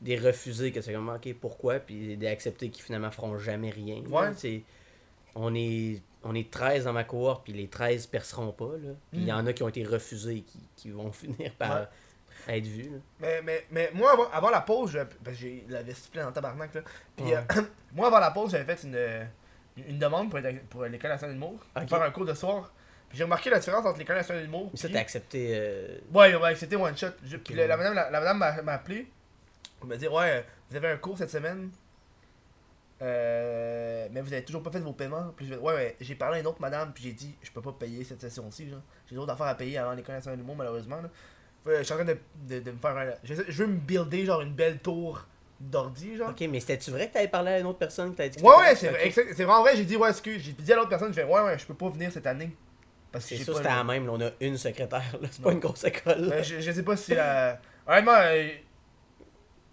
des 0.00 0.16
refusés, 0.18 0.72
que 0.72 0.80
c'est 0.80 0.92
comme, 0.92 1.08
ok, 1.08 1.34
pourquoi, 1.40 1.78
puis 1.78 2.16
des 2.16 2.26
acceptés 2.28 2.70
qui 2.70 2.80
finalement 2.82 3.10
feront 3.10 3.38
jamais 3.38 3.70
rien. 3.70 4.02
Ouais. 4.10 4.28
On, 5.34 5.54
est, 5.54 6.00
on 6.22 6.34
est 6.34 6.50
13 6.50 6.84
dans 6.84 6.92
ma 6.94 7.04
cohorte, 7.04 7.44
puis 7.44 7.52
les 7.52 7.68
13 7.68 8.06
perceront 8.06 8.52
pas. 8.52 8.72
Là. 8.82 8.92
Puis 9.12 9.20
il 9.20 9.28
y 9.28 9.32
Mm. 9.32 9.36
en 9.36 9.46
a 9.46 9.52
qui 9.52 9.62
ont 9.62 9.68
été 9.68 9.84
refusés, 9.84 10.40
qui, 10.42 10.58
qui 10.76 10.90
vont 10.90 11.12
finir 11.12 11.52
par 11.58 11.88
être 12.54 12.66
vus. 12.66 12.90
là. 12.90 12.98
Mais, 13.20 13.42
mais, 13.42 13.66
mais 13.70 13.90
moi, 13.94 14.12
avant, 14.12 14.30
avant 14.30 14.50
la 14.50 14.60
pause, 14.60 14.90
je- 14.92 14.98
ben, 15.20 15.34
j'ai 15.34 15.64
la 15.68 15.82
discipline 15.82 16.24
en 16.24 16.32
tabarnak, 16.32 16.74
là. 16.74 16.80
Puis, 17.16 17.26
Ouais. 17.26 17.36
euh, 17.36 17.62
moi, 17.92 18.06
avant 18.08 18.18
la 18.20 18.30
pause, 18.30 18.50
j'avais 18.52 18.64
fait 18.76 18.86
une, 18.86 19.86
une 19.88 19.98
demande 19.98 20.30
pour, 20.30 20.38
être- 20.38 20.66
pour 20.68 20.84
l'école 20.84 21.10
nationale 21.10 21.34
d'humour, 21.34 21.58
pour 21.74 21.88
faire 21.88 22.02
un 22.02 22.10
cours 22.10 22.24
de 22.26 22.34
soir. 22.34 22.72
Puis 23.08 23.18
j'ai 23.18 23.24
remarqué 23.24 23.50
la 23.50 23.58
différence 23.60 23.86
entre 23.86 23.98
l'école 23.98 24.16
nationale 24.16 24.44
d'humour. 24.44 24.70
Ça, 24.74 24.88
t'as 24.88 24.98
accepté. 25.00 25.48
euh, 25.52 25.98
Ouais, 26.12 26.34
ouais, 26.34 26.54
c'était 26.56 26.76
one 26.76 26.96
shot. 26.96 27.08
Je- 27.24 27.36
puis 27.36 27.54
la, 27.54 27.62
ouais. 27.62 27.68
la 27.68 27.76
madame, 27.76 27.94
la, 27.94 28.10
la 28.10 28.18
madame 28.20 28.38
m'a, 28.38 28.62
m'a 28.62 28.72
appelé. 28.72 29.06
Elle 29.82 29.88
m'a 29.88 29.96
dit 29.96 30.08
Ouais, 30.08 30.30
euh, 30.38 30.42
vous 30.70 30.76
avez 30.76 30.88
un 30.88 30.96
cours 30.96 31.16
cette 31.18 31.30
semaine. 31.30 31.70
Euh, 33.02 34.08
mais 34.10 34.22
vous 34.22 34.32
avez 34.32 34.42
toujours 34.44 34.62
pas 34.62 34.70
fait 34.70 34.80
vos 34.80 34.92
paiements. 34.92 35.32
Puis 35.36 35.46
je 35.46 35.54
ouais, 35.54 35.74
ouais, 35.74 35.96
j'ai 36.00 36.14
parlé 36.14 36.38
à 36.38 36.40
une 36.40 36.46
autre 36.46 36.60
madame. 36.60 36.92
Puis 36.92 37.04
j'ai 37.04 37.12
dit 37.12 37.34
Je 37.42 37.50
peux 37.52 37.60
pas 37.62 37.72
payer 37.72 38.04
cette 38.04 38.20
session-ci. 38.20 38.70
genre. 38.70 38.80
J'ai 39.08 39.14
d'autres 39.14 39.32
affaires 39.32 39.46
à 39.46 39.54
payer 39.54 39.78
avant 39.78 39.92
l'école 39.92 40.14
nationale 40.14 40.38
d'humour, 40.38 40.56
malheureusement. 40.56 41.00
Là. 41.02 41.10
Je 41.66 41.82
suis 41.82 41.92
en 41.92 41.96
train 41.96 42.04
de, 42.04 42.16
de, 42.48 42.60
de 42.60 42.70
me 42.70 42.78
faire 42.78 42.96
un. 42.96 43.06
Je, 43.24 43.34
je 43.48 43.62
veux 43.62 43.66
me 43.68 43.76
builder 43.76 44.24
genre 44.26 44.40
une 44.40 44.52
belle 44.54 44.78
tour 44.78 45.26
d'ordi. 45.60 46.16
genre. 46.16 46.30
Ok, 46.30 46.46
mais 46.50 46.60
c'était-tu 46.60 46.90
vrai 46.90 47.08
que 47.08 47.14
t'avais 47.14 47.28
parlé 47.28 47.52
à 47.52 47.58
une 47.60 47.66
autre 47.66 47.78
personne 47.78 48.12
que 48.12 48.16
t'avais 48.16 48.28
dit 48.30 48.38
que 48.38 48.42
Ouais, 48.44 48.56
ouais, 48.56 48.74
c'est, 48.76 48.88
vrai, 48.88 49.10
c'est 49.10 49.32
vraiment 49.44 49.62
vrai. 49.62 49.76
J'ai 49.76 49.84
dit 49.84 49.96
Ouais, 49.96 50.10
excuse. 50.10 50.42
J'ai 50.42 50.52
dit 50.52 50.72
à 50.72 50.76
l'autre 50.76 50.88
personne 50.90 51.08
Je 51.08 51.14
fais 51.20 51.24
Ouais, 51.24 51.40
ouais, 51.40 51.58
je 51.58 51.64
peux 51.66 51.74
pas 51.74 51.88
venir 51.88 52.10
cette 52.12 52.26
année. 52.26 52.50
Parce 53.12 53.24
que 53.28 53.36
C'est 53.36 53.44
sûr, 53.44 53.56
c'était 53.56 53.68
la 53.68 53.82
même. 53.84 54.04
là, 54.06 54.12
on 54.12 54.20
a 54.20 54.30
une 54.40 54.58
secrétaire. 54.58 55.02
là, 55.20 55.28
C'est 55.30 55.42
pas 55.42 55.52
une 55.52 55.60
grosse 55.60 55.84
école. 55.84 56.28
Ben, 56.28 56.42
je, 56.44 56.60
je 56.60 56.70
sais 56.72 56.82
pas 56.82 56.96
si 56.96 57.14
la. 57.14 57.58
Honnêtement, 57.86 58.12
euh, 58.16 58.48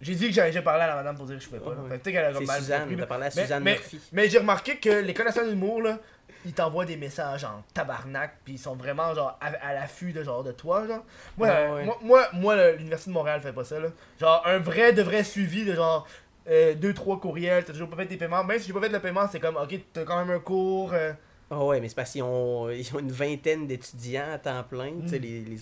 j'ai 0.00 0.14
dit 0.14 0.28
que 0.28 0.32
j'avais 0.34 0.50
déjà 0.50 0.62
parlé 0.62 0.82
à 0.82 0.86
la 0.88 0.94
madame 0.96 1.16
pour 1.16 1.26
dire 1.26 1.36
que 1.36 1.42
je 1.42 1.48
pouvais 1.48 1.60
pas. 1.60 1.70
Peut-être 1.88 2.02
qu'elle 2.04 2.16
a 2.24 2.32
mal 2.40 2.58
Suzanne. 2.60 2.88
compris, 2.88 3.06
parlé 3.06 3.26
à 3.26 3.30
Mais- 3.34 3.42
Suzanne 3.42 3.62
mais- 3.62 3.72
Murphy. 3.72 4.00
Mais 4.12 4.28
j'ai 4.28 4.38
remarqué 4.38 4.76
que 4.76 4.88
les 4.90 5.14
connaisseurs 5.14 5.46
d'humour, 5.48 5.82
là, 5.82 5.98
ils 6.44 6.52
t'envoient 6.52 6.84
des 6.84 6.96
messages 6.96 7.44
en 7.44 7.62
tabarnak, 7.72 8.38
puis 8.44 8.54
ils 8.54 8.58
sont 8.58 8.74
vraiment 8.76 9.14
genre 9.14 9.38
à, 9.40 9.46
à 9.66 9.72
l'affût 9.74 10.12
de 10.12 10.22
genre 10.22 10.42
de 10.44 10.52
toi, 10.52 10.86
genre. 10.86 11.02
Moi, 11.38 11.48
Ouais, 11.48 11.54
euh, 11.54 11.74
ouais. 11.76 11.84
moi, 11.84 11.98
moi, 12.02 12.28
moi, 12.34 12.70
l'Université 12.72 13.10
de 13.10 13.14
Montréal 13.14 13.40
fait 13.40 13.52
pas 13.52 13.64
ça, 13.64 13.80
là. 13.80 13.88
Genre, 14.20 14.42
un 14.46 14.58
vrai, 14.58 14.92
de 14.92 15.02
vrai 15.02 15.24
suivi 15.24 15.64
de 15.64 15.74
genre. 15.74 16.06
euh, 16.48 16.74
deux, 16.74 16.92
trois 16.92 17.18
courriels, 17.18 17.64
t'as 17.64 17.72
toujours 17.72 17.88
pas 17.88 17.96
fait 17.96 18.06
tes 18.06 18.16
paiements. 18.18 18.44
Même 18.44 18.58
si 18.58 18.66
j'ai 18.66 18.72
pas 18.74 18.80
fait 18.82 18.88
le 18.90 19.00
paiement, 19.00 19.26
c'est 19.30 19.40
comme, 19.40 19.56
ok, 19.56 19.74
t'as 19.92 20.04
quand 20.04 20.18
même 20.24 20.36
un 20.36 20.40
cours. 20.40 20.92
euh, 20.92 21.12
Ah 21.50 21.64
ouais, 21.64 21.80
mais 21.80 21.88
c'est 21.88 21.94
parce 21.94 22.10
qu'ils 22.12 22.22
ont, 22.22 22.68
ils 22.70 22.94
ont 22.94 22.98
une 22.98 23.12
vingtaine 23.12 23.66
d'étudiants 23.66 24.32
à 24.32 24.38
temps 24.38 24.62
plein, 24.64 24.92
tu 25.02 25.08
sais, 25.08 25.18
Mm. 25.18 25.22
les, 25.22 25.40
les. 25.40 25.56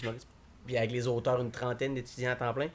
Puis 0.67 0.77
avec 0.77 0.91
les 0.93 1.07
auteurs, 1.09 1.41
une 1.41 1.51
trentaine 1.53 1.95
d'étudiants 1.95 2.33
à 2.33 2.37
temps 2.37 2.53
plein. 2.55 2.69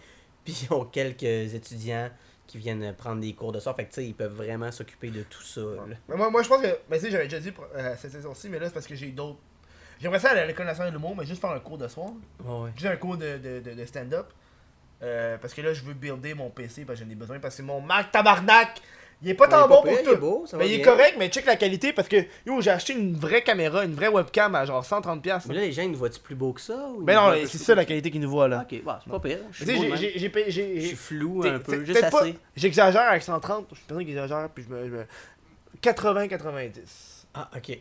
Puis 0.45 0.65
ils 0.69 0.73
ont 0.73 0.85
quelques 0.85 1.23
étudiants 1.23 2.09
qui 2.47 2.57
viennent 2.57 2.93
prendre 2.95 3.21
des 3.21 3.33
cours 3.33 3.51
de 3.51 3.59
soir. 3.59 3.75
Fait 3.75 3.83
que 3.85 3.89
tu 3.89 3.95
sais, 3.95 4.05
ils 4.07 4.15
peuvent 4.15 4.33
vraiment 4.33 4.71
s'occuper 4.71 5.09
de 5.09 5.23
tout 5.23 5.43
ça. 5.43 5.61
Mais 6.07 6.15
moi, 6.15 6.29
moi 6.31 6.41
je 6.41 6.47
pense 6.49 6.61
que. 6.61 6.77
Mais 6.89 6.97
tu 6.97 7.05
sais, 7.05 7.11
j'avais 7.11 7.25
déjà 7.27 7.39
dit 7.39 7.53
euh, 7.75 7.95
cette 7.97 8.11
saison-ci, 8.11 8.49
mais 8.49 8.59
là, 8.59 8.67
c'est 8.67 8.73
parce 8.73 8.87
que 8.87 8.95
j'ai 8.95 9.11
d'autres. 9.11 9.39
J'aimerais 9.99 10.19
ça 10.19 10.31
aller 10.31 10.41
à 10.41 10.45
l'École 10.45 10.65
nationale 10.65 10.91
de 10.91 10.97
l'humour, 10.97 11.15
mais 11.15 11.25
juste 11.25 11.41
faire 11.41 11.51
un 11.51 11.59
cours 11.59 11.77
de 11.77 11.87
soir. 11.87 12.09
Ouais, 12.43 12.61
ouais. 12.61 12.71
Juste 12.75 12.87
un 12.87 12.95
cours 12.97 13.17
de, 13.17 13.37
de, 13.37 13.59
de, 13.59 13.73
de 13.73 13.85
stand-up. 13.85 14.27
Euh, 15.03 15.37
parce 15.37 15.53
que 15.53 15.61
là, 15.61 15.73
je 15.73 15.83
veux 15.83 15.93
builder 15.93 16.33
mon 16.33 16.49
PC 16.49 16.85
parce 16.85 16.99
que 16.99 17.05
j'en 17.05 17.11
ai 17.11 17.15
besoin. 17.15 17.39
Parce 17.39 17.57
que 17.57 17.61
mon 17.63 17.81
Mac 17.81 18.11
tabarnak, 18.11 18.81
il 19.21 19.29
est 19.29 19.33
pas 19.33 19.47
tant 19.47 19.65
est 19.65 19.67
bon 19.67 19.67
pas 19.67 19.81
pour 19.81 19.83
pire, 19.85 19.99
il 20.03 20.07
est 20.09 20.13
tout. 20.13 20.19
beau, 20.19 20.45
ça 20.45 20.57
mais 20.57 20.69
il 20.69 20.75
est 20.75 20.81
correct, 20.81 21.15
mais 21.17 21.29
check 21.29 21.45
la 21.45 21.55
qualité 21.55 21.91
parce 21.93 22.07
que 22.07 22.17
yo, 22.45 22.61
j'ai 22.61 22.69
acheté 22.71 22.93
une 22.93 23.15
vraie 23.15 23.41
caméra, 23.41 23.83
une 23.83 23.93
vraie 23.95 24.09
webcam 24.09 24.53
à 24.55 24.65
genre 24.65 24.83
130$. 24.83 25.21
piastres. 25.21 25.49
Mais 25.49 25.55
là, 25.55 25.61
les 25.61 25.71
gens, 25.71 25.81
ils 25.83 25.91
nous 25.91 25.97
voient-tu 25.97 26.19
plus 26.19 26.35
beau 26.35 26.53
que 26.53 26.61
ça 26.61 26.89
ou 26.93 27.01
ils 27.01 27.05
Mais 27.05 27.15
non, 27.15 27.31
c'est 27.47 27.57
ça 27.57 27.73
la 27.75 27.85
qualité 27.85 28.11
qu'ils 28.11 28.21
nous 28.21 28.29
voient 28.29 28.47
là. 28.47 28.65
Ok, 28.69 28.83
bah, 28.83 28.99
c'est 29.03 29.09
pas 29.11 29.19
pire. 29.19 29.39
Je 29.51 29.65
suis 29.65 30.95
flou 30.95 31.43
un 31.45 31.59
peu, 31.59 31.83
juste 31.83 32.03
assez. 32.03 32.35
J'exagère 32.55 33.01
avec 33.09 33.23
130, 33.23 33.65
je 33.71 33.75
suis 33.75 33.85
personne 33.85 34.05
qui 34.05 34.11
exagère, 34.11 34.49
puis 34.53 34.63
je 34.67 34.73
me. 34.73 34.85
je 34.85 34.91
me- 34.91 35.05
80-90. 35.81 37.25
Ah, 37.33 37.49
ok. 37.55 37.79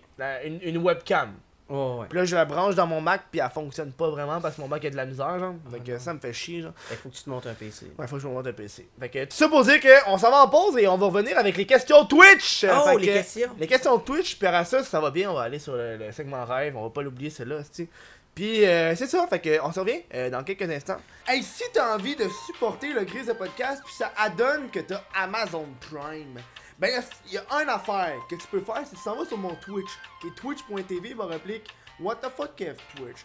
Une 0.63 0.79
webcam. 0.79 1.33
Ouais, 1.69 1.77
ouais. 2.01 2.07
Puis 2.09 2.19
là, 2.19 2.25
je 2.25 2.37
la 2.37 2.45
branche 2.45 2.75
dans 2.77 2.87
mon 2.87 3.01
Mac, 3.01 3.23
puis 3.31 3.41
elle 3.41 3.51
fonctionne 3.51 3.91
pas 3.93 4.09
vraiment 4.09 4.41
parce 4.41 4.55
que 4.57 4.61
mon 4.61 4.69
Mac 4.69 4.85
a 4.85 4.91
de 4.91 4.95
la 4.97 5.05
misère, 5.05 5.39
genre. 5.41 5.55
Fait 5.73 5.81
que 5.81 5.93
non. 5.93 5.99
ça 5.99 6.15
me 6.15 6.21
fait 6.21 6.33
chier, 6.33 6.63
genre. 6.63 6.73
Fait 6.77 6.95
faut 6.95 7.09
que 7.09 7.15
tu 7.17 7.25
te 7.25 7.29
montes 7.31 7.47
un 7.47 7.55
PC. 7.55 7.91
Ouais, 7.99 8.07
faut 8.07 8.17
que 8.17 8.23
je 8.23 8.29
me 8.29 8.33
monte 8.35 8.47
un 8.47 8.53
PC. 8.53 8.89
Fait 9.01 9.09
que 9.09 9.25
tout 9.25 9.37
ça 9.37 9.49
pour 9.49 9.65
dire 9.65 9.81
qu'on 9.81 10.17
s'en 10.17 10.31
va 10.31 10.43
en 10.45 10.49
pause 10.49 10.79
et 10.79 10.87
on 10.87 10.97
va 10.97 11.07
revenir 11.07 11.37
avec 11.37 11.57
les 11.57 11.67
questions 11.67 12.05
Twitch. 12.05 12.65
Oh, 12.71 12.85
Fait 12.89 12.97
les 12.99 13.07
que- 13.09 13.13
questions. 13.15 13.51
Les 13.59 13.67
questions 13.67 13.99
Twitch, 13.99 14.39
puis 14.39 14.47
après 14.47 14.65
ça, 14.65 14.83
si 14.85 14.89
ça 14.91 15.01
va 15.01 15.11
bien, 15.11 15.29
on 15.31 15.35
va 15.35 15.43
aller 15.43 15.59
sur 15.59 15.75
le, 15.75 15.97
le 15.97 16.13
segment 16.13 16.45
rêve, 16.45 16.77
on 16.77 16.85
va 16.85 16.91
pas 16.91 17.03
l'oublier 17.03 17.31
celle-là, 17.31 17.59
tu 17.75 17.89
Puis 18.35 18.65
euh, 18.65 18.95
c'est 18.95 19.09
ça, 19.09 19.27
fait 19.27 19.41
que 19.41 19.61
on 19.65 19.73
se 19.73 19.81
revient 19.81 20.03
euh, 20.15 20.31
dans 20.31 20.45
quelques 20.45 20.71
instants. 20.71 20.99
Hey, 21.27 21.43
si 21.43 21.65
t'as 21.73 21.97
envie 21.97 22.15
de 22.15 22.27
supporter 22.47 22.93
le 22.93 23.03
Grise 23.05 23.27
de 23.27 23.33
podcast, 23.33 23.83
puis 23.85 23.95
ça 23.99 24.13
adonne 24.17 24.69
que 24.71 24.79
t'as 24.79 25.03
Amazon 25.21 25.67
Prime, 25.81 26.39
ben 26.79 27.03
il 27.27 27.33
y 27.33 27.39
a 27.39 27.63
une 27.63 27.69
affaire 27.69 28.17
que 28.29 28.35
tu 28.35 28.47
peux 28.49 28.61
faire, 28.61 28.83
c'est 28.85 28.91
que 28.91 28.97
tu 28.97 29.03
s'en 29.03 29.17
vas 29.17 29.25
sur 29.25 29.39
mon 29.39 29.55
Twitch, 29.57 29.91
qui 30.21 30.29
est 30.29 30.35
twitch.tv, 30.35 31.15
va 31.15 31.27
réplique 31.27 31.75
What 31.99 32.17
the 32.17 32.29
fuck 32.37 32.57
Twitch. 32.57 33.25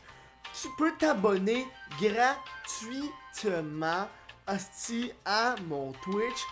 Tu 0.54 0.68
peux 0.78 0.94
t'abonner 0.98 1.68
gratuitement 2.00 4.08
hostie 4.48 5.12
à 5.26 5.56
mon 5.68 5.92
Twitch. 6.04 6.46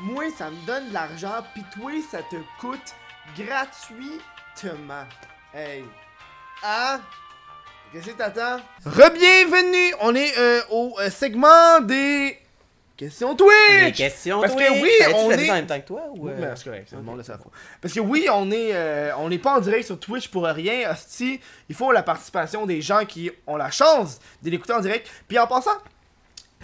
Moi, 0.00 0.30
ça 0.36 0.50
me 0.50 0.66
donne 0.66 0.88
de 0.88 0.94
l'argent, 0.94 1.42
pis 1.54 1.64
toi, 1.74 1.90
ça 2.10 2.22
te 2.22 2.36
coûte 2.60 2.94
gratuitement. 3.36 5.04
Hey. 5.52 5.84
Hein? 6.62 7.00
Qu'est-ce 7.92 8.06
que 8.06 8.12
t'attends? 8.12 8.62
Rebienvenue! 8.84 9.94
On 10.00 10.14
est 10.14 10.38
euh, 10.38 10.60
au 10.70 10.96
euh, 11.00 11.10
segment 11.10 11.80
des 11.80 12.38
questions 12.96 13.30
Les 13.30 13.36
Twitch! 13.36 13.96
questions, 13.96 14.40
Parce 14.40 14.54
que 14.54 14.58
Twitch. 14.66 14.82
oui, 14.82 14.90
Fallait-tu 15.00 15.18
on 15.20 15.30
est- 15.30 15.50
en 15.50 15.54
même 15.54 15.66
temps 15.66 15.80
que 15.80 15.86
toi 15.86 16.02
ou. 16.14 16.26
Oui, 16.26 16.32
euh, 16.34 16.52
c'est 16.56 16.64
correct, 16.64 16.88
c'est. 16.90 16.96
Parce 17.80 17.94
que 17.94 18.00
oui, 18.00 18.26
on 18.32 18.50
est 18.50 18.70
euh, 18.74 19.10
on 19.18 19.28
n'est 19.28 19.38
pas 19.38 19.56
en 19.56 19.60
direct 19.60 19.86
sur 19.86 19.98
Twitch 20.00 20.28
pour 20.28 20.44
rien, 20.44 20.90
hostie. 20.90 21.40
Il 21.68 21.74
faut 21.74 21.92
la 21.92 22.02
participation 22.02 22.66
des 22.66 22.80
gens 22.80 23.04
qui 23.04 23.30
ont 23.46 23.56
la 23.56 23.70
chance 23.70 24.18
de 24.42 24.50
l'écouter 24.50 24.72
en 24.72 24.80
direct. 24.80 25.08
Puis 25.28 25.38
en 25.38 25.46
passant, 25.46 25.70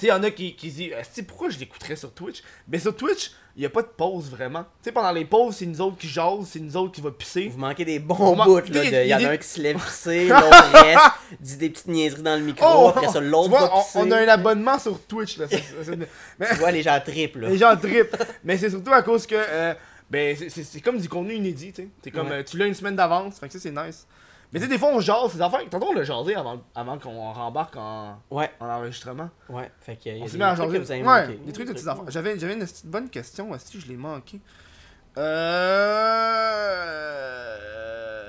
il 0.06 0.10
y 0.10 0.12
en 0.12 0.22
a 0.22 0.30
qui, 0.30 0.54
qui 0.54 0.70
se 0.70 0.76
disent, 0.76 0.92
hostie, 1.00 1.22
pourquoi 1.22 1.48
je 1.50 1.58
l'écouterais 1.58 1.96
sur 1.96 2.12
Twitch? 2.12 2.42
Mais 2.68 2.78
sur 2.78 2.94
Twitch, 2.96 3.32
il 3.56 3.60
n'y 3.60 3.66
a 3.66 3.70
pas 3.70 3.82
de 3.82 3.88
pause 3.88 4.30
vraiment. 4.30 4.62
Tu 4.62 4.68
sais, 4.84 4.92
pendant 4.92 5.12
les 5.12 5.24
pauses, 5.26 5.56
c'est 5.56 5.66
nous 5.66 5.80
autres 5.82 5.98
qui 5.98 6.08
jasent, 6.08 6.46
c'est 6.50 6.60
nous 6.60 6.76
autres 6.76 6.92
qui 6.92 7.00
va 7.02 7.10
pisser. 7.10 7.48
Vous 7.48 7.58
manquez 7.58 7.84
des 7.84 7.98
On 7.98 8.14
bons 8.14 8.36
man- 8.36 8.46
bouts, 8.46 8.56
là. 8.72 8.84
Il 9.04 9.08
y 9.08 9.14
en 9.14 9.24
a 9.24 9.30
un 9.32 9.36
qui 9.36 9.46
se 9.46 9.60
lève 9.60 9.76
pisser, 9.78 10.24
l'autre 10.28 10.72
reste, 10.72 11.00
dit 11.40 11.56
des 11.58 11.70
petites 11.70 11.88
niaiseries 11.88 12.22
dans 12.22 12.36
le 12.38 12.44
micro, 12.44 12.66
Oh, 12.66 12.88
après 12.88 13.08
ça, 13.08 13.20
tu 13.20 13.26
l'autre 13.26 13.50
va 13.50 13.70
on, 13.76 13.82
pisser. 13.82 13.98
on 14.00 14.10
a 14.10 14.16
un 14.18 14.28
abonnement 14.28 14.78
sur 14.78 14.98
Twitch 15.06 15.36
là. 15.38 15.48
ça- 15.48 15.56
ça- 15.58 15.84
ça- 15.84 15.92
mais- 16.38 16.48
Tu 16.48 16.54
vois, 16.56 16.70
les 16.70 16.82
gens 16.82 16.98
triplent, 17.04 17.40
là. 17.40 17.48
Les 17.50 17.58
gens 17.58 17.76
trippent. 17.76 18.16
Mais 18.44 18.56
c'est 18.56 18.70
surtout 18.70 18.92
à 18.92 19.02
cause 19.02 19.26
que. 19.26 19.34
euh, 19.36 19.74
ben, 20.10 20.36
c'est- 20.48 20.80
comme 20.80 20.98
du 20.98 21.08
contenu 21.08 21.34
inédit, 21.34 21.72
tu 21.72 21.82
sais. 21.82 21.88
C'est 22.02 22.10
comme. 22.10 22.28
Ouais. 22.28 22.36
euh, 22.40 22.42
tu 22.42 22.56
l'as 22.56 22.66
une 22.66 22.74
semaine 22.74 22.96
d'avance, 22.96 23.38
fait 23.38 23.46
que 23.48 23.52
ça, 23.52 23.58
c'est 23.60 23.70
nice. 23.70 24.06
Mais 24.52 24.58
tu 24.60 24.66
sais, 24.66 24.70
des 24.70 24.78
fois, 24.78 24.90
on 24.92 25.00
jase 25.00 25.32
ces 25.32 25.40
affaires. 25.40 25.60
Tantôt, 25.70 25.86
on 25.90 25.94
l'a 25.94 26.04
jasé 26.04 26.34
avant, 26.34 26.60
avant 26.74 26.98
qu'on 26.98 27.32
rembarque 27.32 27.74
en, 27.76 28.18
Ouais, 28.30 28.50
en 28.60 28.66
enregistrement. 28.68 29.30
ouais. 29.48 29.70
Fait 29.80 29.96
que. 29.96 30.10
y 30.10 30.20
a 30.20 30.22
On 30.22 30.26
des 30.26 30.36
mis 30.36 30.42
à 30.42 30.54
trucs 30.54 30.72
que 30.72 30.78
vous 30.78 30.92
avez 30.92 31.02
Ouais, 31.02 31.26
des 31.46 31.52
trucs 31.52 31.68
de 31.68 31.72
petites 31.72 31.88
affaires. 31.88 32.04
J'avais 32.08 32.38
j'avais 32.38 32.52
une 32.54 32.60
petite 32.60 32.86
bonne 32.86 33.08
question, 33.08 33.48
si 33.58 33.80
je 33.80 33.88
l'ai 33.88 33.96
manqué. 33.96 34.40
Euh. 37.32 38.21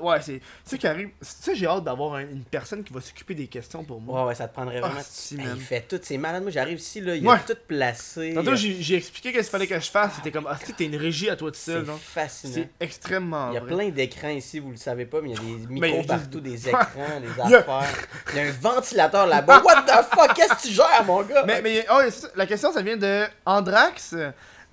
Ouais, 0.00 0.20
c'est 0.22 0.40
ça 0.64 0.76
qui 0.76 0.86
arrive. 0.86 1.10
Ça, 1.20 1.52
j'ai 1.54 1.66
hâte 1.66 1.84
d'avoir 1.84 2.14
un- 2.14 2.20
une 2.20 2.44
personne 2.44 2.82
qui 2.82 2.92
va 2.92 3.00
s'occuper 3.00 3.34
des 3.34 3.46
questions 3.46 3.84
pour 3.84 4.00
moi. 4.00 4.22
Ouais, 4.22 4.28
ouais, 4.28 4.34
ça 4.34 4.48
te 4.48 4.54
prendrait 4.54 4.78
Ah, 4.82 4.86
vraiment. 4.88 5.00
si, 5.08 5.34
Hey, 5.38 5.46
man. 5.46 5.54
il 5.56 5.62
fait 5.62 5.82
tout, 5.82 6.00
c'est 6.02 6.16
malade. 6.18 6.42
Moi, 6.42 6.50
j'arrive 6.50 6.78
ici, 6.78 7.00
là, 7.00 7.14
il 7.14 7.26
Ouais. 7.26 7.34
a 7.34 7.38
tout 7.38 7.56
placé. 7.68 8.32
Tantôt, 8.34 8.50
euh, 8.52 8.56
j'ai 8.56 8.94
expliqué 8.96 9.32
qu'est-ce 9.32 9.48
qu'il 9.48 9.50
fallait 9.58 9.66
que 9.66 9.78
je 9.78 9.90
fasse. 9.90 10.12
C'était 10.16 10.30
comme, 10.30 10.46
ah, 10.48 10.56
si 10.64 10.72
t'es 10.74 10.84
une 10.86 10.96
régie 10.96 11.30
à 11.30 11.36
toi 11.36 11.50
tout 11.50 11.58
seul, 11.58 11.84
C'est 11.86 11.98
fascinant. 12.20 12.54
C'est 12.54 12.68
extrêmement 12.80 13.50
Il 13.50 13.54
y 13.54 13.56
a 13.56 13.60
vrai. 13.60 13.74
plein 13.74 13.88
d'écrans 13.90 14.28
ici, 14.30 14.58
vous 14.58 14.70
le 14.70 14.76
savez 14.76 15.06
pas, 15.06 15.20
mais 15.22 15.30
il 15.30 15.34
y 15.34 15.38
a 15.38 15.40
des 15.56 15.62
y 15.64 15.66
micros 15.68 15.90
a 15.90 15.96
juste- 15.96 16.08
partout, 16.08 16.40
des 16.40 16.68
écrans, 16.68 16.80
des 17.22 17.42
affaires. 17.54 17.94
Il 18.32 18.36
y 18.36 18.40
a 18.40 18.42
un 18.44 18.52
ventilateur 18.52 19.26
là-bas. 19.26 19.62
What 19.62 19.82
the 19.82 20.04
fuck? 20.14 20.34
Qu'est-ce 20.34 20.54
que 20.54 20.68
tu 20.68 20.72
gères, 20.74 21.04
mon 21.06 21.22
gars? 21.22 21.44
Mais, 21.46 21.60
mais 21.62 21.86
oh, 21.92 22.00
la 22.36 22.46
question, 22.46 22.72
ça 22.72 22.82
vient 22.82 22.96
de 22.96 23.24
Andrax. 23.46 24.14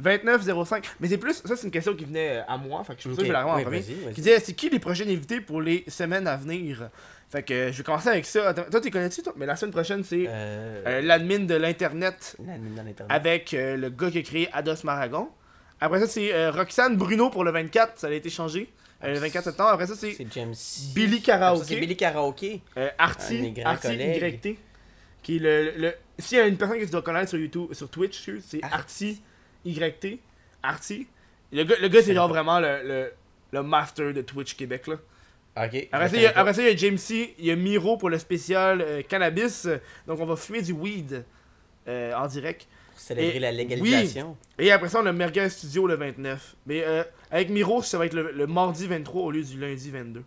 Euh, 0.05 0.17
2905. 0.23 0.85
Mais 0.99 1.07
c'est 1.07 1.17
plus, 1.17 1.33
ça 1.43 1.55
c'est 1.55 1.63
une 1.65 1.71
question 1.71 1.95
qui 1.95 2.05
venait 2.05 2.37
euh, 2.37 2.41
à 2.47 2.57
moi, 2.57 2.83
fait 2.83 2.93
que 2.95 3.01
je 3.01 3.09
suis 3.09 3.15
sûr 3.15 3.17
que 3.17 3.23
je 3.23 3.27
vais 3.27 3.33
la 3.33 3.47
en 3.47 3.61
premier. 3.61 3.81
Qui 3.81 4.21
disait, 4.21 4.39
c'est 4.39 4.53
qui 4.53 4.69
les 4.69 4.79
prochains 4.79 5.05
invités 5.05 5.41
pour 5.41 5.61
les 5.61 5.83
semaines 5.87 6.27
à 6.27 6.35
venir? 6.37 6.89
Fait 7.29 7.43
que 7.43 7.53
euh, 7.53 7.71
je 7.71 7.77
vais 7.79 7.83
commencer 7.83 8.09
avec 8.09 8.25
ça. 8.25 8.49
Attends, 8.49 8.63
toi, 8.71 8.79
tu 8.79 8.89
connais-tu, 8.89 9.21
toi? 9.21 9.33
Mais 9.35 9.45
la 9.45 9.55
semaine 9.55 9.71
prochaine, 9.73 10.03
c'est 10.03 10.25
Euh, 10.27 10.83
euh, 10.87 11.01
l'admin 11.01 11.39
de 11.39 11.55
l'internet 11.55 12.35
l'admin 12.45 12.69
dans 12.75 12.83
l'internet. 12.83 13.07
avec 13.09 13.53
euh, 13.53 13.75
le 13.75 13.89
gars 13.89 14.09
qui 14.11 14.19
a 14.19 14.21
créé 14.21 14.49
Ados 14.53 14.83
Maragon. 14.83 15.29
Après 15.81 15.99
ça, 15.99 16.07
c'est 16.07 16.49
Roxane 16.49 16.95
Bruno 16.95 17.29
pour 17.29 17.43
le 17.43 17.51
24, 17.51 17.99
ça 17.99 18.07
a 18.07 18.11
été 18.11 18.29
changé. 18.29 18.69
Euh, 19.03 19.13
le 19.13 19.19
24 19.19 19.43
septembre. 19.43 19.69
Après 19.69 19.85
ça, 19.85 19.93
c'est. 19.95 20.17
Billy 20.95 21.21
Karaoke. 21.21 21.65
C'est 21.67 21.75
Billy 21.75 21.95
Karaoke. 21.95 22.61
Euh, 22.77 22.89
Artie. 22.97 23.53
YT, 23.55 24.57
qui 25.21 25.35
est 25.35 25.39
le, 25.39 25.71
le- 25.77 25.93
s'il 26.17 26.37
y 26.37 26.41
a 26.41 26.47
une 26.47 26.57
personne 26.57 26.79
que 26.79 26.85
tu 26.85 26.89
dois 26.91 27.01
connaître 27.03 27.29
sur 27.29 27.37
YouTube, 27.37 27.73
sur 27.73 27.89
Twitch, 27.89 28.29
c'est 28.47 28.63
Artie. 28.63 28.73
Artie 28.73 29.21
YT, 29.65 30.19
Artie. 30.63 31.07
Le 31.51 31.63
gars, 31.63 31.75
le 31.81 31.87
gars 31.87 32.01
c'est 32.03 32.13
genre 32.13 32.27
vraiment 32.35 32.59
le, 32.59 32.81
le, 32.83 33.11
le 33.53 33.63
master 33.63 34.13
de 34.13 34.21
Twitch 34.21 34.55
Québec 34.55 34.87
là. 34.87 34.95
Après 35.55 36.09
ça, 36.09 36.15
il 36.17 36.21
y 36.21 36.25
a, 36.27 36.37
après 36.37 36.53
ça, 36.53 36.61
il 36.61 36.67
y 36.67 36.71
a 36.71 36.75
James 36.75 36.99
C, 36.99 37.33
il 37.39 37.45
y 37.45 37.51
a 37.51 37.55
Miro 37.55 37.97
pour 37.97 38.11
le 38.11 38.19
spécial 38.19 38.79
euh, 38.81 39.01
cannabis, 39.01 39.67
donc 40.05 40.19
on 40.19 40.25
va 40.27 40.35
fumer 40.35 40.61
du 40.61 40.71
weed 40.71 41.25
euh, 41.87 42.13
en 42.13 42.27
direct. 42.27 42.67
Pour 42.91 42.99
célébrer 42.99 43.37
Et- 43.37 43.39
la 43.39 43.51
légalisation. 43.51 44.37
Et 44.59 44.71
après 44.71 44.89
ça, 44.89 44.99
on 45.01 45.05
a 45.07 45.11
Merguez 45.13 45.49
Studio 45.49 45.87
le 45.87 45.95
29. 45.95 46.55
Mais 46.67 46.83
euh, 46.85 47.03
avec 47.31 47.49
Miro, 47.49 47.81
ça 47.81 47.97
va 47.97 48.05
être 48.05 48.13
le, 48.13 48.31
le 48.31 48.45
mardi 48.47 48.85
23 48.85 49.21
au 49.23 49.31
lieu 49.31 49.41
du 49.43 49.59
lundi 49.59 49.89
22. 49.89 50.23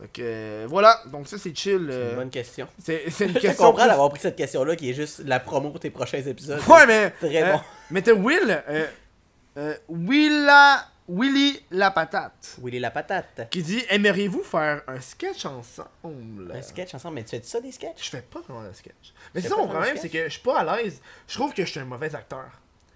Donc 0.00 0.18
euh, 0.18 0.66
voilà, 0.68 1.00
donc 1.06 1.26
ça 1.26 1.38
c'est 1.38 1.56
chill. 1.56 1.86
C'est 1.88 1.94
euh, 1.94 2.10
une 2.10 2.16
bonne 2.16 2.30
question. 2.30 2.68
c'est 2.82 3.04
c'est 3.10 3.24
une 3.26 3.34
Je 3.34 3.38
question. 3.38 3.64
comprends 3.66 3.82
plus- 3.84 3.88
d'avoir 3.90 4.10
pris 4.10 4.20
cette 4.20 4.36
question-là 4.36 4.76
qui 4.76 4.90
est 4.90 4.94
juste 4.94 5.22
la 5.24 5.40
promo 5.40 5.70
pour 5.70 5.80
tes 5.80 5.90
prochains 5.90 6.18
épisodes. 6.18 6.60
Ouais, 6.68 6.86
mais. 6.86 7.10
Très 7.20 7.42
euh, 7.42 7.52
bon. 7.54 7.60
Mais 7.90 8.02
t'as 8.02 8.12
Will. 8.12 8.62
Euh, 8.68 8.86
euh, 9.56 9.74
Willa 9.88 10.86
Willy 11.08 11.60
la 11.70 11.90
patate. 11.92 12.56
Willy 12.62 12.78
la 12.80 12.90
patate. 12.90 13.48
Qui 13.50 13.62
dit 13.62 13.82
Aimeriez-vous 13.88 14.42
faire 14.42 14.82
un 14.88 15.00
sketch 15.00 15.46
ensemble? 15.46 16.52
Un 16.52 16.60
sketch 16.62 16.94
ensemble, 16.94 17.14
mais 17.14 17.22
tu 17.24 17.30
fais 17.36 17.42
ça 17.42 17.60
des 17.60 17.70
sketchs? 17.72 18.04
Je 18.04 18.10
fais 18.10 18.22
pas 18.22 18.40
vraiment 18.40 18.68
de 18.68 18.72
sketch. 18.74 19.14
Mais 19.34 19.40
c'est 19.40 19.48
ça 19.48 19.56
mon 19.56 19.66
de 19.66 19.70
problème, 19.70 19.92
c'est 19.94 20.08
sketch? 20.08 20.12
que 20.12 20.24
je 20.28 20.32
suis 20.32 20.42
pas 20.42 20.58
à 20.60 20.76
l'aise. 20.82 21.00
Je 21.28 21.34
trouve 21.34 21.54
que 21.54 21.64
je 21.64 21.70
suis 21.70 21.80
un 21.80 21.84
mauvais 21.84 22.12
acteur. 22.14 22.44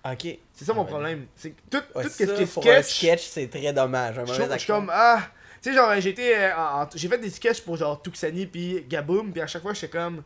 Ok. 0.05 0.27
C'est 0.53 0.65
ça 0.65 0.75
mon 0.75 0.83
Ah, 0.83 0.87
problème. 0.87 1.27
C'est 1.37 1.51
que 1.51 1.61
tout, 1.71 1.83
Ouais, 1.95 2.03
tout 2.03 2.09
ce 2.11 2.17
qui 2.17 2.23
est 2.25 2.53
pour 2.53 2.63
un 2.67 2.83
sketch. 2.83 2.97
sketch, 2.97 3.27
c'est 3.29 3.47
très 3.49 3.73
dommage. 3.73 4.19
Un 4.19 4.25
Je 4.27 4.33
mauvais 4.33 4.45
trouve- 4.45 4.53
je 4.55 4.59
suis 4.59 4.73
acteur. 4.73 4.77
comme 4.77 4.91
ah 4.93 5.23
tu 5.63 5.71
sais 5.71 5.75
genre 5.77 5.93
j'ai 6.01 6.11
été 6.11 6.37
euh, 6.37 6.51
j'ai 6.95 7.09
fait 7.09 7.19
des 7.19 7.31
sketchs 7.31 7.61
pour 7.63 7.77
genre 7.77 8.01
Tuxani 8.03 8.47
puis 8.47 8.85
Gaboum 8.89 9.33
puis 9.33 9.41
à 9.41 9.47
chaque 9.47 9.63
fois 9.63 9.75
j'étais 9.75 9.89
comme 9.89 10.23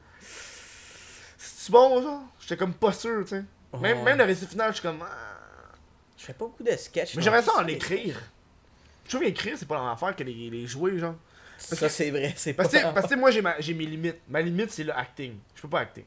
c'est 1.36 1.72
bon 1.72 2.02
genre? 2.02 2.22
J'étais 2.40 2.56
comme 2.56 2.74
pas 2.74 2.92
sûr 2.92 3.22
tu 3.24 3.30
sais 3.30 3.44
même, 3.80 3.98
Ouais. 3.98 4.04
même 4.04 4.18
le 4.18 4.24
récit 4.24 4.46
final 4.46 4.68
je 4.70 4.74
suis 4.78 4.82
comme 4.82 5.02
ah. 5.02 5.74
Je 6.16 6.24
fais 6.24 6.32
pas 6.32 6.44
beaucoup 6.46 6.62
de 6.62 6.70
sketchs. 6.76 7.16
mais 7.16 7.22
j'aimerais 7.22 7.42
ça 7.42 7.52
en 7.56 7.66
écrire 7.66 8.20
je 9.04 9.10
trouve 9.10 9.24
écrire 9.24 9.56
c'est 9.58 9.66
pas 9.68 9.74
la 9.76 9.82
même 9.82 9.90
affaire 9.92 10.14
que 10.16 10.22
les, 10.22 10.48
les 10.50 10.66
jouer 10.66 10.98
genre 10.98 11.14
sketchs. 11.58 11.78
Ça, 11.78 11.88
c'est 11.88 12.10
vrai. 12.10 12.32
C'est 12.36 12.52
parce 12.54 12.68
que 12.70 12.82
pas... 12.82 12.92
parce 12.92 13.08
que 13.08 13.14
moi 13.16 13.30
j'ai 13.30 13.42
ma- 13.42 13.60
j'ai 13.60 13.74
mes 13.74 13.86
limites 13.86 14.20
ma 14.28 14.40
limite 14.40 14.70
c'est 14.70 14.84
le 14.84 14.96
acting 14.96 15.36
je 15.54 15.62
peux 15.62 15.68
pas 15.68 15.80
acter 15.80 16.06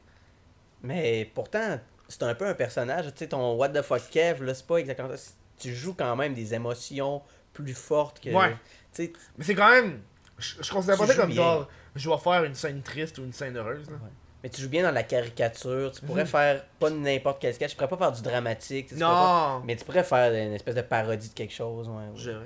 Mais 0.82 1.30
pourtant, 1.34 1.78
c'est 2.08 2.22
un 2.22 2.34
peu 2.34 2.46
un 2.46 2.54
personnage. 2.54 3.06
Tu 3.06 3.18
sais, 3.18 3.26
ton 3.28 3.54
What 3.56 3.70
the 3.70 3.82
fuck 3.82 4.08
Kev, 4.10 4.42
là, 4.44 4.54
c'est 4.54 4.66
pas 4.66 4.76
exactement 4.78 5.14
ça. 5.14 5.32
Tu 5.58 5.74
joues 5.74 5.92
quand 5.94 6.14
même 6.16 6.32
des 6.34 6.54
émotions 6.54 7.20
plus 7.52 7.74
fortes 7.74 8.20
que. 8.20 8.30
Ouais. 8.30 8.56
Mais 8.98 9.44
c'est 9.44 9.54
quand 9.54 9.70
même 9.70 10.00
je, 10.38 10.54
je 10.62 10.70
considère 10.70 10.96
pas 10.96 11.06
ça 11.06 11.14
comme 11.14 11.26
bien. 11.30 11.36
genre 11.42 11.68
je 11.96 12.08
vais 12.08 12.18
faire 12.18 12.44
une 12.44 12.54
scène 12.54 12.82
triste 12.82 13.18
ou 13.18 13.24
une 13.24 13.32
scène 13.32 13.56
heureuse 13.56 13.90
là. 13.90 13.96
mais 14.42 14.48
tu 14.50 14.60
joues 14.62 14.68
bien 14.68 14.84
dans 14.84 14.92
la 14.92 15.02
caricature. 15.02 15.90
Tu 15.92 16.00
pourrais 16.06 16.22
Mhm. 16.22 16.28
faire 16.28 16.64
pas 16.78 16.90
n'importe 16.90 17.38
quel 17.40 17.54
sketch. 17.54 17.70
Tu 17.70 17.76
pourrais 17.76 17.88
pas 17.88 17.96
faire 17.98 18.12
du 18.12 18.22
dramatique. 18.22 18.90
pas- 18.90 18.96
non 18.96 19.62
Mais 19.66 19.74
tu 19.76 19.84
pourrais 19.84 20.04
faire 20.04 20.32
une 20.32 20.52
espèce 20.52 20.76
de 20.76 20.82
parodie 20.82 21.28
de 21.28 21.34
quelque 21.34 21.52
chose. 21.54 21.88
Ouais, 21.88 22.32
ouais. 22.34 22.40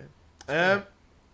Euh, 0.51 0.79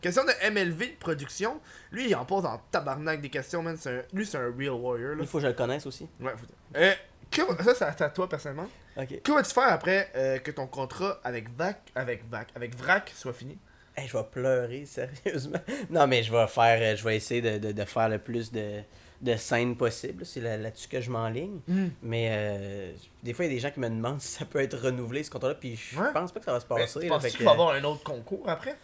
question 0.01 0.25
de 0.25 0.33
MLV 0.51 0.97
production. 0.99 1.61
Lui, 1.93 2.09
il 2.11 2.15
en 2.17 2.25
pose 2.25 2.45
en 2.45 2.61
tabarnak 2.73 3.21
des 3.21 3.31
questions, 3.31 3.63
man. 3.63 3.77
C'est 3.79 3.99
un- 4.01 4.03
Lui, 4.13 4.27
c'est 4.27 4.37
un 4.39 4.53
real 4.59 4.71
warrior. 4.73 5.11
Là. 5.15 5.19
Il 5.21 5.27
faut 5.29 5.39
que 5.39 5.43
je 5.43 5.49
le 5.49 5.55
connaisse 5.55 5.87
aussi. 5.87 6.09
Ouais, 6.21 6.33
faut- 6.37 6.47
Euh, 6.77 6.93
que- 7.31 7.63
ça, 7.63 7.75
c'est 7.95 8.03
à 8.03 8.11
toi 8.11 8.29
personnellement. 8.29 8.69
Ok. 8.97 9.23
Que 9.23 9.33
vas-tu 9.33 9.55
faire 9.55 9.73
après 9.73 10.11
euh, 10.17 10.39
que 10.39 10.51
ton 10.51 10.67
contrat 10.67 11.21
avec 11.23 11.55
VAC, 11.57 11.81
avec 11.95 12.29
VAC, 12.29 12.49
avec 12.57 12.75
VRAC 12.77 13.13
soit 13.15 13.33
fini? 13.33 13.57
Hey, 14.01 14.07
je 14.09 14.17
vais 14.17 14.25
pleurer, 14.31 14.85
sérieusement. 14.87 15.59
Non, 15.91 16.07
mais 16.07 16.23
je 16.23 16.31
vais 16.33 16.47
faire, 16.47 16.79
euh, 16.81 16.97
je 16.97 17.03
vais 17.05 17.17
essayer 17.17 17.41
de, 17.43 17.59
de, 17.59 17.73
de 17.73 17.85
faire 17.85 18.09
le 18.09 18.19
plus 18.19 18.53
de, 18.53 18.81
de 19.23 19.37
scènes 19.37 19.77
possible. 19.77 20.25
C'est 20.25 20.41
là- 20.41 20.57
là-dessus 20.57 20.89
que 20.89 21.01
je 21.01 21.11
m'enligne. 21.11 21.61
Mais 22.03 22.29
euh, 22.31 22.93
des 23.23 23.35
fois, 23.35 23.45
il 23.45 23.49
y 23.49 23.51
a 23.53 23.55
des 23.55 23.61
gens 23.61 23.71
qui 23.71 23.81
me 23.81 23.89
demandent 23.89 24.21
si 24.21 24.29
ça 24.29 24.45
peut 24.45 24.61
être 24.61 24.79
renouvelé, 24.79 25.23
ce 25.25 25.31
contrat-là, 25.31 25.55
puis 25.57 25.75
je 25.77 25.99
Ouais. 25.99 26.13
pense 26.13 26.31
pas 26.33 26.39
que 26.41 26.47
ça 26.47 26.53
va 26.53 26.61
se 26.61 26.67
Ben, 26.67 26.77
passer. 26.77 27.01
Tu 27.01 27.07
là, 27.09 27.19
penses 27.19 27.27
qu'il 27.33 27.45
va 27.45 27.51
y 27.51 27.55
avoir 27.55 27.71
un 27.75 27.85
autre 27.85 28.03
concours 28.05 28.49
après? 28.49 28.77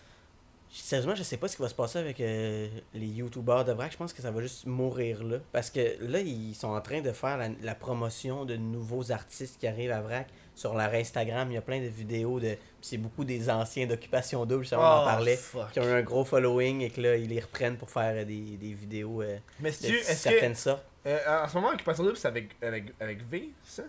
Sérieusement, 0.77 1.15
je 1.15 1.23
sais 1.23 1.37
pas 1.37 1.47
ce 1.47 1.55
qui 1.55 1.63
va 1.63 1.69
se 1.69 1.75
passer 1.75 2.01
avec 2.01 2.21
euh, 2.21 2.67
les 2.95 3.07
youtubeurs 3.07 3.65
de 3.65 3.71
VRAC. 3.73 3.93
Je 3.93 3.97
pense 3.97 4.13
que 4.13 4.21
ça 4.21 4.33
va 4.33 4.41
juste 4.41 4.67
mourir 4.67 5.23
là. 5.23 5.37
Parce 5.53 5.71
que 5.71 5.97
là, 6.01 6.19
ils 6.19 6.53
sont 6.57 6.67
en 6.67 6.81
train 6.81 7.01
de 7.01 7.13
faire 7.13 7.39
la, 7.39 7.49
la 7.63 7.75
promotion 7.77 8.45
de 8.45 8.57
nouveaux 8.57 9.13
artistes 9.13 9.61
qui 9.61 9.69
arrivent 9.69 9.93
à 9.93 10.01
VRAC. 10.01 10.27
Sur 10.57 10.75
leur 10.75 10.95
Instagram, 10.95 11.51
il 11.51 11.55
y 11.55 11.57
a 11.57 11.63
plein 11.63 11.81
de 11.81 11.87
vidéos 11.89 12.39
de. 12.39 12.57
C'est 12.81 12.97
beaucoup 12.99 13.25
des 13.25 13.51
anciens 13.51 13.87
d'Occupation 13.87 14.47
Double, 14.47 14.63
justement, 14.63 14.83
on 14.83 14.85
en 14.99 15.03
Oh, 15.03 15.05
parlait. 15.05 15.37
fuck. 15.37 15.73
Qui 15.73 15.81
ont 15.81 15.85
eu 15.89 15.93
un 15.93 16.03
gros 16.03 16.25
following 16.25 16.83
et 16.83 16.91
que 16.91 17.01
là, 17.01 17.17
ils 17.17 17.29
les 17.29 17.41
reprennent 17.41 17.77
pour 17.77 17.91
faire 17.91 18.15
euh, 18.15 18.25
des, 18.25 18.57
des 18.57 18.73
vidéos 18.73 19.23
euh, 19.23 19.37
Mais 19.59 19.71
de 19.73 19.77
tu, 19.77 19.99
certaines 20.03 20.53
que 20.53 20.59
sortes. 20.59 20.85
euh, 21.07 21.19
en 21.45 21.49
ce 21.49 21.55
moment, 21.57 21.71
Occupation 21.71 22.05
Double, 22.05 22.17
c'est 22.17 22.29
avec, 22.29 22.51
avec, 22.63 22.85
avec 23.01 23.29
V, 23.29 23.49
ça? 23.65 23.83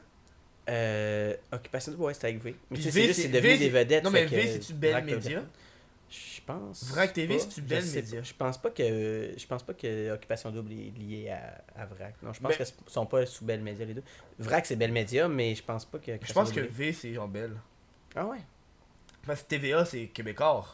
Euh, 0.67 1.35
Occupation 1.51 1.91
Double, 1.91 2.03
ouais, 2.05 2.13
c'est 2.15 2.25
avec 2.27 2.41
V. 2.43 2.55
Mais 2.71 2.77
tu 2.77 2.83
sais, 2.83 2.91
c'est 2.91 3.01
juste, 3.03 3.13
c'est- 3.17 3.21
c'est 3.23 3.27
devenu 3.29 3.53
V, 3.53 3.57
des 3.59 3.69
vedettes. 3.69 4.03
Non, 4.03 4.09
mais 4.09 4.25
V, 4.25 4.47
c'est-tu 4.53 4.73
Belle 4.73 5.03
Média? 5.03 5.43
Fait. 6.09 6.35
Je 6.37 6.41
pense. 6.45 6.83
Vrac 6.85 7.13
TV, 7.13 7.35
pas. 7.35 7.39
c'est-tu 7.41 7.61
Je 7.61 7.65
Belle 7.65 7.85
Média? 7.85 8.21
Je 8.21 8.33
pense 8.33 8.57
pas 8.61 8.69
que 8.69 9.33
je 9.37 9.47
pense 9.47 9.63
pas 9.63 9.73
que 9.73 10.11
Occupation 10.13 10.51
Double 10.51 10.71
est 10.73 10.97
lié 10.97 11.29
à, 11.29 11.81
à 11.81 11.85
Vrac. 11.85 12.15
Non, 12.21 12.33
je 12.33 12.39
pense 12.39 12.49
Mais- 12.51 12.57
que 12.57 12.63
qu'ils 12.63 12.75
sont 12.87 13.05
pas 13.05 13.25
sous 13.25 13.43
Belle 13.45 13.61
Média 13.61 13.85
les 13.85 13.93
deux. 13.93 14.03
Vrac 14.39 14.65
c'est 14.65 14.75
Belle 14.75 14.91
Média, 14.91 15.27
mais 15.27 15.55
je 15.55 15.63
pense 15.63 15.85
pas 15.85 15.99
que. 15.99 16.11
Je 16.21 16.33
pense 16.33 16.51
que 16.51 16.59
V, 16.61 16.93
c'est 16.93 17.13
genre 17.13 17.27
Belle. 17.27 17.55
Ah 18.15 18.25
ouais. 18.25 18.39
Parce 19.25 19.41
que 19.43 19.47
TVA, 19.49 19.83
c'est 19.85 20.07
Québécois. 20.07 20.65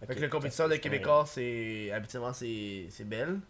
Fait 0.00 0.06
Ok, 0.06 0.14
que 0.16 0.20
le 0.20 0.28
compétiteur 0.28 0.68
de 0.68 0.76
Québécois, 0.76 1.24
c'est. 1.26 1.90
Habituellement, 1.92 2.32
c'est 2.32 2.86
c'est 2.90 3.04
Belle. 3.04 3.40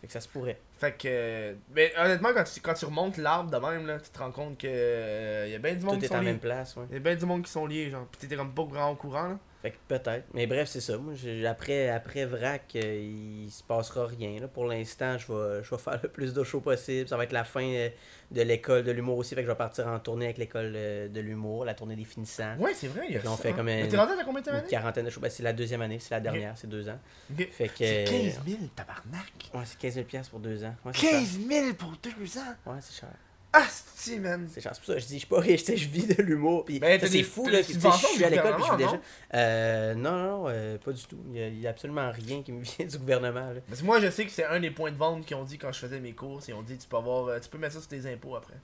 Fait 0.00 0.06
que 0.08 0.12
ça 0.12 0.20
se 0.20 0.28
pourrait. 0.28 0.60
Fait 0.78 0.92
que. 0.92 1.56
Mais 1.74 1.92
honnêtement, 1.96 2.28
quand 2.34 2.44
tu, 2.44 2.60
quand 2.60 2.74
tu 2.74 2.84
remontes 2.84 3.16
l'arbre 3.16 3.50
de 3.50 3.56
même, 3.56 3.86
là, 3.86 3.98
tu 3.98 4.10
te 4.10 4.18
rends 4.18 4.30
compte 4.32 4.58
que. 4.58 4.66
euh, 4.68 5.48
y 5.50 5.54
a 5.54 5.58
bien 5.58 5.74
du 5.74 5.82
monde 5.84 5.94
Tout 5.94 6.00
qui 6.00 6.04
est 6.04 6.08
sont 6.08 6.16
en 6.16 6.20
liés. 6.20 6.26
même 6.26 6.38
place, 6.40 6.76
ouais. 6.76 6.84
Y 6.92 6.96
a 6.96 6.98
bien 6.98 7.16
du 7.16 7.24
monde 7.24 7.42
qui 7.42 7.50
sont 7.50 7.64
liés, 7.66 7.88
genre. 7.90 8.06
Pis 8.08 8.18
t'étais 8.18 8.36
comme 8.36 8.52
pas 8.52 8.64
grand 8.64 8.90
au 8.90 8.96
courant, 8.96 9.28
là. 9.28 9.38
Fait 9.64 9.70
que 9.70 9.76
peut-être. 9.88 10.26
Mais 10.34 10.46
bref, 10.46 10.68
c'est 10.68 10.82
ça. 10.82 10.98
Moi, 10.98 11.14
après, 11.48 11.88
après 11.88 12.26
Vrac, 12.26 12.76
euh, 12.76 13.42
il 13.46 13.50
se 13.50 13.62
passera 13.62 14.06
rien. 14.06 14.38
Là. 14.40 14.46
Pour 14.46 14.66
l'instant, 14.66 15.16
je 15.16 15.32
vais, 15.32 15.62
je 15.64 15.70
vais 15.70 15.78
faire 15.82 15.98
le 16.02 16.10
plus 16.10 16.34
de 16.34 16.44
shows 16.44 16.60
possible. 16.60 17.08
Ça 17.08 17.16
va 17.16 17.24
être 17.24 17.32
la 17.32 17.44
fin 17.44 17.64
euh, 17.64 17.88
de 18.30 18.42
l'école 18.42 18.82
de 18.84 18.92
l'humour 18.92 19.16
aussi. 19.16 19.34
Fait 19.34 19.40
que 19.40 19.46
je 19.46 19.52
vais 19.52 19.56
partir 19.56 19.86
en 19.88 19.98
tournée 20.00 20.26
avec 20.26 20.36
l'école 20.36 20.74
euh, 20.76 21.08
de 21.08 21.18
l'humour, 21.20 21.64
la 21.64 21.72
tournée 21.72 21.96
des 21.96 22.04
finissants. 22.04 22.56
Ouais, 22.58 22.74
c'est 22.74 22.88
vrai, 22.88 23.06
il 23.08 23.14
y 23.14 23.16
a 23.16 23.20
Fait 23.20 23.26
qu'on 23.26 23.36
ça, 23.36 23.42
fait 23.42 23.48
hein. 23.48 23.54
comme 23.56 23.64
Mais 23.64 23.84
un- 23.84 23.88
t'es 23.88 23.96
rendu 23.96 24.12
à 24.12 24.22
combien 24.24 24.42
de 24.42 24.50
Une 24.50 24.54
années 24.56 24.68
quarantaine 24.68 25.06
de 25.06 25.10
shows. 25.10 25.20
Ben, 25.20 25.30
c'est 25.30 25.42
la 25.42 25.54
deuxième 25.54 25.80
année, 25.80 25.98
c'est 25.98 26.10
la 26.14 26.20
dernière, 26.20 26.52
c'est 26.58 26.68
deux 26.68 26.86
ans. 26.90 26.98
Ok. 27.32 27.48
Fait 27.50 27.68
que. 27.68 27.74
C'est 27.78 28.02
euh, 28.06 28.22
15 28.34 28.40
000, 28.46 28.58
tabarnak. 28.76 29.32
Ouais, 29.54 29.62
c'est 29.64 29.78
15 29.78 29.94
000 29.94 30.04
piastres 30.06 30.30
pour 30.30 30.40
deux 30.40 30.62
ans. 30.62 30.74
Ouais, 30.84 30.92
c'est 30.94 31.00
cher. 31.00 31.10
15 31.20 31.38
000 31.48 31.72
pour 31.78 31.92
deux 32.02 32.38
ans? 32.38 32.54
Ouais, 32.66 32.76
c'est 32.82 33.00
cher. 33.00 33.08
Ah, 33.56 33.66
si, 33.94 34.18
man. 34.18 34.48
C'est 34.50 34.60
cher. 34.60 34.72
C'est 34.74 34.80
pour 34.80 34.86
ça 34.88 34.94
que 34.94 35.00
je 35.00 35.06
dis, 35.06 35.14
je 35.14 35.18
suis 35.20 35.28
pas 35.28 35.38
riche, 35.40 35.64
je 35.64 35.88
vis 35.88 36.06
de 36.08 36.20
l'humour. 36.22 36.64
Puis 36.64 36.80
Ben, 36.80 37.00
c'est 37.00 37.22
fou, 37.22 37.46
là. 37.48 37.62
tu 37.62 37.72
sais, 37.74 37.88
Je 37.90 38.06
suis 38.06 38.24
à 38.24 38.28
l'école, 38.30 38.56
puis 38.56 38.64
je 38.66 38.72
vis 38.72 38.84
déjà. 38.84 39.00
Euh, 39.34 39.94
non, 39.94 40.10
non, 40.12 40.24
non, 40.38 40.44
euh, 40.48 40.76
pas 40.78 40.92
du 40.92 41.02
tout. 41.04 41.18
Il 41.30 41.36
y, 41.38 41.42
a, 41.42 41.46
il 41.48 41.60
y 41.60 41.66
a 41.66 41.70
absolument 41.70 42.10
rien 42.10 42.42
qui 42.42 42.50
me 42.52 42.62
vient 42.64 42.84
du 42.86 42.98
gouvernement, 42.98 43.52
là. 43.52 43.60
Parce 43.68 43.80
que 43.80 43.86
moi, 43.86 44.00
je 44.00 44.10
sais 44.10 44.24
que 44.26 44.32
c'est 44.32 44.44
un 44.44 44.58
des 44.60 44.70
points 44.72 44.90
de 44.90 44.96
vente 44.96 45.24
qu'ils 45.24 45.36
ont 45.36 45.44
dit 45.44 45.56
quand 45.58 45.70
je 45.72 45.78
faisais 45.78 46.00
mes 46.00 46.12
courses. 46.12 46.48
Ils 46.48 46.54
ont 46.54 46.62
dit, 46.62 46.76
tu 46.76 46.88
peux 46.88 46.96
avoir. 46.96 47.28
euh, 47.28 47.38
Tu 47.38 47.48
peux 47.48 47.58
mettre 47.58 47.74
ça 47.74 47.80
sur 47.80 47.88
tes 47.88 48.12
impôts 48.12 48.34
après. 48.36 48.56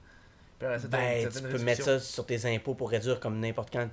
Puis 0.58 0.68
Ben, 0.90 1.28
tu 1.30 1.40
peux 1.42 1.58
mettre 1.58 1.84
ça 1.84 1.98
sur 2.00 2.26
tes 2.26 2.44
impôts 2.54 2.74
pour 2.74 2.90
réduire 2.90 3.18
comme 3.20 3.38
n'importe 3.40 3.70
quand. 3.72 3.88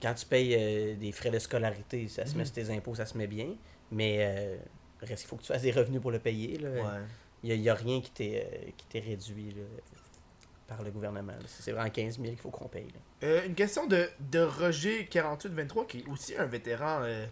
Quand 0.00 0.14
tu 0.14 0.26
payes 0.26 0.54
euh, 0.54 0.94
des 0.94 1.10
frais 1.10 1.30
de 1.30 1.38
scolarité, 1.38 2.06
ça 2.08 2.24
se 2.26 2.32
met 2.34 2.40
Mhm. 2.40 2.44
sur 2.46 2.54
tes 2.54 2.70
impôts, 2.70 2.94
ça 2.94 3.04
se 3.06 3.16
met 3.18 3.26
bien. 3.26 3.48
Mais 3.90 4.16
euh, 4.20 4.56
reste, 5.02 5.24
il 5.24 5.26
faut 5.26 5.36
que 5.36 5.42
tu 5.42 5.48
fasses 5.48 5.62
des 5.62 5.72
revenus 5.72 6.00
pour 6.00 6.10
le 6.10 6.18
payer. 6.18 6.58
Là. 6.58 6.68
Ouais. 6.70 6.80
Il 7.42 7.60
n'y 7.60 7.68
a, 7.68 7.74
rien 7.74 8.00
qui 8.00 8.10
t'est 8.10 8.46
euh, 8.50 8.70
qui 8.76 8.86
t'est 8.86 9.00
réduit 9.00 9.50
là, 9.50 9.62
par 10.66 10.82
le 10.82 10.90
gouvernement. 10.90 11.32
C'est 11.46 11.72
vraiment 11.72 11.90
15 11.90 12.16
000 12.16 12.28
qu'il 12.30 12.38
faut 12.38 12.50
qu'on 12.50 12.68
paye. 12.68 12.88
Euh, 13.22 13.46
une 13.46 13.54
question 13.54 13.86
de, 13.86 14.08
de 14.20 14.44
Roger4823 14.44 15.86
qui 15.86 15.98
est 15.98 16.08
aussi 16.08 16.36
un 16.36 16.46
vétéran 16.46 17.00
euh, 17.02 17.26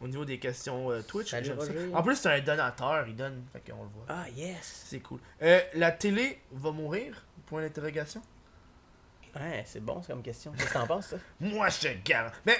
au 0.00 0.08
niveau 0.08 0.24
des 0.24 0.38
questions 0.38 0.90
euh, 0.90 1.02
Twitch. 1.02 1.30
Salut. 1.30 1.52
Roger. 1.52 1.90
En 1.94 2.02
plus, 2.02 2.16
c'est 2.16 2.28
un 2.30 2.40
donateur, 2.40 3.06
il 3.06 3.16
donne, 3.16 3.44
fait 3.52 3.70
qu'on 3.70 3.82
le 3.82 3.88
voit. 3.88 4.06
Ah, 4.08 4.28
yes! 4.34 4.84
C'est 4.86 5.00
cool. 5.00 5.18
Euh, 5.42 5.60
la 5.74 5.90
télé 5.90 6.38
va 6.52 6.70
mourir? 6.70 7.24
Point 7.46 7.62
d'interrogation. 7.62 8.22
Ouais, 9.34 9.62
c'est 9.66 9.80
bon, 9.82 10.00
c'est 10.02 10.12
comme 10.12 10.22
question. 10.22 10.52
Qu'est-ce 10.52 10.68
que 10.68 10.72
t'en 10.74 10.86
penses, 10.86 11.08
ça? 11.08 11.16
Moi, 11.40 11.68
je 11.68 11.80
te 11.80 11.88
garantis. 12.04 12.36
Mais, 12.46 12.58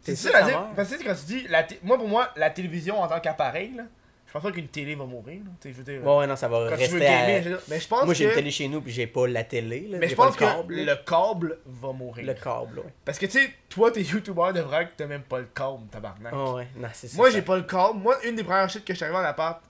c'est 0.00 0.16
ça 0.16 0.42
dire. 0.42 0.60
meurt. 0.60 0.76
Parce 0.76 0.96
que 0.96 1.02
quand 1.02 1.14
tu 1.14 1.24
dis, 1.26 1.48
la 1.48 1.66
moi, 1.82 1.98
pour 1.98 2.08
moi, 2.08 2.30
la 2.36 2.50
télévision 2.50 3.00
en 3.00 3.08
tant 3.08 3.20
qu'appareil, 3.20 3.74
là, 3.74 3.84
je 4.28 4.32
pense 4.34 4.42
pas 4.42 4.52
qu'une 4.52 4.68
télé 4.68 4.94
va 4.94 5.04
mourir. 5.06 5.40
je 5.64 5.70
veux 5.70 5.82
dire, 5.82 6.06
Ouais, 6.06 6.26
non, 6.26 6.36
ça 6.36 6.46
va 6.48 6.66
rester 6.68 7.00
gamer, 7.00 7.38
à... 7.38 7.42
je 7.42 7.56
mais 7.68 7.80
je 7.80 7.88
pense 7.88 8.04
Moi, 8.04 8.14
j'ai 8.14 8.24
que. 8.26 8.28
une 8.30 8.34
télé 8.36 8.50
chez 8.50 8.68
nous, 8.68 8.80
puis 8.82 8.92
j'ai 8.92 9.06
pas 9.06 9.26
la 9.26 9.42
télé. 9.42 9.88
Là. 9.88 9.98
mais 9.98 10.08
je 10.08 10.14
pense 10.14 10.38
le 10.38 10.46
câble, 10.46 10.74
que 10.74 10.80
là. 10.80 10.94
le 10.94 11.02
câble 11.04 11.58
va 11.66 11.92
mourir. 11.92 12.26
Le 12.26 12.34
câble, 12.34 12.78
ouais. 12.80 12.92
Parce 13.04 13.18
que 13.18 13.26
tu 13.26 13.32
sais, 13.40 13.50
toi, 13.68 13.90
t'es 13.90 14.02
youtubeur 14.02 14.52
de 14.52 14.60
vrai 14.60 14.86
que 14.86 14.92
t'as 14.96 15.06
même 15.06 15.22
pas 15.22 15.38
le 15.40 15.46
câble, 15.46 15.86
tabarnak. 15.90 16.32
Oh, 16.36 16.52
ouais, 16.56 16.68
non, 16.76 16.88
c'est. 16.92 17.12
Moi, 17.14 17.30
j'ai 17.30 17.42
pas 17.42 17.56
le 17.56 17.62
câble. 17.62 17.98
Moi, 17.98 18.16
une 18.24 18.36
des 18.36 18.44
premières 18.44 18.68
shit 18.70 18.84
que 18.84 18.92
je 18.92 18.96
suis 18.98 19.04
arrivé 19.04 19.18
en 19.18 19.24
appart, 19.24 19.62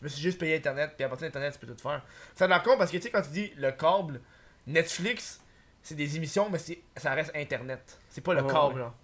je 0.00 0.04
me 0.04 0.08
suis 0.08 0.22
juste 0.22 0.38
payé 0.38 0.56
Internet, 0.56 0.92
puis 0.96 1.04
à 1.04 1.08
partir 1.08 1.26
d'Internet, 1.26 1.52
tu 1.58 1.66
peux 1.66 1.72
tout 1.72 1.82
faire. 1.82 2.02
Ça 2.34 2.48
me 2.48 2.64
compte 2.64 2.78
parce 2.78 2.90
que 2.90 2.96
tu 2.96 3.02
sais, 3.04 3.10
quand 3.10 3.22
tu 3.22 3.30
dis 3.30 3.52
le 3.56 3.70
câble, 3.72 4.20
Netflix, 4.66 5.40
c'est 5.82 5.94
des 5.94 6.16
émissions, 6.16 6.48
mais 6.50 6.58
ça 6.96 7.12
reste 7.14 7.32
Internet. 7.34 7.98
C'est 8.08 8.20
pas 8.22 8.34
le 8.34 8.42
Ouais, 8.42 8.52
câble, 8.52 8.74
ouais. 8.74 8.80
là. 8.80 8.94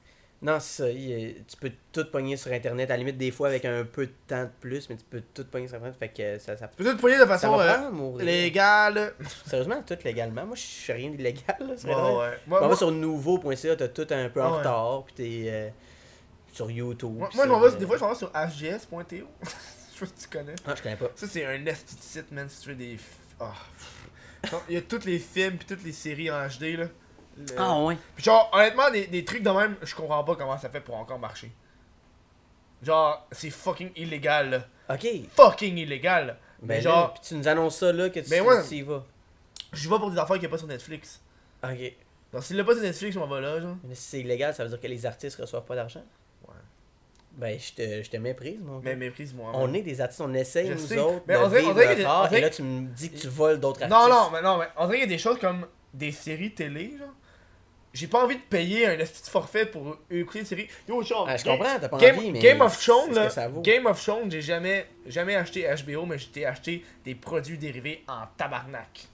Non, 0.42 0.58
c'est 0.58 0.82
ça. 0.82 0.90
il- 0.90 1.36
tu 1.46 1.56
peux 1.56 1.70
tout 1.92 2.04
pogner 2.10 2.36
sur 2.36 2.50
Internet. 2.52 2.90
À 2.90 2.94
la 2.94 2.98
limite, 2.98 3.16
des 3.16 3.30
fois, 3.30 3.46
avec 3.48 3.64
un 3.64 3.84
peu 3.84 4.06
de 4.06 4.12
temps 4.26 4.42
de 4.42 4.50
plus, 4.60 4.88
mais 4.90 4.96
tu 4.96 5.04
peux 5.08 5.22
tout 5.32 5.44
pogner 5.44 5.68
sur 5.68 5.76
Internet. 5.76 5.96
Fait 5.98 6.08
que 6.08 6.38
ça, 6.40 6.56
ça, 6.56 6.66
Tu 6.68 6.82
peux 6.82 6.90
tout 6.90 6.98
payer 7.06 7.18
de 7.18 7.26
façon 7.26 7.58
euh, 7.60 8.18
légale. 8.22 9.14
Sérieusement, 9.46 9.82
tout 9.86 9.96
légalement. 10.04 10.44
Moi, 10.44 10.56
je 10.56 10.60
suis 10.62 10.92
rien 10.92 11.10
d'illégal. 11.10 11.56
là, 11.60 11.74
c'est 11.76 11.86
Ouais. 11.86 11.94
Moi, 11.94 12.28
On 12.48 12.48
moi, 12.60 12.68
va 12.68 12.76
sur 12.76 12.90
nouveau.ca, 12.90 13.76
t'as 13.76 13.88
tout 13.88 14.06
un 14.10 14.28
peu 14.30 14.42
en 14.42 14.46
Ah 14.46 14.50
ouais. 14.52 14.58
retard, 14.58 15.04
puis 15.04 15.14
t'es 15.14 15.42
euh, 15.48 15.68
sur 16.52 16.68
YouTube. 16.70 17.14
moi, 17.18 17.30
moi, 17.34 17.64
euh, 17.64 17.70
des 17.76 17.86
fois, 17.86 17.96
je 17.96 18.02
m'en 18.02 18.08
vais 18.10 18.14
sur 18.16 18.30
hgs.to. 18.34 19.04
je 19.10 19.18
sais 19.18 20.00
pas 20.00 20.06
si 20.06 20.12
tu 20.22 20.28
connais. 20.28 20.54
Ah, 20.66 20.74
je 20.76 20.82
connais 20.82 20.96
pas. 20.96 21.10
Ça, 21.14 21.26
c'est 21.28 21.46
un 21.46 21.64
esti 21.66 21.94
site, 22.00 22.32
man, 22.32 22.48
si 22.48 22.60
tu 22.62 22.68
veux 22.70 22.74
des. 22.74 22.96
Ah. 23.38 23.52
Il 24.68 24.74
y 24.74 24.76
a 24.78 24.82
tous 24.82 25.04
les 25.06 25.20
films 25.20 25.56
puis 25.56 25.66
toutes 25.68 25.84
les 25.84 25.92
séries 25.92 26.30
en 26.32 26.48
HD, 26.48 26.76
là. 26.76 26.86
Le- 27.36 27.44
Ah, 27.58 27.80
ouais. 27.82 27.96
Puis 28.14 28.24
genre, 28.24 28.50
honnêtement, 28.52 28.90
des, 28.90 29.06
des 29.06 29.24
trucs 29.24 29.42
de 29.42 29.50
même, 29.50 29.76
je 29.82 29.94
comprends 29.94 30.22
pas 30.24 30.36
comment 30.36 30.58
ça 30.58 30.68
fait 30.68 30.80
pour 30.80 30.96
encore 30.96 31.18
marcher. 31.18 31.50
Genre, 32.82 33.26
c'est 33.30 33.50
fucking 33.50 33.90
illégal, 33.96 34.50
là. 34.50 34.94
Ok. 34.94 35.06
Fucking 35.36 35.76
illégal. 35.78 36.26
là. 36.26 36.32
Ben 36.60 36.66
Mais 36.68 36.74
là, 36.76 36.80
genre, 36.80 37.14
puis 37.14 37.22
tu 37.28 37.34
nous 37.36 37.48
annonces 37.48 37.78
ça 37.78 37.92
là, 37.92 38.10
que 38.10 38.20
tu 38.20 38.28
Ben 38.30 38.42
ouais. 38.42 38.62
tu 38.68 38.74
y 38.76 38.82
vas. 38.82 39.04
je 39.72 39.88
vais 39.88 39.98
pour 39.98 40.10
des 40.10 40.18
affaires 40.18 40.34
qu'il 40.36 40.42
n'y 40.42 40.46
a 40.46 40.50
pas 40.50 40.58
sur 40.58 40.66
Netflix. 40.66 41.20
Ok. 41.64 41.92
Donc, 42.32 42.42
s'il 42.42 42.56
l'a 42.56 42.64
pas 42.64 42.72
sur 42.74 42.82
Netflix, 42.82 43.14
je 43.14 43.18
m'en 43.18 43.26
vais 43.28 43.40
là, 43.40 43.60
genre. 43.60 43.76
Mais 43.84 43.94
si 43.94 44.02
c'est 44.02 44.20
illégal, 44.20 44.54
ça 44.54 44.64
veut 44.64 44.70
dire 44.70 44.80
que 44.80 44.86
les 44.86 45.06
artistes 45.06 45.40
reçoivent 45.40 45.64
pas 45.64 45.76
d'argent? 45.76 46.02
Ouais. 46.48 46.54
Ben, 47.32 47.58
je 47.58 47.72
te, 47.72 48.02
je 48.02 48.10
te 48.10 48.16
méprise, 48.16 48.60
mon 48.62 48.76
gars. 48.78 48.90
Mais 48.90 48.96
méprise-moi. 48.96 49.52
On 49.54 49.72
est 49.74 49.82
des 49.82 50.00
artistes, 50.00 50.20
on 50.20 50.34
essaye, 50.34 50.68
Je 50.68 50.72
nous 50.72 50.78
sais, 50.78 50.98
autres, 50.98 51.22
mais 51.28 51.34
de 51.34 51.38
on 51.40 51.48
dirait- 51.48 51.60
on 51.60 51.64
vivre 51.64 51.74
dirait 51.74 51.84
notre 51.86 51.94
qu'il 51.94 52.02
y 52.02 52.06
a- 52.06 52.10
art, 52.10 52.24
on 52.24 52.28
dirait 52.28 52.38
et 52.40 52.44
là, 52.44 52.50
tu 52.50 52.62
me 52.62 52.86
dis 52.88 53.10
que 53.10 53.18
tu 53.18 53.28
voles 53.28 53.60
d'autres 53.60 53.82
artistes. 53.82 54.00
Non, 54.00 54.08
non, 54.12 54.30
mais 54.32 54.42
non, 54.42 54.58
mais 54.58 54.66
on 54.76 54.86
dirait 54.86 54.98
qu'il 55.00 55.08
y 55.08 55.12
a 55.12 55.16
des 55.16 55.22
choses 55.22 55.38
comme 55.38 55.66
des 55.94 56.12
séries 56.12 56.52
télé, 56.54 56.94
genre. 56.98 57.08
J'ai 57.94 58.06
pas 58.06 58.24
envie 58.24 58.36
de 58.36 58.40
payer 58.42 58.86
un 58.86 58.96
petit 58.96 59.30
forfait 59.30 59.66
pour 59.66 59.98
écouter 60.10 60.38
une 60.38 60.46
série. 60.46 60.66
Yo, 60.88 61.02
genre, 61.02 61.26
Ah, 61.28 61.36
je 61.36 61.44
Game- 61.44 61.58
comprends, 61.58 61.78
t'as 61.78 61.88
pas 61.90 61.98
Game, 61.98 62.16
envie, 62.16 62.30
mais... 62.32 62.38
Game 62.38 62.60
of 62.62 62.78
Thrones, 62.82 63.12
là. 63.14 63.28
Game 63.62 63.84
of 63.86 64.02
Thrones, 64.02 64.30
j'ai 64.30 64.40
jamais, 64.40 64.86
jamais 65.06 65.34
acheté 65.36 65.68
HBO, 65.86 66.06
mais 66.06 66.16
j'ai 66.18 66.46
acheté 66.46 66.84
des 67.04 67.14
produits 67.14 67.58
dérivés 67.58 68.02
en 68.08 68.22
tabarnak. 68.36 69.08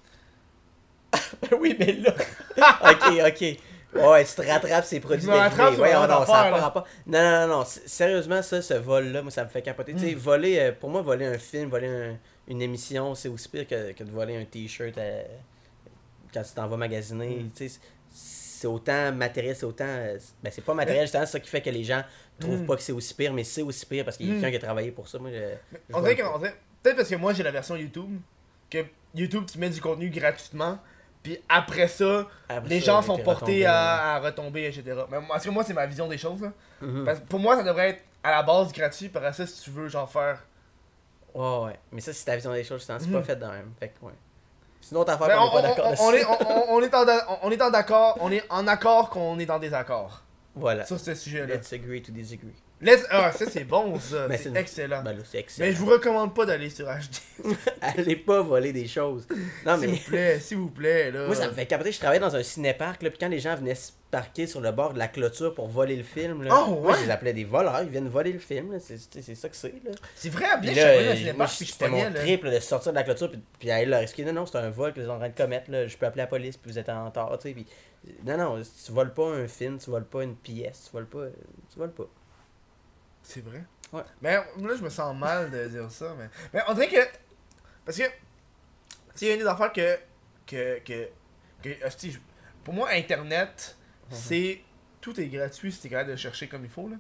oui, 1.61 1.75
mais 1.79 1.93
là... 1.95 2.15
ok, 2.91 3.13
ok. 3.27 3.57
Ouais, 3.95 4.25
tu 4.25 4.35
te 4.35 4.43
rattrapes 4.43 4.85
ces 4.85 5.01
produits 5.01 5.25
Je 5.25 5.31
me 5.31 5.35
rattrape 5.37 5.75
dérivés. 5.77 5.93
ça 6.27 6.71
pas. 6.73 6.85
Non, 7.07 7.19
non, 7.23 7.41
non, 7.49 7.59
non. 7.61 7.65
Sérieusement, 7.65 8.43
ça, 8.43 8.61
ce 8.61 8.75
vol-là, 8.75 9.23
moi, 9.23 9.31
ça 9.31 9.45
me 9.45 9.49
fait 9.49 9.63
capoter. 9.63 9.95
Tu 9.95 10.01
sais, 10.01 10.15
Mm. 10.15 10.19
voler... 10.19 10.59
euh, 10.59 10.73
pour 10.79 10.91
moi, 10.91 11.01
voler 11.03 11.25
un 11.27 11.39
film, 11.39 11.71
voler 11.71 11.89
un- 11.89 12.17
une 12.47 12.61
émission, 12.63 13.15
c'est 13.15 13.29
aussi 13.29 13.49
pire 13.49 13.67
que, 13.67 13.93
que 13.93 14.05
de 14.05 14.11
voler 14.11 14.37
un 14.37 14.45
T-shirt 14.45 14.97
euh, 14.99 15.23
quand 16.33 16.43
tu 16.43 16.53
t'en 16.55 16.69
vas 16.69 16.77
magasiner. 16.77 17.37
Mm. 17.37 17.51
Tu 17.57 17.69
sais, 17.71 17.81
c'est 18.59 18.67
autant 18.67 19.13
matériel, 19.13 19.55
c'est 19.57 19.65
autant... 19.67 19.85
euh, 19.87 20.19
Ben, 20.43 20.51
c'est 20.53 20.65
pas 20.65 20.75
matériel, 20.75 21.09
c'est 21.09 21.25
ça 21.27 21.41
qui 21.41 21.49
fait 21.49 21.61
que 21.63 21.71
les 21.71 21.85
gens 21.85 22.03
trouvent 22.41 22.63
Mm. 22.63 22.67
pas 22.67 22.77
que 22.77 22.83
c'est 22.83 22.93
aussi 22.93 23.15
pire, 23.15 23.33
mais 23.33 23.45
c'est 23.45 23.63
aussi 23.63 23.85
pire 23.87 24.05
parce 24.05 24.17
qu'il 24.17 24.27
y 24.29 24.31
a 24.31 24.35
Mm. 24.35 24.41
quelqu'un 24.41 24.51
qui 24.59 24.65
a 24.65 24.67
travaillé 24.67 24.91
pour 24.93 25.09
ça. 25.09 25.19
Moi, 25.19 25.31
je- 25.33 25.95
on 25.95 26.01
dirait 26.01 26.17
peut-être 26.83 26.97
parce 26.97 27.09
que 27.09 27.15
moi 27.17 27.33
j'ai 27.33 27.43
la 27.43 27.51
version 27.51 27.77
YouTube, 27.77 28.21
que 28.71 28.79
YouTube 29.15 29.45
tu 29.51 29.59
mets 29.59 29.71
du 29.71 29.81
contenu 29.81 30.11
gratuitement, 30.11 30.79
puis 31.23 31.39
après 31.49 31.89
ça, 31.89 32.27
Après 32.49 32.69
les 32.69 32.81
ça, 32.81 32.87
gens 32.87 32.95
avec 32.99 33.07
sont 33.07 33.19
portés 33.19 33.65
à, 33.67 34.15
à 34.15 34.19
retomber, 34.21 34.65
etc. 34.67 34.83
Mais 35.11 35.19
parce 35.29 35.45
que 35.45 35.51
moi 35.51 35.65
c'est 35.65 35.75
ma 35.75 35.87
vision 35.87 36.07
des 36.09 36.19
choses 36.19 36.41
là. 36.43 36.53
Mhm. 36.81 37.05
Parce 37.05 37.21
que 37.21 37.25
pour 37.27 37.41
moi 37.41 37.57
ça 37.57 37.63
devrait 37.65 37.91
être 37.91 38.03
à 38.23 38.31
la 38.33 38.43
base 38.43 38.73
gratuit, 38.73 39.09
par 39.09 39.35
ça 39.35 39.47
si 39.47 39.61
tu 39.63 39.71
veux 39.71 39.89
genre 39.89 40.11
faire. 40.11 40.45
Ouais, 41.35 41.59
ouais. 41.67 41.79
Mais 41.93 42.01
ça, 42.01 42.13
c'est 42.13 42.25
ta 42.25 42.35
vision 42.35 42.53
des 42.53 42.65
choses, 42.65 42.83
c'est 42.83 43.11
pas 43.13 43.23
fait 43.23 43.37
dans 43.37 43.51
même. 43.53 43.73
Fait 43.79 43.89
que, 43.91 44.05
ouais. 44.05 44.13
C'est 44.81 44.93
une 44.93 44.99
autre 44.99 45.13
affaire 45.13 45.37
qu'on 45.37 45.45
on, 45.45 45.49
est 45.49 45.53
pas 45.53 45.63
d'accord 45.63 45.87
on- 46.01 46.05
on 46.09 46.13
est, 46.13 46.25
on, 46.25 46.33
est 46.81 46.95
en 46.95 47.39
on- 47.43 47.51
est 47.51 47.61
en 47.63 47.71
d'accord, 47.71 48.19
on 48.21 48.31
est 48.33 48.45
en 48.49 48.67
accord 48.67 49.11
qu'on 49.11 49.39
est 49.39 49.47
dans 49.47 49.59
des 49.59 49.75
accords 49.75 50.23
Voilà. 50.55 50.87
sur 50.87 50.99
ce 50.99 51.15
sujet-là. 51.15 51.57
Let's 51.57 51.73
agree 51.73 52.03
to 52.03 52.13
disagree. 52.13 52.55
Let's... 52.81 53.05
Ah, 53.11 53.33
ça 53.33 53.47
c'est 53.51 53.65
bon 53.65 53.99
ça, 53.99 54.27
Mais 54.29 54.39
c'est 54.39 54.55
excellent. 54.55 55.03
Ben 55.03 55.17
là, 55.17 55.23
Mais 55.33 55.41
excellent. 55.41 55.73
je 55.73 55.77
vous 55.79 55.87
recommande 55.91 56.33
pas 56.35 56.47
d'aller 56.47 56.71
sur 56.71 56.87
HD. 56.87 57.45
Allez 57.81 58.15
pas 58.17 58.41
voler 58.43 58.73
des 58.73 58.87
choses. 58.87 59.27
Non, 59.67 59.79
S'il 59.79 59.89
vous 59.91 59.97
plaît, 59.97 60.39
s'il 60.41 60.59
vous 60.59 60.71
plaît 60.71 61.11
là. 61.11 61.27
Moi, 61.27 61.35
ça 61.35 61.49
me 61.49 61.55
fait 61.55 61.67
capoter. 61.67 61.91
Je 61.91 61.99
travaillais 61.99 62.21
dans 62.21 62.37
un 62.37 62.43
cinéparc, 62.43 63.03
là, 63.03 63.11
puis 63.11 63.19
quand 63.19 63.29
les 63.29 63.41
gens 63.41 63.57
venaient 63.57 63.75
se 63.75 63.91
parquer 64.13 64.47
sur 64.47 64.61
le 64.61 64.71
bord 64.71 64.93
de 64.95 64.99
la 64.99 65.09
clôture 65.09 65.55
pour 65.55 65.67
voler 65.69 65.97
le 65.97 66.05
film, 66.05 66.43
là, 66.45 66.65
Oh, 66.67 66.81
moi, 66.81 66.97
je 66.99 67.05
les 67.05 67.11
appelais 67.11 67.33
des 67.33 67.45
voleurs. 67.45 67.83
Ils 67.83 67.89
viennent 67.89 68.09
voler 68.09 68.33
le 68.33 68.39
film, 68.39 68.73
là. 68.73 68.79
C'est 68.81 69.35
ça 69.35 69.49
que 69.49 69.57
c'est, 69.57 69.75
là. 69.85 69.91
C'est 70.15 70.31
vrai, 70.31 70.47
bien 70.61 70.73
là, 70.73 71.15
je 71.15 71.65
c'était 71.65 71.89
mon 71.89 72.03
là. 72.05 72.11
triple 72.13 72.51
de 72.51 72.61
sortir 72.61 72.93
de 72.93 72.97
la 72.97 73.03
clôture, 73.03 73.31
puis, 73.31 73.41
puis 73.59 73.71
aller 73.73 73.87
leur 73.87 74.01
expliquer, 74.01 74.31
non, 74.33 74.41
non, 74.41 74.47
c'est 74.47 74.59
un 74.59 74.71
vol 74.71 74.93
que 74.93 75.01
vous 75.01 75.07
êtes 75.07 75.11
en 75.13 75.19
train 75.19 75.29
de 75.29 75.35
commettre, 75.37 75.71
là. 75.71 75.87
Je 75.89 75.97
peux 75.97 76.07
appeler 76.07 76.23
la 76.23 76.29
police, 76.29 76.57
puis 76.57 76.71
vous 76.71 76.79
êtes 76.79 76.89
en 76.89 77.11
tort, 77.11 77.37
tu 77.39 77.49
sais. 77.49 77.55
Puis, 77.55 77.67
non, 78.25 78.37
non, 78.37 78.63
tu 78.63 78.93
voles 78.93 79.13
pas 79.13 79.27
un 79.27 79.49
film, 79.49 79.79
tu 79.79 79.91
voles 79.91 80.07
pas 80.07 80.23
une 80.23 80.37
pièce, 80.37 80.85
tu 80.87 80.93
voles 80.93 81.07
pas. 81.09 81.27
Tu 81.73 81.79
voles 81.79 81.93
pas. 81.93 82.09
C'est 83.29 83.45
vrai? 83.45 83.63
Ouais. 83.93 84.03
Mais 84.23 84.33
là, 84.35 84.45
je 84.77 84.83
me 84.83 84.89
sens 84.89 85.15
mal 85.15 85.51
de 85.51 85.69
dire 85.69 85.91
ça, 85.91 86.15
mais. 86.19 86.29
Mais 86.55 86.63
on 86.67 86.73
dirait 86.75 86.89
que. 86.89 87.19
Parce 87.85 87.99
que. 87.99 88.05
Tu 88.05 88.11
sais, 89.15 89.27
il 89.27 89.29
y 89.29 89.31
a 89.33 89.35
une 89.35 89.41
des 89.41 89.47
affaires 89.47 89.73
que. 89.73 89.99
Que. 90.47 90.79
Que. 90.81 91.09
que 91.63 91.87
hostie, 91.87 92.13
je- 92.13 92.19
pour 92.65 92.73
moi, 92.73 92.89
Internet, 92.93 93.77
Mhm. 94.11 94.17
c'est. 94.17 94.61
Tout 95.03 95.19
est 95.21 95.27
gratuit 95.29 95.71
si 95.71 95.81
t'es 95.83 95.91
capable 95.91 96.11
de 96.13 96.17
chercher 96.17 96.49
comme 96.49 96.65
il 96.65 96.71
faut, 96.71 96.89
là. 96.89 96.97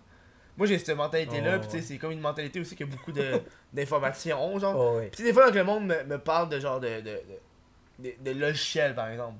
Moi, 0.57 0.67
j'ai 0.67 0.79
cette 0.79 0.97
mentalité-là, 0.97 1.55
Oh, 1.57 1.61
puis 1.61 1.69
tu 1.69 1.77
sais, 1.79 1.83
c'est 1.83 1.99
comme 1.99 2.11
une 2.13 2.21
mentalité 2.21 2.61
aussi 2.61 2.77
que 2.77 2.85
beaucoup 2.85 3.13
de- 3.13 3.41
d'informations 3.73 4.45
ont, 4.45 4.59
genre. 4.59 4.77
Oh, 4.77 5.01
des 5.17 5.33
fois, 5.33 5.47
quand 5.49 5.55
le 5.55 5.65
monde 5.65 5.87
me, 5.87 6.05
me 6.05 6.19
parle 6.19 6.49
de 6.51 6.61
genre 6.61 6.79
de. 6.81 7.01
de, 7.01 7.23
de, 7.99 8.11
de, 8.11 8.13
de 8.21 8.31
logiciels, 8.39 8.95
par 8.95 9.09
exemple. 9.09 9.39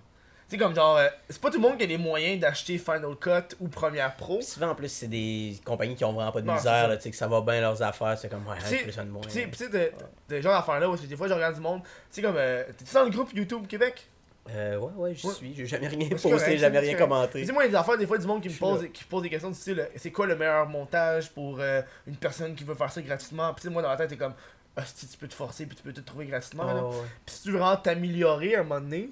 Tu 0.49 0.57
sais, 0.57 0.63
comme 0.63 0.75
genre. 0.75 0.97
euh, 0.97 1.09
c'est 1.29 1.41
pas 1.43 1.51
tout 1.51 1.61
le 1.61 1.69
monde 1.69 1.77
qui 1.77 1.85
a 1.85 1.87
les 1.87 1.99
moyens 1.99 2.41
d'acheter 2.41 2.79
Final 2.79 3.17
Cut 3.21 3.55
ou 3.61 3.69
Premiere 3.69 4.17
Pro. 4.17 4.41
Souvent, 4.41 4.71
en 4.71 4.75
plus, 4.75 4.89
c'est 4.89 5.07
des 5.09 5.59
compagnies 5.65 5.95
qui 5.95 6.05
ont 6.05 6.13
vraiment 6.15 6.33
pas 6.33 6.41
de 6.41 6.47
Non, 6.47 6.55
misère, 6.55 6.89
là, 6.89 6.97
tu 6.97 7.03
sais, 7.03 7.11
que 7.11 7.17
ça 7.17 7.27
va 7.29 7.43
bien 7.43 7.61
leurs 7.61 7.83
affaires, 7.83 8.17
c'est 8.19 8.31
comme, 8.31 8.47
ouais, 8.47 8.57
plus 8.83 8.99
un 8.99 9.05
de. 9.05 9.11
Puis 9.11 9.21
tu 9.25 9.31
sais- 9.31 9.43
puis 9.43 9.51
tu 9.51 9.57
sais, 9.65 9.69
de, 9.69 9.93
de 10.37 10.41
genre 10.41 10.55
d'affaires-là, 10.55 10.89
où 10.89 10.97
des 10.97 11.17
fois, 11.17 11.29
je 11.29 11.35
regarde 11.35 11.55
du 11.55 11.61
monde. 11.61 11.83
Tu 11.83 11.89
sais, 12.13 12.23
comme. 12.23 12.37
euh, 12.39 12.65
T'es-tu 12.79 12.95
dans 12.95 13.05
le 13.05 13.11
groupe 13.11 13.31
YouTube 13.35 13.67
Québec? 13.67 14.07
Euh, 14.51 14.79
ouais, 14.79 14.93
ouais, 14.97 15.15
j'y 15.15 15.27
Ouais. 15.27 15.35
suis, 15.35 15.55
j'ai 15.55 15.67
jamais 15.67 15.89
rien 15.89 16.07
C'est 16.09 16.15
posté, 16.15 16.31
correct, 16.31 16.57
jamais 16.59 16.75
c'est 16.77 16.81
rien 16.81 16.93
correct. 16.95 17.09
commenté. 17.11 17.43
Dis-moi, 17.43 17.65
il 17.65 17.67
y 17.67 17.69
a 17.69 17.71
des 17.73 17.77
affaires, 17.77 17.99
des 17.99 18.07
fois, 18.07 18.17
du 18.17 18.27
monde 18.27 18.41
qui 18.41 18.49
me 18.49 18.53
Je 18.53 18.57
suis 18.57 18.65
pose, 18.65 18.83
là. 18.83 18.89
qui 18.89 19.05
pose 19.05 19.23
des 19.23 19.29
questions 19.29 19.51
du 19.51 19.55
style 19.59 19.81
euh, 19.81 19.87
c'est 19.97 20.11
quoi 20.11 20.27
le 20.27 20.37
meilleur 20.37 20.67
montage 20.67 21.29
pour 21.31 21.59
euh, 21.61 21.83
une 22.07 22.17
personne 22.17 22.55
qui 22.55 22.65
veut 22.65 22.75
faire 22.75 22.91
ça 22.91 23.03
gratuitement? 23.03 23.53
Puis 23.53 23.61
tu 23.61 23.69
sais, 23.69 23.73
moi, 23.75 23.83
dans 23.83 23.89
ma 23.89 23.97
tête, 23.99 24.09
t'es 24.09 24.17
comme. 24.17 24.33
Ah, 24.75 24.83
si 24.87 25.07
tu 25.07 25.19
peux 25.19 25.29
te 25.29 25.35
forcer, 25.35 25.67
puis 25.67 25.77
tu 25.77 25.83
peux 25.83 25.93
te 25.93 26.01
trouver 26.01 26.25
gratuitement. 26.25 26.65
là. 26.65 26.81
Oh, 26.83 26.89
ouais. 26.93 26.97
Puis 27.27 27.35
si 27.35 27.43
tu 27.43 27.51
veux 27.51 27.59
vraiment 27.59 27.77
t'améliorer 27.77 28.55
à 28.55 28.61
un 28.61 28.63
moment 28.63 28.81
donné, 28.81 29.11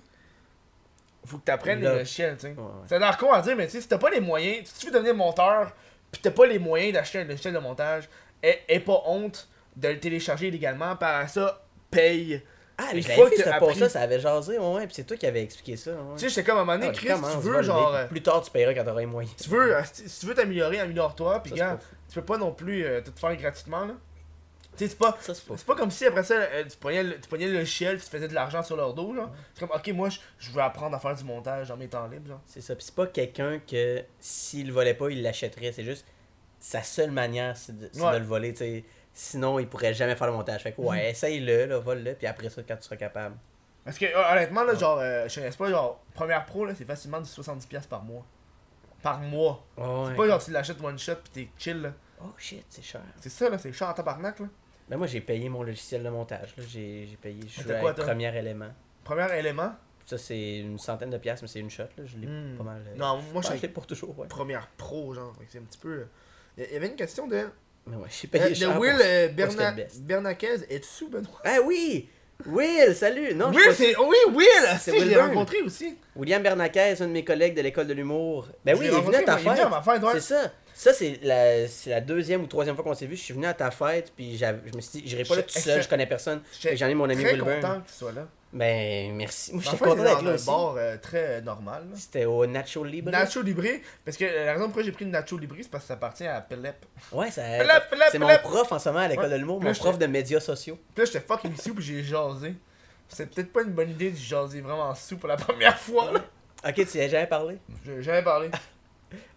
faut 1.26 1.38
que 1.38 1.44
tu 1.44 1.50
apprennes 1.52 1.80
les 1.80 1.86
logiciels, 1.88 2.36
tu 2.36 2.42
sais. 2.42 2.48
Ouais, 2.48 2.62
ouais. 2.62 2.70
C'est 2.86 2.98
l'air 2.98 3.16
con 3.18 3.32
à 3.32 3.42
dire, 3.42 3.56
mais 3.56 3.66
tu 3.66 3.72
sais, 3.72 3.80
si 3.80 3.88
t'as 3.88 3.98
pas 3.98 4.10
les 4.10 4.20
moyens, 4.20 4.66
si 4.68 4.78
tu 4.80 4.86
veux 4.86 4.92
devenir 4.92 5.14
monteur, 5.14 5.72
puis 6.12 6.20
t'as 6.22 6.30
pas 6.30 6.46
les 6.46 6.58
moyens 6.58 6.92
d'acheter 6.94 7.18
un 7.20 7.24
logiciel 7.24 7.54
de 7.54 7.58
montage, 7.58 8.08
aie 8.42 8.80
pas 8.80 9.02
honte 9.06 9.48
de 9.76 9.88
le 9.88 9.98
télécharger 10.00 10.48
illégalement, 10.48 10.96
par 10.96 11.28
ça, 11.28 11.62
paye. 11.90 12.42
Ah, 12.78 12.88
mais 12.92 13.00
fois 13.00 13.30
que 13.30 13.42
t'as 13.42 13.58
post-là, 13.58 13.88
ça 13.88 14.02
avait 14.02 14.20
jasé, 14.20 14.58
ouais, 14.58 14.86
puis 14.86 14.94
c'est 14.94 15.04
toi 15.04 15.16
qui 15.16 15.26
avais 15.26 15.42
expliqué 15.42 15.76
ça. 15.76 15.92
Ouais. 15.92 15.98
Tu 16.16 16.20
sais, 16.24 16.28
j'étais 16.28 16.44
comme 16.44 16.58
à 16.58 16.60
un 16.60 16.64
moment 16.64 16.78
donné, 16.78 16.88
Ah, 16.90 16.94
Chris, 16.94 17.08
tu 17.08 17.38
veux 17.48 17.62
genre. 17.62 17.94
euh, 17.94 18.06
Plus 18.06 18.22
tard, 18.22 18.42
tu 18.42 18.50
paieras 18.50 18.74
quand 18.74 18.84
t'auras 18.84 19.00
les 19.00 19.06
moyens. 19.06 19.34
Tu 19.36 19.48
veux, 19.48 19.76
euh, 19.76 19.80
si 19.92 20.20
tu 20.20 20.26
veux 20.26 20.34
t'améliorer, 20.34 20.80
améliore-toi, 20.80 21.40
puis 21.42 21.50
Ça, 21.52 21.56
c'est 21.56 21.62
gars, 21.62 21.78
tu 22.10 22.14
peux 22.20 22.24
pas 22.24 22.36
non 22.36 22.52
plus 22.52 22.84
euh, 22.84 23.00
tout 23.00 23.12
faire 23.18 23.34
gratuitement, 23.36 23.86
là. 23.86 23.94
Sais, 24.76 24.88
c'est 24.88 24.98
pas. 24.98 25.16
C'est 25.20 25.64
pas 25.66 25.74
comme 25.74 25.90
si 25.90 26.04
après 26.06 26.22
ça, 26.24 26.34
euh, 26.34 26.64
tu, 26.68 26.76
pognais 26.76 27.02
le, 27.02 27.20
tu 27.20 27.28
pognais 27.28 27.46
le 27.46 27.54
logiciel, 27.58 27.98
tu 27.98 28.04
te 28.04 28.10
faisais 28.10 28.28
de 28.28 28.34
l'argent 28.34 28.62
sur 28.62 28.76
leur 28.76 28.94
dos, 28.94 29.14
genre. 29.14 29.30
C'est 29.54 29.66
comme, 29.66 29.76
ok, 29.76 29.88
moi, 29.94 30.08
je- 30.08 30.18
je 30.38 30.50
veux 30.50 30.60
apprendre 30.62 30.94
à 30.96 30.98
faire 30.98 31.14
du 31.14 31.24
montage 31.24 31.68
dans 31.68 31.76
mes 31.76 31.88
temps 31.88 32.06
libres, 32.08 32.28
genre. 32.28 32.40
C'est 32.46 32.60
ça. 32.60 32.74
Puis 32.74 32.84
c'est 32.84 32.94
pas 32.94 33.06
quelqu'un 33.06 33.58
que 33.60 34.02
s'il 34.20 34.66
le 34.68 34.72
volait 34.72 34.94
pas, 34.94 35.08
il 35.10 35.22
l'achèterait. 35.22 35.72
C'est 35.72 35.84
juste 35.84 36.06
sa 36.60 36.82
seule 36.82 37.10
manière, 37.10 37.56
c'est 37.56 37.76
de, 37.78 37.88
c'est 37.92 38.00
Ouais. 38.02 38.12
de 38.14 38.18
le 38.18 38.24
voler. 38.24 38.52
tu 38.52 38.58
sais. 38.58 38.84
Sinon, 39.12 39.58
il 39.58 39.66
pourrait 39.68 39.94
jamais 39.94 40.14
faire 40.14 40.26
le 40.26 40.34
montage. 40.34 40.62
Fait 40.62 40.72
que 40.72 40.80
ouais, 40.82 41.10
essaye-le, 41.10 41.64
là, 41.66 41.78
vole-le, 41.78 42.14
puis 42.14 42.26
après 42.26 42.50
ça, 42.50 42.62
quand 42.66 42.76
tu 42.76 42.82
seras 42.82 42.96
capable. 42.96 43.36
Parce 43.84 43.98
que, 43.98 44.04
euh, 44.04 44.32
honnêtement, 44.32 44.62
là, 44.64 44.74
genre, 44.74 44.98
euh, 45.00 45.26
je 45.28 45.34
connais 45.36 45.50
pas, 45.50 45.70
genre, 45.70 46.02
première 46.12 46.44
pro, 46.44 46.66
là, 46.66 46.74
c'est 46.76 46.84
facilement 46.84 47.20
du 47.20 47.28
70$ 47.30 47.86
par 47.86 48.02
mois. 48.02 48.26
Par 49.02 49.20
mois. 49.20 49.64
C'est 49.76 50.16
pas 50.16 50.26
genre, 50.26 50.42
tu 50.44 50.50
l'achètes 50.50 50.82
one 50.82 50.98
shot, 50.98 51.14
pis 51.24 51.30
t'es 51.30 51.48
chill, 51.56 51.80
là. 51.82 51.92
oh 52.22 52.32
shit, 52.36 52.64
c'est 52.68 52.82
cher. 52.82 53.00
C'est 53.20 53.28
ça, 53.30 53.48
là, 53.48 53.56
c'est 53.58 53.72
cher 53.72 53.88
en 53.88 53.92
tabarnak, 53.94 54.40
là. 54.40 54.46
Ben 54.88 54.96
moi, 54.96 55.06
j'ai 55.06 55.20
payé 55.20 55.48
mon 55.48 55.62
logiciel 55.62 56.02
de 56.02 56.08
montage. 56.08 56.54
J'ai 56.68 57.08
payé. 57.20 57.40
Je 57.48 57.60
suis 57.60 57.64
quoi, 57.80 57.92
premier 57.94 58.36
élément. 58.36 58.68
Premier 59.04 59.26
élément? 59.38 59.72
Ça, 60.04 60.16
c'est 60.18 60.58
une 60.58 60.78
centaine 60.78 61.10
de 61.10 61.18
piastres, 61.18 61.42
mais 61.42 61.48
c'est 61.48 61.58
une 61.58 61.70
shot. 61.70 61.82
Là. 61.98 62.04
Je 62.04 62.16
l'ai 62.18 62.28
Hmm. 62.28 62.56
pas 62.56 62.62
mal. 62.62 62.82
euh, 62.86 62.96
Non, 62.96 63.20
moi, 63.32 63.42
je 63.42 63.48
suis 63.48 63.58
l'ai 63.60 63.68
pour 63.68 63.86
toujours, 63.86 64.16
ouais. 64.18 64.28
première 64.28 64.68
pro, 64.76 65.12
genre. 65.14 65.32
C'est 65.50 65.58
un 65.58 65.62
petit 65.62 65.78
peu. 65.78 65.88
euh, 65.92 66.04
Il 66.58 66.72
y 66.72 66.76
avait 66.76 66.86
une 66.86 66.94
question 66.96 67.26
de. 67.26 67.48
Mais 67.88 67.96
ouais, 67.96 68.08
j'ai 68.08 68.28
Euh, 68.28 68.30
payé 68.30 68.48
de 68.50 68.54
cher. 68.54 68.78
Will 68.80 68.92
pour- 68.92 69.00
euh, 69.04 69.28
Berna... 69.28 69.72
de. 69.72 69.86
Bernacquez. 70.00 70.56
Es-tu 70.70 71.08
Benoît? 71.08 71.40
Ah 71.44 71.58
oui! 71.64 72.08
Will, 72.46 72.94
salut! 72.94 73.34
Non, 73.34 73.48
Will, 73.50 73.60
sais 73.60 73.66
pas- 73.66 73.74
c'est. 73.74 73.96
Oui, 73.98 74.16
Will! 74.32 74.46
C'est 74.78 74.92
Si, 74.92 74.98
Will 74.98 75.18
rencontré 75.18 75.60
aussi. 75.62 75.96
William 76.14 76.42
Bernacquez, 76.42 76.94
un 77.00 77.06
de 77.08 77.12
mes 77.12 77.24
collègues 77.24 77.56
de 77.56 77.62
l'école 77.62 77.86
de 77.88 77.92
l'humour. 77.94 78.46
Ben 78.64 78.76
oui, 78.78 78.86
il 78.90 78.94
est 78.96 79.00
venu 79.00 79.16
à 79.16 79.22
ta 79.22 79.36
fête. 79.38 79.58
C'est 80.12 80.20
ça. 80.20 80.52
Ça, 80.78 80.92
c'est 80.92 81.18
la, 81.22 81.66
c'est 81.68 81.88
la 81.88 82.02
deuxième 82.02 82.42
ou 82.42 82.46
troisième 82.46 82.74
fois 82.74 82.84
qu'on 82.84 82.92
s'est 82.92 83.06
vu. 83.06 83.16
Je 83.16 83.22
suis 83.22 83.32
venu 83.32 83.46
à 83.46 83.54
ta 83.54 83.70
fête, 83.70 84.12
puis 84.14 84.36
j'avais- 84.36 84.60
je 84.70 84.76
me 84.76 84.80
suis 84.82 85.00
dit, 85.00 85.08
j'irai 85.08 85.24
pas 85.24 85.36
là 85.36 85.42
tout 85.42 85.58
seul, 85.58 85.82
je 85.82 85.88
connais 85.88 86.06
personne. 86.06 86.42
J'étais 86.60 86.76
J'en 86.76 86.88
ai 86.88 86.94
mon 86.94 87.08
ami 87.08 87.22
très 87.24 87.38
content 87.38 87.80
que 87.80 87.88
tu 87.88 87.94
sois 87.94 88.12
là. 88.12 88.26
Ben, 88.52 89.14
merci. 89.14 89.54
Moi, 89.54 89.62
j'étais 89.64 89.76
content 89.78 90.02
d'être 90.02 90.22
là 90.22 90.32
aussi. 90.34 90.46
bar 90.46 90.74
euh, 90.76 90.96
très 90.98 91.40
normal. 91.40 91.84
là. 91.90 91.96
C'était 91.96 92.26
au 92.26 92.44
Nacho 92.46 92.84
Libre. 92.84 93.10
Nacho 93.10 93.40
Libre, 93.40 93.62
parce 94.04 94.18
que 94.18 94.24
la 94.26 94.52
raison 94.52 94.66
pourquoi 94.66 94.82
j'ai 94.82 94.92
pris 94.92 95.06
le 95.06 95.10
Nacho 95.12 95.38
Libre, 95.38 95.56
c'est 95.62 95.70
parce 95.70 95.84
que 95.84 95.88
ça 95.88 95.94
appartient 95.94 96.26
à 96.26 96.42
Pelep. 96.42 96.84
Ouais, 97.10 97.30
ça. 97.30 97.40
Pelep, 97.42 97.88
Pelep, 97.90 98.08
C'est 98.12 98.18
mon 98.18 98.28
prof 98.42 98.70
en 98.70 98.78
ce 98.78 98.88
moment 98.90 99.00
à 99.00 99.08
l'école 99.08 99.30
de 99.30 99.36
l'humour, 99.36 99.58
Puis 99.60 99.68
là, 99.68 99.72
mon 99.74 99.78
prof 99.78 99.98
de 99.98 100.06
médias 100.06 100.40
sociaux. 100.40 100.78
Puis 100.94 101.04
là, 101.06 101.10
j'étais 101.10 101.24
fucking 101.26 101.56
sous, 101.56 101.74
puis 101.74 101.84
j'ai 101.84 102.02
jasé. 102.04 102.54
C'est 103.08 103.30
peut-être 103.30 103.50
pas 103.50 103.62
une 103.62 103.72
bonne 103.72 103.90
idée 103.90 104.10
de 104.10 104.16
jaser 104.16 104.60
vraiment 104.60 104.94
sous 104.94 105.16
pour 105.16 105.28
la 105.30 105.36
première 105.38 105.78
fois. 105.78 106.12
là. 106.12 106.20
Ok, 106.68 106.86
tu 106.86 106.98
y 106.98 107.00
as 107.00 107.08
jamais 107.08 107.26
parlé? 107.26 107.56
J'ai 107.84 108.02
jamais 108.02 108.22
parlé. 108.22 108.50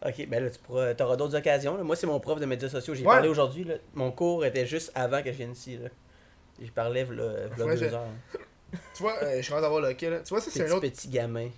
Ok, 0.06 0.28
ben 0.28 0.44
là, 0.44 0.50
tu 0.50 0.60
pourras, 0.60 0.94
auras 1.00 1.16
d'autres 1.16 1.38
occasions. 1.38 1.78
là. 1.78 1.84
Moi, 1.84 1.96
c'est 1.96 2.08
mon 2.08 2.20
prof 2.20 2.40
de 2.40 2.46
médias 2.46 2.70
sociaux. 2.70 2.94
J'ai 2.96 3.02
Ouais. 3.02 3.08
parlé 3.14 3.30
aujourd'hui. 3.30 3.68
Mon 3.94 4.12
cours 4.12 4.46
était 4.46 4.66
juste 4.66 4.92
avant 4.96 5.22
que 5.22 5.32
je 5.32 5.38
vienne 5.38 5.52
ici. 5.54 5.80
J'ai 6.62 6.72
parlé 6.72 7.04
v'là, 7.04 7.48
deux 7.58 7.84
heures. 7.84 8.06
Tu 8.94 9.02
vois, 9.02 9.16
euh, 9.24 9.38
je 9.38 9.42
suis 9.42 9.52
d'avoir 9.54 9.82
le 9.82 9.90
là. 9.90 9.96
Tu 9.96 10.06
vois, 10.30 10.42
ça, 10.42 10.52
c'est 10.52 10.70
un 10.70 10.72
autre, 10.72 10.82
petit 10.82 11.08
gamin. 11.08 11.50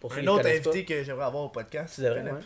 Pour 0.00 0.14
un 0.14 0.26
autre 0.28 0.46
invité 0.46 0.84
que 0.84 1.02
j'aimerais 1.02 1.26
avoir 1.26 1.44
au 1.44 1.48
podcast. 1.50 1.96
Pelep. 2.00 2.24
ouais. 2.24 2.40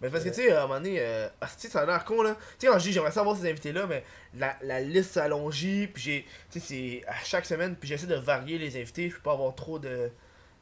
Mais 0.00 0.10
parce 0.10 0.22
que, 0.24 0.28
tu 0.28 0.36
sais, 0.42 0.52
à 0.52 0.60
un 0.64 0.66
moment 0.66 0.80
donné, 0.80 0.96
euh, 1.00 1.28
ah, 1.40 1.46
tu 1.46 1.52
sais, 1.62 1.68
ça 1.68 1.80
a 1.80 1.86
l'air 1.86 2.04
con, 2.04 2.22
là. 2.22 2.36
Tu 2.58 2.66
sais, 2.66 2.72
quand 2.72 2.78
je 2.78 2.84
dis 2.84 2.92
j'aimerais 2.92 3.10
savoir 3.12 3.36
ces 3.36 3.48
invités-là, 3.48 3.86
mais 3.88 4.04
la, 4.36 4.56
la 4.62 4.80
liste 4.80 5.12
s'allonge, 5.12 5.60
puis 5.60 6.02
j'ai, 6.02 6.26
tu 6.50 6.60
sais, 6.60 6.66
c'est 6.66 7.08
à 7.08 7.14
chaque 7.24 7.46
semaine, 7.46 7.74
puis 7.76 7.88
j'essaie 7.88 8.06
de 8.06 8.14
varier 8.16 8.58
les 8.58 8.76
invités, 8.80 9.10
je 9.10 9.14
peux 9.16 9.22
pas 9.22 9.32
avoir 9.32 9.54
trop 9.54 9.78
de, 9.78 10.10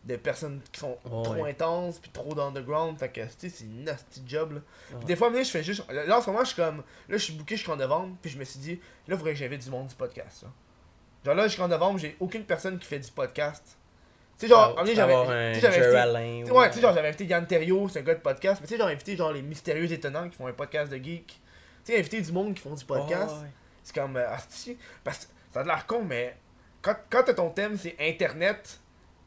de 0.05 0.17
personnes 0.17 0.61
qui 0.73 0.81
sont 0.81 0.97
Ouais, 1.05 1.23
trop 1.23 1.35
ouais. 1.35 1.51
intenses 1.51 1.99
puis 1.99 2.11
trop 2.11 2.35
d'underground. 2.35 2.99
Fait 2.99 3.09
que, 3.11 3.21
tu 3.21 3.29
sais, 3.37 3.49
c'est 3.51 3.65
une 3.65 3.85
nasty 3.85 4.23
job, 4.27 4.53
là. 4.55 4.61
Puis 4.97 5.05
des 5.07 5.17
fois, 5.17 5.31
mais 5.31 5.45
je 5.45 5.51
fais 5.51 5.63
juste. 5.63 5.83
Là, 5.91 6.17
en 6.19 6.23
ce 6.23 6.31
moment, 6.31 6.41
je 6.45 6.47
suis 6.53 6.57
comme. 6.57 6.79
Là, 6.79 7.17
je 7.17 7.19
suis 7.19 7.33
booké 7.35 7.57
jusqu'en 7.57 7.77
novembre, 7.77 8.17
puis 8.23 8.31
je 8.31 8.39
me 8.39 8.45
suis 8.45 8.61
dit, 8.61 8.81
là, 9.09 9.17
faudrait 9.17 9.33
que 9.33 9.39
j'invite 9.39 9.63
du 9.63 9.71
monde 9.71 9.89
du 9.89 9.95
podcast, 9.95 10.43
là. 10.45 10.49
Genre 11.25 11.35
là, 11.35 11.49
jusqu'en 11.49 11.69
novembre, 11.69 11.99
j'ai 11.99 12.17
aucune 12.19 12.45
personne 12.45 12.79
qui 12.79 12.87
fait 12.87 12.99
du 12.99 13.11
podcast. 13.11 13.77
Tu 14.39 14.47
sais, 14.47 14.49
genre, 14.49 14.75
donné, 14.75 14.95
j'avais. 14.95 15.13
J'avais 15.61 15.77
invité- 15.85 15.97
Alain. 15.97 16.41
tu 16.41 16.47
sais, 16.47 16.53
Ouais, 16.53 16.69
tu 16.71 16.77
sais, 16.77 16.81
genre, 16.81 16.95
j'avais 16.95 17.09
invité 17.09 17.27
Yann 17.27 17.47
c'est 17.49 17.99
un 17.99 18.03
gars 18.03 18.15
de 18.15 18.21
podcast, 18.21 18.61
mais 18.63 18.67
tu 18.67 18.73
sais, 18.73 18.79
genre, 18.79 18.89
invité 18.89 19.17
genre 19.17 19.33
les 19.33 19.43
mystérieux 19.43 19.93
étonnants 19.93 20.31
qui 20.31 20.37
font 20.39 20.47
un 20.47 20.55
podcast 20.55 20.91
de 20.91 20.97
geek. 20.97 21.27
Tu 21.85 21.93
sais, 21.93 21.99
inviter 21.99 22.23
du 22.23 22.33
monde 22.33 22.55
qui 22.55 22.63
font 22.63 22.75
du 22.75 22.85
podcast. 22.87 23.35
Ouais, 23.35 23.41
ouais. 23.43 23.51
C'est 23.83 23.95
comme, 23.95 24.17
euh, 24.17 24.27
parce 25.05 25.27
que 25.27 25.33
ça 25.53 25.61
a 25.61 25.65
l'air 25.65 25.85
con, 25.87 26.03
mais 26.05 26.37
quand, 26.81 26.97
quand 27.11 27.23
t'as 27.25 27.35
ton 27.35 27.51
thème, 27.51 27.77
c'est 27.77 27.97
Internet, 28.01 28.81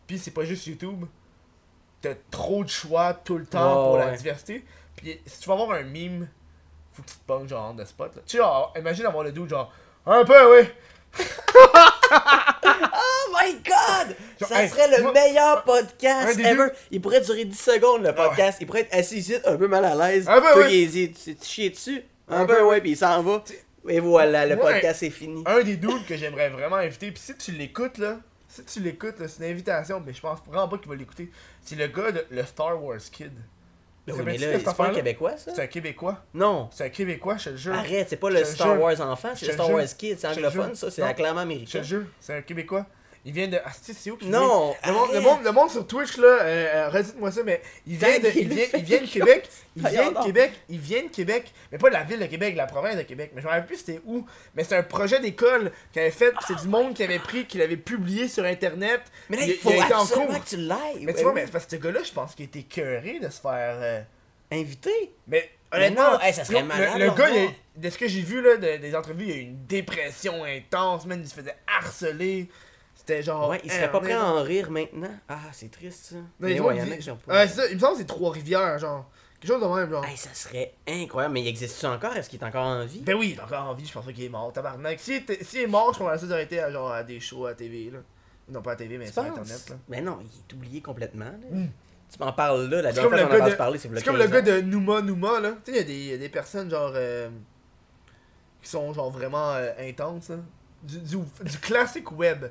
puis 0.08 0.18
c'est 0.20 0.32
pas 0.32 0.44
juste 0.46 0.66
YouTube, 0.68 1.06
t'as 2.02 2.16
trop 2.32 2.64
de 2.64 2.70
choix 2.70 3.14
tout 3.14 3.38
le 3.38 3.46
temps 3.46 3.86
pour 3.86 3.98
la 3.98 4.12
diversité. 4.12 4.64
Puis 4.96 5.20
si 5.26 5.40
tu 5.40 5.48
vas 5.50 5.56
avoir 5.56 5.72
un 5.72 5.84
meme, 5.84 6.28
faut 6.94 7.02
que 7.02 7.08
tu 7.10 7.16
te 7.16 7.26
ponges 7.26 7.50
genre 7.50 7.76
the 7.76 7.86
spot. 7.86 8.16
Là. 8.16 8.22
Tu 8.26 8.32
sais, 8.34 8.38
genre, 8.38 8.74
imagine 8.78 9.06
avoir 9.06 9.24
le 9.24 9.32
dude, 9.32 9.50
genre, 9.50 9.72
un 10.06 10.24
peu, 10.26 10.60
oui. 10.60 10.68
Oh 12.16 13.36
my 13.36 13.54
god! 13.56 14.16
Genre, 14.40 14.50
Ça 14.50 14.64
hey, 14.64 14.70
serait 14.70 14.88
le 14.98 15.04
moi- 15.04 15.12
meilleur 15.14 15.64
podcast 15.64 16.38
ever. 16.40 16.56
deux- 16.56 16.72
Il 16.92 17.02
pourrait 17.02 17.22
durer 17.22 17.46
10 17.46 17.60
secondes 17.60 18.04
le 18.04 18.14
podcast. 18.14 18.60
Il 18.62 18.68
pourrait 18.68 18.82
être 18.82 18.94
assis 18.94 19.18
ici, 19.18 19.36
un 19.46 19.56
peu 19.58 19.68
mal 19.68 19.84
à 19.86 19.96
l'aise. 19.96 20.28
Un 20.30 20.40
peu, 20.40 20.52
Toi, 20.54 20.64
ouais. 20.64 20.78
il 20.78 21.14
tu 21.14 21.36
chies 21.42 21.70
dessus. 21.72 22.04
Un, 22.30 22.42
Un 22.42 22.46
peu, 22.46 22.58
peu, 22.58 22.64
ouais, 22.66 22.82
puis 22.82 22.92
il 22.92 22.98
s'en 22.98 23.22
va. 23.24 23.44
Et 23.90 24.00
voilà, 24.00 24.46
le 24.46 24.56
moi, 24.56 24.72
podcast 24.72 25.04
est 25.04 25.10
fini. 25.10 25.44
Un 25.46 25.62
des 25.62 25.76
dudes 25.78 26.06
que 26.08 26.16
j'aimerais 26.16 26.50
vraiment 26.50 26.76
inviter, 26.78 27.12
puis 27.12 27.22
si 27.22 27.36
tu 27.36 27.52
l'écoutes, 27.52 27.98
là, 27.98 28.18
si 28.54 28.64
tu 28.66 28.80
l'écoutes, 28.82 29.16
c'est 29.28 29.44
une 29.46 29.52
invitation, 29.52 30.02
mais 30.06 30.14
je 30.14 30.22
pense 30.22 30.40
vraiment 30.46 30.68
pas 30.68 30.78
qu'il 30.78 30.90
va 30.90 30.96
l'écouter. 30.96 31.32
C'est 31.62 31.76
le 31.76 31.88
gars 31.88 32.12
de 32.12 32.26
le 32.30 32.44
Star 32.46 32.82
Wars 32.84 32.98
Kid. 33.12 33.32
Oui, 34.06 34.14
Ça 34.18 34.24
mais 34.24 34.38
là, 34.38 34.60
c'est 34.60 34.76
pas 34.76 34.88
un? 34.88 34.94
Québécois, 34.94 35.38
ça? 35.38 35.54
C'est 35.56 35.62
un 35.62 35.68
Québécois. 35.68 36.22
Non. 36.34 36.68
C'est 36.74 36.84
un 36.86 36.90
Québécois, 36.90 37.38
je 37.38 37.52
te 37.52 37.56
jure. 37.56 37.74
Arrête, 37.74 38.10
c'est 38.10 38.18
pas 38.18 38.30
le 38.30 38.44
Star. 38.44 38.78
Wars 38.80 39.00
enfant, 39.00 39.30
c'est 39.34 39.48
le 39.48 39.54
Star. 39.54 39.70
Wars 39.72 39.86
Kid, 39.98 40.20
c'est 40.20 40.28
anglophone, 40.28 40.76
ça, 40.76 40.92
c'est 40.92 41.02
Non. 41.02 41.08
acclamant 41.08 41.40
Je 41.42 41.46
te 41.46 41.52
américain. 41.54 41.80
le 41.80 41.84
jure, 41.86 42.06
c'est 42.20 42.36
un 42.36 42.42
Québécois. 42.42 42.86
Il 43.26 43.32
vient 43.32 43.48
de. 43.48 43.58
Ah, 43.64 43.72
c'est 43.82 43.94
c'est 43.94 44.12
où 44.12 44.18
qu'il 44.18 44.30
Non? 44.30 44.76
Le 44.86 44.92
monde, 44.92 45.10
le, 45.14 45.22
monde, 45.22 45.44
le 45.46 45.52
monde 45.54 45.70
sur 45.72 45.88
Twitch, 45.88 46.18
là, 46.18 46.28
euh, 46.28 46.42
euh, 46.76 46.90
redites-moi 46.90 47.32
ça, 47.32 47.42
mais 47.44 47.62
il 47.88 47.96
vient 47.96 48.20
de, 48.20 48.28
il 48.36 48.50
vient, 48.50 48.66
il 48.76 48.84
vient 48.84 49.02
de 49.02 49.06
Québec. 49.08 49.50
Il 49.78 49.88
vient 49.88 50.12
de. 50.12 50.24
Québec. 50.26 50.52
Il 50.68 50.80
vient 50.80 51.04
de 51.04 51.08
Québec. 51.08 51.54
Mais 51.72 51.78
pas 51.78 51.88
de 51.88 51.94
la 51.94 52.04
ville 52.04 52.20
de 52.20 52.26
Québec, 52.26 52.54
de 52.54 52.58
la 52.58 52.66
province 52.66 52.98
de 52.98 53.04
Québec. 53.04 53.32
Mais 53.34 53.42
je 53.42 53.46
me 53.48 53.52
rappelle 53.52 53.66
plus 53.68 53.78
c'était 53.78 54.02
où. 54.06 54.26
Mais 54.56 54.66
c'est 54.66 54.76
un 54.76 54.84
projet 54.84 55.20
d'école 55.22 55.72
qu'il 55.94 56.02
avait 56.02 56.12
fait. 56.12 56.34
C'est 56.48 56.58
du 56.60 56.68
monde 56.68 56.94
qui 56.96 57.04
avait 57.04 57.20
pris, 57.20 57.46
qu'il 57.46 57.62
avait 57.62 57.78
publié 57.78 58.28
sur 58.28 58.44
Internet. 58.44 59.02
Mais 59.30 59.38
là, 59.38 59.44
il, 59.44 59.50
il 59.52 59.56
faut 59.56 59.70
il 59.72 59.82
a 59.82 59.86
été 59.86 59.94
en 59.94 60.06
cours. 60.06 60.28
que 60.28 60.50
tu 60.50 60.58
l'ailles. 60.58 61.06
Mais 61.06 61.14
tu 61.14 61.24
vois, 61.24 61.32
mais 61.34 61.48
parce 61.48 61.66
que 61.66 61.72
ce 61.72 61.76
gars-là, 61.78 62.02
je 62.04 62.12
pense 62.12 62.36
qu'il 62.36 62.46
était 62.46 62.64
cœuré 62.64 63.20
de 63.20 63.30
se 63.30 63.40
faire. 63.40 63.78
euh, 63.82 64.02
Invité? 64.52 64.92
Mais 65.28 65.50
Mais 65.72 65.78
honnêtement, 65.78 66.12
non, 66.12 66.20
hey, 66.20 66.34
ça 66.34 66.44
serait 66.44 66.60
le- 66.62 66.68
malade, 66.68 67.00
Le, 67.00 67.10
gars, 67.12 67.30
il 67.30 67.50
de 67.82 67.90
ce 67.90 67.98
que 67.98 68.08
j'ai 68.08 68.22
vu 68.22 68.40
là, 68.42 68.58
de- 68.58 68.78
des 68.78 68.96
entrevues, 68.96 69.26
il 69.26 69.32
a 69.32 69.36
eu 69.36 69.40
une 69.42 69.66
dépression 69.66 70.44
intense, 70.44 71.08
man, 71.08 71.20
il 71.24 71.28
se 71.28 71.34
faisait 71.34 71.56
harceler. 71.66 72.50
C'était 73.06 73.22
genre. 73.24 73.50
Ouais, 73.50 73.60
il 73.64 73.72
serait 73.72 73.92
pas 73.92 74.00
prêt 74.00 74.14
à 74.14 74.24
en 74.26 74.42
rire 74.44 74.72
maintenant. 74.72 75.12
Ah, 75.28 75.40
c'est 75.52 75.70
triste, 75.70 76.06
ça. 76.12 76.16
Mais 76.40 76.60
ouais, 76.60 76.62
ont 76.62 76.72
y 76.72 76.82
en 76.82 76.92
a 76.92 76.98
qui 76.98 77.10
pas. 77.26 77.48
C'est 77.48 77.56
ça, 77.56 77.68
il 77.68 77.76
me 77.76 77.80
semble 77.80 77.94
que 77.94 78.00
c'est 78.00 78.06
Trois-Rivières, 78.06 78.80
genre. 78.80 79.10
Quelque 79.42 79.52
chose 79.52 79.62
de 79.62 79.68
même, 79.76 79.90
genre. 79.90 80.06
Hey, 80.06 80.16
ça 80.16 80.34
serait 80.34 80.74
incroyable. 80.88 81.34
Mais 81.34 81.42
il 81.42 81.48
existe-tu 81.50 81.86
encore? 81.86 82.16
Est-ce 82.16 82.30
qu'il 82.30 82.40
est 82.42 82.46
encore 82.46 82.66
en 82.66 82.86
vie? 82.86 83.02
Ben 83.02 83.16
oui, 83.16 83.32
il 83.36 83.38
est 83.38 83.44
encore 83.44 83.68
en 83.68 83.74
vie, 83.74 83.86
je 83.86 83.92
pense 83.92 84.06
pas 84.06 84.14
qu'il 84.14 84.24
est 84.24 84.30
mort, 84.30 84.54
tabarnak. 84.54 85.00
S'il 85.02 85.16
était- 85.16 85.44
s'il 85.44 85.60
est 85.62 85.68
mort, 85.68 85.94
je 85.94 86.00
pense 86.00 86.22
que 86.22 86.28
ça 86.28 86.42
été 86.42 86.62
à, 86.62 86.72
genre, 86.72 86.92
à 86.94 87.04
des 87.04 87.20
shows 87.20 87.46
à 87.48 87.54
TV, 87.54 87.90
là. 87.92 88.00
Non, 88.48 88.62
pas 88.62 88.72
à 88.72 88.76
TV, 88.78 88.98
mais 88.98 89.08
Tu 89.08 89.12
sur 89.12 89.22
penses? 89.24 89.32
Internet, 89.38 89.70
là. 89.70 89.76
Ben 89.90 90.06
non, 90.06 90.20
il 90.22 90.28
est 90.28 90.54
oublié 90.54 90.82
complètement. 90.82 91.26
là. 91.26 91.48
Mm. 91.52 91.68
Tu 92.10 92.20
m'en 92.24 92.32
parles 92.32 92.70
là, 92.70 92.82
la 92.84 92.90
C'est 92.90 93.02
dernière 93.02 93.04
comme 93.04 93.12
fois 93.12 93.18
le 93.18 93.26
qu'on 93.26 93.38
gars 93.38 93.44
en 93.44 93.48
a 93.48 93.52
de- 93.52 93.56
parlé, 93.56 93.78
c'est 93.80 93.90
C'est 93.94 94.04
comme 94.06 94.16
le 94.18 94.28
15 94.28 94.32
gars 94.32 94.42
de 94.42 94.62
Numa 94.62 95.02
Numa, 95.02 95.40
là. 95.42 95.52
Tu 95.66 95.72
sais, 95.72 95.72
il 95.72 95.76
y, 95.78 95.80
a 95.80 95.84
des- 95.84 95.94
il 95.94 96.06
y 96.06 96.14
a 96.14 96.18
des 96.18 96.30
personnes, 96.30 96.70
genre. 96.70 96.92
euh, 96.96 97.30
qui 98.62 98.70
sont, 98.70 98.94
genre, 98.94 99.10
vraiment 99.12 99.52
euh, 99.56 99.72
intenses, 99.80 100.30
là. 100.30 100.38
Du, 100.84 101.00
du, 101.00 101.18
du 101.18 101.58
classique 101.60 102.12
web. 102.12 102.46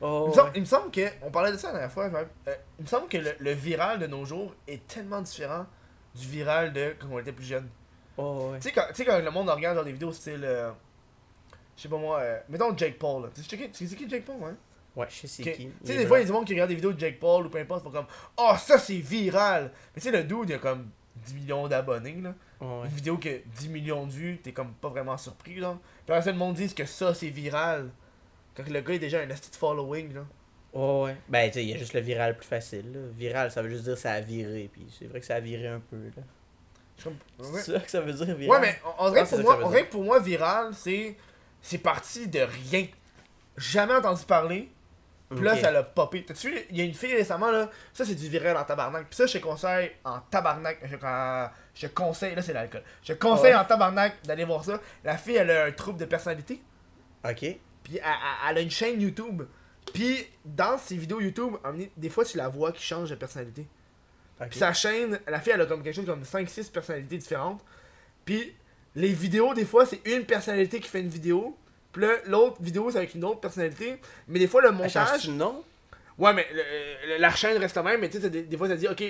Oh, 0.00 0.24
Il 0.26 0.30
me 0.30 0.34
semble, 0.34 0.46
ouais. 0.48 0.52
il 0.56 0.60
me 0.60 0.66
semble 0.66 0.90
que, 0.90 1.00
on 1.22 1.30
parlait 1.30 1.52
de 1.52 1.56
ça 1.56 1.68
la 1.68 1.72
dernière 1.74 1.92
fois, 1.92 2.08
même, 2.08 2.28
euh, 2.48 2.54
il 2.78 2.82
me 2.82 2.88
semble 2.88 3.08
que 3.08 3.16
le, 3.18 3.32
le 3.40 3.52
viral 3.52 3.98
de 3.98 4.06
nos 4.06 4.24
jours 4.24 4.54
est 4.66 4.86
tellement 4.86 5.20
différent 5.22 5.66
du 6.14 6.26
viral 6.26 6.72
de 6.72 6.94
quand 7.00 7.08
on 7.10 7.18
était 7.18 7.32
plus 7.32 7.44
jeune. 7.46 7.68
Oh, 8.16 8.50
ouais. 8.52 8.58
Tu 8.58 8.68
sais, 8.68 8.72
quand, 8.72 8.84
tu 8.88 8.94
sais, 8.94 9.04
quand 9.04 9.18
le 9.18 9.30
monde 9.30 9.48
regarde 9.48 9.76
genre 9.76 9.84
des 9.84 9.92
vidéos 9.92 10.12
style. 10.12 10.40
euh, 10.44 10.70
je 11.76 11.82
sais 11.82 11.88
pas 11.88 11.96
moi, 11.98 12.18
euh, 12.20 12.38
mettons 12.48 12.76
Jake 12.76 12.98
Paul. 12.98 13.30
Tu 13.34 13.42
sais 13.42 13.56
qui- 13.56 13.70
tu 13.70 13.86
sais 13.86 13.96
qui 13.96 14.08
Jake 14.08 14.24
Paul, 14.24 14.36
ouais? 14.36 14.52
Ouais, 14.96 15.06
je 15.08 15.26
sais 15.28 15.42
qui. 15.42 15.66
Tu 15.68 15.72
sais, 15.84 15.96
des 15.96 16.06
fois, 16.06 16.18
il 16.18 16.22
y 16.22 16.24
a 16.24 16.26
blanc. 16.26 16.26
du 16.26 16.32
monde 16.32 16.44
qui 16.46 16.52
regarde 16.54 16.68
des 16.70 16.74
vidéos 16.74 16.92
de 16.92 16.98
Jake 16.98 17.20
Paul 17.20 17.46
ou 17.46 17.50
peu 17.50 17.58
importe, 17.58 17.82
ils 17.82 17.84
font 17.84 17.90
comme 17.92 18.06
Oh, 18.36 18.52
ça 18.58 18.78
c'est 18.78 18.94
viral! 18.96 19.70
Mais 19.94 20.00
tu 20.02 20.08
sais, 20.10 20.16
le 20.16 20.24
dude, 20.24 20.48
il 20.48 20.54
a 20.54 20.58
comme 20.58 20.88
10 21.16 21.34
millions 21.34 21.68
d'abonnés, 21.68 22.20
là. 22.20 22.34
Oh, 22.60 22.80
ouais. 22.82 22.88
Une 22.88 22.94
vidéo 22.96 23.16
qui 23.18 23.28
a 23.28 23.38
10 23.56 23.68
millions 23.68 24.06
de 24.06 24.10
vues, 24.12 24.38
t'es 24.42 24.52
comme 24.52 24.72
pas 24.72 24.88
vraiment 24.88 25.16
surpris, 25.16 25.60
là. 25.60 25.76
Puis 26.04 26.12
après 26.14 26.22
ça, 26.22 26.32
le 26.32 26.38
monde 26.38 26.54
dit 26.56 26.72
que 26.74 26.84
ça 26.84 27.14
c'est 27.14 27.28
viral. 27.28 27.90
Quand 28.58 28.68
le 28.68 28.80
gars 28.80 28.94
est 28.94 28.98
déjà 28.98 29.20
un 29.20 29.26
petit 29.26 29.50
following, 29.58 30.14
là. 30.14 30.20
Oh, 30.74 31.04
ouais. 31.06 31.16
Ben, 31.28 31.48
tu 31.48 31.54
sais, 31.54 31.64
il 31.64 31.70
y 31.70 31.74
a 31.74 31.78
juste 31.78 31.94
le 31.94 32.00
viral 32.00 32.36
plus 32.36 32.46
facile. 32.46 32.92
Là. 32.92 33.00
Viral, 33.16 33.50
ça 33.50 33.62
veut 33.62 33.70
juste 33.70 33.84
dire 33.84 33.96
ça 33.96 34.12
a 34.12 34.20
viré. 34.20 34.68
Puis 34.70 34.86
c'est 34.98 35.06
vrai 35.06 35.20
que 35.20 35.26
ça 35.26 35.36
a 35.36 35.40
viré 35.40 35.66
un 35.68 35.80
peu. 35.80 35.96
là. 35.96 36.22
Comme- 37.02 37.16
ouais. 37.38 37.60
C'est 37.62 37.72
ça 37.72 37.78
que 37.80 37.90
ça 37.90 38.00
veut 38.00 38.12
dire 38.12 38.34
viral? 38.36 38.60
Ouais, 38.60 38.66
mais 38.68 38.78
on, 38.84 39.06
on 39.06 39.08
dirait 39.10 39.22
que 39.22 39.28
c'est 39.28 39.42
pour 39.42 39.70
moi, 39.70 39.84
pour 39.90 40.04
moi, 40.04 40.20
viral, 40.20 40.74
c'est. 40.74 41.16
C'est 41.62 41.78
parti 41.78 42.28
de 42.28 42.40
rien. 42.70 42.86
Jamais 43.56 43.94
entendu 43.94 44.24
parler. 44.24 44.68
Puis 45.30 45.40
là, 45.44 45.56
ça 45.60 45.70
l'a 45.70 45.82
popé. 45.82 46.24
T'as-tu 46.24 46.50
vu, 46.50 46.58
il 46.70 46.76
y 46.78 46.80
a 46.80 46.84
une 46.84 46.94
fille 46.94 47.14
récemment, 47.14 47.50
là. 47.50 47.68
Ça, 47.92 48.04
c'est 48.04 48.14
du 48.14 48.28
viral 48.28 48.56
en 48.56 48.64
tabarnak. 48.64 49.06
Puis 49.08 49.16
ça, 49.16 49.26
je 49.26 49.32
te 49.34 49.42
conseille 49.42 49.90
en 50.04 50.20
tabarnak. 50.30 50.78
Je, 50.84 50.96
je 51.74 51.86
conseille. 51.88 52.34
Là, 52.34 52.42
c'est 52.42 52.52
l'alcool. 52.54 52.82
Je 53.02 53.12
conseille 53.14 53.54
en 53.54 53.64
tabarnak 53.64 54.22
d'aller 54.24 54.44
voir 54.44 54.64
ça. 54.64 54.80
La 55.04 55.16
fille, 55.18 55.36
elle 55.36 55.50
a 55.50 55.64
un 55.64 55.72
trouble 55.72 55.98
de 55.98 56.04
personnalité. 56.06 56.62
Ok. 57.28 57.56
Puis 57.88 57.96
elle, 57.98 58.02
elle- 58.04 58.50
elle 58.50 58.58
a 58.58 58.60
une 58.60 58.70
chaîne 58.70 59.00
YouTube. 59.00 59.42
Puis 59.92 60.26
dans 60.44 60.76
ses 60.78 60.96
vidéos 60.96 61.20
YouTube, 61.20 61.54
des 61.96 62.10
fois, 62.10 62.24
tu 62.24 62.36
la 62.36 62.48
vois 62.48 62.72
qui 62.72 62.82
change 62.82 63.10
de 63.10 63.14
personnalité. 63.14 63.66
ok. 64.40 64.48
Puis 64.50 64.58
sa 64.58 64.72
chaîne, 64.72 65.18
la 65.26 65.40
fille, 65.40 65.52
elle 65.54 65.62
a 65.62 65.66
comme 65.66 65.82
quelque 65.82 65.94
chose 65.96 66.06
comme 66.06 66.22
5-6 66.24 66.70
personnalités 66.70 67.16
différentes. 67.16 67.60
Puis 68.24 68.54
les 68.94 69.12
vidéos, 69.12 69.54
des 69.54 69.64
fois, 69.64 69.86
c'est 69.86 70.00
une 70.06 70.24
personnalité 70.24 70.80
qui 70.80 70.88
fait 70.88 71.00
une 71.00 71.08
vidéo. 71.08 71.56
Puis 71.92 72.04
l'autre 72.26 72.60
vidéo, 72.60 72.90
c'est 72.90 72.98
avec 72.98 73.14
une 73.14 73.24
autre 73.24 73.40
personnalité. 73.40 73.98
Mais 74.28 74.38
des 74.38 74.46
fois, 74.46 74.60
le 74.60 74.68
Elle 74.68 74.74
montage. 74.74 75.26
de 75.26 75.32
nom? 75.32 75.64
Ouais, 76.18 76.34
mais 76.34 76.46
le- 76.52 77.14
le- 77.14 77.18
la 77.18 77.30
chaîne 77.34 77.56
reste 77.58 77.76
la 77.76 77.82
même. 77.82 78.00
Mais 78.00 78.10
tu 78.10 78.20
sais, 78.20 78.28
des, 78.28 78.42
des 78.42 78.56
fois, 78.58 78.68
ça 78.68 78.76
dit, 78.76 78.88
ok, 78.88 79.02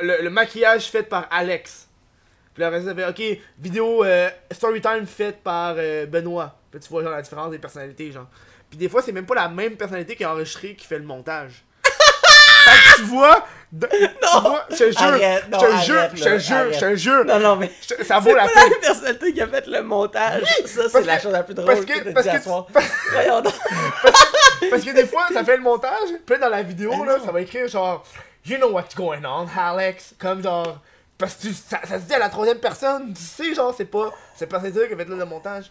le, 0.00 0.22
le 0.22 0.30
maquillage 0.30 0.90
fait 0.90 1.04
par 1.04 1.28
Alex. 1.30 1.88
Puis 2.54 2.62
le 2.64 2.68
reste, 2.70 2.86
ça 2.86 2.94
fait, 2.94 3.06
ok, 3.06 3.38
vidéo 3.58 4.02
euh, 4.04 4.28
storytime 4.50 5.06
faite 5.06 5.42
par 5.44 5.76
euh, 5.78 6.06
Benoît. 6.06 6.58
Puis 6.70 6.80
tu 6.80 6.88
vois, 6.88 7.02
genre, 7.02 7.12
la 7.12 7.22
différence 7.22 7.50
des 7.50 7.58
personnalités, 7.58 8.12
genre. 8.12 8.26
Puis 8.68 8.78
des 8.78 8.88
fois, 8.88 9.02
c'est 9.02 9.12
même 9.12 9.26
pas 9.26 9.34
la 9.34 9.48
même 9.48 9.76
personnalité 9.76 10.16
qui 10.16 10.22
est 10.22 10.26
enregistrée 10.26 10.74
qui 10.74 10.86
fait 10.86 10.98
le 10.98 11.04
montage. 11.04 11.64
fait 11.84 12.70
que 12.70 12.96
tu 12.96 13.02
vois. 13.06 13.46
de- 13.72 13.86
tu 13.86 14.40
vois, 14.42 14.66
je 14.70 14.76
te 14.76 14.90
jure, 14.90 15.10
non, 15.50 15.58
je 15.60 15.66
te 15.66 15.84
jure, 15.84 16.08
je 16.14 16.24
te 16.24 16.38
jure, 16.38 16.72
je 16.72 16.78
te 16.80 16.96
jure. 16.96 17.24
Non, 17.24 17.38
non, 17.40 17.56
mais. 17.56 17.70
je- 17.80 18.04
ça 18.04 18.20
C'est 18.22 18.30
vaut 18.30 18.34
la 18.34 18.46
pas 18.46 18.52
peine. 18.52 18.70
la 18.72 18.78
personnalité 18.78 19.32
qui 19.32 19.40
a 19.40 19.46
fait 19.48 19.66
le 19.66 19.82
montage. 19.82 20.42
Ça, 20.66 20.88
c'est 20.90 21.04
la 21.04 21.18
chose 21.18 21.32
la 21.32 21.42
plus 21.42 21.54
drôle 21.54 21.66
parce 21.66 21.84
que, 21.86 22.12
parce 22.12 22.26
dit 22.26 22.32
que-. 22.32 22.38
Parce 24.70 24.84
que 24.84 24.90
des 24.90 25.06
fois, 25.06 25.26
ça 25.32 25.44
fait 25.44 25.56
le 25.56 25.62
montage, 25.62 26.08
puis 26.26 26.38
dans 26.38 26.48
la 26.48 26.62
vidéo, 26.62 26.90
là, 27.04 27.18
non. 27.18 27.24
ça 27.24 27.32
va 27.32 27.40
écrire 27.40 27.68
genre 27.68 28.04
You 28.44 28.56
know 28.56 28.70
what's 28.70 28.94
going 28.94 29.24
on, 29.24 29.46
Alex. 29.58 30.14
Comme 30.18 30.42
genre. 30.42 30.78
Parce 31.16 31.34
que 31.34 31.48
ça, 31.52 31.80
ça 31.84 31.98
se 31.98 32.04
dit 32.04 32.14
à 32.14 32.18
la 32.18 32.28
troisième 32.28 32.58
personne, 32.58 33.12
tu 33.12 33.22
sais, 33.22 33.54
genre, 33.54 33.74
c'est 33.76 33.84
pas. 33.86 34.12
C'est 34.36 34.46
pas 34.46 34.60
ça 34.60 34.70
qui 34.70 34.78
a 34.78 34.96
fait 34.96 35.04
là 35.08 35.16
le 35.16 35.24
montage. 35.24 35.70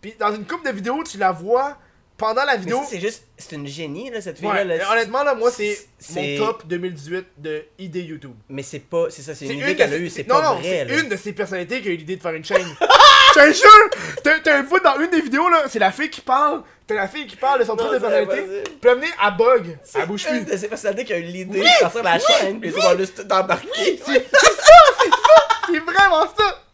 Puis 0.00 0.14
dans 0.18 0.34
une 0.34 0.44
coupe 0.46 0.64
de 0.64 0.70
vidéos, 0.70 1.02
tu 1.04 1.18
la 1.18 1.32
vois 1.32 1.76
pendant 2.16 2.44
la 2.44 2.56
vidéo. 2.56 2.78
ça, 2.82 2.88
c'est 2.90 3.00
juste. 3.00 3.24
C'est 3.36 3.54
une 3.56 3.66
génie, 3.66 4.10
là, 4.10 4.20
cette 4.20 4.38
fille-là. 4.38 4.90
honnêtement, 4.92 5.22
là, 5.22 5.34
moi, 5.34 5.50
c'est 5.50 5.78
C'est- 5.98 6.38
mon 6.38 6.46
top 6.46 6.66
2018 6.66 7.26
de 7.38 7.64
idée 7.78 8.02
YouTube. 8.02 8.34
Mais 8.48 8.62
c'est 8.62 8.80
pas. 8.80 9.06
C'est 9.10 9.22
ça, 9.22 9.34
c'est 9.34 9.44
une 9.46 9.52
C'est 9.52 9.56
idée 9.58 9.76
qu'elle 9.76 9.92
a 9.92 9.96
ses- 9.96 10.02
eue, 10.02 10.10
c'est 10.10 10.26
non, 10.28 10.36
pas 10.36 10.42
non, 10.54 10.54
vrai. 10.60 10.64
c'est 10.68 10.84
là. 10.84 11.00
une 11.00 11.08
de 11.08 11.16
ces 11.16 11.32
personnalités 11.32 11.80
qui 11.80 11.88
a 11.88 11.92
eu 11.92 11.96
l'idée 11.96 12.16
de 12.16 12.22
faire 12.22 12.34
une 12.34 12.44
chaîne. 12.44 12.66
Je 13.34 13.40
te 13.40 13.52
jure! 13.52 14.32
T'as 14.42 14.58
une 14.60 14.66
fois 14.66 14.80
dans 14.80 14.98
une 14.98 15.10
des 15.10 15.20
vidéos, 15.20 15.48
là, 15.48 15.64
c'est 15.68 15.78
la 15.78 15.92
fille 15.92 16.10
qui 16.10 16.22
parle. 16.22 16.62
T'as 16.86 16.94
la 16.94 17.06
fille 17.06 17.26
qui 17.26 17.36
parle 17.36 17.60
de 17.60 17.64
son 17.64 17.76
Non, 17.76 17.84
truc 17.84 18.00
de 18.00 18.06
c'est 18.06 18.10
personnalité. 18.26 18.62
Puis 18.80 18.90
amener 18.90 19.06
à 19.20 19.30
bug. 19.30 19.78
C'est 19.84 20.00
À 20.00 20.06
bouche 20.06 20.26
une 20.32 20.44
plus. 20.44 20.52
de 20.54 20.56
ces 20.58 20.66
personnalités 20.68 21.04
qui 21.04 21.12
a 21.12 21.18
eu 21.18 21.22
l'idée 21.22 21.60
de 21.60 21.66
sortir 21.78 22.02
la 22.02 22.18
chaîne, 22.18 22.58
puis 22.58 22.72
ils 22.74 22.98
juste 22.98 23.16
tout 23.28 23.32
embarquer. 23.32 24.00
C'est 24.06 25.78
vraiment 25.80 26.26
ça! 26.36 26.64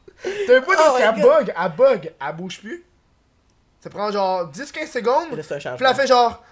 T'as 0.47 0.57
un 0.57 0.61
my 0.61 1.03
à 1.03 1.13
God. 1.13 1.23
bug, 1.23 1.53
à 1.57 1.69
bug, 1.69 2.13
elle 2.27 2.37
bouge 2.37 2.61
plus. 2.61 2.85
Ça 3.85 3.91
prend 3.91 4.11
genre 4.11 4.51
10-15 4.51 4.87
secondes. 4.91 5.29
Puis 5.77 5.85
là, 5.85 5.91
elle 5.91 5.97
fait 5.97 6.07
genre 6.07 6.43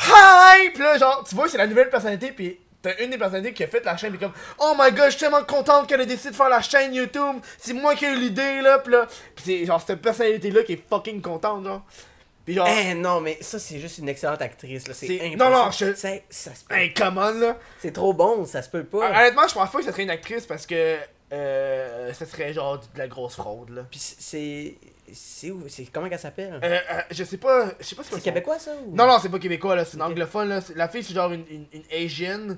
Hi! 0.00 0.70
Puis 0.70 0.82
là, 0.82 0.96
genre, 0.96 1.22
tu 1.28 1.34
vois, 1.34 1.48
c'est 1.50 1.58
la 1.58 1.66
nouvelle 1.66 1.90
personnalité. 1.90 2.32
Puis 2.32 2.58
t'as 2.80 2.96
une 2.98 3.10
des 3.10 3.18
personnalités 3.18 3.52
qui 3.52 3.62
a 3.62 3.68
fait 3.68 3.84
la 3.84 3.94
chaîne. 3.98 4.08
Puis 4.10 4.18
comme 4.18 4.32
Oh 4.58 4.72
my 4.78 4.90
god, 4.90 5.04
je 5.06 5.10
suis 5.10 5.20
tellement 5.20 5.44
contente 5.44 5.86
qu'elle 5.86 6.00
ait 6.00 6.06
décidé 6.06 6.30
de 6.30 6.34
faire 6.34 6.48
la 6.48 6.62
chaîne 6.62 6.94
YouTube. 6.94 7.36
C'est 7.58 7.74
moi 7.74 7.94
qui 7.94 8.06
ai 8.06 8.08
eu 8.12 8.16
l'idée, 8.16 8.62
là. 8.62 8.78
Puis 8.78 8.90
là, 8.90 9.06
puis 9.36 9.44
c'est 9.44 9.66
genre 9.66 9.82
cette 9.86 10.00
personnalité-là 10.00 10.62
qui 10.62 10.72
est 10.72 10.82
fucking 10.88 11.20
contente, 11.20 11.64
genre. 11.64 11.82
Puis 12.46 12.54
genre, 12.54 12.66
Eh 12.66 12.94
non, 12.94 13.20
mais 13.20 13.36
ça, 13.42 13.58
c'est 13.58 13.78
juste 13.78 13.98
une 13.98 14.08
excellente 14.08 14.40
actrice. 14.40 14.88
là. 14.88 14.94
C'est 14.94 15.14
impossible. 15.20 15.36
non, 15.36 15.50
non, 15.50 15.70
je- 15.70 15.94
C'est- 15.94 16.24
ça 16.30 16.54
se 16.54 16.64
peut. 16.64 16.74
hey, 16.74 16.94
come 16.94 17.18
on, 17.18 17.38
là. 17.38 17.56
C'est 17.80 17.92
trop 17.92 18.14
bon, 18.14 18.46
ça 18.46 18.62
se 18.62 18.70
peut 18.70 18.82
pas. 18.84 19.10
Honnêtement, 19.10 19.46
je 19.46 19.52
pense 19.54 19.70
pas 19.70 19.78
que 19.78 19.84
ça 19.84 19.92
serait 19.92 20.04
une 20.04 20.10
actrice 20.10 20.46
parce 20.46 20.64
que 20.66 20.96
euh, 21.34 22.12
ça 22.14 22.26
serait 22.26 22.52
genre 22.52 22.78
de 22.78 22.98
la 22.98 23.06
grosse 23.08 23.34
fraude, 23.36 23.70
là. 23.70 23.82
Puis 23.90 24.00
c'est. 24.00 24.74
C'est 25.14 25.50
où? 25.50 25.64
C'est 25.68 25.86
comment 25.86 26.08
qu'elle 26.08 26.18
s'appelle? 26.18 26.60
Euh, 26.62 26.78
euh, 26.90 27.00
je 27.10 27.24
sais 27.24 27.36
pas, 27.38 27.66
je 27.80 27.84
sais 27.84 27.94
pas 27.96 28.02
C'est 28.04 28.20
québécois 28.22 28.58
ça 28.58 28.72
ou... 28.84 28.94
Non, 28.94 29.06
non, 29.06 29.18
c'est 29.20 29.28
pas 29.28 29.38
québécois, 29.38 29.76
là, 29.76 29.84
c'est 29.84 29.96
une 29.96 30.02
anglophone, 30.02 30.48
là. 30.48 30.60
La 30.76 30.88
fille, 30.88 31.02
c'est 31.04 31.14
genre 31.14 31.32
une, 31.32 31.44
une, 31.50 31.66
une 31.72 31.82
Asian. 31.92 32.56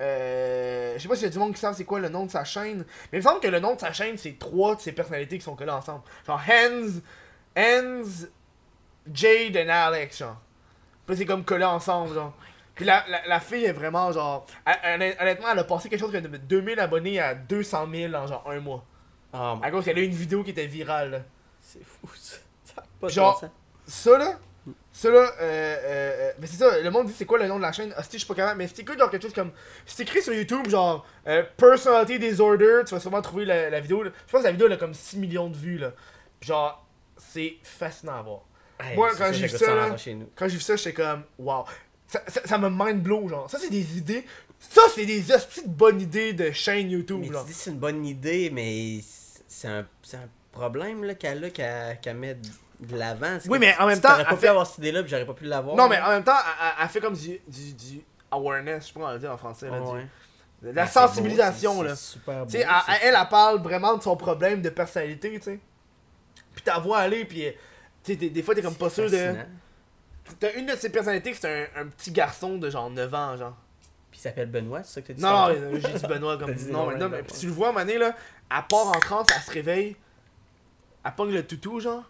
Euh, 0.00 0.94
je 0.96 1.02
sais 1.02 1.08
pas 1.08 1.14
s'il 1.14 1.24
y 1.24 1.28
a 1.28 1.30
du 1.32 1.38
monde 1.38 1.52
qui 1.52 1.60
savent 1.60 1.74
c'est 1.76 1.84
quoi 1.84 2.00
le 2.00 2.08
nom 2.08 2.24
de 2.26 2.30
sa 2.30 2.44
chaîne. 2.44 2.84
Mais 3.12 3.18
il 3.18 3.22
me 3.22 3.22
semble 3.22 3.40
que 3.40 3.48
le 3.48 3.60
nom 3.60 3.74
de 3.74 3.80
sa 3.80 3.92
chaîne, 3.92 4.16
c'est 4.16 4.38
trois 4.38 4.74
de 4.76 4.80
ses 4.80 4.92
personnalités 4.92 5.36
qui 5.38 5.44
sont 5.44 5.54
collées 5.56 5.70
ensemble. 5.72 6.02
Genre 6.26 6.40
Hans, 6.48 7.00
Hans, 7.56 8.26
Jade 9.12 9.56
et 9.56 9.68
Alex, 9.68 10.18
genre. 10.18 10.40
Puis 11.06 11.16
c'est 11.16 11.26
comme 11.26 11.44
collé 11.44 11.64
ensemble, 11.64 12.14
genre. 12.14 12.32
Puis 12.74 12.84
la, 12.86 13.04
la, 13.08 13.26
la 13.26 13.40
fille 13.40 13.64
est 13.64 13.72
vraiment 13.72 14.10
genre. 14.12 14.46
elle- 14.64 15.02
elle- 15.02 15.16
honnêtement, 15.20 15.48
elle 15.52 15.58
a 15.58 15.64
passé 15.64 15.88
quelque 15.90 16.00
chose 16.00 16.12
comme 16.12 16.22
de 16.22 16.36
2000 16.38 16.80
abonnés 16.80 17.20
à 17.20 17.34
200 17.34 17.88
000 17.92 18.14
en 18.14 18.26
genre 18.26 18.44
un 18.48 18.60
mois. 18.60 18.84
My- 19.34 19.60
À 19.62 19.70
cause 19.70 19.84
qu'elle 19.84 19.98
a 19.98 20.00
eu 20.00 20.04
une 20.06 20.10
vidéo 20.14 20.42
qui 20.42 20.50
était 20.50 20.66
virale, 20.66 21.10
là. 21.10 21.18
C'est 21.72 21.84
fou 21.84 22.08
ça. 22.14 22.36
Ça 22.74 22.82
pas 23.00 23.08
Genre-. 23.08 23.44
Ça 23.86 24.18
là, 24.18 24.38
ça 24.92 25.10
là, 25.10 25.18
euh, 25.18 25.26
euh, 25.40 25.78
euh, 25.82 26.32
mais 26.38 26.46
c'est 26.46 26.58
ça, 26.58 26.80
le 26.80 26.90
monde 26.90 27.06
dit 27.06 27.14
c'est 27.16 27.24
quoi 27.24 27.38
le 27.38 27.48
nom 27.48 27.56
de 27.56 27.62
la 27.62 27.72
chaîne, 27.72 27.92
hostie, 27.98 28.18
je 28.18 28.18
suis 28.18 28.28
pas 28.28 28.34
capable, 28.34 28.58
mais 28.58 28.68
si 28.68 28.74
t'écoutes 28.74 28.98
genre 28.98 29.10
quelque 29.10 29.22
chose 29.22 29.32
comme, 29.32 29.50
si 29.86 29.96
t'écris 29.96 30.22
sur 30.22 30.32
YouTube 30.32 30.68
genre, 30.68 31.04
euh, 31.26 31.42
Personality 31.56 32.18
Disorder, 32.18 32.82
tu 32.86 32.94
vas 32.94 33.00
sûrement 33.00 33.22
trouver 33.22 33.46
la, 33.46 33.70
la 33.70 33.80
vidéo, 33.80 34.02
là. 34.04 34.10
je 34.26 34.30
pense 34.32 34.42
que 34.42 34.46
la 34.46 34.52
vidéo 34.52 34.66
elle 34.66 34.74
a 34.74 34.76
comme 34.76 34.94
6 34.94 35.16
millions 35.16 35.48
de 35.48 35.56
vues 35.56 35.78
là, 35.78 35.92
genre, 36.40 36.86
c'est 37.16 37.56
fascinant 37.62 38.18
à 38.18 38.22
voir. 38.22 38.40
Hey, 38.78 38.94
Moi, 38.94 39.10
quand 39.16 39.32
j'ai 39.32 39.46
vu 39.46 39.58
ça, 39.58 39.74
là. 39.74 39.96
Quand 40.36 40.48
j'ai 40.48 40.56
vu 40.56 40.60
ça, 40.60 40.76
j'étais 40.76 40.92
comme, 40.92 41.24
wow, 41.38 41.64
ça, 42.06 42.22
ça, 42.28 42.40
ça 42.44 42.58
me 42.58 42.68
mind 42.70 43.02
blow 43.02 43.28
genre, 43.28 43.50
ça 43.50 43.58
c'est 43.58 43.70
des 43.70 43.98
idées, 43.98 44.24
ça 44.60 44.82
c'est 44.94 45.06
des 45.06 45.32
hosties 45.32 45.64
de 45.64 45.68
bonnes 45.68 46.00
idées 46.00 46.32
de 46.32 46.50
chaîne 46.52 46.90
YouTube 46.90 47.20
Mais 47.22 47.30
là. 47.30 47.40
tu 47.40 47.46
dis 47.48 47.52
que 47.54 47.58
c'est 47.58 47.70
une 47.70 47.78
bonne 47.78 48.04
idée, 48.04 48.50
mais 48.50 49.00
c'est 49.48 49.68
un, 49.68 49.86
c'est 50.02 50.18
un 50.18 50.28
problème 50.52 51.04
là, 51.04 51.14
qu'elle 51.14 51.44
a 51.44 51.50
qu'elle 51.50 52.16
met 52.16 52.34
de 52.34 52.96
l'avant. 52.96 53.38
C'est 53.40 53.48
Oui, 53.48 53.58
mais 53.58 53.74
en 53.78 53.86
même 53.86 54.00
temps, 54.00 54.08
T'aurais 54.10 54.24
pas 54.24 54.34
pu 54.34 54.40
fait- 54.40 54.48
avoir 54.48 54.66
cette 54.66 54.78
idée-là, 54.78 55.02
puis 55.02 55.10
j'aurais 55.10 55.26
pas 55.26 55.34
pu 55.34 55.44
l'avoir. 55.44 55.76
Non 55.76 55.88
mais 55.88 56.00
en 56.00 56.08
même 56.10 56.24
temps, 56.24 56.32
elle, 56.36 56.82
elle- 56.82 56.88
fait 56.88 57.00
comme 57.00 57.14
du, 57.14 57.38
du, 57.46 57.72
du 57.74 58.00
awareness, 58.30 58.82
je 58.84 58.86
sais 58.88 58.92
pas 58.94 59.00
comment 59.00 59.12
le 59.12 59.18
dire 59.18 59.32
en 59.32 59.36
français 59.36 59.66
là, 59.70 59.80
Ouais, 59.80 59.86
du- 59.86 59.96
ouais. 59.96 60.06
de 60.62 60.70
la 60.76 60.82
Ah, 60.82 60.86
beau, 60.86 60.90
sensibilisation 60.92 61.78
c'est- 61.82 61.88
là. 61.88 61.96
c'est 61.96 62.12
super 62.12 62.46
beau. 62.46 62.52
Elle, 62.54 62.66
elle, 63.02 63.14
elle 63.20 63.28
parle 63.28 63.60
vraiment 63.62 63.96
de 63.96 64.02
son 64.02 64.16
problème 64.16 64.62
de 64.62 64.70
personnalité, 64.70 65.32
tu 65.38 65.42
sais. 65.44 65.60
Puis 66.54 66.62
ta 66.62 66.78
voix 66.78 66.98
aller, 66.98 67.24
puis 67.24 67.44
tu 68.02 68.12
sais, 68.12 68.16
des, 68.16 68.30
des 68.30 68.42
fois 68.42 68.54
t'es 68.54 68.62
comme 68.62 68.74
pas 68.74 68.90
sûr 68.90 69.04
de. 69.10 69.16
fascinant. 69.16 69.44
T'as 70.38 70.52
une 70.54 70.66
de 70.66 70.76
ses 70.76 70.90
personnalités 70.90 71.32
que 71.32 71.38
c'est 71.38 71.68
un, 71.76 71.82
un 71.82 71.86
petit 71.86 72.12
garçon 72.12 72.56
de 72.56 72.70
genre 72.70 72.88
9 72.90 73.12
ans, 73.14 73.36
genre. 73.36 73.56
Puis 74.10 74.20
il 74.20 74.22
s'appelle 74.22 74.48
Benoît, 74.50 74.82
c'est 74.82 74.94
ça 74.94 75.02
que 75.02 75.06
t'as 75.08 75.14
dit 75.14 75.22
Non, 75.22 75.48
euh, 75.48 75.78
j'ai 75.80 75.98
dit 75.98 76.06
Benoît 76.06 76.38
comme. 76.38 76.52
Dit 76.54 76.70
non, 76.70 76.90
non, 76.96 77.08
mais, 77.08 77.18
non, 77.22 77.26
tu 77.38 77.46
le 77.46 77.52
vois 77.52 77.70
à 77.70 77.72
donné, 77.72 77.98
là, 77.98 78.14
elle 78.50 78.62
part 78.68 78.88
en 78.88 78.92
transe, 79.00 79.26
elle 79.34 79.42
se 79.42 79.50
réveille, 79.50 79.96
elle 81.04 81.12
pogne 81.14 81.32
le 81.32 81.46
toutou, 81.46 81.80
genre. 81.80 82.04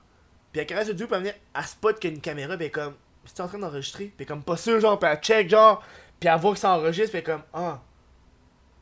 Puis 0.53 0.61
elle 0.61 0.67
caresse 0.67 0.89
le 0.89 0.95
toutou, 0.95 1.07
puis 1.07 1.15
elle, 1.17 1.21
venir, 1.23 1.35
elle 1.55 1.65
spot 1.65 1.99
qu'il 1.99 2.11
y 2.11 2.13
a 2.13 2.17
une 2.17 2.23
caméra, 2.23 2.57
puis 2.57 2.71
comme. 2.71 2.95
Si 3.25 3.35
tu 3.35 3.43
en 3.43 3.49
train 3.49 3.59
d'enregistrer, 3.59 4.13
puis 4.17 4.25
comme 4.27 4.43
pas 4.43 4.57
sûr, 4.57 4.81
genre, 4.81 4.99
puis 4.99 5.09
elle 5.11 5.19
check, 5.19 5.49
genre, 5.51 5.83
puis 6.19 6.29
elle 6.29 6.39
voit 6.41 6.53
que 6.55 6.59
ça 6.59 6.71
enregistre, 6.73 7.13
puis 7.13 7.23
comme. 7.23 7.43
Ah. 7.53 7.81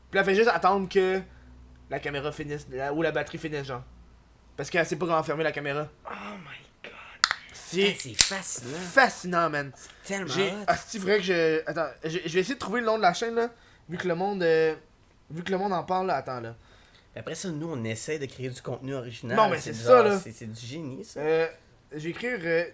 Puis 0.09 0.19
elle 0.19 0.25
fait 0.25 0.35
juste 0.35 0.49
attendre 0.49 0.87
que 0.89 1.21
la 1.89 1.99
caméra 1.99 2.31
finisse, 2.31 2.65
la- 2.71 2.93
ou 2.93 3.01
la 3.01 3.11
batterie 3.11 3.37
finisse, 3.37 3.65
genre. 3.67 3.83
Parce 4.57 4.69
qu'elle 4.69 4.85
sait 4.85 4.95
pas 4.95 5.05
comment 5.05 5.23
fermer 5.23 5.43
la 5.43 5.51
caméra. 5.51 5.87
Oh 6.05 6.09
my 6.37 6.57
god. 6.83 6.91
C'est 7.53 7.95
c'est 7.99 8.13
fascinant. 8.13 8.77
fascinant, 8.77 9.49
man. 9.49 9.71
Tellement 10.03 10.27
J'ai. 10.27 10.49
hot. 10.51 10.55
Ah, 10.67 10.75
c'est 10.77 10.99
vrai 10.99 11.17
que 11.17 11.23
je. 11.23 11.61
Attends, 11.69 11.87
je, 12.03 12.09
je 12.09 12.33
vais 12.33 12.39
essayer 12.39 12.55
de 12.55 12.59
trouver 12.59 12.79
le 12.81 12.85
nom 12.87 12.97
de 12.97 13.03
la 13.03 13.13
chaîne, 13.13 13.35
là. 13.35 13.49
Vu 13.87 13.97
que 13.97 14.07
le 14.07 14.15
monde. 14.15 14.41
euh, 14.43 14.73
Vu 15.29 15.43
que 15.43 15.51
le 15.51 15.57
monde 15.59 15.73
en 15.73 15.83
parle, 15.83 16.07
là. 16.07 16.15
Attends, 16.15 16.39
là. 16.41 16.55
Après 17.15 17.35
ça, 17.35 17.49
nous, 17.49 17.69
on 17.71 17.83
essaie 17.83 18.19
de 18.19 18.25
créer 18.25 18.49
du 18.49 18.61
contenu 18.61 18.93
original. 18.93 19.35
Non, 19.35 19.49
mais 19.49 19.59
c'est 19.59 19.73
ça, 19.73 20.03
là. 20.03 20.19
C'est 20.19 20.45
du 20.51 20.65
génie, 20.65 21.03
ça. 21.03 21.19
Euh, 21.19 21.47
je 21.91 21.97
vais 21.99 22.09
écrire 22.11 22.39
euh, 22.43 22.65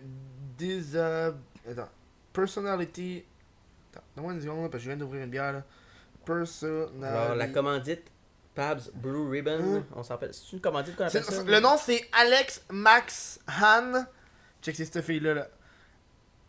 des. 0.58 0.96
euh, 0.96 1.32
attends. 1.70 1.90
Personality. 2.34 3.26
Attends, 3.94 4.04
donne-moi 4.16 4.34
une 4.34 4.42
seconde, 4.42 4.64
là, 4.64 4.70
parce 4.70 4.84
que 4.84 4.86
je 4.86 4.90
viens 4.90 4.98
d'ouvrir 4.98 5.24
une 5.24 5.30
bière, 5.30 5.54
là. 5.54 5.64
Personality. 6.26 7.04
Alors, 7.04 7.36
la 7.36 7.48
commandite 7.48 8.04
Pabs 8.54 8.82
Blue 8.94 9.30
Ribbon, 9.30 9.78
Hein? 9.78 9.84
on 9.96 10.04
s'appelle. 10.04 10.34
C'est 10.34 10.52
une 10.54 10.62
commandite 10.62 10.96
qu'on 10.96 11.06
appelle 11.06 11.24
ça? 11.24 11.44
Le 11.44 11.60
nom, 11.60 11.78
c'est 11.78 12.08
Alex 12.14 12.62
Max 12.72 13.40
Han. 13.62 14.06
Check, 14.62 14.76
c'est 14.76 14.86
cette 14.86 15.02
fille-là, 15.04 15.34
là. 15.34 15.48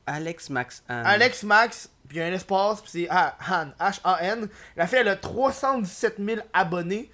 Alex 0.06 0.50
Max 0.50 0.84
Anne. 0.88 1.04
Alex 1.04 1.42
Max, 1.42 1.90
puis 2.08 2.20
un 2.20 2.32
espace, 2.32 2.80
puis 2.80 2.90
c'est 2.92 3.06
ah, 3.10 3.36
Han, 3.50 3.70
H-A-N. 3.80 4.48
La 4.76 4.86
fille, 4.86 4.98
elle 4.98 5.08
a 5.08 5.16
317 5.16 6.16
000 6.24 6.40
abonnés, 6.52 7.10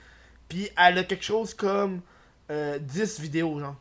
puis 0.52 0.68
elle 0.76 0.98
a 0.98 1.04
quelque 1.04 1.24
chose 1.24 1.54
comme 1.54 2.02
euh, 2.50 2.78
10 2.78 3.20
vidéos, 3.20 3.58
genre. 3.58 3.76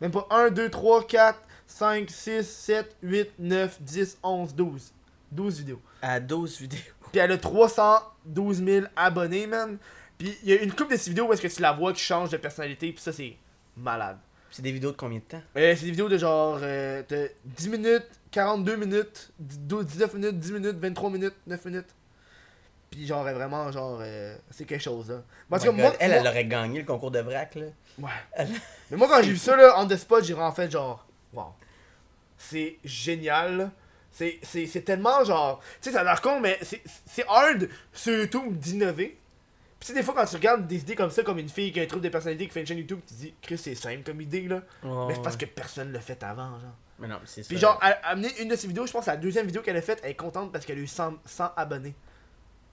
Même 0.00 0.12
pas 0.12 0.24
1, 0.30 0.50
2, 0.50 0.70
3, 0.70 1.04
4, 1.08 1.40
5, 1.66 2.08
6, 2.08 2.48
7, 2.48 2.96
8, 3.02 3.30
9, 3.40 3.82
10, 3.82 4.18
11, 4.22 4.54
12. 4.54 4.92
12 5.32 5.58
vidéos. 5.58 5.80
À 6.00 6.20
12 6.20 6.60
vidéos. 6.60 6.78
Puis 7.10 7.20
elle 7.20 7.32
a 7.32 7.38
312 7.38 8.64
000 8.64 8.86
abonnés, 8.94 9.48
man. 9.48 9.78
Puis 10.16 10.38
il 10.44 10.50
y 10.50 10.52
a 10.52 10.62
une 10.62 10.72
couple 10.72 10.92
de 10.92 10.96
ces 10.96 11.10
vidéos 11.10 11.26
où 11.26 11.32
est-ce 11.32 11.42
que 11.42 11.48
tu 11.48 11.60
la 11.60 11.72
vois 11.72 11.92
qui 11.92 12.02
change 12.02 12.30
de 12.30 12.36
personnalité, 12.36 12.92
puis 12.92 13.02
ça, 13.02 13.12
c'est 13.12 13.34
malade. 13.76 14.18
C'est 14.52 14.62
des 14.62 14.70
vidéos 14.70 14.92
de 14.92 14.96
combien 14.96 15.18
de 15.18 15.24
temps? 15.24 15.42
Euh, 15.56 15.74
c'est 15.74 15.86
des 15.86 15.90
vidéos 15.90 16.08
de 16.08 16.18
genre 16.18 16.60
euh, 16.62 17.02
de 17.08 17.32
10 17.46 17.68
minutes, 17.68 18.06
42 18.30 18.76
minutes, 18.76 19.32
12 19.40 19.86
19 19.86 20.14
minutes, 20.14 20.38
10 20.38 20.52
minutes, 20.52 20.76
23 20.78 21.10
minutes, 21.10 21.34
9 21.48 21.64
minutes. 21.64 21.94
Puis 22.92 23.06
genre 23.06 23.22
vraiment 23.24 23.72
genre 23.72 23.98
euh, 24.02 24.36
c'est 24.50 24.64
quelque 24.66 24.82
chose 24.82 25.08
là. 25.10 25.16
Oh 25.16 25.22
moi, 25.48 25.58
elle, 25.64 25.72
moi- 25.72 25.92
elle 25.98 26.26
aurait 26.28 26.44
gagné 26.44 26.78
le 26.80 26.84
concours 26.86 27.10
de 27.10 27.18
vrac, 27.20 27.54
là. 27.56 27.66
ouais. 27.98 28.10
Elle- 28.32 28.48
Mais 28.90 28.96
moi 28.98 29.08
quand 29.08 29.22
j'ai 29.22 29.30
vu 29.32 29.36
ça 29.38 29.56
là 29.56 29.74
on 29.78 29.86
the 29.88 29.96
spot, 29.96 30.22
j'ai 30.22 30.34
en 30.34 30.52
fait 30.52 30.70
genre 30.70 31.04
wow. 31.32 31.46
C'est 32.38 32.78
génial. 32.84 33.56
là. 33.56 33.70
C'est 34.10 34.84
tellement 34.84 35.24
genre 35.24 35.60
tu 35.80 35.88
sais 35.88 35.92
ça 35.96 36.02
a 36.02 36.04
l'air 36.04 36.20
con 36.20 36.38
mais 36.38 36.58
c'est 36.62 37.24
hard 37.28 37.68
sur 37.92 38.12
YouTube 38.16 38.58
d'innover. 38.58 39.18
Puis 39.80 39.86
tu 39.88 39.92
sais 39.94 39.94
des 39.94 40.02
fois 40.04 40.14
quand 40.14 40.26
tu 40.26 40.36
regardes 40.36 40.66
des 40.66 40.76
idées 40.80 40.94
comme 40.94 41.10
ça 41.10 41.22
comme 41.22 41.38
une 41.38 41.48
fille 41.48 41.72
qui 41.72 41.80
a 41.80 41.82
un 41.82 41.86
trouble 41.86 42.04
de 42.04 42.10
personnalité 42.10 42.46
qui 42.46 42.52
fait 42.52 42.60
une 42.60 42.66
chaîne 42.66 42.78
YouTube, 42.78 43.00
tu 43.08 43.14
te 43.14 43.18
dis 43.20 43.34
Chris 43.40 43.56
c'est 43.58 43.74
simple 43.74 44.02
comme 44.04 44.20
idée 44.20 44.42
là. 44.48 44.60
mais 45.08 45.14
c'est 45.14 45.22
parce 45.22 45.36
que 45.38 45.46
personne 45.46 45.92
l'a 45.92 46.00
fait 46.00 46.22
avant 46.22 46.50
genre. 46.60 46.76
Mais 46.98 47.08
non, 47.08 47.18
c'est 47.24 47.42
ça. 47.42 47.48
Puis 47.48 47.58
genre, 47.58 47.80
elle 47.82 47.98
a 48.02 48.08
amené 48.10 48.28
une 48.40 48.48
de 48.48 48.54
ses 48.54 48.68
vidéos, 48.68 48.86
je 48.86 48.92
pense 48.92 49.06
que 49.06 49.10
la 49.10 49.16
deuxième 49.16 49.46
vidéo 49.46 49.60
qu'elle 49.62 49.76
a 49.78 49.82
faite, 49.82 49.98
elle 50.04 50.10
est 50.10 50.14
contente 50.14 50.52
parce 50.52 50.64
qu'elle 50.64 50.78
a 50.78 50.82
eu 50.82 50.86
100, 50.86 51.14
100 51.24 51.50
abonnés. 51.56 51.94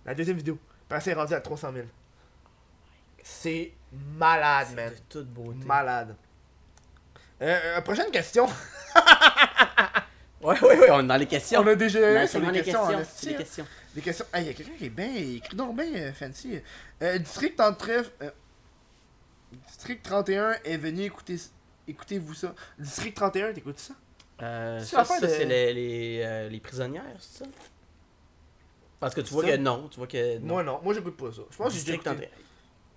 La 0.05 0.13
deuxième 0.15 0.37
vidéo. 0.37 0.55
Puis 0.87 0.95
elle 0.95 1.01
s'est 1.01 1.13
rendue 1.13 1.33
à 1.33 1.41
300 1.41 1.71
000. 1.73 1.85
C'est 3.23 3.71
malade, 4.17 4.67
C'est 4.69 4.75
man. 4.75 4.89
de 4.93 4.99
toute 5.09 5.27
beauté. 5.27 5.65
Malade. 5.65 6.15
Euh, 7.41 7.59
euh, 7.77 7.81
prochaine 7.81 8.11
question. 8.11 8.47
Ouais, 10.41 10.57
ouais, 10.61 10.79
ouais, 10.79 10.91
on 10.91 11.01
est 11.01 11.07
dans 11.07 11.17
les 11.17 11.25
questions. 11.25 11.59
On 11.59 11.67
a 11.67 11.75
déjà 11.75 11.99
eu 11.99 12.25
c'est 12.25 12.27
sur 12.27 12.39
dans 12.41 12.49
les 12.49 12.61
questions. 12.61 12.79
c'est 13.13 13.27
les 13.27 13.33
hein. 13.33 13.37
questions. 13.39 13.65
Des 13.93 14.01
questions. 14.01 14.25
Ah, 14.31 14.39
il 14.39 14.47
y 14.47 14.49
a 14.49 14.53
quelqu'un 14.53 14.71
qui 14.77 14.85
est 14.85 14.89
bien. 14.89 15.13
écrit 15.13 15.57
donc 15.57 15.75
bien 15.75 15.93
euh, 15.93 16.13
fancy. 16.13 16.61
Euh, 17.01 17.17
District 17.17 17.57
33. 17.57 17.93
euh, 18.21 18.31
District 19.67 20.01
31 20.01 20.53
est 20.63 20.77
venu 20.77 21.01
écouter. 21.03 21.35
Écoutez-vous 21.89 22.33
ça. 22.35 22.55
District 22.77 23.13
31, 23.17 23.51
t'écoutes 23.51 23.79
ça? 23.79 23.93
Euh, 24.41 24.79
C'est 24.79 24.95
ça, 24.95 25.03
ça, 25.03 25.19
de- 25.19 25.27
c'est 25.27 25.43
les, 25.43 25.73
les, 25.73 26.21
euh, 26.23 26.47
les 26.47 26.59
prisonnières, 26.61 27.03
c'est 27.19 27.39
ça? 27.43 27.45
Parce 28.99 29.15
que 29.15 29.21
tu 29.21 29.33
vois 29.33 29.43
Ça? 29.45 29.51
que 29.51 29.57
non, 29.57 29.87
tu 29.89 29.97
vois 29.97 30.07
que 30.07 30.37
non. 30.39 30.45
Moi, 30.47 30.63
non. 30.63 30.79
Moi, 30.83 30.93
j'écoute 30.93 31.15
pas 31.17 31.31
ça. 31.31 31.41
Je 31.49 31.57
pense 31.57 31.67
que 31.73 31.79
j'ai 31.79 31.85
déjà 31.85 31.93
District 31.97 32.05
écouté. 32.07 32.27
31. 32.27 32.29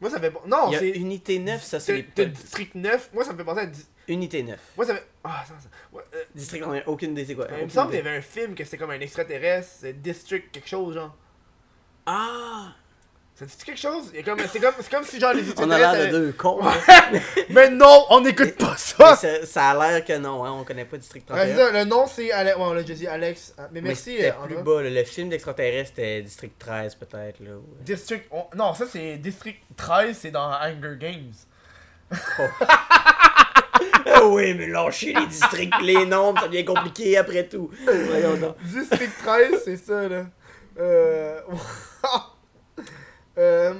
Moi, 0.00 0.10
ça 0.10 0.20
fait. 0.20 0.32
Non, 0.48 0.72
a 0.72 0.78
c'est. 0.80 0.88
Unité 0.90 1.38
9, 1.38 1.62
ça 1.62 1.78
c'est 1.78 2.06
les... 2.16 2.24
District 2.26 2.74
9. 2.74 3.10
Moi, 3.14 3.24
ça 3.24 3.32
me 3.32 3.38
fait 3.38 3.44
penser 3.44 3.60
à. 3.60 3.66
Di- 3.66 3.86
Unité 4.08 4.42
9. 4.42 4.58
Moi, 4.76 4.84
ça 4.86 4.94
fait. 4.96 5.06
Ah, 5.22 5.44
ça, 5.46 5.54
ça. 5.60 5.68
ouais, 5.92 6.02
euh, 6.14 6.24
District 6.34 6.60
31, 6.62 6.82
aucune 6.86 7.12
idée 7.12 7.24
c'est 7.24 7.36
quoi. 7.36 7.46
il 7.48 7.52
me 7.52 7.56
aucune 7.58 7.70
semble 7.70 7.90
qu'il 7.90 7.98
y 7.98 8.00
avait 8.00 8.16
un 8.16 8.20
film 8.22 8.54
que 8.56 8.64
c'était 8.64 8.78
comme 8.78 8.90
un 8.90 8.98
extraterrestre. 9.00 9.70
c'est 9.80 10.02
District 10.02 10.50
quelque 10.50 10.68
chose, 10.68 10.94
genre. 10.94 11.14
Ah! 12.06 12.72
Ça 13.34 13.46
dit 13.46 13.56
quelque 13.64 13.80
chose? 13.80 14.12
Comme- 14.24 14.38
C'est 14.52 14.60
comme, 14.60 14.74
c'est 14.78 14.90
comme 14.90 15.04
si, 15.04 15.18
genre, 15.18 15.32
les 15.32 15.42
On 15.58 15.70
a 15.70 15.78
l'air 15.78 15.94
de 16.06 16.10
deux 16.10 16.32
cons. 16.32 16.60
Mais 17.50 17.70
non, 17.70 18.04
on 18.10 18.20
n'écoute 18.20 18.56
pas 18.58 18.76
ça! 18.76 19.16
ça, 19.44 19.70
a 19.70 19.74
l'air 19.90 20.04
que 20.04 20.16
non, 20.18 20.44
hein, 20.44 20.52
on 20.52 20.64
connaît 20.64 20.84
pas 20.84 20.98
District 20.98 21.28
Ouais, 21.30 21.46
c'est 21.46 21.54
31. 21.54 21.66
ça, 21.72 21.72
le 21.72 21.84
nom, 21.88 22.06
c'est 22.06 22.30
Alex. 22.30 22.56
Ouais, 22.56 22.62
on 22.62 22.72
l'a 22.74 22.82
déjà 22.82 22.94
dit, 22.94 23.06
Alex. 23.06 23.54
Ah, 23.58 23.68
Mais 23.72 23.80
merci, 23.80 24.16
c'était 24.16 24.30
euh, 24.32 24.44
plus 24.46 24.56
bas, 24.62 24.82
le 24.82 25.04
film 25.04 25.30
d'extraterrestre 25.30 25.92
c'était 25.96 26.20
District 26.22 26.58
13 26.58 26.94
peut-être. 26.96 27.40
là. 27.40 27.52
ou- 27.56 27.64
District. 27.82 28.26
on- 28.30 28.44
Non, 28.54 28.74
ça, 28.74 28.84
c'est 28.90 29.16
District 29.16 29.60
13, 29.76 30.18
c'est 30.20 30.30
dans 30.30 30.50
Hunger 30.52 30.96
Games. 31.00 31.32
Ah 34.06 34.24
oui, 34.26 34.52
mais 34.54 34.66
lâchez 34.66 35.14
les 35.14 35.26
districts, 35.26 35.80
les 35.82 36.04
nombres, 36.04 36.40
ça 36.42 36.48
devient 36.48 36.64
compliqué 36.66 37.16
après 37.16 37.48
tout. 37.48 37.70
District 38.62 39.12
13, 39.24 39.62
c'est 39.64 39.76
ça, 39.78 40.06
là. 40.06 40.26
Euh. 40.78 41.40
Euh. 43.38 43.74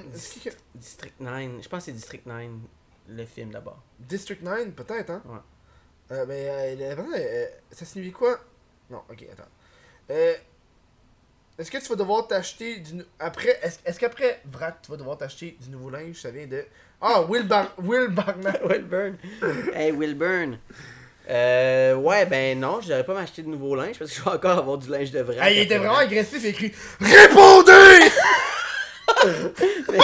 que- 0.44 0.50
District 0.74 1.20
9, 1.20 1.62
je 1.62 1.68
pense 1.68 1.80
que 1.80 1.84
c'est 1.86 1.92
District 1.92 2.26
9, 2.26 2.46
le 3.08 3.24
film 3.26 3.50
d'abord. 3.50 3.82
District 3.98 4.42
9, 4.42 4.70
peut-être, 4.70 5.10
hein? 5.10 5.22
Ouais. 5.26 6.16
Euh, 6.16 6.24
mais 6.28 6.48
euh, 6.80 6.94
euh, 7.16 7.46
ça 7.70 7.84
signifie 7.84 8.12
quoi? 8.12 8.38
Non, 8.90 9.02
ok, 9.10 9.24
attends. 9.32 9.48
Euh, 10.10 10.34
est-ce 11.58 11.70
que 11.70 11.78
tu 11.78 11.88
vas 11.88 11.96
devoir 11.96 12.26
t'acheter 12.26 12.78
du. 12.78 13.02
Après, 13.18 13.58
est-ce 13.84 13.98
qu'après 13.98 14.40
Vrac, 14.50 14.82
tu 14.82 14.90
vas 14.90 14.96
devoir 14.96 15.16
t'acheter 15.18 15.56
du 15.60 15.70
nouveau 15.70 15.90
linge? 15.90 16.16
Ça 16.16 16.30
vient 16.30 16.46
de. 16.46 16.64
Ah, 17.00 17.22
Will, 17.22 17.46
Bar 17.46 17.72
Will 17.78 18.08
Barnett. 18.08 18.60
Wilburn. 18.68 19.16
hey, 19.74 19.92
Wilburn. 19.92 20.58
Euh, 21.30 21.94
ouais, 21.94 22.26
ben 22.26 22.58
non, 22.58 22.80
je 22.80 22.88
devrais 22.88 23.04
pas 23.04 23.14
m'acheter 23.14 23.42
de 23.42 23.48
nouveau 23.48 23.76
linge 23.76 23.98
parce 23.98 24.10
que 24.10 24.16
je 24.18 24.22
vais 24.24 24.30
encore 24.30 24.58
avoir 24.58 24.76
du 24.78 24.90
linge 24.90 25.10
de 25.12 25.20
vrai. 25.20 25.36
Ah, 25.40 25.50
il 25.50 25.58
était 25.60 25.78
vraiment 25.78 25.96
agressif, 25.96 26.38
il 26.42 26.46
a 26.46 26.50
écrit 26.50 26.72
Répondez 27.00 28.10
mais, 29.92 29.98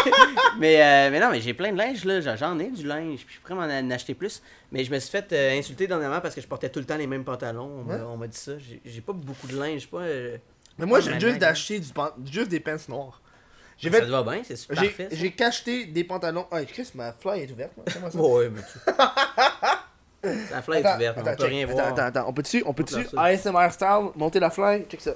mais, 0.58 0.82
euh, 0.82 1.10
mais 1.10 1.20
non, 1.20 1.30
mais 1.30 1.40
j'ai 1.40 1.54
plein 1.54 1.72
de 1.72 1.78
linge 1.78 2.04
là, 2.04 2.20
J'en- 2.20 2.58
ai 2.58 2.70
du 2.70 2.86
linge, 2.86 3.18
puis 3.20 3.26
je 3.28 3.32
suis 3.32 3.40
prêt 3.40 3.54
à 3.54 3.56
en 3.56 3.90
acheter 3.90 4.14
plus. 4.14 4.42
Mais 4.72 4.84
je 4.84 4.90
me 4.92 4.98
suis 4.98 5.10
fait 5.10 5.32
euh, 5.32 5.58
insulter 5.58 5.86
dernièrement 5.86 6.20
parce 6.20 6.34
que 6.34 6.40
je 6.40 6.46
portais 6.46 6.68
tout 6.68 6.78
le 6.78 6.84
temps 6.86 6.96
les 6.96 7.06
mêmes 7.06 7.24
pantalons. 7.24 7.84
On 8.06 8.16
m'a 8.16 8.26
dit 8.26 8.36
ça. 8.36 8.52
J'ai- 8.58 8.80
pas 9.00 9.12
beaucoup 9.12 9.46
de 9.46 9.58
linge, 9.58 9.88
pas. 9.88 9.98
euh, 9.98 10.36
Mais 10.78 10.86
moi, 10.86 11.00
j'ai 11.00 11.18
juste 11.18 11.38
du 11.80 11.92
pan- 11.92 12.12
juste 12.30 12.48
des 12.50 12.60
noirs. 12.88 13.20
J'ai 13.78 13.90
Ça 13.90 13.98
fait. 13.98 14.06
te 14.06 14.10
va 14.10 14.22
bien, 14.24 14.42
c'est 14.44 14.56
super 14.56 14.76
J'ai 14.80 14.88
parfait. 14.88 15.08
ça. 15.10 15.16
j'ai 15.16 15.30
cacheté 15.30 15.84
des 15.86 16.02
pantalons. 16.02 16.46
Ah, 16.50 16.64
Chris, 16.64 16.90
ma 16.96 17.12
fly 17.12 17.42
est 17.42 17.52
ouverte. 17.52 17.72
moi. 17.76 18.10
Ça? 18.10 18.18
Ouais, 18.18 18.48
mais 18.48 18.60
tu. 18.60 18.78
La 20.50 20.62
fly 20.62 20.78
est 20.78 20.84
Attends, 20.84 20.96
ouverte, 20.96 21.16
mais 21.16 21.22
on 21.22 21.26
attends, 21.26 21.36
peut 21.36 21.42
check. 21.44 21.50
rien 21.52 21.64
attends, 21.64 21.72
voir. 21.74 21.86
Attends, 21.86 22.02
attends, 22.02 22.24
on 22.28 22.32
peut-tu, 22.32 22.62
on 22.66 22.74
peut-tu. 22.74 23.06
ASMR 23.16 23.70
style, 23.70 24.10
monter 24.16 24.40
la 24.40 24.50
fly, 24.50 24.84
check 24.90 25.00
ça. 25.00 25.12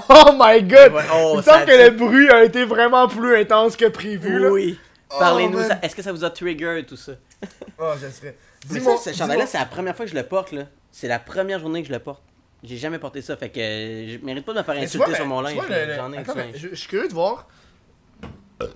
Oh 0.08 0.32
my 0.38 0.62
god! 0.62 0.92
Ouais, 0.92 1.02
oh, 1.12 1.30
Il 1.34 1.36
me 1.38 1.42
semble 1.42 1.64
que 1.66 1.84
le 1.84 1.90
bruit 1.90 2.28
a 2.30 2.44
été 2.44 2.64
vraiment 2.64 3.08
plus 3.08 3.36
intense 3.36 3.76
que 3.76 3.86
prévu, 3.86 4.38
là. 4.38 4.50
Oui. 4.50 4.78
Oh, 5.10 5.16
Parlez-nous, 5.18 5.62
ça- 5.62 5.78
est-ce 5.82 5.94
que 5.94 6.02
ça 6.02 6.12
vous 6.12 6.24
a 6.24 6.30
trigger 6.30 6.84
tout 6.86 6.96
ça? 6.96 7.12
Oh, 7.78 7.92
je 8.00 8.08
serais. 8.08 8.36
Mais 8.70 8.78
Dis-moi, 8.78 8.96
ça, 8.96 9.12
ce 9.12 9.18
chandail-là, 9.18 9.46
c'est 9.46 9.58
la 9.58 9.66
première 9.66 9.94
fois 9.94 10.06
que 10.06 10.10
je 10.10 10.16
le 10.16 10.22
porte, 10.22 10.52
là. 10.52 10.64
C'est 10.90 11.08
la 11.08 11.18
première 11.18 11.58
journée 11.58 11.82
que 11.82 11.88
je 11.88 11.92
le 11.92 11.98
porte. 11.98 12.22
J'ai 12.62 12.78
jamais 12.78 12.98
porté 12.98 13.20
ça, 13.20 13.36
fait 13.36 13.50
que 13.50 13.60
euh, 13.60 14.08
je 14.08 14.24
mérite 14.24 14.44
pas 14.46 14.52
de 14.54 14.58
me 14.58 14.62
faire 14.64 14.76
insulter 14.76 15.04
vois, 15.06 15.14
sur 15.14 15.26
mon 15.26 15.40
linge. 15.42 15.54
vois, 15.54 15.68
le- 15.68 15.86
le- 15.86 15.94
J'en 15.94 16.12
ai 16.12 16.18
Attends, 16.18 16.32
mais 16.34 16.52
je, 16.54 16.68
je 16.70 16.74
suis 16.74 16.88
curieux 16.88 17.08
de 17.08 17.12
voir. 17.12 17.46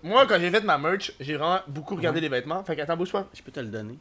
Moi, 0.03 0.27
quand 0.27 0.39
j'ai 0.39 0.51
fait 0.51 0.61
ma 0.63 0.77
merch, 0.77 1.13
j'ai 1.21 1.37
vraiment 1.37 1.61
beaucoup 1.69 1.95
regardé 1.97 2.21
les 2.21 2.29
vêtements. 2.29 2.63
Fait 2.65 2.77
qu'attends, 2.77 2.97
bouge 2.97 3.13
pas. 3.13 3.27
Je 3.33 3.41
peux 3.43 3.53
te 3.53 3.61
le 3.61 3.69
donner. 3.69 3.99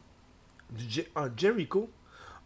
Du 0.70 1.04
ah, 1.14 1.26
Jericho. 1.36 1.90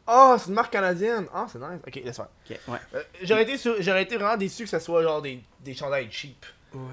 Ah, 0.06 0.36
c'est 0.38 0.48
une 0.48 0.54
marque 0.54 0.72
canadienne. 0.72 1.26
Ah, 1.32 1.46
c'est 1.50 1.58
nice. 1.58 1.80
Ok, 1.86 1.94
laisse 2.04 2.16
faire. 2.16 2.28
Ok, 2.50 2.58
ouais. 2.68 2.78
Euh, 2.94 3.02
j'aurais, 3.22 3.42
été 3.44 3.56
sur- 3.56 3.80
j'aurais 3.80 4.02
été 4.02 4.16
vraiment 4.16 4.36
déçu 4.36 4.64
que 4.64 4.70
ça 4.70 4.80
soit 4.80 5.02
genre 5.02 5.22
des, 5.22 5.40
des 5.60 5.74
chandails 5.74 6.08
cheap. 6.10 6.44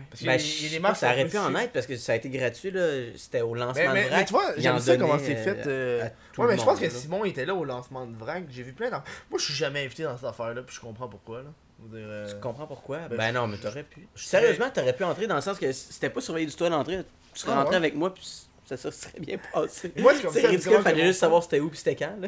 Parce 0.09 0.19
qu'il 0.19 0.27
y 0.27 0.29
a- 0.29 0.35
Ben, 0.35 0.43
y 0.43 0.65
a 0.65 0.69
des 0.71 0.79
marques 0.79 0.97
ça 0.97 1.09
aurait 1.13 1.25
pu 1.25 1.37
en 1.37 1.55
être 1.55 1.71
parce 1.71 1.87
que 1.87 1.95
ça 1.95 2.11
a 2.11 2.15
été 2.17 2.27
gratuit, 2.29 2.69
là. 2.69 2.85
C'était 3.15 3.39
au 3.41 3.55
lancement 3.55 3.93
Mais, 3.93 4.03
de 4.03 4.07
vrac. 4.09 4.19
mais 4.19 4.25
tu 4.25 4.33
vois, 4.33 4.51
j'aime 4.57 4.79
ça 4.79 4.97
comment 4.97 5.17
c'est 5.17 5.35
fait. 5.37 5.65
euh, 5.67 6.01
euh, 6.03 6.09
Ouais, 6.37 6.47
mais 6.49 6.57
je 6.57 6.63
pense 6.65 6.79
que 6.79 6.83
là. 6.85 6.89
Simon 6.91 7.23
était 7.23 7.45
là 7.45 7.55
au 7.55 7.63
lancement 7.63 8.05
de 8.05 8.15
Vrac. 8.17 8.43
J'ai 8.49 8.63
vu 8.63 8.73
plein 8.73 8.89
d'en- 8.89 9.01
Moi, 9.29 9.39
je 9.39 9.45
suis 9.45 9.53
jamais 9.53 9.85
invité 9.85 10.03
dans 10.03 10.17
cette 10.17 10.25
affaire-là, 10.27 10.61
puis 10.63 10.75
je 10.75 10.81
comprends 10.81 11.07
pourquoi. 11.07 11.39
Là. 11.43 11.49
Dire, 11.79 11.99
euh, 12.09 12.27
Tu 12.29 12.35
comprends 12.41 12.67
pourquoi? 12.67 12.97
Ben, 13.09 13.15
Ben, 13.17 13.31
non, 13.31 13.47
mais 13.47 13.55
t'aurais 13.57 13.83
pu. 13.83 14.05
Sérieusement, 14.15 14.69
t'aurais 14.69 14.93
pu 14.93 15.05
entrer 15.05 15.27
dans 15.27 15.35
le 15.35 15.41
sens 15.41 15.57
que 15.57 15.71
c'était 15.71 16.09
pas 16.09 16.19
surveillé 16.19 16.45
du 16.47 16.53
tout 16.55 16.65
à 16.65 16.69
l'entrée. 16.69 16.99
Tu 17.33 17.39
serais 17.39 17.53
Ah, 17.53 17.59
rentré 17.59 17.71
ouais? 17.71 17.75
avec 17.77 17.95
moi, 17.95 18.13
puis 18.13 18.27
ça, 18.65 18.75
serait 18.75 19.19
bien 19.19 19.37
passé. 19.53 19.93
Moi, 19.97 20.13
c'est 20.13 20.21
comme 20.23 20.33
C'est 20.33 20.45
ridicule, 20.47 20.81
fallait 20.81 20.99
que 21.01 21.07
juste 21.07 21.21
savoir 21.21 21.41
c'était 21.41 21.61
où 21.61 21.69
puis 21.69 21.77
c'était 21.77 21.95
quand, 21.95 22.17
là. 22.19 22.27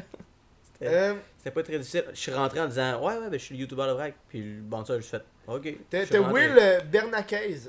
C'était 0.82 0.94
Euh, 0.96 1.14
c'était 1.38 1.52
pas 1.52 1.64
très 1.64 1.78
difficile. 1.78 2.06
Je 2.14 2.20
suis 2.20 2.34
rentré 2.34 2.60
en 2.60 2.68
disant, 2.68 3.00
ouais, 3.06 3.16
ouais, 3.18 3.30
ben 3.30 3.34
je 3.40 3.44
suis 3.46 3.56
le 3.56 3.62
youtubeur 3.62 3.88
de 3.88 3.94
vrac. 3.94 4.14
Puis 4.30 4.42
le 4.42 4.62
bon, 4.62 4.84
ça, 4.84 4.96
je 5.00 5.06
fait, 5.06 5.24
ok. 5.48 5.68
Rentré. 6.20 6.34
Will 6.34 6.58
euh, 6.60 6.80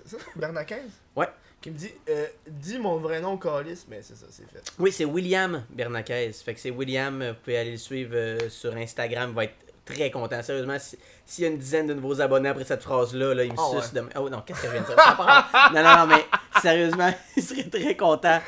ça, 0.06 0.16
Bernaquez 0.36 0.82
Ouais. 1.16 1.28
Qui 1.60 1.70
me 1.70 1.76
dit 1.76 1.92
euh, 2.08 2.26
Dis 2.48 2.78
mon 2.78 2.96
vrai 2.96 3.20
nom, 3.20 3.36
Calis. 3.36 3.84
Mais 3.88 4.00
c'est 4.02 4.16
ça, 4.16 4.26
c'est 4.30 4.48
fait. 4.50 4.62
Oui, 4.78 4.90
c'est 4.90 5.04
William 5.04 5.62
Bernaquez. 5.70 6.32
Fait 6.32 6.54
que 6.54 6.60
c'est 6.60 6.70
William, 6.70 7.20
euh, 7.22 7.32
vous 7.32 7.38
pouvez 7.44 7.58
aller 7.58 7.72
le 7.72 7.76
suivre 7.76 8.14
euh, 8.14 8.48
sur 8.48 8.74
Instagram, 8.76 9.30
il 9.30 9.34
va 9.36 9.44
être 9.44 9.54
très 9.84 10.10
content. 10.10 10.42
Sérieusement, 10.42 10.78
si- 10.78 10.98
s'il 11.24 11.44
y 11.44 11.46
a 11.46 11.50
une 11.50 11.58
dizaine 11.58 11.86
de 11.86 11.94
nouveaux 11.94 12.20
abonnés 12.20 12.48
après 12.48 12.64
cette 12.64 12.82
phrase-là, 12.82 13.34
là, 13.34 13.44
il 13.44 13.52
me 13.52 13.58
Ah 13.58 13.80
suce 13.80 13.92
de... 13.92 14.02
Oh 14.16 14.28
non, 14.28 14.40
qu'est-ce 14.44 14.60
que 14.62 14.66
je 14.68 14.72
viens 14.72 14.80
de 14.82 14.86
dire? 14.86 14.96
Non, 15.74 15.82
non, 15.82 15.96
non, 15.98 16.06
mais 16.06 16.60
sérieusement, 16.60 17.10
il 17.36 17.42
serait 17.42 17.64
très 17.68 17.96
content. 17.96 18.40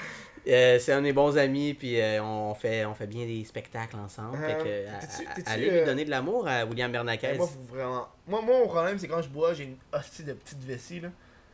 Euh, 0.46 0.78
c'est 0.78 0.92
un 0.92 0.98
de 0.98 1.02
mes 1.04 1.12
bons 1.14 1.38
amis, 1.38 1.72
puis 1.72 1.98
euh, 2.00 2.22
on, 2.22 2.54
fait, 2.54 2.84
on 2.84 2.94
fait 2.94 3.06
bien 3.06 3.24
des 3.24 3.42
spectacles 3.44 3.96
ensemble. 3.96 4.36
Euh, 4.42 4.46
fait 4.48 4.64
que, 4.64 5.46
à- 5.48 5.52
allez 5.52 5.70
euh, 5.70 5.78
lui 5.80 5.86
donner 5.86 6.04
de 6.04 6.10
l'amour 6.10 6.46
à 6.46 6.66
William 6.66 6.92
Bernaquez. 6.92 7.28
Mais 7.32 7.38
moi, 7.38 7.48
vraiment. 7.70 8.08
Moi, 8.26 8.42
moi, 8.42 8.58
mon 8.60 8.66
problème, 8.68 8.98
c'est 8.98 9.08
quand 9.08 9.22
je 9.22 9.28
bois, 9.28 9.54
j'ai 9.54 9.64
une 9.64 9.76
hostie 9.92 10.22
de 10.22 10.34
petite 10.34 10.62
vessie. 10.64 11.00
Là. 11.00 11.08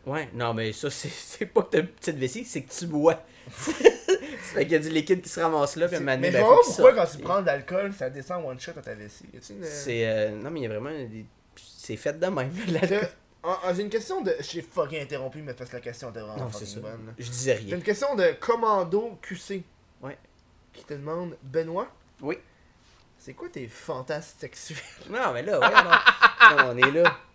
Ouais, 0.07 0.29
non, 0.35 0.55
mais 0.55 0.73
ça, 0.73 0.89
c'est 0.91 1.47
pas 1.53 1.63
que 1.63 1.71
t'as 1.71 1.81
une 1.81 1.87
petite 1.87 2.17
vessie, 2.17 2.45
c'est 2.45 2.63
que 2.63 2.73
tu 2.73 2.87
bois. 2.87 3.23
fait 3.51 4.63
qu'il 4.65 4.73
y 4.73 4.75
a 4.75 4.79
du 4.81 4.89
liquide 4.91 5.21
qui 5.23 5.29
se 5.29 5.39
ramasse 5.41 5.77
là, 5.77 5.87
puis 5.87 5.97
un 5.97 6.01
mais 6.01 6.17
je 6.17 6.21
ben, 6.39 6.41
pourquoi, 6.45 6.65
sorte. 6.65 6.95
quand 6.97 7.07
tu 7.07 7.19
prends 7.19 7.41
de 7.43 7.47
l'alcool, 7.47 7.93
ça 7.93 8.11
descend 8.11 8.45
one 8.45 8.59
shot 8.59 8.73
à 8.77 8.83
ta 8.83 8.95
vessie. 8.95 9.25
Une. 9.33 9.63
C'est. 9.63 10.09
euh, 10.09 10.31
non, 10.31 10.51
mais 10.51 10.61
il 10.61 10.63
y 10.65 10.67
a 10.67 10.69
vraiment. 10.69 10.91
des- 10.91 11.27
C'est 11.55 11.97
fait 11.97 12.19
de 12.19 12.27
même. 12.27 12.51
Ah, 13.43 13.59
ah, 13.65 13.75
j'ai 13.75 13.83
une 13.83 13.89
question 13.91 14.21
de. 14.21 14.35
J'ai 14.41 14.61
fucking 14.63 15.01
interrompu, 15.01 15.41
mais 15.43 15.55
parce 15.55 15.71
que 15.71 15.77
la 15.77 15.81
question 15.83 16.11
était 16.11 16.21
vraiment 16.21 16.37
Non, 16.45 16.53
c'est 16.53 16.67
fucking 16.67 16.83
bonne. 16.83 17.15
Je 17.19 17.31
disais 17.31 17.57
J'ai 17.59 17.65
rien. 17.67 17.77
une 17.77 17.83
question 17.83 18.15
de 18.15 18.33
Commando 18.39 19.19
QC. 19.23 19.63
Ouais. 20.03 20.19
Qui 20.73 20.85
te 20.85 20.95
demande 20.95 21.37
Benoît, 21.43 21.89
Oui. 22.21 22.39
c'est 23.19 23.33
quoi 23.35 23.49
tes 23.49 23.67
fantasmes 23.67 24.39
sexuels? 24.39 24.79
Non, 25.09 25.33
mais 25.33 25.43
là, 25.43 25.59
ouais, 25.59 25.69
non. 25.69 26.57
Non, 26.65 26.71
on 26.73 26.77
est 26.77 26.91
là. 26.93 27.17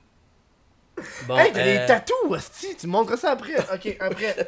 Bon, 1.27 1.35
Hey, 1.37 1.51
t'as 1.51 1.59
euh, 1.59 1.81
des 1.81 1.85
tatous, 1.87 2.15
hostie, 2.29 2.73
tu 2.77 2.87
montres 2.87 3.17
ça 3.17 3.31
après. 3.31 3.55
Ok, 3.73 3.97
après. 3.99 4.47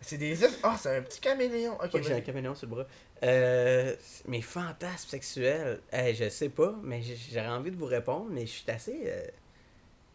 C'est 0.00 0.16
des. 0.16 0.38
Ah, 0.62 0.74
c'est 0.80 0.96
un 0.96 1.02
petit 1.02 1.20
caméléon. 1.20 1.74
Ok, 1.74 1.92
Ouais, 1.92 2.02
j'ai 2.02 2.14
un 2.14 2.20
caméléon 2.22 2.54
sur 2.54 2.66
le 2.66 2.74
bras. 2.76 2.86
Euh, 3.22 3.94
mes 4.26 4.40
fantasmes 4.40 5.10
sexuels, 5.10 5.80
hey, 5.92 6.14
je 6.14 6.30
sais 6.30 6.48
pas, 6.48 6.74
mais 6.82 7.02
j'aurais 7.30 7.48
envie 7.48 7.70
de 7.70 7.76
vous 7.76 7.84
répondre, 7.84 8.26
mais 8.30 8.46
je 8.46 8.52
suis 8.52 8.70
assez. 8.70 9.02
euh, 9.04 9.26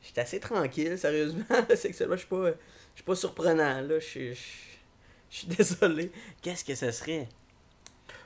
je 0.02 0.08
suis 0.08 0.20
assez 0.20 0.40
tranquille, 0.40 0.98
sérieusement. 0.98 1.44
Sexuellement, 1.76 2.16
je 2.16 2.20
suis 2.22 2.28
pas, 2.30 2.46
je 2.48 2.54
suis 2.96 3.04
pas 3.04 3.16
surprenant, 3.16 3.82
là. 3.82 4.00
Je 4.00 4.06
suis. 4.06 4.34
Je 4.36 4.42
je 5.30 5.38
suis 5.40 5.48
désolé. 5.48 6.12
Qu'est-ce 6.42 6.64
que 6.64 6.74
ce 6.76 6.90
serait? 6.92 7.28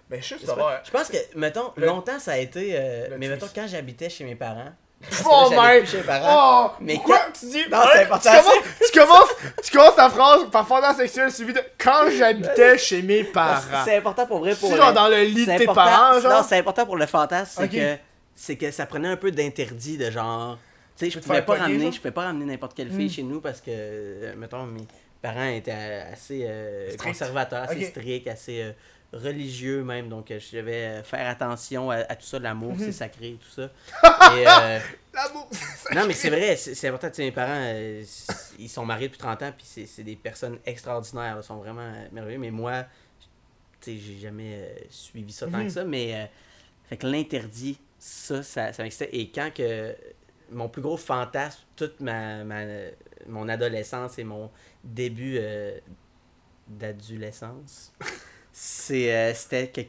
Mais 0.10 0.18
je 0.20 0.26
suis 0.26 0.36
Je 0.36 0.40
juste 0.42 0.50
savoir. 0.50 0.82
pense 0.92 1.08
que, 1.08 1.18
mettons, 1.36 1.72
Le- 1.78 1.88
longtemps 1.88 2.20
ça 2.20 2.34
a 2.34 2.38
été. 2.38 2.74
euh, 2.76 3.16
mais 3.18 3.28
mettons, 3.28 3.48
quand 3.56 3.66
j'habitais 3.68 4.10
chez 4.10 4.24
mes 4.24 4.36
parents. 4.36 4.72
Oh 5.26 5.50
chez 5.86 5.98
mes 5.98 6.04
parents. 6.04 6.74
Oh! 6.74 6.78
Mais 6.80 6.94
pourquoi 6.96 7.18
quand- 7.20 7.32
tu 7.40 7.46
dis. 7.48 7.64
Non, 7.72 7.80
c'est 7.92 8.04
important, 8.04 8.30
Tu 8.30 8.38
commences, 8.38 8.64
tu, 8.92 9.00
commences, 9.00 9.30
tu 9.64 9.72
commences 9.72 9.96
ta 9.96 10.10
phrase 10.12 10.42
par 10.52 10.68
fantasme 10.68 11.00
sexuel 11.00 11.32
suivi 11.32 11.54
de 11.54 11.62
quand 11.80 12.12
j'habitais 12.16 12.78
chez 12.78 13.02
mes 13.02 13.24
parents. 13.24 13.62
C'est 13.84 13.96
important 13.98 14.28
pour 14.28 14.40
vrai 14.40 14.54
pour. 14.56 14.70
Le- 14.70 14.78
genre 14.78 14.94
dans 14.94 15.08
le 15.08 15.24
lit 15.24 15.48
de 15.48 15.58
tes 15.58 15.66
parents, 15.66 16.14
Non, 16.16 16.22
genre. 16.22 16.44
c'est 16.44 16.58
important 16.58 16.86
pour 16.86 16.98
le 16.98 17.08
fantasme, 17.08 17.52
c'est 17.58 17.64
Ok. 17.64 17.72
que 17.72 17.98
c'est 18.36 18.58
que 18.58 18.70
ça 18.70 18.86
prenait 18.86 19.08
un 19.08 19.18
peu 19.18 19.32
d'interdit 19.32 19.98
de 19.98 20.12
genre. 20.12 20.60
Tu 21.06 21.12
sais, 21.12 21.20
je 21.20 21.20
pouvais 21.20 21.42
pas 21.42 21.56
ramener, 21.56 21.92
je 21.92 21.98
pouvais 21.98 22.12
pas 22.12 22.24
ramener 22.26 22.46
n'importe 22.46 22.76
quelle 22.76 22.92
fille 22.92 23.08
Hmm. 23.08 23.10
chez 23.10 23.24
nous 23.24 23.42
parce 23.42 23.62
que, 23.62 23.70
euh, 23.72 24.36
mettons, 24.36 24.66
mes 24.66 24.86
parents 25.22 25.48
étaient 25.50 25.72
assez 25.72 26.44
euh, 26.48 26.96
conservateurs, 26.98 27.64
assez 27.64 27.86
stricts, 27.86 28.28
assez 28.28 28.62
euh, 28.64 28.72
religieux 29.14 29.84
même, 29.84 30.08
donc 30.10 30.32
euh, 30.32 30.40
je 30.40 30.58
devais 30.58 31.04
faire 31.04 31.28
attention 31.30 31.92
à, 31.92 31.96
à 31.98 32.16
tout 32.16 32.26
ça, 32.26 32.40
l'amour, 32.40 32.76
c'est 32.80 32.92
sacré, 32.94 33.38
tout 33.42 33.50
ça. 33.62 33.70
Euh, 34.32 34.80
L'amour. 35.14 35.50
non, 35.94 36.08
mais 36.08 36.14
c'est 36.14 36.30
vrai, 36.30 36.56
c'est 36.56 36.88
important. 36.88 37.10
Tu 37.10 37.16
sais, 37.16 37.24
mes 37.24 37.32
parents, 37.34 37.52
euh, 37.58 38.04
ils 38.58 38.70
sont 38.70 38.86
mariés 38.86 39.08
depuis 39.08 39.18
30 39.20 39.42
ans, 39.44 39.52
puis 39.56 39.66
c'est- 39.68 39.86
c'est 39.86 40.04
des 40.04 40.16
personnes 40.16 40.58
extraordinaires. 40.66 41.38
Ils 41.42 41.44
sont 41.44 41.58
vraiment 41.58 41.92
merveilleux. 42.14 42.40
Mais 42.40 42.52
moi, 42.52 42.86
tu 43.82 43.92
sais, 43.92 43.98
j'ai 43.98 44.20
jamais 44.20 44.54
euh, 44.56 44.70
suivi 44.90 45.34
ça 45.34 45.48
tant 45.48 45.64
que 45.66 45.70
ça. 45.70 45.84
Mais, 45.84 46.16
euh, 46.16 46.26
fait 46.88 46.96
que 46.96 47.08
l'interdit, 47.08 47.78
ça, 48.00 48.42
ça, 48.44 48.72
ça 48.72 48.84
m'excitait. 48.84 49.10
Et 49.12 49.30
quand 49.30 49.52
que 49.54 49.94
mon 50.52 50.70
plus 50.70 50.82
gros 50.82 50.98
fantasme, 50.98 51.62
toute 51.76 52.00
ma, 52.02 52.44
ma 52.44 52.62
mon 53.28 53.48
adolescence 53.50 54.18
et 54.20 54.24
mon 54.24 54.50
début 54.84 55.38
euh, 55.40 55.78
d'adolescence, 56.68 57.94
c'est 58.52 59.14
euh, 59.14 59.34
c'était 59.34 59.68
que 59.70 59.82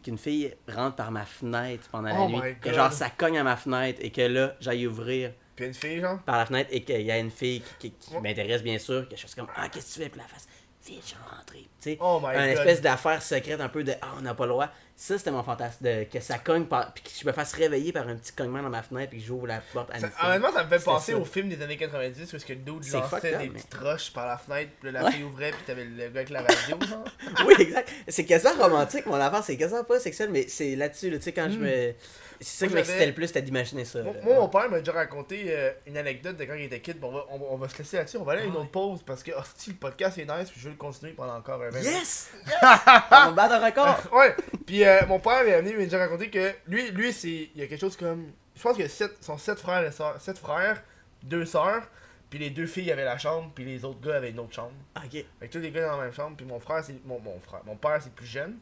qu'une 0.00 0.16
fille 0.16 0.54
rentre 0.68 0.96
par 0.96 1.10
ma 1.10 1.26
fenêtre 1.26 1.86
pendant 1.90 2.08
la 2.08 2.20
Oh 2.22 2.28
nuit, 2.28 2.56
que 2.60 2.72
genre 2.72 2.92
ça 2.92 3.10
cogne 3.10 3.38
à 3.38 3.44
ma 3.44 3.56
fenêtre 3.56 3.98
et 4.02 4.10
que 4.10 4.22
là 4.22 4.56
j'aille 4.58 4.86
ouvrir 4.86 5.34
Puis 5.54 5.66
une 5.66 5.74
fille, 5.74 6.00
genre? 6.00 6.18
par 6.22 6.38
la 6.38 6.46
fenêtre 6.46 6.70
et 6.72 6.82
qu'il 6.82 7.02
y 7.02 7.10
a 7.10 7.18
une 7.18 7.30
fille 7.30 7.62
qui, 7.78 7.90
qui- 7.92 8.18
m'intéresse 8.18 8.62
bien 8.62 8.78
sûr, 8.78 9.06
quelque 9.06 9.20
chose 9.20 9.34
comme 9.34 9.48
Ah 9.54 9.68
qu'est-ce 9.68 9.88
que 9.88 9.94
tu 9.98 10.00
fais 10.04 10.08
puis 10.08 10.18
la 10.20 10.26
face 10.26 10.48
Vite, 10.84 11.02
je 11.06 11.14
vais 11.14 11.36
rentrer. 11.36 11.58
Tu 11.80 11.90
sais, 11.92 11.98
Oh 12.00 12.18
my 12.20 12.34
un 12.36 12.48
god. 12.48 12.58
espèce 12.58 12.80
d'affaire 12.80 13.22
secrète 13.22 13.60
un 13.60 13.68
peu 13.68 13.84
de 13.84 13.92
Ah 14.02 14.14
on 14.18 14.22
n'a 14.22 14.34
pas 14.34 14.44
le 14.46 14.50
droit. 14.50 14.68
Ça 14.96 15.16
c'était 15.16 15.30
mon 15.30 15.42
fantasme 15.42 15.84
de 15.84 16.04
que 16.04 16.20
ça 16.20 16.38
cogne 16.38 16.64
par, 16.66 16.92
puis 16.92 17.02
que 17.04 17.10
je 17.20 17.26
me 17.26 17.32
fasse 17.32 17.52
réveiller 17.54 17.92
par 17.92 18.06
un 18.08 18.14
petit 18.16 18.32
cognement 18.32 18.62
dans 18.62 18.68
ma 18.68 18.82
fenêtre 18.82 19.10
puis 19.10 19.20
que 19.20 19.24
j'ouvre 19.26 19.46
la 19.46 19.60
porte 19.72 19.90
à 19.90 19.94
une 19.96 20.00
Ça- 20.02 20.10
honnêtement, 20.28 20.52
ça 20.52 20.64
me 20.64 20.68
fait 20.68 20.84
penser 20.84 21.12
ça. 21.12 21.18
au 21.18 21.24
film 21.24 21.48
des 21.48 21.60
années 21.62 21.76
90 21.76 22.32
où 22.32 22.36
est-ce 22.36 22.44
que 22.46 22.52
le 22.52 22.58
dude 22.60 22.92
lançait 22.92 23.30
des 23.30 23.36
mais- 23.38 23.48
petites 23.48 23.74
roches 23.74 24.12
par 24.12 24.26
la 24.26 24.36
fenêtre, 24.38 24.70
puis 24.80 24.90
la 24.92 25.04
Ouais. 25.04 25.12
fille 25.12 25.22
ouvrait, 25.24 25.50
puis 25.52 25.62
t'avais 25.66 25.84
le 25.84 25.96
gars 25.96 26.04
avec 26.20 26.30
la 26.30 26.42
radio, 26.42 26.76
genre. 26.86 27.04
oui, 27.46 27.54
exact. 27.58 27.88
C'est 28.08 28.24
quasiment 28.24 28.54
romantique, 28.64 29.06
mon 29.06 29.14
affaire. 29.14 29.42
C'est 29.44 29.56
quasiment 29.56 29.84
pas 29.84 29.98
sexuel, 30.00 30.30
mais 30.30 30.46
c'est 30.48 30.76
là-dessus, 30.76 31.10
là, 31.10 31.16
tu 31.18 31.24
sais, 31.24 31.32
quand 31.32 31.48
je 31.50 31.58
Hmm. 31.58 31.62
me. 31.62 31.94
C'est 32.42 32.64
ça 32.64 32.68
qui 32.68 32.74
m'excitait 32.74 33.06
le 33.06 33.12
plus, 33.14 33.26
c'était 33.28 33.42
d'imaginer 33.42 33.84
ça. 33.84 34.02
Moi, 34.02 34.14
moi, 34.22 34.34
mon 34.34 34.48
père 34.48 34.68
m'a 34.70 34.78
déjà 34.80 34.92
raconté 34.92 35.44
euh, 35.48 35.72
une 35.86 35.96
anecdote 35.96 36.36
de 36.36 36.44
quand 36.44 36.54
il 36.54 36.64
était 36.64 36.80
kid. 36.80 36.98
Bon, 36.98 37.08
on, 37.08 37.12
va, 37.12 37.26
on, 37.30 37.38
va- 37.38 37.46
on 37.50 37.56
va 37.56 37.68
se 37.68 37.78
laisser 37.78 37.96
là-dessus. 37.96 38.16
On 38.18 38.24
va 38.24 38.32
aller 38.32 38.42
à 38.42 38.44
une 38.46 38.56
autre 38.56 38.70
pause 38.70 39.02
parce 39.02 39.22
que 39.22 39.32
hostie, 39.32 39.70
le 39.70 39.76
podcast 39.76 40.18
est 40.18 40.24
nice. 40.24 40.50
Puis 40.50 40.60
je 40.60 40.64
veux 40.64 40.70
le 40.72 40.76
continuer 40.76 41.12
pendant 41.12 41.36
encore 41.36 41.62
un 41.62 41.70
20 41.70 41.78
minutes. 41.78 41.92
Yes! 41.92 42.30
On 42.62 42.66
va 42.66 43.30
battre 43.30 43.54
un 43.54 43.64
record! 43.66 44.00
Ouais. 44.12 44.34
Puis 44.66 44.84
euh, 44.84 45.06
mon 45.06 45.18
père 45.20 45.40
est 45.46 45.60
venu 45.60 45.70
il 45.70 45.76
m'a 45.78 45.84
déjà 45.84 45.98
raconté 45.98 46.28
que 46.30 46.52
lui, 46.66 46.90
lui 46.90 47.12
c'est 47.12 47.28
il 47.54 47.56
y 47.56 47.62
a 47.62 47.66
quelque 47.66 47.80
chose 47.80 47.96
comme. 47.96 48.32
Je 48.56 48.62
pense 48.62 48.78
a 48.78 48.88
sept, 48.88 49.22
sont 49.22 49.38
sept 49.38 49.58
frères 49.58 49.84
et 49.86 49.92
sœurs. 49.92 50.20
Sept 50.20 50.38
frères, 50.38 50.82
deux 51.22 51.44
sœurs. 51.46 51.82
Puis 52.30 52.38
les 52.38 52.50
deux 52.50 52.66
filles 52.66 52.90
avaient 52.90 53.04
la 53.04 53.18
chambre. 53.18 53.50
Puis 53.54 53.64
les 53.64 53.84
autres 53.84 54.00
gars 54.00 54.16
avaient 54.16 54.30
une 54.30 54.40
autre 54.40 54.54
chambre. 54.54 54.72
Ok. 54.96 55.10
Fait 55.12 55.26
que 55.48 55.52
tous 55.52 55.58
les 55.58 55.70
gars 55.70 55.86
dans 55.86 55.96
la 55.98 56.04
même 56.04 56.12
chambre. 56.14 56.36
Puis 56.36 56.46
mon 56.46 56.58
frère, 56.60 56.82
c'est. 56.84 56.94
Mon, 57.04 57.18
mon 57.20 57.38
frère. 57.40 57.60
Mon 57.66 57.76
père, 57.76 57.98
c'est 58.02 58.12
plus 58.12 58.26
jeune. 58.26 58.56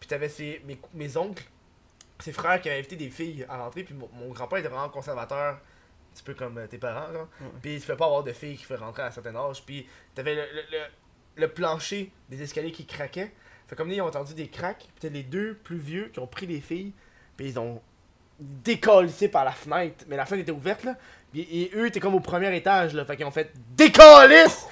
Puis 0.00 0.08
t'avais 0.08 0.28
ses, 0.28 0.60
mes, 0.66 0.78
mes 0.92 1.16
oncles, 1.16 1.44
ses 2.24 2.32
frères 2.32 2.60
qui 2.60 2.68
avaient 2.70 2.78
invité 2.78 2.96
des 2.96 3.10
filles 3.10 3.44
à 3.48 3.58
rentrer. 3.58 3.84
Puis 3.84 3.94
mon, 3.94 4.08
mon 4.14 4.32
grand-père 4.32 4.58
était 4.58 4.68
vraiment 4.68 4.88
conservateur. 4.88 5.54
Un 5.56 6.14
petit 6.14 6.22
peu 6.22 6.34
comme 6.34 6.56
euh, 6.58 6.66
tes 6.66 6.78
parents, 6.78 7.12
genre. 7.12 7.28
Ouais. 7.40 7.48
Puis 7.60 7.74
il 7.74 7.80
fait 7.80 7.96
pas 7.96 8.06
avoir 8.06 8.22
de 8.22 8.32
filles 8.32 8.56
qui 8.56 8.64
fait 8.64 8.76
rentrer 8.76 9.02
à 9.02 9.06
un 9.06 9.10
certain 9.10 9.34
âge. 9.36 9.62
Puis 9.66 9.86
t'avais 10.14 10.34
le, 10.34 10.42
le, 10.42 10.62
le, 10.72 11.42
le 11.42 11.48
plancher 11.48 12.12
des 12.30 12.40
escaliers 12.40 12.72
qui 12.72 12.86
craquait. 12.86 13.32
Fait 13.68 13.76
comme 13.76 13.90
ils 13.90 14.00
ont 14.00 14.06
entendu 14.06 14.32
des 14.32 14.48
cracks. 14.48 14.78
Puis 14.78 15.00
t'as 15.00 15.08
les 15.08 15.22
deux 15.22 15.54
plus 15.54 15.76
vieux 15.78 16.08
qui 16.08 16.20
ont 16.20 16.26
pris 16.26 16.46
les 16.46 16.60
filles. 16.60 16.92
Puis 17.36 17.48
ils 17.48 17.58
ont 17.58 17.82
décollissé 18.40 19.28
par 19.28 19.44
la 19.44 19.52
fenêtre. 19.52 20.04
Mais 20.08 20.16
la 20.16 20.24
fenêtre 20.24 20.48
était 20.48 20.56
ouverte, 20.56 20.84
là. 20.84 20.96
Puis 21.32 21.42
et 21.42 21.72
eux 21.74 21.86
étaient 21.88 22.00
comme 22.00 22.14
au 22.14 22.20
premier 22.20 22.56
étage, 22.56 22.94
là. 22.94 23.04
Fait 23.04 23.16
qu'ils 23.16 23.26
ont 23.26 23.30
fait 23.30 23.52
décollisse! 23.76 24.66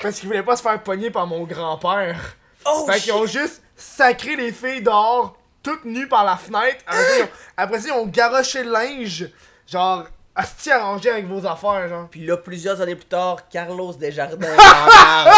Parce 0.00 0.18
qu'ils 0.18 0.28
voulaient 0.28 0.42
pas 0.42 0.56
se 0.56 0.62
faire 0.62 0.82
pogner 0.82 1.10
par 1.10 1.26
mon 1.26 1.44
grand-père. 1.44 2.36
Oh! 2.64 2.86
Fait 2.88 3.00
qu'ils 3.00 3.12
ont 3.12 3.26
juste 3.26 3.62
sacré 3.74 4.36
les 4.36 4.52
filles 4.52 4.82
dehors, 4.82 5.36
toutes 5.66 5.84
nues 5.84 6.06
par 6.06 6.24
la 6.24 6.36
fenêtre. 6.36 6.84
Après 6.86 7.02
ça, 7.02 7.18
ils 7.18 7.22
ont, 7.22 7.28
après 7.56 7.80
ça, 7.80 7.88
ils 7.88 7.92
ont 7.92 8.06
garoché 8.06 8.62
le 8.62 8.70
linge. 8.70 9.28
Genre, 9.66 10.04
asti 10.36 10.70
arrangé 10.70 11.10
avec 11.10 11.26
vos 11.26 11.44
affaires, 11.44 11.88
genre. 11.88 12.08
Puis 12.08 12.24
là, 12.24 12.36
plusieurs 12.36 12.80
années 12.80 12.94
plus 12.94 13.06
tard, 13.06 13.48
Carlos 13.48 13.92
Desjardins 13.94 14.56
parle. 14.56 15.30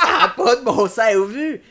Ça 0.00 0.24
a 0.24 0.28
pas 0.30 0.56
de 0.56 0.64
bon 0.64 0.88
sens 0.88 1.14
au 1.14 1.26
vu? 1.26 1.62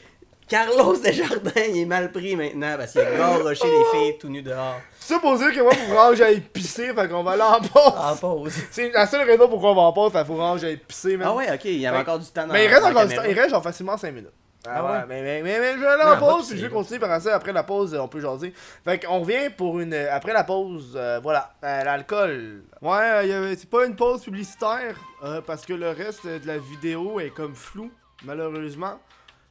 Carlos 0.47 0.95
Desjardins, 0.97 1.51
il 1.69 1.81
est 1.81 1.85
mal 1.85 2.11
pris 2.11 2.35
maintenant 2.35 2.75
parce 2.77 2.93
qu'il 2.93 3.01
a 3.01 3.11
garoché 3.11 3.67
les 3.67 3.99
filles 3.99 4.17
tout 4.17 4.29
nu 4.29 4.41
dehors. 4.41 4.79
Pour 5.21 5.37
dire 5.37 5.51
que 5.51 5.61
moi, 5.61 5.73
vraiment 5.73 6.09
que 6.11 6.15
j'aille 6.15 6.39
pisser, 6.39 6.93
fait 6.93 7.09
qu'on 7.09 7.23
va 7.23 7.31
aller 7.31 7.41
en 7.41 7.59
pause. 7.59 7.93
En 7.97 8.15
pause. 8.15 8.53
C'est 8.71 8.91
la 8.91 9.07
seule 9.07 9.27
raison 9.27 9.49
pourquoi 9.49 9.71
on 9.71 9.75
va 9.75 9.81
en 9.81 9.93
pause, 9.93 10.11
fait 10.11 10.23
que 10.25 10.57
j'aille 10.59 10.77
pisser, 10.77 11.17
man. 11.17 11.27
Ah 11.31 11.35
ouais, 11.35 11.51
ok, 11.51 11.65
il 11.65 11.79
y 11.79 11.87
avait 11.87 11.97
encore 11.97 12.19
du 12.19 12.27
temps 12.27 12.47
dans 12.47 12.53
Mais 12.53 12.65
il 12.65 12.67
reste 12.67 12.85
encore 12.85 13.05
du 13.05 13.15
temps, 13.15 13.23
il 13.27 13.37
reste 13.37 13.49
genre 13.49 13.63
facilement 13.63 13.97
5 13.97 14.11
minutes. 14.13 14.31
Ah, 14.67 14.71
Ah 14.75 14.83
ouais, 14.83 14.91
ouais? 14.91 15.05
mais, 15.07 15.21
mais, 15.21 15.41
mais, 15.41 15.59
mais 15.59 15.73
je 15.75 15.79
vais 15.79 15.87
aller 15.87 16.03
en 16.03 16.17
pause, 16.17 16.49
je 16.49 16.55
vais 16.55 16.67
va. 16.67 16.73
continuer 16.75 16.99
par 16.99 17.21
ça. 17.21 17.33
Après 17.35 17.53
la 17.53 17.63
pause, 17.63 17.95
on 17.95 18.07
peut 18.09 18.19
jaser. 18.19 18.53
Fait 18.83 18.99
qu'on 18.99 19.19
revient 19.19 19.49
pour 19.49 19.79
une. 19.79 19.93
Après 19.93 20.33
la 20.33 20.43
pause, 20.43 20.93
euh, 20.95 21.19
voilà, 21.23 21.53
euh, 21.63 21.83
l'alcool. 21.83 22.63
Ouais, 22.81 23.29
euh, 23.31 23.55
c'est 23.57 23.69
pas 23.69 23.85
une 23.85 23.95
pause 23.95 24.21
publicitaire, 24.23 24.97
euh, 25.23 25.41
parce 25.41 25.65
que 25.65 25.71
le 25.73 25.89
reste 25.91 26.27
de 26.27 26.45
la 26.45 26.57
vidéo 26.57 27.19
est 27.21 27.29
comme 27.29 27.55
flou, 27.55 27.89
malheureusement. 28.25 28.99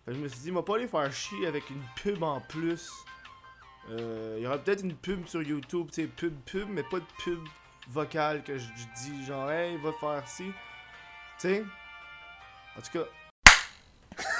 Fait 0.05 0.10
que 0.12 0.18
je 0.18 0.22
me 0.22 0.28
suis 0.28 0.40
dit, 0.40 0.52
m'a 0.52 0.62
pas 0.62 0.74
aller 0.76 0.86
faire 0.89 1.10
chier 1.12 1.47
avec 1.47 1.70
une 1.70 1.82
pub 2.02 2.22
en 2.22 2.40
plus. 2.40 2.90
Il 3.90 4.43
y 4.43 4.47
aura 4.47 4.59
peut-être 4.59 4.85
une 4.85 4.94
pub 4.94 5.26
sur 5.26 5.40
YouTube, 5.43 5.86
tu 5.90 6.02
sais, 6.02 6.06
pub, 6.06 6.35
pub, 6.44 6.68
mais 6.68 6.82
pas 6.82 6.98
de 6.98 7.06
pub 7.24 7.39
vocale 7.90 8.43
que 8.43 8.59
je, 8.59 8.64
je 8.64 9.02
dis, 9.10 9.24
genre, 9.24 9.51
hey, 9.51 9.78
va 9.78 9.90
faire 9.98 10.28
ci. 10.28 10.44
Tu 10.44 11.48
sais? 11.48 11.64
En 12.76 12.82
tout 12.82 12.98
cas. 12.98 13.05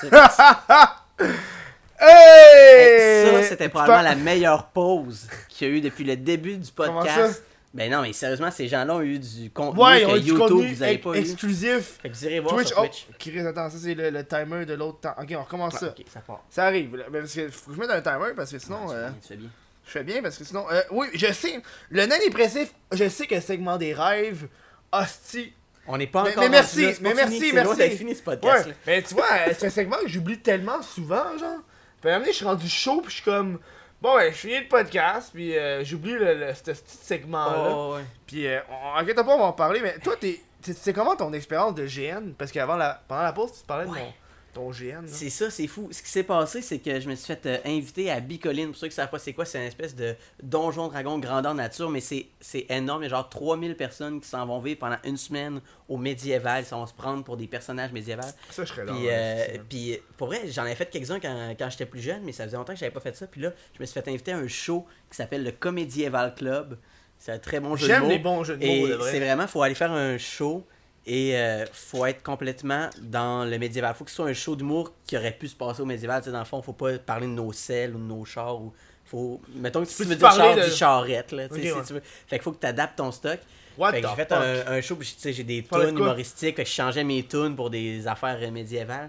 hey! 2.01 3.27
Ça, 3.31 3.43
c'était 3.43 3.69
probablement 3.69 4.03
la 4.03 4.15
meilleure 4.15 4.67
pause 4.67 5.27
qu'il 5.49 5.69
y 5.69 5.71
a 5.71 5.75
eu 5.75 5.81
depuis 5.81 6.05
le 6.05 6.17
début 6.17 6.57
du 6.57 6.71
podcast. 6.71 7.43
Ben 7.75 7.91
non, 7.93 8.01
mais 8.01 8.13
sérieusement, 8.15 8.51
ces 8.51 8.67
gens-là 8.67 8.95
ont 8.97 9.03
eu 9.03 9.19
du 9.19 9.51
contenu 9.51 9.83
Ouais, 9.83 10.01
que 10.03 10.17
YouTube, 10.19 10.39
contenu 10.39 10.73
vous 10.75 10.83
avez 10.83 10.93
ex- 10.95 11.05
pas 11.05 11.11
eu. 11.15 11.19
exclusif. 11.19 11.99
Fait 12.03 12.09
que 12.09 12.15
vous 12.15 12.25
irez 12.25 12.41
voir 12.41 12.55
Twitch, 12.55 12.69
sur 12.69 12.79
oh, 12.79 12.87
Twitch. 12.87 13.07
Chris, 13.19 13.41
attends, 13.41 13.69
ça 13.69 13.77
c'est 13.79 13.95
le, 13.95 14.09
le 14.11 14.25
timer 14.25 14.65
de 14.65 14.73
l'autre 14.75 15.01
temps. 15.01 15.15
Ok, 15.21 15.35
on 15.37 15.43
recommence 15.43 15.75
ça. 15.75 15.89
ok, 15.89 16.03
ça 16.13 16.21
part. 16.21 16.43
Ça 16.49 16.65
arrive. 16.65 16.91
mais 17.11 17.21
Parce 17.21 17.35
que 17.35 17.49
faut 17.51 17.71
que 17.71 17.77
je 17.77 17.81
mette 17.81 17.91
un 17.91 18.01
timer 18.01 18.33
parce 18.35 18.51
que 18.51 18.59
sinon. 18.59 18.87
Ouais, 18.87 18.95
euh, 18.97 19.11
tu 19.21 19.29
fais 19.29 19.37
bien. 19.37 19.51
je 19.85 19.91
fais 19.91 20.03
bien 20.03 20.23
parce 20.23 20.39
que 20.39 20.45
sinon. 20.45 20.65
euh, 20.73 20.81
oui, 20.93 21.09
je 21.15 21.31
sais. 21.33 21.61
Le 21.91 22.07
nain 22.07 22.19
dépressif, 22.19 22.73
je 22.91 23.07
sais 23.09 23.27
que 23.27 23.35
le 23.35 23.41
segment 23.43 23.77
des 23.77 23.93
rêves. 23.93 24.49
Hostie. 24.91 25.53
On 25.89 25.97
n'est 25.97 26.07
pas 26.07 26.23
Mais- 26.23 26.31
encore 26.31 26.43
mais 26.45 26.49
merci, 26.51 26.83
là, 26.83 26.93
mais 27.01 27.15
merci, 27.15 27.41
fini, 27.41 27.53
merci. 27.53 27.91
fini 27.97 28.15
ce 28.15 28.23
podcast 28.23 28.67
Ouais, 28.67 28.75
mais 28.87 29.03
tu 29.03 29.15
vois, 29.15 29.25
euh, 29.25 29.53
c'est 29.59 29.67
un 29.67 29.71
segment 29.71 29.97
que 29.97 30.09
j'oublie 30.09 30.39
tellement 30.39 30.83
souvent, 30.83 31.37
genre. 31.39 31.59
Puis 32.01 32.11
à 32.11 32.15
un 32.15 32.17
moment 32.17 32.21
donné, 32.21 32.33
je 32.33 32.37
suis 32.37 32.45
rendu 32.45 32.69
chaud, 32.69 33.01
puis 33.01 33.11
je 33.11 33.15
suis 33.17 33.25
comme. 33.25 33.59
Bon, 34.01 34.15
ouais, 34.15 34.31
je 34.31 34.37
finis 34.37 34.61
le 34.61 34.69
podcast, 34.69 35.31
puis 35.35 35.57
euh, 35.59 35.83
j'oublie 35.85 36.13
le, 36.13 36.35
le- 36.35 36.55
ce 36.55 36.63
petit 36.63 36.97
segment-là. 37.03 37.71
Oh, 37.75 37.95
ouais. 37.97 38.03
Puis, 38.27 38.47
euh, 38.47 38.61
on- 38.71 38.97
inquiète 38.99 39.17
pas, 39.17 39.23
on 39.35 39.39
va 39.39 39.45
en 39.45 39.53
parler, 39.53 39.81
mais 39.81 39.99
toi, 39.99 40.15
t'es. 40.21 40.41
C'est 40.63 40.93
comment 40.93 41.17
ton 41.17 41.33
expérience 41.33 41.75
de 41.75 41.87
GN 41.87 42.33
Parce 42.37 42.51
qu'avant 42.53 42.77
la, 42.77 43.01
pendant 43.09 43.23
la 43.23 43.33
pause, 43.33 43.53
tu 43.59 43.65
parlais 43.67 43.85
de 43.87 43.91
mon, 43.91 44.13
ton 44.53 44.71
GN. 44.71 45.03
là. 45.03 45.07
C'est 45.07 45.31
ça, 45.31 45.51
c'est 45.51 45.67
fou. 45.67 45.89
Ce 45.91 46.03
qui 46.03 46.09
s'est 46.11 46.23
passé, 46.23 46.63
c'est 46.63 46.79
que 46.79 46.99
je 47.01 47.09
me 47.09 47.15
suis 47.15 47.27
fait 47.27 47.47
euh, 47.47 47.59
inviter 47.65 48.11
à 48.11 48.21
Bicoline. 48.21 48.69
Pour 48.69 48.77
ceux 48.77 48.89
qui 48.89 48.95
savent 48.95 49.11
pas 49.11 49.19
c'est 49.19 49.33
quoi, 49.33 49.45
c'est 49.45 49.59
une 49.59 49.67
espèce 49.69 49.95
de 49.95 50.15
donjon 50.43 50.89
dragon 50.89 51.19
grandeur 51.19 51.55
nature, 51.55 51.91
mais 51.91 52.01
c'est 52.01 52.27
c'est 52.41 52.67
énorme. 52.71 53.03
Il 53.03 53.05
y 53.05 53.07
a 53.07 53.11
genre 53.11 53.29
3000 53.29 53.77
personnes 53.77 54.21
qui 54.21 54.29
s'en 54.29 54.47
vont 54.47 54.59
vivre 54.61 54.79
pendant 54.81 54.97
une 55.05 55.17
semaine 55.17 55.61
au 55.89 55.97
médiéval. 55.97 56.65
Ils 56.67 56.71
vont 56.75 56.87
se 56.87 56.95
prendre 56.95 57.25
pour 57.25 57.37
des 57.37 57.47
personnages 57.47 57.93
médiévaux. 57.93 58.23
Ça, 58.51 58.65
je 58.65 58.73
serais 58.73 58.87
Puis, 58.87 58.95
euh, 59.09 59.59
puis 59.69 59.99
pour 60.17 60.29
vrai, 60.29 60.43
j'en 60.51 60.65
ai 60.67 60.75
fait 60.75 60.91
quelques-uns 60.91 61.21
quand, 61.21 61.55
quand 61.59 61.71
j'étais 61.71 61.87
plus 61.87 62.01
jeune, 62.01 62.23
mais 62.25 62.33
ça 62.33 62.45
faisait 62.45 62.57
longtemps 62.57 62.73
que 62.75 62.79
j'avais 62.79 62.93
pas 62.93 63.01
fait 63.01 63.17
ça. 63.17 63.27
Puis 63.27 63.41
là, 63.41 63.53
je 63.75 63.81
me 63.81 63.87
suis 63.87 63.95
fait 64.01 64.09
inviter 64.09 64.33
à 64.33 64.39
un 64.39 64.49
show 64.49 64.87
qui 65.11 65.17
s'appelle 65.17 65.45
le 65.45 65.53
Comédieval 65.53 66.35
Club. 66.35 66.79
C'est 67.21 67.33
un 67.33 67.39
très 67.39 67.59
bon 67.59 67.75
jeu 67.75 67.89
de 67.89 67.93
J'aime 67.93 68.03
mots. 68.05 68.09
les 68.11 68.19
bons 68.21 68.45
jeux 68.45 68.57
de 68.57 68.65
mots, 68.65 68.73
Et 68.73 68.89
de 68.89 68.95
vrai. 68.95 69.11
c'est 69.11 69.19
vraiment, 69.19 69.47
faut 69.49 69.63
aller 69.63 69.75
faire 69.75 69.91
un 69.93 70.19
show 70.19 70.65
et 71.09 71.37
euh, 71.39 71.65
faut 71.73 72.05
être 72.07 72.23
complètement 72.23 72.91
dans 73.01 73.45
le 73.49 73.59
médiéval. 73.59 73.95
Faut 73.95 74.05
que 74.05 74.11
ce 74.11 74.17
soit 74.17 74.27
un 74.27 74.35
show 74.35 74.55
d'humour 74.55 74.93
qui 75.07 75.17
aurait 75.17 75.33
pu 75.33 75.49
se 75.49 75.57
passer 75.57 75.81
au 75.81 75.87
médiéval. 75.87 76.21
Tu 76.21 76.27
sais, 76.27 76.33
dans 76.33 76.39
le 76.39 76.45
fond, 76.45 76.61
faut 76.63 76.75
pas 76.75 76.99
parler 76.99 77.27
de 77.27 77.33
nos 77.33 77.51
selles 77.53 77.95
ou 77.95 77.99
de 77.99 78.05
nos 78.05 78.25
chars. 78.27 78.61
Ou 78.61 78.73
faut... 79.07 79.41
Mettons 79.57 79.81
que 79.83 79.89
si 79.89 79.97
tu 80.03 80.05
veux 80.05 80.15
dire 80.17 80.31
char, 80.31 80.55
de- 80.55 80.61
dis 80.63 80.77
charrette. 80.77 81.33
Là, 81.33 81.49
tu 81.49 81.55
sais, 81.55 81.61
Ok, 81.61 81.67
si 81.67 81.73
ouais. 81.81 81.87
tu 81.87 81.93
veux. 81.95 82.03
Fait 82.27 82.37
qu'il 82.37 82.43
faut 82.43 82.53
que 82.53 82.61
tu 82.61 82.67
adaptes 82.67 82.97
ton 82.99 83.11
stock. 83.11 83.39
What 83.79 83.93
fait 83.93 84.03
que 84.03 84.09
j'ai 84.09 84.15
fait 84.17 84.33
un, 84.33 84.67
un 84.73 84.81
show, 84.81 84.99
j'ai 85.25 85.45
des 85.45 85.63
tunes 85.63 85.89
humoristiques, 85.97 86.57
fait 86.57 86.65
que 86.65 86.69
je 86.69 86.75
changeais 86.75 87.05
mes 87.05 87.23
tunes 87.25 87.55
pour 87.57 87.71
des 87.71 88.07
affaires 88.09 88.39
euh, 88.43 88.51
médiévales. 88.51 89.09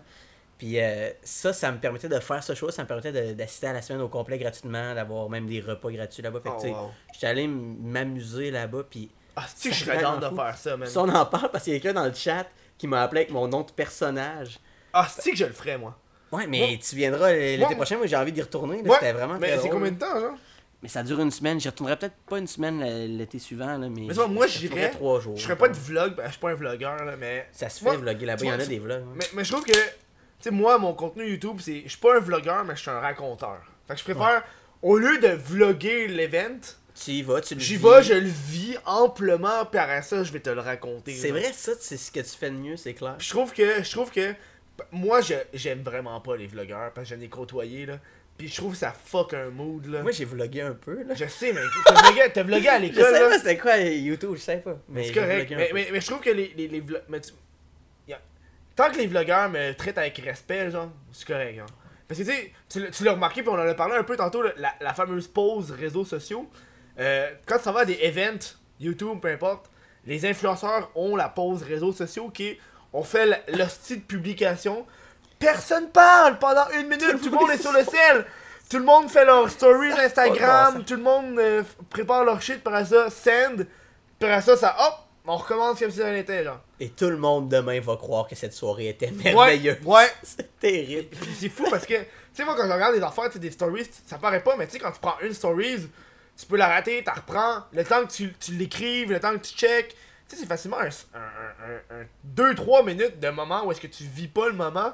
Puis 0.60 0.80
euh, 0.80 1.10
ça, 1.24 1.54
ça 1.54 1.72
me 1.72 1.80
permettait 1.80 2.08
de 2.10 2.20
faire 2.20 2.44
ce 2.44 2.54
show, 2.54 2.70
ça 2.70 2.84
me 2.84 2.88
permettait 2.88 3.34
d'assister 3.34 3.68
à 3.68 3.74
la 3.74 3.82
semaine 3.82 4.02
au 4.02 4.10
complet 4.10 4.38
gratuitement, 4.38 4.94
d'avoir 4.94 5.30
même 5.30 5.48
des 5.48 5.60
repas 5.60 5.90
gratuits 5.90 6.22
là-bas. 6.22 6.40
Fait 6.44 6.50
que 6.50 6.72
Oh, 6.72 6.82
wow. 6.84 6.92
j'étais 7.14 7.28
allé 7.28 7.48
m'amuser 7.48 8.52
là-bas, 8.52 8.84
puis 8.90 9.10
Ah, 9.41 9.45
si, 9.56 9.70
je 9.70 9.74
c'est 9.76 9.86
serais 9.86 9.98
vraiment 9.98 10.18
dans 10.18 10.32
de 10.32 10.36
faire 10.36 10.57
ça, 10.57 10.78
man. 10.78 10.88
ça, 10.88 11.02
on 11.02 11.10
en 11.10 11.26
parle 11.26 11.49
parce 11.52 11.64
qu'il 11.64 11.74
y 11.74 11.76
a 11.76 11.80
quelqu'un 11.80 11.99
dans 12.02 12.07
le 12.07 12.14
chat 12.14 12.45
qui 12.78 12.88
m'a 12.88 13.02
appelé 13.03 13.22
avec 13.22 13.32
mon 13.34 13.48
nom 13.48 13.61
de 13.61 13.72
personnage. 13.72 14.60
Ah, 14.94 15.07
si 15.07 15.32
que 15.32 15.38
je 15.38 15.45
le 15.45 15.53
ferais, 15.53 15.78
moi. 15.78 15.98
Ouais, 16.32 16.45
mais 16.48 16.60
Moi- 16.60 16.78
tu 16.78 16.95
viendras 16.95 17.32
l'été 17.32 17.57
moi- 17.60 17.76
prochain, 17.76 17.98
moi 17.98 18.07
j'ai 18.07 18.16
envie 18.16 18.32
d'y 18.32 18.41
retourner, 18.41 18.82
là, 18.84 18.90
Ouais, 18.90 18.98
c'était 18.99 19.14
vraiment 19.14 19.38
Mais 19.40 19.57
c'est 19.57 19.70
combien 19.70 19.91
de 19.91 19.98
temps, 19.99 20.20
genre? 20.20 20.36
Mais 20.82 20.88
ça 20.88 21.03
dure 21.03 21.20
une 21.20 21.32
semaine, 21.32 21.60
j'y 21.60 21.68
retournerai 21.68 21.98
peut-être 21.98 22.16
pas 22.30 22.38
une 22.40 22.48
semaine 22.48 22.82
l'été 23.18 23.38
suivant, 23.40 23.66
là, 23.78 23.90
mais, 23.90 23.90
Mais 23.90 24.07
tu 24.10 24.14
vois, 24.14 24.28
moi, 24.28 24.48
j'y 24.48 24.60
j'irais- 24.68 24.91
trois 24.91 25.20
jours. 25.20 25.36
Je 25.36 25.44
ferais 25.44 25.57
pas 25.57 25.68
de 25.68 25.74
vlog, 25.76 26.16
ben, 26.16 26.26
je 26.28 26.32
suis 26.32 26.40
pas 26.40 26.52
un 26.52 26.56
vlogueur, 26.56 27.03
là, 27.03 27.16
mais. 27.18 27.48
Ça 27.52 27.68
se 27.68 27.84
Moi, 27.84 27.94
fait 27.94 27.99
vlogger 27.99 28.26
là-bas, 28.26 28.40
tu 28.40 28.45
il 28.45 28.49
y 28.49 28.52
en 28.52 28.60
a 28.60 28.64
tu- 28.64 28.70
des 28.70 28.80
vlogs. 28.80 29.02
hein. 29.02 29.14
Mais, 29.16 29.26
mais 29.34 29.44
je 29.44 29.52
trouve 29.52 29.66
que, 29.66 29.72
tu 29.74 29.80
sais, 30.40 30.52
moi, 30.52 30.78
mon 30.78 30.94
contenu 30.94 31.28
YouTube, 31.30 31.57
c'est. 31.60 31.82
Je 31.84 31.90
suis 31.90 31.98
pas 31.99 32.16
un 32.16 32.20
vlogueur, 32.20 32.64
mais 32.64 32.76
je 32.76 32.82
suis 32.82 32.90
un 32.91 32.99
raconteur. 32.99 33.60
Fait 33.88 33.94
que 33.95 33.99
je 33.99 34.03
préfère, 34.06 34.44
au 34.82 34.98
lieu 34.98 35.18
de 35.20 35.28
vlogger 35.30 36.07
l'event, 36.07 36.60
Tu 37.04 37.12
y 37.12 37.22
vas, 37.22 37.40
tu 37.42 37.56
le 37.56 37.62
j'y 37.62 37.78
vais, 37.78 38.04
je 38.04 38.14
le 38.14 38.28
vis 38.28 38.78
amplement, 38.86 39.66
puis 39.66 39.80
après 39.80 40.02
ça, 40.02 40.24
je 40.24 40.32
vais 40.34 40.40
te 40.40 40.50
le 40.50 40.60
raconter. 40.60 41.14
C'est 41.16 41.32
vrai, 41.32 41.52
ça, 41.54 41.72
c'est 41.80 41.98
ce 41.98 42.12
que 42.12 42.20
tu 42.20 42.30
fais 42.38 42.50
de 42.50 42.56
mieux, 42.56 42.76
c'est 42.78 42.94
clair. 42.94 43.16
Puis 43.18 43.28
je 43.28 43.32
trouve 43.34 43.54
que, 43.54 43.84
je 43.84 43.92
trouve 43.92 44.12
que, 44.12 44.34
moi, 44.92 45.22
je, 45.22 45.36
j'aime 45.54 45.82
vraiment 45.82 46.20
pas 46.20 46.36
les 46.36 46.48
vlogueurs, 46.48 46.92
parce 46.94 47.10
que 47.10 47.16
j'en 47.16 47.22
ai 47.22 47.30
côtoyé, 47.30 47.86
là. 47.86 48.00
Puis 48.38 48.48
je 48.48 48.56
trouve 48.56 48.72
que 48.74 48.78
ça 48.78 48.92
fuck 48.94 49.34
un 49.34 49.50
mood, 49.50 49.86
là. 49.86 50.02
Moi, 50.02 50.12
j'ai 50.12 50.26
vlogué 50.26 50.62
un 50.62 50.74
peu, 50.74 51.04
là. 51.04 51.14
Je 51.14 51.26
sais, 51.26 51.54
mais 51.54 51.62
t'as 51.86 52.02
vlogué, 52.02 52.22
t'as 52.34 52.44
vlogué 52.44 52.68
à 52.70 52.78
Je 52.78 52.84
l'école, 52.84 53.04
sais 53.06 53.12
là. 53.12 53.30
pas 53.30 53.38
c'était 53.38 53.58
quoi 53.58 53.78
YouTube, 53.78 54.36
je 54.36 54.42
sais 54.42 54.58
pas. 54.58 54.78
Mais 54.90 55.04
C'est 55.06 55.14
correct, 55.14 55.52
mais, 55.56 55.70
mais, 55.74 55.90
mais 55.92 56.02
je 56.02 56.06
trouve 56.08 56.22
que 56.22 56.30
les, 56.30 56.54
les, 56.58 56.68
les 56.68 56.82
tu- 57.22 57.34
Tant 58.76 58.90
que 58.92 58.98
les 58.98 59.08
vlogueurs 59.08 59.50
me 59.50 59.74
traitent 59.74 59.98
avec 59.98 60.18
respect, 60.20 60.72
genre, 60.72 60.90
c'est 61.12 61.28
correct, 61.28 61.58
genre. 61.58 61.68
Parce 62.08 62.20
que 62.22 62.26
tu 62.26 62.32
sais, 62.32 62.54
tu 62.70 62.80
l'as- 62.80 62.92
tu 62.92 63.04
l'as 63.04 63.12
remarqué, 63.12 63.42
puis 63.42 63.50
on 63.50 63.56
en 63.56 63.58
a 63.68 63.74
parlé 63.74 63.96
un 63.98 64.04
peu 64.04 64.16
tantôt, 64.16 64.42
là, 64.42 64.54
la, 64.56 64.74
la 64.80 64.94
fameuse 64.94 65.28
pause 65.28 65.72
réseaux 65.72 66.06
sociaux. 66.06 66.50
Euh, 67.00 67.30
quand 67.46 67.60
ça 67.60 67.72
va 67.72 67.82
à 67.82 67.86
des 67.86 68.00
events, 68.02 68.56
YouTube, 68.80 69.20
peu 69.22 69.30
importe, 69.30 69.66
les 70.06 70.26
influenceurs 70.26 70.90
ont 70.96 71.16
la 71.16 71.30
pause 71.30 71.64
réseaux 71.64 71.92
sociaux 71.94 72.30
qui 72.30 72.48
est, 72.48 72.60
on 72.94 73.04
fait 73.04 73.24
l- 73.24 73.44
l'hostie 73.58 73.98
de 73.98 74.02
publication. 74.04 74.86
Personne 75.38 75.90
parle 75.90 76.38
pendant 76.40 76.68
une 76.72 76.88
minute, 76.88 77.22
tout 77.22 77.30
le 77.30 77.38
monde 77.38 77.52
est 77.52 77.62
sur 77.62 77.72
le 77.72 77.84
ciel. 77.84 78.26
Tout 78.70 78.78
le 78.80 78.84
monde 78.86 79.10
fait 79.10 79.26
leurs 79.26 79.50
stories 79.50 79.90
Pas 79.96 80.04
Instagram, 80.04 80.84
tout 80.84 80.96
le 80.96 81.02
monde 81.02 81.40
euh, 81.40 81.64
prépare 81.90 82.24
leur 82.24 82.42
shit, 82.42 82.62
par 82.64 82.86
ça, 82.86 83.10
send, 83.10 83.66
par 84.20 84.42
ça, 84.44 84.58
ça, 84.58 84.76
hop, 84.80 84.94
on 85.26 85.38
recommence 85.38 85.80
comme 85.80 85.92
si 85.92 86.00
ça 86.00 86.12
n'était, 86.12 86.44
genre. 86.44 86.60
Et 86.80 86.90
tout 86.90 87.10
le 87.10 87.18
monde 87.18 87.50
demain 87.50 87.80
va 87.80 87.96
croire 87.96 88.28
que 88.28 88.36
cette 88.36 88.54
soirée 88.54 88.90
était 88.90 89.12
merveilleuse. 89.12 89.78
ouais. 89.86 90.08
c'est 90.24 90.60
terrible. 90.60 91.16
C'est 91.38 91.50
fou 91.50 91.66
parce 91.70 91.86
que, 91.86 91.94
tu 91.96 92.06
sais, 92.34 92.44
moi 92.46 92.56
quand 92.58 92.68
je 92.68 92.72
regarde 92.74 92.96
des 92.96 93.04
affaires, 93.04 93.26
tu 93.26 93.34
sais, 93.34 93.40
des 93.40 93.52
stories, 93.52 93.88
ça 94.08 94.18
paraît 94.18 94.44
pas, 94.44 94.56
mais 94.58 94.66
tu 94.68 94.74
sais, 94.74 94.80
quand 94.80 94.92
tu 94.92 95.00
prends 95.00 95.20
une 95.22 95.34
stories, 95.34 95.88
tu 96.40 96.45
peux 96.45 96.56
la 96.56 96.68
rater, 96.70 97.03
t'en 97.03 97.14
reprends, 97.14 97.66
le 97.74 97.84
temps 97.84 98.06
que 98.06 98.11
tu, 98.11 98.34
tu 98.40 98.53
l'écrives, 98.53 99.11
le 99.11 99.20
temps 99.20 99.34
que 99.34 99.45
tu 99.45 99.53
check. 99.56 99.90
Tu 100.28 100.36
sais, 100.36 100.41
c'est 100.44 100.48
facilement 100.48 100.78
un, 100.80 100.88
un, 100.88 102.06
2-3 102.36 102.86
minutes 102.86 103.20
de 103.20 103.30
moment 103.30 103.66
où 103.66 103.72
est-ce 103.72 103.82
que 103.82 103.88
tu 103.88 104.03
vis 104.03 104.28
pas 104.28 104.48
le 104.48 104.53
moment, 104.53 104.94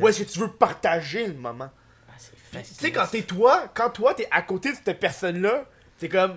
où 0.00 0.08
est-ce 0.08 0.24
que 0.24 0.30
tu 0.30 0.38
veux 0.40 0.50
partager 0.50 1.26
le 1.26 1.34
moment. 1.34 1.70
Ah, 2.08 2.12
c'est 2.18 2.62
Tu 2.62 2.74
sais, 2.74 2.92
quand 2.92 3.06
t'es 3.06 3.22
toi, 3.22 3.70
quand 3.72 3.90
toi 3.90 4.12
t'es 4.12 4.28
à 4.30 4.42
côté 4.42 4.72
de 4.72 4.76
cette 4.84 5.00
personne-là, 5.00 5.64
t'es 5.98 6.08
comme 6.08 6.36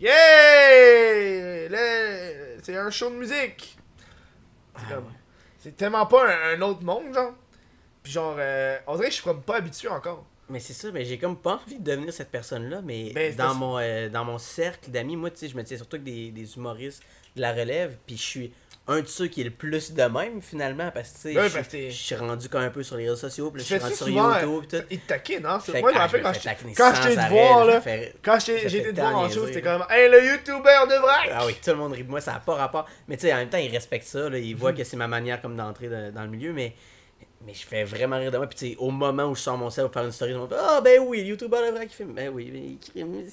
Yeah! 0.00 1.68
Là, 1.68 2.56
C'est 2.62 2.76
un 2.76 2.90
show 2.90 3.10
de 3.10 3.16
musique. 3.16 3.76
C'est 4.76 4.94
Ah, 4.94 4.98
ouais. 4.98 5.04
C'est 5.58 5.76
tellement 5.76 6.06
pas 6.06 6.26
un, 6.26 6.54
un 6.54 6.60
autre 6.62 6.82
monde, 6.82 7.12
genre. 7.12 7.34
Puis 8.02 8.12
genre, 8.12 8.36
euh, 8.38 8.78
on 8.86 8.94
dirait 8.94 9.08
que 9.08 9.10
je 9.10 9.16
suis 9.16 9.24
comme 9.24 9.42
pas 9.42 9.56
habitué 9.56 9.88
encore. 9.88 10.24
Mais 10.50 10.58
c'est 10.60 10.72
ça, 10.72 10.88
mais 10.92 11.04
j'ai 11.04 11.16
comme 11.18 11.36
pas 11.36 11.60
envie 11.64 11.78
de 11.78 11.84
devenir 11.90 12.12
cette 12.12 12.30
personne-là, 12.30 12.80
mais 12.84 13.12
Ben, 13.14 13.30
c'est 13.30 13.36
dans, 13.38 13.54
mon, 13.54 13.78
euh, 13.78 14.08
dans 14.08 14.24
mon 14.24 14.38
cercle 14.38 14.90
d'amis, 14.90 15.16
moi, 15.16 15.30
tu 15.30 15.38
sais, 15.38 15.48
je 15.48 15.56
me 15.56 15.62
tiens 15.64 15.76
surtout 15.76 15.96
avec 15.96 16.04
des, 16.04 16.30
des 16.30 16.56
humoristes 16.56 17.02
de 17.36 17.40
la 17.40 17.52
relève, 17.52 17.96
puis 18.06 18.16
je 18.16 18.22
suis 18.22 18.52
un 18.88 19.00
de 19.02 19.06
ceux 19.06 19.28
qui 19.28 19.42
est 19.42 19.44
le 19.44 19.50
plus 19.50 19.92
de 19.92 20.02
même, 20.02 20.42
finalement, 20.42 20.90
parce 20.90 21.10
que, 21.10 21.14
tu 21.14 21.20
sais, 21.20 21.36
Ouais, 21.36 21.48
je, 21.48 21.58
suis- 21.58 21.68
t'es- 21.68 21.90
je 21.92 21.96
suis 22.02 22.14
rendu 22.16 22.48
quand 22.48 22.58
même 22.58 22.68
un 22.68 22.72
peu 22.72 22.82
sur 22.82 22.96
les 22.96 23.04
réseaux 23.04 23.14
sociaux, 23.28 23.52
puis 23.52 23.58
là, 23.60 23.62
je 23.62 23.74
suis 23.74 23.78
rendu 23.78 23.94
sur 23.94 24.06
souvent, 24.06 24.34
YouTube, 24.40 24.64
euh, 24.74 24.80
tout. 24.80 24.86
Il 24.90 24.98
te 25.00 25.06
taquine, 25.06 25.46
hein? 25.46 25.60
Fait 25.60 25.80
Moi, 25.80 25.90
je 25.92 25.94
me 25.96 26.00
rappelle 26.00 26.22
quand 26.22 26.32
quand 26.32 26.32
j'étais 26.34 27.14
te 27.14 27.28
voir, 27.28 27.64
je 27.64 27.70
là. 27.70 27.80
Quand 28.22 28.48
été 28.48 28.92
te 28.92 29.00
voir 29.00 29.16
en 29.16 29.28
show, 29.30 29.46
c'était 29.46 29.60
là. 29.60 29.78
comme 29.78 29.86
Hey, 29.96 30.10
le 30.10 30.24
YouTuber 30.24 30.78
de 30.88 31.00
vrai! 31.00 31.30
Ah 31.32 31.46
oui, 31.46 31.54
tout 31.62 31.70
le 31.70 31.76
monde 31.76 31.92
rit 31.92 32.02
de 32.02 32.10
moi, 32.10 32.20
ça 32.20 32.32
n'a 32.32 32.40
pas 32.40 32.54
rapport. 32.56 32.88
Mais 33.06 33.16
tu 33.16 33.26
sais, 33.28 33.32
en 33.32 33.36
même 33.36 33.48
temps, 33.50 33.58
ils 33.58 33.70
respectent 33.70 34.08
ça, 34.08 34.28
là, 34.28 34.38
ils 34.38 34.54
Mhm. 34.54 34.58
voient 34.60 34.72
que 34.72 34.82
c'est 34.82 34.96
ma 34.96 35.06
manière 35.06 35.40
comme 35.40 35.54
d'entrer 35.56 35.88
de- 35.88 36.10
dans 36.10 36.22
le 36.22 36.28
milieu, 36.30 36.52
mais, 36.52 36.74
mais 37.44 37.54
je 37.54 37.66
fais 37.66 37.84
vraiment 37.84 38.16
rire 38.18 38.30
de 38.30 38.36
moi. 38.36 38.46
Puis 38.46 38.58
tu 38.58 38.68
sais, 38.70 38.76
au 38.78 38.90
moment 38.90 39.24
où 39.24 39.34
je 39.34 39.40
sors 39.40 39.56
mon 39.56 39.70
sel 39.70 39.84
pour 39.84 39.94
faire 39.94 40.04
une 40.04 40.12
story, 40.12 40.32
ils 40.32 40.36
vont 40.36 40.48
faire 40.48 40.58
Ah 40.60 40.80
ben 40.80 41.00
oui, 41.06 41.18
le 41.22 41.26
YouTuber 41.28 41.58
le 41.66 41.70
vrai 41.72 41.86
qui 41.86 41.94
filme. 41.96 42.12
Ben 42.12 42.28
oui, 42.28 42.50
mais. 42.52 43.24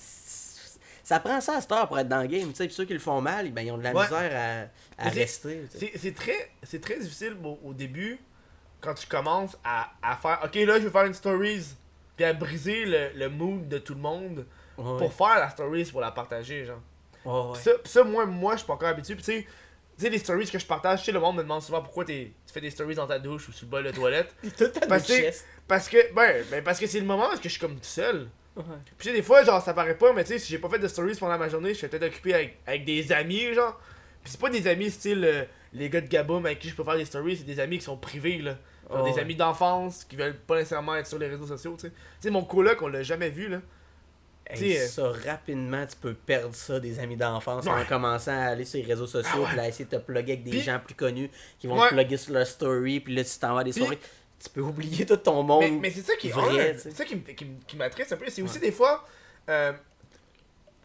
Ça 1.03 1.19
prend 1.21 1.39
ça 1.39 1.55
à 1.57 1.61
cette 1.61 1.71
heure 1.71 1.87
pour 1.87 1.97
être 1.99 2.09
dans 2.09 2.21
le 2.21 2.27
game. 2.27 2.49
Tu 2.49 2.55
sais, 2.55 2.65
puis 2.65 2.75
ceux 2.75 2.83
qui 2.85 2.91
le 2.93 2.99
font 2.99 3.21
mal, 3.21 3.49
ben, 3.51 3.61
ils 3.65 3.71
ont 3.71 3.77
de 3.77 3.83
la 3.83 3.93
Ouais. 3.93 4.03
misère 4.03 4.69
à, 4.99 5.05
à 5.05 5.09
rester. 5.09 5.61
C'est 5.95 6.13
très, 6.13 6.51
c'est 6.63 6.81
très 6.81 6.99
difficile 6.99 7.37
au, 7.43 7.57
au 7.63 7.73
début, 7.73 8.19
quand 8.81 8.93
tu 8.93 9.07
commences 9.07 9.57
à, 9.63 9.89
à 10.01 10.17
faire 10.17 10.41
Ok, 10.43 10.55
là, 10.55 10.79
je 10.79 10.85
vais 10.85 10.89
faire 10.89 11.05
une 11.05 11.13
stories, 11.13 11.63
puis 12.17 12.25
à 12.25 12.33
briser 12.33 12.85
le, 12.85 13.11
le 13.15 13.29
mood 13.29 13.67
de 13.69 13.77
tout 13.77 13.93
le 13.93 14.01
monde 14.01 14.45
Ouais, 14.77 14.97
pour 14.97 15.13
faire 15.13 15.39
la 15.39 15.49
stories, 15.49 15.85
pour 15.85 16.01
la 16.01 16.11
partager, 16.11 16.65
genre. 16.65 16.81
ouais. 17.25 17.53
Pis 17.57 17.63
ça, 17.63 17.71
pis 17.81 17.89
ça, 17.89 18.03
moi, 18.03 18.25
moi 18.25 18.53
je 18.53 18.57
suis 18.59 18.67
pas 18.67 18.73
encore 18.73 18.89
habitué. 18.89 19.15
Pis 19.15 19.23
tu 19.23 19.31
sais, 19.31 19.47
tu 19.97 20.03
sais, 20.03 20.09
les 20.09 20.19
stories 20.19 20.47
que 20.51 20.59
je 20.59 20.65
partage, 20.65 20.99
tu 20.99 21.05
sais, 21.05 21.11
le 21.13 21.19
monde 21.21 21.37
me 21.37 21.41
demande 21.41 21.61
souvent 21.63 21.81
pourquoi 21.81 22.03
t'es- 22.05 22.31
fais 22.57 22.61
des 22.61 22.71
stories 22.71 22.95
dans 22.95 23.07
ta 23.07 23.19
douche 23.19 23.49
ou 23.49 23.51
sur 23.51 23.65
le 23.65 23.71
bol 23.71 23.83
de 23.83 23.91
toilette. 23.91 24.35
Parce 24.89 25.07
que-. 25.07 25.31
Parce 25.67 25.89
que, 25.89 26.13
ben, 26.13 26.43
ben 26.49 26.63
parce 26.63 26.79
que 26.79 26.87
c'est 26.87 26.99
le 26.99 27.05
moment 27.05 27.31
est-ce 27.33 27.41
que 27.41 27.49
je 27.49 27.53
suis 27.53 27.61
comme 27.61 27.75
tout 27.75 27.83
seul. 27.83 28.29
Ouais. 28.55 28.63
Puis 28.85 28.95
tu 28.99 29.09
sais, 29.09 29.13
des 29.13 29.21
fois, 29.21 29.43
genre, 29.43 29.61
ça 29.61 29.73
paraît 29.73 29.97
pas, 29.97 30.13
mais 30.13 30.23
tu 30.23 30.33
sais, 30.33 30.39
si 30.39 30.51
j'ai 30.51 30.57
pas 30.57 30.69
fait 30.69 30.79
de 30.79 30.87
stories 30.87 31.15
pendant 31.15 31.37
ma 31.37 31.49
journée, 31.49 31.69
je 31.73 31.79
suis 31.79 31.87
peut-être 31.87 32.05
occupé 32.07 32.33
avec, 32.33 32.57
avec 32.65 32.85
des 32.85 33.11
amis, 33.11 33.53
genre. 33.53 33.79
Puis 34.23 34.31
c'est 34.31 34.39
pas 34.39 34.49
des 34.49 34.65
amis 34.67 34.89
style 34.89 35.23
euh, 35.25 35.43
les 35.73 35.89
gars 35.89 36.01
de 36.01 36.07
Gaboum 36.07 36.45
avec 36.45 36.59
qui 36.59 36.69
je 36.69 36.75
peux 36.75 36.83
faire 36.83 36.95
des 36.97 37.05
stories, 37.05 37.37
c'est 37.37 37.43
des 37.43 37.59
amis 37.59 37.77
qui 37.77 37.83
sont 37.83 37.97
privés, 37.97 38.39
là. 38.39 38.57
Genre 38.89 39.01
Oh, 39.01 39.03
des 39.05 39.11
ouais. 39.11 39.19
amis 39.19 39.35
d'enfance 39.35 40.05
qui 40.05 40.15
veulent 40.15 40.37
pas 40.37 40.55
nécessairement 40.55 40.95
être 40.95 41.07
sur 41.07 41.19
les 41.19 41.27
réseaux 41.27 41.45
sociaux, 41.45 41.75
tu 41.77 41.87
sais. 41.87 41.89
Tu 41.89 41.95
sais, 42.21 42.29
mon 42.29 42.43
coloc, 42.43 42.81
on 42.81 42.87
l'a 42.87 43.03
jamais 43.03 43.29
vu, 43.29 43.49
là. 43.49 43.59
Hey, 44.49 44.77
euh, 44.77 44.87
ça, 44.87 45.11
rapidement, 45.25 45.85
tu 45.85 45.95
peux 45.97 46.13
perdre 46.13 46.55
ça 46.55 46.79
des 46.79 46.99
amis 46.99 47.17
d'enfance 47.17 47.65
Ouais. 47.65 47.71
en 47.71 47.85
commençant 47.85 48.31
à 48.31 48.45
aller 48.51 48.63
sur 48.65 48.79
les 48.79 48.85
réseaux 48.85 49.07
sociaux, 49.07 49.29
Ah 49.35 49.39
ouais. 49.39 49.45
puis 49.47 49.57
là, 49.57 49.67
essayer 49.67 49.85
de 49.85 49.89
te 49.89 49.95
plugger 49.97 50.33
avec 50.33 50.43
des 50.43 50.51
Puis- 50.51 50.61
gens 50.61 50.79
plus 50.79 50.95
connus 50.95 51.29
qui 51.59 51.67
vont 51.67 51.77
Ouais. 51.79 51.89
te 51.89 51.93
plugger 51.93 52.17
sur 52.17 52.33
leur 52.33 52.47
story, 52.47 52.99
puis 53.01 53.13
là, 53.15 53.23
tu 53.23 53.37
t'en 53.39 53.53
vas 53.55 53.61
à 53.61 53.63
des 53.63 53.71
Puis- 53.71 53.81
soirées. 53.81 53.99
Tu 54.41 54.49
peux 54.49 54.61
oublier 54.61 55.05
tout 55.05 55.17
ton 55.17 55.41
monde. 55.43 55.61
Mais, 55.63 55.71
mais 55.71 55.89
c'est 55.89 56.01
ça 56.05 56.15
qui 56.15 56.27
est 56.27 56.31
vrai, 56.31 56.75
c'est 56.77 56.95
ça 56.95 57.03
qui, 57.03 57.15
me- 57.15 57.21
qui, 57.21 57.45
qui 57.65 57.75
m'attriste 57.75 58.13
un 58.13 58.17
peu. 58.17 58.25
C'est 58.29 58.41
aussi 58.43 58.59
des 58.59 58.71
fois, 58.71 59.03
euh, 59.49 59.73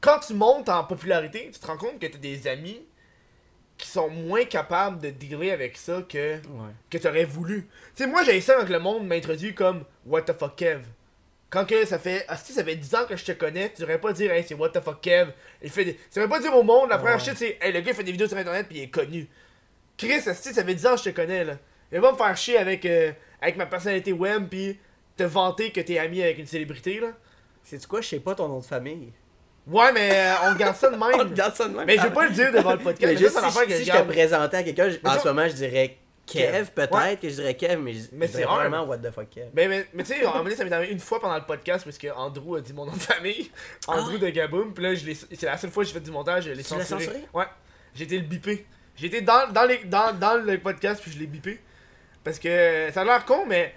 quand 0.01 0.19
tu 0.21 0.35
montes 0.35 0.69
en 0.69 0.85
popularité, 0.85 1.51
tu 1.53 1.61
te 1.61 1.67
rends 1.67 1.77
compte 1.77 1.99
que 2.01 2.07
tu 2.07 2.17
as 2.17 2.21
des 2.21 2.47
amis 2.49 2.81
qui 3.79 3.89
sont 3.89 4.09
moins 4.09 4.45
capables 4.45 5.01
de 5.01 5.11
dealer 5.11 5.51
avec 5.51 5.77
ça 5.77 6.03
que, 6.09 6.39
que 6.91 6.99
tu 6.99 7.07
aurais 7.07 7.25
voulu. 7.25 7.69
Tu 7.95 8.05
sais, 8.05 8.07
moi, 8.07 8.23
j'ai 8.25 8.41
ça 8.41 8.55
quand 8.61 8.69
le 8.69 8.79
monde 8.79 9.07
m'introduit 9.07 9.55
comme 9.55 9.85
What 10.07 10.23
the 10.23 10.33
fuck 10.39 10.57
Kev? 10.57 10.83
Quand 11.53 11.67
que 11.67 11.85
ça 11.85 11.99
fait, 11.99 12.25
ah, 12.29 12.37
si 12.39 12.53
ça 12.55 12.65
fait 12.65 12.77
10 12.77 12.95
ans 12.95 13.05
que 13.07 13.15
je 13.15 13.25
te 13.27 13.33
connais, 13.33 13.71
tu 13.75 13.83
devrais 13.83 13.99
pas 14.01 14.13
dire, 14.15 14.33
hey, 14.33 14.43
c'est 14.47 14.55
What 14.55 14.71
the 14.71 14.81
fuck 14.83 15.03
Kev. 15.03 15.33
Il 15.63 15.69
fait 15.69 15.85
des... 15.85 15.95
Tu 15.97 16.01
devrais 16.19 16.29
pas 16.31 16.41
dire 16.41 16.57
au 16.57 16.63
monde, 16.63 16.89
la 16.89 16.97
première 16.97 17.17
Ouais. 17.17 17.21
shit, 17.23 17.35
c'est, 17.37 17.59
hey, 17.61 17.73
le 17.73 17.81
gars 17.83 17.93
fait 17.93 18.03
des 18.05 18.13
vidéos 18.13 18.27
sur 18.27 18.39
internet 18.39 18.67
puis 18.69 18.79
il 18.79 18.83
est 18.85 18.89
connu. 18.91 19.29
Chris, 19.99 20.23
si 20.35 20.55
ça 20.55 20.65
fait 20.65 20.75
10 20.75 20.87
ans 20.87 20.93
que 20.95 21.01
je 21.01 21.05
te 21.05 21.11
connais, 21.11 21.45
là. 21.45 21.59
Il 21.93 22.01
va 22.01 22.09
pas 22.09 22.13
me 22.15 22.17
faire 22.19 22.37
chier 22.39 22.57
avec, 22.57 22.87
euh, 22.87 23.13
avec 23.43 23.57
ma 23.59 23.67
personnalité 23.67 24.13
web 24.13 24.49
puis 24.49 24.79
te 25.17 25.25
vanter 25.25 25.71
que 25.73 25.81
t'es 25.83 25.99
ami 25.99 26.23
avec 26.23 26.39
une 26.39 26.47
célébrité, 26.47 27.01
là. 27.01 27.09
C'est 27.65 27.87
quoi, 27.87 28.01
je 28.01 28.09
sais 28.09 28.21
pas 28.21 28.35
ton 28.35 28.49
nom 28.49 28.61
de 28.61 28.65
famille. 28.65 29.13
Ouais, 29.67 29.93
mais 29.93 30.11
euh, 30.11 30.33
on 30.51 30.55
garde 30.55 30.75
ça 30.75 30.89
de 30.91 30.97
On 31.01 31.07
même. 31.07 31.21
regarde 31.21 31.55
ça 31.55 31.69
de 31.69 31.77
même. 31.77 31.85
mais 31.87 31.97
je 31.99 32.03
vais 32.03 32.11
pas 32.11 32.25
le 32.27 32.33
dire 32.33 32.51
devant 32.51 32.73
le 32.73 32.79
podcast. 32.79 33.03
Mais 33.03 33.13
Mais, 33.13 33.17
juste 33.19 33.39
ça, 33.39 33.51
si, 33.51 33.59
que 33.59 33.73
si 33.73 33.79
je 33.81 33.85
je 33.85 33.91
te 33.91 33.95
garde. 33.97 34.09
présentais 34.09 34.57
à 34.57 34.63
quelqu'un, 34.63 34.89
je- 34.89 34.99
en 35.05 35.19
ce 35.21 35.29
moment, 35.29 35.47
je 35.47 35.53
dirais 35.53 35.99
Kev, 36.27 36.67
peut-être 36.75 36.95
Ouais. 36.95 37.17
que 37.17 37.29
je 37.29 37.35
dirais 37.35 37.55
Kev, 37.57 37.77
mais 37.83 37.95
Mais 38.13 38.27
c'est 38.29 38.45
vraiment 38.45 38.85
What 38.85 38.99
the 38.99 39.11
fuck 39.11 39.29
Kev. 39.31 39.49
Mais, 39.55 39.67
mais, 39.69 39.87
mais 39.93 40.03
tu 40.05 40.11
sais, 40.15 40.25
à 40.25 40.29
un 40.29 40.33
moment 40.33 40.45
donné, 40.45 40.57
ça 40.57 40.65
m'est 40.65 40.73
arrivé 40.73 40.93
une 40.93 41.01
fois 41.01 41.21
pendant 41.21 41.35
le 41.37 41.45
podcast 41.45 41.85
parce 41.85 41.99
que 41.99 42.09
Andrew 42.09 42.57
a 42.57 42.61
dit 42.61 42.73
mon 42.73 42.87
nom 42.87 42.93
de 42.93 42.99
famille. 43.01 43.51
Andrew 43.89 44.19
de 44.19 44.29
Gaboum. 44.29 44.73
Puis 44.73 44.85
là, 44.85 44.95
je 44.95 45.05
l'ai- 45.05 45.15
c'est 45.15 45.43
la 45.43 45.59
seule 45.59 45.71
fois 45.71 45.83
que 45.83 45.89
j'ai 45.89 45.95
fait 45.95 46.01
du 46.01 46.11
montage, 46.11 46.45
je 46.45 46.51
l'ai 46.51 46.61
Ah 46.61 46.63
censuré. 46.63 47.05
censuré? 47.05 47.25
Ouais. 47.35 47.45
J'ai 47.95 48.05
été 48.05 48.19
le 48.19 48.25
bipé. 48.25 48.65
J'ai 48.97 49.07
été 49.09 49.21
dans, 49.21 49.51
dans, 49.53 49.65
les, 49.65 49.79
dans, 49.85 50.17
dans 50.19 50.35
le 50.43 50.59
podcast 50.59 51.03
puis 51.03 51.11
je 51.13 51.19
l'ai 51.19 51.27
bipé. 51.27 51.61
Parce 52.25 52.39
que 52.39 52.89
ça 52.93 53.01
a 53.01 53.05
l'air 53.05 53.25
con, 53.25 53.45
mais 53.47 53.75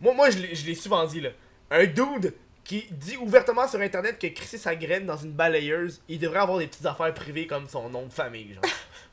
moi, 0.00 0.14
moi 0.14 0.30
je 0.30 0.38
l'ai 0.38 0.74
souvent 0.74 1.04
dit 1.04 1.20
là. 1.20 1.30
Un 1.70 1.84
dude 1.86 2.32
qui 2.64 2.86
dit 2.90 3.16
ouvertement 3.16 3.66
sur 3.66 3.80
internet 3.80 4.18
que 4.18 4.26
crissé 4.28 4.58
sa 4.58 4.74
graine 4.74 5.06
dans 5.06 5.16
une 5.16 5.32
balayeuse, 5.32 6.00
il 6.08 6.18
devrait 6.18 6.40
avoir 6.40 6.58
des 6.58 6.66
petites 6.66 6.86
affaires 6.86 7.12
privées 7.12 7.46
comme 7.46 7.68
son 7.68 7.88
nom 7.88 8.06
de 8.06 8.12
famille. 8.12 8.54
Genre. 8.54 8.64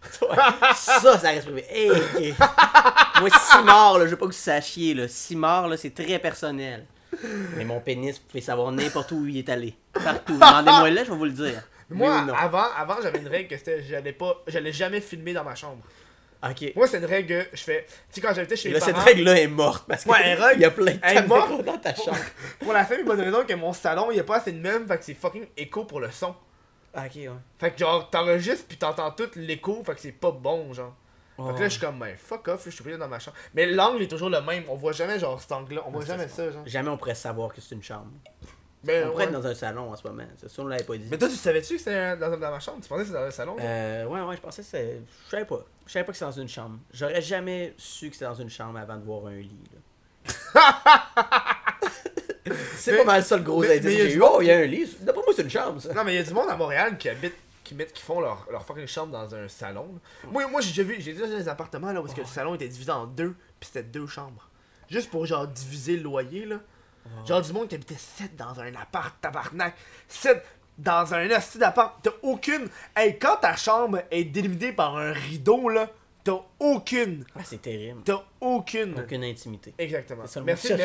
Ça, 0.76 1.18
ça 1.18 1.30
reste 1.30 1.46
privé. 1.46 1.66
Hey. 1.70 2.34
Moi, 3.20 3.30
Simard, 3.52 3.98
là, 4.00 4.06
je 4.06 4.12
veux 4.12 4.16
pas 4.16 4.28
que 4.28 4.32
vous 4.32 4.38
sachiez, 4.38 4.94
là. 4.94 5.10
Simard, 5.10 5.68
là, 5.68 5.76
c'est 5.76 5.94
très 5.94 6.20
personnel. 6.20 6.86
Mais 7.58 7.66
mon 7.66 7.82
pénis, 7.82 8.16
vous 8.18 8.26
pouvez 8.28 8.42
savoir 8.42 8.72
n'importe 8.72 9.12
où 9.12 9.26
il 9.28 9.38
est 9.38 9.50
allé. 9.50 9.76
Partout. 9.92 10.36
Demandez-moi 10.36 10.90
là, 10.92 11.04
je 11.04 11.12
vais 11.12 11.18
vous 11.18 11.26
le 11.26 11.32
dire. 11.32 11.62
Moi, 11.90 12.16
Oui 12.16 12.22
ou 12.22 12.26
non? 12.28 12.34
avant, 12.34 12.66
avant 12.78 12.96
j'avais 13.02 13.20
une 13.20 13.28
règle 13.28 13.50
que 13.50 13.58
c'était 13.58 13.82
j'allais 13.82 14.14
pas 14.14 14.44
j'allais 14.46 14.72
jamais 14.72 15.02
filmer 15.02 15.34
dans 15.34 15.44
ma 15.44 15.56
chambre. 15.56 15.82
Ok. 16.42 16.72
Moi, 16.76 16.88
c'est 16.88 17.00
une 17.00 17.06
règle 17.06 17.28
que 17.50 17.58
je 17.58 17.64
fais. 17.64 17.86
Tu 17.86 17.96
sais, 18.12 18.22
quand 18.22 18.34
j'habitais 18.34 18.56
chez 18.56 18.70
là, 18.70 18.80
cette 18.80 18.94
parents, 18.94 19.06
règle-là 19.06 19.42
est 19.42 19.48
morte 19.48 19.86
parce 19.88 20.06
que 20.06 20.10
Ouais, 20.10 20.20
elle 20.24 20.42
règle- 20.42 20.60
il 20.60 20.62
y 20.62 20.66
a 20.66 20.72
plein 20.72 20.94
de 20.94 21.00
elle 21.02 21.18
est 21.18 21.28
morte. 21.28 21.66
dans 21.66 21.78
ta 21.78 21.94
chambre. 21.94 22.18
pour 22.60 22.72
la 22.72 22.86
simple 22.86 23.04
bonne 23.04 23.20
raison 23.20 23.44
que 23.46 23.54
mon 23.56 23.74
salon, 23.74 24.10
il 24.12 24.18
y 24.18 24.20
a 24.22 24.24
pas 24.24 24.38
assez 24.38 24.54
de 24.54 24.60
meubles, 24.60 24.88
fait 24.88 24.98
que 25.00 25.04
c'est 25.04 25.14
fucking 25.16 25.48
écho 25.58 25.84
pour 25.84 26.00
le 26.00 26.10
son. 26.12 26.34
Ok, 26.96 27.12
ouais. 27.16 27.30
Fait 27.60 27.72
que 27.72 27.78
genre, 27.80 28.10
t'enregistres 28.10 28.66
puis 28.68 28.78
t'entends 28.78 29.12
tout 29.12 29.30
l'écho, 29.36 29.84
fait 29.84 29.94
que 29.96 30.00
c'est 30.02 30.12
pas 30.14 30.32
bon, 30.32 30.74
genre. 30.74 30.96
Fait 31.38 31.44
que 31.56 31.60
là, 31.60 31.68
je 31.70 31.74
suis 31.78 31.80
comme, 31.82 32.00
ben, 32.00 32.16
fuck 32.18 32.48
off, 32.50 32.64
je 32.66 32.70
suis 32.72 32.84
pris 32.84 32.98
dans 32.98 33.08
ma 33.08 33.20
chambre. 33.20 33.38
Mais 33.54 33.66
l'angle 33.66 34.02
est 34.02 34.08
toujours 34.08 34.30
le 34.30 34.42
même, 34.42 34.64
on 34.68 34.76
voit 34.76 34.92
jamais 34.92 35.20
genre 35.20 35.40
cet 35.42 35.52
angle-là, 35.54 35.84
on 35.88 35.92
voit 35.92 36.04
jamais 36.06 36.28
ça, 36.28 36.52
genre. 36.52 36.64
Jamais 36.66 36.90
on 36.90 36.98
pourrait 36.98 37.16
savoir 37.16 37.54
que 37.54 37.62
c'est 37.62 37.76
une 37.76 37.84
chambre. 37.84 38.08
Mais, 38.84 39.04
On 39.04 39.12
pourrait 39.12 39.26
être 39.26 39.32
dans 39.34 39.46
un 39.46 39.54
salon 39.54 39.92
en 39.92 39.96
ce 39.98 40.08
moment. 40.08 40.24
C'est 40.38 40.50
ça, 40.50 40.62
on 40.62 40.68
l'avait 40.68 40.84
pas 40.86 40.96
dit. 40.98 41.06
Mais 41.12 41.18
toi, 41.18 41.28
tu 41.28 41.36
savais-tu 41.36 41.74
que 41.74 41.80
c'était 41.80 42.16
dans, 42.16 42.30
dans 42.38 42.50
ma 42.52 42.60
chambre? 42.62 42.80
Tu 42.82 42.88
pensais 42.88 43.02
que 43.02 43.08
c'était 43.08 43.20
dans 43.20 43.26
le 43.26 43.32
salon? 43.32 43.58
Euh, 43.60 44.06
ouais, 44.06 44.22
ouais, 44.22 44.36
je 44.38 44.42
pensais 44.42 44.62
que 44.62 44.68
c'était. 44.68 45.02
Je 45.26 45.30
savais 45.32 45.44
pas. 45.46 45.60
Je 45.90 45.94
savais 45.94 46.06
pas 46.06 46.12
que 46.12 46.20
c'était 46.20 46.30
dans 46.32 46.40
une 46.40 46.48
chambre. 46.48 46.78
J'aurais 46.94 47.20
jamais 47.20 47.74
su 47.76 48.10
que 48.10 48.14
c'était 48.14 48.26
dans 48.26 48.36
une 48.36 48.50
chambre 48.52 48.78
avant 48.78 48.96
de 48.96 49.04
voir 49.04 49.26
un 49.26 49.38
lit. 49.40 49.60
là. 49.74 50.30
c'est 52.76 52.96
pas 52.96 53.04
mal 53.06 53.24
ça 53.24 53.38
le 53.38 53.42
gros 53.44 53.62
mais- 53.62 53.72
indice 53.78 53.86
mais 53.86 54.14
il 54.14 54.22
Oh, 54.22 54.38
il 54.40 54.46
y 54.46 54.52
a 54.52 54.58
un 54.58 54.66
lit. 54.66 54.88
D'après 55.02 55.24
moi, 55.24 55.34
c'est 55.36 55.42
une 55.42 55.50
chambre, 55.50 55.82
ça. 55.82 55.92
Non, 55.96 56.04
mais 56.04 56.14
il 56.14 56.18
y 56.18 56.20
a 56.20 56.24
du 56.24 56.32
monde 56.32 56.48
à 56.48 56.56
Montréal 56.56 56.96
qui 56.96 57.10
habite, 57.10 57.34
qui, 57.64 57.74
mettent, 57.74 57.92
qui 57.92 58.04
font 58.04 58.20
leur, 58.20 58.46
leur 58.52 58.64
fucking 58.64 58.86
chambre 58.86 59.14
dans 59.14 59.34
un 59.34 59.48
salon. 59.48 59.88
là. 60.24 60.30
Moi, 60.32 60.48
moi 60.48 60.62
j'ai 60.62 60.70
déjà 60.70 60.84
vu, 60.84 60.98
j'ai 61.02 61.14
déjà 61.14 61.26
vu 61.26 61.36
des 61.38 61.50
appartements 61.50 61.92
là 61.92 62.00
où 62.04 62.06
est-ce 62.06 62.14
que 62.14 62.22
le 62.22 62.28
salon 62.28 62.54
était 62.54 62.68
divisé 62.68 62.92
en 62.92 63.08
deux, 63.08 63.36
puis 63.60 63.68
c'était 63.74 63.82
deux 63.82 64.06
chambres. 64.06 64.48
Juste 64.92 65.10
pour 65.10 65.26
genre 65.26 65.48
diviser 65.48 65.98
le 65.98 66.04
loyer 66.04 66.46
là. 66.46 66.58
Genre 67.26 67.42
du 67.42 67.52
monde 67.52 67.68
qui 67.68 67.74
habitait 67.74 67.96
7 67.98 68.36
dans 68.36 68.60
un 68.60 68.76
appart, 68.76 69.20
tabarnak. 69.20 69.74
7 70.08 70.46
dans 70.80 71.14
un 71.14 71.30
hostie 71.30 71.58
d'appart. 71.58 71.96
T'as 72.02 72.12
aucune. 72.22 72.68
Hey, 72.96 73.18
quand 73.20 73.38
ta 73.38 73.56
chambre 73.56 74.00
est 74.12 74.24
délimitée 74.24 74.72
par 74.72 74.98
un 74.98 75.12
rideau 75.12 75.70
là, 75.70 75.88
t'as 76.24 76.42
aucune. 76.60 77.26
Ah, 77.36 77.42
c'est 77.44 77.62
terrible. 77.62 78.02
T'as 78.04 78.22
aucune. 78.42 79.00
Aucune 79.00 79.24
intimité. 79.24 79.74
Exactement. 79.78 80.24
Merci. 80.46 80.74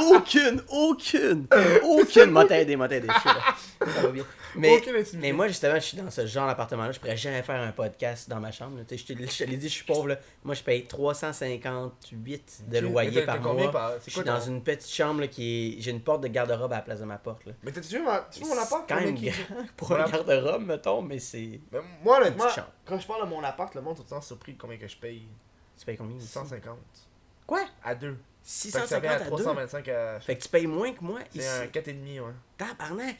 aucune, 0.00 0.62
aucune, 0.68 1.46
aucune. 1.84 2.30
M'a 2.30 2.44
t'aider, 2.44 2.76
t'aider. 2.88 3.08
Ça 3.08 4.00
va 4.02 4.08
bien. 4.08 4.24
Mais, 4.58 4.76
Aucune 4.76 4.96
intimité. 4.96 5.18
mais 5.18 5.32
moi, 5.32 5.48
justement, 5.48 5.74
je 5.74 5.80
suis 5.80 5.98
dans 5.98 6.10
ce 6.10 6.26
genre 6.26 6.46
d'appartement-là. 6.46 6.92
Je 6.92 6.98
pourrais 6.98 7.16
jamais 7.16 7.42
faire 7.42 7.60
un 7.60 7.72
podcast 7.72 8.28
dans 8.28 8.40
ma 8.40 8.50
chambre. 8.52 8.78
Je 8.78 8.84
te 8.84 8.96
je 8.96 9.04
te 9.04 9.44
l'ai 9.44 9.56
dit, 9.56 9.68
je 9.68 9.74
suis 9.74 9.84
pauvre. 9.84 10.08
Là. 10.08 10.16
Moi, 10.44 10.54
je 10.54 10.62
paye 10.62 10.84
358 10.86 12.62
de 12.68 12.78
loyer 12.78 13.22
par 13.22 13.40
mois. 13.40 13.70
par- 13.70 13.92
Je 14.04 14.10
suis 14.10 14.22
dans 14.22 14.40
une 14.40 14.62
petite 14.62 14.90
chambre 14.90 15.20
là, 15.20 15.26
qui 15.28 15.76
est. 15.78 15.82
J'ai 15.82 15.90
une 15.90 16.00
porte 16.00 16.22
de 16.22 16.28
garde-robe 16.28 16.72
à 16.72 16.76
la 16.76 16.82
place 16.82 17.00
de 17.00 17.04
ma 17.04 17.18
porte. 17.18 17.44
Là. 17.44 17.52
Mais 17.62 17.72
t'as-tu 17.72 17.96
vu, 17.96 18.02
mon 18.02 18.10
appart? 18.12 18.88
quand 18.88 18.94
même 18.96 19.14
grand 19.14 19.32
pour 19.76 19.92
un 19.92 20.08
garde-robe, 20.08 20.64
mettons, 20.64 21.02
mais 21.02 21.18
c'est. 21.18 21.60
Moi, 22.02 22.18
honnêtement, 22.18 22.44
petite 22.44 22.56
chambre. 22.56 22.72
quand 22.86 22.98
je 22.98 23.06
parle 23.06 23.24
de 23.24 23.28
mon 23.30 23.42
appart, 23.44 23.55
le 23.74 23.80
monde 23.80 23.94
est 23.94 23.96
tout 23.96 24.02
le 24.04 24.08
temps 24.08 24.20
surpris 24.20 24.54
de 24.54 24.60
combien 24.60 24.78
que 24.78 24.88
je 24.88 24.96
paye. 24.96 25.26
Tu 25.78 25.84
payes 25.84 25.96
combien 25.96 26.16
ici? 26.16 26.28
150. 26.28 26.78
Quoi? 27.46 27.64
À 27.84 27.94
deux. 27.94 28.16
Fait 28.42 28.70
que 28.70 28.72
ça 28.72 28.86
650 28.86 29.10
à 29.10 29.14
à 29.14 29.18
2. 29.18 29.24
325 29.26 29.88
à... 29.88 30.20
Fait 30.20 30.36
que 30.36 30.42
tu 30.42 30.48
payes 30.48 30.66
moins 30.66 30.92
que 30.92 31.02
moi 31.02 31.20
ici? 31.34 31.40
C'est 31.40 31.62
un 31.62 31.66
4,5, 31.66 32.20
ouais. 32.20 32.32
Tabarnak! 32.56 33.16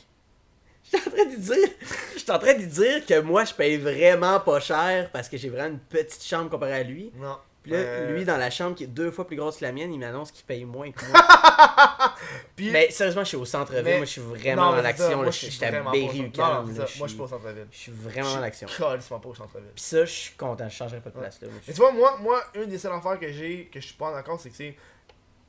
Je 0.85 0.99
suis 0.99 1.09
en 1.09 1.11
train 1.11 1.25
de 1.25 1.37
dire, 1.37 1.69
je 2.15 2.19
suis 2.21 2.31
en 2.31 2.39
train 2.39 2.55
de 2.55 2.65
dire 2.65 3.07
que 3.07 3.21
moi 3.21 3.45
je 3.45 3.53
paye 3.53 3.77
vraiment 3.77 4.39
pas 4.39 4.61
cher 4.61 5.11
parce 5.11 5.29
que 5.29 5.37
j'ai 5.37 5.49
vraiment 5.49 5.75
une 5.75 5.81
petite 5.81 6.23
chambre 6.23 6.49
comparée 6.49 6.75
à 6.75 6.83
lui. 6.85 7.11
Non. 7.17 7.39
Puis 7.67 7.73
là, 7.75 7.79
Euh, 7.81 8.13
lui 8.15 8.25
dans 8.25 8.37
la 8.37 8.49
chambre 8.49 8.77
qui 8.77 8.85
est 8.85 8.87
deux 8.87 9.11
fois 9.11 9.27
plus 9.27 9.35
grosse 9.37 9.57
que 9.57 9.65
la 9.65 9.73
mienne, 9.73 9.93
il 9.93 9.99
m'annonce 9.99 10.31
qu'il 10.31 10.45
paye 10.45 10.65
moins 10.65 10.93
que 10.93 11.05
moi. 11.05 11.21
Puis... 12.55 12.71
Mais 12.71 12.91
sérieusement, 12.93 13.23
je 13.25 13.29
suis 13.29 13.37
au 13.37 13.45
centre-ville, 13.45 13.83
Mais- 13.85 13.97
moi 13.97 14.05
je 14.07 14.11
suis 14.13 14.21
vraiment 14.21 14.67
Non, 14.71 14.77
dans 14.77 14.83
l'action. 14.83 15.17
moi, 15.17 15.25
là. 15.25 15.31
je 15.33 15.37
suis 15.37 15.65
à 15.65 15.71
Je 15.73 15.79
moi, 15.83 15.93
je 15.93 17.07
suis 17.09 17.17
pas 17.19 17.25
au 17.25 17.29
centre-ville. 17.29 17.67
je 17.73 17.77
suis 17.77 17.91
vraiment 17.93 18.35
dans 18.35 18.41
l'action. 18.41 18.69
Je 18.69 18.73
suis 18.73 18.83
pas 18.85 19.21
au 19.29 19.35
centre-ville. 19.35 19.71
Puis 19.75 19.85
ça, 19.85 20.05
je 20.05 20.11
suis 20.13 20.35
content, 20.35 20.69
je 20.69 20.75
changerai 20.77 21.01
pas 21.01 21.11
de 21.11 21.19
place 21.19 21.41
là. 21.41 21.49
Tu 21.65 21.73
vois, 21.73 21.91
moi, 21.93 22.17
moi, 22.21 22.41
une 22.55 22.67
des 22.67 22.79
seules 22.79 22.93
affaires 22.93 23.19
que 23.19 23.33
j'ai, 23.33 23.65
que 23.67 23.81
je 23.81 23.87
suis 23.87 23.97
pas 23.97 24.13
d'accord, 24.13 24.39
c'est 24.41 24.51
que 24.51 24.57
c'est. 24.57 24.77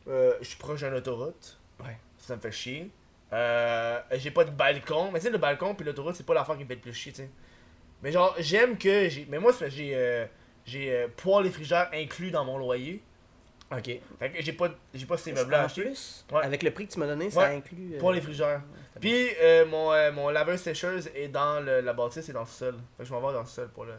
Euh, 0.08 0.34
je 0.42 0.48
suis 0.48 0.58
proche 0.58 0.80
d'une 0.84 0.94
autoroute. 0.96 1.60
Ouais. 1.82 1.98
Ça 2.18 2.36
me 2.36 2.42
fait 2.42 2.52
chier. 2.52 2.90
Euh, 3.34 4.00
j'ai 4.14 4.32
pas 4.32 4.44
de 4.44 4.52
balcon. 4.52 5.12
Mais 5.12 5.20
tu 5.20 5.26
sais, 5.26 5.32
le 5.32 5.38
balcon 5.38 5.76
puis 5.76 5.86
l'autoroute, 5.86 6.16
c'est 6.16 6.26
pas 6.26 6.34
l'affaire 6.34 6.58
qui 6.58 6.64
me 6.64 6.68
fait 6.68 6.76
le 6.76 6.82
plus 6.82 6.94
chier, 6.94 7.12
tu 7.12 7.22
sais. 7.22 7.30
Mais 8.02 8.12
genre, 8.12 8.34
j'aime 8.40 8.78
que 8.78 9.08
j'ai. 9.10 9.28
Mais 9.30 9.38
moi, 9.38 9.52
j'ai. 9.68 9.92
Euh, 9.96 10.26
j'ai 10.68 10.92
euh, 10.94 11.08
poêle 11.18 11.48
et 11.48 11.50
frigère 11.50 11.90
inclus 11.94 12.30
dans 12.30 12.46
mon 12.46 12.58
loyer. 12.60 13.02
Ok. 13.72 13.84
Fait 14.20 14.30
que 14.32 14.42
j'ai 14.42 14.54
pas, 14.54 14.70
j'ai 14.94 15.06
pas 15.06 15.18
ces 15.18 15.34
meubles-là 15.34 15.60
à 15.60 15.64
En 15.64 15.66
acheter. 15.66 15.82
plus, 15.82 16.26
Ouais. 16.32 16.44
avec 16.44 16.62
le 16.64 16.72
prix 16.72 16.88
que 16.88 16.94
tu 16.94 17.00
m'as 17.00 17.08
donné, 17.08 17.30
ça 17.32 17.40
Ouais. 17.42 17.56
inclut. 17.56 17.96
euh, 17.96 18.00
Poêle 18.00 18.18
et 18.18 18.22
frigère. 18.22 18.62
c'est 18.94 19.00
Puis 19.00 19.28
euh, 19.42 19.66
mon, 19.66 19.92
euh, 19.92 20.12
mon 20.12 20.30
laveur 20.30 20.58
sécheuse 20.60 21.10
est 21.16 21.28
dans 21.28 21.60
le, 21.60 21.82
la 21.82 21.94
bâtisse 21.94 22.30
et 22.30 22.34
dans 22.34 22.42
le 22.42 22.46
sol. 22.46 22.76
Fait 22.96 23.04
que 23.04 23.10
je 23.10 23.14
m'en 23.14 23.20
vais 23.28 23.34
dans 23.34 23.42
le 23.42 23.46
sol 23.48 23.70
pour 23.74 23.86
le. 23.86 23.94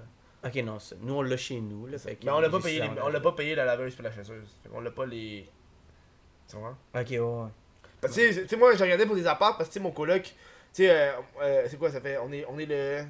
Ok, 0.44 0.54
non, 0.64 0.78
ça. 0.78 0.94
Nous 1.00 1.14
on 1.14 1.22
l'a 1.22 1.36
chez 1.36 1.60
nous. 1.60 1.86
Là, 1.86 1.98
fait 1.98 2.14
que 2.14 2.24
Mais 2.24 2.30
on 2.30 2.38
l'a 2.40 2.48
pas 2.48 2.58
j'ai 2.58 2.62
payé, 2.64 2.78
ça 2.78 2.84
les- 2.94 3.00
en 3.00 3.06
on 3.06 3.08
l'a 3.08 3.20
pas 3.20 3.32
payé 3.32 3.54
la 3.56 3.64
laveuse 3.64 3.94
puis 3.94 4.04
la 4.04 4.12
chasseuse. 4.12 4.56
Fait 4.62 4.68
qu'on 4.70 4.80
l'a 4.80 4.90
pas 4.92 5.04
les. 5.04 5.46
Tu 6.48 6.54
comprends? 6.56 6.76
Ok, 6.94 7.06
ouais, 7.10 7.18
ouais. 7.18 7.48
Parce 8.00 8.14
que, 8.14 8.20
tu 8.28 8.32
sais, 8.32 8.42
tu 8.42 8.48
sais, 8.48 8.56
moi, 8.56 8.74
j'ai 8.74 8.84
regardé 8.84 9.04
pour 9.04 9.16
des 9.16 9.26
apparts 9.26 9.56
parce 9.58 9.68
que, 9.68 9.74
tu 9.74 9.80
sais, 9.80 9.82
mon 9.82 9.90
coloc, 9.90 10.22
tu 10.22 10.30
sais, 10.72 10.88
euh, 10.90 11.10
euh, 11.42 11.66
c'est 11.68 11.76
quoi, 11.76 11.90
ça 11.90 12.00
fait, 12.00 12.16
on 12.18 12.30
est, 12.32 12.46
on 12.48 12.56
est 12.58 12.64
le, 12.66 13.04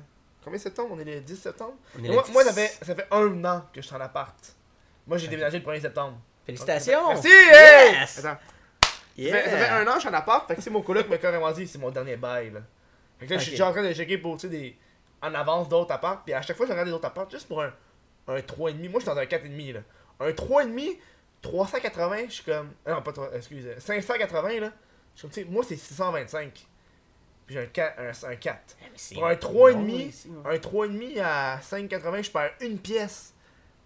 combien 0.44 0.59
septembre? 0.59 0.90
On 0.93 0.98
est 0.98 1.05
le 1.05 1.20
10 1.20 1.36
septembre? 1.36 1.74
Est 1.97 2.09
moi, 2.09 2.24
le 2.27 2.32
moi, 2.32 2.43
10. 2.44 2.48
ça 2.48 2.55
fait, 2.55 2.85
ça 2.85 2.94
fait 2.94 3.06
un 3.10 3.44
an 3.44 3.65
que 3.73 3.81
je 3.81 3.86
suis 3.86 3.97
en 3.97 4.01
appart. 4.01 4.36
Moi, 5.06 5.19
j'ai 5.19 5.28
déménagé 5.28 5.59
le 5.59 5.65
1er 5.65 5.81
septembre. 5.81 6.19
Félicitations! 6.44 7.09
Merci! 7.09 7.28
Hey! 7.28 7.93
Yes! 7.93 8.19
Attends. 8.24 8.40
Yeah! 9.16 9.32
Ça, 9.32 9.43
fait, 9.43 9.51
ça 9.51 9.56
fait 9.56 9.69
un 9.69 9.82
an 9.82 9.90
que 9.90 9.94
je 9.94 10.01
suis 10.01 10.09
en 10.09 10.15
appart, 10.15 10.48
fait 10.48 10.56
que, 10.56 10.62
sais, 10.62 10.70
mon 10.70 10.82
coloc 10.82 11.09
m'a 11.09 11.19
carrément 11.19 11.51
dit, 11.52 11.66
c'est 11.66 11.78
mon 11.78 11.90
dernier 11.90 12.16
bail, 12.16 12.51
là. 12.51 12.60
Fait 13.19 13.27
que 13.27 13.32
là, 13.32 13.39
je 13.39 13.43
suis 13.43 13.52
déjà 13.52 13.69
en 13.69 13.73
train 13.73 13.82
de 13.82 13.93
checker 13.93 14.19
pour, 14.19 14.36
des, 14.36 14.77
en 15.20 15.35
avance 15.35 15.69
d'autres 15.69 15.93
apparts, 15.93 16.23
puis 16.24 16.32
à 16.35 16.43
chaque 16.43 16.56
fois, 16.56 16.66
je 16.66 16.70
regarde 16.70 16.89
des 16.89 16.94
autres 16.94 17.06
apparts, 17.06 17.28
juste 17.31 17.48
pour 17.48 17.62
un, 17.62 17.73
un 18.28 18.39
3,5. 18.39 18.90
Moi, 18.90 18.90
je 18.94 18.98
suis 18.98 19.06
dans 19.06 19.16
un 19.16 19.24
4,5, 19.24 19.73
là. 19.74 19.81
Un 20.20 20.31
3,5, 20.31 20.98
380, 21.43 22.16
je 22.28 22.32
suis 22.32 22.44
comme, 22.44 22.73
ah 22.86 22.93
non, 22.93 23.02
pas 23.02 23.12
3, 23.12 23.35
excuse, 23.35 23.66
580, 23.78 24.60
là. 24.60 24.73
Je 25.15 25.19
suis 25.19 25.23
comme, 25.23 25.31
tu 25.31 25.43
sais, 25.43 25.47
moi, 25.48 25.65
c'est 25.66 25.77
625. 25.77 26.68
Puis 27.49 27.55
j'ai 27.57 27.62
un 27.62 27.66
4, 27.66 27.99
un, 27.99 28.31
un 28.31 28.37
4. 28.37 28.77
Mais 28.81 28.87
c'est 28.95 29.15
Pour 29.16 29.27
un 29.27 29.35
bon 29.35 29.39
3,5, 29.41 30.09
ici, 30.09 30.29
ouais. 30.45 30.55
un 30.55 30.59
3,5 30.59 31.20
à 31.20 31.59
5,80, 31.61 32.23
je 32.23 32.31
perds 32.31 32.51
une 32.61 32.79
pièce 32.79 33.35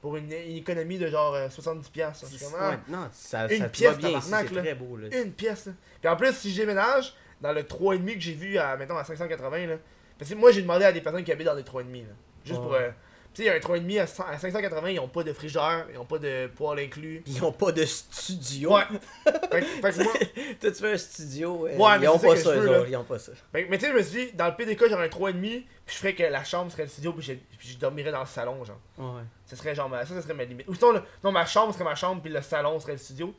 pour 0.03 0.17
une, 0.17 0.31
une 0.33 0.57
économie 0.57 0.99
de 0.99 1.07
genre 1.07 1.33
euh, 1.35 1.49
70 1.49 1.89
pièces. 1.89 2.25
C'est- 2.29 2.45
comme, 2.45 2.55
ah, 2.61 2.71
ouais, 2.71 2.77
non, 2.89 3.09
ça, 3.13 3.47
une 3.51 3.61
ça 3.63 3.69
pièce, 3.71 3.97
bien 3.99 4.19
ici, 4.19 4.31
très 4.53 4.75
beau 4.75 4.97
là. 4.99 5.17
une 5.17 5.33
pièce. 5.33 5.67
Là. 5.67 5.73
Puis 6.01 6.11
en 6.11 6.17
plus, 6.17 6.33
si 6.35 6.51
je 6.53 6.61
déménage 6.61 7.15
dans 7.41 7.53
le 7.53 7.63
3,5 7.63 8.15
que 8.15 8.21
j'ai 8.21 8.35
vu 8.35 8.59
à, 8.59 8.77
mettons, 8.77 8.97
à 8.99 9.05
580, 9.05 9.67
là, 9.69 9.77
parce 10.19 10.29
que 10.31 10.35
moi 10.37 10.51
j'ai 10.53 10.61
demandé 10.63 10.85
à 10.85 10.93
des 10.93 11.01
personnes 11.01 11.23
qui 11.25 11.31
habitent 11.33 11.47
dans 11.47 11.55
des 11.57 11.63
3,5. 11.63 12.03
Là, 12.03 12.15
juste 12.45 12.61
pour. 12.61 12.75
euh, 12.75 12.91
tu 13.35 13.45
sais, 13.45 13.51
un 13.51 13.59
3,5 13.59 14.01
à, 14.01 14.07
100 14.07 14.25
à 14.25 14.39
580, 14.39 14.91
ils 14.91 15.01
ont 15.01 15.09
pas 15.09 15.23
de 15.23 15.33
frigeur, 15.33 15.87
ils 15.91 15.99
ont 15.99 16.05
pas 16.05 16.19
de 16.19 16.49
poêle 16.49 16.81
inclus. 16.87 17.23
Ils 17.27 17.43
ont 17.45 17.53
pas 17.53 17.73
de 17.73 17.85
studio. 17.85 18.75
Ouais. 18.75 18.83
fait, 19.25 19.61
que- 19.61 19.67
fait 19.67 19.93
que 19.93 20.03
moi, 20.03 20.13
Toi, 20.61 20.71
tu 20.73 20.83
veux 20.83 20.93
un 20.93 20.97
studio. 20.99 21.67
euh, 21.67 21.77
Ouais, 21.77 21.99
mais 21.99 22.05
ils 22.05 22.09
ont 22.09 22.19
c'est 22.19 22.27
ça 22.27 22.29
pas 22.29 22.35
que 22.35 22.41
ça, 22.43 22.55
veux, 22.81 22.89
ils 22.89 22.97
ont 22.97 23.05
pas 23.05 23.19
ça. 23.19 23.33
fait 23.53 23.67
mais 23.71 23.79
tu 23.79 23.87
sais, 23.87 23.93
je 23.93 23.97
me 23.97 24.03
suis 24.03 24.27
dit, 24.27 24.33
dans 24.33 24.47
le 24.49 24.55
pire 24.55 24.67
des 24.67 24.77
cas, 24.77 24.87
j'aurais 24.89 25.07
un 25.07 25.09
3,5, 25.09 25.41
puis 25.41 25.67
je 25.87 25.93
ferais 25.95 26.15
que 26.15 26.23
la 26.25 26.45
chambre 26.45 26.71
serait 26.71 26.83
le 26.85 26.89
studio, 26.89 27.13
puis 27.13 27.23
je, 27.23 27.33
puis 27.59 27.69
je 27.69 27.79
dormirais 27.79 28.13
dans 28.13 28.21
le 28.21 28.27
salon, 28.27 28.65
genre. 28.65 28.79
Ouais. 28.99 29.23
Ce 29.47 29.57
serait 29.57 29.75
genre, 29.75 29.89
ma- 29.89 30.05
ça, 30.05 30.15
ça 30.15 30.23
serait 30.23 30.35
ma 30.35 30.45
limite. 30.45 30.69
Ou 30.69 30.75
sinon, 30.75 30.93
le- 30.93 31.03
non, 31.25 31.33
ma 31.33 31.47
chambre 31.47 31.73
serait 31.73 31.85
ma 31.85 31.95
chambre, 31.95 32.21
puis 32.23 32.31
le 32.33 32.43
salon 32.43 32.79
serait 32.81 32.93
le 32.93 32.99
studio. 32.99 33.35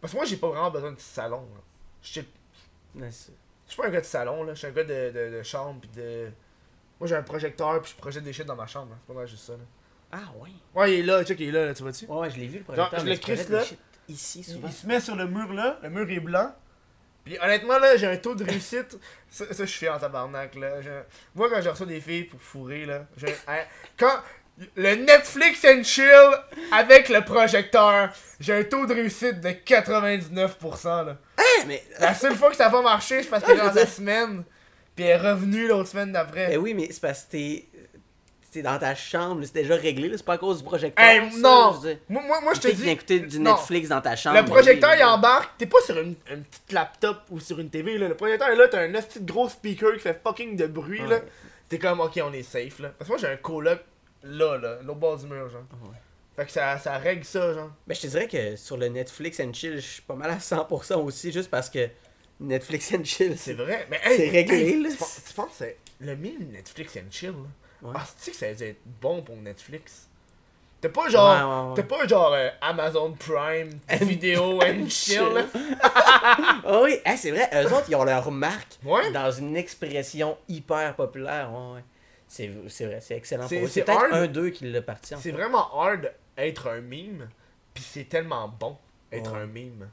Parce 0.00 0.12
que 0.12 0.16
moi, 0.18 0.26
j'ai 0.26 0.36
pas 0.36 0.48
vraiment 0.48 0.70
besoin 0.70 0.90
de 0.90 0.96
petit 0.96 1.04
salon. 1.06 1.46
là. 1.54 2.22
Mais 2.94 3.10
je 3.10 3.72
suis 3.72 3.76
pas 3.76 3.86
un 3.86 3.90
gars 3.90 4.00
de 4.00 4.06
salon, 4.06 4.42
là. 4.44 4.54
Je 4.54 4.58
suis 4.58 4.66
un 4.66 4.70
gars 4.70 4.84
de, 4.84 5.10
de, 5.10 5.36
de 5.38 5.42
chambre, 5.42 5.80
puis 5.80 5.90
de. 5.96 6.30
Moi, 7.00 7.08
j'ai 7.08 7.16
un 7.16 7.22
projecteur, 7.22 7.80
puis 7.82 7.92
je 7.94 7.96
projette 8.00 8.24
des 8.24 8.32
shit 8.32 8.44
dans 8.46 8.56
ma 8.56 8.66
chambre. 8.66 8.90
là. 8.90 8.96
C'est 9.00 9.12
pas 9.12 9.18
mal 9.20 9.28
juste 9.28 9.44
ça, 9.44 9.52
là. 9.52 9.58
Ah, 10.10 10.32
ouais. 10.40 10.50
Ouais, 10.74 10.94
il 10.94 11.00
est 11.00 11.02
là, 11.02 11.22
check, 11.24 11.38
il 11.40 11.48
est 11.48 11.52
là, 11.52 11.66
là, 11.66 11.74
tu 11.74 11.82
vois-tu? 11.82 12.06
Ouais, 12.06 12.16
ouais, 12.18 12.30
je 12.30 12.36
l'ai 12.38 12.46
vu 12.46 12.58
le 12.58 12.64
projecteur. 12.64 12.98
je 13.00 13.04
mais 13.04 13.12
le 13.12 13.18
crisse, 13.18 13.48
là. 13.48 13.62
Ici, 14.08 14.40
Il, 14.40 14.44
souvent. 14.54 14.68
il 14.68 14.72
se 14.72 14.86
met 14.86 15.00
sur 15.00 15.14
le 15.16 15.26
mur 15.26 15.52
là, 15.52 15.78
le 15.82 15.90
mur 15.90 16.10
est 16.10 16.18
blanc. 16.20 16.50
Puis 17.26 17.38
honnêtement 17.42 17.78
là, 17.78 17.94
j'ai 17.98 18.06
un 18.06 18.16
taux 18.16 18.34
de 18.34 18.42
réussite. 18.42 18.98
ça, 19.28 19.44
ça, 19.52 19.66
je 19.66 19.70
suis 19.70 19.86
en 19.86 19.98
tabarnak 19.98 20.54
là. 20.54 20.80
J'ai- 20.80 21.02
Moi 21.34 21.50
quand 21.50 21.60
je 21.60 21.68
reçois 21.68 21.84
des 21.84 22.00
filles 22.00 22.24
pour 22.24 22.40
fourrer 22.40 22.86
là, 22.86 23.04
hein, 23.48 23.58
quand 23.98 24.22
le 24.76 24.94
Netflix 24.94 25.62
and 25.66 25.82
chill 25.84 26.30
avec 26.72 27.10
le 27.10 27.22
projecteur, 27.22 28.08
j'ai 28.40 28.54
un 28.54 28.64
taux 28.64 28.86
de 28.86 28.94
réussite 28.94 29.42
de 29.42 29.50
99% 29.50 31.04
là. 31.04 31.16
Mais, 31.66 31.82
La 32.00 32.14
seule 32.14 32.34
fois 32.34 32.48
que 32.50 32.56
ça 32.56 32.70
va 32.70 32.80
marcher, 32.80 33.22
c'est 33.22 33.28
parce 33.28 33.44
que 33.44 33.54
je 33.54 33.60
dans 33.60 33.72
la 33.74 33.86
semaine, 33.86 34.42
puis 34.98 35.04
elle 35.06 35.20
est 35.24 35.30
revenue 35.30 35.68
l'autre 35.68 35.88
semaine 35.88 36.10
d'après. 36.10 36.48
mais 36.48 36.56
oui, 36.56 36.74
mais 36.74 36.88
c'est 36.90 37.00
parce 37.00 37.22
que 37.24 37.30
t'es. 37.32 37.64
T'es 38.50 38.62
dans 38.62 38.78
ta 38.78 38.94
chambre, 38.94 39.42
c'est 39.44 39.52
déjà 39.52 39.76
réglé, 39.76 40.10
c'est 40.16 40.24
pas 40.24 40.32
à 40.32 40.38
cause 40.38 40.58
du 40.58 40.64
projecteur. 40.64 41.04
Hey, 41.04 41.30
ça, 41.30 41.38
non! 41.38 41.78
je. 41.84 41.90
Moi, 42.08 42.22
moi, 42.26 42.40
moi 42.40 42.54
je 42.54 42.60
te 42.60 42.68
Tu 42.68 42.74
dis. 42.76 42.82
vient 42.84 42.92
écouter 42.92 43.20
du 43.20 43.38
non. 43.40 43.52
Netflix 43.54 43.90
dans 43.90 44.00
ta 44.00 44.16
chambre. 44.16 44.38
Le 44.40 44.44
projecteur 44.46 44.88
oui, 44.92 44.96
il 45.00 45.04
embarque, 45.04 45.50
t'es 45.58 45.66
pas 45.66 45.80
sur 45.84 45.98
une, 45.98 46.14
une 46.30 46.44
petite 46.44 46.72
laptop 46.72 47.18
ou 47.30 47.40
sur 47.40 47.58
une 47.60 47.68
TV 47.68 47.98
là. 47.98 48.08
Le 48.08 48.14
projecteur 48.14 48.48
est 48.48 48.56
là, 48.56 48.66
t'as 48.68 48.80
un 48.80 48.90
petit 48.90 49.20
gros 49.20 49.50
speaker 49.50 49.92
qui 49.92 50.00
fait 50.00 50.18
fucking 50.24 50.56
de 50.56 50.66
bruit 50.66 51.06
là. 51.06 51.20
T'es 51.68 51.78
comme 51.78 52.00
ok 52.00 52.18
on 52.24 52.32
est 52.32 52.42
safe 52.42 52.78
là. 52.78 52.88
Parce 52.98 53.06
que 53.10 53.12
moi 53.12 53.18
j'ai 53.20 53.26
un 53.32 53.36
coloc 53.36 53.80
là 54.24 54.56
là, 54.56 54.78
l'autre 54.82 54.98
bord 54.98 55.18
du 55.18 55.26
mur 55.26 55.50
genre. 55.50 55.60
Ouais. 55.82 55.98
Fait 56.34 56.46
que 56.46 56.50
ça, 56.50 56.78
ça 56.78 56.96
règle 56.96 57.24
ça 57.26 57.52
genre. 57.52 57.70
Ben, 57.86 57.94
je 57.94 58.00
te 58.00 58.06
dirais 58.06 58.28
que 58.28 58.56
sur 58.56 58.78
le 58.78 58.88
Netflix 58.88 59.40
and 59.40 59.52
Chill, 59.52 59.74
je 59.76 59.80
suis 59.86 60.02
pas 60.02 60.14
mal 60.14 60.30
à 60.30 60.38
100% 60.38 60.94
aussi, 61.04 61.30
juste 61.32 61.50
parce 61.50 61.68
que 61.68 61.86
Netflix 62.40 62.92
and 62.94 63.04
Chill, 63.04 63.36
C'est 63.36 63.54
vrai. 63.54 63.86
Mais 63.90 64.00
hey, 64.04 64.16
C'est 64.16 64.28
réglé, 64.30 64.56
hey, 64.68 64.82
là. 64.82 64.90
Tu, 64.90 64.96
penses, 64.96 65.20
tu 65.26 65.54
c'est 65.56 65.76
le 66.00 66.16
meme 66.16 66.50
Netflix 66.52 66.96
and 66.96 67.10
chill 67.10 67.30
là? 67.30 67.88
Ouais. 67.88 67.92
Ah 67.96 68.04
que 68.24 68.32
ça 68.36 68.52
va 68.52 68.64
être 68.64 68.80
bon 69.00 69.22
pour 69.22 69.36
Netflix? 69.36 70.08
T'as 70.80 70.88
pas 70.90 71.08
genre. 71.08 71.28
Ouais, 71.34 71.42
ouais, 71.42 71.68
ouais. 71.70 71.74
T'as 71.76 71.96
pas 71.96 72.06
genre 72.06 72.32
euh, 72.34 72.50
Amazon 72.60 73.12
Prime 73.18 73.70
And- 73.90 74.04
vidéo 74.04 74.60
and 74.62 74.88
chill. 74.88 75.46
Ah 75.82 76.62
oui, 76.82 76.98
hey, 77.04 77.18
c'est 77.18 77.32
vrai, 77.32 77.50
eux 77.52 77.66
autres, 77.72 77.86
ils 77.88 77.96
ont 77.96 78.04
leur 78.04 78.30
marque 78.30 78.78
dans 79.12 79.30
une 79.32 79.56
expression 79.56 80.38
hyper 80.48 80.94
populaire. 80.94 81.50
C'est 82.28 82.50
c'est 82.68 82.86
vrai, 82.86 83.00
c'est 83.00 83.16
excellent. 83.16 83.48
C'est- 83.48 83.66
c'est 83.66 83.82
peut-être 83.82 83.98
hard. 84.02 84.12
un 84.12 84.26
d'eux 84.28 84.50
qui 84.50 84.70
l'a 84.70 84.82
parti. 84.82 85.14
en 85.14 85.18
C'est 85.18 85.30
fait. 85.30 85.36
vraiment 85.36 85.66
hard 85.82 86.12
être 86.36 86.68
un 86.68 86.80
meme, 86.80 87.28
pis 87.74 87.82
c'est 87.82 88.04
tellement 88.08 88.46
bon 88.48 88.76
être 89.10 89.34
un 89.34 89.46
meme. 89.46 89.88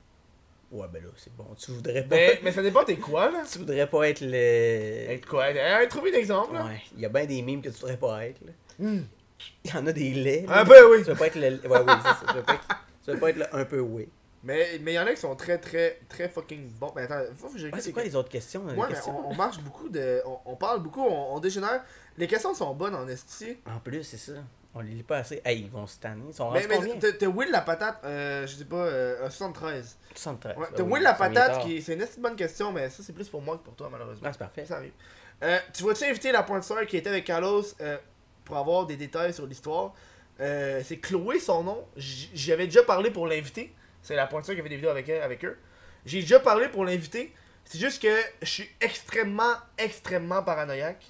Ouais, 0.76 0.88
ben 0.92 1.04
là, 1.04 1.10
c'est 1.16 1.34
bon. 1.36 1.46
Tu 1.58 1.72
voudrais 1.72 2.04
pas. 2.04 2.16
Mais, 2.16 2.40
mais 2.44 2.52
ça 2.52 2.62
dépend 2.62 2.84
t'es 2.84 2.98
quoi 2.98 3.32
là? 3.32 3.44
Tu 3.50 3.60
voudrais 3.60 3.88
pas 3.88 4.10
être 4.10 4.22
le. 4.22 4.34
Être 5.12 5.26
quoi? 5.28 5.46
Euh, 5.46 5.88
trouver 5.88 6.12
d'exemple 6.12 6.54
là? 6.54 6.66
Ouais, 6.66 6.82
il 6.96 7.02
y 7.02 7.06
a 7.06 7.10
bien 7.10 7.26
des 7.26 7.42
mimes 7.42 7.62
que 7.62 7.70
tu 7.70 7.76
voudrais 7.80 7.98
pas 7.98 8.26
être. 8.26 8.42
Là. 8.46 8.52
Hmm. 8.80 9.04
Il 9.64 9.72
y 9.72 9.78
en 9.78 9.86
a 9.88 9.92
des 9.92 10.14
laits. 10.14 10.48
là. 10.48 10.62
Un 10.62 10.66
peu 10.66 10.92
oui. 10.92 11.04
Tu 11.04 11.10
veux 11.12 11.16
pas 11.16 11.28
être 11.28 11.36
le. 11.36 11.68
Ouais, 11.68 11.80
oui, 11.80 11.94
c'est 12.02 12.10
ça. 12.10 12.20
Tu 12.30 12.36
veux 12.36 12.44
pas 12.44 12.54
être, 12.54 12.68
tu 13.04 13.12
veux 13.12 13.20
pas 13.20 13.30
être 13.30 13.38
le 13.38 13.56
un 13.56 13.66
peu 13.66 13.80
oui. 13.80 14.10
Mais 14.44 14.80
mais 14.84 14.94
y 14.94 15.00
en 15.00 15.06
a 15.08 15.14
qui 15.14 15.20
sont 15.22 15.36
très 15.36 15.58
très 15.58 16.00
très 16.08 16.30
fucking 16.30 16.70
bons. 16.80 16.92
Mais 16.96 17.04
attends, 17.04 17.22
faut 17.36 17.50
que 17.50 17.58
je 17.58 17.68
Ouais, 17.68 17.80
c'est 17.80 17.92
quoi 17.92 18.04
les 18.04 18.16
autres 18.16 18.30
questions? 18.30 18.64
Ouais, 18.66 18.74
mais 18.78 18.88
questions? 18.94 19.28
on, 19.28 19.32
on 19.32 19.36
marche 19.36 19.60
beaucoup 19.60 19.90
de. 19.90 20.22
On, 20.26 20.38
on 20.52 20.56
parle 20.56 20.82
beaucoup, 20.84 21.02
on, 21.02 21.36
on 21.36 21.40
dégénère. 21.40 21.84
Les 22.18 22.28
questions 22.28 22.54
sont 22.54 22.74
bonnes 22.76 22.96
en 22.96 23.08
esti. 23.08 23.58
En 23.66 23.80
plus, 23.80 24.04
c'est 24.04 24.18
ça. 24.18 24.34
On 24.78 24.82
les 24.82 24.92
lit 24.92 25.04
pas 25.04 25.20
assez. 25.20 25.42
Hey, 25.46 25.62
ils 25.62 25.70
vont 25.72 25.88
se 25.88 25.98
tanner. 26.00 26.22
Ils 26.28 26.34
sont 26.34 26.52
Mais, 26.52 26.68
mais 26.68 26.76
t'as- 27.14 27.28
Will 27.28 27.50
la 27.50 27.62
patate, 27.62 28.00
euh, 28.04 28.46
je 28.46 28.56
sais 28.56 28.66
pas, 28.66 28.76
euh, 28.76 29.26
un 29.26 29.30
73. 29.30 29.98
73. 30.14 30.58
Ouais, 30.58 30.66
Ah 30.70 30.74
t'as 30.76 30.84
Will 30.84 31.02
la 31.04 31.14
patate 31.14 31.52
qui. 31.64 31.82
C'est 31.82 31.94
une 31.94 32.02
esti 32.02 32.20
bonne 32.20 32.36
question, 32.36 32.72
mais 32.74 32.90
ça 32.90 33.02
c'est 33.02 33.14
plus 33.14 33.30
pour 33.30 33.42
moi 33.42 33.58
que 33.58 33.64
pour 33.64 33.76
toi 33.76 33.88
malheureusement. 33.92 34.28
Ah, 34.28 34.34
c'est 34.34 34.40
parfait. 34.40 34.66
Ça 34.66 34.76
arrive. 34.78 34.92
Euh, 35.44 35.58
tu 35.74 35.84
vois-tu 35.84 36.04
inviter 36.04 36.32
la 36.32 36.44
pointeur 36.44 36.86
qui 36.86 36.98
était 36.98 37.10
avec 37.10 37.24
Carlos 37.26 37.64
euh, 37.82 37.98
pour 38.44 38.58
avoir 38.58 38.86
des 38.86 38.98
détails 38.98 39.34
sur 39.34 39.46
l'histoire? 39.48 39.94
Euh, 40.42 40.82
C'est 40.84 40.98
Chloé 40.98 41.40
son 41.40 41.64
nom. 41.64 41.88
J- 41.96 42.30
J'y 42.34 42.52
avais 42.52 42.66
déjà 42.66 42.84
parlé 42.84 43.12
pour 43.12 43.28
l'inviter. 43.28 43.74
C'est 44.02 44.16
la 44.16 44.28
pointure 44.28 44.54
qui 44.54 44.60
avait 44.60 44.70
des 44.70 44.76
vidéos 44.76 44.92
avec, 44.92 45.08
elle, 45.08 45.22
avec 45.24 45.44
eux. 45.46 45.58
J'ai 46.06 46.20
déjà 46.22 46.40
parlé 46.42 46.68
pour 46.68 46.84
l'inviter. 46.86 47.34
C'est 47.64 47.80
juste 47.80 48.02
que 48.02 48.16
je 48.42 48.48
suis 48.50 48.70
extrêmement, 48.82 49.54
extrêmement 49.78 50.44
paranoïaque. 50.44 51.04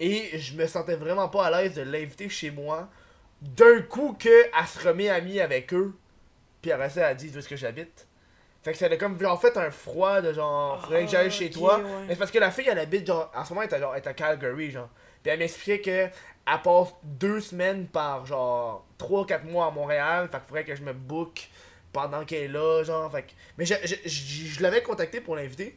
Et 0.00 0.38
je 0.38 0.54
me 0.56 0.66
sentais 0.66 0.96
vraiment 0.96 1.28
pas 1.28 1.46
à 1.46 1.50
l'aise 1.62 1.74
de 1.74 1.82
l'inviter 1.82 2.28
chez 2.28 2.50
moi. 2.50 2.88
D'un 3.42 3.82
coup 3.82 4.16
que 4.18 4.28
elle 4.28 4.66
se 4.66 4.86
remet 4.86 5.08
amie 5.08 5.40
avec 5.40 5.72
eux. 5.74 5.94
Puis 6.62 6.72
après 6.72 6.90
ça, 6.90 7.10
elle 7.10 7.16
dit 7.16 7.30
où 7.34 7.38
est-ce 7.38 7.48
que 7.48 7.56
j'habite. 7.56 8.06
Fait 8.64 8.72
que 8.72 8.78
ça 8.78 8.86
a 8.86 8.96
comme 8.96 9.18
genre 9.20 9.40
fait 9.40 9.56
un 9.56 9.70
froid 9.70 10.20
de 10.20 10.32
genre 10.32 10.80
faudrait 10.82 11.04
que 11.04 11.10
j'aille 11.10 11.30
chez 11.30 11.48
toi. 11.50 11.78
ouais. 11.78 11.84
Mais 12.08 12.12
c'est 12.14 12.18
parce 12.18 12.30
que 12.32 12.38
la 12.38 12.50
fille 12.50 12.68
elle 12.68 12.78
habite 12.78 13.06
genre 13.06 13.30
en 13.34 13.44
ce 13.44 13.50
moment 13.54 13.62
elle 13.62 13.70
est 13.70 13.74
à, 13.74 13.78
genre, 13.80 13.94
elle 13.94 14.02
est 14.02 14.06
à 14.08 14.12
Calgary 14.14 14.70
genre. 14.72 14.88
Puis 15.22 15.30
elle 15.32 15.38
m'expliquait 15.38 15.80
que 15.80 15.90
elle 16.50 16.62
passe 16.62 16.88
deux 17.04 17.40
semaines 17.40 17.86
par 17.86 18.26
genre 18.26 18.84
3-4 18.98 19.44
mois 19.44 19.66
à 19.66 19.70
Montréal. 19.70 20.28
Fait 20.30 20.38
qu'il 20.38 20.46
faudrait 20.48 20.64
que 20.64 20.74
je 20.74 20.82
me 20.82 20.92
book 20.92 21.48
pendant 21.92 22.24
qu'elle 22.24 22.42
est 22.44 22.48
là, 22.48 22.82
genre. 22.82 23.10
Fait 23.12 23.22
que- 23.22 23.32
mais 23.56 23.64
je, 23.64 23.74
je, 23.84 23.94
je, 24.04 24.10
je 24.54 24.62
l'avais 24.62 24.82
contacté 24.82 25.20
pour 25.20 25.36
l'inviter. 25.36 25.76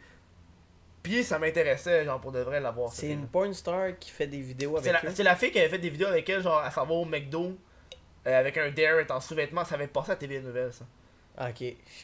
Puis 1.04 1.24
ça 1.24 1.40
m'intéressait, 1.40 2.06
genre, 2.06 2.20
pour 2.22 2.32
de 2.32 2.40
vrai 2.40 2.60
l'avoir. 2.60 2.92
C'est 2.94 3.10
une 3.10 3.28
porn 3.28 3.54
star 3.54 3.98
qui 4.00 4.12
fait 4.12 4.28
des 4.28 4.42
vidéos 4.42 4.78
avec 4.78 4.94
eux. 5.04 5.12
c'est 5.14 5.24
la 5.24 5.36
fille 5.36 5.52
qui 5.52 5.60
avait 5.60 5.70
fait 5.70 5.80
des 5.80 5.90
vidéos 5.90 6.08
avec 6.08 6.30
elle, 6.30 6.42
genre, 6.44 6.60
à 6.60 6.70
s'en 6.72 6.86
va 6.86 6.94
au 6.94 7.06
McDo. 7.06 7.58
euh, 8.28 8.40
avec 8.40 8.56
un 8.58 8.70
dare, 8.70 9.00
elle 9.00 9.12
en 9.12 9.20
sous-vêtements, 9.20 9.66
ça 9.66 9.76
avait 9.76 9.88
passé 9.88 10.12
à 10.12 10.16
TV 10.16 10.40
Nouvelle, 10.42 10.72
ça. 10.72 10.86
Ah, 11.38 11.50
ok. 11.50 11.56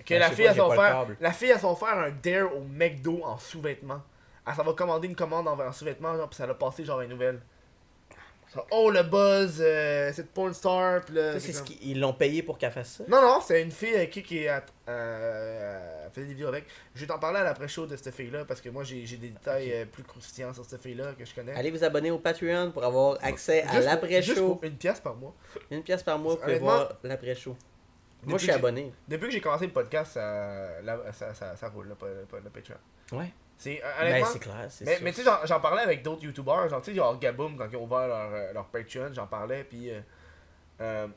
Que 0.05 0.13
Ben, 0.13 0.19
la 0.19 0.31
fille, 0.31 0.45
pas, 0.45 0.49
à 0.49 0.53
j'ai 0.53 0.59
son 0.59 0.67
pas 0.69 0.75
le 0.75 0.81
faire, 0.81 1.17
la 1.19 1.31
fille, 1.31 1.51
à 1.51 1.59
son 1.59 1.75
faire 1.75 1.97
un 1.97 2.09
dare 2.09 2.55
au 2.55 2.61
McDo 2.61 3.21
en 3.23 3.37
sous-vêtements. 3.37 4.01
Elle 4.47 4.53
s'en 4.55 4.63
va 4.63 4.73
commander 4.73 5.07
une 5.07 5.15
commande 5.15 5.47
en, 5.47 5.59
en 5.59 5.71
sous-vêtements, 5.71 6.15
genre, 6.17 6.29
pis 6.29 6.37
ça 6.37 6.47
l'a 6.47 6.53
passé, 6.55 6.83
genre, 6.85 7.01
une 7.01 7.09
nouvelle. 7.09 7.39
Genre, 8.57 8.67
oh, 8.71 8.89
le 8.89 9.03
buzz, 9.03 9.57
euh, 9.61 10.11
cette 10.13 10.31
porn 10.31 10.53
star, 10.53 11.01
pis 11.05 11.13
là. 11.13 11.33
Ça, 11.33 11.39
c'est 11.39 11.53
ce 11.53 11.57
comme- 11.59 11.67
qu'ils 11.67 11.91
ils 11.91 11.99
l'ont 11.99 12.13
payé 12.13 12.41
pour 12.43 12.57
qu'elle 12.57 12.71
fasse 12.71 12.89
ça? 12.97 13.03
Non, 13.07 13.21
non, 13.21 13.39
c'est 13.41 13.61
une 13.61 13.71
fille 13.71 13.93
avec 13.95 14.09
qui, 14.11 14.23
qui 14.23 14.47
à- 14.47 14.63
euh, 14.89 16.09
fait 16.11 16.21
des 16.21 16.27
vidéos 16.27 16.47
avec. 16.47 16.65
Je 16.95 17.01
vais 17.01 17.07
t'en 17.07 17.19
parler 17.19 17.39
à 17.39 17.43
l'après-show 17.43 17.85
de 17.85 17.95
cette 17.95 18.13
fille-là, 18.13 18.45
parce 18.45 18.61
que 18.61 18.69
moi, 18.69 18.83
j'ai 18.83 19.05
j'ai 19.05 19.17
des 19.17 19.29
détails 19.29 19.71
euh, 19.73 19.85
plus 19.85 20.03
croustillants 20.03 20.53
sur 20.53 20.65
cette 20.65 20.81
fille-là 20.81 21.13
que 21.17 21.23
je 21.25 21.33
connais. 21.35 21.53
Allez 21.53 21.71
vous 21.71 21.83
abonner 21.83 22.11
au 22.11 22.19
Patreon 22.19 22.71
pour 22.71 22.83
avoir 22.83 23.17
accès 23.21 23.61
à 23.61 23.65
pour- 23.67 23.75
Juste 23.75 23.85
l'après-show. 23.87 24.55
pour 24.55 24.63
une 24.63 24.75
pièce 24.77 24.99
par 24.99 25.15
mois. 25.15 25.33
Une 25.71 25.83
pièce 25.83 26.03
par 26.03 26.17
mois, 26.17 26.37
Honnêtement, 26.43 26.65
voir 26.67 26.93
l'après-show. 27.03 27.55
Moi, 28.23 28.37
je 28.39 28.43
suis 28.43 28.51
abonné. 28.51 28.91
Depuis 29.07 29.27
que 29.27 29.31
j'ai 29.33 29.41
commencé 29.41 29.67
le 29.67 29.71
podcast, 29.71 30.13
ça, 30.13 30.67
ça, 31.13 31.33
ça, 31.33 31.55
ça 31.55 31.69
roule, 31.69 31.87
le, 31.87 31.95
le, 32.07 32.39
le 32.43 32.49
Patreon. 32.49 32.77
Ouais. 33.11 33.31
C'est, 33.57 33.81
euh, 33.83 34.11
Ben, 34.11 34.25
c'est 34.25 34.39
clair, 34.39 34.67
c'est 34.69 34.85
mais, 34.85 34.99
mais 35.01 35.11
tu 35.11 35.23
sais, 35.23 35.29
j'en, 35.45 35.59
parlais 35.59 35.81
avec 35.81 36.03
d'autres 36.03 36.23
youtubeurs, 36.23 36.69
genre, 36.69 36.81
tu 36.81 36.91
sais, 36.91 36.95
genre 36.95 37.17
Gaboom, 37.17 37.57
quand 37.57 37.67
ils 37.71 37.75
ont 37.75 37.85
ouvert 37.85 38.07
leur, 38.07 38.31
euh, 38.31 38.53
leur 38.53 38.65
Patreon, 38.65 39.09
j'en 39.13 39.25
parlais, 39.25 39.63
puis 39.63 39.89
euh, 39.89 39.99
euh, 40.81 41.07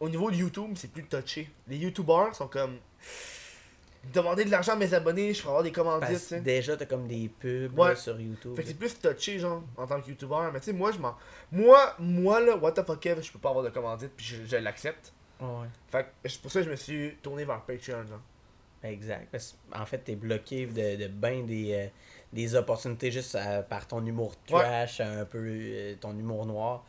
au 0.00 0.08
niveau 0.08 0.30
de 0.30 0.36
YouTube, 0.36 0.72
c'est 0.74 0.90
plus 0.90 1.04
touché. 1.04 1.48
Les 1.68 1.76
youtubeurs 1.76 2.34
sont 2.34 2.48
comme, 2.48 2.78
demander 4.12 4.44
de 4.44 4.50
l'argent 4.50 4.72
à 4.72 4.76
mes 4.76 4.92
abonnés, 4.94 5.32
je 5.32 5.38
ferai 5.40 5.50
avoir 5.50 5.62
des 5.62 5.70
commandites, 5.70 6.18
sais. 6.18 6.40
déjà, 6.40 6.76
t'as 6.76 6.86
comme 6.86 7.06
des 7.06 7.28
pubs 7.28 7.78
Ouais. 7.78 7.90
là, 7.90 7.96
sur 7.96 8.20
YouTube. 8.20 8.56
Fait 8.56 8.62
que 8.62 8.68
c'est 8.68 8.74
plus 8.74 8.98
touché, 8.98 9.38
genre, 9.38 9.62
en 9.76 9.86
tant 9.86 10.00
que 10.00 10.08
youtubeur, 10.08 10.50
mais 10.52 10.58
tu 10.58 10.66
sais, 10.66 10.72
moi, 10.72 10.90
je 10.90 10.98
m'en. 10.98 11.14
Moi, 11.52 11.94
moi, 12.00 12.40
là, 12.40 12.56
what 12.56 12.72
the 12.72 12.84
fuck, 12.84 13.00
je 13.04 13.30
peux 13.30 13.38
pas 13.38 13.50
avoir 13.50 13.64
de 13.64 13.70
commandite, 13.70 14.10
puis 14.16 14.26
je, 14.26 14.44
je 14.44 14.56
l'accepte. 14.56 15.12
Ouais. 15.40 15.68
Fait 15.88 16.02
que 16.02 16.28
c'est 16.28 16.40
pour 16.42 16.50
ça 16.50 16.60
que 16.60 16.66
je 16.66 16.70
me 16.70 16.76
suis 16.76 17.16
tourné 17.22 17.44
vers 17.44 17.60
Patreon, 17.60 18.04
genre. 18.08 18.20
Exact. 18.90 19.28
Parce 19.30 19.56
en 19.74 19.84
fait, 19.86 19.98
t'es 19.98 20.14
bloqué 20.16 20.66
de, 20.66 20.96
de 20.96 21.08
ben 21.08 21.46
des, 21.46 21.72
euh, 21.74 21.86
des 22.32 22.54
opportunités 22.54 23.10
juste 23.10 23.34
à- 23.34 23.62
par 23.62 23.86
ton 23.86 24.04
humour 24.04 24.34
Ouais. 24.50 24.60
trash, 24.62 25.00
un 25.00 25.24
peu 25.24 25.38
euh, 25.44 25.94
ton 26.00 26.16
humour 26.16 26.46
noir. 26.46 26.84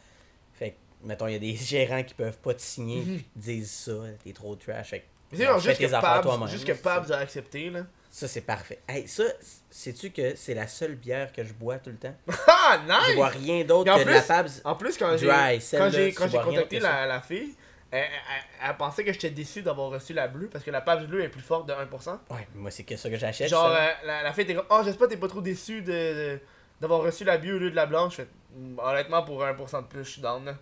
Fait 0.53 0.71
que, 0.71 0.75
mettons, 1.07 1.27
il 1.27 1.33
y 1.33 1.35
a 1.35 1.39
des 1.39 1.55
gérants 1.55 2.03
qui 2.03 2.13
peuvent 2.13 2.37
pas 2.39 2.53
te 2.53 2.61
signer, 2.61 3.01
Mhm. 3.01 3.17
qui 3.19 3.25
disent 3.35 3.71
ça, 3.71 3.93
t'es 4.23 4.33
trop 4.33 4.55
trash. 4.55 4.89
Fait 4.89 4.99
que, 4.99 5.05
tu 5.31 5.37
fais 5.37 5.59
juste 5.61 5.79
que 5.79 5.91
Pabs, 6.01 6.47
juste 6.49 6.65
que 6.65 6.71
Pabs 6.73 7.11
a 7.11 7.17
accepté, 7.17 7.69
là. 7.69 7.85
Ça, 8.09 8.27
c'est 8.27 8.41
parfait. 8.41 8.79
Hey, 8.87 9.07
ça, 9.07 9.25
sais-tu 9.69 10.09
que 10.11 10.33
c'est 10.35 10.53
la 10.55 10.65
seule 10.67 10.95
bière 10.95 11.31
que 11.31 11.43
je 11.43 11.53
bois 11.53 11.77
tout 11.77 11.89
le 11.91 11.97
temps? 11.97 12.15
Ah, 12.47 12.79
Je 12.81 13.07
nice! 13.07 13.15
bois 13.15 13.27
rien 13.27 13.63
d'autre 13.63 13.93
que 13.95 14.03
de 14.03 14.09
la 14.09 14.21
Pabs. 14.21 14.49
En 14.63 14.75
plus, 14.75 14.97
quand 14.97 15.15
j'ai 15.17 16.13
tu 16.13 16.37
contacté 16.39 16.79
la, 16.79 17.05
la 17.05 17.21
fille, 17.21 17.53
elle, 17.91 18.03
elle- 18.03 18.69
elle 18.69 18.77
pensait 18.77 19.03
que 19.03 19.13
j'étais 19.13 19.29
déçu 19.29 19.61
d'avoir 19.61 19.89
reçu 19.89 20.13
la 20.13 20.27
bleue 20.27 20.47
parce 20.51 20.63
que 20.63 20.71
la 20.71 20.81
Pabs 20.81 21.05
bleue 21.07 21.23
est 21.23 21.29
plus 21.29 21.41
forte 21.41 21.67
de 21.67 21.73
1%. 21.73 22.19
Ouais, 22.31 22.47
moi, 22.55 22.71
c'est 22.71 22.83
que 22.83 22.95
ça 22.97 23.09
que 23.09 23.17
j'achète. 23.17 23.49
Genre, 23.49 23.65
euh, 23.71 23.87
la, 24.05 24.23
la 24.23 24.33
fille 24.33 24.43
était 24.43 24.55
comme 24.55 24.65
Oh, 24.69 24.81
j'espère 24.83 25.07
que 25.07 25.13
t'es 25.13 25.19
pas 25.19 25.27
trop 25.27 25.41
déçu 25.41 25.81
de, 25.81 26.39
d'avoir 26.81 27.01
reçu 27.01 27.23
la 27.23 27.37
bleue 27.37 27.55
au 27.55 27.59
lieu 27.59 27.71
de 27.71 27.75
la 27.75 27.85
blanche. 27.85 28.19
Mm, 28.55 28.79
honnêtement, 28.79 29.23
pour 29.23 29.43
1% 29.43 29.81
de 29.83 29.87
plus, 29.87 30.03
je 30.03 30.09
suis 30.11 30.21
down. 30.21 30.43
là. 30.45 30.55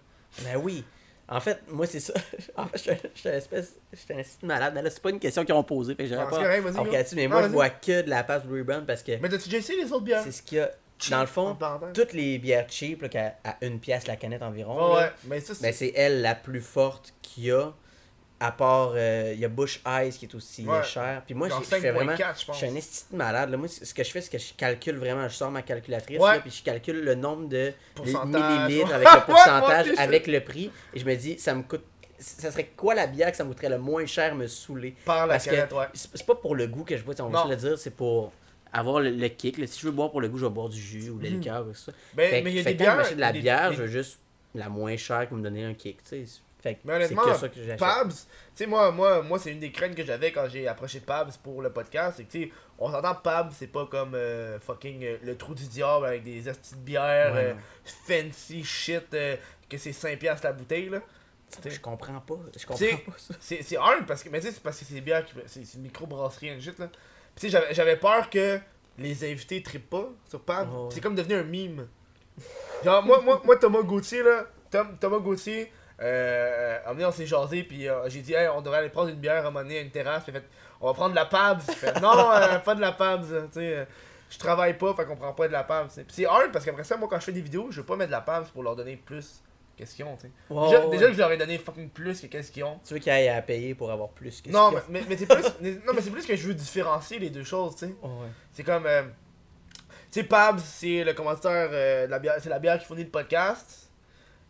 Ben 0.43 0.57
oui. 0.57 0.83
En 1.27 1.39
fait, 1.39 1.59
moi, 1.69 1.87
c'est 1.87 1.99
ça. 1.99 2.13
en 2.55 2.67
fait, 2.67 2.77
je 2.77 2.81
suis- 3.19 3.29
une 3.29 3.35
espèce. 3.35 3.75
Je 3.91 3.97
suis 3.97 4.13
un 4.13 4.21
site 4.23 4.43
malade. 4.43 4.73
Mais 4.75 4.83
là, 4.83 4.89
c'est 4.91 5.01
pas 5.01 5.09
une 5.09 5.19
question 5.19 5.43
qu'ils 5.43 5.55
ont 5.55 5.63
posée. 5.63 5.95
Fait 5.95 6.03
que 6.03 6.09
j'aurais 6.09 6.25
Ah, 6.27 6.29
pas. 6.29 6.43
là-dessus, 6.91 7.15
mais 7.15 7.27
moi, 7.27 7.41
je 7.43 7.47
bois 7.47 7.69
que 7.69 8.03
de 8.03 8.09
la 8.09 8.23
passe 8.23 8.43
Blue 8.43 8.57
Ribbon 8.57 8.83
parce 8.85 9.01
que 9.01 9.13
Mais 9.17 9.29
t'as-tu 9.29 9.45
déjà 9.45 9.57
essayé 9.57 9.83
les 9.83 9.91
autres 9.91 10.03
bières? 10.03 10.21
c'est 10.23 10.31
ce 10.31 10.43
qu'il 10.43 10.59
y 10.59 10.61
a. 10.61 10.69
Dans 11.11 11.19
le 11.21 11.25
fond, 11.27 11.57
toutes 11.93 12.13
les 12.13 12.37
bières 12.39 12.65
cheap, 12.69 13.01
là, 13.01 13.33
à 13.43 13.57
une 13.61 13.79
pièce 13.79 14.07
la 14.07 14.15
canette 14.15 14.41
environ, 14.41 14.93
Ouais, 14.93 15.01
là, 15.01 15.05
ouais, 15.07 15.11
mais 15.25 15.39
c'est. 15.41 15.61
ben, 15.61 15.73
c'est 15.73 15.91
elle 15.95 16.21
la 16.21 16.35
plus 16.35 16.61
forte 16.61 17.13
qu'il 17.21 17.45
y 17.45 17.51
a. 17.51 17.73
À 18.37 18.51
part, 18.51 18.91
euh, 18.95 19.31
il 19.33 19.39
y 19.39 19.45
a 19.45 19.47
Bush 19.47 19.81
Ice 20.03 20.17
qui 20.17 20.25
est 20.25 20.35
aussi 20.35 20.67
euh, 20.67 20.71
Ouais. 20.71 20.83
cher. 20.83 21.21
Puis 21.25 21.33
moi, 21.33 21.47
je 21.47 21.55
fais 21.65 21.91
vraiment. 21.91 22.13
5.4, 22.15 22.47
je 22.49 22.53
suis 22.53 22.65
un 22.65 22.75
esti 22.75 23.05
de 23.11 23.15
malade. 23.17 23.49
là. 23.49 23.55
Moi, 23.57 23.69
ce 23.69 23.93
que 23.93 24.03
je 24.03 24.11
fais, 24.11 24.19
c'est 24.21 24.29
que 24.31 24.37
je 24.37 24.53
calcule 24.53 24.97
vraiment. 24.97 25.27
Je 25.29 25.33
sors 25.35 25.49
ma 25.51 25.61
calculatrice, 25.61 26.19
Ouais. 26.19 26.33
là, 26.35 26.39
puis 26.41 26.51
je 26.51 26.61
calcule 26.61 27.01
le 27.03 27.15
nombre 27.15 27.47
de 27.47 27.71
millilitres 28.25 28.93
avec 28.93 29.07
le 29.07 29.21
pourcentage, 29.25 29.87
avec 29.97 30.27
le 30.27 30.41
prix. 30.43 30.69
Et 30.93 30.99
je 30.99 31.05
me 31.05 31.15
dis, 31.15 31.39
ça 31.39 31.53
me 31.55 31.63
coûte. 31.63 31.83
Ça 32.17 32.49
serait 32.51 32.71
quoi 32.77 32.95
la 32.95 33.07
bière 33.07 33.29
que 33.31 33.37
ça 33.37 33.43
me 33.43 33.49
coûterait 33.49 33.69
le 33.69 33.77
moins 33.77 34.05
cher 34.05 34.35
me 34.35 34.47
saouler? 34.47 34.95
Par 35.05 35.27
la 35.27 35.33
Parce 35.33 35.45
que 35.45 35.49
canette, 35.51 35.73
ouais. 35.73 35.85
c'est 35.93 36.25
pas 36.25 36.35
pour 36.35 36.55
le 36.55 36.67
goût 36.67 36.83
que 36.85 36.95
je 36.95 37.03
bois, 37.03 37.13
on 37.19 37.27
va 37.29 37.39
Non. 37.39 37.43
se 37.45 37.49
le 37.49 37.55
dire, 37.57 37.77
c'est 37.77 37.89
pour 37.95 38.31
avoir 38.79 38.99
le, 39.01 39.09
le 39.11 39.27
kick. 39.29 39.57
là. 39.57 39.67
Si 39.67 39.79
je 39.79 39.85
veux 39.87 39.91
boire 39.91 40.11
pour 40.11 40.21
le 40.21 40.29
goût, 40.29 40.37
je 40.37 40.45
vais 40.45 40.51
boire 40.51 40.69
du 40.69 40.79
jus 40.79 41.09
ou 41.09 41.17
de 41.17 41.23
la 41.23 41.29
Mhm. 41.31 41.37
liqueur 41.39 41.67
ou 41.67 41.73
ça. 41.73 41.91
Ben, 42.13 42.29
fait 42.29 42.41
mais 42.41 42.51
il 42.51 42.57
y 42.57 42.59
a 42.59 42.63
fait 42.63 42.73
des 42.73 42.83
que 42.83 42.89
quand 42.89 42.95
bières. 42.97 43.15
de 43.15 43.19
la 43.21 43.31
des- 43.33 43.39
bière, 43.41 43.69
des- 43.71 43.75
je 43.77 43.81
veux 43.83 43.87
juste 43.87 44.19
la 44.53 44.69
moins 44.69 44.95
chère 44.97 45.27
qui 45.27 45.33
me 45.35 45.41
donnait 45.43 45.63
un 45.65 45.73
kick. 45.73 46.03
tu 46.03 46.25
sais. 46.25 46.41
Fait 46.61 46.73
que 46.75 46.79
Mais 46.83 46.93
c'est 46.93 47.13
honnêtement, 47.13 47.23
que 47.31 47.37
ça 47.37 47.49
que. 47.49 47.77
Pabs, 47.77 48.09
tu 48.11 48.15
sais, 48.55 48.65
moi, 48.65 48.91
moi, 48.91 49.21
moi 49.21 49.37
c'est 49.37 49.51
une 49.51 49.59
des 49.59 49.71
craintes 49.71 49.93
que 49.93 50.03
j'avais 50.03 50.31
quand 50.31 50.47
j'ai 50.49 50.67
approché 50.67 50.99
Pabs 50.99 51.31
pour 51.43 51.61
le 51.61 51.69
podcast. 51.71 52.15
C'est 52.17 52.23
que, 52.23 52.31
tu 52.31 52.43
sais, 52.45 52.51
on 52.79 52.91
s'entend 52.91 53.13
Pabs, 53.13 53.51
c'est 53.55 53.67
pas 53.67 53.85
comme 53.85 54.15
euh, 54.15 54.59
fucking 54.59 55.03
euh, 55.03 55.17
le 55.23 55.37
trou 55.37 55.53
du 55.53 55.67
diable 55.67 56.07
avec 56.07 56.23
des 56.23 56.47
astuces 56.47 56.71
de 56.73 56.77
bière 56.83 57.33
Ouais, 57.35 57.53
euh, 57.53 57.53
fancy 58.07 58.63
shit, 58.63 59.13
euh, 59.13 59.35
que 59.69 59.77
c'est 59.77 59.91
5$ 59.91 60.17
piastres 60.17 60.45
la 60.47 60.53
bouteille, 60.53 60.89
là. 60.89 61.01
Je 61.63 61.79
comprends 61.79 62.19
pas. 62.19 62.39
Je 62.57 62.65
comprends 62.65 62.85
pas 63.11 63.17
ça. 63.17 63.35
C'est 63.39 63.77
hard 63.77 64.05
parce 64.07 64.23
que, 64.23 64.29
mais 64.29 64.39
tu 64.39 64.47
sais, 64.47 64.53
c'est 64.53 64.63
parce 64.63 64.79
que 64.79 64.85
c'est 64.85 64.95
des 64.95 65.01
bières 65.01 65.23
qui. 65.23 65.33
C'est 65.45 65.63
c'est 65.65 65.77
une 65.77 65.83
microbrasserie, 65.83 66.49
un 66.49 66.59
shit, 66.59 66.77
là. 66.79 66.89
Tu 67.35 67.41
sais, 67.41 67.49
j'avais- 67.49 67.73
j'avais 67.73 67.97
peur 67.97 68.29
que 68.29 68.59
les 68.97 69.29
invités 69.31 69.61
trippent 69.61 69.89
pas 69.89 70.07
sur 70.29 70.39
Pabs. 70.41 70.69
Oh. 70.73 70.89
C'est 70.91 71.01
comme 71.01 71.15
devenu 71.15 71.35
un 71.35 71.43
mime. 71.43 71.87
Genre, 72.83 73.03
moi, 73.03 73.21
moi, 73.21 73.41
moi 73.43 73.55
Thomas 73.57 73.81
Gauthier, 73.81 74.23
là, 74.23 74.45
Tom- 74.71 74.97
Thomas 74.99 75.19
Gauthier, 75.19 75.71
euh, 76.01 76.77
un 76.85 76.93
moment 76.93 77.07
on 77.07 77.11
s'est 77.11 77.25
jasé, 77.25 77.63
puis 77.63 77.87
euh, 77.87 78.07
j'ai 78.09 78.21
dit, 78.21 78.33
hey, 78.33 78.47
on 78.49 78.61
devrait 78.61 78.79
aller 78.79 78.89
prendre 78.89 79.09
une 79.09 79.19
bière 79.19 79.37
à 79.37 79.39
un 79.47 79.51
moment 79.51 79.61
donné 79.63 79.79
à 79.79 79.81
une 79.81 79.91
terrasse. 79.91 80.23
Puis 80.23 80.33
fait, 80.33 80.43
on 80.81 80.87
va 80.87 80.93
prendre 80.93 81.11
de 81.11 81.15
la 81.15 81.25
Pabs. 81.25 81.61
Fait, 81.61 81.99
non, 82.01 82.11
euh, 82.31 82.59
pas 82.59 82.75
de 82.75 82.81
la 82.81 82.91
Pabs, 82.91 83.25
tu 83.25 83.53
sais. 83.59 83.75
euh, 83.77 83.85
je 84.29 84.37
travaille 84.37 84.77
pas, 84.77 84.93
fait 84.93 85.05
qu'on 85.05 85.15
prend 85.15 85.33
pas 85.33 85.47
de 85.47 85.53
la 85.53 85.63
Pabs. 85.63 85.89
c'est 86.09 86.25
hard 86.25 86.51
parce 86.51 86.65
qu'après 86.65 86.83
ça, 86.83 86.97
moi, 86.97 87.07
quand 87.09 87.19
je 87.19 87.25
fais 87.25 87.31
des 87.31 87.41
vidéos, 87.41 87.67
je 87.69 87.81
veux 87.81 87.85
pas 87.85 87.95
mettre 87.95 88.09
de 88.09 88.15
la 88.15 88.21
Pabs 88.21 88.47
pour 88.47 88.63
leur 88.63 88.75
donner 88.75 88.95
plus 88.97 89.41
qu'est-ce 89.75 89.95
qu'ils 89.95 90.05
ont, 90.05 90.15
tu 90.15 90.23
sais? 90.23 90.31
Déjà, 90.49 90.85
ouais, 90.85 90.89
déjà 90.91 91.05
ouais. 91.05 91.07
que 91.11 91.13
je 91.13 91.17
leur 91.19 91.31
ai 91.31 91.37
donné 91.37 91.57
fucking 91.57 91.89
plus 91.89 92.21
que 92.21 92.27
qu'est-ce 92.27 92.51
qu'ils 92.51 92.63
ont. 92.63 92.79
Tu 92.85 92.93
veux 92.93 92.99
qu'il 92.99 93.11
aille 93.11 93.29
à 93.29 93.41
payer 93.41 93.75
pour 93.75 93.91
avoir 93.91 94.09
plus 94.09 94.41
que 94.41 94.49
Non, 94.49 94.71
ce 94.71 94.75
mais, 94.89 95.01
mais, 95.01 95.05
mais 95.09 95.17
c'est 95.17 95.25
plus, 95.27 95.43
non, 95.85 95.93
mais 95.93 96.01
c'est 96.01 96.11
plus 96.11 96.25
que 96.25 96.35
je 96.35 96.47
veux 96.47 96.53
différencier 96.53 97.19
les 97.19 97.29
deux 97.29 97.43
choses, 97.43 97.75
tu 97.75 97.85
sais. 97.87 97.95
Ouais. 98.01 98.27
C'est 98.53 98.63
comme. 98.63 98.85
euh, 98.85 99.03
tu 100.11 100.21
sais, 100.21 100.23
Pabs, 100.23 100.59
c'est 100.59 101.03
le 101.03 101.13
commanditaire 101.13 101.69
euh, 101.71 102.05
de 102.05 102.11
la 102.11 102.19
bière, 102.19 102.35
c'est 102.39 102.49
la 102.49 102.59
bière 102.59 102.79
qui 102.79 102.85
fournit 102.85 103.03
le 103.03 103.09
podcast. 103.09 103.89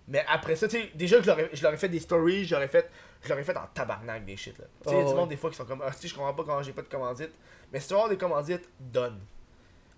Mais 0.07 0.23
après 0.27 0.55
ça, 0.55 0.67
tu 0.67 0.77
sais, 0.79 0.91
déjà 0.93 1.17
que 1.17 1.23
je 1.23 1.27
leur 1.27 1.39
ai- 1.39 1.49
je 1.51 1.63
leur 1.63 1.73
ai 1.73 1.77
fait 1.77 1.89
des 1.89 1.99
stories, 1.99 2.45
j'aurais 2.45 2.67
fait. 2.67 2.89
Je 3.23 3.29
leur 3.29 3.39
ai 3.39 3.43
fait 3.43 3.57
en 3.57 3.65
tabarnak 3.73 4.23
des 4.23 4.37
shit 4.37 4.55
là. 4.59 4.65
Tu 4.83 4.89
sais, 4.91 4.95
Oh, 4.95 4.99
du 5.01 5.07
ouais. 5.09 5.13
monde 5.15 5.29
des 5.29 5.37
fois 5.37 5.49
qui 5.49 5.55
sont 5.55 5.65
comme 5.65 5.81
Ah, 5.83 5.91
si 5.91 6.07
je 6.07 6.13
comprends 6.13 6.33
pas 6.35 6.43
quand 6.43 6.61
j'ai 6.61 6.73
pas 6.73 6.83
de 6.83 6.87
commandite. 6.87 7.31
Mais 7.73 7.79
si 7.79 7.87
tu 7.87 7.93
avoir 7.95 8.09
des 8.09 8.17
commandites, 8.17 8.69
donne. 8.79 9.19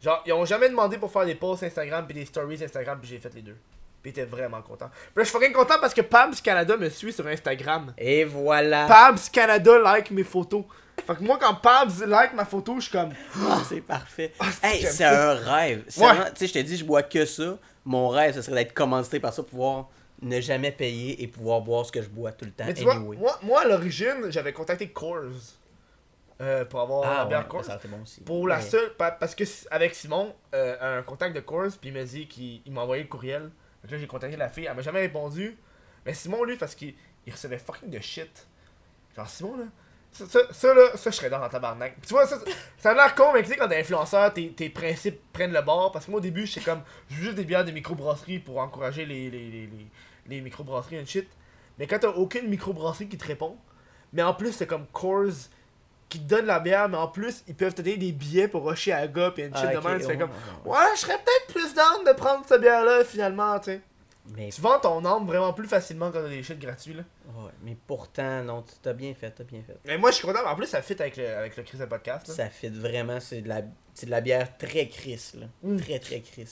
Genre, 0.02 0.24
ils 0.26 0.32
ont 0.32 0.46
jamais 0.46 0.70
demandé 0.70 0.98
pour 0.98 1.12
faire 1.12 1.26
des 1.26 1.36
posts 1.36 1.64
Instagram 1.64 2.06
puis 2.06 2.14
des 2.14 2.26
stories 2.26 2.64
Instagram 2.64 3.00
puis 3.02 3.10
j'ai 3.10 3.20
fait 3.20 3.34
les 3.34 3.42
deux. 3.42 3.58
Puis 4.02 4.12
étaient 4.12 4.26
vraiment 4.26 4.62
contents. 4.62 4.90
Puis 4.90 5.12
là, 5.16 5.24
je 5.24 5.30
suis 5.30 5.32
fucking 5.38 5.54
content 5.54 5.76
parce 5.82 5.94
que 5.94 6.02
Pabs 6.02 6.36
Canada 6.42 6.78
me 6.78 6.90
suit 6.90 7.12
sur 7.12 7.26
Instagram. 7.28 7.94
Et 7.98 8.24
voilà. 8.24 8.86
Pabs 8.88 9.30
Canada 9.32 9.80
like 9.80 10.12
mes 10.12 10.24
photos. 10.24 10.64
Fait 11.06 11.16
que 11.16 11.24
moi, 11.24 11.38
quand 11.40 11.56
Pabs 11.56 12.00
like 12.06 12.34
ma 12.34 12.46
photo, 12.46 12.76
je 12.78 12.82
suis 12.84 12.92
comme. 12.92 13.12
Ah, 13.48 13.62
c'est 13.68 13.82
parfait. 13.82 14.34
c'est- 14.52 14.68
hey, 14.68 14.82
c'est 14.84 15.04
un 15.04 15.34
rêve. 15.34 15.84
Ouais. 15.98 16.32
Tu 16.32 16.38
sais, 16.38 16.48
je 16.48 16.54
t'ai 16.54 16.64
dit, 16.64 16.78
je 16.78 16.86
bois 16.86 17.04
que 17.04 17.26
ça. 17.26 17.58
Mon 17.86 18.10
rêve, 18.10 18.36
ce 18.36 18.42
serait 18.42 18.56
d'être 18.64 18.74
commandité 18.74 19.20
par 19.20 19.34
ça, 19.34 19.44
pouvoir 19.44 19.88
ne 20.22 20.42
jamais 20.42 20.72
payer 20.72 21.22
et 21.24 21.28
pouvoir 21.28 21.62
boire 21.62 21.86
ce 21.86 21.92
que 21.92 22.02
je 22.02 22.10
bois 22.10 22.32
tout 22.32 22.46
le 22.46 22.52
temps. 22.52 22.66
Mais 22.66 22.74
tu 22.74 22.84
vois, 22.84 22.96
moi, 22.96 23.40
moi 23.44 23.62
à 23.62 23.66
l'origine, 23.66 24.30
j'avais 24.30 24.52
contacté 24.54 24.90
Coors 24.90 25.56
euh, 26.42 26.66
pour 26.66 26.82
avoir 26.82 27.02
la 27.02 27.22
ah, 27.22 27.26
bière 27.26 27.40
ouais, 27.42 27.48
Coors. 27.48 27.66
ça 27.66 27.80
bon 27.88 28.02
aussi. 28.04 28.22
Pour 28.22 28.48
la 28.48 28.62
seule. 28.62 28.94
pa- 28.98 29.12
Parce 29.12 29.34
que 29.36 29.44
avec 29.72 29.96
Simon, 29.96 30.34
euh, 30.54 31.00
un 31.00 31.02
contact 31.04 31.36
de 31.36 31.40
Coors, 31.40 31.72
puis 31.80 31.90
il 31.90 31.94
m'a 31.94 32.04
dit 32.04 32.28
qu'il 32.28 32.62
il 32.66 32.72
m'a 32.72 32.82
envoyé 32.82 33.04
le 33.04 33.10
courriel. 33.10 33.50
Donc 33.84 33.92
là, 33.92 33.98
j'ai 33.98 34.08
contacté 34.08 34.38
la 34.38 34.50
fille, 34.50 34.66
elle 34.66 34.76
m'a 34.76 34.82
jamais 34.82 35.02
répondu. 35.02 35.58
Mais 36.06 36.14
Simon, 36.14 36.44
lui, 36.44 36.56
parce 36.56 36.76
qu'il 36.76 36.96
il 37.26 37.34
recevait 37.34 37.58
fucking 37.58 37.90
de 37.90 38.00
shit. 38.00 38.48
Genre, 39.16 39.28
Simon, 39.28 39.58
là. 39.58 39.66
Ça, 40.12 40.26
ça, 40.26 40.40
ça, 40.52 40.74
là, 40.74 40.96
ça, 40.96 41.12
je 41.12 41.16
serais 41.16 41.30
dans 41.30 41.42
un 41.42 41.50
tabarnak. 41.50 42.02
Tu 42.02 42.10
vois, 42.14 42.26
ça, 42.26 42.40
ça 42.78 42.92
a 42.92 42.94
l'air 42.94 43.14
con, 43.14 43.34
mais 43.34 43.44
tu 43.44 43.50
sais, 43.50 43.58
quand 43.58 43.68
t'es 43.68 43.80
influenceur, 43.80 44.34
tes, 44.34 44.52
tes 44.52 44.70
principes 44.70 45.20
prennent 45.34 45.54
le 45.54 45.62
bord. 45.62 45.92
Parce 45.92 46.06
que 46.06 46.12
moi, 46.12 46.20
au 46.20 46.22
début, 46.22 46.48
j'étais 46.48 46.62
comme, 46.62 46.82
je 47.10 47.16
veux 47.16 47.24
juste 47.24 47.36
des 47.36 47.44
bières 47.44 47.66
de 47.66 47.72
microbrasserie 47.72 48.40
pour 48.40 48.58
encourager 48.60 49.06
les, 49.06 49.30
les, 49.30 49.50
les, 49.52 49.68
les, 49.68 49.88
les 50.28 50.42
microbrasseries 50.42 50.96
et 50.96 51.06
shit. 51.06 51.28
Mais 51.78 51.86
quand 51.88 52.00
t'as 52.00 52.10
aucune 52.10 52.48
microbrasserie 52.48 53.10
qui 53.10 53.18
te 53.18 53.26
répond, 53.26 53.58
mais 54.14 54.24
en 54.24 54.34
plus, 54.34 54.54
c'est 54.54 54.66
comme 54.66 54.88
Coors 54.88 55.50
qui 56.10 56.20
te 56.20 56.24
donne 56.26 56.46
la 56.46 56.60
bière, 56.60 56.88
mais 56.90 56.98
en 56.98 57.08
plus, 57.08 57.44
ils 57.48 57.56
peuvent 57.56 57.74
te 57.74 57.82
donner 57.82 57.98
des 57.98 58.12
billets 58.12 58.48
pour 58.48 58.66
rusher 58.66 58.94
à 58.94 59.08
gars 59.08 59.34
et 59.38 59.42
une 59.44 59.56
shit 59.56 59.66
Ah, 59.70 59.74
de 59.74 59.78
ok, 59.78 59.84
même. 59.84 60.00
Tu 60.00 60.06
fais 60.08 60.18
comme, 60.18 60.30
ouais, 60.66 60.78
je 60.96 61.00
serais 61.02 61.18
peut-être 61.18 61.48
plus 61.54 61.74
down 61.74 62.06
de 62.06 62.14
prendre 62.14 62.46
cette 62.48 62.62
bière-là, 62.62 63.04
finalement, 63.04 63.60
tu 63.60 63.72
sais. 63.72 63.82
Mais, 64.36 64.50
Tu 64.50 64.60
vends 64.60 64.80
ton 64.80 65.04
âme 65.06 65.26
vraiment 65.26 65.54
plus 65.54 65.68
facilement 65.68 66.12
quand 66.12 66.20
t'as 66.22 66.28
des 66.30 66.44
shit 66.44 66.60
gratuits, 66.60 66.94
là. 66.94 67.04
ouais, 67.28 67.52
mais 67.64 67.78
pourtant, 67.88 68.44
non, 68.44 68.62
tu 68.62 68.74
t'as 68.82 68.92
bien 68.94 69.14
fait, 69.14 69.32
t'as 69.32 69.44
bien 69.46 69.62
fait. 69.66 69.78
Mais 69.86 69.98
moi, 69.98 70.12
je 70.12 70.18
suis 70.18 70.28
content. 70.28 70.46
En 70.46 70.56
plus, 70.56 70.68
ça 70.68 70.82
fit 70.82 70.94
avec 71.00 71.16
le, 71.18 71.28
avec 71.28 71.56
le 71.56 71.64
Chris 71.64 71.78
de 71.78 71.86
podcast, 71.86 72.28
là. 72.28 72.34
Ça 72.34 72.50
fit 72.50 72.68
vraiment, 72.70 73.20
c'est 73.22 73.42
de 73.42 73.48
la, 73.48 73.62
c'est 73.94 74.06
de 74.06 74.12
la 74.12 74.20
bière 74.22 74.58
très 74.58 74.88
Chris, 74.90 75.32
là. 75.40 75.48
Mm. 75.64 75.78
Très, 75.78 76.00
très 76.00 76.20
Chris. 76.22 76.50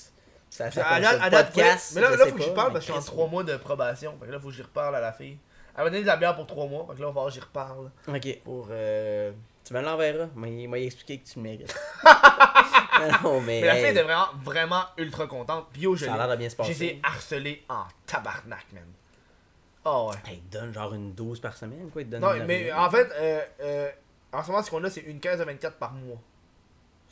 Ça 0.50 0.70
date- 0.70 0.74
ça, 0.74 1.24
à 1.24 1.30
podcast. 1.30 1.92
mais 1.96 2.02
là, 2.02 2.16
là 2.16 2.26
faut 2.28 2.36
que 2.36 2.44
j'y 2.44 2.54
parle 2.54 2.72
parce 2.72 2.86
que 2.86 2.94
je 2.94 2.98
suis 2.98 3.00
en 3.00 3.02
Chris, 3.02 3.12
3 3.12 3.28
mois 3.28 3.44
de 3.44 3.58
probation. 3.58 4.16
Fait 4.20 4.28
que 4.28 4.32
là, 4.32 4.40
faut 4.40 4.48
que 4.48 4.54
j'y 4.54 4.62
reparle 4.62 4.96
à 4.96 5.02
la 5.02 5.12
fille. 5.12 5.38
Elle 5.78 5.84
m'a 5.84 5.90
donné 5.90 6.02
de 6.02 6.08
la 6.08 6.18
bière 6.18 6.36
pour 6.36 6.48
3 6.48 6.68
mois. 6.68 6.88
Que 6.96 7.02
là, 7.02 7.08
on 7.08 7.12
va 7.12 7.22
voir, 7.22 7.30
j'y 7.30 7.40
reparle. 7.40 7.92
Ok, 8.08 8.40
Pour. 8.44 8.68
Euh... 8.72 9.32
tu 9.64 9.74
me 9.74 9.82
l'enverras, 9.82 10.28
mais 10.36 10.64
il 10.64 10.68
m'a 10.70 10.80
expliqué 10.80 11.20
que 11.20 11.28
tu 11.28 11.40
le 11.40 11.44
mérites. 11.44 11.76
non, 13.24 13.42
mais. 13.42 13.62
Mais 13.62 13.68
la 13.68 13.76
fille 13.76 13.86
était 13.86 14.04
vraiment, 14.04 14.28
vraiment 14.44 14.84
ultra 14.98 15.28
contente. 15.28 15.68
Puis 15.74 15.84
je 15.84 16.06
ça 16.06 16.14
a 16.14 16.18
l'air 16.18 16.30
de 16.30 16.36
bien 16.36 16.50
se 16.50 16.56
passer. 16.56 16.86
ai 16.86 17.00
harcelés 17.04 17.64
en 17.70 17.84
tabarnak, 18.06 18.66
man. 18.74 18.84
Oh 19.86 20.10
ouais. 20.10 20.32
Hey, 20.32 20.42
il 20.44 20.50
te 20.50 20.58
donne 20.58 20.74
genre 20.74 20.94
une 20.94 21.14
dose 21.14 21.40
par 21.40 21.56
semaine, 21.56 21.90
quoi. 21.92 22.02
Il 22.02 22.08
te 22.08 22.12
donne 22.12 22.22
Non, 22.22 22.46
mais 22.46 22.72
en 22.72 22.90
fait, 22.90 23.12
euh, 23.16 23.42
euh, 23.62 23.92
en 24.34 24.44
ce 24.44 24.52
moment, 24.52 24.64
ce 24.64 24.72
qu'on 24.72 24.84
a, 24.84 24.90
c'est 24.90 25.02
une 25.02 25.20
15 25.20 25.42
à 25.42 25.46
24 25.46 25.78
par 25.78 25.94
mois. 25.94 26.18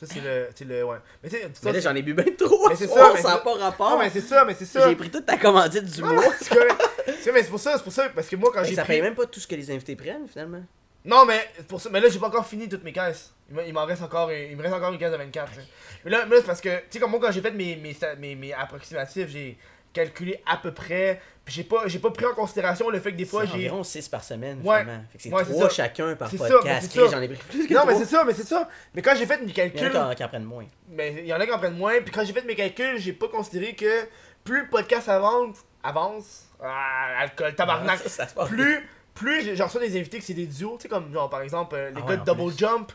Ça, 0.06 0.14
c'est 0.14 0.22
le, 0.22 0.48
c'est 0.56 0.66
le. 0.66 0.84
Ouais. 0.84 0.98
Mais 1.24 1.30
tu 1.30 1.36
sais, 1.38 1.44
tout 1.44 1.50
ça, 1.54 1.60
Mais 1.66 1.72
là, 1.74 1.80
j'en 1.80 1.96
ai 1.96 2.02
bu 2.02 2.14
bien 2.14 2.26
trop. 2.38 2.70
Mais 2.70 2.76
c'est 2.76 2.88
Oh, 2.92 2.96
ça, 2.96 3.12
mais 3.14 3.22
ça 3.22 3.30
n'a 3.30 3.38
pas 3.38 3.54
rapport. 3.56 3.90
Non, 3.92 4.00
mais 4.00 4.10
c'est 4.10 4.22
ça, 4.22 4.44
mais 4.46 4.54
c'est 4.54 4.66
ça. 4.66 4.88
J'ai 4.90 4.96
pris 4.96 5.10
toute 5.10 5.26
ta 5.26 5.38
commandite 5.38 5.86
du 5.86 6.02
mois. 6.04 6.24
c'est 6.40 7.32
mais 7.32 7.44
c'est 7.44 7.50
pour 7.50 7.60
ça, 7.60 7.74
c'est 7.78 7.84
pour 7.84 7.94
ça. 7.94 8.10
Parce 8.10 8.28
que 8.28 8.36
moi, 8.36 8.52
quand 8.54 8.64
j'ai 8.64 8.76
ça 8.76 8.84
pris. 8.84 8.94
paye 8.94 9.02
même 9.02 9.16
pas 9.16 9.26
tout 9.26 9.40
ce 9.40 9.48
que 9.48 9.56
les 9.56 9.70
invités 9.72 9.96
prennent, 9.96 10.28
finalement. 10.28 10.64
Non, 11.06 11.26
mais 11.26 11.46
pour 11.68 11.82
ça. 11.82 11.90
Mais 11.92 12.00
là, 12.00 12.08
j'ai 12.10 12.20
pas 12.20 12.28
encore 12.28 12.46
fini 12.48 12.70
toutes 12.70 12.84
mes 12.84 12.94
caisses. 12.94 13.34
Il 13.68 13.74
m'en- 13.74 13.86
reste 13.86 14.02
encore. 14.02 14.32
Il 14.32 14.56
me 14.56 14.62
reste 14.64 14.74
encore 14.74 14.92
une 14.94 15.00
caisse 15.00 15.12
de 15.12 15.18
24. 15.18 15.52
tu 15.52 15.60
sais. 15.60 15.66
Mais 16.06 16.12
là, 16.12 16.26
mais 16.26 16.36
là, 16.36 16.42
c'est 16.42 16.48
parce 16.48 16.62
que, 16.62 16.70
tu 16.78 16.84
sais, 16.92 17.00
comme 17.00 17.12
moi, 17.12 17.20
quand 17.22 17.32
j'ai 17.32 17.42
fait 17.42 17.52
mes, 17.52 17.76
mes, 17.76 17.96
mes, 18.18 18.36
mes 18.36 18.54
approximatifs, 18.54 19.28
j'ai 19.30 19.58
calculé 19.92 20.42
à 20.46 20.58
peu 20.58 20.72
près. 20.72 21.22
J'ai 21.46 21.64
pas, 21.66 21.88
j'ai 21.88 22.00
pas 22.00 22.10
pris 22.12 22.26
en 22.26 22.34
considération 22.34 22.90
le 22.90 23.00
fait 23.02 23.12
que 23.12 23.18
des 23.18 23.26
fois, 23.26 23.44
j'ai. 23.46 23.54
environ 23.56 23.84
6 23.84 24.08
par 24.08 24.24
semaine, 24.24 24.60
Ouais. 24.64 24.80
finalement. 24.80 25.04
Fait 25.12 25.18
que 25.18 25.24
c'est 25.24 25.30
Ouais, 25.34 25.44
c'est 25.46 25.52
3 25.52 25.70
ça. 25.70 25.76
chacun 25.76 26.16
par 26.16 26.30
podcast. 26.32 26.92
J'en 26.96 27.22
ai 27.22 27.28
pris 27.28 27.38
plus 27.50 27.68
que 27.68 27.74
Non, 27.74 27.82
mais 27.86 27.96
c'est 27.96 28.06
ça, 28.06 28.24
mais 28.26 28.34
c'est 28.34 28.48
ça. 28.48 28.70
Mais 28.94 29.02
quand 29.02 29.14
j'ai 29.18 29.26
fait 29.26 29.38
mes 29.42 29.52
Il 29.52 29.58
y 29.58 29.62
en 29.62 29.66
a 29.66 29.70
calculs. 29.70 30.16
qui 30.16 30.24
en- 30.24 30.28
prennent 30.30 30.44
moins. 30.46 30.66
Mais 30.90 31.16
il 31.20 31.26
y 31.28 31.34
en 31.34 31.40
a 31.42 31.46
qui 31.46 31.52
en 31.52 31.58
prennent 31.58 31.78
moins. 31.78 32.00
Puis 32.02 32.12
quand 32.14 32.24
j'ai 32.24 32.32
fait 32.34 32.46
mes 32.46 32.56
calculs, 32.56 32.98
j'ai 32.98 33.12
pas 33.14 33.28
considéré 33.28 33.76
que 33.76 34.08
plus 34.46 34.62
le 34.62 34.70
podcast 34.70 35.10
avance, 35.10 35.58
avance, 35.84 36.46
ah, 36.64 37.08
alcool, 37.20 37.54
tabarnak, 37.56 38.00
Ça, 38.08 38.26
ça 38.28 38.46
plus, 38.46 38.88
plus 39.14 39.54
j'en 39.58 39.66
reçois 39.66 39.82
des 39.82 39.98
invités 40.00 40.20
que 40.20 40.24
c'est 40.26 40.34
des 40.34 40.48
duos, 40.48 40.78
tu 40.78 40.84
sais, 40.84 40.88
comme 40.88 41.12
genre 41.12 41.30
par 41.30 41.42
exemple 41.42 41.76
euh, 41.76 41.90
les 41.90 41.98
Ah 41.98 42.02
gars 42.02 42.08
ouais, 42.08 42.18
de 42.18 42.24
Double 42.24 42.52
plus. 42.54 42.58
Jump, 42.58 42.92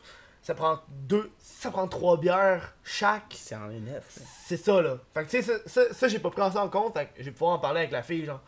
ça 0.48 0.54
prend 0.54 0.78
deux, 0.88 1.30
ça 1.38 1.70
prend 1.70 1.86
trois 1.88 2.16
bières 2.16 2.74
chaque. 2.82 3.34
C'est 3.34 3.54
en 3.54 3.68
une 3.70 3.84
neuf. 3.84 4.16
là. 4.16 4.22
C'est 4.46 4.56
ça 4.56 4.80
là. 4.80 4.96
Fait 5.12 5.24
que 5.26 5.30
tu 5.30 5.42
sais, 5.42 5.42
ça, 5.42 5.58
ça, 5.66 5.92
ça, 5.92 6.08
j'ai 6.08 6.18
pas 6.20 6.30
pris 6.30 6.40
ça 6.50 6.64
en 6.64 6.70
compte, 6.70 6.94
fait 6.94 7.04
que 7.04 7.10
je 7.18 7.24
vais 7.24 7.32
pouvoir 7.32 7.50
en 7.50 7.58
parler 7.58 7.80
avec 7.80 7.92
la 7.92 8.02
fille, 8.02 8.24
genre. 8.24 8.40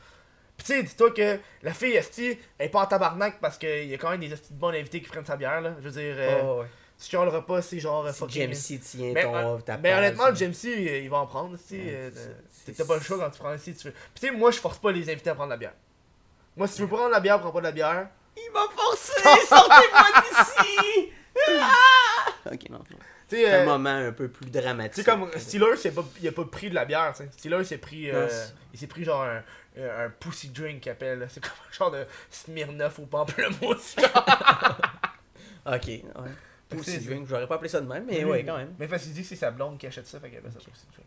Pis 0.57 0.65
tu 0.65 0.73
sais, 0.73 0.83
dis-toi 0.83 1.11
que 1.11 1.39
la 1.63 1.75
fille, 1.75 1.93
esti, 1.93 2.39
elle 2.57 2.67
est 2.67 2.71
pas 2.71 2.81
en 2.81 2.87
tabarnak 2.87 3.39
parce 3.39 3.59
qu'il 3.59 3.85
y 3.85 3.93
a 3.93 3.99
quand 3.99 4.11
même 4.11 4.21
des 4.21 4.33
esti 4.33 4.55
de 4.55 4.59
bons 4.59 4.69
invités 4.71 5.03
qui 5.03 5.11
prennent 5.11 5.27
sa 5.27 5.37
bière, 5.37 5.61
là. 5.61 5.75
Je 5.79 5.89
veux 5.89 6.01
dire, 6.01 6.15
euh, 6.17 6.41
Oh, 6.43 6.61
ouais. 6.63 6.67
si 6.97 7.11
tu 7.11 7.17
le 7.17 7.23
repas, 7.29 7.61
c'est 7.61 7.79
genre 7.81 8.07
euh, 8.07 8.13
Si 8.13 8.21
fucking- 8.21 8.41
James 8.45 8.55
C 8.55 8.79
tient 8.79 9.13
mais, 9.13 9.23
ton, 9.23 9.37
euh, 9.37 9.59
ta 9.59 9.77
mais 9.77 9.93
honnêtement, 9.93 10.29
le 10.31 10.35
James 10.37 10.55
C, 10.55 10.69
euh, 10.71 10.99
il 11.01 11.11
va 11.11 11.19
en 11.19 11.27
prendre. 11.27 11.51
Ouais, 11.53 11.59
euh, 11.73 12.11
c'est- 12.51 12.73
T'as 12.73 12.87
pas 12.87 12.95
le 12.97 13.03
choix 13.03 13.19
quand 13.19 13.29
tu 13.29 13.39
prends 13.41 13.59
si 13.59 13.75
tu 13.75 13.89
veux. 13.89 13.93
Pis 14.15 14.21
tu 14.23 14.27
sais, 14.29 14.33
moi, 14.33 14.51
je 14.53 14.59
force 14.59 14.79
pas 14.79 14.91
les 14.91 15.11
invités 15.11 15.29
à 15.29 15.35
prendre 15.35 15.51
la 15.51 15.59
bière. 15.59 15.75
Moi, 16.57 16.67
si 16.67 16.77
tu 16.77 16.81
veux 16.83 16.89
prendre 16.89 17.11
la 17.11 17.21
bière, 17.21 17.39
prends 17.41 17.53
pas 17.53 17.59
de 17.61 17.65
la 17.67 17.73
bière. 17.73 18.09
Il 18.39 18.51
m'a 18.55 18.61
forcé! 18.75 19.13
Sortez-moi 19.47 20.23
d'ici! 20.23 21.13
Ah! 21.49 22.53
Ok, 22.53 22.69
non. 22.71 22.79
non. 22.79 22.85
C'est 23.29 23.49
un 23.49 23.61
euh, 23.61 23.65
moment 23.65 23.91
un 23.91 24.13
peu 24.13 24.29
plus 24.29 24.51
dramatique. 24.51 25.05
sais, 25.05 25.05
comme 25.05 25.31
Steelers, 25.37 25.77
il 25.85 25.89
a, 25.89 25.93
pas, 25.93 26.05
il 26.21 26.29
a 26.29 26.33
pas 26.33 26.45
pris 26.47 26.69
de 26.71 26.75
la 26.75 26.85
bière, 26.85 27.13
tu 27.17 27.23
sais. 27.23 27.29
Steelers, 27.33 27.61
il 27.61 27.67
s'est 27.67 27.79
pris. 27.79 28.11
euh, 28.11 28.23
Non, 28.23 28.29
c'est- 28.29 28.55
il 28.73 28.79
s'est 28.79 28.87
pris 28.89 29.05
genre 29.05 29.23
un, 29.23 29.43
un, 29.79 30.11
pussy 30.11 30.49
drink 30.49 30.81
qu'il 30.81 30.91
appelle. 30.93 31.21
là. 31.21 31.27
C'est 31.29 31.41
comme 31.43 31.53
un 31.53 31.73
genre 31.73 31.91
de 31.93 32.05
Smirnoff 32.31 32.99
au 32.99 33.07
pamplemousse. 33.07 33.97
Ok, 35.67 35.87
ouais. 35.87 36.03
C'est- 36.71 36.77
Pussy 36.77 36.91
c'est- 36.93 37.01
drink, 37.01 37.27
j'aurais 37.29 37.47
pas 37.47 37.57
appelé 37.57 37.69
ça 37.69 37.81
de 37.81 37.87
même, 37.87 38.07
mais 38.07 38.25
ouais, 38.25 38.45
quand 38.45 38.57
même. 38.57 38.75
Mais 38.79 38.89
parce 38.89 39.03
qu'il 39.03 39.13
dit 39.13 39.23
que 39.23 39.27
c'est 39.29 39.37
sa 39.37 39.51
blonde 39.51 39.77
qui 39.79 39.87
achète 39.87 40.07
ça, 40.07 40.19
fait 40.21 40.31
qu'elle 40.31 40.39
appelle 40.39 40.53
ça 40.53 40.59
pussy 40.59 40.87
drink. 40.95 41.07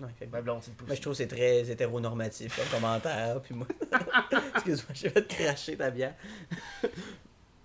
Mais 0.00 0.06
c'est 0.18 0.26
fait 0.26 0.30
Ma 0.30 0.42
blonde, 0.42 0.62
c'est 0.62 0.76
pussy. 0.76 0.90
Mais 0.90 0.96
je 0.96 1.00
trouve 1.00 1.14
que 1.14 1.16
c'est 1.16 1.26
très 1.28 1.68
hétéronormatif 1.70 2.56
comme 2.56 2.80
commentaire, 2.80 3.40
puis 3.40 3.54
moi. 3.54 3.66
Excuse-moi, 4.54 4.90
j'ai 4.94 5.10
fait 5.10 5.26
cracher 5.26 5.76
ta 5.76 5.90
bière. 5.90 6.14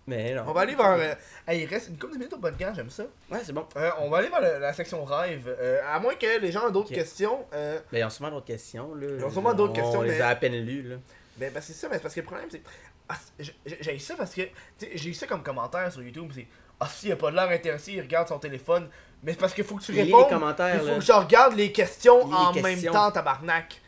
Mais 0.06 0.34
non. 0.34 0.44
On 0.48 0.52
va 0.54 0.62
aller 0.62 0.76
vers. 0.76 0.92
euh, 0.92 1.14
hey, 1.48 1.62
il 1.64 1.66
reste 1.66 1.88
une 1.90 1.98
couple 1.98 2.14
de 2.14 2.18
minutes 2.18 2.34
au 2.34 2.38
podcast, 2.38 2.76
j'aime 2.76 2.90
ça. 2.90 3.04
Ouais, 3.32 3.40
c'est 3.44 3.54
bon. 3.54 3.66
Euh, 3.78 3.90
on 4.00 4.10
va 4.10 4.18
aller 4.18 4.28
vers 4.28 4.42
le- 4.42 4.60
la 4.60 4.74
section 4.74 5.04
rêve. 5.06 5.48
Euh, 5.60 5.80
à 5.90 6.00
moins 6.00 6.16
que 6.16 6.40
les 6.42 6.52
gens 6.52 6.68
aient 6.68 6.72
d'autres 6.74 6.90
Ok. 6.92 6.96
questions. 6.96 7.46
Euh, 7.54 7.80
Mais 7.92 8.00
ils 8.00 8.04
ont 8.04 8.10
sûrement 8.10 8.32
d'autres 8.32 8.46
questions, 8.48 8.94
là. 8.96 9.08
Ils 9.18 9.24
ont 9.24 9.30
sûrement 9.32 9.54
d'autres 9.54 9.72
On 9.72 9.76
questions, 9.76 10.02
les 10.02 10.12
mais- 10.12 10.22
a 10.22 10.28
à 10.30 10.36
peine 10.36 10.56
lues, 10.58 10.82
là. 10.84 10.96
Ben, 11.38 11.52
ben, 11.54 11.62
c'est 11.62 11.74
ça, 11.74 11.88
mais 11.88 11.96
c'est 11.96 12.02
parce 12.02 12.14
que 12.16 12.20
le 12.20 12.26
problème, 12.26 12.48
c'est. 12.52 12.62
Ah, 13.10 13.16
j'ai- 13.40 13.54
j'ai 13.82 14.00
ça 14.00 14.16
parce 14.16 14.34
que. 14.36 14.42
tu 14.42 14.50
sais, 14.78 14.92
J'ai 14.96 15.10
eu 15.10 15.14
ça 15.14 15.26
comme 15.26 15.42
commentaire 15.44 15.92
sur 15.92 16.02
YouTube. 16.04 16.32
C'est. 16.36 16.48
Ah, 16.80 16.88
si, 16.90 17.08
il 17.08 17.12
a 17.14 17.16
pas 17.16 17.32
de 17.32 17.36
l'air 17.38 17.50
intéressé, 17.50 17.94
il 17.94 18.02
regarde 18.02 18.28
son 18.28 18.40
téléphone. 18.40 18.90
Mais 19.24 19.32
c'est 19.32 19.40
parce 19.40 19.54
qu'il 19.54 19.64
faut 19.64 19.76
que 19.78 19.84
tu 19.84 19.94
Lis 19.94 20.00
les 20.00 20.04
répondes. 20.14 20.28
commentaires, 20.30 20.76
Il 20.82 20.86
là. 20.86 20.94
faut 20.94 21.00
que 21.00 21.06
je 21.06 21.12
regarde 21.14 21.56
les 21.56 21.72
questions 21.72 22.28
les 22.28 22.34
en 22.34 22.52
questions. 22.52 22.62
même 22.84 22.92
temps, 22.94 23.10
tabarnak. 23.12 23.80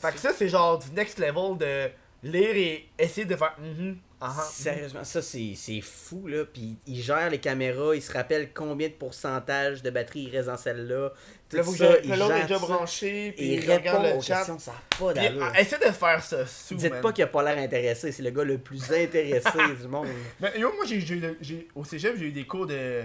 Fait 0.00 0.12
que 0.12 0.18
ça, 0.20 0.32
c'est 0.32 0.48
genre 0.48 0.78
du 0.78 0.90
next 0.92 1.18
level 1.18 1.58
de 1.58 1.90
lire 2.22 2.54
et 2.56 2.88
essayer 2.98 3.26
de 3.26 3.34
faire. 3.34 3.56
Mhm, 3.58 3.98
mhm. 4.28 4.42
Sérieusement, 4.50 5.04
ça 5.04 5.22
c'est 5.22 5.52
c'est 5.56 5.80
fou 5.80 6.26
là. 6.26 6.44
Puis 6.44 6.76
il 6.86 7.02
gère 7.02 7.30
les 7.30 7.38
caméras, 7.38 7.94
il 7.94 8.02
se 8.02 8.12
rappelle 8.12 8.52
combien 8.52 8.88
de 8.88 8.92
pourcentage 8.94 9.82
de 9.82 9.90
batterie 9.90 10.24
il 10.24 10.36
reste 10.36 10.48
dans 10.48 10.56
celle-là. 10.56 11.12
Tout 11.48 11.56
Là, 11.58 11.62
ça, 11.64 11.98
il 12.02 12.10
que 12.10 12.16
l'autre 12.16 12.32
est 12.32 12.36
gère 12.38 12.46
déjà 12.46 12.58
branché, 12.58 13.32
puis 13.36 13.46
il 13.54 13.70
répond 13.70 14.02
le 14.02 14.14
aux 14.14 14.20
chat. 14.22 14.36
questions, 14.38 14.58
ça 14.58 14.72
pas 14.98 15.12
d'allure. 15.14 15.50
ah, 15.54 15.60
essaie 15.60 15.78
de 15.78 15.92
faire 15.92 16.22
ça 16.22 16.46
sous, 16.46 16.74
Dites 16.74 16.90
man. 16.92 17.00
pas 17.02 17.12
qu'il 17.12 17.24
a 17.24 17.26
pas 17.28 17.42
l'air 17.42 17.58
intéressé, 17.62 18.12
c'est 18.12 18.22
le 18.22 18.30
gars 18.30 18.44
le 18.44 18.58
plus 18.58 18.82
intéressé 18.92 19.50
du 19.80 19.88
monde. 19.88 20.08
Mais 20.40 20.58
yo, 20.58 20.72
moi, 20.74 20.84
j'ai, 20.86 21.00
j'ai, 21.00 21.36
j'ai- 21.40 21.68
au 21.74 21.84
cégep, 21.84 22.16
j'ai 22.16 22.26
eu 22.26 22.32
des 22.32 22.46
cours 22.46 22.66
de 22.66 23.02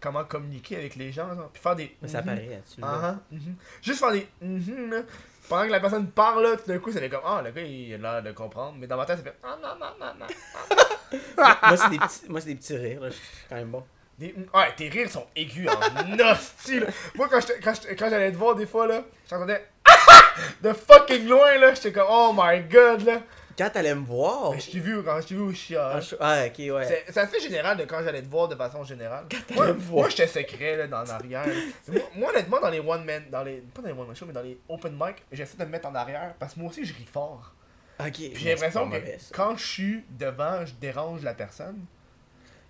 comment 0.00 0.24
communiquer 0.24 0.76
avec 0.76 0.96
les 0.96 1.10
gens, 1.12 1.34
genre, 1.34 1.48
puis 1.52 1.62
faire 1.62 1.76
des. 1.76 1.96
Mais 2.02 2.08
ça 2.08 2.20
mhm, 2.20 2.26
paraît, 2.26 2.62
tu 2.74 2.80
le 2.80 2.86
ah, 2.86 3.18
mhm. 3.30 3.54
Juste 3.82 4.00
faire 4.00 4.12
des. 4.12 4.26
mhm, 4.40 4.90
là. 4.90 5.02
Pendant 5.48 5.66
que 5.66 5.70
la 5.72 5.80
personne 5.80 6.08
parle, 6.10 6.42
là, 6.42 6.56
tout 6.56 6.66
d'un 6.66 6.78
coup, 6.78 6.90
ça 6.92 7.00
fait 7.00 7.08
comme 7.08 7.20
Ah, 7.24 7.40
le 7.44 7.50
gars, 7.52 7.62
il 7.62 7.94
a 7.94 7.98
l'air 7.98 8.22
de 8.22 8.32
comprendre. 8.32 8.76
Mais 8.78 8.86
dans 8.86 8.96
ma 8.96 9.06
tête, 9.06 9.18
ça 9.18 9.22
fait 9.24 9.36
Ah, 9.44 9.56
non, 9.62 9.68
non, 9.78 9.92
non, 10.00 10.12
non. 10.20 11.18
moi, 11.68 11.76
c'est 11.76 11.90
des 11.90 11.98
petits, 11.98 12.20
moi, 12.28 12.40
c'est 12.40 12.48
des 12.48 12.54
petits 12.56 12.76
rires, 12.76 13.00
là. 13.00 13.08
je 13.10 13.14
suis 13.14 13.24
quand 13.48 13.56
même 13.56 13.68
bon. 13.70 13.84
Des- 14.18 14.34
ouais, 14.54 14.74
tes 14.76 14.88
rires 14.88 15.10
sont 15.10 15.26
aigus 15.36 15.68
en 15.68 16.18
hostie, 16.32 16.80
là. 16.80 16.86
Moi, 17.14 17.28
quand 17.30 18.08
j'allais 18.10 18.32
te 18.32 18.36
voir 18.36 18.54
des 18.56 18.66
fois, 18.66 18.86
là, 18.86 19.02
j'entendais 19.28 19.66
de 20.62 20.72
fucking 20.72 21.28
loin, 21.28 21.56
là. 21.58 21.74
J'étais 21.74 21.92
comme 21.92 22.06
Oh 22.08 22.34
my 22.36 22.60
god, 22.62 23.02
là. 23.02 23.20
Quand 23.56 23.70
t'allais 23.70 23.94
me 23.94 24.04
voir. 24.04 24.58
Je 24.58 24.70
t'ai 24.70 24.80
vu 24.80 25.02
quand 25.02 25.20
je 25.20 25.28
t'ai 25.28 25.34
vu 25.34 25.40
au 25.40 25.52
Ah, 25.78 26.00
ah, 26.20 26.46
ok, 26.46 26.58
ouais. 26.58 26.86
C'est 26.86 27.04
c'est 27.08 27.20
assez 27.20 27.40
général 27.40 27.76
de 27.78 27.84
quand 27.84 28.02
j'allais 28.04 28.22
te 28.22 28.28
voir 28.28 28.48
de 28.48 28.54
façon 28.54 28.84
générale. 28.84 29.24
t'allais 29.28 29.44
Moi, 29.54 29.66
me 29.68 29.72
voir. 29.72 30.00
moi 30.02 30.08
j'étais 30.10 30.26
secret 30.26 30.76
là, 30.76 30.86
dans 30.86 31.02
l'arrière. 31.04 31.46
moi, 31.88 32.02
moi, 32.14 32.30
honnêtement, 32.30 32.60
dans 32.60 32.70
les 32.70 32.80
one 32.80 33.04
man, 33.04 33.24
dans 33.30 33.42
les 33.42 33.62
pas 33.74 33.80
dans 33.82 33.88
les 33.88 33.94
one 33.94 34.06
man 34.06 34.16
show, 34.16 34.26
mais 34.26 34.32
dans 34.34 34.42
les 34.42 34.58
open 34.68 34.92
mic, 34.92 35.16
j'essaie 35.32 35.56
de 35.56 35.64
me 35.64 35.70
mettre 35.70 35.88
en 35.88 35.94
arrière 35.94 36.34
parce 36.38 36.54
que 36.54 36.60
moi 36.60 36.70
aussi 36.70 36.84
je 36.84 36.94
ris 36.94 37.08
fort. 37.10 37.54
Ok. 37.98 38.12
Puis 38.12 38.34
j'ai 38.36 38.50
l'impression 38.50 38.90
que 38.90 38.96
mauvais, 38.96 39.18
quand 39.32 39.56
je 39.56 39.66
suis 39.66 40.04
devant, 40.10 40.66
je 40.66 40.74
dérange 40.74 41.22
la 41.22 41.32
personne. 41.32 41.84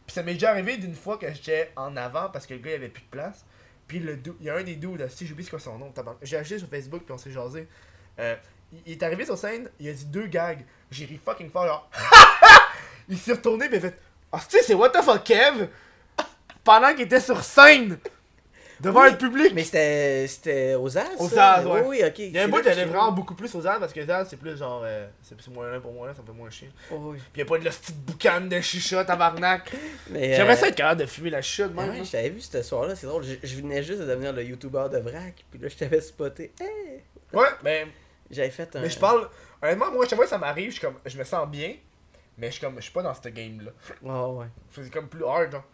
Puis 0.07 0.15
ça 0.15 0.23
m'est 0.23 0.35
déjà 0.35 0.51
arrivé 0.51 0.77
d'une 0.77 0.95
fois 0.95 1.19
que 1.19 1.27
j'étais 1.33 1.73
en 1.75 1.97
avant 1.97 2.29
parce 2.29 2.47
que 2.47 2.55
le 2.55 2.61
gars 2.61 2.71
il 2.71 2.75
avait 2.75 2.89
plus 2.89 3.03
de 3.03 3.09
place. 3.09 3.45
Puis 3.89 3.99
le 3.99 4.19
il 4.41 4.47
y 4.47 4.51
a 4.51 4.55
un 4.55 4.63
des 4.63 4.77
dudes, 4.77 5.09
si 5.09 5.27
j'oublie 5.27 5.43
c'est 5.43 5.51
quoi 5.51 5.59
son 5.59 5.79
nom, 5.79 5.93
j'ai 6.23 6.37
acheté 6.37 6.61
sur 6.61 6.69
Facebook 6.69 7.03
puis 7.05 7.13
on 7.13 7.19
s'est 7.19 7.33
jasé. 7.33 7.67
Euh, 8.19 8.37
il, 8.73 8.79
il 8.87 8.93
est 8.93 9.03
arrivé 9.03 9.25
sur 9.25 9.37
scène, 9.39 9.69
il 9.81 9.89
a 9.89 9.93
dit 9.93 10.07
deux 10.07 10.27
gags. 10.27 10.65
J'ai 10.91 11.05
ri 11.05 11.21
fucking 11.25 11.51
fort, 11.51 11.67
genre. 11.67 11.91
il 13.09 13.19
s'est 13.19 13.33
retourné 13.33 13.69
puis 13.69 13.77
il 13.77 13.81
fait 13.83 13.99
Ah, 14.33 14.41
tu 14.49 14.57
sais, 14.59 14.63
c'est 14.63 14.75
what 14.75 14.91
the 14.91 15.03
fuck, 15.03 15.25
Kev? 15.25 15.69
Pendant 16.65 16.93
qu'il 16.93 17.03
était 17.03 17.21
sur 17.21 17.43
scène 17.45 17.99
devant 18.81 19.03
Oui, 19.05 19.13
le 19.13 19.19
public. 19.19 19.53
Mais 19.55 19.65
c'était 19.65 20.27
c'était 20.29 20.75
aux 20.75 20.99
As 20.99 21.07
Aux 21.19 21.29
ça? 21.29 21.55
As, 21.55 21.65
ouais. 21.67 21.83
Oui, 21.87 22.03
ok. 22.05 22.19
Il 22.19 22.33
y 22.33 22.39
a 22.39 22.45
un 22.45 22.49
bout, 22.49 22.63
j'allais 22.63 22.85
vraiment 22.85 23.13
beaucoup 23.13 23.35
plus 23.35 23.55
aux 23.55 23.67
As 23.67 23.79
parce 23.79 23.93
que 23.93 24.05
Zaz, 24.05 24.27
c'est 24.29 24.37
plus 24.37 24.57
genre. 24.59 24.83
euh, 24.85 25.07
c'est 25.23 25.49
moins 25.49 25.71
là 25.71 25.81
pour 25.81 25.93
moi, 25.93 26.09
là, 26.09 26.15
ça 26.15 26.23
me 26.23 26.27
fait 26.27 26.33
moins 26.33 26.51
chier. 26.51 26.71
Oh, 26.91 26.97
oui. 27.13 27.19
Puis 27.33 27.41
y 27.41 27.43
a 27.43 27.47
pas 27.47 27.59
de 27.59 27.65
la 27.65 27.71
petite 27.71 27.97
boucane 27.99 28.49
de 28.49 28.61
chicha, 28.61 29.05
tabarnak. 29.05 29.73
Mais, 30.11 30.35
J'aimerais 30.35 30.55
euh, 30.55 30.57
ça 30.57 30.69
être 30.69 30.75
capable 30.75 31.01
de 31.03 31.07
fumer 31.07 31.31
la 31.31 31.41
chicha 31.43 31.69
de 31.69 31.75
Ah 31.79 31.83
ouais, 31.83 32.01
hein. 32.01 32.05
je 32.05 32.11
t'avais 32.11 32.31
vu 32.31 32.41
ce 32.41 32.63
soir-là, 32.63 32.97
c'est 32.97 33.07
drôle. 33.07 33.25
Je, 33.25 33.35
je 33.43 33.57
venais 33.57 33.83
juste 33.83 34.01
de 34.01 34.07
devenir 34.07 34.33
le 34.33 34.43
youtubeur 34.45 34.91
de 34.91 34.99
vrac, 34.99 35.45
puis 35.51 35.61
là 35.61 35.69
je 35.69 35.77
t'avais 35.77 36.01
spoté. 36.01 36.53
Hey! 36.61 37.03
Ouais, 37.33 37.49
mais, 37.63 37.87
J'avais 38.31 38.51
fait 38.51 38.75
un. 38.77 38.81
mais 38.81 38.91
je 38.91 38.99
parle. 38.99 39.29
Honnêtement, 39.63 39.91
moi, 39.91 40.05
chaque 40.07 40.17
fois 40.17 40.25
que 40.25 40.31
ça 40.31 40.39
m'arrive, 40.39 40.75
je 40.75 40.81
comme. 40.81 40.97
Je 41.05 41.19
me 41.19 41.25
sens 41.25 41.49
bien. 41.49 41.75
Mais 42.39 42.49
je 42.49 42.53
suis 42.53 42.61
comme. 42.61 42.77
Je 42.77 42.83
suis 42.83 42.93
pas 42.93 43.03
dans 43.03 43.15
cette 43.15 43.33
game-là. 43.33 43.71
Ouais, 44.03 44.39
ouais. 44.39 44.47
C'est 44.71 44.91
comme 44.93 45.09
plus 45.09 45.25
hard, 45.25 45.53
genre. 45.53 45.65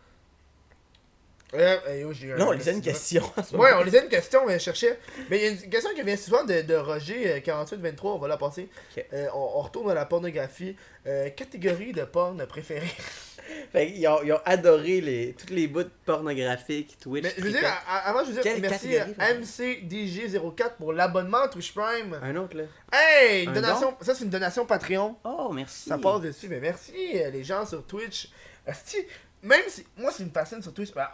Euh, 1.55 1.77
euh, 1.89 2.37
Là, 2.37 2.47
on 2.49 2.53
lisait 2.53 2.73
une 2.73 2.81
question. 2.81 3.23
Ouais, 3.53 3.71
on 3.75 3.83
lisait 3.83 4.03
une 4.03 4.09
question, 4.09 4.47
mais 4.47 4.59
je 4.59 4.65
cherchais. 4.65 4.99
Mais 5.29 5.39
il 5.39 5.45
y 5.45 5.47
a 5.47 5.51
une 5.51 5.71
question 5.71 5.91
qui 5.95 6.03
vient 6.03 6.17
souvent 6.17 6.45
de, 6.45 6.63
de 6.63 6.75
Roger, 6.75 7.33
euh, 7.35 7.41
4823, 7.41 8.15
on 8.15 8.19
va 8.19 8.29
la 8.29 8.39
passer. 8.39 8.69
Euh, 9.13 9.27
on, 9.35 9.39
on 9.57 9.61
retourne 9.61 9.91
à 9.91 9.95
la 9.95 10.07
pornographie. 10.07 10.77
Euh, 11.07 11.29
catégorie 11.31 11.93
de 11.93 12.05
porn 12.05 12.45
préférée. 12.47 12.87
Fait 13.73 13.93
qu'ils 13.93 14.07
ont, 14.07 14.23
ils 14.23 14.33
ont 14.33 14.41
adoré 14.45 15.01
les, 15.01 15.35
tous 15.35 15.53
les 15.53 15.67
bouts 15.67 15.83
pornographiques, 16.07 16.97
Twitch. 17.01 17.25
Mais 17.25 17.35
je 17.37 17.43
veux 17.43 17.51
dire, 17.51 17.61
avant, 18.05 18.25
je 18.25 18.31
veux 18.31 18.41
dire 18.41 18.53
merci 18.61 18.97
à 18.97 19.07
catégorie, 19.07 19.43
MCDG04 19.43 20.77
pour 20.79 20.93
l'abonnement 20.93 21.49
Twitch 21.49 21.75
Prime. 21.75 22.19
Un 22.23 22.37
autre, 22.37 22.57
là. 22.57 22.65
Hey, 22.93 23.43
une 23.45 23.51
Un 23.51 23.55
donation, 23.55 23.95
ça 24.01 24.15
c'est 24.15 24.25
une 24.25 24.31
donation 24.31 24.65
Patreon. 24.65 25.17
Oh, 25.25 25.51
merci. 25.53 25.89
Ça 25.89 25.99
passe 25.99 26.21
dessus, 26.21 26.47
mais 26.49 26.61
merci 26.61 26.93
les 27.15 27.45
gens 27.45 27.67
sur 27.67 27.85
Twitch. 27.85 28.31
Asti, 28.65 28.99
même 29.43 29.63
si 29.69 29.87
moi 29.97 30.11
c'est 30.15 30.23
une 30.23 30.31
fascine 30.31 30.63
sur 30.63 30.73
Twitch, 30.73 30.93
ben, 30.95 31.09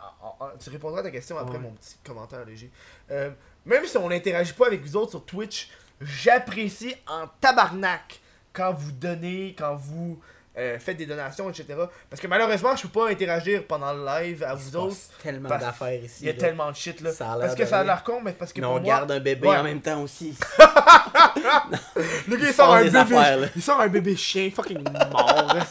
tu 0.62 0.70
répondras 0.70 1.00
à 1.00 1.02
ta 1.05 1.10
question 1.10 1.38
après 1.38 1.55
Ouais. 1.56 1.62
mon 1.62 1.70
petit 1.72 1.96
commentaire 2.06 2.44
léger. 2.44 2.70
Euh, 3.10 3.30
même 3.64 3.84
si 3.86 3.96
on 3.96 4.09
n'interagit 4.09 4.52
pas 4.52 4.66
avec 4.66 4.82
vous 4.82 4.96
autres 4.96 5.10
sur 5.12 5.24
Twitch, 5.24 5.70
j'apprécie 6.00 6.94
en 7.06 7.26
tabarnak 7.40 8.20
quand 8.52 8.72
vous 8.72 8.92
donnez, 8.92 9.55
quand 9.59 9.74
vous 9.76 10.20
euh, 10.56 10.76
faites 10.80 10.96
des 10.96 11.06
donations, 11.06 11.48
etc. 11.48 11.66
Parce 12.10 12.20
que 12.20 12.26
malheureusement, 12.26 12.74
je 12.74 12.82
peux 12.82 12.88
pas 13.00 13.09
interagir 13.10 13.64
pendant 13.64 13.92
le 13.92 14.05
live 14.05 14.42
à 14.42 14.55
Il 14.55 14.59
vous 14.59 14.74
autres. 14.76 14.96
tellement 15.22 15.48
d'affaires 15.48 16.02
ici. 16.02 16.16
Il 16.22 16.26
y 16.26 16.30
a 16.30 16.32
là. 16.32 16.38
tellement 16.40 16.70
de 16.70 16.74
shit 16.76 17.00
là. 17.00 17.12
Ça 17.12 17.32
a 17.32 17.36
l'air 17.36 17.46
parce 17.46 17.55
que 17.55 17.64
ça 17.66 17.78
a 17.78 17.84
l'air 17.84 18.02
con, 18.02 18.20
mais 18.20 18.32
parce 18.32 18.52
que 18.52 18.60
Mais 18.60 18.66
pour 18.66 18.74
on 18.76 18.80
moi, 18.80 18.88
garde 18.88 19.12
un 19.12 19.20
bébé 19.20 19.46
Ouais. 19.48 19.56
en 19.56 19.62
même 19.62 19.80
temps 19.80 20.02
aussi. 20.02 20.36
Le 22.26 22.36
gars, 22.36 22.48
Il 22.48 22.52
sort 22.55 22.74
un 22.74 22.82
bébé. 22.84 22.98
affaires. 22.98 23.50
Il 23.55 23.62
sort 23.62 23.80
un 23.80 23.88
bébé 23.88 24.16
chien 24.16 24.50
fucking 24.50 24.82
mort. 24.82 25.56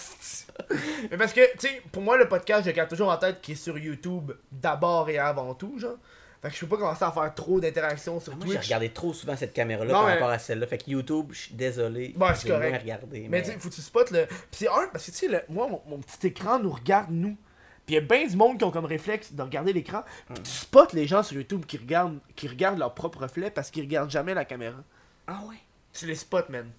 Mais 1.11 1.17
parce 1.17 1.33
que, 1.33 1.41
tu 1.57 1.67
sais, 1.67 1.81
pour 1.91 2.01
moi, 2.01 2.17
le 2.17 2.27
podcast, 2.27 2.65
je 2.65 2.71
garde 2.71 2.89
toujours 2.89 3.09
en 3.09 3.17
tête 3.17 3.41
qui 3.41 3.53
est 3.53 3.55
sur 3.55 3.77
YouTube 3.77 4.31
d'abord 4.51 5.09
et 5.09 5.17
avant 5.17 5.53
tout, 5.53 5.77
genre. 5.79 5.97
Fait 6.41 6.49
que 6.49 6.55
je 6.55 6.59
peux 6.61 6.67
pas 6.67 6.77
commencer 6.77 7.03
à 7.03 7.11
faire 7.11 7.33
trop 7.33 7.59
d'interactions 7.59 8.19
sur 8.19 8.35
Moi, 8.35 8.45
j'ai 8.45 8.53
Twitch. 8.53 8.65
regardé 8.65 8.89
trop 8.89 9.11
souvent 9.11 9.35
cette 9.35 9.53
caméra-là 9.53 9.91
par 9.91 10.05
mais- 10.05 10.13
rapport 10.13 10.29
à 10.29 10.37
celle-là. 10.37 10.67
Fait 10.67 10.77
que 10.77 10.89
YouTube, 10.91 11.27
je 11.31 11.39
suis 11.41 11.55
désolé. 11.55 12.13
Bon, 12.15 12.27
c'est 12.35 12.43
j'ai 12.47 12.53
correct. 12.53 12.81
regardé. 12.81 13.19
Mais 13.21 13.27
Mais, 13.29 13.41
tu 13.41 13.51
sais, 13.51 13.57
faut 13.59 13.69
que 13.69 13.73
tu 13.73 13.81
spots 13.81 14.11
le. 14.11 14.25
Pis 14.27 14.35
c'est 14.51 14.67
un, 14.67 14.87
parce 14.91 15.05
que 15.07 15.11
tu 15.11 15.17
sais, 15.17 15.27
le- 15.27 15.41
moi, 15.49 15.67
mon, 15.67 15.81
mon 15.87 15.97
petit 15.97 16.27
écran 16.27 16.59
nous 16.59 16.71
regarde, 16.71 17.07
nous. 17.09 17.35
Pis 17.87 17.93
y 17.95 17.97
a 17.97 18.01
bien 18.01 18.27
du 18.27 18.35
monde 18.35 18.57
qui 18.59 18.63
ont 18.65 18.71
comme 18.71 18.85
réflexe 18.85 19.33
de 19.33 19.41
regarder 19.41 19.73
l'écran. 19.73 20.03
Pis 20.35 20.41
tu 20.43 20.51
spots 20.51 20.93
les 20.93 21.07
gens 21.07 21.23
sur 21.23 21.37
YouTube 21.37 21.65
qui 21.65 21.77
regardent, 21.77 22.19
qui 22.35 22.47
regardent 22.47 22.77
leur 22.79 22.93
propre 22.93 23.19
reflet 23.23 23.49
parce 23.49 23.71
qu'ils 23.71 23.83
regardent 23.83 24.11
jamais 24.11 24.35
la 24.35 24.45
caméra. 24.45 24.77
Ah 25.25 25.39
ouais? 25.49 25.55
Tu 25.91 26.05
les 26.05 26.15
spots, 26.15 26.49
man. 26.49 26.69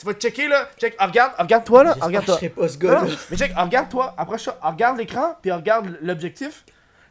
Tu 0.00 0.06
vas 0.06 0.14
te 0.14 0.20
checker 0.20 0.48
là. 0.48 0.66
Check, 0.78 0.94
ah, 0.98 1.06
regarde, 1.08 1.32
ah, 1.36 1.42
regarde-toi 1.42 1.84
là. 1.84 1.90
ah, 2.00 2.08
J'espère 2.10 2.38
que 2.38 2.44
je 2.46 2.48
pas 2.50 2.68
ce 2.68 2.78
gars-là. 2.78 3.02
non, 3.02 3.10
mais 3.30 3.36
check, 3.36 3.52
ah, 3.54 3.64
regarde-toi, 3.64 4.14
approche 4.16 4.48
ah, 4.48 4.70
regarde 4.70 4.96
l'écran, 4.96 5.34
puis 5.42 5.52
regarde 5.52 5.98
l'objectif. 6.00 6.64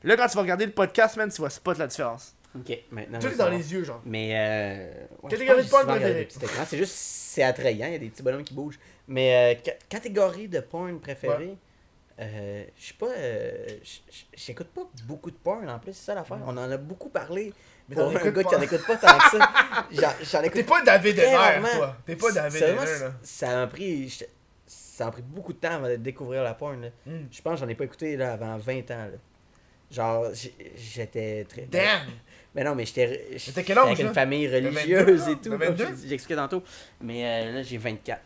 Là, 0.03 0.17
quand 0.17 0.27
tu 0.27 0.35
vas 0.35 0.41
regarder 0.41 0.65
le 0.65 0.71
podcast, 0.71 1.15
man, 1.15 1.29
tu 1.29 1.39
vas 1.41 1.51
spot 1.51 1.77
la 1.77 1.85
différence. 1.85 2.33
Ok, 2.57 2.75
maintenant. 2.89 3.19
Tout 3.19 3.27
est 3.27 3.35
dans 3.35 3.49
les 3.49 3.71
yeux, 3.73 3.83
genre. 3.83 4.01
Mais 4.05 4.31
euh. 4.33 5.05
ouais, 5.21 5.29
Catégorie 5.29 5.63
de 5.65 5.69
porn 5.69 5.85
préférée. 5.85 6.27
C'est 6.65 6.77
juste, 6.77 6.93
c'est 6.95 7.43
attrayant, 7.43 7.85
il 7.87 7.93
y 7.93 7.95
a 7.95 7.99
des 7.99 8.09
petits 8.09 8.23
bonhommes 8.23 8.43
qui 8.43 8.55
bougent. 8.55 8.79
Mais 9.07 9.55
euh, 9.55 9.59
ca- 9.63 9.77
catégorie 9.87 10.47
de 10.47 10.59
porn 10.59 10.99
préférée, 10.99 11.57
euh, 12.19 12.63
je 12.75 12.87
sais 12.87 12.93
pas, 12.95 13.07
euh, 13.15 13.67
j'écoute 14.35 14.67
pas 14.69 14.81
beaucoup 15.05 15.29
de 15.29 15.35
porn 15.37 15.69
en 15.69 15.77
plus, 15.77 15.93
c'est 15.93 16.05
ça 16.05 16.15
l'affaire. 16.15 16.39
On 16.45 16.57
en 16.57 16.71
a 16.71 16.77
beaucoup 16.77 17.09
parlé. 17.09 17.53
Mais 17.89 17.95
pour 17.95 18.03
t'en 18.05 18.09
un 18.09 18.19
écoutes 18.19 18.33
gars 18.35 18.43
qui 18.43 18.55
en 18.55 18.61
écoute 18.61 18.85
pas 18.87 18.97
tant 18.97 19.17
que 19.17 19.37
ça. 19.37 19.51
J'en- 19.91 20.23
J'en 20.23 20.41
T'es 20.41 20.47
écoute 20.47 20.65
pas 20.67 20.81
David 20.83 21.19
rarement. 21.19 21.67
toi. 21.75 21.97
T'es 22.05 22.15
pas 22.15 22.31
David 22.31 22.61
là. 22.61 23.11
Ça 23.23 23.55
m'a 23.55 23.67
pris. 23.67 24.19
Ça 24.67 25.05
m'a 25.05 25.11
pris 25.11 25.21
beaucoup 25.23 25.53
de 25.53 25.57
temps 25.57 25.71
avant 25.71 25.87
de 25.87 25.95
découvrir 25.95 26.43
la 26.43 26.53
porn. 26.53 26.81
là. 26.81 26.89
Mm. 27.05 27.25
Je 27.31 27.41
pense 27.41 27.53
que 27.55 27.59
j'en 27.61 27.67
ai 27.69 27.75
pas 27.75 27.85
écouté 27.85 28.15
là, 28.17 28.33
avant 28.33 28.57
20 28.57 28.91
ans. 28.91 29.05
Là. 29.11 29.17
Genre, 29.91 30.25
j'étais 30.75 31.45
très. 31.45 31.63
Damn! 31.63 32.01
Mais 32.55 32.63
non, 32.63 32.73
mais 32.73 32.83
j'étais. 32.85 33.27
j'étais 33.37 33.63
quel 33.63 33.77
âge, 33.77 33.85
Avec 33.85 33.99
là? 33.99 34.05
une 34.07 34.13
famille 34.13 34.47
De 34.47 34.53
22, 34.59 34.67
religieuse 34.69 35.27
et 35.29 35.35
tout. 35.35 35.41
De 35.43 35.49
comme 35.49 35.59
22? 35.67 35.85
j'ai- 36.01 36.07
J'expliquais 36.09 36.35
tantôt. 36.35 36.63
Mais 36.99 37.23
euh, 37.23 37.53
là, 37.53 37.63
j'ai 37.63 37.77
24. 37.77 38.19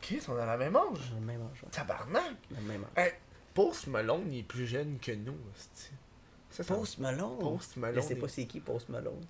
Chris, 0.00 0.20
on 0.28 0.36
a 0.36 0.46
la 0.46 0.56
même 0.56 0.76
âge. 0.76 1.12
Le 1.18 1.26
même 1.26 1.40
âge. 1.42 1.62
ouais. 1.62 1.68
Tabarnak! 1.72 2.22
J'ai 2.50 2.56
le 2.56 2.62
même 2.68 2.84
âge. 2.96 3.04
Hey, 3.04 3.12
Post 3.52 3.88
Malone, 3.88 4.28
il 4.32 4.38
est 4.38 4.42
plus 4.44 4.64
jeune 4.66 4.96
que 5.00 5.10
nous, 5.12 5.34
hostie. 5.52 5.90
Ça, 6.52 6.62
ça- 6.62 6.74
Post 6.74 6.98
Malone. 6.98 7.38
Post 7.40 7.76
Malone. 7.76 8.00
Je 8.02 8.06
sais 8.06 8.14
pas 8.14 8.28
c'est 8.28 8.44
qui 8.44 8.60
Post 8.60 8.88
Malone? 8.88 9.24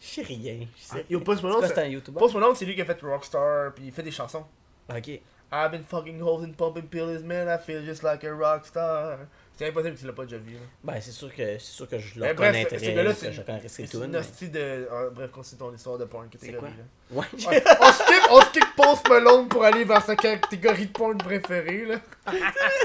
Je 0.00 0.06
sais 0.06 0.22
rien. 0.22 0.66
Je 0.76 0.82
sais 0.82 0.88
Ah, 0.92 0.94
rien. 0.94 1.04
yo, 1.10 1.20
Post 1.20 1.42
Malone, 1.42 1.60
c'est- 1.62 1.74
c'est 1.74 1.80
un 1.82 1.86
YouTuber? 1.88 2.18
Post 2.18 2.34
Malone, 2.34 2.54
c'est 2.54 2.64
lui 2.64 2.74
qui 2.74 2.80
a 2.80 2.84
fait 2.86 3.00
Rockstar, 3.02 3.74
puis 3.74 3.86
il 3.86 3.92
fait 3.92 4.02
des 4.02 4.10
chansons. 4.10 4.44
Ok. 4.88 5.08
I've 5.52 5.70
been 5.72 5.82
fucking 5.82 6.18
and 6.44 6.52
pumping 6.56 6.86
pills, 6.88 7.22
man, 7.24 7.48
I 7.48 7.58
feel 7.62 7.84
just 7.84 8.02
like 8.04 8.22
a 8.24 8.30
rockstar. 8.32 9.26
C'est 9.60 9.68
impossible 9.68 9.94
que 9.94 10.00
tu 10.00 10.06
l'as 10.06 10.12
pas 10.14 10.22
déjà 10.24 10.38
vu, 10.38 10.54
là. 10.54 10.60
Ben, 10.82 10.94
c'est 11.02 11.10
sûr 11.10 11.28
que 11.28 11.58
c'est 11.58 11.60
sûr 11.60 11.86
que 11.86 11.98
je 11.98 12.14
le 12.14 12.20
bref, 12.20 12.30
reconnaîtrais. 12.38 12.78
ce 12.78 12.84
gars-là, 12.92 13.12
que 13.12 13.68
c'est 13.68 13.86
C'est 13.86 13.98
une 13.98 14.16
hostie 14.16 14.48
de... 14.48 14.88
ah, 14.90 15.10
bref, 15.12 15.30
continue 15.30 15.58
ton 15.58 15.74
histoire 15.74 15.98
de 15.98 16.06
porn 16.06 16.30
catégorie, 16.30 16.70
là. 16.70 16.84
Ouais. 17.14 17.26
Ouais, 17.46 17.62
on 17.78 17.92
skip, 17.92 18.22
on 18.30 18.40
skip 18.40 18.64
Post 18.74 19.06
Malone 19.10 19.48
pour 19.48 19.62
aller 19.62 19.84
vers 19.84 20.02
sa 20.02 20.16
catégorie 20.16 20.86
de 20.86 20.92
porn 20.92 21.18
préférée, 21.18 21.84
là. 21.84 21.96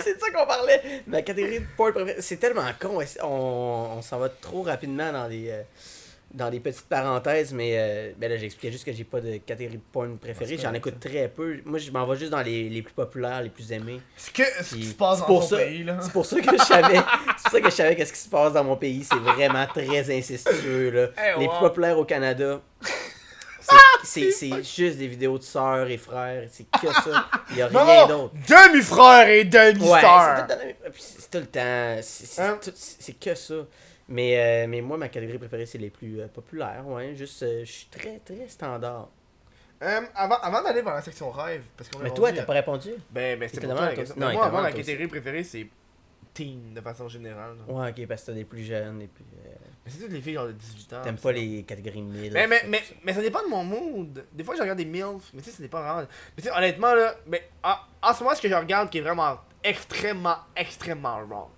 c'est 0.04 0.16
de 0.16 0.20
ça 0.20 0.30
qu'on 0.32 0.46
parlait. 0.46 1.04
Ma 1.08 1.22
catégorie 1.22 1.62
de 1.62 1.66
porn 1.78 1.94
préférée, 1.94 2.22
c'est 2.22 2.42
tellement 2.42 2.70
con. 2.78 3.00
c'est- 3.06 3.24
On, 3.24 3.98
on 3.98 4.02
s'en 4.02 4.20
va 4.20 4.28
trop 4.28 4.64
rapidement 4.64 5.14
dans 5.14 5.28
les, 5.30 5.52
euh, 5.52 5.62
dans 6.36 6.50
les 6.50 6.60
petites 6.60 6.88
parenthèses, 6.90 7.54
mais 7.54 7.72
euh, 7.78 8.12
ben 8.18 8.30
là, 8.30 8.38
j'expliquais 8.38 8.72
juste 8.72 8.86
que 8.86 8.92
j'ai 8.92 9.04
pas 9.04 9.22
de 9.22 9.38
catégorie 9.38 9.78
de 9.78 9.82
porn 9.92 10.18
préférée. 10.18 10.58
J'en 10.62 10.74
écoute 10.74 11.00
très 11.00 11.28
peu. 11.30 11.58
Moi, 11.66 11.80
je 11.80 11.90
m'en 11.92 12.06
vais 12.06 12.18
juste 12.18 12.32
dans 12.32 12.42
les, 12.42 12.70
les 12.70 12.82
plus 12.82 12.94
populaires, 12.94 13.42
les 13.42 13.50
plus 13.50 13.72
aimés. 13.72 14.02
Ce, 14.18 14.30
que, 14.32 14.44
ce 14.64 14.76
qui 14.76 14.86
se 14.86 14.94
passe 14.96 15.20
dans 15.20 15.26
pour 15.26 15.44
ça- 15.44 15.58
pays, 15.58 15.84
là. 15.84 15.98
C'est 16.02 16.12
pour 16.12 16.26
ça 16.26 16.40
que 16.42 16.52
je 16.58 16.64
savais. 16.64 16.96
c'est 17.38 17.44
pour 17.44 17.52
ça 17.52 17.62
que 17.62 17.70
je 17.70 17.76
savais 17.76 17.96
qu'est-ce 17.96 18.14
qui 18.14 18.20
se 18.20 18.30
passe 18.30 18.54
dans 18.54 18.64
mon 18.64 18.76
pays. 18.76 19.04
C'est 19.04 19.18
vraiment 19.20 19.66
très 19.68 20.18
incestueux. 20.18 20.90
Là. 20.92 21.02
Hey, 21.18 21.40
Les 21.40 21.46
wow. 21.48 21.52
plus 21.52 21.60
populaires 21.62 21.98
au 21.98 22.06
Canada. 22.06 22.62
c'est- 24.04 24.32
C'est 24.32 24.32
c'est 24.32 24.64
juste 24.64 24.98
des 24.98 25.08
vidéos 25.08 25.38
de 25.38 25.44
sœurs 25.44 25.90
et 25.90 25.98
frères. 25.98 26.48
C'est 26.52 26.66
que 26.70 26.88
ça. 26.94 27.26
Il 27.52 27.58
y 27.58 27.62
a 27.62 27.68
rien 27.68 28.08
non, 28.08 28.08
d'autre. 28.08 28.34
demi-frère 28.48 29.28
et 29.30 29.40
Ouais, 29.40 29.46
demi-sœur. 29.46 30.48
c'est 30.48 30.50
tout, 30.50 30.58
le 30.60 30.76
temps- 30.88 30.96
c'est 31.00 31.32
tout 31.32 31.38
le 31.38 31.46
temps. 31.48 32.02
c'est- 32.02 32.26
C'est 32.26 32.42
Hein? 32.42 32.60
tout- 32.62 32.72
c'est 32.76 33.20
que 33.20 33.34
ça. 33.36 33.54
Mais, 34.08 34.66
euh, 34.66 34.68
mais 34.68 34.82
moi, 34.82 34.98
ma 34.98 35.10
catégorie 35.10 35.40
préférée, 35.40 35.66
c'est 35.66 35.78
les 35.80 35.90
plus 35.90 36.22
euh, 36.22 36.28
populaires. 36.28 36.84
Ouais, 36.88 37.16
juste, 37.16 37.42
euh, 37.44 37.62
je 37.66 37.72
suis 37.72 37.88
très, 37.88 38.20
très 38.20 38.48
standard. 38.48 39.10
Euh, 39.84 40.02
avant 40.16 40.36
avant 40.38 40.64
d'aller 40.64 40.82
vers 40.82 40.94
la 40.94 41.02
section 41.02 41.30
rêve, 41.32 41.64
parce 41.76 41.90
qu'on 41.90 42.00
Mais 42.00 42.12
toi, 42.14 42.32
t'as 42.32 42.44
pas 42.44 42.54
répondu? 42.54 42.92
Ben, 43.10 43.38
ben 43.40 43.50
c'est 43.52 43.60
pour 43.60 43.72
toi 43.72 43.86
la 43.88 43.96
question. 43.96 44.16
Mais 44.18 44.26
Non, 44.28 44.34
moi, 44.34 44.46
avant, 44.46 44.60
toi 44.60 44.72
catégorie 44.72 45.08
préférée, 45.08 45.44
c'est 45.44 45.68
teen, 46.34 46.74
de 46.74 46.82
façon 46.82 47.08
générale. 47.10 47.56
Ouais, 47.68 47.90
ok, 47.90 48.08
parce 48.08 48.22
que 48.22 48.28
t'as 48.28 48.34
des 48.34 48.46
plus 48.46 48.64
jeunes 48.64 49.02
et 49.02 49.08
puis. 49.08 49.26
euh, 49.46 49.50
Mais 49.86 49.92
c'est 49.92 50.00
toutes 50.04 50.12
les 50.12 50.22
filles 50.22 50.34
genre 50.36 50.48
de 50.48 50.52
18 50.54 50.94
ans. 50.94 51.02
T'aimes 51.04 51.18
pas 51.18 51.32
les 51.32 51.64
catégories 51.64 52.02
1000. 52.02 52.34
Mais, 52.34 52.48
mais, 52.48 52.62
mais, 52.68 52.84
mais 53.04 53.14
ça 53.14 53.22
dépend 53.22 53.42
de 53.44 53.50
mon 53.50 53.64
mood. 53.64 54.24
Des 54.32 54.44
fois, 54.44 54.56
je 54.56 54.62
regarde 54.62 54.78
des 54.78 54.86
MILF, 54.86 55.32
mais 55.34 55.42
tu 55.42 55.50
sais, 55.50 55.58
ce 55.58 55.62
n'est 55.62 55.68
pas 55.68 55.82
vraiment. 55.82 56.08
Mais 56.38 56.44
tu 56.44 56.50
sais, 56.50 56.56
honnêtement, 56.56 56.94
là, 56.94 57.16
mais 57.28 57.50
en, 57.64 57.76
en 58.02 58.14
ce 58.14 58.24
moment, 58.24 58.36
ce 58.36 58.42
que 58.42 58.50
je 58.50 58.54
regarde 58.56 58.90
qui 58.90 59.00
est 59.00 59.02
vraiment 59.02 59.40
extrêmement, 59.64 60.38
extrêmement 60.56 61.20
wrong. 61.26 61.50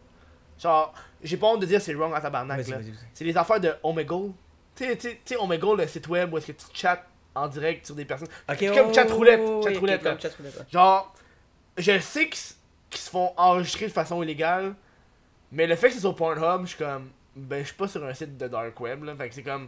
Genre, 0.59 0.93
j'ai 1.23 1.37
pas 1.37 1.47
honte 1.47 1.61
de 1.61 1.65
dire 1.65 1.81
c'est 1.81 1.93
wrong 1.93 2.13
en 2.13 2.19
tabarnak, 2.21 2.57
Vas-y, 2.61 2.71
là. 2.71 2.77
vas-y, 2.77 2.91
vas-y. 2.91 3.05
C'est 3.13 3.25
les 3.25 3.37
affaires 3.37 3.59
de 3.59 3.73
Omegle. 3.83 4.31
Tu 4.75 4.85
sais, 5.25 5.35
Omegle, 5.37 5.77
le 5.77 5.87
site 5.87 6.07
web 6.07 6.33
où 6.33 6.37
est-ce 6.37 6.47
que 6.47 6.51
tu 6.51 6.65
chattes 6.73 7.05
en 7.33 7.47
direct 7.47 7.85
sur 7.85 7.95
des 7.95 8.05
personnes. 8.05 8.27
Ok, 8.49 8.55
C'est 8.59 8.69
oh, 8.69 8.73
comme 8.75 8.93
chat 8.93 9.03
roulette, 9.05 9.41
oui, 9.43 9.63
chat 9.63 9.69
ok, 9.71 9.77
roulette, 9.79 10.03
là. 10.03 10.11
comme 10.11 10.19
chat 10.21 10.35
roulette, 10.37 10.57
ouais. 10.57 10.65
Genre, 10.71 11.15
je 11.77 11.99
sais 11.99 12.25
qu'ils 12.29 12.33
s- 12.39 12.57
qu'ils 12.89 13.01
se 13.01 13.09
font 13.09 13.31
enregistrer 13.37 13.87
de 13.87 13.91
façon 13.91 14.21
illégale, 14.23 14.73
mais 15.51 15.67
le 15.67 15.75
fait 15.75 15.87
que 15.89 15.93
c'est 15.95 15.99
sur 15.99 16.15
Pornhub, 16.15 16.61
je 16.63 16.67
suis 16.69 16.77
comme, 16.77 17.09
ben, 17.35 17.59
je 17.61 17.67
suis 17.67 17.75
pas 17.75 17.87
sur 17.87 18.03
un 18.05 18.13
site 18.13 18.37
de 18.37 18.47
dark 18.47 18.79
web, 18.79 19.03
là. 19.03 19.15
Fait 19.15 19.29
que 19.29 19.35
c'est 19.35 19.43
comme, 19.43 19.67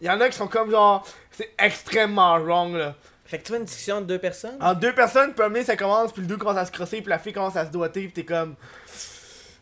il 0.00 0.06
y 0.06 0.10
en 0.10 0.20
a 0.20 0.28
qui 0.28 0.36
sont 0.36 0.46
comme 0.48 0.70
genre, 0.70 1.04
c'est 1.30 1.52
extrêmement 1.58 2.38
wrong, 2.38 2.74
là. 2.74 2.94
Fait 3.24 3.38
que 3.38 3.42
tu 3.44 3.48
vois 3.50 3.58
une 3.58 3.64
discussion 3.64 4.00
de 4.00 4.06
deux 4.06 4.18
personnes? 4.18 4.56
En 4.60 4.72
deux 4.74 4.94
personnes, 4.94 5.32
puis 5.34 5.42
premier 5.42 5.62
ça 5.64 5.76
commence, 5.76 6.12
puis 6.12 6.22
le 6.22 6.28
deux 6.28 6.36
commence 6.36 6.56
à 6.56 6.64
se 6.66 6.72
crosser, 6.72 7.00
puis 7.02 7.10
la 7.10 7.18
fille 7.18 7.32
commence 7.32 7.56
à 7.56 7.66
se 7.66 7.70
doiter, 7.70 8.02
puis 8.04 8.12
t'es 8.12 8.24
comme. 8.24 8.54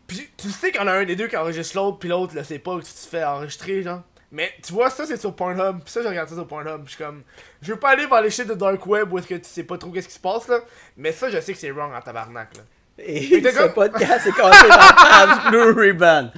Puis 0.07 0.29
tu 0.37 0.49
sais 0.49 0.71
qu'il 0.71 0.79
y 0.79 0.83
en 0.83 0.87
a 0.87 0.93
un 0.93 1.03
des 1.05 1.15
deux 1.15 1.27
qui 1.27 1.35
enregistre 1.37 1.75
l'autre, 1.75 1.99
puis 1.99 2.07
l'autre 2.09 2.33
le 2.35 2.43
sait 2.43 2.59
pas, 2.59 2.77
que 2.77 2.85
tu 2.85 2.91
te 2.93 3.07
fais 3.09 3.23
enregistrer, 3.23 3.81
genre. 3.83 4.01
Mais 4.31 4.51
tu 4.65 4.73
vois, 4.73 4.89
ça 4.89 5.05
c'est 5.05 5.19
sur 5.19 5.33
Pornhub, 5.35 5.79
puis 5.83 5.91
ça 5.91 6.01
je 6.01 6.07
regarde 6.07 6.27
ça 6.29 6.35
sur 6.35 6.47
Pornhub, 6.47 6.83
puis 6.83 6.87
je 6.91 6.95
suis 6.95 7.03
comme. 7.03 7.23
Je 7.61 7.73
veux 7.73 7.79
pas 7.79 7.89
aller 7.91 8.05
vers 8.07 8.21
les 8.21 8.29
shit 8.29 8.47
de 8.47 8.53
Dark 8.53 8.85
Web 8.85 9.11
où 9.13 9.17
est-ce 9.19 9.27
que 9.27 9.35
tu 9.35 9.47
sais 9.49 9.63
pas 9.63 9.77
trop 9.77 9.89
qu'est-ce 9.91 10.07
qui 10.07 10.13
se 10.15 10.19
passe, 10.19 10.47
là. 10.47 10.59
Mais 10.97 11.11
ça, 11.11 11.29
je 11.29 11.39
sais 11.39 11.53
que 11.53 11.59
c'est 11.59 11.71
wrong 11.71 11.93
en 11.93 12.01
tabarnak, 12.01 12.55
là. 12.57 12.63
Et 12.99 13.21
ce 13.21 13.55
comme- 13.57 13.73
podcast 13.73 14.25
est 14.27 14.31
commencé 14.31 14.67
par 14.67 14.95
Pabs 14.95 15.49
Blue 15.51 15.71
Ribbon. 15.79 16.31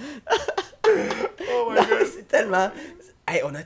Oh 0.88 1.70
my 1.72 1.76
Non, 1.76 1.86
c'est 2.14 2.28
tellement. 2.28 2.72
Hey, 3.28 3.42
on 3.44 3.56
a 3.56 3.60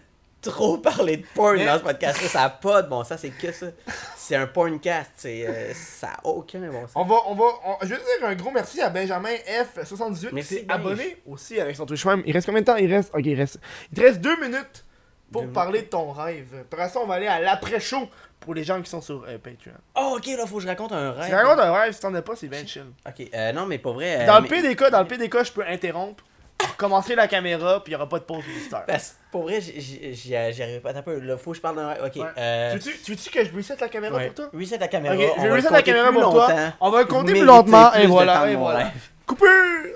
trop 0.43 0.77
parlé 0.77 1.17
de 1.17 1.25
porn 1.33 1.57
dans 1.65 1.77
ce 1.79 1.83
podcast-là. 1.83 2.27
Ça 2.29 2.43
a 2.43 2.49
pas 2.49 2.81
de 2.83 2.89
bon 2.89 3.03
sens, 3.03 3.19
c'est 3.19 3.29
que 3.29 3.51
ça. 3.51 3.67
C'est 4.15 4.35
un 4.35 4.47
porncast. 4.47 5.11
C'est, 5.15 5.47
euh, 5.47 5.73
ça 5.73 6.09
a 6.23 6.27
aucun 6.27 6.59
bon 6.59 6.81
sens. 6.83 6.91
On 6.95 7.03
va, 7.05 7.15
on 7.27 7.35
va, 7.35 7.45
on- 7.65 7.77
je 7.81 7.87
veux 7.87 7.95
dire 7.97 8.27
un 8.27 8.35
gros 8.35 8.51
merci 8.51 8.81
à 8.81 8.89
Benjamin 8.89 9.29
F78 9.75 10.29
qui 10.35 10.43
s'est 10.43 10.65
abonné 10.69 11.17
aussi 11.25 11.59
avec 11.59 11.75
son 11.75 11.85
Twitch 11.85 12.03
Prime. 12.05 12.23
Il 12.25 12.33
reste 12.33 12.45
combien 12.45 12.61
de 12.61 12.65
temps? 12.65 12.75
Il 12.75 12.93
reste, 12.93 13.11
ok, 13.13 13.21
il 13.25 13.35
reste, 13.35 13.59
il 13.91 13.97
te 13.97 14.01
reste 14.01 14.19
deux 14.21 14.39
minutes 14.41 14.85
pour 15.31 15.43
Deux 15.43 15.49
parler 15.49 15.81
de 15.81 15.87
ton 15.87 16.11
rêve. 16.11 16.47
Après 16.71 16.89
ça, 16.89 16.99
on 16.99 17.07
va 17.07 17.15
aller 17.15 17.27
à 17.27 17.39
l'après-show 17.39 18.07
pour 18.39 18.53
les 18.53 18.63
gens 18.63 18.81
qui 18.81 18.89
sont 18.89 19.01
sur 19.01 19.23
euh, 19.27 19.37
Patreon. 19.37 19.73
Oh, 19.95 20.15
ok, 20.17 20.27
là, 20.37 20.45
faut 20.45 20.57
que 20.57 20.61
je 20.63 20.67
raconte 20.67 20.91
un 20.91 21.11
rêve. 21.13 21.23
Si 21.23 21.29
tu 21.29 21.35
racontes 21.35 21.59
un 21.59 21.71
rêve, 21.73 21.93
si 21.93 21.99
t'en 21.99 22.13
as 22.13 22.21
pas, 22.21 22.35
c'est 22.35 22.47
bien 22.49 22.65
chill. 22.67 22.85
Ok, 23.07 23.27
euh, 23.33 23.51
non, 23.53 23.65
mais 23.65 23.77
pas 23.79 23.91
vrai. 23.93 24.21
euh, 24.21 24.25
Dans 24.27 24.35
le 24.35 24.41
mais- 24.43 24.49
PDK, 24.49 24.89
dans 24.91 24.99
le 25.01 25.07
PDK, 25.07 25.43
je 25.45 25.51
peux 25.53 25.65
interrompre. 25.65 26.23
Recommencerai 26.59 27.15
la 27.15 27.27
caméra, 27.27 27.83
puis 27.83 27.91
il 27.91 27.93
y 27.93 27.95
aura 27.95 28.07
pas 28.09 28.19
de 28.19 28.23
pause 28.23 28.43
publicitaire. 28.43 28.85
Parce 28.85 29.09
que 29.09 29.15
pour 29.31 29.43
vrai, 29.43 29.61
j'y- 29.61 30.13
j'y 30.13 30.35
arrive 30.35 30.81
pas. 30.81 30.95
Un 30.95 31.01
peu, 31.01 31.19
là, 31.19 31.37
faut 31.37 31.51
que 31.51 31.57
je 31.57 31.61
parle 31.61 31.75
d'un 31.77 31.87
rêve. 31.89 32.03
Ok. 32.05 32.15
Ouais. 32.15 32.27
Euh, 32.37 32.71
Tu 32.73 32.77
veux-tu 32.79 33.01
tu 33.03 33.11
veux-tu 33.11 33.29
que 33.29 33.45
je 33.45 33.55
reset 33.55 33.75
la 33.79 33.87
caméra 33.89 34.15
ouais. 34.17 34.27
pour 34.27 34.35
toi? 34.35 34.59
Reset 34.59 34.77
la 34.77 34.87
caméra. 34.87 35.15
Ok, 35.15 35.21
on 35.37 35.41
je 35.43 35.47
va 35.47 35.55
reset 35.55 35.63
la 35.63 35.69
compter 35.69 35.83
caméra 35.83 36.09
plus 36.11 36.19
pour 36.21 36.31
toi. 36.33 36.53
On 36.79 36.89
va 36.91 36.99
le 36.99 37.05
compter 37.05 37.31
plus 37.33 37.45
lentement, 37.45 37.91
plus 37.91 38.01
et 38.01 38.07
voilà, 38.07 38.51
et 38.51 38.55
voilà. 38.55 38.91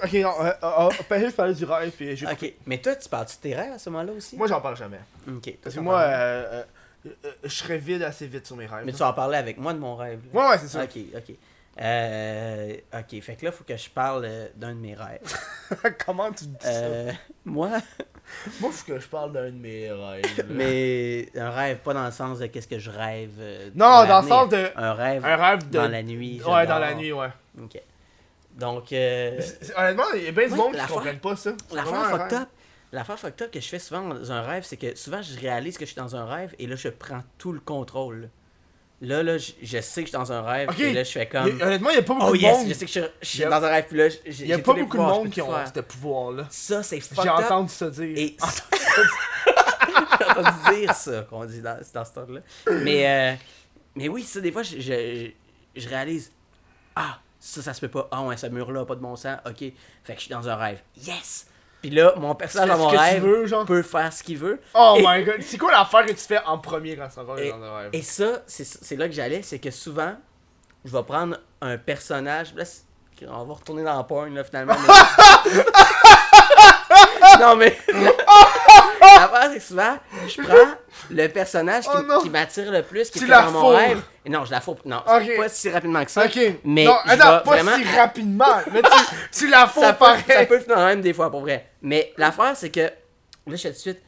Ok, 0.03 0.13
euh, 0.13 0.25
euh, 0.63 0.89
euh, 1.11 1.19
juste 1.19 1.35
parler 1.35 1.53
du 1.53 1.65
rêve, 1.65 1.91
puis 1.91 2.15
je... 2.15 2.25
Ok, 2.25 2.53
mais 2.65 2.77
toi, 2.79 2.95
tu 2.95 3.09
parles-tu 3.09 3.35
de 3.37 3.41
tes 3.41 3.55
rêves 3.55 3.73
à 3.73 3.79
ce 3.79 3.89
moment-là 3.89 4.13
aussi? 4.13 4.35
Moi, 4.37 4.47
j'en 4.47 4.61
parle 4.61 4.77
jamais. 4.77 4.99
Ok. 5.27 5.53
Parce 5.61 5.75
que 5.75 5.79
moi, 5.81 5.99
euh, 5.99 6.63
euh, 7.05 7.09
euh, 7.25 7.31
je 7.43 7.49
serais 7.49 7.77
vide 7.77 8.03
assez 8.03 8.27
vite 8.27 8.45
sur 8.47 8.55
mes 8.55 8.65
rêves. 8.67 8.83
Mais 8.85 8.91
tu 8.91 8.99
vas 8.99 9.09
en 9.09 9.13
parler 9.13 9.37
avec 9.37 9.57
moi 9.57 9.73
de 9.73 9.79
mon 9.79 9.95
rêve. 9.95 10.19
là. 10.33 10.39
Ouais, 10.39 10.49
ouais, 10.51 10.57
c'est 10.59 10.67
ça. 10.67 10.83
Ok, 10.83 10.97
ok. 11.15 11.35
Euh, 11.79 12.75
ok, 12.93 13.21
fait 13.21 13.35
que 13.35 13.45
là, 13.45 13.51
faut 13.51 13.63
que 13.63 13.77
je 13.77 13.89
parle 13.89 14.23
euh, 14.25 14.47
d'un 14.55 14.69
de 14.73 14.79
mes 14.79 14.95
rêves. 14.95 15.21
Comment 16.05 16.31
tu 16.31 16.45
dis 16.45 16.55
Euh, 16.65 17.11
moi, 17.45 17.69
ça? 17.79 17.85
Moi, 18.59 18.71
faut 18.71 18.91
que 18.93 18.99
je 18.99 19.07
parle 19.07 19.31
d'un 19.31 19.45
de 19.45 19.51
mes 19.57 19.89
rêves. 19.89 20.45
mais 20.49 21.29
un 21.35 21.49
rêve, 21.49 21.77
pas 21.77 21.93
dans 21.93 22.05
le 22.05 22.11
sens 22.11 22.39
de 22.39 22.47
qu'est-ce 22.47 22.67
que 22.67 22.77
je 22.79 22.89
rêve. 22.91 23.31
euh, 23.39 23.69
Non, 23.73 24.05
dans 24.05 24.21
le 24.21 24.27
sens 24.27 24.49
de... 24.49 24.67
Un 24.75 24.93
rêve, 24.93 25.25
Un 25.25 25.35
rêve 25.37 25.69
de... 25.69 25.77
dans 25.77 25.87
la 25.87 26.03
nuit. 26.03 26.41
Ouais, 26.45 26.67
dans 26.67 26.79
la 26.79 26.93
nuit, 26.93 27.13
ouais. 27.13 27.29
Ok. 27.61 27.79
Donc, 28.57 28.91
euh, 28.91 29.39
Honnêtement, 29.77 30.03
il 30.15 30.23
y 30.23 30.27
a 30.27 30.31
bien 30.31 30.47
du 30.47 30.55
monde 30.55 30.71
qui 30.71 30.77
l'affaire- 30.77 30.95
comprennent 30.95 31.19
pas 31.19 31.35
ça. 31.37 31.51
L'affaire 31.71 32.05
fucked 32.09 32.33
up. 32.37 32.49
L'affaire 32.91 33.19
fucked 33.19 33.41
up 33.43 33.51
que 33.51 33.59
je 33.61 33.67
fais 33.67 33.79
souvent 33.79 34.01
dans 34.09 34.31
un 34.31 34.41
rêve, 34.41 34.63
c'est 34.65 34.77
que 34.77 34.95
souvent 34.95 35.21
je 35.21 35.39
réalise 35.39 35.77
que 35.77 35.85
je 35.85 35.91
suis 35.91 36.01
dans 36.01 36.15
un 36.15 36.25
rêve 36.25 36.53
et 36.59 36.67
là 36.67 36.75
je 36.75 36.89
prends 36.89 37.21
tout 37.37 37.51
le 37.53 37.59
contrôle. 37.59 38.29
Là, 38.99 39.21
là, 39.21 39.37
je, 39.37 39.51
je 39.61 39.79
sais 39.79 40.01
que 40.01 40.07
je 40.07 40.11
suis 40.11 40.17
dans 40.17 40.31
un 40.31 40.41
rêve 40.41 40.69
et 40.79 40.91
là 40.93 41.03
je 41.03 41.11
fais 41.11 41.27
comme. 41.27 41.45
Honnêtement, 41.61 41.91
il 41.91 41.95
y 41.97 41.99
a 41.99 42.01
pas 42.01 42.13
beaucoup 42.15 42.27
Oh 42.29 42.31
de 42.31 42.37
yes, 42.37 42.57
monde... 42.57 42.67
je 42.67 42.73
sais 42.73 42.85
que 42.87 42.91
je, 42.91 42.99
je 43.21 43.27
suis 43.27 43.43
a- 43.43 43.49
dans 43.49 43.63
un 43.63 43.69
rêve, 43.69 43.85
puis 43.87 43.97
là, 43.97 44.09
j'ai 44.09 44.19
Il 44.25 44.47
y 44.47 44.53
a 44.53 44.55
j'ai 44.57 44.63
pas 44.63 44.73
beaucoup 44.73 44.97
de 44.97 45.01
monde 45.03 45.29
qui 45.29 45.39
ont 45.41 45.51
ce 45.71 45.79
pouvoir-là. 45.81 46.47
Ça, 46.49 46.81
c'est 46.81 46.95
J'ai 46.95 47.01
fucked 47.01 47.27
up. 47.29 47.45
entendu 47.45 47.69
ça 47.73 47.89
dire. 47.91 48.17
Et 48.17 48.35
j'ai 50.19 50.25
entendu 50.25 50.75
dire 50.79 50.93
ça, 50.95 51.21
qu'on 51.29 51.45
dit 51.45 51.61
dans, 51.61 51.77
dans 51.93 52.05
ce 52.05 52.11
temps-là. 52.13 52.39
Mais, 52.83 53.07
euh, 53.07 53.35
mais 53.95 54.09
oui, 54.09 54.23
ça, 54.23 54.41
des 54.41 54.51
fois, 54.51 54.63
je, 54.63 54.79
je, 54.79 55.29
je 55.75 55.89
réalise 55.89 56.31
Ah, 56.95 57.19
ça, 57.39 57.61
ça 57.61 57.73
se 57.75 57.81
peut 57.81 57.89
pas. 57.89 58.07
Ah, 58.11 58.23
ouais, 58.23 58.35
ce 58.37 58.47
mur-là 58.47 58.83
pas 58.85 58.95
de 58.95 59.01
bon 59.01 59.15
sens. 59.15 59.37
Ok. 59.45 59.59
Fait 59.59 59.73
que 60.07 60.15
je 60.15 60.21
suis 60.21 60.31
dans 60.31 60.47
un 60.49 60.55
rêve. 60.55 60.81
Yes! 61.05 61.45
Puis 61.81 61.91
là, 61.91 62.13
mon 62.17 62.33
personnage 62.35 62.69
dans 62.69 62.77
mon 62.77 62.87
rêve 62.87 63.23
veux, 63.23 63.45
genre? 63.45 63.65
peut 63.65 63.83
faire 63.83 64.11
ce 64.11 64.23
qu'il 64.23 64.37
veut. 64.37 64.59
Oh 64.73 64.95
Et- 64.97 65.03
my 65.05 65.23
god, 65.23 65.41
c'est 65.41 65.57
quoi 65.57 65.71
l'affaire 65.71 66.05
que 66.05 66.11
tu 66.11 66.17
fais 66.17 66.39
en 66.45 66.57
premier 66.57 66.95
quand 66.97 67.07
encore 67.21 67.37
Et, 67.39 67.49
dans 67.51 67.61
un 67.61 67.77
rêve? 67.77 67.89
et 67.93 68.01
ça, 68.01 68.41
c'est 68.47 68.95
là 68.95 69.07
que 69.07 69.13
j'allais, 69.13 69.41
c'est 69.43 69.59
que 69.59 69.69
souvent, 69.71 70.15
je 70.83 70.91
vais 70.91 71.03
prendre 71.03 71.37
un 71.61 71.77
personnage. 71.77 72.53
Là, 72.55 72.63
on 73.29 73.43
va 73.45 73.53
retourner 73.53 73.83
dans 73.83 73.97
le 73.97 74.03
porn, 74.05 74.33
là, 74.33 74.43
finalement. 74.43 74.75
mais- 75.45 75.63
non, 77.39 77.55
mais. 77.55 77.77
L'affaire, 79.01 79.49
c'est 79.51 79.57
que 79.57 79.63
souvent, 79.63 79.97
je 80.27 80.41
prends 80.41 80.71
le 81.09 81.27
personnage 81.27 81.83
qui, 81.85 81.89
Oh 81.93 82.21
qui 82.21 82.29
m'attire 82.29 82.71
le 82.71 82.83
plus, 82.83 83.09
qui 83.09 83.19
Tu 83.19 83.25
est 83.25 83.27
la 83.27 83.43
dans 83.43 83.51
mon 83.51 83.59
fourres. 83.61 83.75
rêve. 83.77 84.01
Et 84.25 84.29
non, 84.29 84.45
je 84.45 84.51
la 84.51 84.61
fourre. 84.61 84.77
Non, 84.85 84.97
Ok. 85.07 85.37
pas 85.37 85.49
si 85.49 85.69
rapidement 85.69 86.03
que 86.05 86.11
ça. 86.11 86.25
Ok. 86.25 86.39
Mais 86.63 86.85
non, 86.85 86.95
je 87.05 87.11
attends, 87.11 87.39
pas 87.43 87.61
vraiment. 87.61 87.75
si 87.77 87.83
rapidement. 87.97 88.45
Mais 88.71 88.81
tu, 88.81 88.89
tu 89.31 89.47
la 89.49 89.67
fous 89.67 89.79
ça, 89.81 89.93
peut, 89.93 89.99
pareil. 89.99 90.23
ça 90.27 90.45
peut 90.45 90.59
finir 90.59 90.77
même 90.77 91.01
des 91.01 91.13
fois, 91.13 91.29
pour 91.31 91.41
vrai. 91.41 91.69
Mais 91.81 92.13
l'affaire, 92.17 92.55
c'est 92.55 92.69
que 92.69 92.79
là, 92.81 92.91
je 93.47 93.55
fais 93.57 93.69
tout 93.69 93.75
de 93.75 93.79
suite. 93.79 94.01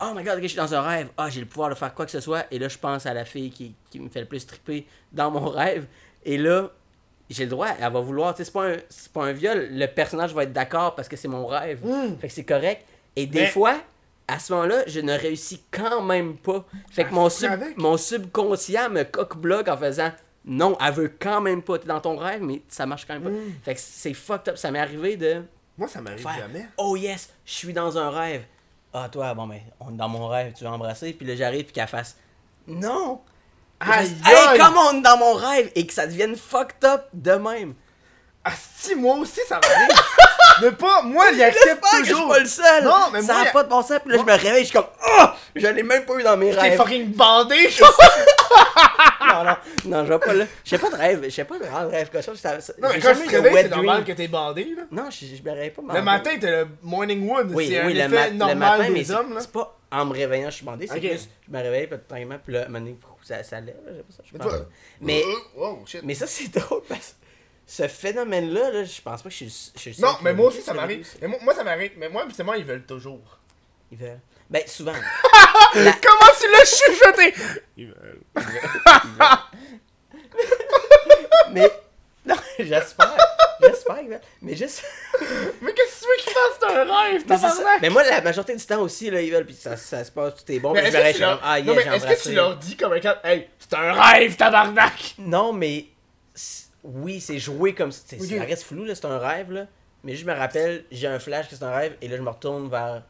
Oh 0.00 0.12
my 0.14 0.22
god, 0.24 0.36
ok, 0.36 0.42
je 0.42 0.48
suis 0.48 0.56
dans 0.56 0.74
un 0.74 0.80
rêve. 0.82 1.08
Ah, 1.16 1.28
j'ai 1.30 1.40
le 1.40 1.46
pouvoir 1.46 1.70
de 1.70 1.74
faire 1.74 1.94
quoi 1.94 2.04
que 2.04 2.10
ce 2.10 2.20
soit. 2.20 2.44
Et 2.50 2.58
là, 2.58 2.68
je 2.68 2.76
pense 2.78 3.06
à 3.06 3.14
la 3.14 3.24
fille 3.24 3.50
qui, 3.50 3.74
qui 3.90 4.00
me 4.00 4.08
fait 4.08 4.20
le 4.20 4.26
plus 4.26 4.44
triper 4.46 4.86
dans 5.12 5.30
mon 5.30 5.48
rêve. 5.48 5.86
Et 6.24 6.36
là, 6.36 6.68
j'ai 7.30 7.44
le 7.44 7.50
droit, 7.50 7.68
elle 7.80 7.92
va 7.92 8.00
vouloir. 8.00 8.34
C'est 8.36 8.52
pas, 8.52 8.66
un- 8.68 8.76
c'est 8.88 9.12
pas 9.12 9.24
un 9.24 9.32
viol. 9.32 9.68
Le 9.70 9.86
personnage 9.86 10.34
va 10.34 10.42
être 10.42 10.52
d'accord 10.52 10.94
parce 10.94 11.08
que 11.08 11.16
c'est 11.16 11.28
mon 11.28 11.46
rêve. 11.46 11.80
Mm. 11.84 12.18
Fait 12.20 12.28
que 12.28 12.34
c'est 12.34 12.44
correct. 12.44 12.84
Et 13.16 13.26
des 13.26 13.42
Mais- 13.42 13.46
fois, 13.46 13.76
à 14.26 14.38
ce 14.38 14.52
moment-là, 14.52 14.84
je 14.86 15.00
ne 15.00 15.12
réussis 15.12 15.62
quand 15.70 16.02
même 16.02 16.36
pas. 16.36 16.64
Fait 16.90 17.04
que 17.04 17.08
Ah, 17.10 17.14
mon, 17.14 17.28
sub- 17.28 17.60
mon 17.76 17.96
subconscient 17.96 18.90
me 18.90 19.02
coque-bloque 19.04 19.68
en 19.68 19.76
faisant 19.76 20.12
non, 20.46 20.76
elle 20.84 20.92
veut 20.92 21.12
quand 21.18 21.40
même 21.40 21.62
pas. 21.62 21.78
T'es 21.78 21.86
dans 21.86 22.00
ton 22.00 22.16
rêve, 22.16 22.42
mais 22.42 22.62
ça 22.68 22.84
marche 22.84 23.06
quand 23.06 23.14
même 23.14 23.22
pas. 23.22 23.30
Mm. 23.30 23.52
Fait 23.62 23.74
que 23.74 23.80
c'est 23.82 24.12
fucked 24.14 24.48
up. 24.50 24.58
Ça 24.58 24.70
m'est 24.70 24.78
arrivé 24.78 25.16
de 25.16 25.42
Moi, 25.78 25.88
ça 25.88 26.00
m'arrive 26.02 26.26
jamais. 26.38 26.66
Oh 26.76 26.96
yes, 26.96 27.30
je 27.46 27.52
suis 27.52 27.72
dans 27.72 27.96
un 27.96 28.10
rêve. 28.10 28.44
Ah, 28.92 29.08
toi, 29.10 29.34
bon, 29.34 29.46
ben, 29.46 29.60
on 29.80 29.92
est 29.92 29.96
dans 29.96 30.08
mon 30.08 30.28
rêve, 30.28 30.52
tu 30.56 30.64
veux 30.64 30.70
embrasser? 30.70 31.12
Puis 31.14 31.26
là, 31.26 31.34
j'arrive, 31.34 31.64
puis 31.64 31.72
qu'elle 31.72 31.88
fasse 31.88 32.16
Non. 32.66 33.20
Aïe, 33.80 34.14
hey, 34.24 34.58
comme 34.58 34.76
on 34.76 34.98
est 34.98 35.02
dans 35.02 35.16
mon 35.18 35.34
rêve 35.34 35.70
et 35.74 35.86
que 35.86 35.92
ça 35.92 36.06
devienne 36.06 36.36
fucked 36.36 36.84
up 36.84 37.06
de 37.12 37.32
même. 37.32 37.74
Ah, 38.44 38.52
si, 38.76 38.94
moi 38.94 39.16
aussi, 39.16 39.40
ça 39.48 39.58
m'arrive. 39.60 39.88
Mais 40.62 40.70
pas, 40.72 41.02
moi, 41.02 41.26
il 41.32 41.42
accepte 41.42 41.64
J'espère 41.66 41.90
que 41.90 41.96
je 41.98 42.04
suis 42.04 42.12
toujours. 42.14 42.28
pas 42.28 42.38
le 42.38 42.46
seul. 42.46 42.84
Non, 42.84 43.10
mais 43.12 43.22
ça 43.22 43.34
moi, 43.34 43.44
pas 43.52 43.62
de 43.64 43.68
bon 43.68 43.82
sens. 43.82 43.98
Puis 44.04 44.12
là, 44.12 44.18
je 44.18 44.22
me 44.24 44.32
réveille, 44.32 44.60
je 44.64 44.68
suis 44.70 44.72
comme 44.78 44.86
Oh, 45.18 45.24
je 45.54 45.66
l'ai 45.66 45.82
même 45.82 46.04
pas 46.04 46.14
eu 46.18 46.22
dans 46.22 46.36
mes 46.36 46.50
T'es 46.50 46.60
rêves. 46.60 46.76
fucking 46.76 47.12
bandé, 47.12 47.68
je 47.70 47.82
Non, 47.82 49.44
non, 49.44 49.56
non, 49.86 50.04
je 50.04 50.12
vais 50.12 50.18
pas 50.18 50.32
là. 50.34 50.44
Je 50.64 50.70
sais 50.70 50.78
pas 50.78 50.90
de 50.90 50.96
rêve, 50.96 51.20
je 51.24 51.30
sais 51.30 51.44
pas 51.44 51.58
de 51.58 51.64
rêve, 51.64 51.88
rêve 51.90 52.10
cochon. 52.10 52.32
ça- 52.36 52.56
Non, 52.78 52.88
mais 52.88 52.94
j'ai 52.94 53.00
quand 53.00 53.14
de 53.14 53.30
réveilles, 53.30 53.54
wet 53.54 53.62
c'est 53.64 53.68
normal 53.70 54.04
que 54.04 54.12
t'es 54.12 54.28
bandé, 54.28 54.64
là. 54.76 54.82
Non, 54.90 55.10
je, 55.10 55.26
je 55.26 55.42
me 55.42 55.50
réveille 55.50 55.70
pas. 55.70 55.82
Le 55.92 56.02
matin, 56.02 56.30
t'as 56.40 56.50
le 56.50 56.68
morning 56.82 57.28
wood. 57.28 57.50
Oui, 57.52 57.68
c'est 57.68 57.78
un 57.80 57.86
oui, 57.86 57.94
le, 57.94 58.00
effet 58.00 58.30
normal 58.32 58.58
matin, 58.58 58.84
mais 58.90 58.98
des 59.00 59.04
c'est 59.04 59.12
hommes, 59.14 59.34
là. 59.34 59.40
c'est 59.40 59.50
pas 59.52 59.76
en 59.90 60.04
me 60.06 60.12
réveillant, 60.12 60.50
je 60.50 60.56
suis 60.56 60.64
bandé. 60.64 60.86
C'est 60.86 60.98
plus, 61.00 61.28
je 61.48 61.52
me 61.56 61.62
réveille, 61.62 61.86
puis 61.86 61.98
tranquillement, 62.08 62.36
puis 62.44 62.54
là, 62.54 62.66
un 62.68 62.86
ça, 63.22 63.42
ça 63.42 63.60
lève. 63.60 63.74
là, 63.86 63.92
j'ai 63.94 64.38
pas 64.38 64.44
ça, 64.50 64.56
je 64.58 64.64
Mais 65.00 65.22
Oh, 65.58 65.78
mais 66.02 66.14
ça, 66.14 66.26
c'est 66.26 66.48
drôle 66.58 66.82
parce 66.88 67.00
que 67.10 67.23
ce 67.66 67.88
phénomène-là, 67.88 68.70
là, 68.70 68.84
je 68.84 69.00
pense 69.00 69.22
pas 69.22 69.28
que 69.28 69.34
je 69.34 69.46
suis, 69.46 69.94
je 69.94 70.00
Non, 70.00 70.16
mais 70.22 70.32
moi 70.34 70.48
aussi, 70.48 70.60
ça 70.60 70.74
m'arrive. 70.74 71.06
Mais 71.20 71.28
moi, 71.28 71.38
moi, 71.42 71.54
ça 71.54 71.64
m'arrive. 71.64 71.92
Mais 71.96 72.08
moi, 72.08 72.22
habituellement, 72.22 72.54
ils 72.54 72.64
veulent 72.64 72.84
toujours. 72.84 73.38
Ils 73.90 73.98
veulent. 73.98 74.20
Ben, 74.50 74.62
souvent. 74.66 74.92
Comment 75.72 76.32
tu 76.38 76.50
l'as 76.52 76.64
chuchoté? 76.64 77.34
Ils 77.76 77.86
veulent. 77.88 78.20
mais, 81.52 81.70
non, 82.26 82.36
j'espère. 82.58 83.16
J'espère 83.62 83.98
qu'ils 83.98 84.08
veulent. 84.08 84.20
Mais 84.42 84.54
juste. 84.54 84.84
Mais 85.62 85.72
qu'est-ce 85.72 86.00
que 86.00 86.04
tu 86.04 86.10
veux 86.10 86.16
qu'ils 86.22 86.32
fassent? 86.32 86.58
C'est 86.60 86.66
un 86.66 86.84
rêve, 86.84 87.24
Mais, 87.26 87.38
c'est 87.38 87.48
ça. 87.48 87.78
mais 87.80 87.88
moi, 87.88 88.04
la 88.04 88.20
majorité 88.20 88.54
du 88.54 88.66
temps 88.66 88.82
aussi, 88.82 89.10
là, 89.10 89.22
ils 89.22 89.32
veulent, 89.32 89.46
puis 89.46 89.54
ça, 89.54 89.78
ça 89.78 90.04
se 90.04 90.10
passe, 90.10 90.34
tout 90.34 90.52
est 90.52 90.58
bon. 90.58 90.74
Mais 90.74 90.82
puis 90.82 90.92
je 90.92 91.20
leur... 91.20 91.40
ah, 91.42 91.60
non, 91.60 91.72
yeah, 91.72 91.74
mais 91.74 91.82
j'ai 91.82 92.08
est-ce 92.08 92.24
que 92.24 92.28
tu 92.28 92.34
leur 92.34 92.56
dis 92.56 92.76
comme 92.76 92.92
un 92.92 93.00
cap, 93.00 93.24
hey, 93.24 93.48
c'est 93.58 93.74
un 93.74 93.92
rêve, 93.92 94.36
tabarnak! 94.36 95.14
Non, 95.18 95.54
mais 95.54 95.86
oui, 96.84 97.20
c'est 97.20 97.38
joué 97.38 97.74
comme 97.74 97.90
ça. 97.92 98.02
C'est-. 98.06 98.18
Ça 98.18 98.42
reste 98.44 98.62
flou, 98.62 98.84
là, 98.84 98.94
c'est 98.94 99.06
un 99.06 99.18
rêve, 99.18 99.50
là. 99.50 99.66
Mais 100.04 100.14
je 100.16 100.24
me 100.26 100.32
rappelle, 100.32 100.84
j'ai 100.92 101.06
un 101.06 101.18
flash 101.18 101.48
que 101.48 101.56
c'est 101.56 101.64
un 101.64 101.70
rêve, 101.74 101.96
et 102.02 102.08
là, 102.08 102.16
je 102.16 102.22
me 102.22 102.28
retourne 102.28 102.68
vers 102.68 103.02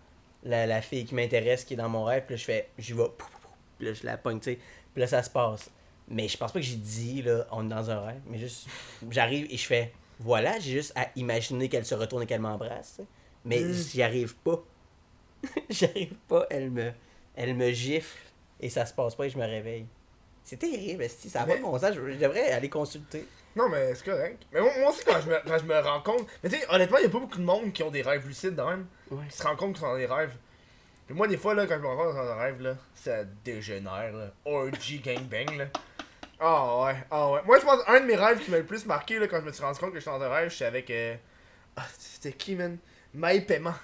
la, 0.45 0.67
la 0.67 0.81
fille 0.81 1.05
qui 1.05 1.15
m'intéresse, 1.15 1.65
qui 1.65 1.75
est 1.75 1.77
dans 1.77 1.89
mon 1.89 2.05
rêve, 2.05 2.23
puis 2.27 2.35
là, 2.35 2.39
je 2.39 2.45
fais, 2.45 2.69
j'y 2.79 2.93
vais, 2.93 3.03
pouf, 3.05 3.29
pouf, 3.29 3.41
pouf. 3.41 3.51
puis 3.79 3.87
là, 3.89 3.93
je 3.95 4.07
la 4.07 4.17
pogne, 4.17 4.39
tu 4.39 4.53
sais, 4.53 4.59
puis 4.93 5.01
là, 5.01 5.07
ça 5.09 5.23
se 5.23 5.31
passe. 5.31 5.71
Mais 6.09 6.29
je 6.29 6.37
pense 6.37 6.53
pas 6.53 6.61
que 6.61 6.65
j'ai 6.65 6.77
dit, 6.77 7.23
là, 7.23 7.47
on 7.51 7.67
est 7.67 7.69
dans 7.75 7.91
un 7.91 8.01
rêve, 8.01 8.21
mais 8.29 8.39
juste, 8.39 8.67
j'arrive 9.11 9.47
et 9.51 9.57
je 9.57 9.67
fais, 9.67 9.93
voilà, 10.21 10.61
j'ai 10.61 10.71
juste 10.73 10.93
à 10.95 11.09
imaginer 11.17 11.69
qu'elle 11.69 11.85
se 11.87 11.95
retourne 11.97 12.23
et 12.23 12.27
qu'elle 12.27 12.41
m'embrasse, 12.43 13.01
mais 13.45 13.61
Mm. 13.61 13.73
j'y 13.73 14.03
arrive 14.03 14.37
pas. 14.37 14.63
j'y 15.71 15.87
arrive 15.87 16.15
pas, 16.29 16.47
elle 16.51 16.71
me, 16.71 16.93
elle 17.35 17.55
me 17.57 17.73
gifle, 17.73 18.19
et 18.61 18.69
ça 18.71 18.87
se 18.87 18.95
passe 18.95 19.15
pas, 19.17 19.27
et 19.27 19.31
je 19.31 19.39
me 19.39 19.45
réveille. 19.47 19.87
C'est 20.45 20.59
terrible, 20.59 21.03
esti, 21.03 21.29
ça 21.29 21.43
a 21.43 21.47
pas 21.47 21.57
de 21.57 21.63
bon 21.63 21.77
sens, 21.79 21.93
je 21.95 22.13
je 22.13 22.19
devrais 22.19 22.53
aller 22.53 22.69
consulter. 22.69 23.27
Non, 23.57 23.69
mais 23.69 23.95
c'est 23.95 24.05
correct. 24.05 24.43
Mais 24.53 24.61
moi, 24.61 24.71
moi 24.79 24.91
aussi, 24.91 25.05
quand 25.05 25.21
je, 25.21 25.31
me, 25.31 25.39
quand 25.47 25.59
je 25.59 25.65
me 25.65 25.79
rends 25.79 26.01
compte. 26.01 26.27
Mais 26.43 26.51
tu 26.51 26.57
sais, 26.57 26.67
honnêtement, 26.69 26.99
il 26.99 27.05
y 27.05 27.07
a 27.07 27.11
pas 27.11 27.19
beaucoup 27.19 27.39
de 27.39 27.45
monde 27.45 27.73
qui 27.73 27.83
ont 27.83 27.91
des 27.91 28.03
rêves 28.03 28.27
lucides, 28.27 28.57
quand 28.57 28.69
même. 28.69 28.87
Ouais. 29.11 29.25
Qui 29.31 29.37
se 29.37 29.43
rendent 29.43 29.57
compte 29.57 29.73
qu'ils 29.73 29.81
sont 29.81 29.93
dans 29.93 29.97
des 29.97 30.07
rêves. 30.07 30.35
Puis 31.07 31.15
moi, 31.15 31.29
des 31.29 31.37
fois, 31.37 31.55
là, 31.55 31.67
quand 31.67 31.77
je 31.77 31.81
me 31.81 31.87
rends 31.87 31.97
compte 31.97 32.07
que 32.07 32.13
je 32.13 32.19
suis 32.19 32.27
dans 32.27 32.33
un 32.33 32.43
rêve, 32.43 32.63
là, 32.63 32.77
ça 32.95 33.25
dégénère, 33.45 34.13
là. 34.13 34.31
Orgy 34.45 34.99
gangbang, 35.01 35.57
là. 35.57 35.67
Ah 36.41 36.85
ouais, 36.85 36.97
ah 37.11 37.31
ouais. 37.31 37.41
Moi, 37.45 37.59
je 37.61 37.65
pense 37.65 37.81
un 37.87 38.01
de 38.01 38.07
mes 38.07 38.17
rêves 38.17 38.41
qui 38.41 38.51
m'a 38.51 38.59
le 38.59 38.65
plus 38.65 38.85
marqué, 38.87 39.19
là, 39.19 39.29
quand 39.29 39.41
je 39.41 39.47
me 39.47 39.53
suis 39.53 39.63
rendu 39.63 39.79
compte 39.79 39.93
que 39.93 40.01
j'étais 40.01 40.11
dans 40.11 40.23
un 40.23 40.29
rêve, 40.29 40.51
j'étais 40.51 40.65
avec. 40.65 40.91
Euh... 40.91 41.15
Ah, 41.77 41.87
c'était 41.99 42.33
qui, 42.33 42.57
man? 42.57 42.79
Maï 43.13 43.43
Paiement. 43.43 43.75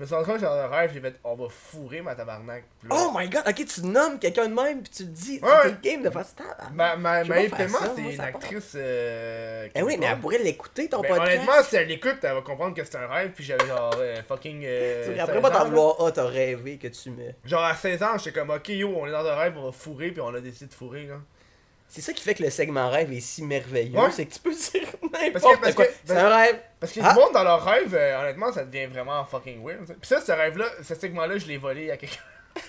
Je 0.00 0.04
me 0.04 0.06
suis 0.06 0.14
rendu 0.14 0.26
compte 0.30 0.36
que 0.38 0.44
dans 0.46 0.52
un 0.54 0.66
rêve, 0.68 0.90
j'ai 0.94 1.00
fait, 1.00 1.14
on 1.22 1.34
va 1.34 1.48
fourrer 1.50 2.00
ma 2.00 2.14
tabarnak. 2.14 2.64
Oh 2.88 3.12
my 3.14 3.28
god, 3.28 3.42
ok, 3.46 3.66
tu 3.66 3.82
nommes 3.82 4.18
quelqu'un 4.18 4.48
de 4.48 4.54
même, 4.54 4.80
puis 4.80 4.90
tu 4.90 5.02
le 5.02 5.10
dis, 5.10 5.38
Ouais. 5.42 5.50
c'est 5.62 5.68
le 5.72 5.76
game 5.82 6.02
de 6.02 6.08
faire 6.08 6.24
ça. 6.24 6.36
tabarnak. 6.38 6.72
Ma, 6.74 6.96
ma, 6.96 7.22
Paiement, 7.54 7.78
ça, 7.78 7.92
c'est 7.94 8.14
une 8.14 8.20
actrice. 8.22 8.72
Euh, 8.76 9.68
Eh 9.74 9.82
oui, 9.82 9.98
mais 10.00 10.06
elle 10.06 10.18
pourrait 10.18 10.38
l'écouter, 10.38 10.88
ton 10.88 11.02
Ben, 11.02 11.08
podcast. 11.08 11.28
honnêtement, 11.34 11.62
si 11.62 11.76
elle 11.76 11.88
l'écoute, 11.88 12.16
elle 12.22 12.32
va 12.32 12.40
comprendre 12.40 12.74
que 12.74 12.82
c'est 12.82 12.96
un 12.96 13.06
rêve, 13.08 13.32
puis 13.34 13.44
j'avais 13.44 13.66
genre 13.66 13.94
euh, 13.98 14.16
fucking. 14.26 14.62
Euh, 14.64 15.04
Tu 15.04 15.10
16 15.10 15.20
après 15.20 15.40
pas 15.42 15.50
t'en 15.50 15.64
vouloir, 15.66 15.96
ah, 16.00 16.10
t'as 16.10 16.24
rêvé 16.24 16.78
que 16.78 16.88
tu 16.88 17.10
me. 17.10 17.32
Genre 17.44 17.62
à 17.62 17.74
16 17.74 18.02
ans, 18.02 18.16
j'étais 18.16 18.40
comme, 18.40 18.48
ok, 18.48 18.68
yo, 18.70 18.90
on 18.96 19.06
est 19.06 19.12
dans 19.12 19.26
un 19.26 19.34
rêve, 19.34 19.52
on 19.58 19.66
va 19.66 19.72
fourrer, 19.72 20.12
puis 20.12 20.22
on 20.22 20.34
a 20.34 20.40
décidé 20.40 20.64
de 20.68 20.72
fourrer, 20.72 21.08
là. 21.08 21.16
C'est 21.92 22.00
ça 22.00 22.12
qui 22.12 22.22
fait 22.22 22.34
que 22.34 22.42
le 22.44 22.50
segment 22.50 22.88
rêve 22.88 23.12
est 23.12 23.20
si 23.20 23.42
merveilleux, 23.42 23.98
Ouais. 23.98 24.10
c'est 24.12 24.24
que 24.24 24.32
tu 24.32 24.38
peux 24.40 24.50
dire 24.54 24.88
n'importe 25.12 25.56
que- 25.56 25.60
parce 25.60 25.74
quoi. 25.74 25.86
que- 25.86 25.92
C'est 26.04 26.16
un 26.16 26.28
rêve. 26.34 26.60
Parce 26.78 26.96
a 26.96 27.00
Ah. 27.04 27.12
du 27.12 27.18
monde 27.18 27.32
dans 27.34 27.42
leur 27.44 27.64
rêve, 27.64 27.94
euh, 27.94 28.20
honnêtement, 28.22 28.52
ça 28.52 28.64
devient 28.64 28.86
vraiment 28.86 29.24
fucking 29.24 29.62
weird. 29.64 29.84
Puis 29.86 29.96
ça, 30.08 30.20
ce 30.20 30.32
rêve-là, 30.32 30.66
ce 30.82 30.94
segment-là, 30.94 31.36
je 31.38 31.46
l'ai 31.46 31.58
volé 31.58 31.90
à 31.90 31.96
quelqu'un. 31.96 32.20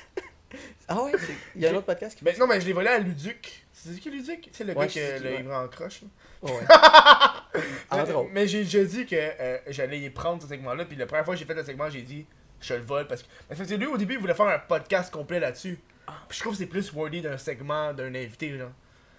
Ah 0.88 1.02
ouais, 1.04 1.14
il 1.56 1.62
y 1.62 1.66
a 1.66 1.70
un 1.72 1.76
autre 1.76 1.86
podcast 1.86 2.18
qui 2.18 2.26
Mais 2.26 2.36
non, 2.38 2.46
mais 2.46 2.60
je 2.60 2.66
l'ai 2.66 2.74
volé 2.74 2.90
à 2.90 2.98
Luduc. 3.00 3.64
C'est 3.72 3.98
qui 3.98 4.10
Ludic 4.12 4.50
C'est 4.52 4.66
le 4.66 4.74
Ouais, 4.74 4.88
gars 4.88 4.92
qui, 4.92 5.00
le 5.00 5.38
livre 5.38 5.54
en 5.54 5.66
croche. 5.70 6.02
là. 6.02 6.52
Ouais. 6.52 6.60
Mais, 7.56 8.00
Entre 8.02 8.16
autres. 8.16 8.30
mais 8.34 8.48
j'ai 8.48 8.64
déjà 8.64 8.84
dit 8.84 9.06
que 9.06 9.16
euh, 9.16 9.58
j'allais 9.68 10.00
y 10.00 10.10
prendre 10.10 10.42
ce 10.42 10.50
segment-là. 10.50 10.84
Puis 10.86 10.98
la 10.98 11.06
première 11.06 11.24
fois 11.24 11.34
que 11.36 11.40
j'ai 11.40 11.46
fait 11.46 11.54
le 11.54 11.64
segment, 11.64 11.90
j'ai 11.90 12.02
dit 12.02 12.26
je 12.60 12.74
le 12.74 12.82
vole 12.82 13.08
parce 13.08 13.24
que. 13.24 13.28
Parce 13.48 13.62
que 13.62 13.74
lui, 13.76 13.86
au 13.86 13.96
début, 13.98 14.16
il 14.16 14.20
voulait 14.20 14.34
faire 14.34 14.48
un 14.48 14.60
podcast 14.60 15.14
complet 15.14 15.40
là-dessus. 15.40 15.80
Ah. 16.08 16.14
Puis 16.28 16.38
je 16.38 16.44
trouve 16.44 16.54
que 16.54 16.60
c'est 16.60 16.66
plus 16.66 16.92
worthy 16.92 17.22
d'un 17.22 17.38
segment 17.38 17.94
d'un 17.94 18.14
invité, 18.16 18.58
genre. 18.58 18.72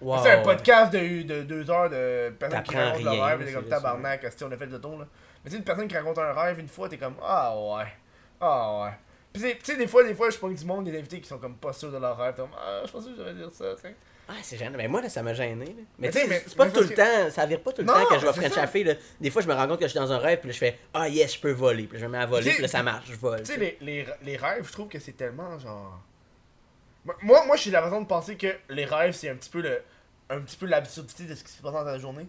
Wow, 0.03 0.21
c'est 0.23 0.31
un 0.31 0.41
podcast 0.41 0.91
de, 0.93 1.21
de 1.23 1.41
deux 1.43 1.69
heures 1.71 1.89
de 1.89 2.29
personnes 2.37 2.63
qui 2.63 2.75
racontent 2.75 3.03
leur 3.03 3.25
rêve. 3.25 3.41
Et 3.41 3.45
c'est 3.45 3.49
t'es 3.51 3.55
comme 3.59 3.69
tabarnak, 3.69 4.25
si 4.35 4.43
on 4.43 4.51
a 4.51 4.57
fait 4.57 4.65
le 4.65 4.79
tour 4.81 4.99
là. 4.99 5.05
Mais 5.43 5.49
tu 5.49 5.51
sais, 5.51 5.57
une 5.57 5.63
personne 5.63 5.87
qui 5.87 5.95
raconte 5.97 6.17
un 6.17 6.33
rêve 6.33 6.59
une 6.59 6.67
fois, 6.67 6.89
t'es 6.89 6.97
comme 6.97 7.15
ah 7.23 7.55
ouais. 7.57 7.85
Ah 8.41 8.83
ouais. 8.83 8.91
Puis 9.31 9.41
c'est- 9.41 9.55
tu 9.57 9.65
sais, 9.71 9.77
des 9.77 9.87
fois, 9.87 10.03
des 10.03 10.13
fois, 10.13 10.29
je 10.29 10.37
prends 10.37 10.49
du 10.49 10.65
monde, 10.65 10.85
des 10.85 10.97
invités 10.97 11.19
qui 11.19 11.27
sont 11.27 11.37
comme 11.39 11.55
pas 11.55 11.73
sûrs 11.73 11.91
de 11.91 11.97
leur 11.97 12.17
rêve. 12.17 12.33
T'es 12.35 12.41
comme 12.41 12.51
ah, 12.57 12.81
je 12.85 12.91
pensais 12.91 13.09
que 13.09 13.15
j'aurais 13.17 13.33
dire 13.33 13.49
ça. 13.51 13.65
Ah, 14.29 14.33
c'est 14.41 14.57
gênant. 14.57 14.77
Mais 14.77 14.87
moi, 14.87 15.01
là, 15.01 15.09
ça 15.09 15.21
m'a 15.21 15.33
gêné. 15.33 15.65
là. 15.65 15.71
Mais, 15.97 16.07
Mais 16.07 16.09
tu 16.11 16.19
sais, 16.19 16.43
c'est 16.47 16.55
pas 16.55 16.69
tout 16.69 16.79
le 16.81 16.89
temps. 16.93 17.29
Ça 17.29 17.45
vire 17.45 17.59
pas 17.61 17.71
tout 17.73 17.81
le 17.81 17.87
Non, 17.87 17.93
temps 17.93 18.05
que 18.07 18.19
je 18.19 18.25
vais 18.27 18.57
à 18.59 18.67
fille, 18.67 18.83
là. 18.85 18.93
Des 19.19 19.29
fois, 19.29 19.41
je 19.41 19.47
me 19.47 19.53
rends 19.53 19.67
compte 19.67 19.79
que 19.79 19.85
je 19.85 19.89
suis 19.91 19.99
dans 19.99 20.11
un 20.13 20.17
rêve, 20.17 20.39
puis 20.39 20.47
là, 20.49 20.53
je 20.53 20.59
fais 20.59 20.79
Ah, 20.93 21.09
yes, 21.09 21.33
je 21.35 21.39
peux 21.41 21.51
voler. 21.51 21.83
Puis 21.83 21.97
là, 21.97 22.01
je 22.01 22.05
me 22.05 22.11
mets 22.11 22.19
à 22.19 22.25
voler, 22.25 22.51
puis 22.51 22.61
là, 22.61 22.67
ça 22.67 22.83
marche, 22.83 23.07
je 23.09 23.15
vole. 23.15 23.39
Tu 23.43 23.53
sais, 23.53 23.57
les, 23.57 23.77
les, 23.81 24.05
les 24.23 24.37
rêves, 24.37 24.65
je 24.67 24.71
trouve 24.71 24.87
que 24.87 24.99
c'est 24.99 25.11
tellement 25.13 25.57
genre. 25.59 25.99
Moi, 27.21 27.43
moi, 27.45 27.55
j'ai 27.57 27.71
la 27.71 27.81
façon 27.81 28.01
de 28.01 28.07
penser 28.07 28.37
que 28.37 28.47
les 28.69 28.85
rêves, 28.85 29.13
c'est 29.13 29.29
un 29.29 29.35
petit 29.35 29.49
peu 29.49 29.61
le 29.61 29.81
un 30.37 30.41
petit 30.41 30.57
peu 30.57 30.65
l'absurdité 30.65 31.23
de 31.25 31.35
ce 31.35 31.43
qui 31.43 31.51
se 31.51 31.61
passe 31.61 31.73
dans 31.73 31.83
ta 31.85 31.97
journée. 31.99 32.27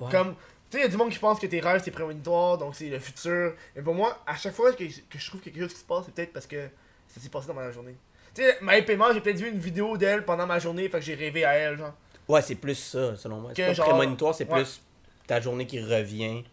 Ouais. 0.00 0.10
Comme, 0.10 0.34
tu 0.70 0.76
sais, 0.76 0.78
il 0.78 0.82
y 0.82 0.84
a 0.84 0.88
du 0.88 0.96
monde 0.96 1.10
qui 1.10 1.18
pense 1.18 1.38
que 1.40 1.46
tes 1.46 1.60
rêves, 1.60 1.80
c'est 1.84 1.90
prémonitoire, 1.90 2.58
donc 2.58 2.74
c'est 2.76 2.88
le 2.88 2.98
futur. 2.98 3.54
Mais 3.74 3.82
pour 3.82 3.94
moi, 3.94 4.18
à 4.26 4.36
chaque 4.36 4.54
fois 4.54 4.72
que, 4.72 4.84
que 4.84 5.18
je 5.18 5.26
trouve 5.26 5.40
que 5.40 5.46
quelque 5.50 5.60
chose 5.62 5.72
qui 5.74 5.80
se 5.80 5.84
passe, 5.84 6.04
c'est 6.06 6.14
peut-être 6.14 6.32
parce 6.32 6.46
que 6.46 6.68
ça 7.08 7.20
s'est 7.20 7.28
passé 7.28 7.46
dans 7.48 7.54
ma 7.54 7.70
journée. 7.70 7.96
Tu 8.34 8.42
sais, 8.42 8.58
ma 8.60 8.80
paiement, 8.82 9.12
j'ai 9.12 9.20
peut-être 9.20 9.38
vu 9.40 9.48
une 9.48 9.58
vidéo 9.58 9.96
d'elle 9.96 10.24
pendant 10.24 10.46
ma 10.46 10.58
journée, 10.58 10.88
fait 10.88 10.98
que 10.98 11.04
j'ai 11.04 11.14
rêvé 11.14 11.44
à 11.44 11.54
elle, 11.54 11.78
genre. 11.78 11.94
Ouais, 12.28 12.42
c'est 12.42 12.54
plus 12.56 12.74
ça, 12.74 13.16
selon 13.16 13.40
moi. 13.40 13.50
Que 13.52 13.56
C'est 13.56 13.66
pas 13.68 13.72
genre- 13.72 13.88
prémonitoire, 13.88 14.34
c'est 14.34 14.48
ouais. 14.48 14.62
plus 14.62 14.80
ta 15.26 15.40
journée 15.40 15.66
qui 15.66 15.80
revient 15.80 16.44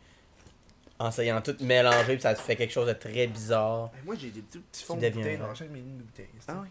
en 0.98 1.12
s'ayant 1.12 1.42
tout 1.42 1.56
mélangé, 1.60 2.14
puis 2.14 2.22
ça 2.22 2.34
te 2.34 2.40
fait 2.42 2.56
quelque 2.56 2.72
chose 2.72 2.88
de 2.88 2.94
très 2.94 3.28
bizarre. 3.28 3.92
Mais 3.94 4.02
moi, 4.06 4.16
j'ai 4.18 4.30
des 4.30 4.42
petits, 4.42 4.60
petits 4.60 4.84
fonds 4.86 4.96
de 4.96 5.10
bouteilles 5.10 5.38
dans 5.38 5.54
chaque 5.54 5.70
mini 5.70 5.92
bouteille. 6.02 6.30
Ah 6.48 6.54
ouais. 6.62 6.68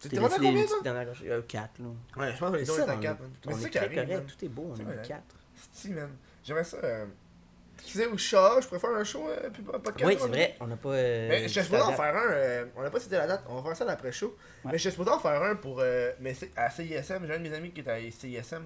T'es 0.00 0.18
rendu 0.18 0.34
à 0.34 0.36
combien, 0.38 0.64
dernières 0.82 1.04
gorgées? 1.06 1.30
Euh, 1.30 1.42
4, 1.42 1.70
là. 1.80 1.86
Ouais, 2.16 2.32
je 2.32 2.38
pense 2.38 2.52
que 2.52 2.56
les 2.56 2.64
ça, 2.64 2.72
étaient 2.82 2.90
à 2.90 2.94
on 2.94 3.00
4, 3.00 3.02
est- 3.02 3.22
man. 3.22 3.30
on 3.46 3.48
Mais 3.48 3.54
c'est 3.54 3.60
est 3.60 3.72
ça 3.72 3.88
correct, 3.88 4.26
tout 4.38 4.44
est 4.44 4.48
beau, 4.48 4.72
on 4.72 4.76
est 4.80 4.82
vrai. 4.84 5.02
4. 5.06 5.22
Si, 5.72 5.90
man. 5.90 6.10
J'aimerais 6.44 6.64
ça. 6.64 6.76
Euh... 6.84 7.06
Tu 7.84 7.96
sais, 7.96 8.06
au 8.06 8.18
chat, 8.18 8.60
je 8.60 8.66
préfère 8.66 8.90
un 8.90 9.04
show, 9.04 9.28
euh, 9.28 9.50
puis 9.50 9.62
un 9.72 9.78
podcast. 9.78 10.04
Oui, 10.04 10.16
c'est 10.20 10.28
vrai, 10.28 10.56
on 10.60 10.66
n'a 10.66 10.76
pas. 10.76 10.88
euh, 10.90 11.28
Mais 11.28 11.48
je 11.48 11.60
suis 11.60 11.76
en 11.76 11.92
faire 11.92 12.16
un. 12.16 12.30
euh, 12.32 12.66
on 12.76 12.82
n'a 12.82 12.90
pas 12.90 12.98
cité 12.98 13.16
la 13.16 13.26
date, 13.28 13.44
on 13.48 13.54
va 13.56 13.62
faire 13.62 13.76
ça 13.76 13.84
l'après-show. 13.84 14.26
Ouais. 14.64 14.72
Mais 14.72 14.78
je 14.78 14.78
suis 14.78 14.90
supposé 14.90 15.10
en 15.10 15.18
faire 15.20 15.40
un 15.42 15.54
pour. 15.54 15.78
euh, 15.80 16.12
mais 16.20 16.34
c'est 16.34 16.50
à 16.56 16.70
CISM. 16.70 17.24
J'ai 17.26 17.34
un 17.34 17.38
de 17.38 17.48
mes 17.48 17.54
amis 17.54 17.70
qui 17.70 17.80
est 17.80 17.88
à 17.88 17.98
CISM. 18.10 18.64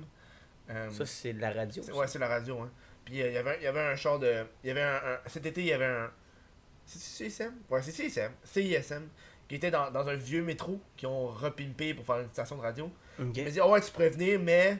Ça, 0.91 1.05
c'est 1.07 1.35
de 1.35 1.41
la 1.43 1.53
radio. 1.53 1.83
ouais, 1.95 2.07
c'est 2.09 2.19
la 2.19 2.29
radio. 2.29 2.61
Hein. 2.61 2.71
Puis 3.05 3.15
il 3.19 3.33
y 3.33 3.37
avait- 3.37 3.59
il 3.61 3.65
y 3.65 3.67
avait 3.67 3.81
un 3.83 3.97
char 3.97 4.19
de. 4.19 4.45
Il 4.65 4.69
y 4.69 4.71
avait 4.71 4.81
un, 4.83 4.95
un- 4.97 5.19
Cet 5.29 5.45
été, 5.45 5.61
il 5.61 5.67
y 5.67 5.73
avait 5.75 5.85
un. 5.85 6.11
C'est 6.87 6.99
CISM 6.99 7.53
Ouais, 7.69 7.83
c'est 7.83 7.91
CISM. 7.93 8.31
CISM. 8.45 9.09
Qui 9.53 9.57
était 9.57 9.71
dans, 9.71 9.91
dans 9.91 10.09
un 10.09 10.15
vieux 10.15 10.43
métro 10.43 10.81
qui 10.97 11.05
ont 11.05 11.27
repimpé 11.27 11.93
pour 11.93 12.07
faire 12.07 12.21
une 12.21 12.31
station 12.31 12.57
de 12.57 12.63
radio. 12.63 12.91
Ok. 13.21 13.37
Il 13.37 13.45
m'a 13.45 13.51
dit, 13.51 13.61
ah 13.61 13.69
ouais, 13.69 13.83
tu 13.83 13.91
pourrais 13.91 14.09
venir, 14.09 14.41
mais. 14.41 14.79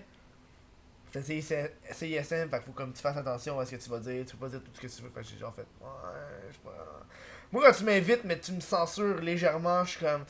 C'est 1.11 1.43
CISM, 1.43 2.49
fait 2.49 2.63
faut 2.65 2.73
comme 2.73 2.91
tu 2.95 3.03
fasses 3.03 3.19
attention 3.19 3.61
à 3.61 3.67
ce 3.67 3.73
que 3.73 3.83
tu 3.83 3.91
vas 3.91 3.99
dire. 3.99 4.25
Tu 4.25 4.35
peux 4.35 4.47
pas 4.47 4.49
dire 4.49 4.61
tout 4.61 4.71
ce 4.73 4.81
que 4.81 4.87
tu 4.87 5.03
veux. 5.03 5.11
Fait 5.11 5.21
que 5.21 5.27
j'ai 5.27 5.37
genre 5.37 5.55
fait, 5.55 5.67
ouais, 5.83 6.51
je 6.51 6.59
pas. 6.61 7.05
Moi, 7.53 7.63
quand 7.67 7.77
tu 7.77 7.85
m'invites, 7.85 8.25
mais 8.25 8.41
tu 8.41 8.53
me 8.53 8.61
censures 8.63 9.21
légèrement, 9.21 9.85
je 9.85 9.91
suis 9.91 10.01
comme. 10.01 10.25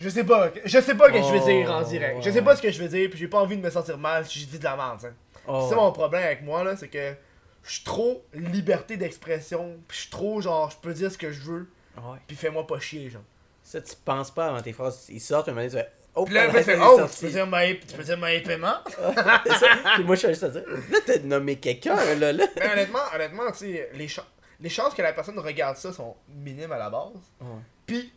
Je 0.00 0.08
sais 0.08 0.24
pas, 0.24 0.50
je 0.64 0.80
sais 0.80 0.96
pas 0.96 1.06
ce 1.06 1.12
que 1.12 1.18
je 1.22 1.32
veux 1.32 1.44
dire 1.44 1.70
en 1.70 1.82
Oh, 1.82 1.88
direct. 1.88 2.22
Je 2.24 2.30
sais 2.32 2.42
pas 2.42 2.56
ce 2.56 2.62
que 2.62 2.72
je 2.72 2.82
veux 2.82 2.88
dire, 2.88 3.08
puis 3.08 3.20
j'ai 3.20 3.28
pas 3.28 3.38
envie 3.38 3.56
de 3.56 3.62
me 3.62 3.70
sentir 3.70 3.98
mal 3.98 4.26
si 4.26 4.40
je 4.40 4.46
dis 4.46 4.58
de 4.58 4.64
la 4.64 4.74
merde. 4.74 5.14
Oh, 5.46 5.64
C'est 5.68 5.76
mon 5.76 5.92
problème 5.92 6.24
avec 6.24 6.42
moi, 6.42 6.64
là, 6.64 6.76
c'est 6.76 6.88
que 6.88 7.14
je 7.62 7.70
suis 7.72 7.84
trop 7.84 8.24
liberté 8.34 8.96
d'expression, 8.96 9.78
puis 9.86 9.96
je 9.96 10.02
suis 10.02 10.10
trop 10.10 10.40
genre, 10.40 10.70
je 10.72 10.76
peux 10.78 10.92
dire 10.92 11.12
ce 11.12 11.18
que 11.18 11.30
je 11.30 11.40
veux, 11.42 11.70
ouais. 11.98 12.18
puis 12.26 12.36
fais-moi 12.36 12.66
pas 12.66 12.78
chier, 12.80 13.10
genre. 13.10 13.22
Ça, 13.62 13.80
tu 13.82 13.94
penses 14.02 14.30
pas 14.30 14.46
avant 14.48 14.62
tes 14.62 14.72
phrases. 14.72 15.06
Ils 15.10 15.20
sortent, 15.20 15.48
un 15.48 15.52
moment 15.52 15.66
donné, 15.66 15.82
tu 15.82 15.84
fais. 15.84 15.92
Oh, 16.14 16.24
Puis 16.24 16.34
là, 16.34 16.44
après, 16.44 16.64
que 16.64 16.70
oh, 16.80 17.06
tu 17.06 17.26
peux 17.26 17.30
dire 17.30 17.46
ma, 17.46 17.66
tu 17.66 17.96
peux 17.96 18.02
dire 18.02 18.18
ma 18.18 18.28
paiement. 18.40 18.76
Puis 19.94 20.04
moi, 20.04 20.14
je 20.14 20.20
suis 20.20 20.28
juste 20.28 20.42
à 20.42 20.48
dire. 20.48 20.64
Là, 20.90 20.98
t'as 21.04 21.18
nommé 21.18 21.56
quelqu'un, 21.56 21.96
là, 22.14 22.32
là. 22.32 22.46
Mais 22.56 22.72
honnêtement, 22.72 22.98
honnêtement, 23.14 23.52
tu 23.52 23.58
sais, 23.58 23.90
les, 23.94 24.08
chan- 24.08 24.24
les 24.58 24.68
chances 24.68 24.94
que 24.94 25.02
la 25.02 25.12
personne 25.12 25.38
regarde 25.38 25.76
ça 25.76 25.92
sont 25.92 26.16
minimes 26.28 26.72
à 26.72 26.78
la 26.78 26.90
base. 26.90 27.12
Ouais. 27.40 27.46
Puis, 27.86 28.12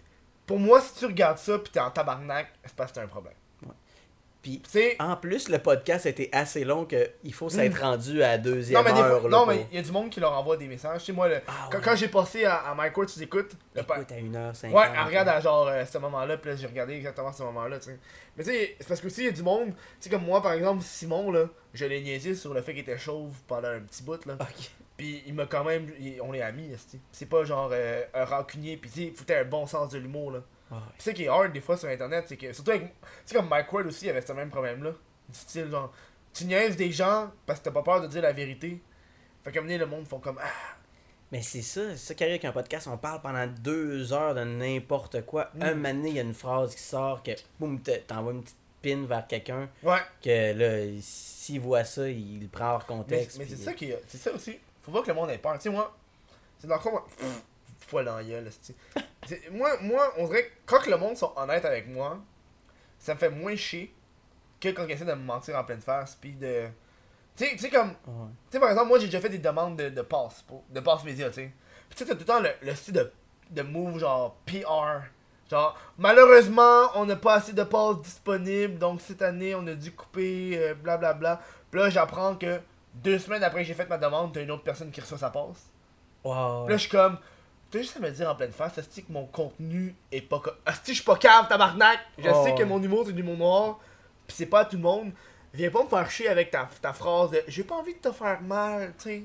pour 0.45 0.57
moi, 0.57 0.81
si 0.81 0.95
tu 0.95 1.05
regardes 1.05 1.37
ça 1.37 1.59
pis 1.59 1.69
t'es 1.71 1.79
en 1.79 1.91
tabarnak, 1.91 2.47
c'est 2.63 2.75
parce 2.75 2.91
que 2.91 2.95
t'as 2.95 3.03
un 3.03 3.07
problème. 3.07 3.33
Puis, 4.41 4.59
en 4.99 5.15
plus, 5.17 5.49
le 5.49 5.59
podcast 5.59 6.07
était 6.07 6.29
assez 6.31 6.63
long 6.63 6.85
qu'il 6.85 7.33
faut 7.33 7.47
s'être 7.47 7.79
rendu 7.79 8.23
à 8.23 8.29
la 8.29 8.37
deuxième 8.39 8.83
non, 8.83 8.91
mais 8.91 8.99
heure. 8.99 9.19
fois, 9.21 9.29
là, 9.29 9.37
non, 9.37 9.43
pour- 9.45 9.53
mais 9.53 9.67
il 9.71 9.75
y 9.75 9.79
a 9.79 9.83
du 9.83 9.91
monde 9.91 10.09
qui 10.09 10.19
leur 10.19 10.33
envoie 10.35 10.57
des 10.57 10.65
messages. 10.67 11.01
Tu 11.01 11.05
sais, 11.07 11.11
moi, 11.13 11.27
le- 11.29 11.41
Ah, 11.47 11.69
quand, 11.71 11.77
ouais. 11.77 11.83
quand 11.83 11.95
j'ai 11.95 12.07
passé 12.07 12.45
à, 12.45 12.55
à 12.55 12.73
Mike 12.73 12.97
Ward, 12.97 13.07
tu 13.07 13.21
écoutes, 13.21 13.51
le 13.75 13.81
Écoute, 13.81 14.11
à 14.11 14.15
1h50. 14.15 14.71
Ouais, 14.73 14.85
elle 14.95 15.05
regarde 15.05 15.27
à 15.27 15.39
genre 15.39 15.67
euh, 15.67 15.85
ce 15.85 15.97
moment-là, 15.99 16.37
puis 16.37 16.49
là 16.49 16.55
j'ai 16.55 16.65
regardé 16.65 16.93
exactement 16.95 17.31
ce 17.31 17.43
moment-là, 17.43 17.77
tu 17.77 17.85
sais. 17.91 17.99
Mais 18.35 18.43
tu 18.43 18.49
sais, 18.49 18.75
c'est 18.79 18.87
parce 18.87 18.99
que 18.99 19.07
aussi 19.07 19.21
il 19.21 19.25
y 19.25 19.29
a 19.29 19.31
du 19.31 19.43
monde, 19.43 19.67
tu 19.67 19.75
sais, 19.99 20.09
comme 20.09 20.23
moi 20.25 20.41
par 20.41 20.53
exemple, 20.53 20.81
Simon 20.83 21.31
là, 21.31 21.45
je 21.75 21.85
l'ai 21.85 22.01
niaisé 22.01 22.33
sur 22.33 22.53
le 22.55 22.61
fait 22.63 22.71
qu'il 22.73 22.81
était 22.81 22.97
chauve 22.97 23.33
pendant 23.47 23.67
un 23.69 23.79
petit 23.81 24.01
bout 24.01 24.25
là. 24.25 24.37
Ok. 24.41 24.71
Puis 24.97 25.23
il 25.27 25.33
m'a 25.35 25.45
quand 25.45 25.63
même, 25.63 25.87
il- 25.99 26.19
on 26.21 26.33
est 26.33 26.41
amis, 26.41 26.71
c'est 27.11 27.25
pas 27.29 27.43
genre 27.43 27.69
euh, 27.73 28.03
un 28.15 28.25
rancunier, 28.25 28.77
puis 28.77 28.89
tu 28.89 28.99
sais, 29.01 29.13
il 29.17 29.25
t'aies 29.25 29.37
un 29.37 29.45
bon 29.45 29.65
sens 29.67 29.89
de 29.91 29.99
l'humour 29.99 30.31
là. 30.31 30.39
Ouais. 30.71 30.77
C'est 30.97 31.13
qui 31.13 31.23
est 31.25 31.27
hard 31.27 31.51
des 31.51 31.61
fois 31.61 31.75
sur 31.77 31.89
internet, 31.89 32.25
c'est 32.27 32.37
que, 32.37 32.53
surtout 32.53 32.71
avec, 32.71 32.83
tu 32.83 32.89
sais, 33.25 33.35
comme 33.35 33.49
Mike 33.49 33.71
Ward 33.73 33.87
aussi, 33.87 34.05
il 34.05 34.09
avait 34.09 34.21
ce 34.21 34.31
même 34.33 34.49
problème 34.49 34.83
là. 34.83 34.91
Du 35.29 35.37
style 35.37 35.69
genre, 35.69 35.91
tu 36.33 36.45
niaises 36.45 36.75
des 36.77 36.91
gens 36.91 37.29
parce 37.45 37.59
que 37.59 37.65
t'as 37.65 37.71
pas 37.71 37.83
peur 37.83 38.01
de 38.01 38.07
dire 38.07 38.21
la 38.21 38.31
vérité. 38.33 38.81
Fait 39.43 39.51
moment 39.51 39.63
donné, 39.63 39.77
le 39.77 39.85
monde 39.85 40.07
font 40.07 40.19
comme, 40.19 40.39
ah, 40.41 40.47
Mais 41.31 41.41
c'est 41.41 41.61
ça, 41.61 41.91
c'est 41.91 41.97
ça 41.97 42.13
qui 42.13 42.23
arrive 42.23 42.33
avec 42.33 42.45
un 42.45 42.51
podcast. 42.51 42.87
On 42.91 42.97
parle 42.97 43.21
pendant 43.21 43.47
deux 43.47 44.11
heures 44.13 44.35
de 44.35 44.43
n'importe 44.43 45.25
quoi. 45.25 45.49
Mm. 45.55 45.61
Un 45.63 45.73
moment 45.75 45.93
donné, 45.93 46.09
il 46.09 46.15
y 46.15 46.19
a 46.19 46.23
une 46.23 46.33
phrase 46.33 46.75
qui 46.75 46.81
sort 46.81 47.23
que, 47.23 47.31
boum, 47.59 47.79
te- 47.81 47.97
t'envoies 47.99 48.33
une 48.33 48.43
petite 48.43 48.57
pin 48.81 49.05
vers 49.05 49.25
quelqu'un. 49.27 49.69
ouais. 49.83 49.99
Que 50.23 50.53
là, 50.53 50.99
s'il 51.01 51.59
voit 51.61 51.83
ça, 51.85 52.07
il 52.09 52.47
prend 52.49 52.73
hors 52.73 52.85
contexte. 52.85 53.37
mais 53.39 53.45
c'est 53.47 53.55
ça 53.57 53.73
qui 53.73 53.91
est- 53.91 54.01
c'est 54.07 54.17
ça 54.17 54.31
aussi. 54.33 54.59
Faut 54.83 54.91
pas 54.91 55.01
que 55.01 55.07
le 55.07 55.13
monde 55.13 55.29
ait 55.29 55.37
peur. 55.37 55.53
Tu 55.55 55.61
sais, 55.63 55.69
moi, 55.69 55.95
c'est 56.59 56.67
dans 56.67 56.79
fond, 56.79 56.91
moi, 56.91 57.05
dans 58.03 58.15
la 58.17 58.23
gueule, 58.23 58.49
Moi, 59.51 59.69
moi, 59.81 60.13
on 60.17 60.27
dirait 60.27 60.43
que 60.45 60.51
quand 60.65 60.85
le 60.87 60.97
monde 60.97 61.15
sont 61.17 61.31
honnêtes 61.35 61.65
avec 61.65 61.87
moi, 61.87 62.19
ça 62.97 63.13
me 63.13 63.19
fait 63.19 63.29
moins 63.29 63.55
chier 63.55 63.93
que 64.59 64.69
quand 64.69 64.85
ils 64.85 64.91
essaient 64.91 65.05
de 65.05 65.13
me 65.13 65.23
mentir 65.23 65.57
en 65.57 65.63
pleine 65.63 65.81
face. 65.81 66.15
Puis 66.15 66.33
de. 66.33 66.67
Tu 67.35 67.57
sais, 67.57 67.69
comme. 67.69 67.89
Ouais. 67.89 68.27
Tu 68.49 68.53
sais, 68.53 68.59
par 68.59 68.69
exemple, 68.69 68.87
moi, 68.87 68.99
j'ai 68.99 69.05
déjà 69.05 69.19
fait 69.21 69.29
des 69.29 69.37
demandes 69.39 69.75
de, 69.77 69.89
de 69.89 70.01
passe, 70.01 70.41
pour- 70.43 70.63
de 70.69 70.79
passe 70.79 71.03
média, 71.03 71.27
tu 71.29 71.35
sais. 71.35 71.51
Puis 71.89 71.97
tu 71.97 72.03
sais, 72.03 72.05
t'as 72.05 72.13
tout 72.13 72.19
le 72.19 72.25
temps 72.25 72.39
le, 72.39 72.49
le 72.61 72.75
style 72.75 72.93
de, 72.93 73.11
de 73.49 73.61
move 73.61 73.99
genre 73.99 74.35
PR. 74.45 75.01
Genre, 75.49 75.77
malheureusement, 75.97 76.89
on 76.95 77.05
n'a 77.05 77.15
pas 77.17 77.35
assez 77.35 77.51
de 77.53 77.63
passes 77.63 78.01
disponibles, 78.01 78.77
donc 78.77 79.01
cette 79.01 79.21
année, 79.21 79.53
on 79.55 79.65
a 79.67 79.73
dû 79.73 79.91
couper, 79.91 80.51
euh, 80.57 80.73
blablabla. 80.75 81.41
Puis 81.69 81.79
là, 81.81 81.89
j'apprends 81.89 82.35
que 82.35 82.61
deux 82.93 83.19
semaines 83.19 83.43
après 83.43 83.61
que 83.61 83.67
j'ai 83.67 83.73
fait 83.73 83.89
ma 83.89 83.97
demande, 83.97 84.33
t'as 84.33 84.41
une 84.43 84.51
autre 84.51 84.63
personne 84.63 84.91
qui 84.91 85.01
reçoit 85.01 85.17
sa 85.17 85.29
passe. 85.29 85.69
Ouais, 86.23 86.31
Puis 86.65 86.71
là, 86.71 86.77
je 86.77 86.77
suis 86.77 86.89
comme, 86.89 87.17
t'as 87.71 87.79
juste 87.79 87.97
à 87.97 87.99
me 87.99 88.11
dire 88.11 88.29
en 88.29 88.35
pleine 88.35 88.51
face, 88.51 88.77
est 88.77 89.01
que 89.01 89.11
mon 89.11 89.25
contenu 89.25 89.95
est 90.11 90.21
pas. 90.21 90.41
Asti, 90.65 90.91
je 90.91 90.97
suis 90.97 91.05
pas 91.05 91.15
cave, 91.15 91.47
tabarnak! 91.47 91.99
Je 92.17 92.29
Oh, 92.29 92.43
sais 92.43 92.53
que 92.53 92.59
ouais. 92.59 92.65
mon 92.65 92.81
humour, 92.81 93.03
c'est 93.05 93.13
du 93.13 93.21
humour 93.21 93.37
noir, 93.37 93.79
pis 94.27 94.35
c'est 94.35 94.45
pas 94.45 94.61
à 94.61 94.65
tout 94.65 94.75
le 94.75 94.81
monde. 94.83 95.11
Viens 95.53 95.69
pas 95.69 95.83
me 95.83 95.89
faire 95.89 96.09
chier 96.09 96.27
avec 96.29 96.51
ta, 96.51 96.69
ta 96.81 96.93
phrase 96.93 97.31
de 97.31 97.43
j'ai 97.47 97.63
pas 97.63 97.75
envie 97.75 97.93
de 97.93 97.99
te 97.99 98.11
faire 98.11 98.41
mal, 98.41 98.93
tu 98.97 99.03
sais. 99.03 99.23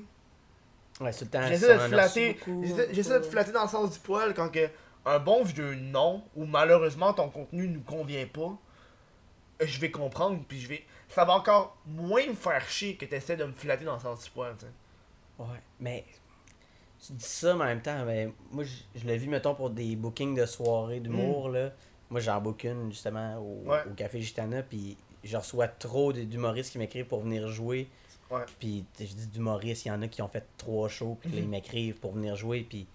Ouais, 0.99 1.11
c'est 1.11 1.25
le 1.25 1.31
temps. 1.31 1.43
J'essaie 1.47 1.73
de 1.75 1.79
te 1.79 1.87
flatter. 1.87 2.33
beaucoup. 2.33 2.63
J'essaie 2.91 3.19
de 3.19 3.25
te 3.25 3.29
flatter 3.29 3.51
dans 3.51 3.63
le 3.63 3.69
sens 3.69 3.91
du 3.93 3.99
poil 3.99 4.33
quand 4.33 4.49
que 4.49 4.67
un 5.05 5.19
bon 5.19 5.43
vieux 5.43 5.75
non, 5.75 6.23
ou 6.35 6.45
malheureusement 6.45 7.13
ton 7.13 7.29
contenu 7.29 7.67
nous 7.67 7.81
convient 7.81 8.25
pas, 8.27 8.57
je 9.61 9.79
vais 9.79 9.91
comprendre, 9.91 10.43
puis 10.47 10.59
je 10.59 10.67
vais. 10.67 10.85
Ça 11.09 11.23
va 11.23 11.33
encore 11.33 11.77
moins 11.85 12.25
me 12.27 12.33
faire 12.33 12.67
chier 12.67 12.97
que 12.97 13.05
t'essaies 13.05 13.37
de 13.37 13.45
me 13.45 13.53
flatter 13.53 13.85
dans 13.85 13.93
le 13.93 14.01
sens 14.01 14.23
du 14.23 14.29
poil, 14.29 14.53
tu 14.59 14.65
sais. 14.65 14.71
Ouais, 15.39 15.61
mais 15.79 16.03
tu 17.05 17.13
dis 17.13 17.23
ça, 17.25 17.53
mais 17.55 17.63
en 17.63 17.67
même 17.67 17.81
temps, 17.81 18.05
ben, 18.05 18.31
moi, 18.51 18.63
je, 18.63 18.99
je 18.99 19.05
l'ai 19.05 19.17
vu, 19.17 19.27
mettons, 19.29 19.53
pour 19.55 19.69
des 19.69 19.95
bookings 19.95 20.35
de 20.35 20.45
soirées 20.45 20.99
d'humour, 20.99 21.49
là. 21.49 21.71
Moi, 22.09 22.19
j'en 22.21 22.39
book 22.41 22.63
une, 22.63 22.91
justement, 22.91 23.37
au, 23.37 23.63
Mm. 23.65 23.69
Ouais. 23.69 23.79
au 23.91 23.93
Café 23.93 24.21
Gitana, 24.21 24.63
puis 24.63 24.97
je 25.23 25.35
reçois 25.37 25.67
trop 25.67 26.13
d'humoristes 26.13 26.71
qui 26.71 26.77
m'écrivent 26.79 27.05
pour 27.07 27.21
venir 27.21 27.47
jouer. 27.49 27.87
Puis, 28.59 28.83
je 28.99 29.05
dis 29.05 29.27
d'humoristes, 29.27 29.85
il 29.85 29.89
y 29.89 29.91
en 29.91 30.01
a 30.01 30.07
qui 30.07 30.21
ont 30.21 30.27
fait 30.27 30.45
trois 30.57 30.89
shows, 30.89 31.17
puis 31.21 31.31
Mhm. 31.31 31.37
ils 31.37 31.47
m'écrivent 31.49 31.99
pour 31.99 32.13
venir 32.13 32.35
jouer, 32.35 32.65
puis 32.67 32.87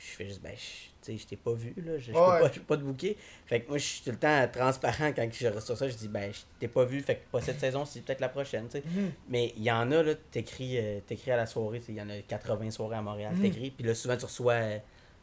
je 0.00 0.16
fais 0.16 0.26
juste, 0.26 0.40
ben, 0.40 0.52
je- 0.56 0.88
tu 1.02 1.12
sais, 1.12 1.18
je 1.18 1.26
t'ai 1.26 1.36
pas 1.36 1.52
vu, 1.52 1.74
là, 1.76 1.98
je, 1.98 2.12
je 2.12 2.16
Ouais. 2.18 2.38
peux, 2.38 2.44
pas, 2.46 2.52
je 2.52 2.58
peux 2.60 2.64
pas 2.66 2.76
te 2.78 2.82
booker. 2.82 3.16
Fait 3.46 3.60
que 3.60 3.68
moi, 3.68 3.76
je 3.78 3.84
suis 3.84 4.02
tout 4.02 4.10
le 4.10 4.16
temps 4.18 4.48
transparent 4.52 5.12
quand 5.12 5.28
je 5.32 5.46
reçois 5.48 5.76
ça, 5.76 5.88
je 5.88 5.94
dis, 5.94 6.08
ben, 6.08 6.32
je 6.32 6.40
t'ai 6.58 6.68
pas 6.68 6.84
vu, 6.84 7.00
fait 7.02 7.16
que 7.16 7.30
pas 7.30 7.40
cette 7.40 7.60
saison, 7.60 7.84
c'est 7.84 8.00
peut-être 8.00 8.20
la 8.20 8.28
prochaine, 8.30 8.66
tu 8.68 8.78
sais. 8.78 8.84
Mais 9.28 9.52
il 9.56 9.62
y 9.62 9.70
en 9.70 9.90
a, 9.92 10.02
là, 10.02 10.14
t'écris, 10.30 10.78
euh, 10.78 11.00
t'écris 11.06 11.30
à 11.32 11.36
la 11.36 11.46
soirée, 11.46 11.82
il 11.88 11.94
y 11.94 12.00
en 12.02 12.08
a 12.10 12.18
80 12.22 12.70
soirées 12.70 12.96
à 12.96 13.02
Montréal, 13.02 13.34
Mhm. 13.34 13.42
t'écris, 13.42 13.70
puis 13.70 13.84
là, 13.86 13.94
souvent, 13.94 14.16
tu 14.16 14.24
reçois 14.24 14.52
euh, 14.54 14.78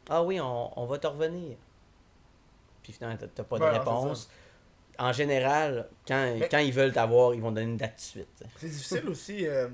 Ah 0.09 0.23
oui, 0.23 0.39
on, 0.39 0.79
on 0.79 0.85
va 0.85 0.97
te 0.99 1.07
revenir. 1.07 1.57
Puis 2.83 2.93
finalement, 2.93 3.17
t'as- 3.17 3.43
pas 3.43 3.57
de 3.59 3.63
Ouais, 3.63 3.77
réponse. 3.77 4.29
en 4.97 5.11
général, 5.11 5.89
quand, 6.07 6.33
Mais- 6.39 6.47
quand 6.49 6.59
ils 6.59 6.71
veulent 6.73 6.93
t'avoir, 6.93 7.33
ils 7.35 7.41
vont 7.41 7.51
donner 7.51 7.67
une 7.71 7.77
date 7.77 7.95
de 7.97 8.01
suite. 8.01 8.43
C'est 8.57 8.69
difficile 8.69 9.09
aussi. 9.09 9.45
euh, 9.45 9.67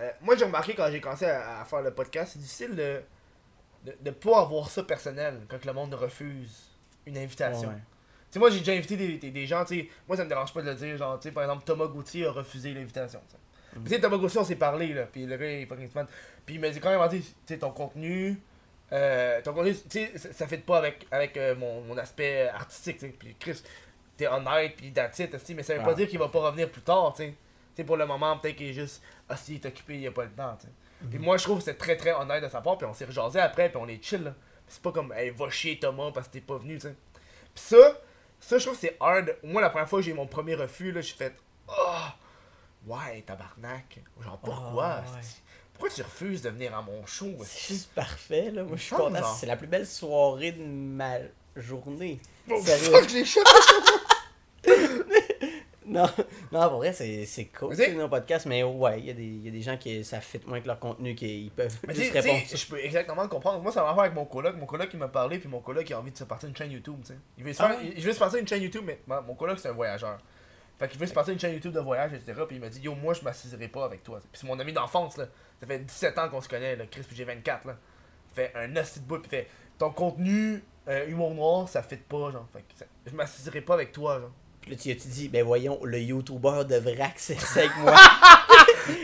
euh, 0.00 0.10
moi, 0.20 0.34
j'ai 0.36 0.44
remarqué 0.46 0.74
quand 0.74 0.90
j'ai 0.90 1.00
commencé 1.00 1.26
à, 1.26 1.60
à 1.60 1.64
faire 1.64 1.82
le 1.82 1.92
podcast, 1.94 2.32
c'est 2.32 2.38
difficile 2.40 2.74
de, 2.74 3.00
de, 3.84 3.94
de 4.00 4.10
pas 4.10 4.40
avoir 4.40 4.68
ça 4.70 4.82
personnel 4.82 5.40
quand 5.48 5.64
le 5.64 5.72
monde 5.72 5.94
refuse 5.94 6.70
une 7.06 7.18
invitation. 7.18 7.68
Ouais. 7.68 7.74
Tu 8.30 8.34
sais, 8.34 8.38
moi, 8.38 8.50
j'ai 8.50 8.60
déjà 8.60 8.72
invité 8.72 8.96
des, 8.96 9.18
des, 9.18 9.30
des 9.30 9.46
gens, 9.46 9.64
tu 9.64 9.80
sais, 9.80 9.88
moi, 10.06 10.16
ça 10.16 10.22
me 10.24 10.28
dérange 10.28 10.52
pas 10.54 10.62
de 10.62 10.68
le 10.68 10.74
dire, 10.76 10.96
genre, 10.96 11.18
tu 11.18 11.28
sais, 11.28 11.32
par 11.32 11.42
exemple, 11.42 11.64
Thomas 11.64 11.86
Gauthier 11.86 12.26
a 12.26 12.30
refusé 12.30 12.72
l'invitation, 12.72 13.20
tu 13.28 13.90
sais. 13.90 13.98
Mm. 13.98 14.00
Thomas 14.00 14.18
Gauthier, 14.18 14.40
on 14.40 14.44
s'est 14.44 14.56
parlé, 14.56 14.92
là, 14.92 15.06
puis 15.06 15.26
le 15.26 15.36
gars, 15.36 15.50
il 15.50 15.62
est 15.62 15.66
fucking. 15.66 15.88
Puis 16.46 16.54
il 16.54 16.60
m'a 16.60 16.70
dit, 16.70 16.78
quand 16.78 16.96
même, 16.96 17.10
tu 17.10 17.24
sais, 17.46 17.58
ton 17.58 17.72
contenu, 17.72 18.40
euh, 18.92 19.40
ton 19.42 19.52
contenu, 19.52 19.74
tu 19.74 19.80
sais, 19.88 20.12
ça, 20.16 20.32
ça 20.32 20.46
fait 20.46 20.58
pas 20.58 20.78
avec, 20.78 21.06
avec 21.10 21.36
euh, 21.36 21.56
mon, 21.56 21.80
mon 21.80 21.98
aspect 21.98 22.48
artistique, 22.48 22.98
tu 22.98 23.06
sais. 23.06 23.14
Puis 23.18 23.34
Chris, 23.36 23.60
t'es 24.16 24.28
honnête, 24.28 24.76
puis 24.76 24.92
that's 24.92 25.18
it, 25.18 25.32
mais 25.56 25.64
ça 25.64 25.74
veut 25.74 25.82
pas 25.82 25.94
dire 25.94 26.06
qu'il 26.06 26.18
va 26.18 26.28
pas 26.28 26.40
revenir 26.40 26.70
plus 26.70 26.82
tard, 26.82 27.12
tu 27.16 27.24
sais. 27.24 27.30
Tu 27.30 27.36
sais, 27.76 27.84
pour 27.84 27.96
le 27.96 28.06
moment, 28.06 28.38
peut-être 28.38 28.56
qu'il 28.56 28.68
est 28.68 28.74
juste, 28.74 29.02
ah, 29.28 29.36
si, 29.36 29.54
il 29.54 29.56
est 29.56 29.66
occupé, 29.66 29.98
il 29.98 30.06
a 30.06 30.12
pas 30.12 30.24
le 30.24 30.30
temps, 30.30 30.56
tu 30.60 30.66
sais. 30.66 30.72
Puis 31.08 31.18
moi, 31.18 31.36
je 31.36 31.44
trouve 31.44 31.58
que 31.58 31.64
c'est 31.64 31.78
très, 31.78 31.96
très 31.96 32.12
honnête 32.12 32.42
de 32.42 32.48
sa 32.48 32.60
part, 32.60 32.76
puis 32.76 32.86
on 32.86 32.92
s'est 32.94 33.04
rejasé 33.06 33.40
après, 33.40 33.68
puis 33.70 33.78
on 33.80 33.88
est 33.88 34.02
chill, 34.02 34.22
là. 34.24 34.34
C'est 34.68 34.82
pas 34.82 34.92
comme, 34.92 35.12
hey, 35.12 35.30
va 35.30 35.50
chier 35.50 35.78
Thomas 35.78 36.10
parce 36.12 36.28
que 36.28 36.34
t'es 36.34 36.40
pas 36.40 36.56
venu, 36.58 36.74
tu 36.76 36.82
sais. 36.88 36.94
Pis 37.54 37.62
ça, 37.62 37.76
ça, 38.38 38.58
je 38.58 38.64
trouve 38.64 38.74
que 38.78 38.80
c'est 38.86 38.96
hard. 39.00 39.36
Moi, 39.42 39.60
la 39.60 39.70
première 39.70 39.88
fois 39.88 39.98
que 39.98 40.04
j'ai 40.04 40.12
eu 40.12 40.14
mon 40.14 40.26
premier 40.26 40.54
refus, 40.54 40.92
là, 40.92 41.00
j'ai 41.00 41.14
fait, 41.14 41.34
oh, 41.68 42.06
ouais, 42.86 43.22
tabarnak. 43.26 44.00
Genre, 44.20 44.38
pourquoi? 44.38 44.86
Ah, 44.86 45.00
ouais. 45.00 45.20
Pourquoi 45.72 45.90
tu 45.90 46.02
refuses 46.02 46.42
de 46.42 46.50
venir 46.50 46.76
à 46.76 46.82
mon 46.82 47.04
show? 47.06 47.30
C'est 47.44 47.74
juste 47.74 47.90
parfait, 47.94 48.50
là. 48.50 48.62
Moi, 48.62 48.76
je 48.76 48.82
suis 48.82 48.94
content. 48.94 49.34
C'est 49.34 49.46
la 49.46 49.56
plus 49.56 49.66
belle 49.66 49.86
soirée 49.86 50.52
de 50.52 50.62
ma 50.62 51.16
journée. 51.56 52.20
Oh, 52.50 52.60
Sérieux. 52.62 52.92
fuck, 52.92 53.08
j'ai 53.08 53.24
chaud. 53.24 53.40
Non, 55.90 56.06
non, 56.52 56.68
pour 56.68 56.78
vrai, 56.78 56.92
c'est 56.92 57.26
c'est 57.26 57.46
cool, 57.46 57.74
c'est 57.74 57.94
nos 57.94 58.08
podcasts, 58.08 58.46
mais 58.46 58.62
ouais, 58.62 59.00
il 59.00 59.06
y, 59.06 59.10
a 59.10 59.12
des- 59.14 59.22
il 59.24 59.44
y 59.44 59.48
a 59.48 59.50
des 59.50 59.60
gens 59.62 59.76
qui 59.76 60.04
ça 60.04 60.20
fit 60.20 60.40
moins 60.46 60.60
que 60.60 60.66
leur 60.66 60.78
contenu, 60.78 61.14
qu'ils 61.14 61.50
peuvent 61.50 61.76
Mais 61.86 61.94
juste 61.94 62.12
répondre. 62.12 62.40
je 62.54 62.66
peux 62.66 62.78
exactement 62.78 63.22
le 63.22 63.28
comprendre. 63.28 63.60
Moi, 63.62 63.72
ça 63.72 63.82
m'a 63.82 63.92
fait 63.94 64.00
avec 64.00 64.14
mon 64.14 64.24
coloc. 64.24 64.56
Mon 64.56 64.66
coloc, 64.66 64.88
il 64.92 64.98
m'a 64.98 65.08
parlé, 65.08 65.38
puis 65.38 65.48
mon 65.48 65.60
coloc, 65.60 65.88
il 65.88 65.92
a 65.92 65.98
envie 65.98 66.12
de 66.12 66.16
se 66.16 66.24
partir 66.24 66.48
une 66.48 66.56
chaîne 66.56 66.70
YouTube, 66.70 66.96
tu 67.02 67.08
sais. 67.12 67.18
Il 67.38 67.44
veut 67.44 67.52
se 67.52 67.62
Ah 67.62 67.70
faire, 67.70 67.78
il 67.82 68.02
veut 68.02 68.12
se 68.12 68.18
partir 68.18 68.38
une 68.38 68.46
chaîne 68.48 68.62
YouTube, 68.62 68.84
mais 68.86 69.00
mon 69.06 69.20
mon 69.22 69.34
coloc, 69.34 69.58
c'est 69.58 69.68
un 69.68 69.72
voyageur. 69.72 70.18
Fait 70.78 70.88
qu'il 70.88 70.98
veut 70.98 71.06
se 71.06 71.12
partir 71.12 71.34
une 71.34 71.40
chaîne 71.40 71.52
YouTube 71.52 71.72
de 71.74 71.80
voyage, 71.80 72.12
etc. 72.14 72.32
Puis 72.46 72.56
il 72.56 72.60
m'a 72.60 72.68
dit, 72.70 72.80
yo, 72.80 72.94
moi, 72.94 73.12
je 73.12 73.22
m'assiserai 73.22 73.68
pas 73.68 73.84
avec 73.84 74.02
toi. 74.02 74.18
Puis 74.20 74.40
c'est 74.40 74.46
mon 74.46 74.58
ami 74.58 74.72
d'enfance, 74.72 75.16
là. 75.18 75.26
Ça 75.60 75.66
fait 75.66 75.78
17 75.80 76.18
ans 76.18 76.28
qu'on 76.30 76.40
se 76.40 76.48
connaît, 76.48 76.74
là. 76.76 76.86
Chris, 76.90 77.02
puis 77.06 77.14
j'ai 77.16 77.24
24, 77.24 77.66
là. 77.66 77.76
Il 78.30 78.34
fait 78.34 78.52
un 78.54 78.74
hostie 78.76 79.00
de 79.00 79.04
bout, 79.04 79.18
puis 79.18 79.28
fait, 79.28 79.48
ton 79.76 79.90
contenu, 79.90 80.62
euh, 80.88 81.06
humour 81.08 81.34
noir, 81.34 81.68
ça 81.68 81.82
fit 81.82 81.96
pas, 81.96 82.30
genre. 82.30 82.46
Fait 82.52 82.60
que 82.60 82.78
ça- 82.78 82.86
je 83.06 83.12
m'assiserai 83.14 83.60
pas 83.60 83.74
avec 83.74 83.92
toi, 83.92 84.20
genre. 84.20 84.30
Puis 84.60 84.70
là, 84.72 84.76
tu 84.76 84.90
as-tu 84.90 85.08
dit, 85.08 85.28
ben 85.28 85.44
voyons, 85.44 85.78
le 85.84 85.98
YouTuber 86.00 86.64
devrait 86.68 87.00
accéder 87.00 87.40
avec 87.56 87.76
moi? 87.78 87.94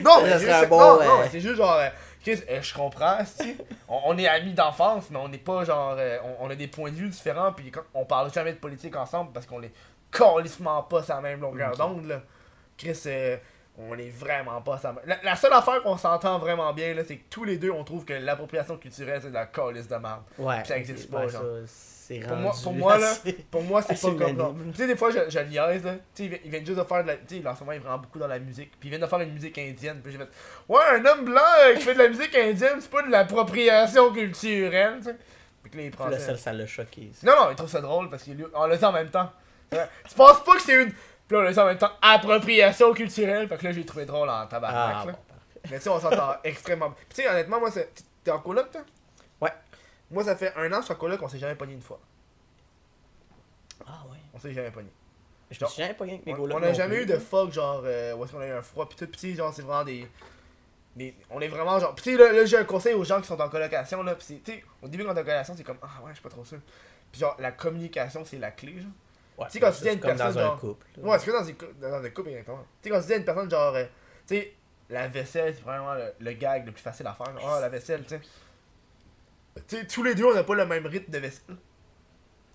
Non, 0.02 0.20
Ça 0.26 0.39
mais 0.39 0.51
un 0.51 0.67
bon, 0.67 0.78
non, 0.81 1.01
euh, 1.01 1.05
non, 1.05 1.18
mais 1.20 1.28
c'est 1.31 1.41
juste 1.41 1.57
genre, 1.57 1.76
euh, 1.76 1.89
Chris, 2.23 2.41
euh, 2.51 2.60
je 2.60 2.75
comprends, 2.75 3.18
si 3.25 3.57
on, 3.89 4.01
on 4.07 4.18
est 4.18 4.26
amis 4.26 4.52
d'enfance, 4.55 5.05
mais 5.10 5.18
on 5.18 5.28
n'est 5.28 5.39
pas 5.39 5.65
genre, 5.65 5.94
euh, 5.99 6.18
on, 6.41 6.47
on 6.47 6.51
a 6.51 6.55
des 6.57 6.67
points 6.67 6.91
de 6.91 6.97
vue 6.97 7.09
différents, 7.09 7.52
puis 7.52 7.70
quand- 7.70 7.85
on 7.94 8.05
parle 8.05 8.33
jamais 8.33 8.52
de 8.52 8.59
politique 8.59 8.97
ensemble 8.97 9.33
parce 9.33 9.47
qu'on 9.47 9.62
est 9.62 9.70
calissement 10.10 10.83
pas 10.83 11.02
sur 11.02 11.15
la 11.15 11.20
même 11.20 11.41
longueur 11.41 11.76
d'onde, 11.76 12.07
là. 12.07 12.23
Chris, 12.76 12.99
euh, 13.07 13.36
on 13.78 13.97
est 13.97 14.09
vraiment 14.10 14.60
pas 14.62 14.78
sur 14.78 14.89
la 14.89 14.94
même... 15.07 15.18
La, 15.23 15.36
seule 15.36 15.52
affaire 15.52 15.83
qu'on 15.83 15.99
s'entend 15.99 16.39
vraiment 16.39 16.73
bien, 16.73 16.94
là, 16.94 17.02
c'est 17.07 17.17
que 17.18 17.25
tous 17.31 17.44
les 17.44 17.59
deux, 17.59 17.70
on 17.70 17.85
trouve 17.85 18.05
que 18.05 18.15
l'appropriation 18.15 18.76
culturelle, 18.78 19.20
c'est 19.23 19.28
de 19.28 19.35
la 19.35 19.47
calisse 19.47 19.86
de 19.89 19.97
merde. 19.97 20.23
Ouais. 20.39 20.65
Ça 20.65 20.78
existe 20.78 21.10
pas, 21.10 21.28
genre. 21.28 21.43
ça, 21.43 21.49
c'est 22.09 22.20
Pour 22.20 22.36
moi, 22.36 22.52
pour 22.62 22.73
moi, 22.73 22.99
là, 22.99 23.12
pour 23.51 23.62
moi, 23.62 23.83
c'est 23.83 23.94
pas 24.01 24.09
comme 24.09 24.18
ça. 24.20 24.28
unanime. 24.28 24.70
Tu 24.73 24.76
sais, 24.78 24.86
des 24.86 24.97
fois, 24.97 25.10
je, 25.10 25.18
je 25.28 25.39
le 25.41 25.51
là. 25.55 25.73
Tu 25.75 25.81
sais, 25.83 26.25
il 26.25 26.28
vient- 26.28 26.39
il 26.44 26.51
vient 26.51 26.60
juste 26.65 26.78
de 26.78 26.85
faire 26.85 27.02
de 27.02 27.09
la. 27.09 27.17
Tu 27.17 27.41
sais, 27.43 27.47
en 27.49 27.55
ce 27.55 27.60
moment, 27.60 27.73
il 27.73 27.76
est 27.76 27.78
vraiment 27.81 27.99
beaucoup 27.99 28.18
dans 28.18 28.28
la 28.28 28.39
musique. 28.39 28.70
Puis 28.78 28.89
il 28.89 28.91
vient 28.91 28.99
de 28.99 29.07
faire 29.07 29.20
une 29.20 29.33
musique 29.33 29.59
indienne. 29.59 30.01
Puis 30.02 30.12
j'ai 30.12 30.18
fait, 30.18 30.28
ouais, 30.68 30.81
un 30.93 31.05
homme 31.05 31.25
blanc 31.25 31.41
euh, 31.65 31.75
qui 31.75 31.83
fait 31.83 31.94
de 31.94 31.99
la 31.99 32.09
musique 32.09 32.35
indienne, 32.36 32.78
c'est 32.81 32.91
pas 32.91 33.02
de 33.02 33.10
l'appropriation 33.10 34.12
culturelle, 34.12 34.99
tu 34.99 35.05
sais. 35.05 35.17
Puis 35.62 35.70
que 35.73 35.76
là, 35.78 35.83
il 35.83 35.91
prend 35.91 36.07
là, 36.09 36.18
ça. 36.20 36.36
ça, 36.36 36.52
l'a 36.52 36.67
choqué. 36.67 37.10
ça. 37.12 37.26
Non, 37.26 37.33
non, 37.44 37.51
il 37.51 37.57
trouve 37.57 37.68
ça 37.68 37.81
drôle 37.81 38.09
parce 38.09 38.23
qu'on 38.25 38.67
l'a 38.67 38.76
dit 38.76 38.85
en 38.85 38.93
même 38.93 39.10
temps. 39.10 39.33
Tu 39.70 40.15
penses 40.17 40.44
pas 40.44 40.55
que 40.55 40.62
c'est 40.62 40.81
une. 40.83 40.93
Puis 40.93 41.36
là, 41.36 41.39
on 41.39 41.43
l'a 41.43 41.52
dit 41.52 41.59
en 41.59 41.67
même 41.67 41.78
temps, 41.78 41.91
appropriation 42.01 42.93
culturelle. 42.94 43.49
Fait 43.49 43.57
que 43.57 43.65
là, 43.65 43.73
j'ai 43.73 43.85
trouvé 43.85 44.05
drôle 44.07 44.28
en 44.31 44.47
tabarnak, 44.47 44.81
Ah, 45.02 45.05
là. 45.07 45.12
bon, 45.12 45.18
parfait. 45.28 45.60
Mais 45.70 45.78
tu 45.78 45.83
sais, 45.83 45.89
on 45.91 45.99
s'entend 45.99 46.36
extrêmement. 46.44 46.91
Puis 46.91 47.07
tu 47.17 47.23
sais, 47.23 47.28
honnêtement, 47.28 47.59
moi, 47.59 47.70
c'est- 47.73 47.91
t'es 48.23 48.31
en 48.31 48.39
coloc, 48.39 48.70
toi? 48.70 48.83
Moi, 50.10 50.25
ça 50.25 50.36
fait 50.36 50.52
un 50.57 50.67
an 50.73 50.76
que 50.76 50.81
je 50.83 50.85
suis 50.86 50.94
en 50.94 50.97
coloc, 50.97 51.20
on 51.23 51.28
s'est 51.28 51.39
jamais 51.39 51.55
pogné 51.57 51.75
une 51.75 51.83
fois. 51.83 51.99
Ah 53.86 54.05
ouais. 54.10 54.18
On 54.35 54.39
s'est 54.39 54.52
jamais 54.52 54.70
pogné. 54.70 54.91
Je 55.51 55.62
me 55.65 55.68
suis 55.70 55.83
jamais 55.83 55.94
pas 55.94 56.05
avec 56.05 56.26
mes 56.26 56.35
On 56.35 56.43
gars-là 56.43 56.55
on 56.57 56.62
a 56.62 56.68
non 56.68 56.75
jamais 56.75 57.02
eu 57.02 57.07
de 57.07 57.18
fuck 57.18 57.52
genre 57.52 57.83
euh, 57.85 58.15
où 58.17 58.25
est-ce 58.25 58.33
qu'on 58.33 58.41
a 58.41 58.47
eu 58.49 58.51
un 58.51 58.62
froid 58.62 58.89
pis 58.89 58.97
tout 58.97 59.07
pis 59.07 59.36
genre 59.36 59.55
c'est 59.55 59.62
vraiment 59.62 59.85
des, 59.85 60.05
des 60.97 61.15
on 61.31 61.41
est 61.41 61.47
vraiment 61.47 61.78
genre 61.78 61.94
pis 61.94 62.17
là, 62.17 62.33
là, 62.33 62.44
j'ai 62.44 62.57
un 62.59 62.65
conseil 62.65 62.94
aux 62.94 63.05
gens 63.05 63.20
qui 63.20 63.28
sont 63.28 63.41
en 63.41 63.49
colocation 63.49 64.02
là 64.02 64.17
pis 64.17 64.25
c'est 64.25 64.43
tu 64.43 64.52
sais 64.55 64.65
au 64.83 64.89
début 64.89 65.05
quand 65.05 65.15
t'es 65.15 65.20
en 65.20 65.25
colocation 65.25 65.55
c'est 65.57 65.62
comme 65.62 65.78
ah 65.83 66.02
ouais 66.02 66.09
je 66.10 66.15
suis 66.15 66.23
pas 66.25 66.31
trop 66.31 66.44
sûr 66.44 66.59
pis 67.12 67.20
genre 67.20 67.36
la 67.39 67.52
communication 67.52 68.25
c'est 68.25 68.39
la 68.39 68.51
clé 68.51 68.81
genre 68.81 68.91
Ouais, 69.39 69.47
tu 69.47 69.52
sais, 69.52 69.60
quand 69.60 69.70
tu 69.70 69.83
dis 69.83 69.89
à 69.91 69.93
une 69.93 70.01
comme 70.01 70.17
personne, 70.17 70.35
dans 70.35 70.41
un 70.41 70.43
genre- 70.47 70.59
couple. 70.60 70.86
là. 70.97 71.09
ouais 71.09 71.18
c'est 71.20 71.26
que 71.26 71.31
dans, 71.31 71.44
une 71.44 71.55
cou- 71.57 71.67
dans 71.81 71.94
un 72.05 72.10
couple 72.10 72.28
exactement 72.31 72.65
tu 72.83 72.89
sais 72.89 72.91
quand 72.91 73.01
tu 73.02 73.07
dis 73.07 73.12
à 73.12 73.17
une 73.18 73.25
personne 73.25 73.51
genre 73.51 73.75
euh, 73.76 73.85
tu 74.26 74.35
sais 74.35 74.55
la 74.91 75.07
vaisselle 75.07 75.55
c'est 75.55 75.62
vraiment 75.62 75.94
le, 75.94 76.12
le 76.18 76.33
gag 76.33 76.67
le 76.67 76.73
plus 76.73 76.83
facile 76.83 77.07
à 77.07 77.12
faire 77.12 77.39
genre, 77.39 77.55
ah 77.55 77.60
la 77.60 77.68
vaisselle 77.68 78.02
tu 78.02 78.09
sais 78.09 78.20
tu 79.67 79.76
sais 79.76 79.86
tous 79.86 80.02
les 80.02 80.15
deux 80.15 80.25
on 80.25 80.36
a 80.36 80.44
pas 80.44 80.55
le 80.55 80.67
même 80.67 80.86
rythme 80.86 81.10
de 81.10 81.18
vaisselle 81.18 81.57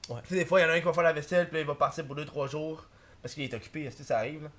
Ouais. 0.10 0.20
tu 0.24 0.30
sais 0.30 0.36
des 0.36 0.46
fois 0.46 0.60
il 0.60 0.64
y 0.64 0.66
en 0.66 0.70
a 0.70 0.74
un 0.74 0.80
qui 0.80 0.86
va 0.86 0.94
faire 0.94 1.04
la 1.04 1.14
vaisselle 1.14 1.48
puis 1.50 1.60
il 1.60 1.66
va 1.66 1.76
partir 1.76 2.06
pour 2.06 2.16
2-3 2.16 2.50
jours 2.50 2.86
parce 3.22 3.34
qu'il 3.34 3.44
est 3.44 3.54
occupé, 3.54 3.86
que 3.86 4.04
ça 4.04 4.18
arrive 4.18 4.44
là? 4.44 4.50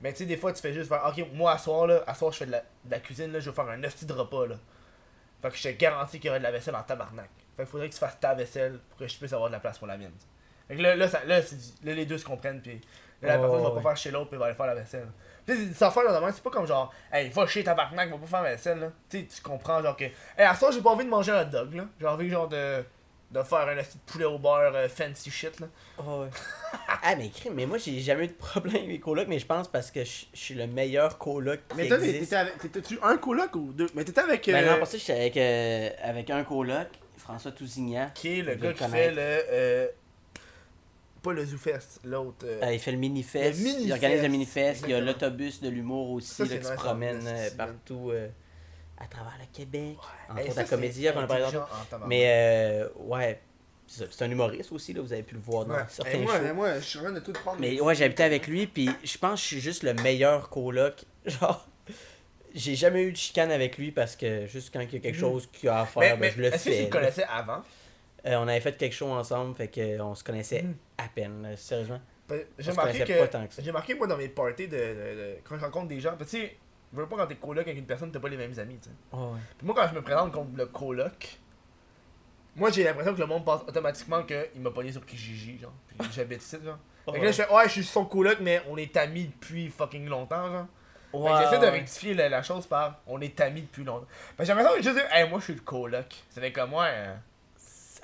Mais 0.00 0.12
tu 0.12 0.18
sais, 0.18 0.26
des 0.26 0.36
fois, 0.36 0.52
tu 0.52 0.60
fais 0.60 0.72
juste 0.72 0.88
faire, 0.88 1.02
ok, 1.06 1.24
moi, 1.32 1.52
à 1.52 1.58
soir, 1.58 1.86
là, 1.86 2.02
à 2.06 2.14
soir, 2.14 2.30
je 2.32 2.38
fais 2.38 2.46
de 2.46 2.50
la, 2.50 2.60
de 2.60 2.90
la 2.90 2.98
cuisine, 3.00 3.32
là, 3.32 3.40
je 3.40 3.48
vais 3.48 3.54
faire 3.56 3.68
un 3.68 3.82
hostie 3.84 4.04
de 4.06 4.12
repas, 4.12 4.46
là. 4.46 4.56
Fait 5.40 5.50
que 5.50 5.56
je 5.56 5.62
te 5.62 5.68
garantis 5.68 6.18
qu'il 6.18 6.26
y 6.26 6.30
aura 6.30 6.38
de 6.38 6.44
la 6.44 6.50
vaisselle 6.50 6.74
en 6.74 6.82
tabarnak. 6.82 7.30
Fait 7.56 7.62
qu'il 7.62 7.70
faudrait 7.70 7.88
que 7.88 7.94
tu 7.94 8.00
fasses 8.00 8.18
ta 8.20 8.34
vaisselle 8.34 8.80
pour 8.90 8.98
que 8.98 9.08
je 9.08 9.16
puisse 9.16 9.32
avoir 9.32 9.48
de 9.48 9.54
la 9.54 9.60
place 9.60 9.78
pour 9.78 9.86
la 9.86 9.96
mienne. 9.96 10.12
t'sais. 10.18 10.26
Fait 10.68 10.76
que 10.76 10.82
là, 10.82 10.94
là, 10.96 11.08
ça, 11.08 11.24
là, 11.24 11.40
les 11.82 12.06
deux 12.06 12.18
se 12.18 12.24
comprennent, 12.24 12.60
puis 12.60 12.80
là, 13.22 13.28
la 13.28 13.38
Oh, 13.38 13.42
personne 13.42 13.62
va 13.62 13.70
pas 13.70 13.80
faire 13.82 13.96
chez 13.96 14.10
l'autre, 14.10 14.28
puis 14.30 14.38
va 14.38 14.46
aller 14.46 14.54
faire 14.54 14.66
la 14.66 14.74
vaisselle. 14.74 15.08
Tu 15.46 15.54
sais, 15.56 15.74
ça 15.74 15.90
faire 15.90 16.02
là, 16.04 16.20
c'est 16.32 16.42
pas 16.42 16.50
comme 16.50 16.66
genre, 16.66 16.92
hey, 17.12 17.28
va 17.30 17.46
chez 17.46 17.62
tabarnak, 17.62 18.10
va 18.10 18.16
pas 18.16 18.26
faire 18.26 18.42
la 18.42 18.50
vaisselle, 18.52 18.78
là. 18.80 18.92
Tu 19.10 19.20
sais, 19.20 19.26
tu 19.26 19.42
comprends, 19.42 19.82
genre 19.82 19.96
que, 19.96 20.04
hey, 20.04 20.12
à 20.38 20.54
soir, 20.54 20.72
j'ai 20.72 20.80
pas 20.80 20.90
envie 20.90 21.04
de 21.04 21.10
manger 21.10 21.32
un 21.32 21.42
hot 21.42 21.50
dog, 21.50 21.74
là. 21.74 21.84
J'ai 22.00 22.06
envie, 22.06 22.30
genre, 22.30 22.48
de, 22.48 22.82
de 23.30 23.42
faire 23.42 23.58
un 23.68 23.74
de 23.76 23.82
poulet 24.06 24.24
au 24.24 24.38
beurre 24.38 24.72
euh, 24.74 24.88
fancy 24.88 25.30
shit, 25.30 25.60
là. 25.60 25.66
Ah 25.98 26.02
ouais. 26.18 26.28
ah, 27.02 27.16
mais 27.16 27.28
crime, 27.28 27.54
mais 27.54 27.66
moi, 27.66 27.76
j'ai 27.78 27.98
jamais 28.00 28.24
eu 28.24 28.28
de 28.28 28.32
problème 28.32 28.76
avec 28.76 28.88
mes 28.88 29.00
colocs, 29.00 29.28
mais 29.28 29.38
je 29.38 29.46
pense 29.46 29.68
parce 29.68 29.90
que 29.90 30.02
je 30.04 30.24
suis 30.32 30.54
le 30.54 30.66
meilleur 30.66 31.18
coloc 31.18 31.60
qui 31.68 31.76
Mais 31.76 31.88
toi, 31.88 31.98
existe. 31.98 32.20
t'étais 32.20 32.36
avec, 32.36 32.58
t'étais-tu 32.58 32.98
un 33.02 33.16
coloc 33.18 33.54
ou 33.56 33.72
deux? 33.72 33.88
Mais 33.94 34.04
t'étais 34.04 34.20
avec, 34.20 34.46
Ben 34.46 34.64
euh, 34.64 34.72
non, 34.72 34.78
pour 34.78 34.86
ça, 34.86 34.96
j'étais 34.96 35.12
avec, 35.12 35.36
euh, 35.36 35.90
avec 36.02 36.30
un 36.30 36.44
coloc, 36.44 36.88
François 37.18 37.52
Tousignan. 37.52 38.10
qui 38.14 38.38
est 38.38 38.42
le 38.42 38.54
gars 38.54 38.72
qui 38.72 38.84
fait 38.84 39.10
le, 39.10 39.16
euh, 39.20 39.88
pas 41.24 41.32
le 41.32 41.44
ZooFest, 41.44 42.00
l'autre. 42.04 42.44
euh, 42.44 42.60
Euh, 42.62 42.72
il 42.72 42.78
fait 42.78 42.92
le 42.92 42.98
mini-fest. 42.98 43.58
Il 43.80 43.92
organise 43.92 44.22
le 44.22 44.28
mini-fest. 44.28 44.82
Il 44.84 44.90
y 44.90 44.94
a 44.94 45.00
l'autobus 45.00 45.60
de 45.60 45.68
l'humour 45.68 46.10
aussi 46.12 46.32
Ça, 46.34 46.44
là, 46.44 46.56
qui 46.56 46.64
se 46.64 46.72
promène 46.74 47.20
euh, 47.26 47.48
partout 47.56 48.10
euh, 48.12 48.28
à 48.98 49.06
travers 49.06 49.34
le 49.40 49.46
Québec. 49.52 49.96
Entre 50.28 50.42
autres 50.42 50.52
ça, 50.54 50.60
à 50.60 50.64
Comédia 50.64 51.10
c'est 51.12 51.14
qu'on 51.14 51.20
a 51.20 51.24
en 51.24 51.26
tabarnak. 51.90 52.08
Mais 52.08 52.24
euh, 52.26 52.88
ouais, 52.98 53.40
c'est 53.86 54.22
un 54.22 54.30
humoriste 54.30 54.70
aussi, 54.72 54.92
là, 54.92 55.02
vous 55.02 55.12
avez 55.12 55.22
pu 55.22 55.34
le 55.34 55.40
voir 55.40 55.64
dans 55.66 55.74
Ouais. 55.74 55.80
certains 55.88 56.18
moi, 56.18 56.38
shows. 56.38 56.54
moi, 56.54 56.74
je 56.78 56.84
suis 56.84 56.98
en 56.98 57.02
train 57.02 57.12
de 57.12 57.20
tout 57.20 57.32
prendre. 57.32 57.58
Mais 57.60 57.80
ouais, 57.80 57.94
j'habitais 57.94 58.22
avec 58.22 58.46
lui, 58.46 58.66
puis 58.66 58.88
je 59.02 59.18
pense 59.18 59.40
que 59.40 59.42
je 59.42 59.46
suis 59.54 59.60
juste 59.60 59.82
le 59.82 59.94
meilleur 59.94 60.48
coloc. 60.48 61.04
Genre, 61.26 61.66
j'ai 62.54 62.74
jamais 62.76 63.02
eu 63.02 63.12
de 63.12 63.16
chicane 63.16 63.50
avec 63.50 63.78
lui 63.78 63.90
parce 63.90 64.14
que 64.16 64.46
juste 64.46 64.70
quand 64.72 64.80
il 64.80 64.92
y 64.92 64.96
a 64.96 65.00
quelque 65.00 65.18
chose 65.18 65.48
qu'il 65.52 65.68
a 65.68 65.80
à 65.80 65.86
faire, 65.86 66.02
mais, 66.02 66.10
ben, 66.10 66.20
mais 66.20 66.30
je 66.30 66.40
le 66.40 66.46
est-ce 66.54 66.64
que 66.64 66.70
tu 66.70 66.76
fais. 66.76 66.82
le 66.84 66.88
connaissais 66.90 67.24
avant? 67.28 67.62
Euh, 68.26 68.36
on 68.36 68.48
avait 68.48 68.60
fait 68.60 68.76
quelque 68.76 68.94
chose 68.94 69.10
ensemble, 69.12 69.54
fait 69.56 69.68
qu'on 69.68 70.14
se 70.14 70.24
connaissait 70.24 70.62
Mm. 70.62 70.74
à 70.98 71.04
peine, 71.14 71.42
là, 71.42 71.56
sérieusement. 71.56 72.00
Parce- 72.26 72.40
J'ai 72.58 72.70
remarqué 72.70 72.98
que. 73.04 73.26
que. 73.56 73.62
J'ai 73.62 73.70
remarqué, 73.70 73.94
moi, 73.94 74.06
dans 74.06 74.16
mes 74.16 74.28
parties, 74.28 74.66
de, 74.66 74.76
de- 74.76 74.80
de- 74.82 75.36
quand 75.44 75.58
je 75.58 75.64
rencontre 75.64 75.88
des 75.88 76.00
gens. 76.00 76.16
que 76.16 76.24
Tu 76.24 76.30
sais, 76.30 76.56
je 76.92 76.98
veux 76.98 77.06
pas 77.06 77.16
quand 77.16 77.26
t'es 77.26 77.34
coloc 77.36 77.66
avec 77.66 77.76
une 77.78 77.84
personne, 77.86 78.10
t'as 78.10 78.20
pas 78.20 78.28
les 78.30 78.36
mêmes 78.38 78.58
amis, 78.58 78.78
tu 78.80 78.88
sais. 78.88 78.94
Oh, 79.12 79.32
ouais. 79.34 79.40
Puis 79.58 79.66
moi, 79.66 79.74
quand 79.76 79.86
je 79.88 79.94
me 79.94 80.00
présente 80.02 80.32
comme 80.32 80.56
le 80.56 80.64
coloc, 80.66 81.38
moi, 82.56 82.70
j'ai 82.70 82.84
l'impression 82.84 83.14
que 83.14 83.20
le 83.20 83.26
monde 83.26 83.44
pense 83.44 83.62
automatiquement 83.68 84.22
qu'il 84.22 84.60
m'a 84.60 84.70
pogné 84.70 84.92
sur 84.92 85.04
Kijiji, 85.04 85.58
genre. 85.58 85.72
Puis 85.88 86.08
j'habite 86.14 86.40
ici, 86.42 86.56
genre. 86.64 86.78
Fait 87.04 87.18
que 87.20 87.24
là, 87.26 87.30
je 87.32 87.42
fais, 87.42 87.52
ouais, 87.52 87.64
je 87.66 87.72
suis 87.72 87.84
son 87.84 88.06
coloc, 88.06 88.38
mais 88.40 88.62
on 88.70 88.76
est 88.78 88.96
amis 88.96 89.24
depuis 89.26 89.68
fucking 89.68 90.08
longtemps, 90.08 90.50
genre. 90.50 90.66
Que 91.12 91.44
j'essaie 91.44 91.58
de 91.60 91.66
rectifier 91.70 92.14
la, 92.14 92.28
la 92.28 92.42
chose 92.42 92.66
par 92.66 93.00
on 93.06 93.20
est 93.20 93.38
amis 93.40 93.62
depuis 93.62 93.84
longtemps. 93.84 94.06
Fait 94.08 94.38
que 94.38 94.44
j'ai 94.46 94.54
l'impression 94.54 94.76
de 94.78 94.82
juste 94.82 94.96
dire, 94.96 95.06
hey, 95.12 95.28
moi 95.28 95.38
je 95.40 95.44
suis 95.44 95.54
le 95.54 95.60
coloc. 95.60 96.06
Fait 96.30 96.50
comme 96.52 96.70
moi. 96.70 96.86
hein. 96.86 97.20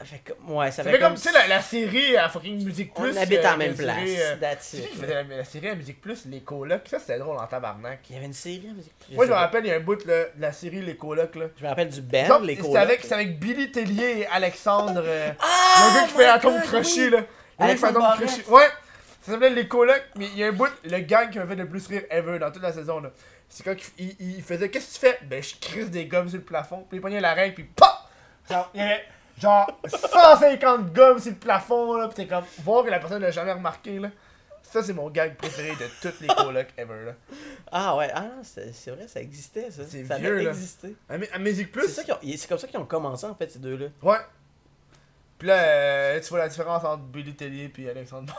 Ça 0.00 0.06
fait 0.06 0.22
comme. 0.26 0.56
Ouais, 0.56 0.70
ça, 0.70 0.82
Ça 0.82 0.90
fait 0.90 0.98
comme, 0.98 1.14
tu 1.14 1.20
sais, 1.20 1.32
la, 1.32 1.46
la 1.46 1.60
série 1.60 2.16
à 2.16 2.28
fucking 2.30 2.64
Musique 2.64 2.90
On 2.96 3.02
Plus. 3.02 3.18
habite 3.18 3.38
euh, 3.44 3.52
en 3.52 3.56
même 3.58 3.74
la 3.78 3.92
place. 3.94 3.96
série, 3.98 4.16
euh, 4.22 4.36
That's 4.40 4.72
it. 4.72 5.06
la, 5.08 5.22
la 5.22 5.44
série 5.44 5.68
à 5.68 5.74
Musique 5.74 6.00
Plus, 6.00 6.24
les 6.24 6.40
colocs 6.40 6.88
Ça 6.88 6.98
c'était 6.98 7.18
drôle 7.18 7.36
en 7.36 7.46
tabarnak. 7.46 8.00
Il 8.08 8.14
y 8.14 8.16
avait 8.16 8.26
une 8.26 8.32
série 8.32 8.66
à 8.70 8.72
musique. 8.72 8.92
Moi 9.12 9.26
je 9.26 9.30
me 9.30 9.36
rappelle, 9.36 9.64
il 9.66 9.68
y 9.68 9.72
a 9.72 9.76
un 9.76 9.80
bout 9.80 10.02
là, 10.06 10.24
de 10.34 10.40
la 10.40 10.52
série 10.52 10.80
Les 10.80 10.96
colocs 10.96 11.36
là. 11.36 11.46
Je 11.58 11.62
me 11.62 11.68
rappelle 11.68 11.90
du 11.90 12.00
band, 12.00 12.24
Genre, 12.24 12.40
les 12.40 12.54
C'était 12.56 12.66
colocs. 12.68 12.82
avec, 12.82 13.00
c'était 13.02 13.14
avec 13.14 13.38
Billy 13.38 13.70
Tellier 13.70 14.20
et 14.20 14.26
Alexandre. 14.28 15.02
euh, 15.04 15.32
Ah, 15.38 15.88
le 15.94 16.00
gars 16.00 16.06
qui 16.06 16.14
fait 16.14 16.26
Atome 16.26 16.54
God, 16.54 16.62
Crochet 16.64 17.10
là. 17.10 17.18
Le 17.60 17.66
gars 17.66 17.74
qui 17.74 17.80
fait 17.80 17.92
Barrette. 17.92 18.26
Crochet. 18.28 18.50
Ouais. 18.50 18.68
Ça 19.22 19.32
s'appelait 19.32 19.50
Les 19.50 19.68
Colocs, 19.68 20.02
mais 20.16 20.28
il 20.32 20.38
y 20.38 20.44
a 20.44 20.46
un 20.48 20.52
bout, 20.52 20.70
le 20.82 20.98
gang 21.00 21.28
qui 21.28 21.38
m'a 21.38 21.46
fait 21.46 21.54
le 21.54 21.68
plus 21.68 21.86
rire 21.88 22.04
ever 22.08 22.38
dans 22.38 22.50
toute 22.50 22.62
la 22.62 22.72
saison, 22.72 23.00
là. 23.00 23.10
C'est 23.50 23.62
quand 23.62 23.74
il, 23.98 24.42
faisait 24.42 24.70
Qu'est-ce 24.70 24.98
que 24.98 25.06
tu 25.06 25.12
fais? 25.12 25.18
Ben, 25.26 25.42
je 25.42 25.54
crisse 25.60 25.90
des 25.90 26.06
gommes 26.06 26.28
sur 26.30 26.38
le 26.38 26.44
plafond, 26.44 26.86
puis 26.88 26.96
il 26.96 27.00
pognait 27.02 27.20
la 27.20 27.34
règle, 27.34 27.54
puis 27.54 27.64
PAH 27.64 28.08
Genre, 28.48 28.70
il 28.72 28.80
y 28.80 28.82
avait 28.82 29.04
genre 29.40 29.80
150 29.86 30.92
gommes 30.92 31.18
sur 31.18 31.32
le 31.32 31.36
plafond, 31.38 31.94
là, 31.94 32.08
pis 32.08 32.14
t'es 32.14 32.26
comme, 32.26 32.44
voir 32.62 32.84
que 32.84 32.90
la 32.90 32.98
personne 32.98 33.22
l'a 33.22 33.30
jamais 33.30 33.52
remarqué, 33.52 33.98
là. 33.98 34.10
Ça, 34.62 34.82
c'est 34.84 34.92
mon 34.92 35.10
gag 35.10 35.36
préféré 35.36 35.70
de 35.74 35.86
toutes 36.00 36.20
les 36.20 36.28
colocs 36.28 36.68
ever, 36.76 37.06
là. 37.06 37.12
Ah 37.72 37.96
ouais, 37.96 38.10
ah 38.14 38.20
non, 38.22 38.42
c'est 38.44 38.72
c'est 38.72 38.92
vrai, 38.92 39.08
ça 39.08 39.20
existait 39.20 39.70
ça. 39.70 39.82
C'est 39.88 40.04
ça 40.04 40.18
vieux, 40.18 40.42
là. 40.42 40.50
existé. 40.50 40.94
À, 41.08 41.14
à 41.14 41.18
Plus, 41.18 41.98
ont- 41.98 42.18
c'est 42.22 42.46
comme 42.48 42.58
ça 42.58 42.68
qu'ils 42.68 42.78
ont 42.78 42.86
commencé 42.86 43.26
en 43.26 43.34
fait 43.34 43.50
ces 43.50 43.58
deux-là. 43.58 43.86
ouais. 44.02 44.18
Puis 45.38 45.48
là, 45.48 45.54
euh, 45.56 46.20
tu 46.20 46.28
vois 46.28 46.38
la 46.40 46.48
différence 46.48 46.84
entre 46.84 47.02
Billy 47.04 47.34
Tellier 47.34 47.72
et 47.78 47.88
Alexandre. 47.90 48.32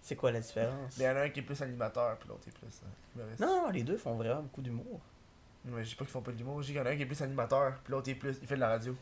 C'est 0.00 0.16
quoi 0.16 0.32
la 0.32 0.40
différence? 0.40 0.94
Il 0.96 1.02
y 1.02 1.06
en 1.08 1.14
a 1.14 1.20
un 1.20 1.28
qui 1.28 1.40
est 1.40 1.42
plus 1.42 1.60
animateur, 1.60 2.16
puis 2.16 2.26
l'autre 2.30 2.48
est 2.48 2.52
plus 2.58 2.80
euh. 3.20 3.22
Non, 3.38 3.64
non, 3.64 3.70
les 3.70 3.82
deux 3.82 3.98
font 3.98 4.14
vraiment 4.14 4.40
beaucoup 4.40 4.62
d'humour. 4.62 4.98
Mais 5.66 5.84
je 5.84 5.90
dis 5.90 5.94
pas 5.94 6.04
qu'ils 6.06 6.12
font 6.12 6.22
pas 6.22 6.32
de 6.32 6.38
l'humour, 6.38 6.62
je 6.62 6.68
dis 6.68 6.72
qu'il 6.72 6.80
y 6.80 6.82
en 6.82 6.86
a 6.86 6.90
un 6.92 6.96
qui 6.96 7.02
est 7.02 7.06
plus 7.06 7.20
animateur, 7.20 7.74
puis 7.84 7.92
l'autre 7.92 8.08
est 8.08 8.14
plus. 8.14 8.38
Il 8.40 8.48
fait 8.48 8.54
de 8.54 8.60
la 8.60 8.68
radio. 8.68 8.96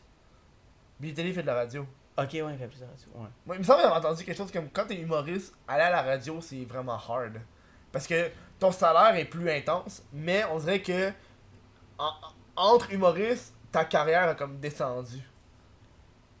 Billy 0.99 1.13
Tellier 1.13 1.33
fait 1.33 1.41
de 1.41 1.47
la 1.47 1.55
radio. 1.55 1.85
Ok, 2.17 2.29
ouais, 2.33 2.41
il 2.51 2.57
fait 2.57 2.67
plus 2.67 2.79
de 2.79 2.85
radio. 2.85 3.07
Ouais. 3.15 3.27
Moi, 3.45 3.55
il 3.55 3.59
me 3.59 3.63
semble 3.63 3.81
avoir 3.81 3.99
entendu 3.99 4.23
quelque 4.23 4.37
chose 4.37 4.51
comme 4.51 4.69
quand 4.71 4.85
t'es 4.85 4.95
humoriste, 4.95 5.53
aller 5.67 5.83
à 5.83 5.91
la 5.91 6.01
radio, 6.01 6.41
c'est 6.41 6.65
vraiment 6.65 6.93
hard. 7.07 7.39
Parce 7.91 8.07
que 8.07 8.29
ton 8.59 8.71
salaire 8.71 9.15
est 9.15 9.25
plus 9.25 9.49
intense, 9.51 10.03
mais 10.11 10.43
on 10.51 10.57
dirait 10.59 10.81
que 10.81 11.11
en- 11.99 12.13
entre 12.55 12.91
humoristes, 12.91 13.53
ta 13.71 13.85
carrière 13.85 14.29
a 14.29 14.35
comme 14.35 14.59
descendu. 14.59 15.19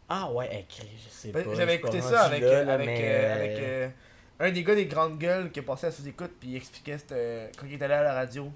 Ah 0.09 0.31
ouais, 0.31 0.61
écrit, 0.61 0.89
je 1.03 1.09
sais 1.09 1.31
Ben, 1.31 1.43
pas. 1.43 1.53
J'avais 1.53 1.75
écouté 1.75 2.01
ça 2.01 2.23
avec, 2.23 2.41
là, 2.41 2.47
euh, 2.47 2.63
là, 2.63 2.73
avec, 2.73 2.89
euh, 2.89 3.35
avec 3.35 3.93
un 4.39 4.51
des 4.51 4.63
gars 4.63 4.75
des 4.75 4.85
grandes 4.85 5.17
gueules 5.19 5.51
qui 5.51 5.59
est 5.59 5.63
passé 5.63 5.87
à 5.87 5.91
sous-écoute, 5.91 6.31
puis 6.39 6.49
il 6.49 6.55
expliquait 6.55 6.97
euh, 7.11 7.49
quand 7.57 7.65
il 7.67 7.73
est 7.73 7.81
allé 7.83 7.93
à 7.93 8.03
la 8.03 8.13
radio. 8.13 8.51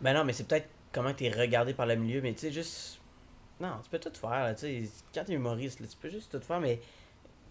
Ben 0.00 0.12
non, 0.14 0.24
mais 0.24 0.32
c'est 0.32 0.44
peut-être 0.46 0.68
comment 0.92 1.12
t'es 1.14 1.30
regardé 1.30 1.72
par 1.74 1.86
le 1.86 1.96
milieu, 1.96 2.20
mais 2.20 2.32
tu 2.34 2.40
sais, 2.40 2.52
juste. 2.52 2.99
Non, 3.60 3.78
tu 3.82 3.90
peux 3.90 3.98
tout 3.98 4.12
faire, 4.18 4.30
là, 4.44 4.54
tu 4.54 4.60
sais. 4.60 4.90
Quand 5.14 5.24
t'es 5.24 5.34
humoriste, 5.34 5.80
là, 5.80 5.86
tu 5.86 5.96
peux 5.96 6.08
juste 6.10 6.32
tout 6.32 6.40
faire, 6.44 6.60
mais. 6.60 6.80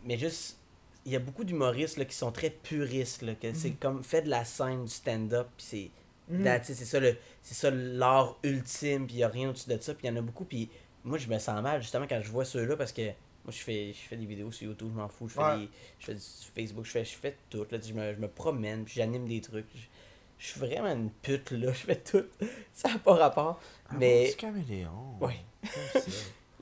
Mais 0.05 0.17
juste. 0.17 0.57
Il 1.05 1.13
y 1.13 1.15
a 1.15 1.19
beaucoup 1.19 1.43
d'humoristes 1.45 1.97
là, 1.97 2.05
qui 2.05 2.15
sont 2.15 2.31
très 2.31 2.49
puristes, 2.49 3.21
là, 3.21 3.33
que 3.33 3.53
c'est 3.53 3.71
comme 3.71 4.03
fait 4.03 4.21
de 4.23 4.29
la 4.29 4.43
scène, 4.43 4.83
du 4.85 4.91
stand-up, 4.91 5.47
puis 5.57 5.65
c'est. 5.65 5.91
Mhm. 6.35 6.43
That's 6.43 6.69
it, 6.69 6.75
c'est 6.75 6.85
ça 6.85 6.99
le 6.99 7.15
c'est 7.41 7.55
ça 7.55 7.71
l'art 7.71 8.37
ultime 8.43 9.07
puis 9.07 9.15
il 9.15 9.19
y 9.19 9.23
a 9.23 9.27
rien 9.29 9.49
au-dessus 9.49 9.67
de 9.67 9.79
ça 9.81 9.95
puis 9.95 10.05
il 10.05 10.11
y 10.11 10.13
en 10.13 10.15
a 10.17 10.21
beaucoup 10.21 10.45
puis 10.45 10.69
moi 11.03 11.17
je 11.17 11.27
me 11.27 11.39
sens 11.39 11.59
mal 11.63 11.81
justement 11.81 12.05
quand 12.07 12.21
je 12.21 12.29
vois 12.29 12.45
ceux-là 12.45 12.77
parce 12.77 12.91
que 12.91 13.01
moi 13.01 13.49
je 13.49 13.57
fais 13.57 13.93
je 13.93 13.97
fais 13.97 14.15
des 14.15 14.27
vidéos 14.27 14.51
sur 14.51 14.67
YouTube 14.67 14.89
je 14.93 14.99
m'en 14.99 15.07
fous 15.07 15.27
je 15.27 15.33
fais 15.33 15.39
Ouais. 15.41 15.57
des 15.57 15.69
je 15.97 16.05
fais 16.05 16.13
du 16.13 16.21
Facebook 16.53 16.85
je 16.85 16.91
fais 16.91 17.03
je 17.03 17.15
fais 17.15 17.35
tout 17.49 17.65
là 17.71 17.79
je 17.83 17.93
me, 17.93 18.13
je 18.13 18.19
me 18.19 18.27
promène 18.27 18.83
puis 18.85 18.93
j'anime 18.97 19.27
des 19.27 19.41
trucs 19.41 19.65
je, 19.73 19.79
je 20.37 20.47
suis 20.51 20.59
vraiment 20.59 20.91
une 20.91 21.09
pute 21.09 21.49
là 21.49 21.71
je 21.73 21.79
fais 21.79 21.95
tout 21.99 22.25
ça 22.75 22.89
n'a 22.89 22.99
pas 22.99 23.15
rapport 23.15 23.59
mais 23.97 24.25
Un 24.25 24.27
petit 24.27 24.37
caméléon. 24.37 25.17
Ouais. 25.19 25.39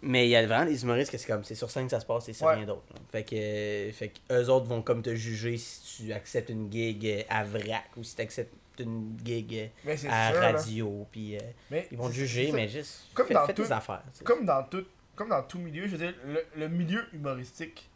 Mais 0.04 0.28
il 0.28 0.30
y 0.30 0.36
a 0.36 0.46
vraiment 0.46 0.66
des 0.66 0.84
humoristes 0.84 1.12
que 1.12 1.18
c'est 1.18 1.28
comme 1.28 1.44
c'est 1.44 1.56
sur 1.56 1.72
scène 1.72 1.86
que 1.86 1.92
ça 1.92 2.00
se 2.00 2.06
passe 2.06 2.30
et 2.30 2.34
c'est 2.34 2.46
Ouais. 2.46 2.54
rien 2.56 2.66
d'autre 2.66 2.84
fait 3.12 3.24
que 3.24 3.36
euh, 3.36 3.92
fait 3.92 4.10
que 4.10 4.20
eux 4.34 4.48
autres 4.50 4.68
vont 4.68 4.84
comme 4.84 5.02
te 5.02 5.14
juger 5.16 5.58
si 5.58 6.04
tu 6.06 6.14
acceptes 6.14 6.50
une 6.52 6.72
gig 6.72 7.04
euh, 7.08 7.24
à 7.30 7.44
vrac 7.44 7.86
ou 7.98 8.04
si 8.04 8.16
tu 8.16 8.22
acceptes 8.22 8.54
une 8.80 9.18
gig 9.26 9.72
euh, 9.88 9.96
c'est 9.98 10.08
à 10.08 10.30
sûr, 10.32 10.40
radio 10.40 11.08
puis 11.12 11.36
euh, 11.36 11.82
ils 11.92 11.98
vont 11.98 12.10
te 12.10 12.14
juger, 12.14 12.52
mais 12.52 12.68
juste 12.70 13.08
Comme 13.16 13.26
fais, 13.28 13.34
dans 13.34 13.48
fais 13.48 13.54
tes 13.56 13.64
tout- 13.64 13.74
affaires. 13.74 14.04
Comme 14.24 14.46
dans 14.46 14.62
tout, 14.64 14.86
comme 15.16 15.30
dans 15.30 15.42
tout 15.42 15.58
milieu, 15.58 15.88
je 15.88 15.96
veux 15.96 15.98
dire, 15.98 16.14
le, 16.28 16.44
le 16.56 16.70
milieu 16.70 17.04
humoristique, 17.12 17.90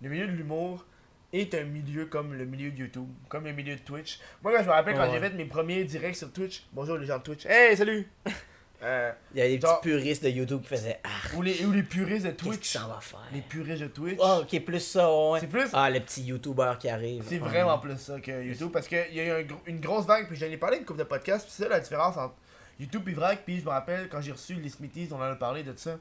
le 0.00 0.08
milieu 0.10 0.28
de 0.28 0.32
l'humour 0.32 0.86
est 1.32 1.52
un 1.54 1.64
milieu 1.64 2.06
comme 2.06 2.34
le 2.34 2.44
milieu 2.44 2.70
de 2.70 2.78
YouTube, 2.78 3.08
comme 3.28 3.44
le 3.46 3.52
milieu 3.52 3.74
de 3.74 3.80
Twitch. 3.80 4.20
Moi, 4.44 4.52
quand 4.54 4.62
je 4.62 4.68
me 4.68 4.72
rappelle 4.74 4.94
quand 4.94 5.02
Ouais. 5.08 5.10
j'ai 5.14 5.18
fait 5.20 5.34
mes 5.34 5.46
premiers 5.46 5.82
directs 5.82 6.16
sur 6.16 6.32
Twitch, 6.32 6.62
bonjour 6.72 6.98
les 6.98 7.06
gens 7.06 7.18
de 7.18 7.24
Twitch, 7.24 7.46
hey, 7.46 7.76
salut! 7.76 8.06
Euh, 8.82 9.12
Il 9.34 9.38
y 9.38 9.42
a 9.42 9.48
des 9.48 9.58
petits 9.58 9.72
puristes 9.82 10.24
de 10.24 10.28
YouTube 10.28 10.60
qui 10.62 10.68
faisaient 10.68 11.00
Ah, 11.04 11.36
ou, 11.36 11.42
les, 11.42 11.64
ou 11.64 11.70
les 11.72 11.82
puristes 11.84 12.26
de 12.26 12.30
qu'est-ce 12.32 12.44
Twitch. 12.44 12.72
s'en 12.72 12.88
va 12.88 13.00
faire? 13.00 13.20
Les 13.32 13.40
puristes 13.40 13.80
de 13.82 13.86
Twitch. 13.86 14.18
Ah, 14.22 14.40
ok, 14.40 14.64
plus 14.64 14.80
ça, 14.80 15.08
ouais. 15.12 15.40
C'est 15.40 15.46
plus- 15.46 15.70
Ah, 15.72 15.88
le 15.88 16.00
petit 16.00 16.22
YouTuber 16.22 16.72
qui 16.80 16.88
arrive. 16.88 17.24
C'est 17.28 17.38
vraiment 17.38 17.78
plus 17.78 17.96
ça 17.98 18.18
que 18.20 18.42
YouTube 18.44 18.70
parce 18.72 18.88
qu'il 18.88 19.12
y 19.14 19.20
a 19.20 19.38
eu 19.40 19.44
un 19.44 19.46
une 19.66 19.80
grosse 19.80 20.04
vague, 20.06 20.26
puis 20.26 20.36
j'en 20.36 20.46
ai 20.46 20.56
parlé 20.56 20.78
une 20.78 20.84
couple 20.84 20.98
de 21.00 21.04
podcasts, 21.04 21.44
puis 21.44 21.54
c'est 21.56 21.62
ça 21.64 21.68
la 21.68 21.80
différence 21.80 22.16
entre 22.16 22.34
YouTube 22.80 23.08
et 23.08 23.12
Vrac, 23.12 23.42
puis 23.44 23.60
je 23.60 23.64
me 23.64 23.70
rappelle 23.70 24.08
quand 24.08 24.20
j'ai 24.20 24.32
reçu 24.32 24.54
les 24.54 24.68
Smithies, 24.68 25.08
on 25.12 25.16
en 25.16 25.20
a 25.22 25.34
parlé 25.36 25.62
de 25.62 25.72
ça. 25.76 25.98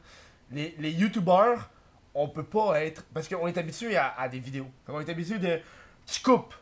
Les, 0.52 0.76
les 0.80 0.92
YouTubers, 0.92 1.70
on 2.16 2.28
peut 2.30 2.44
pas 2.44 2.82
être. 2.84 3.04
Parce 3.14 3.28
qu'on 3.28 3.48
est 3.48 3.58
habitué 3.58 3.96
à, 3.96 4.16
à 4.18 4.28
des 4.28 4.40
vidéos. 4.40 4.68
On 4.88 5.00
est 5.00 5.10
habitué 5.10 5.38
de. 5.38 5.60
Tu 6.08 6.20
coupes. 6.22 6.54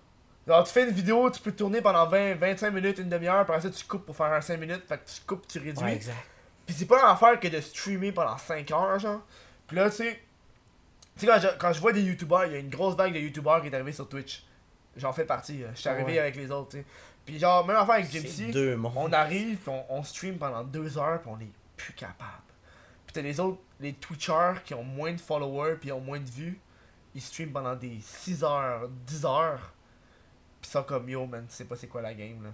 Alors 0.49 0.65
tu 0.65 0.73
fais 0.73 0.83
une 0.87 0.93
vidéo, 0.95 1.29
tu 1.29 1.39
peux 1.41 1.51
tourner 1.51 1.81
pendant 1.81 2.07
20, 2.07 2.35
25 2.35 2.71
minutes, 2.71 2.97
une 2.97 3.09
demi-heure, 3.09 3.45
puis 3.45 3.53
après 3.55 3.61
ça 3.61 3.69
tu 3.69 3.85
coupes 3.85 4.05
pour 4.05 4.15
faire 4.15 4.33
un 4.33 4.41
5 4.41 4.59
minutes, 4.59 4.83
fait 4.87 4.97
que 4.97 5.09
tu 5.09 5.21
coupes, 5.25 5.47
tu 5.47 5.59
réduis. 5.59 5.83
Ouais, 5.83 5.95
exact. 5.95 6.17
Puis 6.65 6.75
c'est 6.77 6.85
pas 6.85 7.01
l'affaire 7.05 7.39
que 7.39 7.47
de 7.47 7.61
streamer 7.61 8.11
pendant 8.11 8.37
5 8.37 8.69
heures, 8.71 8.99
genre. 8.99 9.21
Puis 9.67 9.75
là, 9.77 9.89
tu 9.89 9.97
sais, 9.97 10.19
tu 11.17 11.25
sais, 11.25 11.27
quand 11.27 11.39
je, 11.39 11.47
quand 11.57 11.73
je 11.73 11.79
vois 11.79 11.93
des 11.93 12.01
youtubeurs, 12.01 12.45
il 12.45 12.51
y 12.53 12.55
a 12.55 12.59
une 12.59 12.69
grosse 12.69 12.95
vague 12.95 13.13
de 13.13 13.19
youtubeurs 13.19 13.61
qui 13.61 13.67
est 13.67 13.73
arrivée 13.73 13.91
sur 13.91 14.07
Twitch. 14.09 14.43
J'en 14.97 15.13
fais 15.13 15.25
partie, 15.25 15.63
euh, 15.63 15.69
je 15.75 15.81
suis 15.81 15.89
arrivé 15.89 16.13
Ouais. 16.13 16.19
avec 16.19 16.35
les 16.35 16.49
autres, 16.51 16.69
tu 16.69 16.77
sais. 16.77 16.85
Puis 17.25 17.37
genre, 17.39 17.65
même 17.65 17.75
affaire 17.77 17.95
avec 17.95 18.09
Gypsy, 18.11 18.51
on 18.95 19.13
arrive, 19.13 19.59
on 19.89 20.03
stream 20.03 20.37
pendant 20.37 20.63
2 20.63 20.97
heures, 20.97 21.21
puis 21.21 21.29
on 21.31 21.39
est 21.39 21.51
plus 21.77 21.93
capable. 21.93 22.43
Puis 23.05 23.13
t'as 23.13 23.21
les 23.21 23.39
autres, 23.39 23.59
les 23.79 23.93
Twitchers 23.93 24.61
qui 24.65 24.73
ont 24.73 24.83
moins 24.83 25.13
de 25.13 25.21
followers, 25.21 25.75
puis 25.79 25.91
ont 25.91 26.01
moins 26.01 26.19
de 26.19 26.29
vues, 26.29 26.59
ils 27.13 27.21
streament 27.21 27.51
pendant 27.51 27.75
des 27.75 27.99
6 28.01 28.43
heures, 28.43 28.87
10 29.05 29.25
heures. 29.25 29.73
Ils 30.63 30.67
sont 30.67 30.83
comme 30.83 31.09
yo, 31.09 31.25
man, 31.25 31.45
tu 31.49 31.55
sais 31.55 31.65
pas 31.65 31.75
c'est 31.75 31.87
quoi 31.87 32.01
la 32.01 32.13
game, 32.13 32.43
là. 32.43 32.49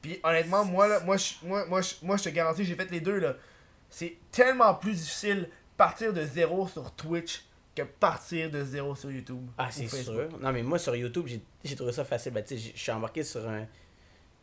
Puis 0.00 0.18
honnêtement, 0.22 0.64
moi, 0.64 0.88
là, 0.88 1.00
moi, 1.00 1.16
je, 1.16 1.34
moi, 1.42 1.64
moi, 1.66 1.80
je, 1.82 1.94
moi, 2.02 2.16
je 2.16 2.24
te 2.24 2.28
garantis, 2.30 2.64
j'ai 2.64 2.74
fait 2.74 2.90
les 2.90 3.00
deux, 3.00 3.18
là. 3.18 3.34
C'est 3.90 4.16
tellement 4.30 4.74
plus 4.74 4.92
difficile 4.94 5.48
partir 5.76 6.12
de 6.12 6.24
zéro 6.24 6.66
sur 6.68 6.92
Twitch 6.92 7.44
que 7.74 7.82
partir 7.82 8.50
de 8.50 8.64
zéro 8.64 8.94
sur 8.94 9.10
YouTube. 9.10 9.46
Ah, 9.58 9.68
c'est 9.70 9.86
sûr. 9.88 10.28
Non, 10.40 10.52
mais 10.52 10.62
moi, 10.62 10.78
sur 10.78 10.94
YouTube, 10.96 11.28
j'ai 11.64 11.76
trouvé 11.76 11.92
ça 11.92 12.04
facile. 12.04 12.32
Ben, 12.32 12.44
tu 12.44 12.58
sais, 12.58 12.72
je 12.74 12.80
suis 12.80 12.92
embarqué 12.92 13.22
sur 13.22 13.46
un. 13.48 13.66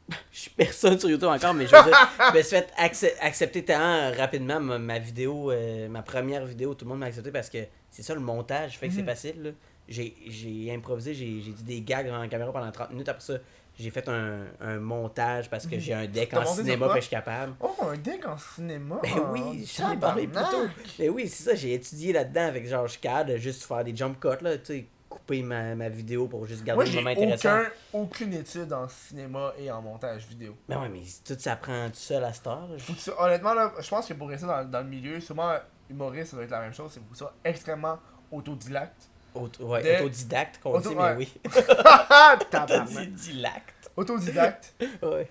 Je 0.32 0.40
suis 0.40 0.50
personne 0.50 0.98
sur 1.00 1.08
YouTube 1.08 1.30
encore, 1.30 1.54
mais 1.54 1.68
je 1.68 1.76
veux 1.76 1.84
dire, 1.84 2.10
je 2.32 2.38
me 2.38 2.42
suis 2.42 2.56
fait 2.58 2.74
accep- 2.80 3.14
accepter 3.22 3.64
tellement 3.64 4.12
rapidement 4.18 4.60
ma, 4.60 4.80
ma 4.80 4.98
vidéo, 4.98 5.52
euh, 5.52 5.88
ma 5.88 6.02
première 6.02 6.46
vidéo, 6.48 6.74
tout 6.74 6.84
le 6.86 6.90
monde 6.90 7.00
m'a 7.02 7.06
accepté 7.06 7.30
parce 7.30 7.48
que 7.48 7.60
c'est 7.92 8.02
ça 8.02 8.16
le 8.16 8.20
montage, 8.20 8.80
fait 8.80 8.88
que 8.88 8.94
c'est 8.96 9.02
Mhm. 9.02 9.06
facile. 9.08 9.44
là. 9.44 9.50
J'ai 9.90 10.16
j'ai 10.28 10.74
improvisé, 10.74 11.14
j'ai 11.14 11.52
dit 11.52 11.64
des 11.64 11.82
gags 11.82 12.06
devant 12.06 12.20
la 12.20 12.28
caméra 12.28 12.54
pendant 12.54 12.72
30 12.72 12.92
minutes. 12.92 13.10
Après 13.10 13.24
ça, 13.24 13.34
j'ai 13.78 13.90
fait 13.90 14.08
un, 14.08 14.46
un 14.60 14.78
montage 14.78 15.50
parce 15.50 15.66
que 15.66 15.80
j'ai 15.80 15.94
un 15.94 16.06
deck 16.08 16.34
en 16.34 16.46
cinéma, 16.46 16.90
que 16.90 16.96
je 16.96 17.02
suis 17.02 17.10
capable. 17.10 17.54
Oh, 17.60 17.76
un 17.82 17.98
deck 17.98 18.28
en 18.28 18.38
cinéma? 18.38 19.00
Ben 19.02 19.24
oui, 19.32 19.66
j'en 19.78 19.92
ai 19.92 19.98
parlé 19.98 20.28
plus 20.28 20.44
tôt. 20.44 20.68
Mais 21.00 21.10
oui, 21.10 21.28
c'est 21.28 21.44
ça, 21.44 21.56
j'ai 21.56 21.74
étudié 21.74 22.14
là-dedans 22.14 22.46
avec 22.48 22.68
je 22.68 23.00
capable 23.00 23.32
de 23.32 23.38
juste 23.38 23.64
faire 23.64 23.84
des 23.84 23.96
jump 23.96 24.20
cuts, 24.20 24.44
là, 24.44 24.58
tu 24.58 24.66
sais, 24.66 24.86
couper 25.10 25.42
ma, 25.42 25.76
ma 25.76 25.90
vidéo 25.90 26.28
pour 26.28 26.46
juste 26.46 26.64
garder 26.64 26.84
Moi, 26.84 26.92
le 26.92 26.96
moment 26.98 27.10
intéressant. 27.10 27.60
aucun, 27.60 27.70
aucune 27.94 28.34
étude 28.34 28.72
en 28.74 28.88
cinéma 28.88 29.54
et 29.58 29.72
en 29.72 29.82
montage 29.82 30.28
vidéo. 30.28 30.56
Mais 30.68 30.76
ouais, 30.76 30.90
mais 30.90 31.02
tout 31.26 31.36
ça 31.40 31.56
prend 31.56 31.88
tout 31.90 31.96
seul 31.96 32.24
à 32.24 32.32
cette 32.32 32.48
heure. 32.48 32.70
honnêtement, 33.18 33.54
là, 33.54 33.74
je 33.80 33.90
pense 33.90 34.08
que 34.08 34.14
pour 34.14 34.30
rester 34.30 34.46
dans, 34.46 34.64
dans 34.70 34.82
le 34.82 34.88
milieu, 34.90 35.20
sûrement 35.20 35.56
humoriste, 35.90 36.32
ça 36.32 36.36
doit 36.36 36.46
être 36.46 36.52
la 36.52 36.62
même 36.62 36.74
chose. 36.74 36.92
C'est 36.94 37.04
pour 37.04 37.16
ça 37.16 37.34
extrêmement 37.44 37.98
autodidacte. 38.32 39.10
Auto- 39.34 39.66
ouais, 39.68 40.00
autodidacte 40.02 40.60
qu'on 40.62 40.72
Auto- 40.78 40.90
dit, 40.90 40.96
ouais. 40.96 41.16
mais 41.16 41.18
oui. 41.18 41.34
Dilacte. 43.08 43.92
Autodidacte. 43.96 44.74
Ouais. 45.02 45.30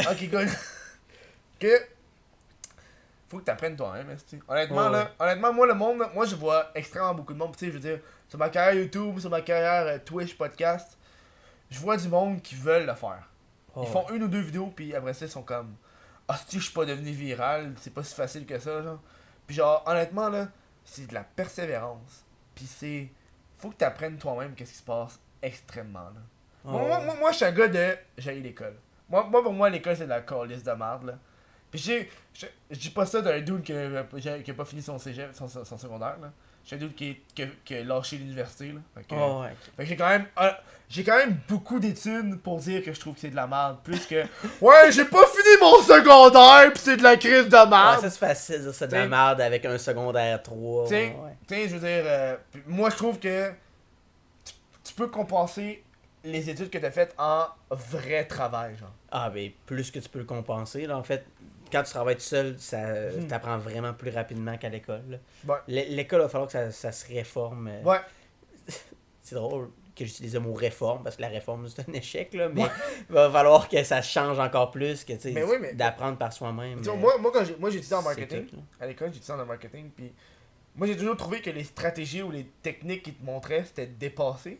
Ok, 0.00 0.28
good. 0.30 0.48
que. 1.58 1.86
Faut 3.28 3.38
que 3.38 3.44
t'apprennes 3.44 3.76
toi-même, 3.76 4.10
esti. 4.10 4.38
Honnêtement, 4.46 4.86
Ouais, 4.86 4.92
là, 4.92 5.10
honnêtement, 5.18 5.52
moi, 5.54 5.66
le 5.66 5.74
monde, 5.74 6.02
moi, 6.14 6.26
je 6.26 6.34
vois 6.36 6.70
extrêmement 6.74 7.14
beaucoup 7.14 7.32
de 7.32 7.38
monde. 7.38 7.52
Tu 7.56 7.60
sais, 7.60 7.66
je 7.68 7.72
veux 7.72 7.80
dire, 7.80 8.00
sur 8.28 8.38
ma 8.38 8.50
carrière 8.50 8.74
YouTube, 8.82 9.18
sur 9.20 9.30
ma 9.30 9.40
carrière 9.40 9.86
euh, 9.86 9.98
Twitch, 10.04 10.36
podcast, 10.36 10.98
je 11.70 11.78
vois 11.78 11.96
du 11.96 12.08
monde 12.08 12.42
qui 12.42 12.54
veulent 12.56 12.84
le 12.86 12.94
faire. 12.94 13.26
Oh, 13.74 13.84
Ils 13.86 13.90
font 13.90 14.06
une 14.10 14.24
ou 14.24 14.28
deux 14.28 14.40
vidéos, 14.42 14.66
puis 14.76 14.94
après 14.94 15.14
ça, 15.14 15.24
ils 15.24 15.30
sont 15.30 15.42
comme 15.42 15.74
Ah, 16.28 16.36
si 16.46 16.58
je 16.58 16.64
suis 16.64 16.74
pas 16.74 16.84
devenu 16.84 17.10
viral, 17.12 17.72
c'est 17.80 17.94
pas 17.94 18.04
si 18.04 18.14
facile 18.14 18.44
que 18.44 18.58
ça, 18.58 18.82
genre. 18.82 19.00
Puis, 19.46 19.56
genre, 19.56 19.82
honnêtement, 19.86 20.28
là, 20.28 20.48
c'est 20.84 21.06
de 21.06 21.14
la 21.14 21.22
persévérance. 21.24 22.24
Puis, 22.62 22.68
c'est. 22.68 23.08
Faut 23.58 23.70
que 23.70 23.74
t'apprennes 23.76 24.18
toi-même 24.18 24.54
qu'est-ce 24.54 24.70
qui 24.70 24.78
se 24.78 24.82
passe 24.84 25.18
extrêmement, 25.42 25.98
là. 25.98 26.20
oh, 26.64 26.70
Moi, 26.70 27.00
moi, 27.00 27.14
moi, 27.18 27.32
je 27.32 27.38
suis 27.38 27.44
un 27.44 27.50
gars 27.50 27.66
de. 27.66 27.96
J'ai 28.16 28.38
l'école. 28.40 28.76
Moi, 29.08 29.26
moi, 29.28 29.42
pour 29.42 29.52
moi, 29.52 29.68
l'école, 29.68 29.96
c'est 29.96 30.04
de 30.04 30.10
la 30.10 30.20
calice 30.20 30.62
de 30.62 30.70
merde, 30.70 31.06
là. 31.06 31.18
Puis, 31.72 31.80
j'ai. 31.80 32.08
Je 32.70 32.78
dis 32.78 32.90
pas 32.90 33.04
ça 33.04 33.20
d'un 33.20 33.40
dude 33.40 33.62
qui 33.62 33.72
a, 33.72 34.04
qui 34.42 34.50
a 34.50 34.54
pas 34.54 34.64
fini 34.64 34.80
son 34.80 34.96
cégep, 34.96 35.34
son, 35.34 35.48
son, 35.48 35.64
son 35.64 35.76
secondaire, 35.76 36.18
là. 36.20 36.32
Un 36.70 36.76
dude 36.76 36.94
qui, 36.94 37.18
qui, 37.34 37.42
a- 37.42 37.46
qui 37.64 37.74
a 37.74 37.84
lâché 37.84 38.16
l'université, 38.16 38.68
là. 38.72 38.80
Fait 38.94 39.02
que- 39.02 39.14
Oh, 39.14 39.42
ouais. 39.42 39.54
fait 39.76 39.82
que 39.82 39.88
j'ai 39.88 39.96
quand 39.96 40.08
même 40.08 40.26
euh, 40.40 40.50
j'ai 40.88 41.04
quand 41.04 41.16
même 41.16 41.38
beaucoup 41.48 41.78
d'études 41.80 42.40
pour 42.42 42.58
dire 42.60 42.82
que 42.84 42.92
je 42.92 43.00
trouve 43.00 43.14
que 43.14 43.20
c'est 43.20 43.30
de 43.30 43.36
la 43.36 43.46
merde 43.46 43.78
plus 43.82 44.06
que 44.06 44.22
ouais 44.60 44.90
j'ai 44.92 45.04
pas 45.04 45.24
fini 45.26 45.56
mon 45.60 45.82
secondaire 45.82 46.72
pis 46.72 46.80
c'est 46.80 46.96
de 46.96 47.02
la 47.02 47.16
crise 47.16 47.48
de 47.48 47.56
Ouais, 47.56 47.66
merde 47.68 48.00
ça 48.00 48.10
c'est 48.10 48.18
facile, 48.18 48.62
ça, 48.64 48.72
c'est 48.72 48.88
de 48.88 48.94
la 48.96 49.06
merde 49.06 49.40
avec 49.40 49.64
un 49.66 49.76
secondaire 49.78 50.42
3. 50.42 50.84
T'sais, 50.86 51.06
ouais. 51.08 51.36
tu 51.48 51.54
sais 51.54 51.68
je 51.68 51.76
veux 51.76 51.80
dire 51.80 52.04
euh, 52.06 52.36
moi 52.66 52.88
je 52.90 52.96
trouve 52.96 53.18
que 53.18 53.50
tu, 54.44 54.52
tu 54.84 54.94
peux 54.94 55.08
compenser 55.08 55.82
les 56.24 56.48
études 56.48 56.70
que 56.70 56.78
t'as 56.78 56.90
faites 56.92 57.14
en 57.18 57.46
vrai 57.70 58.24
travail, 58.26 58.76
genre. 58.78 58.92
Ah, 59.10 59.28
ben, 59.28 59.50
plus 59.66 59.90
que 59.90 59.98
tu 59.98 60.08
peux 60.08 60.20
le 60.20 60.24
compenser. 60.24 60.86
Là. 60.86 60.96
En 60.96 61.02
fait, 61.02 61.26
quand 61.72 61.82
tu 61.82 61.90
travailles 61.90 62.16
tout 62.16 62.20
seul, 62.22 62.56
ça 62.58 62.80
Mhm. 63.10 63.26
t'apprends 63.28 63.58
vraiment 63.58 63.92
plus 63.94 64.10
rapidement 64.10 64.56
qu'à 64.58 64.68
l'école. 64.68 65.18
Ouais. 65.48 65.56
L'école, 65.68 66.20
il 66.20 66.22
va 66.24 66.28
falloir 66.28 66.46
que 66.48 66.52
ça, 66.52 66.70
ça 66.70 66.92
se 66.92 67.06
réforme. 67.12 67.68
euh, 67.68 67.82
Ouais. 67.82 67.98
C'est 69.22 69.34
drôle 69.34 69.70
que 69.94 70.04
j'utilise 70.04 70.34
le 70.34 70.40
mot 70.40 70.54
réforme 70.54 71.02
parce 71.04 71.16
que 71.16 71.20
la 71.22 71.28
réforme, 71.28 71.68
c'est 71.68 71.86
un 71.88 71.92
échec, 71.92 72.32
là, 72.34 72.48
mais 72.48 72.62
il 72.62 72.68
va 73.14 73.30
falloir 73.30 73.68
que 73.68 73.82
ça 73.84 74.00
change 74.02 74.38
encore 74.38 74.70
plus, 74.70 75.04
que 75.04 75.12
tu 75.12 75.20
sais, 75.20 75.32
Mais 75.32 75.42
oui, 75.44 75.56
mais- 75.60 75.74
d'apprendre 75.74 76.16
par 76.16 76.32
soi-même. 76.32 76.80
Euh, 76.86 76.94
moi, 76.96 77.18
moi, 77.18 77.30
quand 77.32 77.44
j'ai, 77.44 77.56
moi, 77.56 77.70
en 77.92 78.02
marketing. 78.02 78.46
tout. 78.46 78.56
À 78.80 78.86
l'école, 78.86 79.10
j'ai 79.12 79.18
étudié 79.18 79.34
en 79.34 79.44
marketing, 79.44 79.90
puis 79.94 80.12
moi, 80.74 80.86
j'ai 80.86 80.96
toujours 80.96 81.16
trouvé 81.16 81.42
que 81.42 81.50
les 81.50 81.64
stratégies 81.64 82.22
ou 82.22 82.30
les 82.30 82.44
techniques 82.62 83.02
qu'ils 83.02 83.14
te 83.14 83.24
montraient, 83.24 83.64
c'était 83.64 83.86
dépassé. 83.86 84.58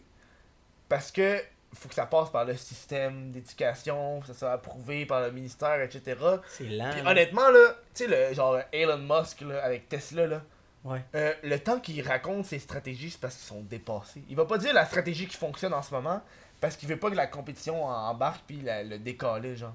Parce 0.89 1.11
que 1.11 1.41
faut 1.75 1.89
que 1.89 1.95
ça 1.95 2.07
passe 2.07 2.31
par 2.31 2.45
le 2.45 2.57
système 2.57 3.31
d'éducation, 3.31 4.21
que 4.21 4.27
ça 4.29 4.35
soit 4.35 4.53
approuvé 4.53 5.07
par 5.07 5.21
le 5.23 5.31
ministère, 5.33 5.81
etc. 5.81 6.17
C'est 6.49 6.65
lent. 6.65 6.91
Puis 6.93 7.03
là. 7.03 7.11
honnêtement, 7.11 7.49
là, 7.51 7.75
tu 7.95 8.05
sais, 8.05 8.29
le 8.29 8.35
genre 8.35 8.59
Elon 8.73 8.99
Musk, 8.99 9.41
là, 9.43 9.63
avec 9.65 9.89
Tesla, 9.89 10.27
là, 10.27 10.43
Ouais. 10.85 11.01
euh, 11.15 11.33
le 11.45 11.59
temps 11.61 11.79
qu'il 11.79 12.05
raconte 12.07 12.45
ses 12.47 12.59
stratégies, 12.59 13.11
c'est 13.11 13.21
parce 13.21 13.37
qu'ils 13.37 13.47
sont 13.47 13.61
dépassés. 13.63 14.23
Il 14.29 14.35
va 14.37 14.45
pas 14.47 14.59
dire 14.59 14.75
la 14.75 14.85
stratégie 14.85 15.27
qui 15.29 15.37
fonctionne 15.37 15.73
en 15.73 15.83
ce 15.83 15.95
moment, 15.95 16.21
parce 16.61 16.77
qu'il 16.77 16.89
veut 16.89 16.97
pas 16.99 17.09
que 17.11 17.15
la 17.17 17.27
compétition 17.29 17.85
embarque 17.85 18.43
puis 18.47 18.61
la- 18.63 18.83
le 18.83 18.99
décaler, 18.99 19.55
genre. 19.57 19.75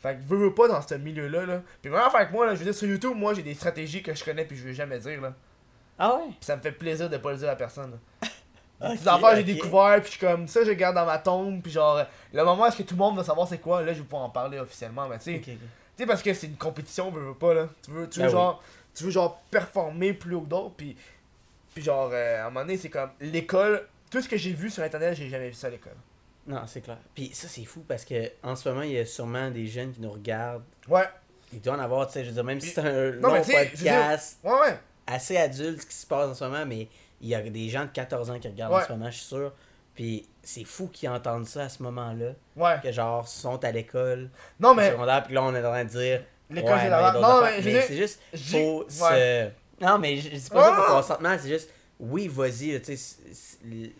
Fait 0.00 0.16
que 0.16 0.22
veut, 0.22 0.36
veut 0.36 0.54
pas 0.54 0.68
dans 0.68 0.80
ce 0.82 0.94
milieu-là, 0.94 1.44
là. 1.46 1.62
Puis 1.82 1.90
même 1.90 2.00
affaire 2.00 2.28
que 2.28 2.32
moi, 2.32 2.46
là, 2.46 2.54
je 2.54 2.58
veux 2.60 2.64
dire, 2.66 2.74
sur 2.74 2.86
YouTube, 2.88 3.14
moi, 3.16 3.34
j'ai 3.34 3.42
des 3.42 3.54
stratégies 3.54 4.02
que 4.02 4.14
je 4.14 4.22
connais 4.24 4.44
puis 4.44 4.56
je 4.56 4.62
veux 4.64 4.72
jamais 4.72 4.98
dire, 4.98 5.20
là. 5.20 5.32
Ah 5.98 6.14
ouais? 6.16 6.24
Puis 6.28 6.36
ça 6.42 6.56
me 6.56 6.60
fait 6.60 6.72
plaisir 6.72 7.08
de 7.10 7.16
pas 7.16 7.32
le 7.32 7.38
dire 7.38 7.48
à 7.50 7.56
personne, 7.56 7.98
là. 8.80 8.94
Des 8.96 9.08
affaires 9.08 9.30
que 9.30 9.36
j'ai 9.36 9.40
ok. 9.42 9.46
découvert, 9.46 9.94
puis 10.00 10.06
je 10.06 10.10
suis 10.18 10.26
comme 10.26 10.48
ça, 10.48 10.64
je 10.64 10.72
garde 10.72 10.94
dans 10.94 11.06
ma 11.06 11.18
tombe, 11.18 11.62
puis 11.62 11.72
genre, 11.72 12.02
le 12.32 12.44
moment 12.44 12.62
où 12.64 12.66
est-ce 12.66 12.76
que 12.78 12.82
tout 12.82 12.94
le 12.94 12.98
monde 12.98 13.16
va 13.16 13.24
savoir 13.24 13.48
c'est 13.48 13.58
quoi, 13.58 13.82
là, 13.82 13.92
je 13.92 13.98
vais 13.98 14.04
pouvoir 14.04 14.22
en 14.24 14.30
parler 14.30 14.58
officiellement, 14.58 15.08
mais 15.08 15.18
tu 15.18 15.24
sais, 15.34 15.40
tu 15.40 15.58
sais, 15.96 16.06
parce 16.06 16.22
que 16.22 16.34
c'est 16.34 16.46
une 16.48 16.56
compétition, 16.56 17.10
veux, 17.10 17.20
veux 17.28 17.34
pas, 17.34 17.54
là. 17.54 17.68
Tu 17.84 17.90
veux, 17.90 18.08
tu 18.08 18.18
veux 18.20 18.26
Ben 18.26 18.30
oui. 18.32 18.32
genre, 18.32 18.62
tu 18.94 19.04
veux 19.04 19.10
genre 19.10 19.40
performer 19.50 20.12
plus 20.12 20.34
haut 20.34 20.40
que 20.42 20.48
d'autres, 20.48 20.74
puis, 20.76 20.96
puis 21.74 21.82
genre, 21.82 22.10
euh, 22.12 22.38
à 22.42 22.46
un 22.46 22.50
moment 22.50 22.60
donné, 22.60 22.76
c'est 22.76 22.90
comme 22.90 23.10
l'école, 23.20 23.86
tout 24.10 24.20
ce 24.22 24.28
que 24.28 24.36
j'ai 24.36 24.52
vu 24.52 24.70
sur 24.70 24.82
internet, 24.82 25.14
j'ai 25.16 25.28
jamais 25.28 25.48
vu 25.48 25.54
ça 25.54 25.68
à 25.68 25.70
l'école. 25.70 25.96
Non, 26.46 26.60
c'est 26.66 26.82
clair. 26.82 26.98
Puis 27.14 27.30
ça, 27.32 27.48
c'est 27.48 27.64
fou 27.64 27.84
parce 27.88 28.04
que 28.04 28.30
en 28.42 28.54
ce 28.54 28.68
moment, 28.68 28.82
il 28.82 28.90
y 28.92 28.98
a 28.98 29.06
sûrement 29.06 29.50
des 29.50 29.66
jeunes 29.66 29.92
qui 29.92 30.00
nous 30.02 30.10
regardent. 30.12 30.62
Ouais, 30.88 31.08
Il 31.54 31.60
doit 31.62 31.74
en 31.74 31.78
avoir, 31.78 32.06
tu 32.06 32.12
sais, 32.14 32.22
je 32.24 32.28
veux 32.28 32.34
dire, 32.34 32.44
même 32.44 32.60
si 32.60 32.68
c'est 32.68 32.80
un 32.80 33.12
Non, 33.12 33.28
long 33.28 33.34
veux 33.36 33.40
dire- 33.40 33.70
podcast 33.70 34.38
ouais, 34.44 34.50
ouais. 34.52 34.78
assez 35.06 35.36
adulte 35.38 35.80
ce 35.80 35.86
qui 35.86 35.94
se 35.94 36.06
passe 36.06 36.28
en 36.28 36.34
ce 36.34 36.44
moment, 36.44 36.66
mais 36.66 36.88
il 37.24 37.30
y 37.30 37.34
a 37.34 37.40
des 37.42 37.68
gens 37.68 37.82
de 37.84 37.90
14 37.90 38.30
ans 38.30 38.38
qui 38.38 38.48
regardent 38.48 38.74
Ouais. 38.74 38.82
en 38.82 38.86
ce 38.86 38.92
moment, 38.92 39.10
je 39.10 39.16
suis 39.16 39.24
sûr. 39.26 39.52
Puis 39.94 40.28
c'est 40.42 40.64
fou 40.64 40.88
qu'ils 40.88 41.08
entendent 41.08 41.46
ça 41.46 41.62
à 41.64 41.68
ce 41.68 41.82
moment-là, 41.84 42.32
Ouais. 42.56 42.76
que 42.82 42.90
genre 42.92 43.26
sont 43.28 43.62
à 43.64 43.70
l'école, 43.70 44.28
Non, 44.60 44.74
mais 44.74 44.90
secondaire, 44.90 45.22
puis 45.24 45.34
là 45.34 45.42
on 45.42 45.54
est 45.54 45.58
en 45.64 45.70
train 45.70 45.84
de 45.84 45.88
dire. 45.90 46.22
l'école, 46.50 46.72
ouais, 46.72 46.78
c'est 46.82 46.88
la 46.90 47.12
Non, 47.12 47.40
mais 47.42 47.60
Mais 47.62 47.80
c'est 47.82 47.96
juste, 47.96 48.20
faut 48.52 48.84
se. 48.88 49.48
Non, 49.80 49.98
mais 49.98 50.16
je 50.16 50.28
dis 50.30 50.50
pas 50.50 50.70
ça 50.70 50.76
pour 50.76 50.86
consentement, 50.96 51.36
c'est 51.38 51.48
juste, 51.48 51.70
oui, 52.00 52.28
vas-y, 52.28 52.80
tu 52.82 52.96
sais, 52.96 53.16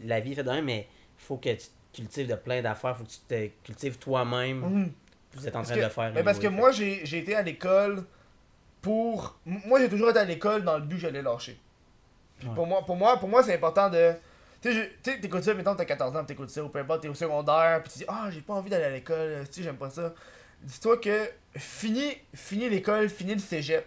la 0.04 0.20
vie 0.20 0.32
est 0.32 0.34
faite 0.34 0.46
de 0.46 0.50
même, 0.50 0.64
mais 0.64 0.88
faut 1.16 1.36
que 1.36 1.48
tu 1.50 1.56
te 1.58 1.96
cultives 1.96 2.26
de 2.28 2.34
plein 2.34 2.60
d'affaires, 2.60 2.96
faut 2.96 3.04
que 3.04 3.10
tu 3.10 3.18
te 3.28 3.46
cultives 3.64 3.96
toi-même. 3.98 4.58
mhm. 4.58 4.92
Vous 5.34 5.48
êtes 5.48 5.56
en 5.56 5.62
train 5.62 5.74
que- 5.74 5.78
de 5.80 5.84
le 5.84 5.90
faire. 5.90 6.12
Mais 6.14 6.22
parce 6.22 6.38
que 6.38 6.46
moi, 6.48 6.70
j'ai 6.72 7.02
été 7.18 7.34
à 7.34 7.42
l'école 7.42 8.04
pour. 8.82 9.36
Moi, 9.46 9.80
j'ai 9.80 9.88
toujours 9.88 10.10
été 10.10 10.18
à 10.20 10.24
l'école 10.24 10.62
dans 10.64 10.76
le 10.78 10.82
but 10.84 10.96
que 10.96 11.02
j'allais 11.02 11.22
lâcher. 11.22 11.58
Puis 12.38 12.48
Ouais. 12.48 12.54
pour 12.54 12.66
moi, 12.66 12.84
pour 12.84 12.96
moi, 12.96 13.16
pour 13.18 13.28
moi 13.28 13.42
c'est 13.42 13.54
important 13.54 13.88
de. 13.90 14.12
Tu 14.60 14.72
sais, 14.72 14.90
je- 15.04 15.10
t'écoutes 15.20 15.42
ça, 15.44 15.52
mettons, 15.54 15.74
t'as 15.74 15.84
14 15.84 16.16
ans, 16.16 16.24
t'écoutes 16.24 16.48
ça, 16.50 16.64
ou 16.64 16.68
peu 16.70 16.78
importe, 16.78 17.02
t'es 17.02 17.08
au 17.08 17.14
secondaire, 17.14 17.82
puis 17.82 17.92
tu 17.92 17.98
dis, 17.98 18.04
ah, 18.08 18.28
j'ai 18.30 18.40
pas 18.40 18.54
envie 18.54 18.70
d'aller 18.70 18.84
à 18.84 18.90
l'école, 18.90 19.44
tu 19.46 19.52
sais, 19.54 19.62
j'aime 19.62 19.76
pas 19.76 19.90
ça. 19.90 20.14
Dis-toi 20.62 20.96
que 20.96 21.28
finis, 21.56 22.16
finis 22.34 22.70
l'école, 22.70 23.10
finis 23.10 23.34
le 23.34 23.40
cégep. 23.40 23.84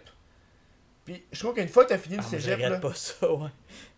Puis 1.04 1.24
je 1.32 1.38
trouve 1.40 1.54
qu'une 1.54 1.66
fois 1.68 1.84
que 1.84 1.88
t'as 1.88 1.98
fini 1.98 2.16
Ah, 2.18 2.22
le 2.22 2.24
je 2.38 2.42
cégep, 2.42 2.54
regrette 2.56 2.70
là. 2.70 2.78
pas 2.78 2.94
ça, 2.94 3.32
ouais. 3.32 3.48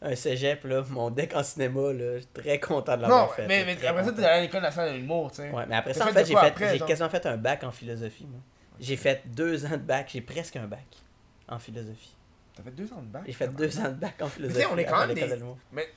Un 0.01 0.15
cégep, 0.17 0.65
là, 0.65 0.83
mon 0.89 1.11
deck 1.11 1.35
en 1.35 1.43
cinéma, 1.43 1.93
là, 1.93 2.15
je 2.15 2.19
suis 2.21 2.27
très 2.33 2.59
content 2.61 2.97
de 2.97 3.03
l'avoir 3.03 3.35
fait. 3.35 3.47
mais, 3.47 3.65
mais 3.67 3.73
après 3.87 4.05
ça, 4.05 4.11
content. 4.11 4.23
t'es 4.23 4.25
allé 4.29 4.39
à 4.39 4.41
l'école 4.43 4.63
nationale 4.63 4.93
de 4.93 4.97
l'humour, 4.99 5.31
tu 5.33 5.37
sais. 5.39 5.51
Ouais, 5.51 5.67
mais 5.69 5.77
après 5.77 5.93
ça, 5.93 6.05
en 6.05 6.13
fait 6.13 6.25
j'ai 6.25 6.35
fait, 6.37 6.79
genre? 6.79 6.89
quasiment 6.89 7.11
fait 7.11 7.27
un 7.27 7.37
bac 7.37 7.63
en 7.65 7.73
philosophie, 7.73 8.27
moi. 8.27 8.41
J'ai 8.79 8.97
fait 8.97 9.23
deux 9.27 9.67
ans 9.67 9.71
de 9.73 9.77
bac, 9.77 10.09
j'ai 10.11 10.23
presque 10.23 10.57
un 10.57 10.67
bac 10.67 10.87
en 11.49 11.59
philosophie. 11.59 12.15
T'as 12.65 12.71
fait 12.71 12.77
deux 12.77 12.93
ans 12.93 13.01
de 13.03 13.07
bac. 13.07 13.23
J'ai 13.27 13.33
fait 13.33 13.49
deux 13.49 13.79
ans 13.81 13.85
de 13.89 13.95
bac 13.95 14.15
en 14.21 14.27
philosophie. 14.29 14.67
on 14.73 14.79
est 14.79 14.85
quand 14.85 15.07
même 15.07 15.15
des-. 15.15 15.39
Mais- 15.73 15.89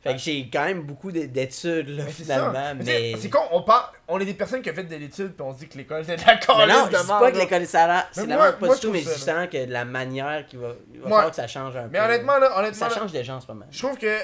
Fait 0.00 0.12
que 0.12 0.18
j'ai 0.18 0.48
quand 0.48 0.64
même 0.64 0.82
beaucoup 0.82 1.10
d'é- 1.10 1.26
d'études, 1.26 1.88
là, 1.88 2.04
Mais 2.04 2.12
c'est 2.12 2.22
finalement, 2.22 2.74
mais... 2.76 3.14
C'est 3.18 3.28
con, 3.30 3.40
on 3.50 3.62
parle, 3.62 3.86
on 4.06 4.20
est 4.20 4.24
des 4.24 4.34
personnes 4.34 4.62
qui 4.62 4.70
ont 4.70 4.74
fait 4.74 4.84
de 4.84 4.94
l'étude 4.94 5.32
puis 5.32 5.42
on 5.42 5.52
se 5.52 5.58
dit 5.58 5.68
que 5.68 5.76
l'école 5.76 6.04
c'est 6.04 6.14
de 6.16 6.20
la 6.24 6.36
calice 6.36 6.48
non, 6.76 6.84
je 6.90 6.96
dis 7.02 7.06
pas 7.08 7.32
que 7.32 7.36
l'école 7.36 7.66
c'est 7.66 7.86
la, 7.86 8.06
c'est 8.12 8.26
merde, 8.26 8.58
pas 8.60 8.66
moi, 8.66 8.74
du 8.76 8.80
tout, 8.80 8.92
mais 8.92 9.00
je 9.00 9.08
sens 9.08 9.48
que 9.50 9.68
la 9.68 9.84
manière 9.84 10.46
qui 10.46 10.56
va, 10.56 10.68
il 10.94 11.00
va 11.00 11.08
falloir 11.08 11.30
que 11.30 11.36
ça 11.36 11.48
change 11.48 11.76
un 11.76 11.82
peu. 11.82 11.88
Mais 11.90 12.00
honnêtement 12.00 12.38
là, 12.38 12.58
honnêtement, 12.60 12.88
ça 12.88 12.94
change 12.94 13.10
des 13.10 13.24
gens 13.24 13.36
en 13.36 13.40
ce 13.40 13.48
moment. 13.48 13.66
je 13.70 13.78
trouve 13.82 13.98
que 13.98 14.18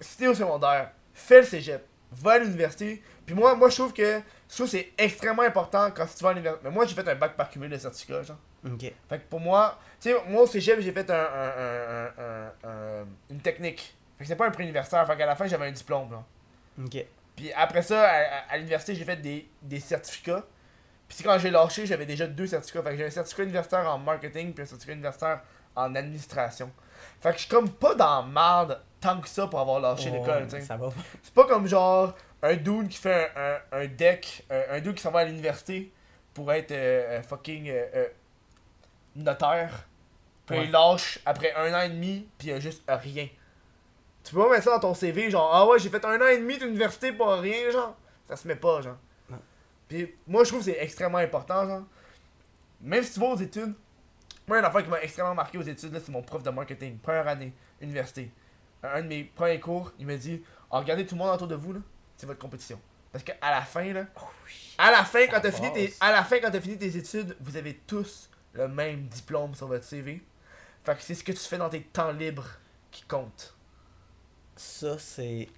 si 0.00 0.18
t'es 0.18 0.28
au 0.28 0.34
secondaire, 0.34 0.92
fais 1.12 1.40
le 1.40 1.46
cégep, 1.46 1.84
va 2.12 2.32
à 2.34 2.38
l'université. 2.38 3.02
Puis 3.26 3.34
moi, 3.34 3.56
moi 3.56 3.70
je 3.70 3.76
trouve 3.76 3.92
que 3.92 4.20
je 4.48 4.54
trouve 4.54 4.68
c'est 4.68 4.92
extrêmement 4.96 5.42
important 5.42 5.90
quand 5.90 6.06
tu 6.16 6.22
vas 6.22 6.30
à 6.30 6.32
l'université. 6.34 6.68
Mais 6.68 6.72
moi 6.72 6.86
j'ai 6.86 6.94
fait 6.94 7.08
un 7.08 7.14
bac 7.16 7.36
par 7.36 7.50
cumul 7.50 7.68
de 7.70 7.76
certificats, 7.76 8.22
genre. 8.22 8.38
Ok. 8.66 8.80
Fait 9.08 9.18
que 9.18 9.24
pour 9.28 9.40
moi, 9.40 9.78
tu 10.00 10.10
sais, 10.10 10.16
moi 10.28 10.42
au 10.42 10.46
cégep 10.46 10.80
j'ai 10.80 10.92
fait 10.92 11.10
un, 11.10 11.14
un, 11.14 11.52
un, 11.58 12.06
un- 12.18 12.68
un- 12.70 13.06
une 13.30 13.40
technique. 13.40 13.94
Fait 14.18 14.24
que 14.24 14.28
c'est 14.28 14.36
pas 14.36 14.46
un 14.46 14.50
pré-universitaire, 14.50 15.06
fait 15.06 15.16
qu'à 15.16 15.26
la 15.26 15.34
fin 15.36 15.46
j'avais 15.46 15.66
un 15.66 15.72
diplôme, 15.72 16.10
là. 16.12 16.22
Ok. 16.84 17.04
Puis 17.36 17.52
après 17.54 17.82
ça, 17.82 18.02
à, 18.08 18.52
à- 18.52 18.56
l'université, 18.58 18.94
j'ai 18.94 19.04
fait 19.04 19.16
des, 19.16 19.48
des 19.62 19.80
certificats. 19.80 20.44
Puis 21.08 21.22
quand 21.24 21.38
j'ai 21.38 21.50
lâché, 21.50 21.86
j'avais 21.86 22.06
déjà 22.06 22.26
deux 22.26 22.46
certificats. 22.46 22.82
Fait 22.82 22.90
que 22.90 22.96
j'ai 22.98 23.06
un 23.06 23.10
certificat 23.10 23.42
universitaire 23.44 23.88
en 23.90 23.98
marketing 23.98 24.52
puis 24.54 24.62
un 24.62 24.66
certificat 24.66 24.94
universitaire 24.94 25.40
en 25.74 25.94
administration. 25.94 26.70
Fait 27.20 27.30
que 27.30 27.36
je 27.36 27.40
suis 27.42 27.50
comme 27.50 27.70
pas 27.70 27.94
dans 27.94 28.22
la 28.22 28.26
merde 28.26 28.80
tant 29.00 29.20
que 29.20 29.28
ça 29.28 29.46
pour 29.46 29.58
avoir 29.60 29.80
lâché 29.80 30.10
Oh, 30.12 30.18
l'école, 30.18 30.44
tu 30.44 30.50
sais. 30.52 30.60
Ça 30.62 30.76
va. 30.76 30.90
C'est 31.22 31.34
pas 31.34 31.46
comme 31.46 31.66
genre 31.66 32.14
un 32.42 32.54
dude 32.54 32.88
qui 32.88 32.98
fait 32.98 33.30
un, 33.36 33.58
un, 33.76 33.82
un 33.82 33.86
deck, 33.86 34.44
un, 34.50 34.76
un 34.76 34.80
dude 34.80 34.94
qui 34.94 35.02
s'en 35.02 35.10
va 35.10 35.20
à 35.20 35.24
l'université 35.24 35.92
pour 36.34 36.50
être 36.52 36.70
euh, 36.72 37.18
euh, 37.18 37.22
fucking 37.22 37.68
euh, 37.68 37.84
euh, 37.94 38.08
notaire. 39.16 39.86
Puis 40.46 40.58
Ouais. 40.58 40.64
il 40.66 40.70
lâche 40.70 41.18
après 41.24 41.54
un 41.54 41.72
an 41.72 41.82
et 41.82 41.88
demi, 41.88 42.28
puis 42.38 42.48
il 42.48 42.52
a 42.54 42.60
juste 42.60 42.82
rien. 42.88 43.28
Tu 44.24 44.34
peux 44.34 44.42
pas 44.42 44.50
mettre 44.50 44.64
ça 44.64 44.70
dans 44.72 44.80
ton 44.80 44.94
CV, 44.94 45.30
genre, 45.30 45.50
ah 45.52 45.66
ouais, 45.66 45.78
j'ai 45.78 45.88
fait 45.88 46.04
un 46.04 46.20
an 46.20 46.26
et 46.26 46.38
demi 46.38 46.58
d'université 46.58 47.12
pour 47.12 47.28
rien, 47.32 47.70
genre. 47.70 47.96
Ça 48.28 48.36
se 48.36 48.46
met 48.46 48.56
pas, 48.56 48.80
genre. 48.80 48.96
Non. 49.30 49.38
Puis 49.88 50.14
moi, 50.26 50.44
je 50.44 50.48
trouve 50.50 50.60
que 50.60 50.66
c'est 50.72 50.78
extrêmement 50.82 51.18
important, 51.18 51.66
genre. 51.66 51.82
Même 52.80 53.02
si 53.02 53.14
tu 53.14 53.20
vas 53.20 53.26
aux 53.26 53.36
études, 53.36 53.74
moi, 54.46 54.58
une 54.58 54.64
affaire 54.64 54.82
qui 54.82 54.90
m'a 54.90 55.00
extrêmement 55.00 55.34
marqué 55.34 55.58
aux 55.58 55.62
études, 55.62 55.92
là, 55.92 56.00
c'est 56.04 56.10
mon 56.12 56.22
prof 56.22 56.42
de 56.42 56.50
marketing, 56.50 56.98
première 56.98 57.28
année, 57.28 57.52
université. 57.80 58.30
Un, 58.82 59.02
de 59.02 59.06
mes 59.06 59.24
premiers 59.24 59.60
cours, 59.60 59.92
il 59.98 60.06
m'a 60.06 60.16
dit, 60.16 60.42
ah, 60.70 60.78
regardez 60.78 61.06
tout 61.06 61.14
le 61.14 61.20
monde 61.20 61.32
autour 61.34 61.46
de 61.46 61.54
vous, 61.54 61.72
là, 61.74 61.80
c'est 62.16 62.26
votre 62.26 62.40
compétition. 62.40 62.80
Parce 63.12 63.22
qu'à 63.22 63.36
la 63.42 63.60
fin, 63.62 63.92
là, 63.92 64.06
à 64.78 64.90
la 64.90 65.04
fin, 65.04 65.26
quand 65.28 65.40
t'as 65.40 65.52
fini 65.52 65.72
tes, 65.72 65.88
passe. 65.88 65.98
à 66.00 66.10
la 66.10 66.24
fin, 66.24 66.38
quand 66.40 66.50
t'as 66.50 66.60
fini 66.60 66.76
tes 66.78 66.96
études, 66.96 67.36
vous 67.40 67.56
avez 67.56 67.74
tous 67.86 68.28
le 68.54 68.68
même 68.68 69.06
diplôme 69.06 69.54
sur 69.54 69.66
votre 69.66 69.84
CV. 69.84 70.22
Fait 70.84 70.94
que 70.94 71.02
c'est 71.02 71.14
ce 71.14 71.24
que 71.24 71.32
tu 71.32 71.38
fais 71.38 71.58
dans 71.58 71.68
tes 71.68 71.82
temps 71.82 72.12
libres 72.12 72.48
qui 72.90 73.02
compte. 73.02 73.54
Ça, 74.56 74.98
c'est 74.98 75.48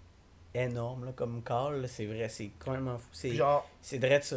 énorme, 0.55 1.06
là, 1.06 1.12
comme 1.12 1.42
call, 1.42 1.82
là, 1.82 1.89
c'est 1.89 2.06
vrai, 2.06 2.28
c'est 2.28 2.50
complètement 2.64 2.98
fou. 2.98 3.08
C'est 3.12 3.34
genre, 3.34 3.68
c'est 3.82 3.98
de 3.98 4.08
ça. 4.23 4.36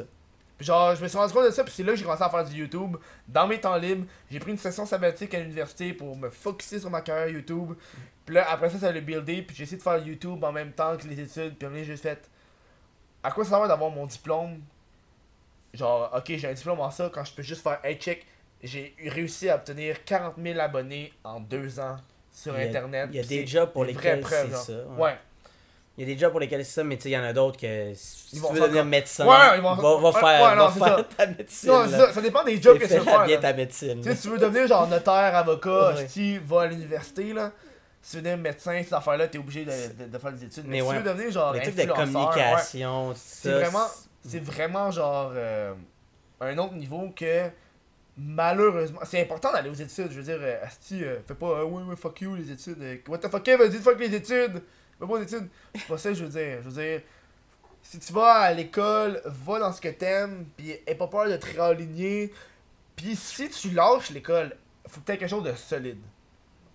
genre, 0.59 0.95
je 0.95 1.03
me 1.03 1.07
suis 1.07 1.17
rendu 1.17 1.33
compte 1.33 1.45
de 1.45 1.51
ça, 1.51 1.63
puis 1.63 1.73
c'est 1.75 1.83
là 1.83 1.91
que 1.91 1.97
j'ai 1.97 2.03
commencé 2.03 2.23
à 2.23 2.29
faire 2.29 2.45
du 2.45 2.55
YouTube. 2.55 2.97
Dans 3.27 3.47
mes 3.47 3.59
temps 3.59 3.75
libres, 3.77 4.07
j'ai 4.31 4.39
pris 4.39 4.51
une 4.51 4.57
session 4.57 4.85
sabbatique 4.85 5.33
à 5.35 5.39
l'université 5.39 5.93
pour 5.93 6.15
me 6.15 6.29
focusser 6.29 6.79
sur 6.79 6.89
ma 6.89 7.01
carrière 7.01 7.29
YouTube. 7.29 7.73
Puis 8.25 8.35
là, 8.35 8.49
après 8.49 8.69
ça, 8.69 8.79
ça 8.79 8.91
le 8.91 9.01
builder, 9.01 9.43
puis 9.43 9.55
j'ai 9.55 9.63
essayé 9.63 9.77
de 9.77 9.83
faire 9.83 9.97
YouTube 9.99 10.43
en 10.43 10.51
même 10.51 10.71
temps 10.71 10.97
que 10.97 11.07
les 11.07 11.19
études, 11.19 11.55
puis 11.55 11.65
à 11.65 11.67
un 11.67 11.71
moment 11.71 11.81
donné, 11.81 11.83
j'ai 11.83 11.97
fait 11.97 12.29
à 13.23 13.31
quoi 13.31 13.45
ça 13.45 13.59
va 13.59 13.67
d'avoir 13.67 13.91
mon 13.91 14.05
diplôme? 14.05 14.61
Genre, 15.73 16.11
ok, 16.15 16.25
j'ai 16.27 16.47
un 16.47 16.53
diplôme 16.53 16.79
en 16.79 16.89
ça 16.89 17.11
quand 17.13 17.23
je 17.23 17.33
peux 17.33 17.43
juste 17.43 17.61
faire 17.61 17.79
hey 17.83 17.97
check, 17.97 18.25
j'ai 18.63 18.95
réussi 19.07 19.49
à 19.49 19.55
obtenir 19.55 20.03
40 20.03 20.35
000 20.41 20.59
abonnés 20.59 21.13
en 21.23 21.39
deux 21.39 21.79
ans 21.79 21.97
sur 22.31 22.53
a- 22.55 22.59
internet. 22.59 23.09
Il 23.11 23.17
y 23.17 23.19
a 23.19 23.23
des 23.23 23.45
jobs 23.47 23.71
pour 23.71 23.85
lesquels 23.85 24.23
c'est 24.27 24.51
ça. 24.51 24.73
ouais. 24.73 25.01
Ouais. 25.03 25.17
Il 25.99 26.07
y 26.07 26.11
a 26.11 26.13
des 26.13 26.19
jobs 26.19 26.29
pour 26.29 26.39
lesquels 26.39 26.63
c'est 26.63 26.73
ça, 26.73 26.83
mais 26.83 26.95
tu 26.97 27.03
sais, 27.03 27.09
il 27.09 27.13
y 27.13 27.17
en 27.17 27.23
a 27.23 27.33
d'autres 27.33 27.59
que 27.59 27.91
si 27.95 28.27
Ils 28.33 28.35
tu 28.35 28.41
vont 28.45 28.53
veux 28.53 28.59
devenir 28.61 28.85
médecin, 28.85 29.25
Ouais, 29.25 29.57
ils 29.57 29.61
vont- 29.63 29.73
va, 29.73 30.11
va 30.11 30.19
faire, 30.19 30.43
ouais, 30.47 30.55
non, 30.55 30.67
va 30.67 30.71
c'est 30.73 30.79
faire 30.79 30.97
ça. 30.97 31.03
ta 31.17 31.25
médecine. 31.25 31.69
Non, 31.71 31.87
ça, 31.89 32.13
ça 32.13 32.21
dépend 32.21 32.43
des 32.43 32.61
jobs 32.61 32.77
que 32.77 32.85
tu 32.85 32.93
veux 32.93 32.99
faire. 33.03 33.25
bien 33.25 33.39
ta 33.39 33.51
médecine. 33.53 34.01
Tu 34.01 34.11
sais, 34.13 34.15
tu 34.21 34.27
veux 34.29 34.37
devenir 34.37 34.67
genre 34.67 34.87
notaire, 34.87 35.35
avocat, 35.35 35.95
tu 36.13 36.37
vas 36.37 36.61
à 36.61 36.67
l'université, 36.67 37.33
là, 37.33 37.51
si 37.99 38.11
tu 38.11 38.17
veux 38.17 38.21
devenir 38.21 38.37
médecin, 38.43 38.79
ces 38.83 38.93
affaires-là, 38.93 39.27
t'es 39.27 39.39
obligé 39.39 39.65
de, 39.65 39.71
de, 40.03 40.09
de 40.11 40.17
faire 40.19 40.31
des 40.33 40.43
études. 40.43 40.65
Mais, 40.67 40.81
Mais 40.81 40.85
si 40.85 40.87
tu 40.91 40.95
veux 40.97 41.03
devenir 41.03 41.31
genre 41.31 41.53
Les 41.53 41.61
trucs 41.61 41.75
de 41.75 41.85
communication, 41.91 43.13
c'est 43.15 43.51
vraiment, 43.53 43.87
c'est 44.23 44.43
vraiment 44.43 44.91
genre 44.91 45.31
euh, 45.33 45.73
un 46.41 46.57
autre 46.59 46.73
niveau 46.75 47.09
que 47.15 47.49
malheureusement, 48.17 48.99
c'est 49.03 49.21
important 49.21 49.51
d'aller 49.51 49.69
aux 49.69 49.73
études. 49.73 50.11
Je 50.11 50.17
veux 50.17 50.23
dire, 50.23 50.39
euh, 50.41 50.63
Asti, 50.63 51.03
euh, 51.03 51.19
fais 51.27 51.35
pas, 51.35 51.59
euh, 51.59 51.63
ouais, 51.65 51.83
ouais, 51.83 51.95
fuck 51.95 52.19
you 52.21 52.35
les 52.35 52.51
études. 52.51 52.81
euh, 52.81 52.97
what 53.07 53.19
the 53.19 53.29
fuck, 53.29 53.47
vas-y, 53.47 53.77
fuck 53.77 53.99
les 53.99 54.13
études. 54.15 54.63
Fais 54.99 55.05
pas 55.05 55.13
aux 55.13 55.21
études. 55.21 55.47
C'est 55.75 55.87
pas 55.87 55.97
ça 55.97 56.13
je 56.13 56.23
veux 56.25 56.29
dire. 56.29 56.59
Je 56.63 56.69
veux 56.69 56.81
dire, 56.81 57.01
si 57.83 57.99
tu 57.99 58.11
vas 58.13 58.33
à 58.33 58.53
l'école, 58.53 59.21
va 59.25 59.59
dans 59.59 59.71
ce 59.71 59.79
que 59.79 59.89
t'aimes, 59.89 60.45
puis 60.57 60.71
aie 60.85 60.95
pas 60.95 61.07
peur 61.07 61.29
de 61.29 61.37
te 61.37 61.45
réaligner. 61.45 62.33
Puis 62.95 63.15
si 63.15 63.49
tu 63.49 63.69
lâches 63.71 64.09
l'école, 64.09 64.55
faut 64.87 64.99
que 65.01 65.05
t'aies 65.05 65.17
quelque 65.17 65.29
chose 65.29 65.43
de 65.43 65.53
solide. 65.53 66.01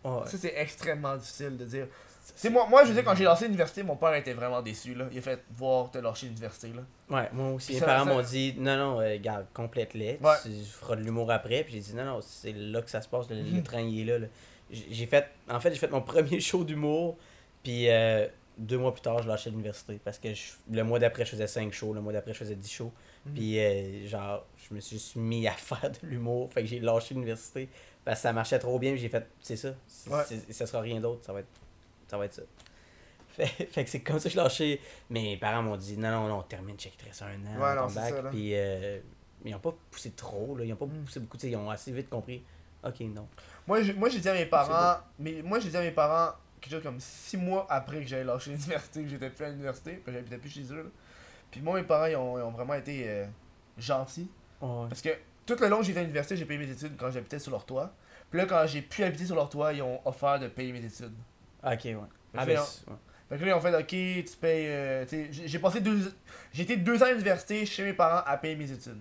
Ouais. 0.05 0.27
Ça, 0.27 0.39
c'est 0.39 0.55
extrêmement 0.57 1.17
difficile 1.17 1.57
de 1.57 1.65
dire. 1.65 1.87
C'est 2.37 2.51
moi, 2.51 2.67
moi, 2.69 2.83
je 2.85 2.89
veux 2.89 2.95
dire, 2.95 3.05
quand 3.05 3.15
j'ai 3.17 3.25
lancé 3.25 3.45
l'université, 3.47 3.83
mon 3.83 3.97
père 3.97 4.15
était 4.15 4.33
vraiment 4.33 4.63
déçu. 4.63 4.95
Là. 4.95 5.07
Il 5.11 5.19
a 5.19 5.23
fait 5.23 5.43
voir 5.57 5.91
te 5.91 5.99
lâcher 5.99 6.27
l'université. 6.27 6.69
Là. 6.69 6.83
Ouais, 7.17 7.29
moi 7.33 7.51
aussi, 7.53 7.67
Puis 7.69 7.75
mes 7.75 7.81
ça- 7.81 7.87
parents 7.87 8.05
ça- 8.05 8.11
m'ont 8.15 8.23
dit 8.23 8.55
non, 8.59 8.77
non, 8.77 9.01
euh, 9.01 9.17
garde, 9.21 9.47
complète-les. 9.53 10.19
Ouais. 10.23 10.35
Tu 10.43 10.51
feras 10.65 10.97
de 10.97 11.03
l'humour 11.03 11.31
après. 11.33 11.65
Puis 11.65 11.75
j'ai 11.75 11.81
dit 11.81 11.95
non, 11.95 12.05
non, 12.05 12.21
c'est 12.21 12.53
là 12.53 12.81
que 12.83 12.91
ça 12.91 13.01
se 13.03 13.09
passe, 13.09 13.29
le, 13.29 13.37
le 13.43 13.63
train 13.65 13.81
il 13.81 14.01
est 14.01 14.05
là. 14.13 14.19
là. 14.21 14.27
J'ai 14.71 15.07
fait, 15.07 15.27
en 15.51 15.59
fait, 15.61 15.71
j'ai 15.73 15.79
fait 15.79 15.91
mon 15.91 16.01
premier 16.03 16.39
show 16.41 16.65
d'humour. 16.65 17.17
Puis 17.63 17.89
euh, 17.91 18.27
deux 18.59 18.79
mois 18.79 18.93
plus 18.93 19.03
tard, 19.03 19.21
je 19.23 19.29
lâchais 19.29 19.51
l'université. 19.51 20.01
Parce 20.05 20.19
que 20.19 20.33
je- 20.35 20.53
le 20.71 20.85
mois 20.85 20.99
d'après, 20.99 21.25
je 21.25 21.31
faisais 21.31 21.47
5 21.47 21.73
shows. 21.73 21.93
Le 21.93 22.01
mois 22.01 22.13
d'après, 22.13 22.33
je 22.33 22.39
faisais 22.39 22.55
10 22.57 22.71
shows. 22.71 22.93
Mhm. 23.27 23.35
Puis 23.35 23.59
euh, 23.59 24.07
genre, 24.07 24.47
je 24.69 24.75
me 24.75 24.81
suis 24.81 24.97
juste 24.97 25.17
mis 25.17 25.47
à 25.49 25.53
faire 25.57 25.91
de 25.91 26.07
l'humour. 26.07 26.53
Fait 26.53 26.63
que 26.63 26.69
j'ai 26.69 26.79
lâché 26.81 27.15
l'université. 27.15 27.69
Parce 28.05 28.19
que 28.19 28.23
ça 28.23 28.33
marchait 28.33 28.59
trop 28.59 28.79
bien. 28.79 28.93
puis 28.93 29.01
J'ai 29.01 29.09
fait, 29.09 29.27
c'est 29.41 29.57
ça. 29.57 29.75
Ouais. 30.09 30.23
ça 30.51 30.67
sera 30.67 30.81
rien 30.81 31.01
d'autre. 31.01 31.25
Ça 31.25 31.33
va 31.33 31.41
être, 31.41 31.47
ça 32.13 32.19
va 32.19 32.27
être 32.27 32.35
ça. 32.35 32.43
Fait, 33.33 33.47
fait 33.47 33.85
que 33.85 33.89
c'est 33.89 34.01
comme 34.01 34.19
ça 34.19 34.29
que 34.29 34.35
je 34.35 34.37
lâché. 34.37 34.79
Mes 35.09 35.39
parents 35.39 35.63
m'ont 35.63 35.79
dit 35.79 35.97
non, 35.97 36.11
non, 36.11 36.29
non, 36.29 36.43
termine, 36.43 36.77
check, 36.77 36.93
il 36.95 36.99
te 36.99 37.05
reste 37.07 37.23
un 37.23 37.29
an. 37.47 37.59
Ouais, 37.59 37.89
c'est 37.89 37.95
bac. 37.95 38.15
ça. 38.15 38.23
Puis 38.31 38.51
euh, 38.55 39.01
ils 39.43 39.55
ont 39.55 39.59
pas 39.59 39.75
poussé 39.91 40.11
trop, 40.11 40.55
là. 40.55 40.65
Ils 40.67 40.73
ont 40.75 40.77
pas 40.77 40.85
Mm. 40.85 41.05
poussé 41.07 41.21
beaucoup, 41.21 41.39
ils 41.43 41.57
ont 41.57 41.71
assez 41.71 41.91
vite 41.93 42.11
compris. 42.11 42.43
Ok, 42.85 43.01
non. 43.01 43.27
Moi, 43.67 43.81
j'ai- 43.83 43.95
moi, 43.95 44.11
j'ai 44.11 44.21
dit 44.21 44.29
à 44.29 44.35
mes 44.35 44.45
parents. 44.45 45.01
Mais 45.19 45.41
moi, 45.43 45.61
j'ai 45.61 45.71
dit 45.71 45.77
à 45.79 45.81
mes 45.81 45.93
parents 45.93 46.33
quelque 46.61 46.73
chose 46.75 46.83
comme 46.83 47.01
6 47.01 47.39
mois 47.39 47.67
après 47.71 48.03
que 48.03 48.07
j'avais 48.07 48.25
lâché 48.25 48.51
l'université, 48.51 49.03
que 49.03 49.09
j'étais 49.09 49.31
plus 49.31 49.45
à 49.47 49.49
l'université, 49.49 49.93
puis 50.05 50.13
j'habitais 50.13 50.37
plus 50.39 50.51
chez 50.51 50.65
eux. 50.71 50.83
Là. 50.83 50.91
Puis 51.51 51.63
moi, 51.63 51.81
mes 51.81 51.87
parents, 51.87 52.05
ils 52.07 52.17
ont, 52.17 52.39
ils 52.39 52.43
ont 52.43 52.51
vraiment 52.51 52.75
été 52.75 53.09
euh, 53.09 53.27
gentils. 53.79 54.29
Ouais. 54.61 54.89
Parce 54.91 55.01
que 55.01 55.09
tout 55.47 55.57
le 55.59 55.69
long 55.69 55.79
que 55.79 55.85
j'étais 55.85 56.01
à 56.01 56.03
l'université, 56.03 56.37
j'ai 56.37 56.45
payé 56.45 56.59
mes 56.59 56.71
études 56.71 56.97
quand 56.99 57.11
j'habitais 57.11 57.39
sur 57.39 57.51
leur 57.51 57.65
toit. 57.65 57.95
Puis 58.31 58.39
là, 58.39 58.45
quand 58.47 58.65
j'ai 58.67 58.83
pu 58.83 59.03
habiter 59.05 59.25
sur 59.25 59.37
leur 59.37 59.49
toit, 59.49 59.73
ils 59.73 59.81
ont 59.83 60.01
offert 60.07 60.39
de 60.39 60.49
payer 60.49 60.73
mes 60.73 60.85
études. 60.85 61.15
Ok, 61.65 61.85
ouais. 61.85 61.97
Ah, 62.37 62.47
ben, 62.47 62.59
ouais. 62.59 62.95
Fait 63.29 63.39
que 63.39 63.45
là, 63.45 63.51
ils 63.51 63.55
ont 63.55 63.61
fait, 63.61 63.75
ok, 63.75 63.87
tu 64.31 64.37
payes. 64.41 64.67
euh, 64.69 65.05
j'ai 65.31 65.59
passé 65.59 65.81
deux. 65.81 66.13
J'ai 66.53 66.65
été 66.65 66.77
deux 66.77 67.03
ans 67.03 67.07
à 67.07 67.11
l'université 67.11 67.65
chez 67.65 67.83
mes 67.83 67.95
parents 67.95 68.23
à 68.27 68.37
payer 68.37 68.57
mes 68.57 68.71
études. 68.71 69.01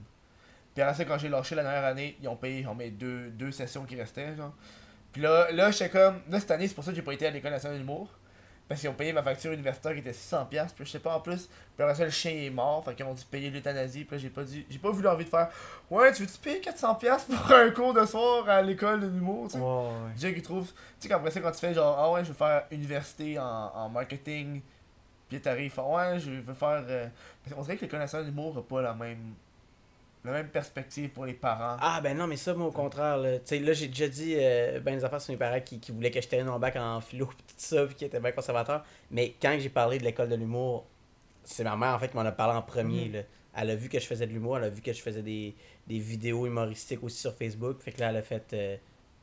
Puis 0.74 0.82
après 0.82 0.96
ça, 0.96 1.06
quand 1.06 1.18
j'ai 1.18 1.28
lâché 1.28 1.54
la 1.56 1.64
dernière 1.64 1.84
année, 1.84 2.18
ils 2.22 2.30
ont 2.30 2.38
payé 2.38 2.64
genre, 2.64 2.76
mes 2.76 2.92
deux, 2.92 3.30
deux 3.32 3.52
sessions 3.52 3.84
qui 3.84 3.96
restaient. 3.96 4.36
Genre. 4.38 4.54
Puis 5.12 5.22
là, 5.22 5.52
là 5.52 5.72
j'étais 5.72 5.90
comme. 5.90 6.22
Là, 6.30 6.40
cette 6.40 6.52
année, 6.52 6.68
c'est 6.68 6.76
pour 6.76 6.84
ça 6.84 6.92
que 6.92 6.96
j'ai 6.96 7.02
pas 7.02 7.14
été 7.14 7.28
à 7.28 7.32
l'école 7.32 7.52
nationale 7.52 7.78
d'humour. 7.78 8.08
Parce 8.72 8.80
qu'ils 8.80 8.90
ont 8.90 8.94
payé 8.94 9.12
ma 9.12 9.22
facture 9.22 9.52
universitaire 9.52 9.92
qui 9.92 10.00
était 10.00 10.12
600$. 10.12 10.48
Puis 10.50 10.86
je 10.86 10.92
sais 10.92 11.00
pas 11.00 11.14
en 11.18 11.20
plus. 11.20 11.48
Puis 11.76 11.84
après 11.84 11.94
ça, 11.94 12.06
le 12.06 12.10
chien 12.10 12.32
est 12.32 12.50
mort. 12.50 12.86
Fait 12.86 12.96
qu'ils 12.96 13.06
m'ont 13.06 13.14
dit 13.14 13.28
payer 13.30 13.50
l'euthanasie. 13.50 14.06
Puis 14.06 14.18
j'ai 14.18 14.30
pas 14.30 14.44
dit. 14.44 14.66
J'ai 14.70 14.80
pas 14.80 14.92
voulu 14.92 15.10
envie 15.10 15.26
de 15.26 15.30
faire. 15.30 15.50
Ouais, 15.90 16.10
tu 16.14 16.24
veux-tu 16.24 16.38
payer 16.38 16.62
400$ 16.62 17.26
pour 17.26 17.52
un 17.54 17.70
cours 17.72 17.94
de 17.94 18.06
soir 18.06 18.48
à 18.48 18.62
l'école 18.62 19.02
de 19.02 19.08
l'humour, 19.08 19.48
tu 19.50 19.58
sais? 19.58 19.60
Ouais, 19.60 19.90
ouais. 20.24 20.34
Qu'ils 20.34 20.42
trouvent. 20.42 20.68
Tu 20.72 20.74
sais, 21.00 21.10
qu'après 21.10 21.32
ça, 21.32 21.42
quand 21.42 21.52
tu 21.52 21.60
fais 21.60 21.74
genre, 21.74 21.98
ah 22.00 22.12
ouais, 22.14 22.24
je 22.24 22.30
veux 22.30 22.34
faire 22.34 22.64
université 22.72 23.38
en, 23.38 23.44
en 23.76 23.90
marketing, 23.90 24.62
puis 25.28 25.42
t'arrives, 25.42 25.78
ouais, 25.78 26.18
je 26.20 26.32
veux 26.32 26.54
faire. 26.54 26.84
euh, 26.88 27.08
parce 27.44 27.54
qu'on 27.56 27.62
dirait 27.64 27.76
que 27.76 27.82
l'école 27.82 28.00
nationale 28.00 28.26
d'humour 28.26 28.56
n'a 28.56 28.62
pas 28.62 28.82
la 28.82 28.94
même. 28.94 29.34
La 30.24 30.32
même 30.34 30.50
perspective 30.50 31.10
pour 31.10 31.26
les 31.26 31.34
parents. 31.34 31.78
Ah 31.80 32.00
ben 32.02 32.16
non, 32.16 32.28
mais 32.28 32.38
ça, 32.38 32.54
moi, 32.54 32.68
au 32.68 32.72
contraire, 32.72 33.18
là, 33.18 33.38
tu 33.40 33.42
sais, 33.46 33.60
là, 33.60 33.74
j'ai 33.74 33.88
déjà 33.88 34.08
dit 34.08 34.36
euh, 34.38 34.80
ben 34.80 34.96
des 34.96 35.04
affaires 35.04 35.20
sur 35.22 35.32
mes 35.34 35.38
parents 35.38 35.60
qui, 35.62 35.80
qui 35.80 35.92
voulaient 35.92 36.12
que 36.12 36.22
je 36.22 36.28
termine 36.28 36.52
mon 36.52 36.60
bac 36.60 36.76
en 36.76 37.02
philo 37.02 37.26
pis 37.26 37.36
tout 37.38 37.54
ça, 37.58 37.86
puis 37.88 37.96
qui 37.96 38.06
étaient 38.06 38.20
bien 38.20 38.32
conservateurs. 38.32 38.84
Mais 39.10 39.34
quand 39.42 39.58
j'ai 39.60 39.70
parlé 39.70 39.98
de 39.98 40.04
l'école 40.04 40.30
de 40.30 40.36
l'humour, 40.36 40.86
c'est 41.44 41.64
ma 41.64 41.76
mère, 41.76 41.96
en 41.96 42.00
fait, 42.00 42.10
qui 42.10 42.16
m'en 42.16 42.22
a 42.22 42.32
parlé 42.32 42.56
en 42.56 42.62
premier, 42.62 43.06
Mhm. 43.08 43.14
là. 43.14 43.20
Elle 43.58 43.70
a 43.72 43.76
vu 43.76 43.90
que 43.90 44.00
je 44.00 44.06
faisais 44.06 44.28
de 44.28 44.32
l'humour, 44.32 44.58
elle 44.58 44.66
a 44.66 44.70
vu 44.70 44.82
que 44.82 44.94
je 44.94 45.02
faisais 45.02 45.22
des, 45.24 45.56
des 45.88 46.00
vidéos 46.00 46.46
humoristiques 46.46 47.04
aussi 47.04 47.18
sur 47.20 47.34
Facebook. 47.34 47.82
Fait 47.82 47.92
que 47.92 48.00
là, 48.00 48.10
elle 48.12 48.18
a 48.18 48.22
fait 48.22 48.54
euh, 48.54 48.78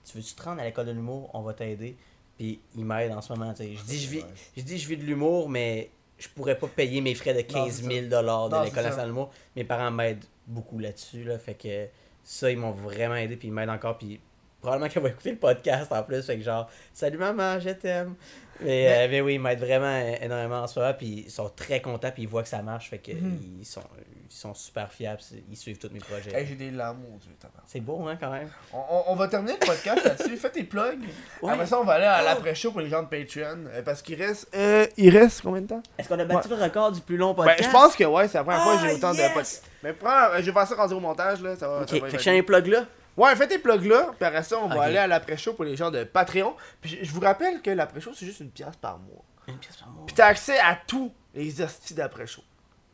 Tu 0.04 0.16
veux-tu 0.18 0.34
te 0.34 0.42
rendre 0.42 0.60
à 0.60 0.64
l'école 0.64 0.86
de 0.86 0.92
l'humour? 0.92 1.30
On 1.32 1.42
va 1.42 1.54
t'aider. 1.54 1.96
Puis 2.36 2.60
il 2.76 2.84
m'aide 2.84 3.12
en 3.12 3.20
ce 3.22 3.32
moment, 3.32 3.52
tu 3.54 3.62
sais. 3.64 3.74
Je 3.74 3.82
dis, 3.84 3.98
je 4.00 4.08
vis, 4.08 4.24
je 4.56 4.62
dis, 4.62 4.78
je 4.78 4.88
vis 4.88 4.96
de 4.96 5.04
l'humour, 5.04 5.48
mais 5.48 5.90
je 6.18 6.28
pourrais 6.28 6.58
pas 6.58 6.66
payer 6.66 7.00
mes 7.00 7.14
frais 7.14 7.34
de 7.34 7.40
15 7.42 7.82
c'est 7.82 7.90
000 7.90 8.06
dollars 8.08 8.48
de 8.48 8.64
l'école 8.64 8.82
nationale 8.84 9.06
de 9.06 9.12
l'humour. 9.12 9.30
Mes 9.56 9.64
parents 9.64 9.90
m'aident 9.90 10.24
beaucoup 10.48 10.78
là-dessus, 10.78 11.24
là. 11.24 11.38
Fait 11.38 11.54
que 11.54 11.86
ça, 12.24 12.50
ils 12.50 12.58
m'ont 12.58 12.72
vraiment 12.72 13.14
aidé, 13.14 13.36
puis 13.36 13.48
ils 13.48 13.54
m'aident 13.54 13.70
encore. 13.70 13.96
Puis 13.98 14.20
probablement 14.60 14.88
qu'elle 14.90 15.02
va 15.04 15.10
écouter 15.10 15.30
le 15.30 15.38
podcast 15.38 15.92
en 15.92 16.02
plus. 16.02 16.22
Fait 16.26 16.36
que 16.36 16.42
genre, 16.42 16.68
salut 16.92 17.18
maman, 17.18 17.60
je 17.60 17.70
t'aime. 17.70 18.14
Mais, 18.60 18.88
euh, 18.88 19.08
mais 19.08 19.20
oui, 19.20 19.34
ils 19.34 19.40
m'aident 19.40 19.60
vraiment 19.60 19.86
euh, 19.86 20.14
énormément 20.20 20.62
en 20.62 20.66
moment. 20.66 20.94
Puis 20.94 21.24
ils 21.26 21.30
sont 21.30 21.48
très 21.50 21.80
contents, 21.80 22.10
puis 22.10 22.24
ils 22.24 22.28
voient 22.28 22.42
que 22.42 22.48
ça 22.48 22.60
marche. 22.62 22.90
Fait 22.90 22.98
que 22.98 23.12
Mhm. 23.12 23.38
ils, 23.60 23.64
sont, 23.64 23.82
ils 24.30 24.34
sont 24.36 24.52
super 24.54 24.92
fiables. 24.92 25.20
Ils 25.50 25.56
suivent 25.56 25.78
tous 25.78 25.88
mes 25.90 26.00
projets. 26.00 26.32
Hey, 26.34 26.46
j'ai 26.46 26.54
des 26.54 26.70
larmes 26.70 27.02
yeux, 27.26 27.34
tabarnak. 27.40 27.64
C'est 27.66 27.80
beau, 27.80 28.06
hein, 28.06 28.16
quand 28.20 28.30
même. 28.30 28.50
on, 28.72 28.78
on, 28.78 29.02
on 29.12 29.14
va 29.16 29.28
terminer 29.28 29.54
le 29.60 29.66
podcast 29.66 30.04
là-dessus. 30.04 30.36
Fais 30.36 30.50
tes 30.50 30.64
plugs. 30.64 31.02
Ouais. 31.42 31.52
Après 31.52 31.66
ça, 31.66 31.80
on 31.80 31.84
va 31.84 31.94
aller 31.94 32.04
à 32.04 32.22
l'après-show 32.22 32.70
pour 32.72 32.80
les 32.80 32.88
gens 32.90 33.02
de 33.02 33.08
Patreon. 33.08 33.64
euh, 33.68 33.82
parce 33.82 34.02
qu'il 34.02 34.22
reste. 34.22 34.48
Euh, 34.54 34.86
il 34.96 35.16
reste 35.16 35.40
combien 35.42 35.62
de 35.62 35.66
temps? 35.68 35.82
Est-ce 35.98 36.08
qu'on 36.08 36.18
a 36.18 36.24
battu 36.24 36.48
le 36.48 36.56
record 36.56 36.92
du 36.92 37.00
plus 37.00 37.16
long 37.16 37.32
Ben, 37.34 37.44
podcast? 37.44 37.64
je 37.64 37.70
pense 37.70 37.96
que 37.96 38.04
ouais, 38.04 38.28
c'est 38.28 38.38
la 38.38 38.44
première 38.44 38.62
fois 38.62 38.74
que 38.76 38.80
Ah, 38.84 38.88
j'ai 38.88 38.94
autant 38.94 39.12
yes! 39.14 39.22
de 39.22 39.34
podcasts. 39.34 39.70
Mais 39.82 39.92
prends, 39.92 40.10
euh, 40.30 40.36
je 40.40 40.42
vais 40.42 40.52
faire 40.52 40.66
ça 40.66 40.74
quand 40.76 40.92
au 40.92 41.00
montage 41.00 41.40
là. 41.42 41.56
Ça 41.56 41.68
va, 41.68 41.80
Ok, 41.82 41.88
ça 41.88 41.98
va 41.98 42.08
fait 42.10 42.16
que 42.16 42.22
j'ai 42.22 42.38
un 42.38 42.42
plug 42.42 42.66
là. 42.66 42.84
Ouais, 43.16 43.34
fais 43.34 43.48
tes 43.48 43.58
plugs 43.58 43.84
là, 43.86 44.10
puis 44.16 44.24
après 44.26 44.44
ça, 44.44 44.58
on 44.60 44.68
va 44.68 44.82
aller 44.82 44.96
à 44.98 45.08
l'après-show 45.08 45.54
pour 45.54 45.64
les 45.64 45.74
gens 45.74 45.90
de 45.90 46.04
Patreon. 46.04 46.54
Puis 46.80 47.00
je, 47.02 47.10
vous 47.10 47.18
rappelle 47.20 47.60
que 47.62 47.70
l'après-show, 47.70 48.12
c'est 48.14 48.26
juste 48.26 48.38
une 48.40 48.50
pièce 48.50 48.76
par 48.80 48.98
mois. 48.98 49.24
Une 49.48 49.56
pièce 49.58 49.76
par 49.78 49.88
mois. 49.88 50.04
Puis 50.06 50.14
t'as 50.14 50.26
accès 50.26 50.56
à 50.60 50.78
tous 50.86 51.12
les 51.34 51.60
hosties 51.60 51.94
d'après-show. 51.94 52.42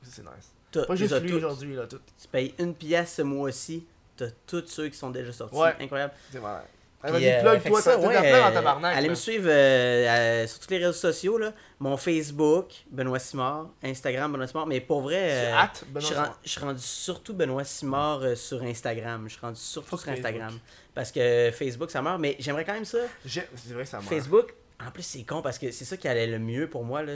C'est 0.03 0.23
nice. 0.23 0.54
T'as- 0.75 0.87
Pas 0.87 0.97
juste 0.97 1.21
lui 1.21 1.33
aujourd'hui, 1.35 1.75
là, 1.77 1.87
tout. 1.87 2.01
Tu 2.21 2.29
payes 2.29 2.55
une 2.59 2.75
pièce 2.75 3.15
ce 3.15 3.23
mois-ci. 3.23 3.87
T'as 4.17 4.27
tous 4.47 4.65
ceux 4.67 4.89
qui 4.89 4.97
sont 4.97 5.11
déjà 5.11 5.33
sortis. 5.33 5.57
Ouais. 5.57 5.75
Incroyable. 5.81 6.13
C'est. 6.31 6.39
Puis, 6.39 7.13
vas-y, 7.13 7.29
euh, 7.29 7.41
plug 7.43 7.63
toi, 7.65 7.83
ça, 7.83 7.99
ouais, 7.99 8.17
en 8.17 8.25
euh, 8.25 8.51
tabarnak. 8.51 8.97
Allez 8.97 9.09
là. 9.09 9.11
me 9.11 9.15
suivre 9.15 9.49
euh, 9.51 10.47
sur 10.47 10.59
tous 10.59 10.71
les 10.71 10.79
réseaux 10.79 10.93
sociaux. 10.95 11.37
Là. 11.37 11.53
Mon 11.79 11.99
Facebook, 11.99 12.73
Benoît 12.91 13.19
Simard. 13.19 13.69
Instagram, 13.83 14.33
Benoît 14.33 14.47
Simard. 14.47 14.67
Mais 14.67 14.81
pour 14.81 15.03
vrai, 15.03 15.53
je 16.01 16.49
suis 16.49 16.61
rendu 16.61 16.81
surtout 16.81 17.35
Benoît 17.35 17.65
Simard 17.65 18.37
sur 18.37 18.63
Instagram. 18.63 19.25
Je 19.27 19.33
suis 19.35 19.41
rendu 19.41 19.61
surtout 19.61 19.99
sur 19.99 20.09
Instagram. 20.09 20.49
Facebook. 20.49 20.63
Parce 20.95 21.13
que 21.13 21.51
Facebook, 21.53 21.91
ça 21.91 22.01
meurt. 22.01 22.19
Mais 22.19 22.37
j'aimerais 22.39 22.65
quand 22.65 22.73
même 22.75 22.87
ça. 22.87 22.99
C'est 23.27 23.47
vrai 23.73 23.85
ça 23.85 23.99
marche. 23.99 24.09
Facebook, 24.09 24.55
en 24.85 24.91
plus, 24.91 25.03
c'est 25.03 25.25
con 25.25 25.43
parce 25.43 25.59
que 25.59 25.71
c'est 25.73 25.85
ça 25.85 25.97
qui 25.99 26.09
allait 26.09 26.27
le 26.27 26.39
mieux 26.39 26.69
pour 26.71 26.85
moi. 26.85 27.03
là. 27.03 27.13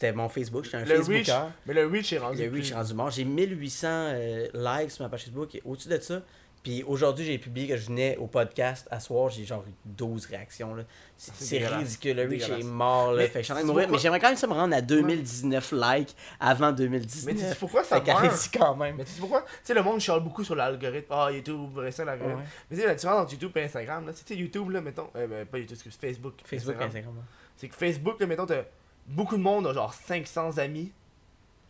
C'était 0.00 0.12
mon 0.14 0.30
Facebook. 0.30 0.64
J'étais 0.64 0.78
un 0.78 0.84
Le 0.86 0.94
reach, 1.00 1.26
Facebooker. 1.26 1.50
mais 1.66 1.74
le 1.74 1.86
reach 1.86 2.10
est 2.14 2.18
rendu. 2.18 2.38
Le 2.38 2.44
reach, 2.44 2.52
plus- 2.52 2.64
suis 2.64 2.74
rendu 2.74 2.94
mort. 2.94 3.10
J'ai 3.10 3.24
1800 3.24 3.86
euh, 3.90 4.46
likes 4.54 4.90
sur 4.92 5.04
ma 5.04 5.10
page 5.10 5.24
Facebook. 5.24 5.54
Et 5.54 5.62
au-dessus 5.62 5.88
de 5.88 5.98
ça, 6.00 6.22
puis 6.62 6.82
aujourd'hui, 6.84 7.26
j'ai 7.26 7.36
publié 7.36 7.68
que 7.68 7.76
je 7.76 7.86
venais 7.86 8.16
au 8.16 8.26
podcast 8.26 8.88
à 8.90 8.98
soir. 8.98 9.28
J'ai 9.28 9.44
genre 9.44 9.62
eu 9.68 9.72
12 9.84 10.24
réactions. 10.24 10.74
C'est 11.18 11.58
dégueulasse. 11.58 11.78
ridicule. 11.80 12.16
Le 12.16 12.22
reach 12.30 12.48
est 12.48 12.62
mort. 12.62 13.12
Là. 13.12 13.18
Mais 13.18 13.26
Fait 13.28 13.32
que 13.32 13.38
je 13.40 13.44
suis 13.44 13.52
en 13.52 13.56
train 13.56 13.62
de 13.62 13.66
c'est 13.66 13.72
mourir. 13.72 13.84
pourquoi- 13.88 13.98
Mais 13.98 14.02
j'aimerais 14.02 14.20
quand 14.20 14.28
même 14.28 14.36
ça 14.38 14.46
me 14.46 14.52
rendre 14.54 14.74
à 14.74 14.80
2019 14.80 15.72
likes 15.72 16.16
avant 16.40 16.72
2019. 16.72 17.34
Mais 17.34 17.38
tu 17.38 17.46
sais 17.46 17.54
pourquoi 17.56 17.84
ça 17.84 18.00
Fait 18.00 18.10
meurt? 18.10 18.50
quand 18.56 18.76
même. 18.76 18.96
Mais 18.96 19.04
tu 19.04 19.10
sais 19.10 19.20
pourquoi? 19.20 19.42
Tu 19.42 19.48
sais, 19.64 19.74
le 19.74 19.82
monde 19.82 20.00
chiale 20.00 20.20
beaucoup 20.20 20.44
sur 20.44 20.54
l'algorithme. 20.54 21.12
Ah, 21.12 21.28
YouTube, 21.30 21.76
récent 21.76 22.06
l'algorithme. 22.06 22.38
Ouais. 22.40 22.46
Mais 22.70 22.76
tu 22.76 22.80
sais, 22.82 22.88
la 22.88 22.94
différence 22.94 23.20
entre 23.24 23.32
YouTube 23.34 23.52
et 23.54 23.64
Instagram, 23.64 24.06
là, 24.06 24.12
tu 24.14 24.20
sais, 24.24 24.34
YouTube, 24.34 24.70
là, 24.70 24.80
mettons. 24.80 25.08
Euh, 25.16 25.26
ben, 25.26 25.44
pas 25.46 25.58
YouTube, 25.58 25.76
Facebook. 25.78 26.34
Facebook, 26.42 26.74
Instagram. 26.76 26.88
Instagram. 26.88 27.14
C'est 27.58 27.68
que 27.68 27.74
Facebook, 27.74 28.18
là, 28.18 28.26
mettons, 28.26 28.46
t'as 28.46 28.62
beaucoup 29.06 29.36
de 29.36 29.42
monde, 29.42 29.66
a 29.66 29.72
genre 29.72 29.92
500 29.94 30.58
amis. 30.58 30.92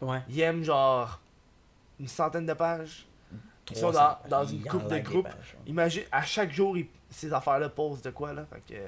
Ouais. 0.01 0.21
Ils 0.29 0.41
aiment 0.41 0.65
genre 0.65 1.21
une 1.99 2.09
centaine 2.09 2.47
de 2.47 2.53
pages. 2.55 3.07
Ils 3.71 3.77
sont 3.77 3.93
300. 3.93 4.19
dans, 4.29 4.39
dans 4.39 4.45
une 4.47 4.65
coupe 4.65 4.89
de 4.89 4.99
groupes. 4.99 5.27
ouais. 5.27 5.33
Imagine, 5.67 6.03
à 6.11 6.23
chaque 6.23 6.53
jour, 6.53 6.77
ils- 6.77 6.89
ces 7.11 7.33
affaires-là 7.33 7.69
posent 7.69 8.03
de 8.03 8.11
quoi, 8.11 8.33
là. 8.33 8.45
Fait 8.51 8.75
que 8.75 8.81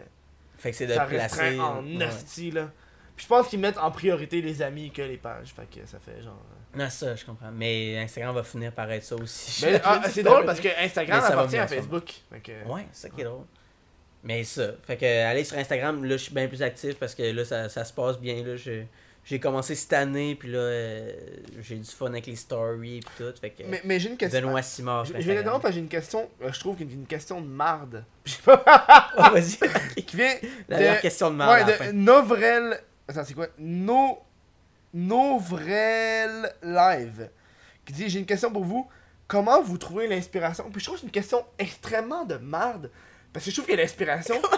Fait 0.58 0.70
que 0.70 0.76
c'est 0.76 0.86
de 0.86 0.94
ça 0.94 1.04
placer. 1.06 1.58
en 1.60 1.84
ouais. 1.84 2.04
hostie, 2.06 2.50
là. 2.50 2.68
Puis 3.14 3.24
je 3.24 3.28
pense 3.28 3.46
qu'ils 3.48 3.60
mettent 3.60 3.78
en 3.78 3.90
priorité 3.90 4.40
les 4.42 4.62
amis 4.62 4.90
que 4.90 5.02
les 5.02 5.18
pages. 5.18 5.52
Fait 5.54 5.66
que 5.66 5.86
ça 5.86 5.98
fait 6.00 6.20
genre. 6.22 6.32
euh, 6.74 6.78
Non, 6.78 6.88
ça, 6.90 7.14
je 7.14 7.24
comprends. 7.24 7.50
Mais 7.52 7.98
Instagram 7.98 8.34
va 8.34 8.42
finir 8.42 8.72
par 8.72 8.90
être 8.90 9.04
ça 9.04 9.14
aussi. 9.16 9.64
Mais 9.66 9.80
ah, 9.84 10.00
c'est 10.08 10.22
drôle 10.22 10.44
parce 10.46 10.58
que 10.60 10.68
Instagram 10.82 11.22
appartient 11.22 11.58
à. 11.58 11.66
Facebook. 11.68 12.10
Fait 12.30 12.40
que... 12.40 12.64
Ouais, 12.66 12.86
c'est 12.92 13.08
ça 13.08 13.14
qui 13.14 13.20
est 13.20 13.24
drôle. 13.24 13.44
Mais 14.24 14.44
ça. 14.44 14.68
Fait 14.86 14.96
que 14.96 15.04
aller 15.26 15.44
sur 15.44 15.58
Instagram, 15.58 16.04
là, 16.04 16.16
je 16.16 16.22
suis 16.24 16.34
bien 16.34 16.46
plus 16.48 16.62
actif 16.62 16.94
parce 16.96 17.14
que 17.14 17.22
là, 17.22 17.44
ça, 17.44 17.68
ça 17.68 17.84
se 17.84 17.92
passe 17.92 18.18
bien. 18.18 18.44
Là, 18.44 18.56
j'ai, 18.56 18.86
j'ai 19.24 19.40
commencé 19.40 19.74
cette 19.74 19.92
année, 19.92 20.34
puis 20.36 20.50
là, 20.50 20.58
euh, 20.58 21.12
j'ai 21.60 21.76
du 21.76 21.90
fun 21.90 22.06
avec 22.06 22.26
les 22.26 22.36
stories 22.36 22.98
et 22.98 23.00
tout. 23.16 23.32
Fait 23.40 23.50
que 23.50 23.62
Mais, 23.68 23.80
mais 23.84 23.98
j'ai 23.98 24.10
une 24.10 24.16
question. 24.16 24.40
Benoît 24.40 24.62
Simard 24.62 25.04
Je, 25.04 25.08
je 25.08 25.12
vais 25.14 25.18
Instagram. 25.18 25.36
t'interrompre 25.44 25.62
parce 25.62 25.72
que 25.72 25.74
j'ai 25.74 25.80
une 25.82 25.88
question. 25.88 26.28
euh, 26.42 26.52
je 26.52 26.60
trouve 26.60 26.76
qu'une 26.76 26.90
une 26.90 27.06
question 27.06 27.40
de 27.40 27.46
marde. 27.48 28.04
Ah, 28.46 29.30
vas-y. 29.32 29.58
qui 30.06 30.16
vient 30.16 30.34
La 30.68 30.96
de. 30.96 31.00
question 31.00 31.30
de 31.30 31.36
marde 31.36 31.68
Ouais, 31.68 31.86
de. 31.88 31.92
Novrel. 31.92 32.80
Attends, 33.08 33.24
c'est 33.24 33.34
quoi? 33.34 33.48
No. 33.58 34.18
Novrel 34.94 36.52
Live. 36.62 37.28
Qui 37.84 37.92
dit 37.92 38.08
J'ai 38.08 38.18
une 38.20 38.26
question 38.26 38.50
pour 38.52 38.64
vous. 38.64 38.88
Comment 39.28 39.62
vous 39.62 39.78
trouvez 39.78 40.06
l'inspiration? 40.08 40.68
Puis 40.70 40.80
je 40.80 40.84
trouve 40.86 40.96
que 40.96 41.00
c'est 41.00 41.06
une 41.06 41.12
question 41.12 41.44
extrêmement 41.58 42.24
de 42.24 42.36
marde. 42.36 42.90
Parce 43.32 43.44
que 43.44 43.50
je 43.50 43.56
trouve 43.56 43.66
que 43.70 43.76
l'inspiration. 43.76 44.40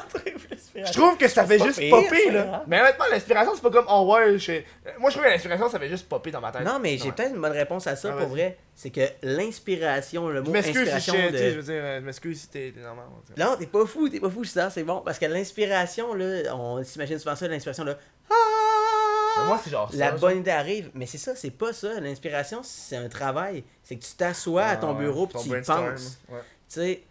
Je 0.77 0.93
trouve 0.93 1.17
que 1.17 1.29
ça 1.29 1.47
fait 1.47 1.61
juste 1.63 1.79
pire, 1.79 1.91
popper, 1.95 2.31
là. 2.33 2.65
Mais 2.67 2.81
honnêtement, 2.81 3.05
l'inspiration, 3.09 3.53
c'est 3.55 3.63
pas 3.63 3.71
comme, 3.71 3.85
oh 3.89 4.13
ouais, 4.13 4.37
je... 4.39 4.53
Moi, 4.99 5.09
je 5.11 5.15
trouve 5.15 5.25
que 5.25 5.31
l'inspiration, 5.31 5.69
ça 5.71 5.79
fait 5.79 5.89
juste 5.89 6.09
popper 6.09 6.33
dans 6.33 6.41
ma 6.41 6.51
tête. 6.51 6.63
Non, 6.63 6.81
mais 6.81 6.99
j'ai 6.99 7.05
Ouais. 7.07 7.13
peut-être 7.13 7.33
une 7.33 7.41
bonne 7.41 7.53
réponse 7.53 7.87
à 7.87 7.95
ça 7.95 8.11
Ah, 8.13 8.17
pour 8.19 8.29
vrai. 8.31 8.59
C'est 8.75 8.91
que 8.91 9.03
l'inspiration, 9.23 10.29
le 10.29 10.41
Je 10.41 10.41
mot 10.41 10.51
m'excuse 10.51 10.75
si 10.75 10.81
inspiration 10.95 11.15
je, 11.15 11.29
tu 11.29 11.39
sais, 11.39 11.45
je 11.51 11.51
de. 11.51 11.57
veux 11.61 11.63
dire, 11.63 11.83
euh, 11.85 12.01
je 12.01 12.05
m'excuse 12.05 12.41
si 12.41 12.49
t'es 12.49 12.75
normal. 12.83 13.05
Non, 13.37 13.57
t'es 13.57 13.67
pas 13.67 13.87
fou, 13.87 14.09
t'es 14.09 14.19
pas 14.19 14.31
fou, 14.31 14.43
ça, 14.43 14.69
c'est 14.69 14.83
bon. 14.83 15.01
Parce 15.05 15.21
que 15.21 15.27
l'inspiration, 15.27 16.13
là, 16.15 16.53
on 16.57 16.83
s'imagine 16.83 17.21
souvent 17.21 17.37
ça, 17.37 17.47
l'inspiration, 17.47 17.85
là. 17.85 17.97
Mais 18.29 18.35
Ah! 18.35 19.45
moi, 19.47 19.61
c'est 19.63 19.71
genre 19.71 19.89
ça. 19.93 19.97
La 19.97 20.11
genre. 20.11 20.19
bonne 20.19 20.39
idée 20.39 20.51
arrive, 20.51 20.91
mais 20.95 21.07
c'est 21.07 21.19
ça, 21.19 21.37
c'est 21.37 21.51
pas 21.53 21.73
ça. 21.73 22.01
L'inspiration, 22.01 22.63
c'est 22.65 22.97
un 22.97 23.09
travail. 23.09 23.63
C'est 23.85 23.95
que 23.95 24.05
tu 24.05 24.15
t'assois 24.17 24.65
à 24.65 24.77
ton 24.77 24.89
Ah, 24.89 24.93
ouais, 24.95 24.99
bureau 25.05 25.27
puis 25.29 25.35
ton 25.35 25.43
tu 25.45 25.49
y 25.57 25.63
penses. 25.63 26.19
ouais. 26.31 26.41
Tu 26.69 26.81
sais, 26.81 27.03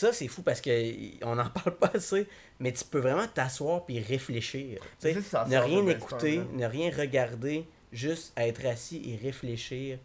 ça 0.00 0.12
c'est 0.12 0.28
fou 0.28 0.42
parce 0.42 0.60
que 0.60 1.24
on 1.24 1.34
n'en 1.34 1.48
parle 1.50 1.76
pas 1.76 1.90
assez, 1.94 2.26
mais 2.58 2.72
tu 2.72 2.84
peux 2.84 3.00
vraiment 3.00 3.26
t'asseoir 3.26 3.84
puis 3.84 4.00
réfléchir. 4.00 4.80
Ça, 4.98 5.44
ne 5.46 5.56
rien 5.58 5.86
écouter, 5.86 6.40
ne 6.52 6.66
rien 6.66 6.90
regarder, 6.90 7.66
juste 7.92 8.32
être 8.36 8.64
assis 8.66 9.02
et 9.04 9.16
réfléchir 9.16 9.98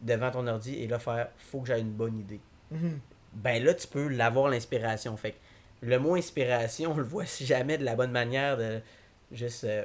devant 0.00 0.30
ton 0.30 0.46
ordi 0.46 0.76
et 0.76 0.86
là 0.86 0.98
faire 0.98 1.28
faut 1.38 1.60
que 1.60 1.68
j'ai 1.68 1.78
une 1.80 1.92
bonne 1.92 2.18
idée. 2.18 2.40
Mhm. 2.70 3.00
Ben 3.34 3.62
là 3.62 3.74
tu 3.74 3.86
peux 3.86 4.08
l'avoir 4.08 4.48
l'inspiration. 4.48 5.16
Fait 5.16 5.32
que 5.32 5.36
le 5.82 5.98
mot 5.98 6.14
inspiration, 6.14 6.92
on 6.94 6.96
le 6.96 7.04
voit 7.04 7.24
jamais 7.40 7.78
de 7.78 7.84
la 7.84 7.94
bonne 7.94 8.12
manière 8.12 8.56
de 8.56 8.80
juste 9.32 9.64
euh, 9.64 9.84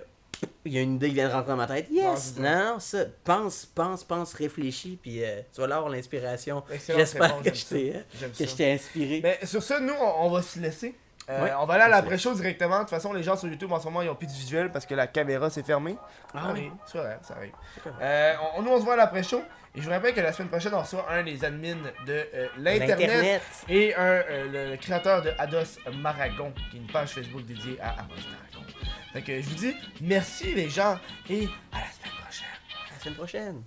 il 0.65 0.73
y 0.73 0.77
a 0.77 0.81
une 0.81 0.95
idée 0.95 1.09
qui 1.09 1.15
vient 1.15 1.27
de 1.29 1.33
rentrer 1.33 1.49
dans 1.51 1.57
ma 1.57 1.67
tête. 1.67 1.87
Yes! 1.91 2.35
Non, 2.37 2.77
ça, 2.79 3.05
pense, 3.23 3.65
pense, 3.65 4.03
pense, 4.03 4.33
réfléchis, 4.33 4.97
puis 5.01 5.23
euh, 5.23 5.41
tu 5.53 5.61
vas 5.61 5.67
l'avoir 5.67 5.89
l'inspiration. 5.89 6.63
Excellente 6.71 6.99
J'espère 6.99 7.37
réponse, 7.37 7.39
que 7.39 7.45
j'aime 7.45 7.55
je 7.55 7.59
ça. 7.61 7.75
t'ai 7.75 7.93
J'aime 8.19 8.31
que 8.31 8.37
ça. 8.37 8.45
je 8.45 8.55
t'ai 8.55 8.71
inspiré. 8.73 9.19
Mais 9.23 9.39
sur 9.45 9.61
ça, 9.63 9.79
nous, 9.79 9.93
on, 9.93 10.25
on 10.25 10.29
va 10.31 10.41
se 10.41 10.59
laisser. 10.59 10.95
Euh, 11.29 11.47
on 11.57 11.65
va 11.65 11.75
aller 11.75 11.83
à 11.83 11.87
l'après-show 11.89 12.33
directement. 12.33 12.75
De 12.75 12.81
toute 12.81 12.89
façon, 12.89 13.13
les 13.13 13.23
gens 13.23 13.37
sur 13.37 13.47
YouTube 13.47 13.71
en 13.71 13.79
ce 13.79 13.85
moment, 13.85 14.01
ils 14.01 14.09
ont 14.09 14.15
plus 14.15 14.27
de 14.27 14.33
visuel 14.33 14.71
parce 14.71 14.85
que 14.85 14.93
la 14.93 15.07
caméra 15.07 15.49
s'est 15.49 15.63
fermée. 15.63 15.95
Ah 16.33 16.39
Ça 16.47 16.51
oui. 16.53 16.59
arrive, 16.59 16.71
c'est 16.85 16.97
vrai, 16.97 17.19
ça 17.21 17.35
arrive. 17.35 17.53
Euh, 18.01 18.33
on, 18.57 18.61
nous, 18.61 18.71
on 18.71 18.77
se 18.79 18.83
voit 18.83 18.95
à 18.95 18.97
l'après-show. 18.97 19.41
Et 19.75 19.79
je 19.81 19.85
vous 19.85 19.89
rappelle 19.91 20.13
que 20.13 20.19
la 20.21 20.33
semaine 20.33 20.49
prochaine, 20.49 20.73
on 20.75 20.81
reçoit 20.81 21.05
un 21.09 21.23
des 21.23 21.43
admins 21.45 21.77
de 22.05 22.25
euh, 22.35 22.47
l'Internet 22.59 23.41
et 23.69 23.95
un, 23.95 24.21
le 24.51 24.75
créateur 24.75 25.21
de 25.23 25.31
Ados 25.39 25.79
Maragon, 25.95 26.51
qui 26.69 26.77
est 26.77 26.79
une 26.81 26.87
page 26.87 27.09
Facebook 27.13 27.43
dédiée 27.45 27.79
à 27.81 27.91
Amos 28.01 28.09
Maragon. 28.29 28.67
Fait 29.13 29.21
que 29.21 29.39
je 29.39 29.47
vous 29.47 29.55
dis 29.55 29.75
merci 30.01 30.55
les 30.55 30.69
gens 30.69 30.97
et 31.29 31.47
à 31.71 31.77
la 31.77 31.85
semaine 31.91 32.13
prochaine. 32.19 32.47
À 32.89 32.93
la 32.93 32.99
semaine 32.99 33.15
prochaine. 33.15 33.63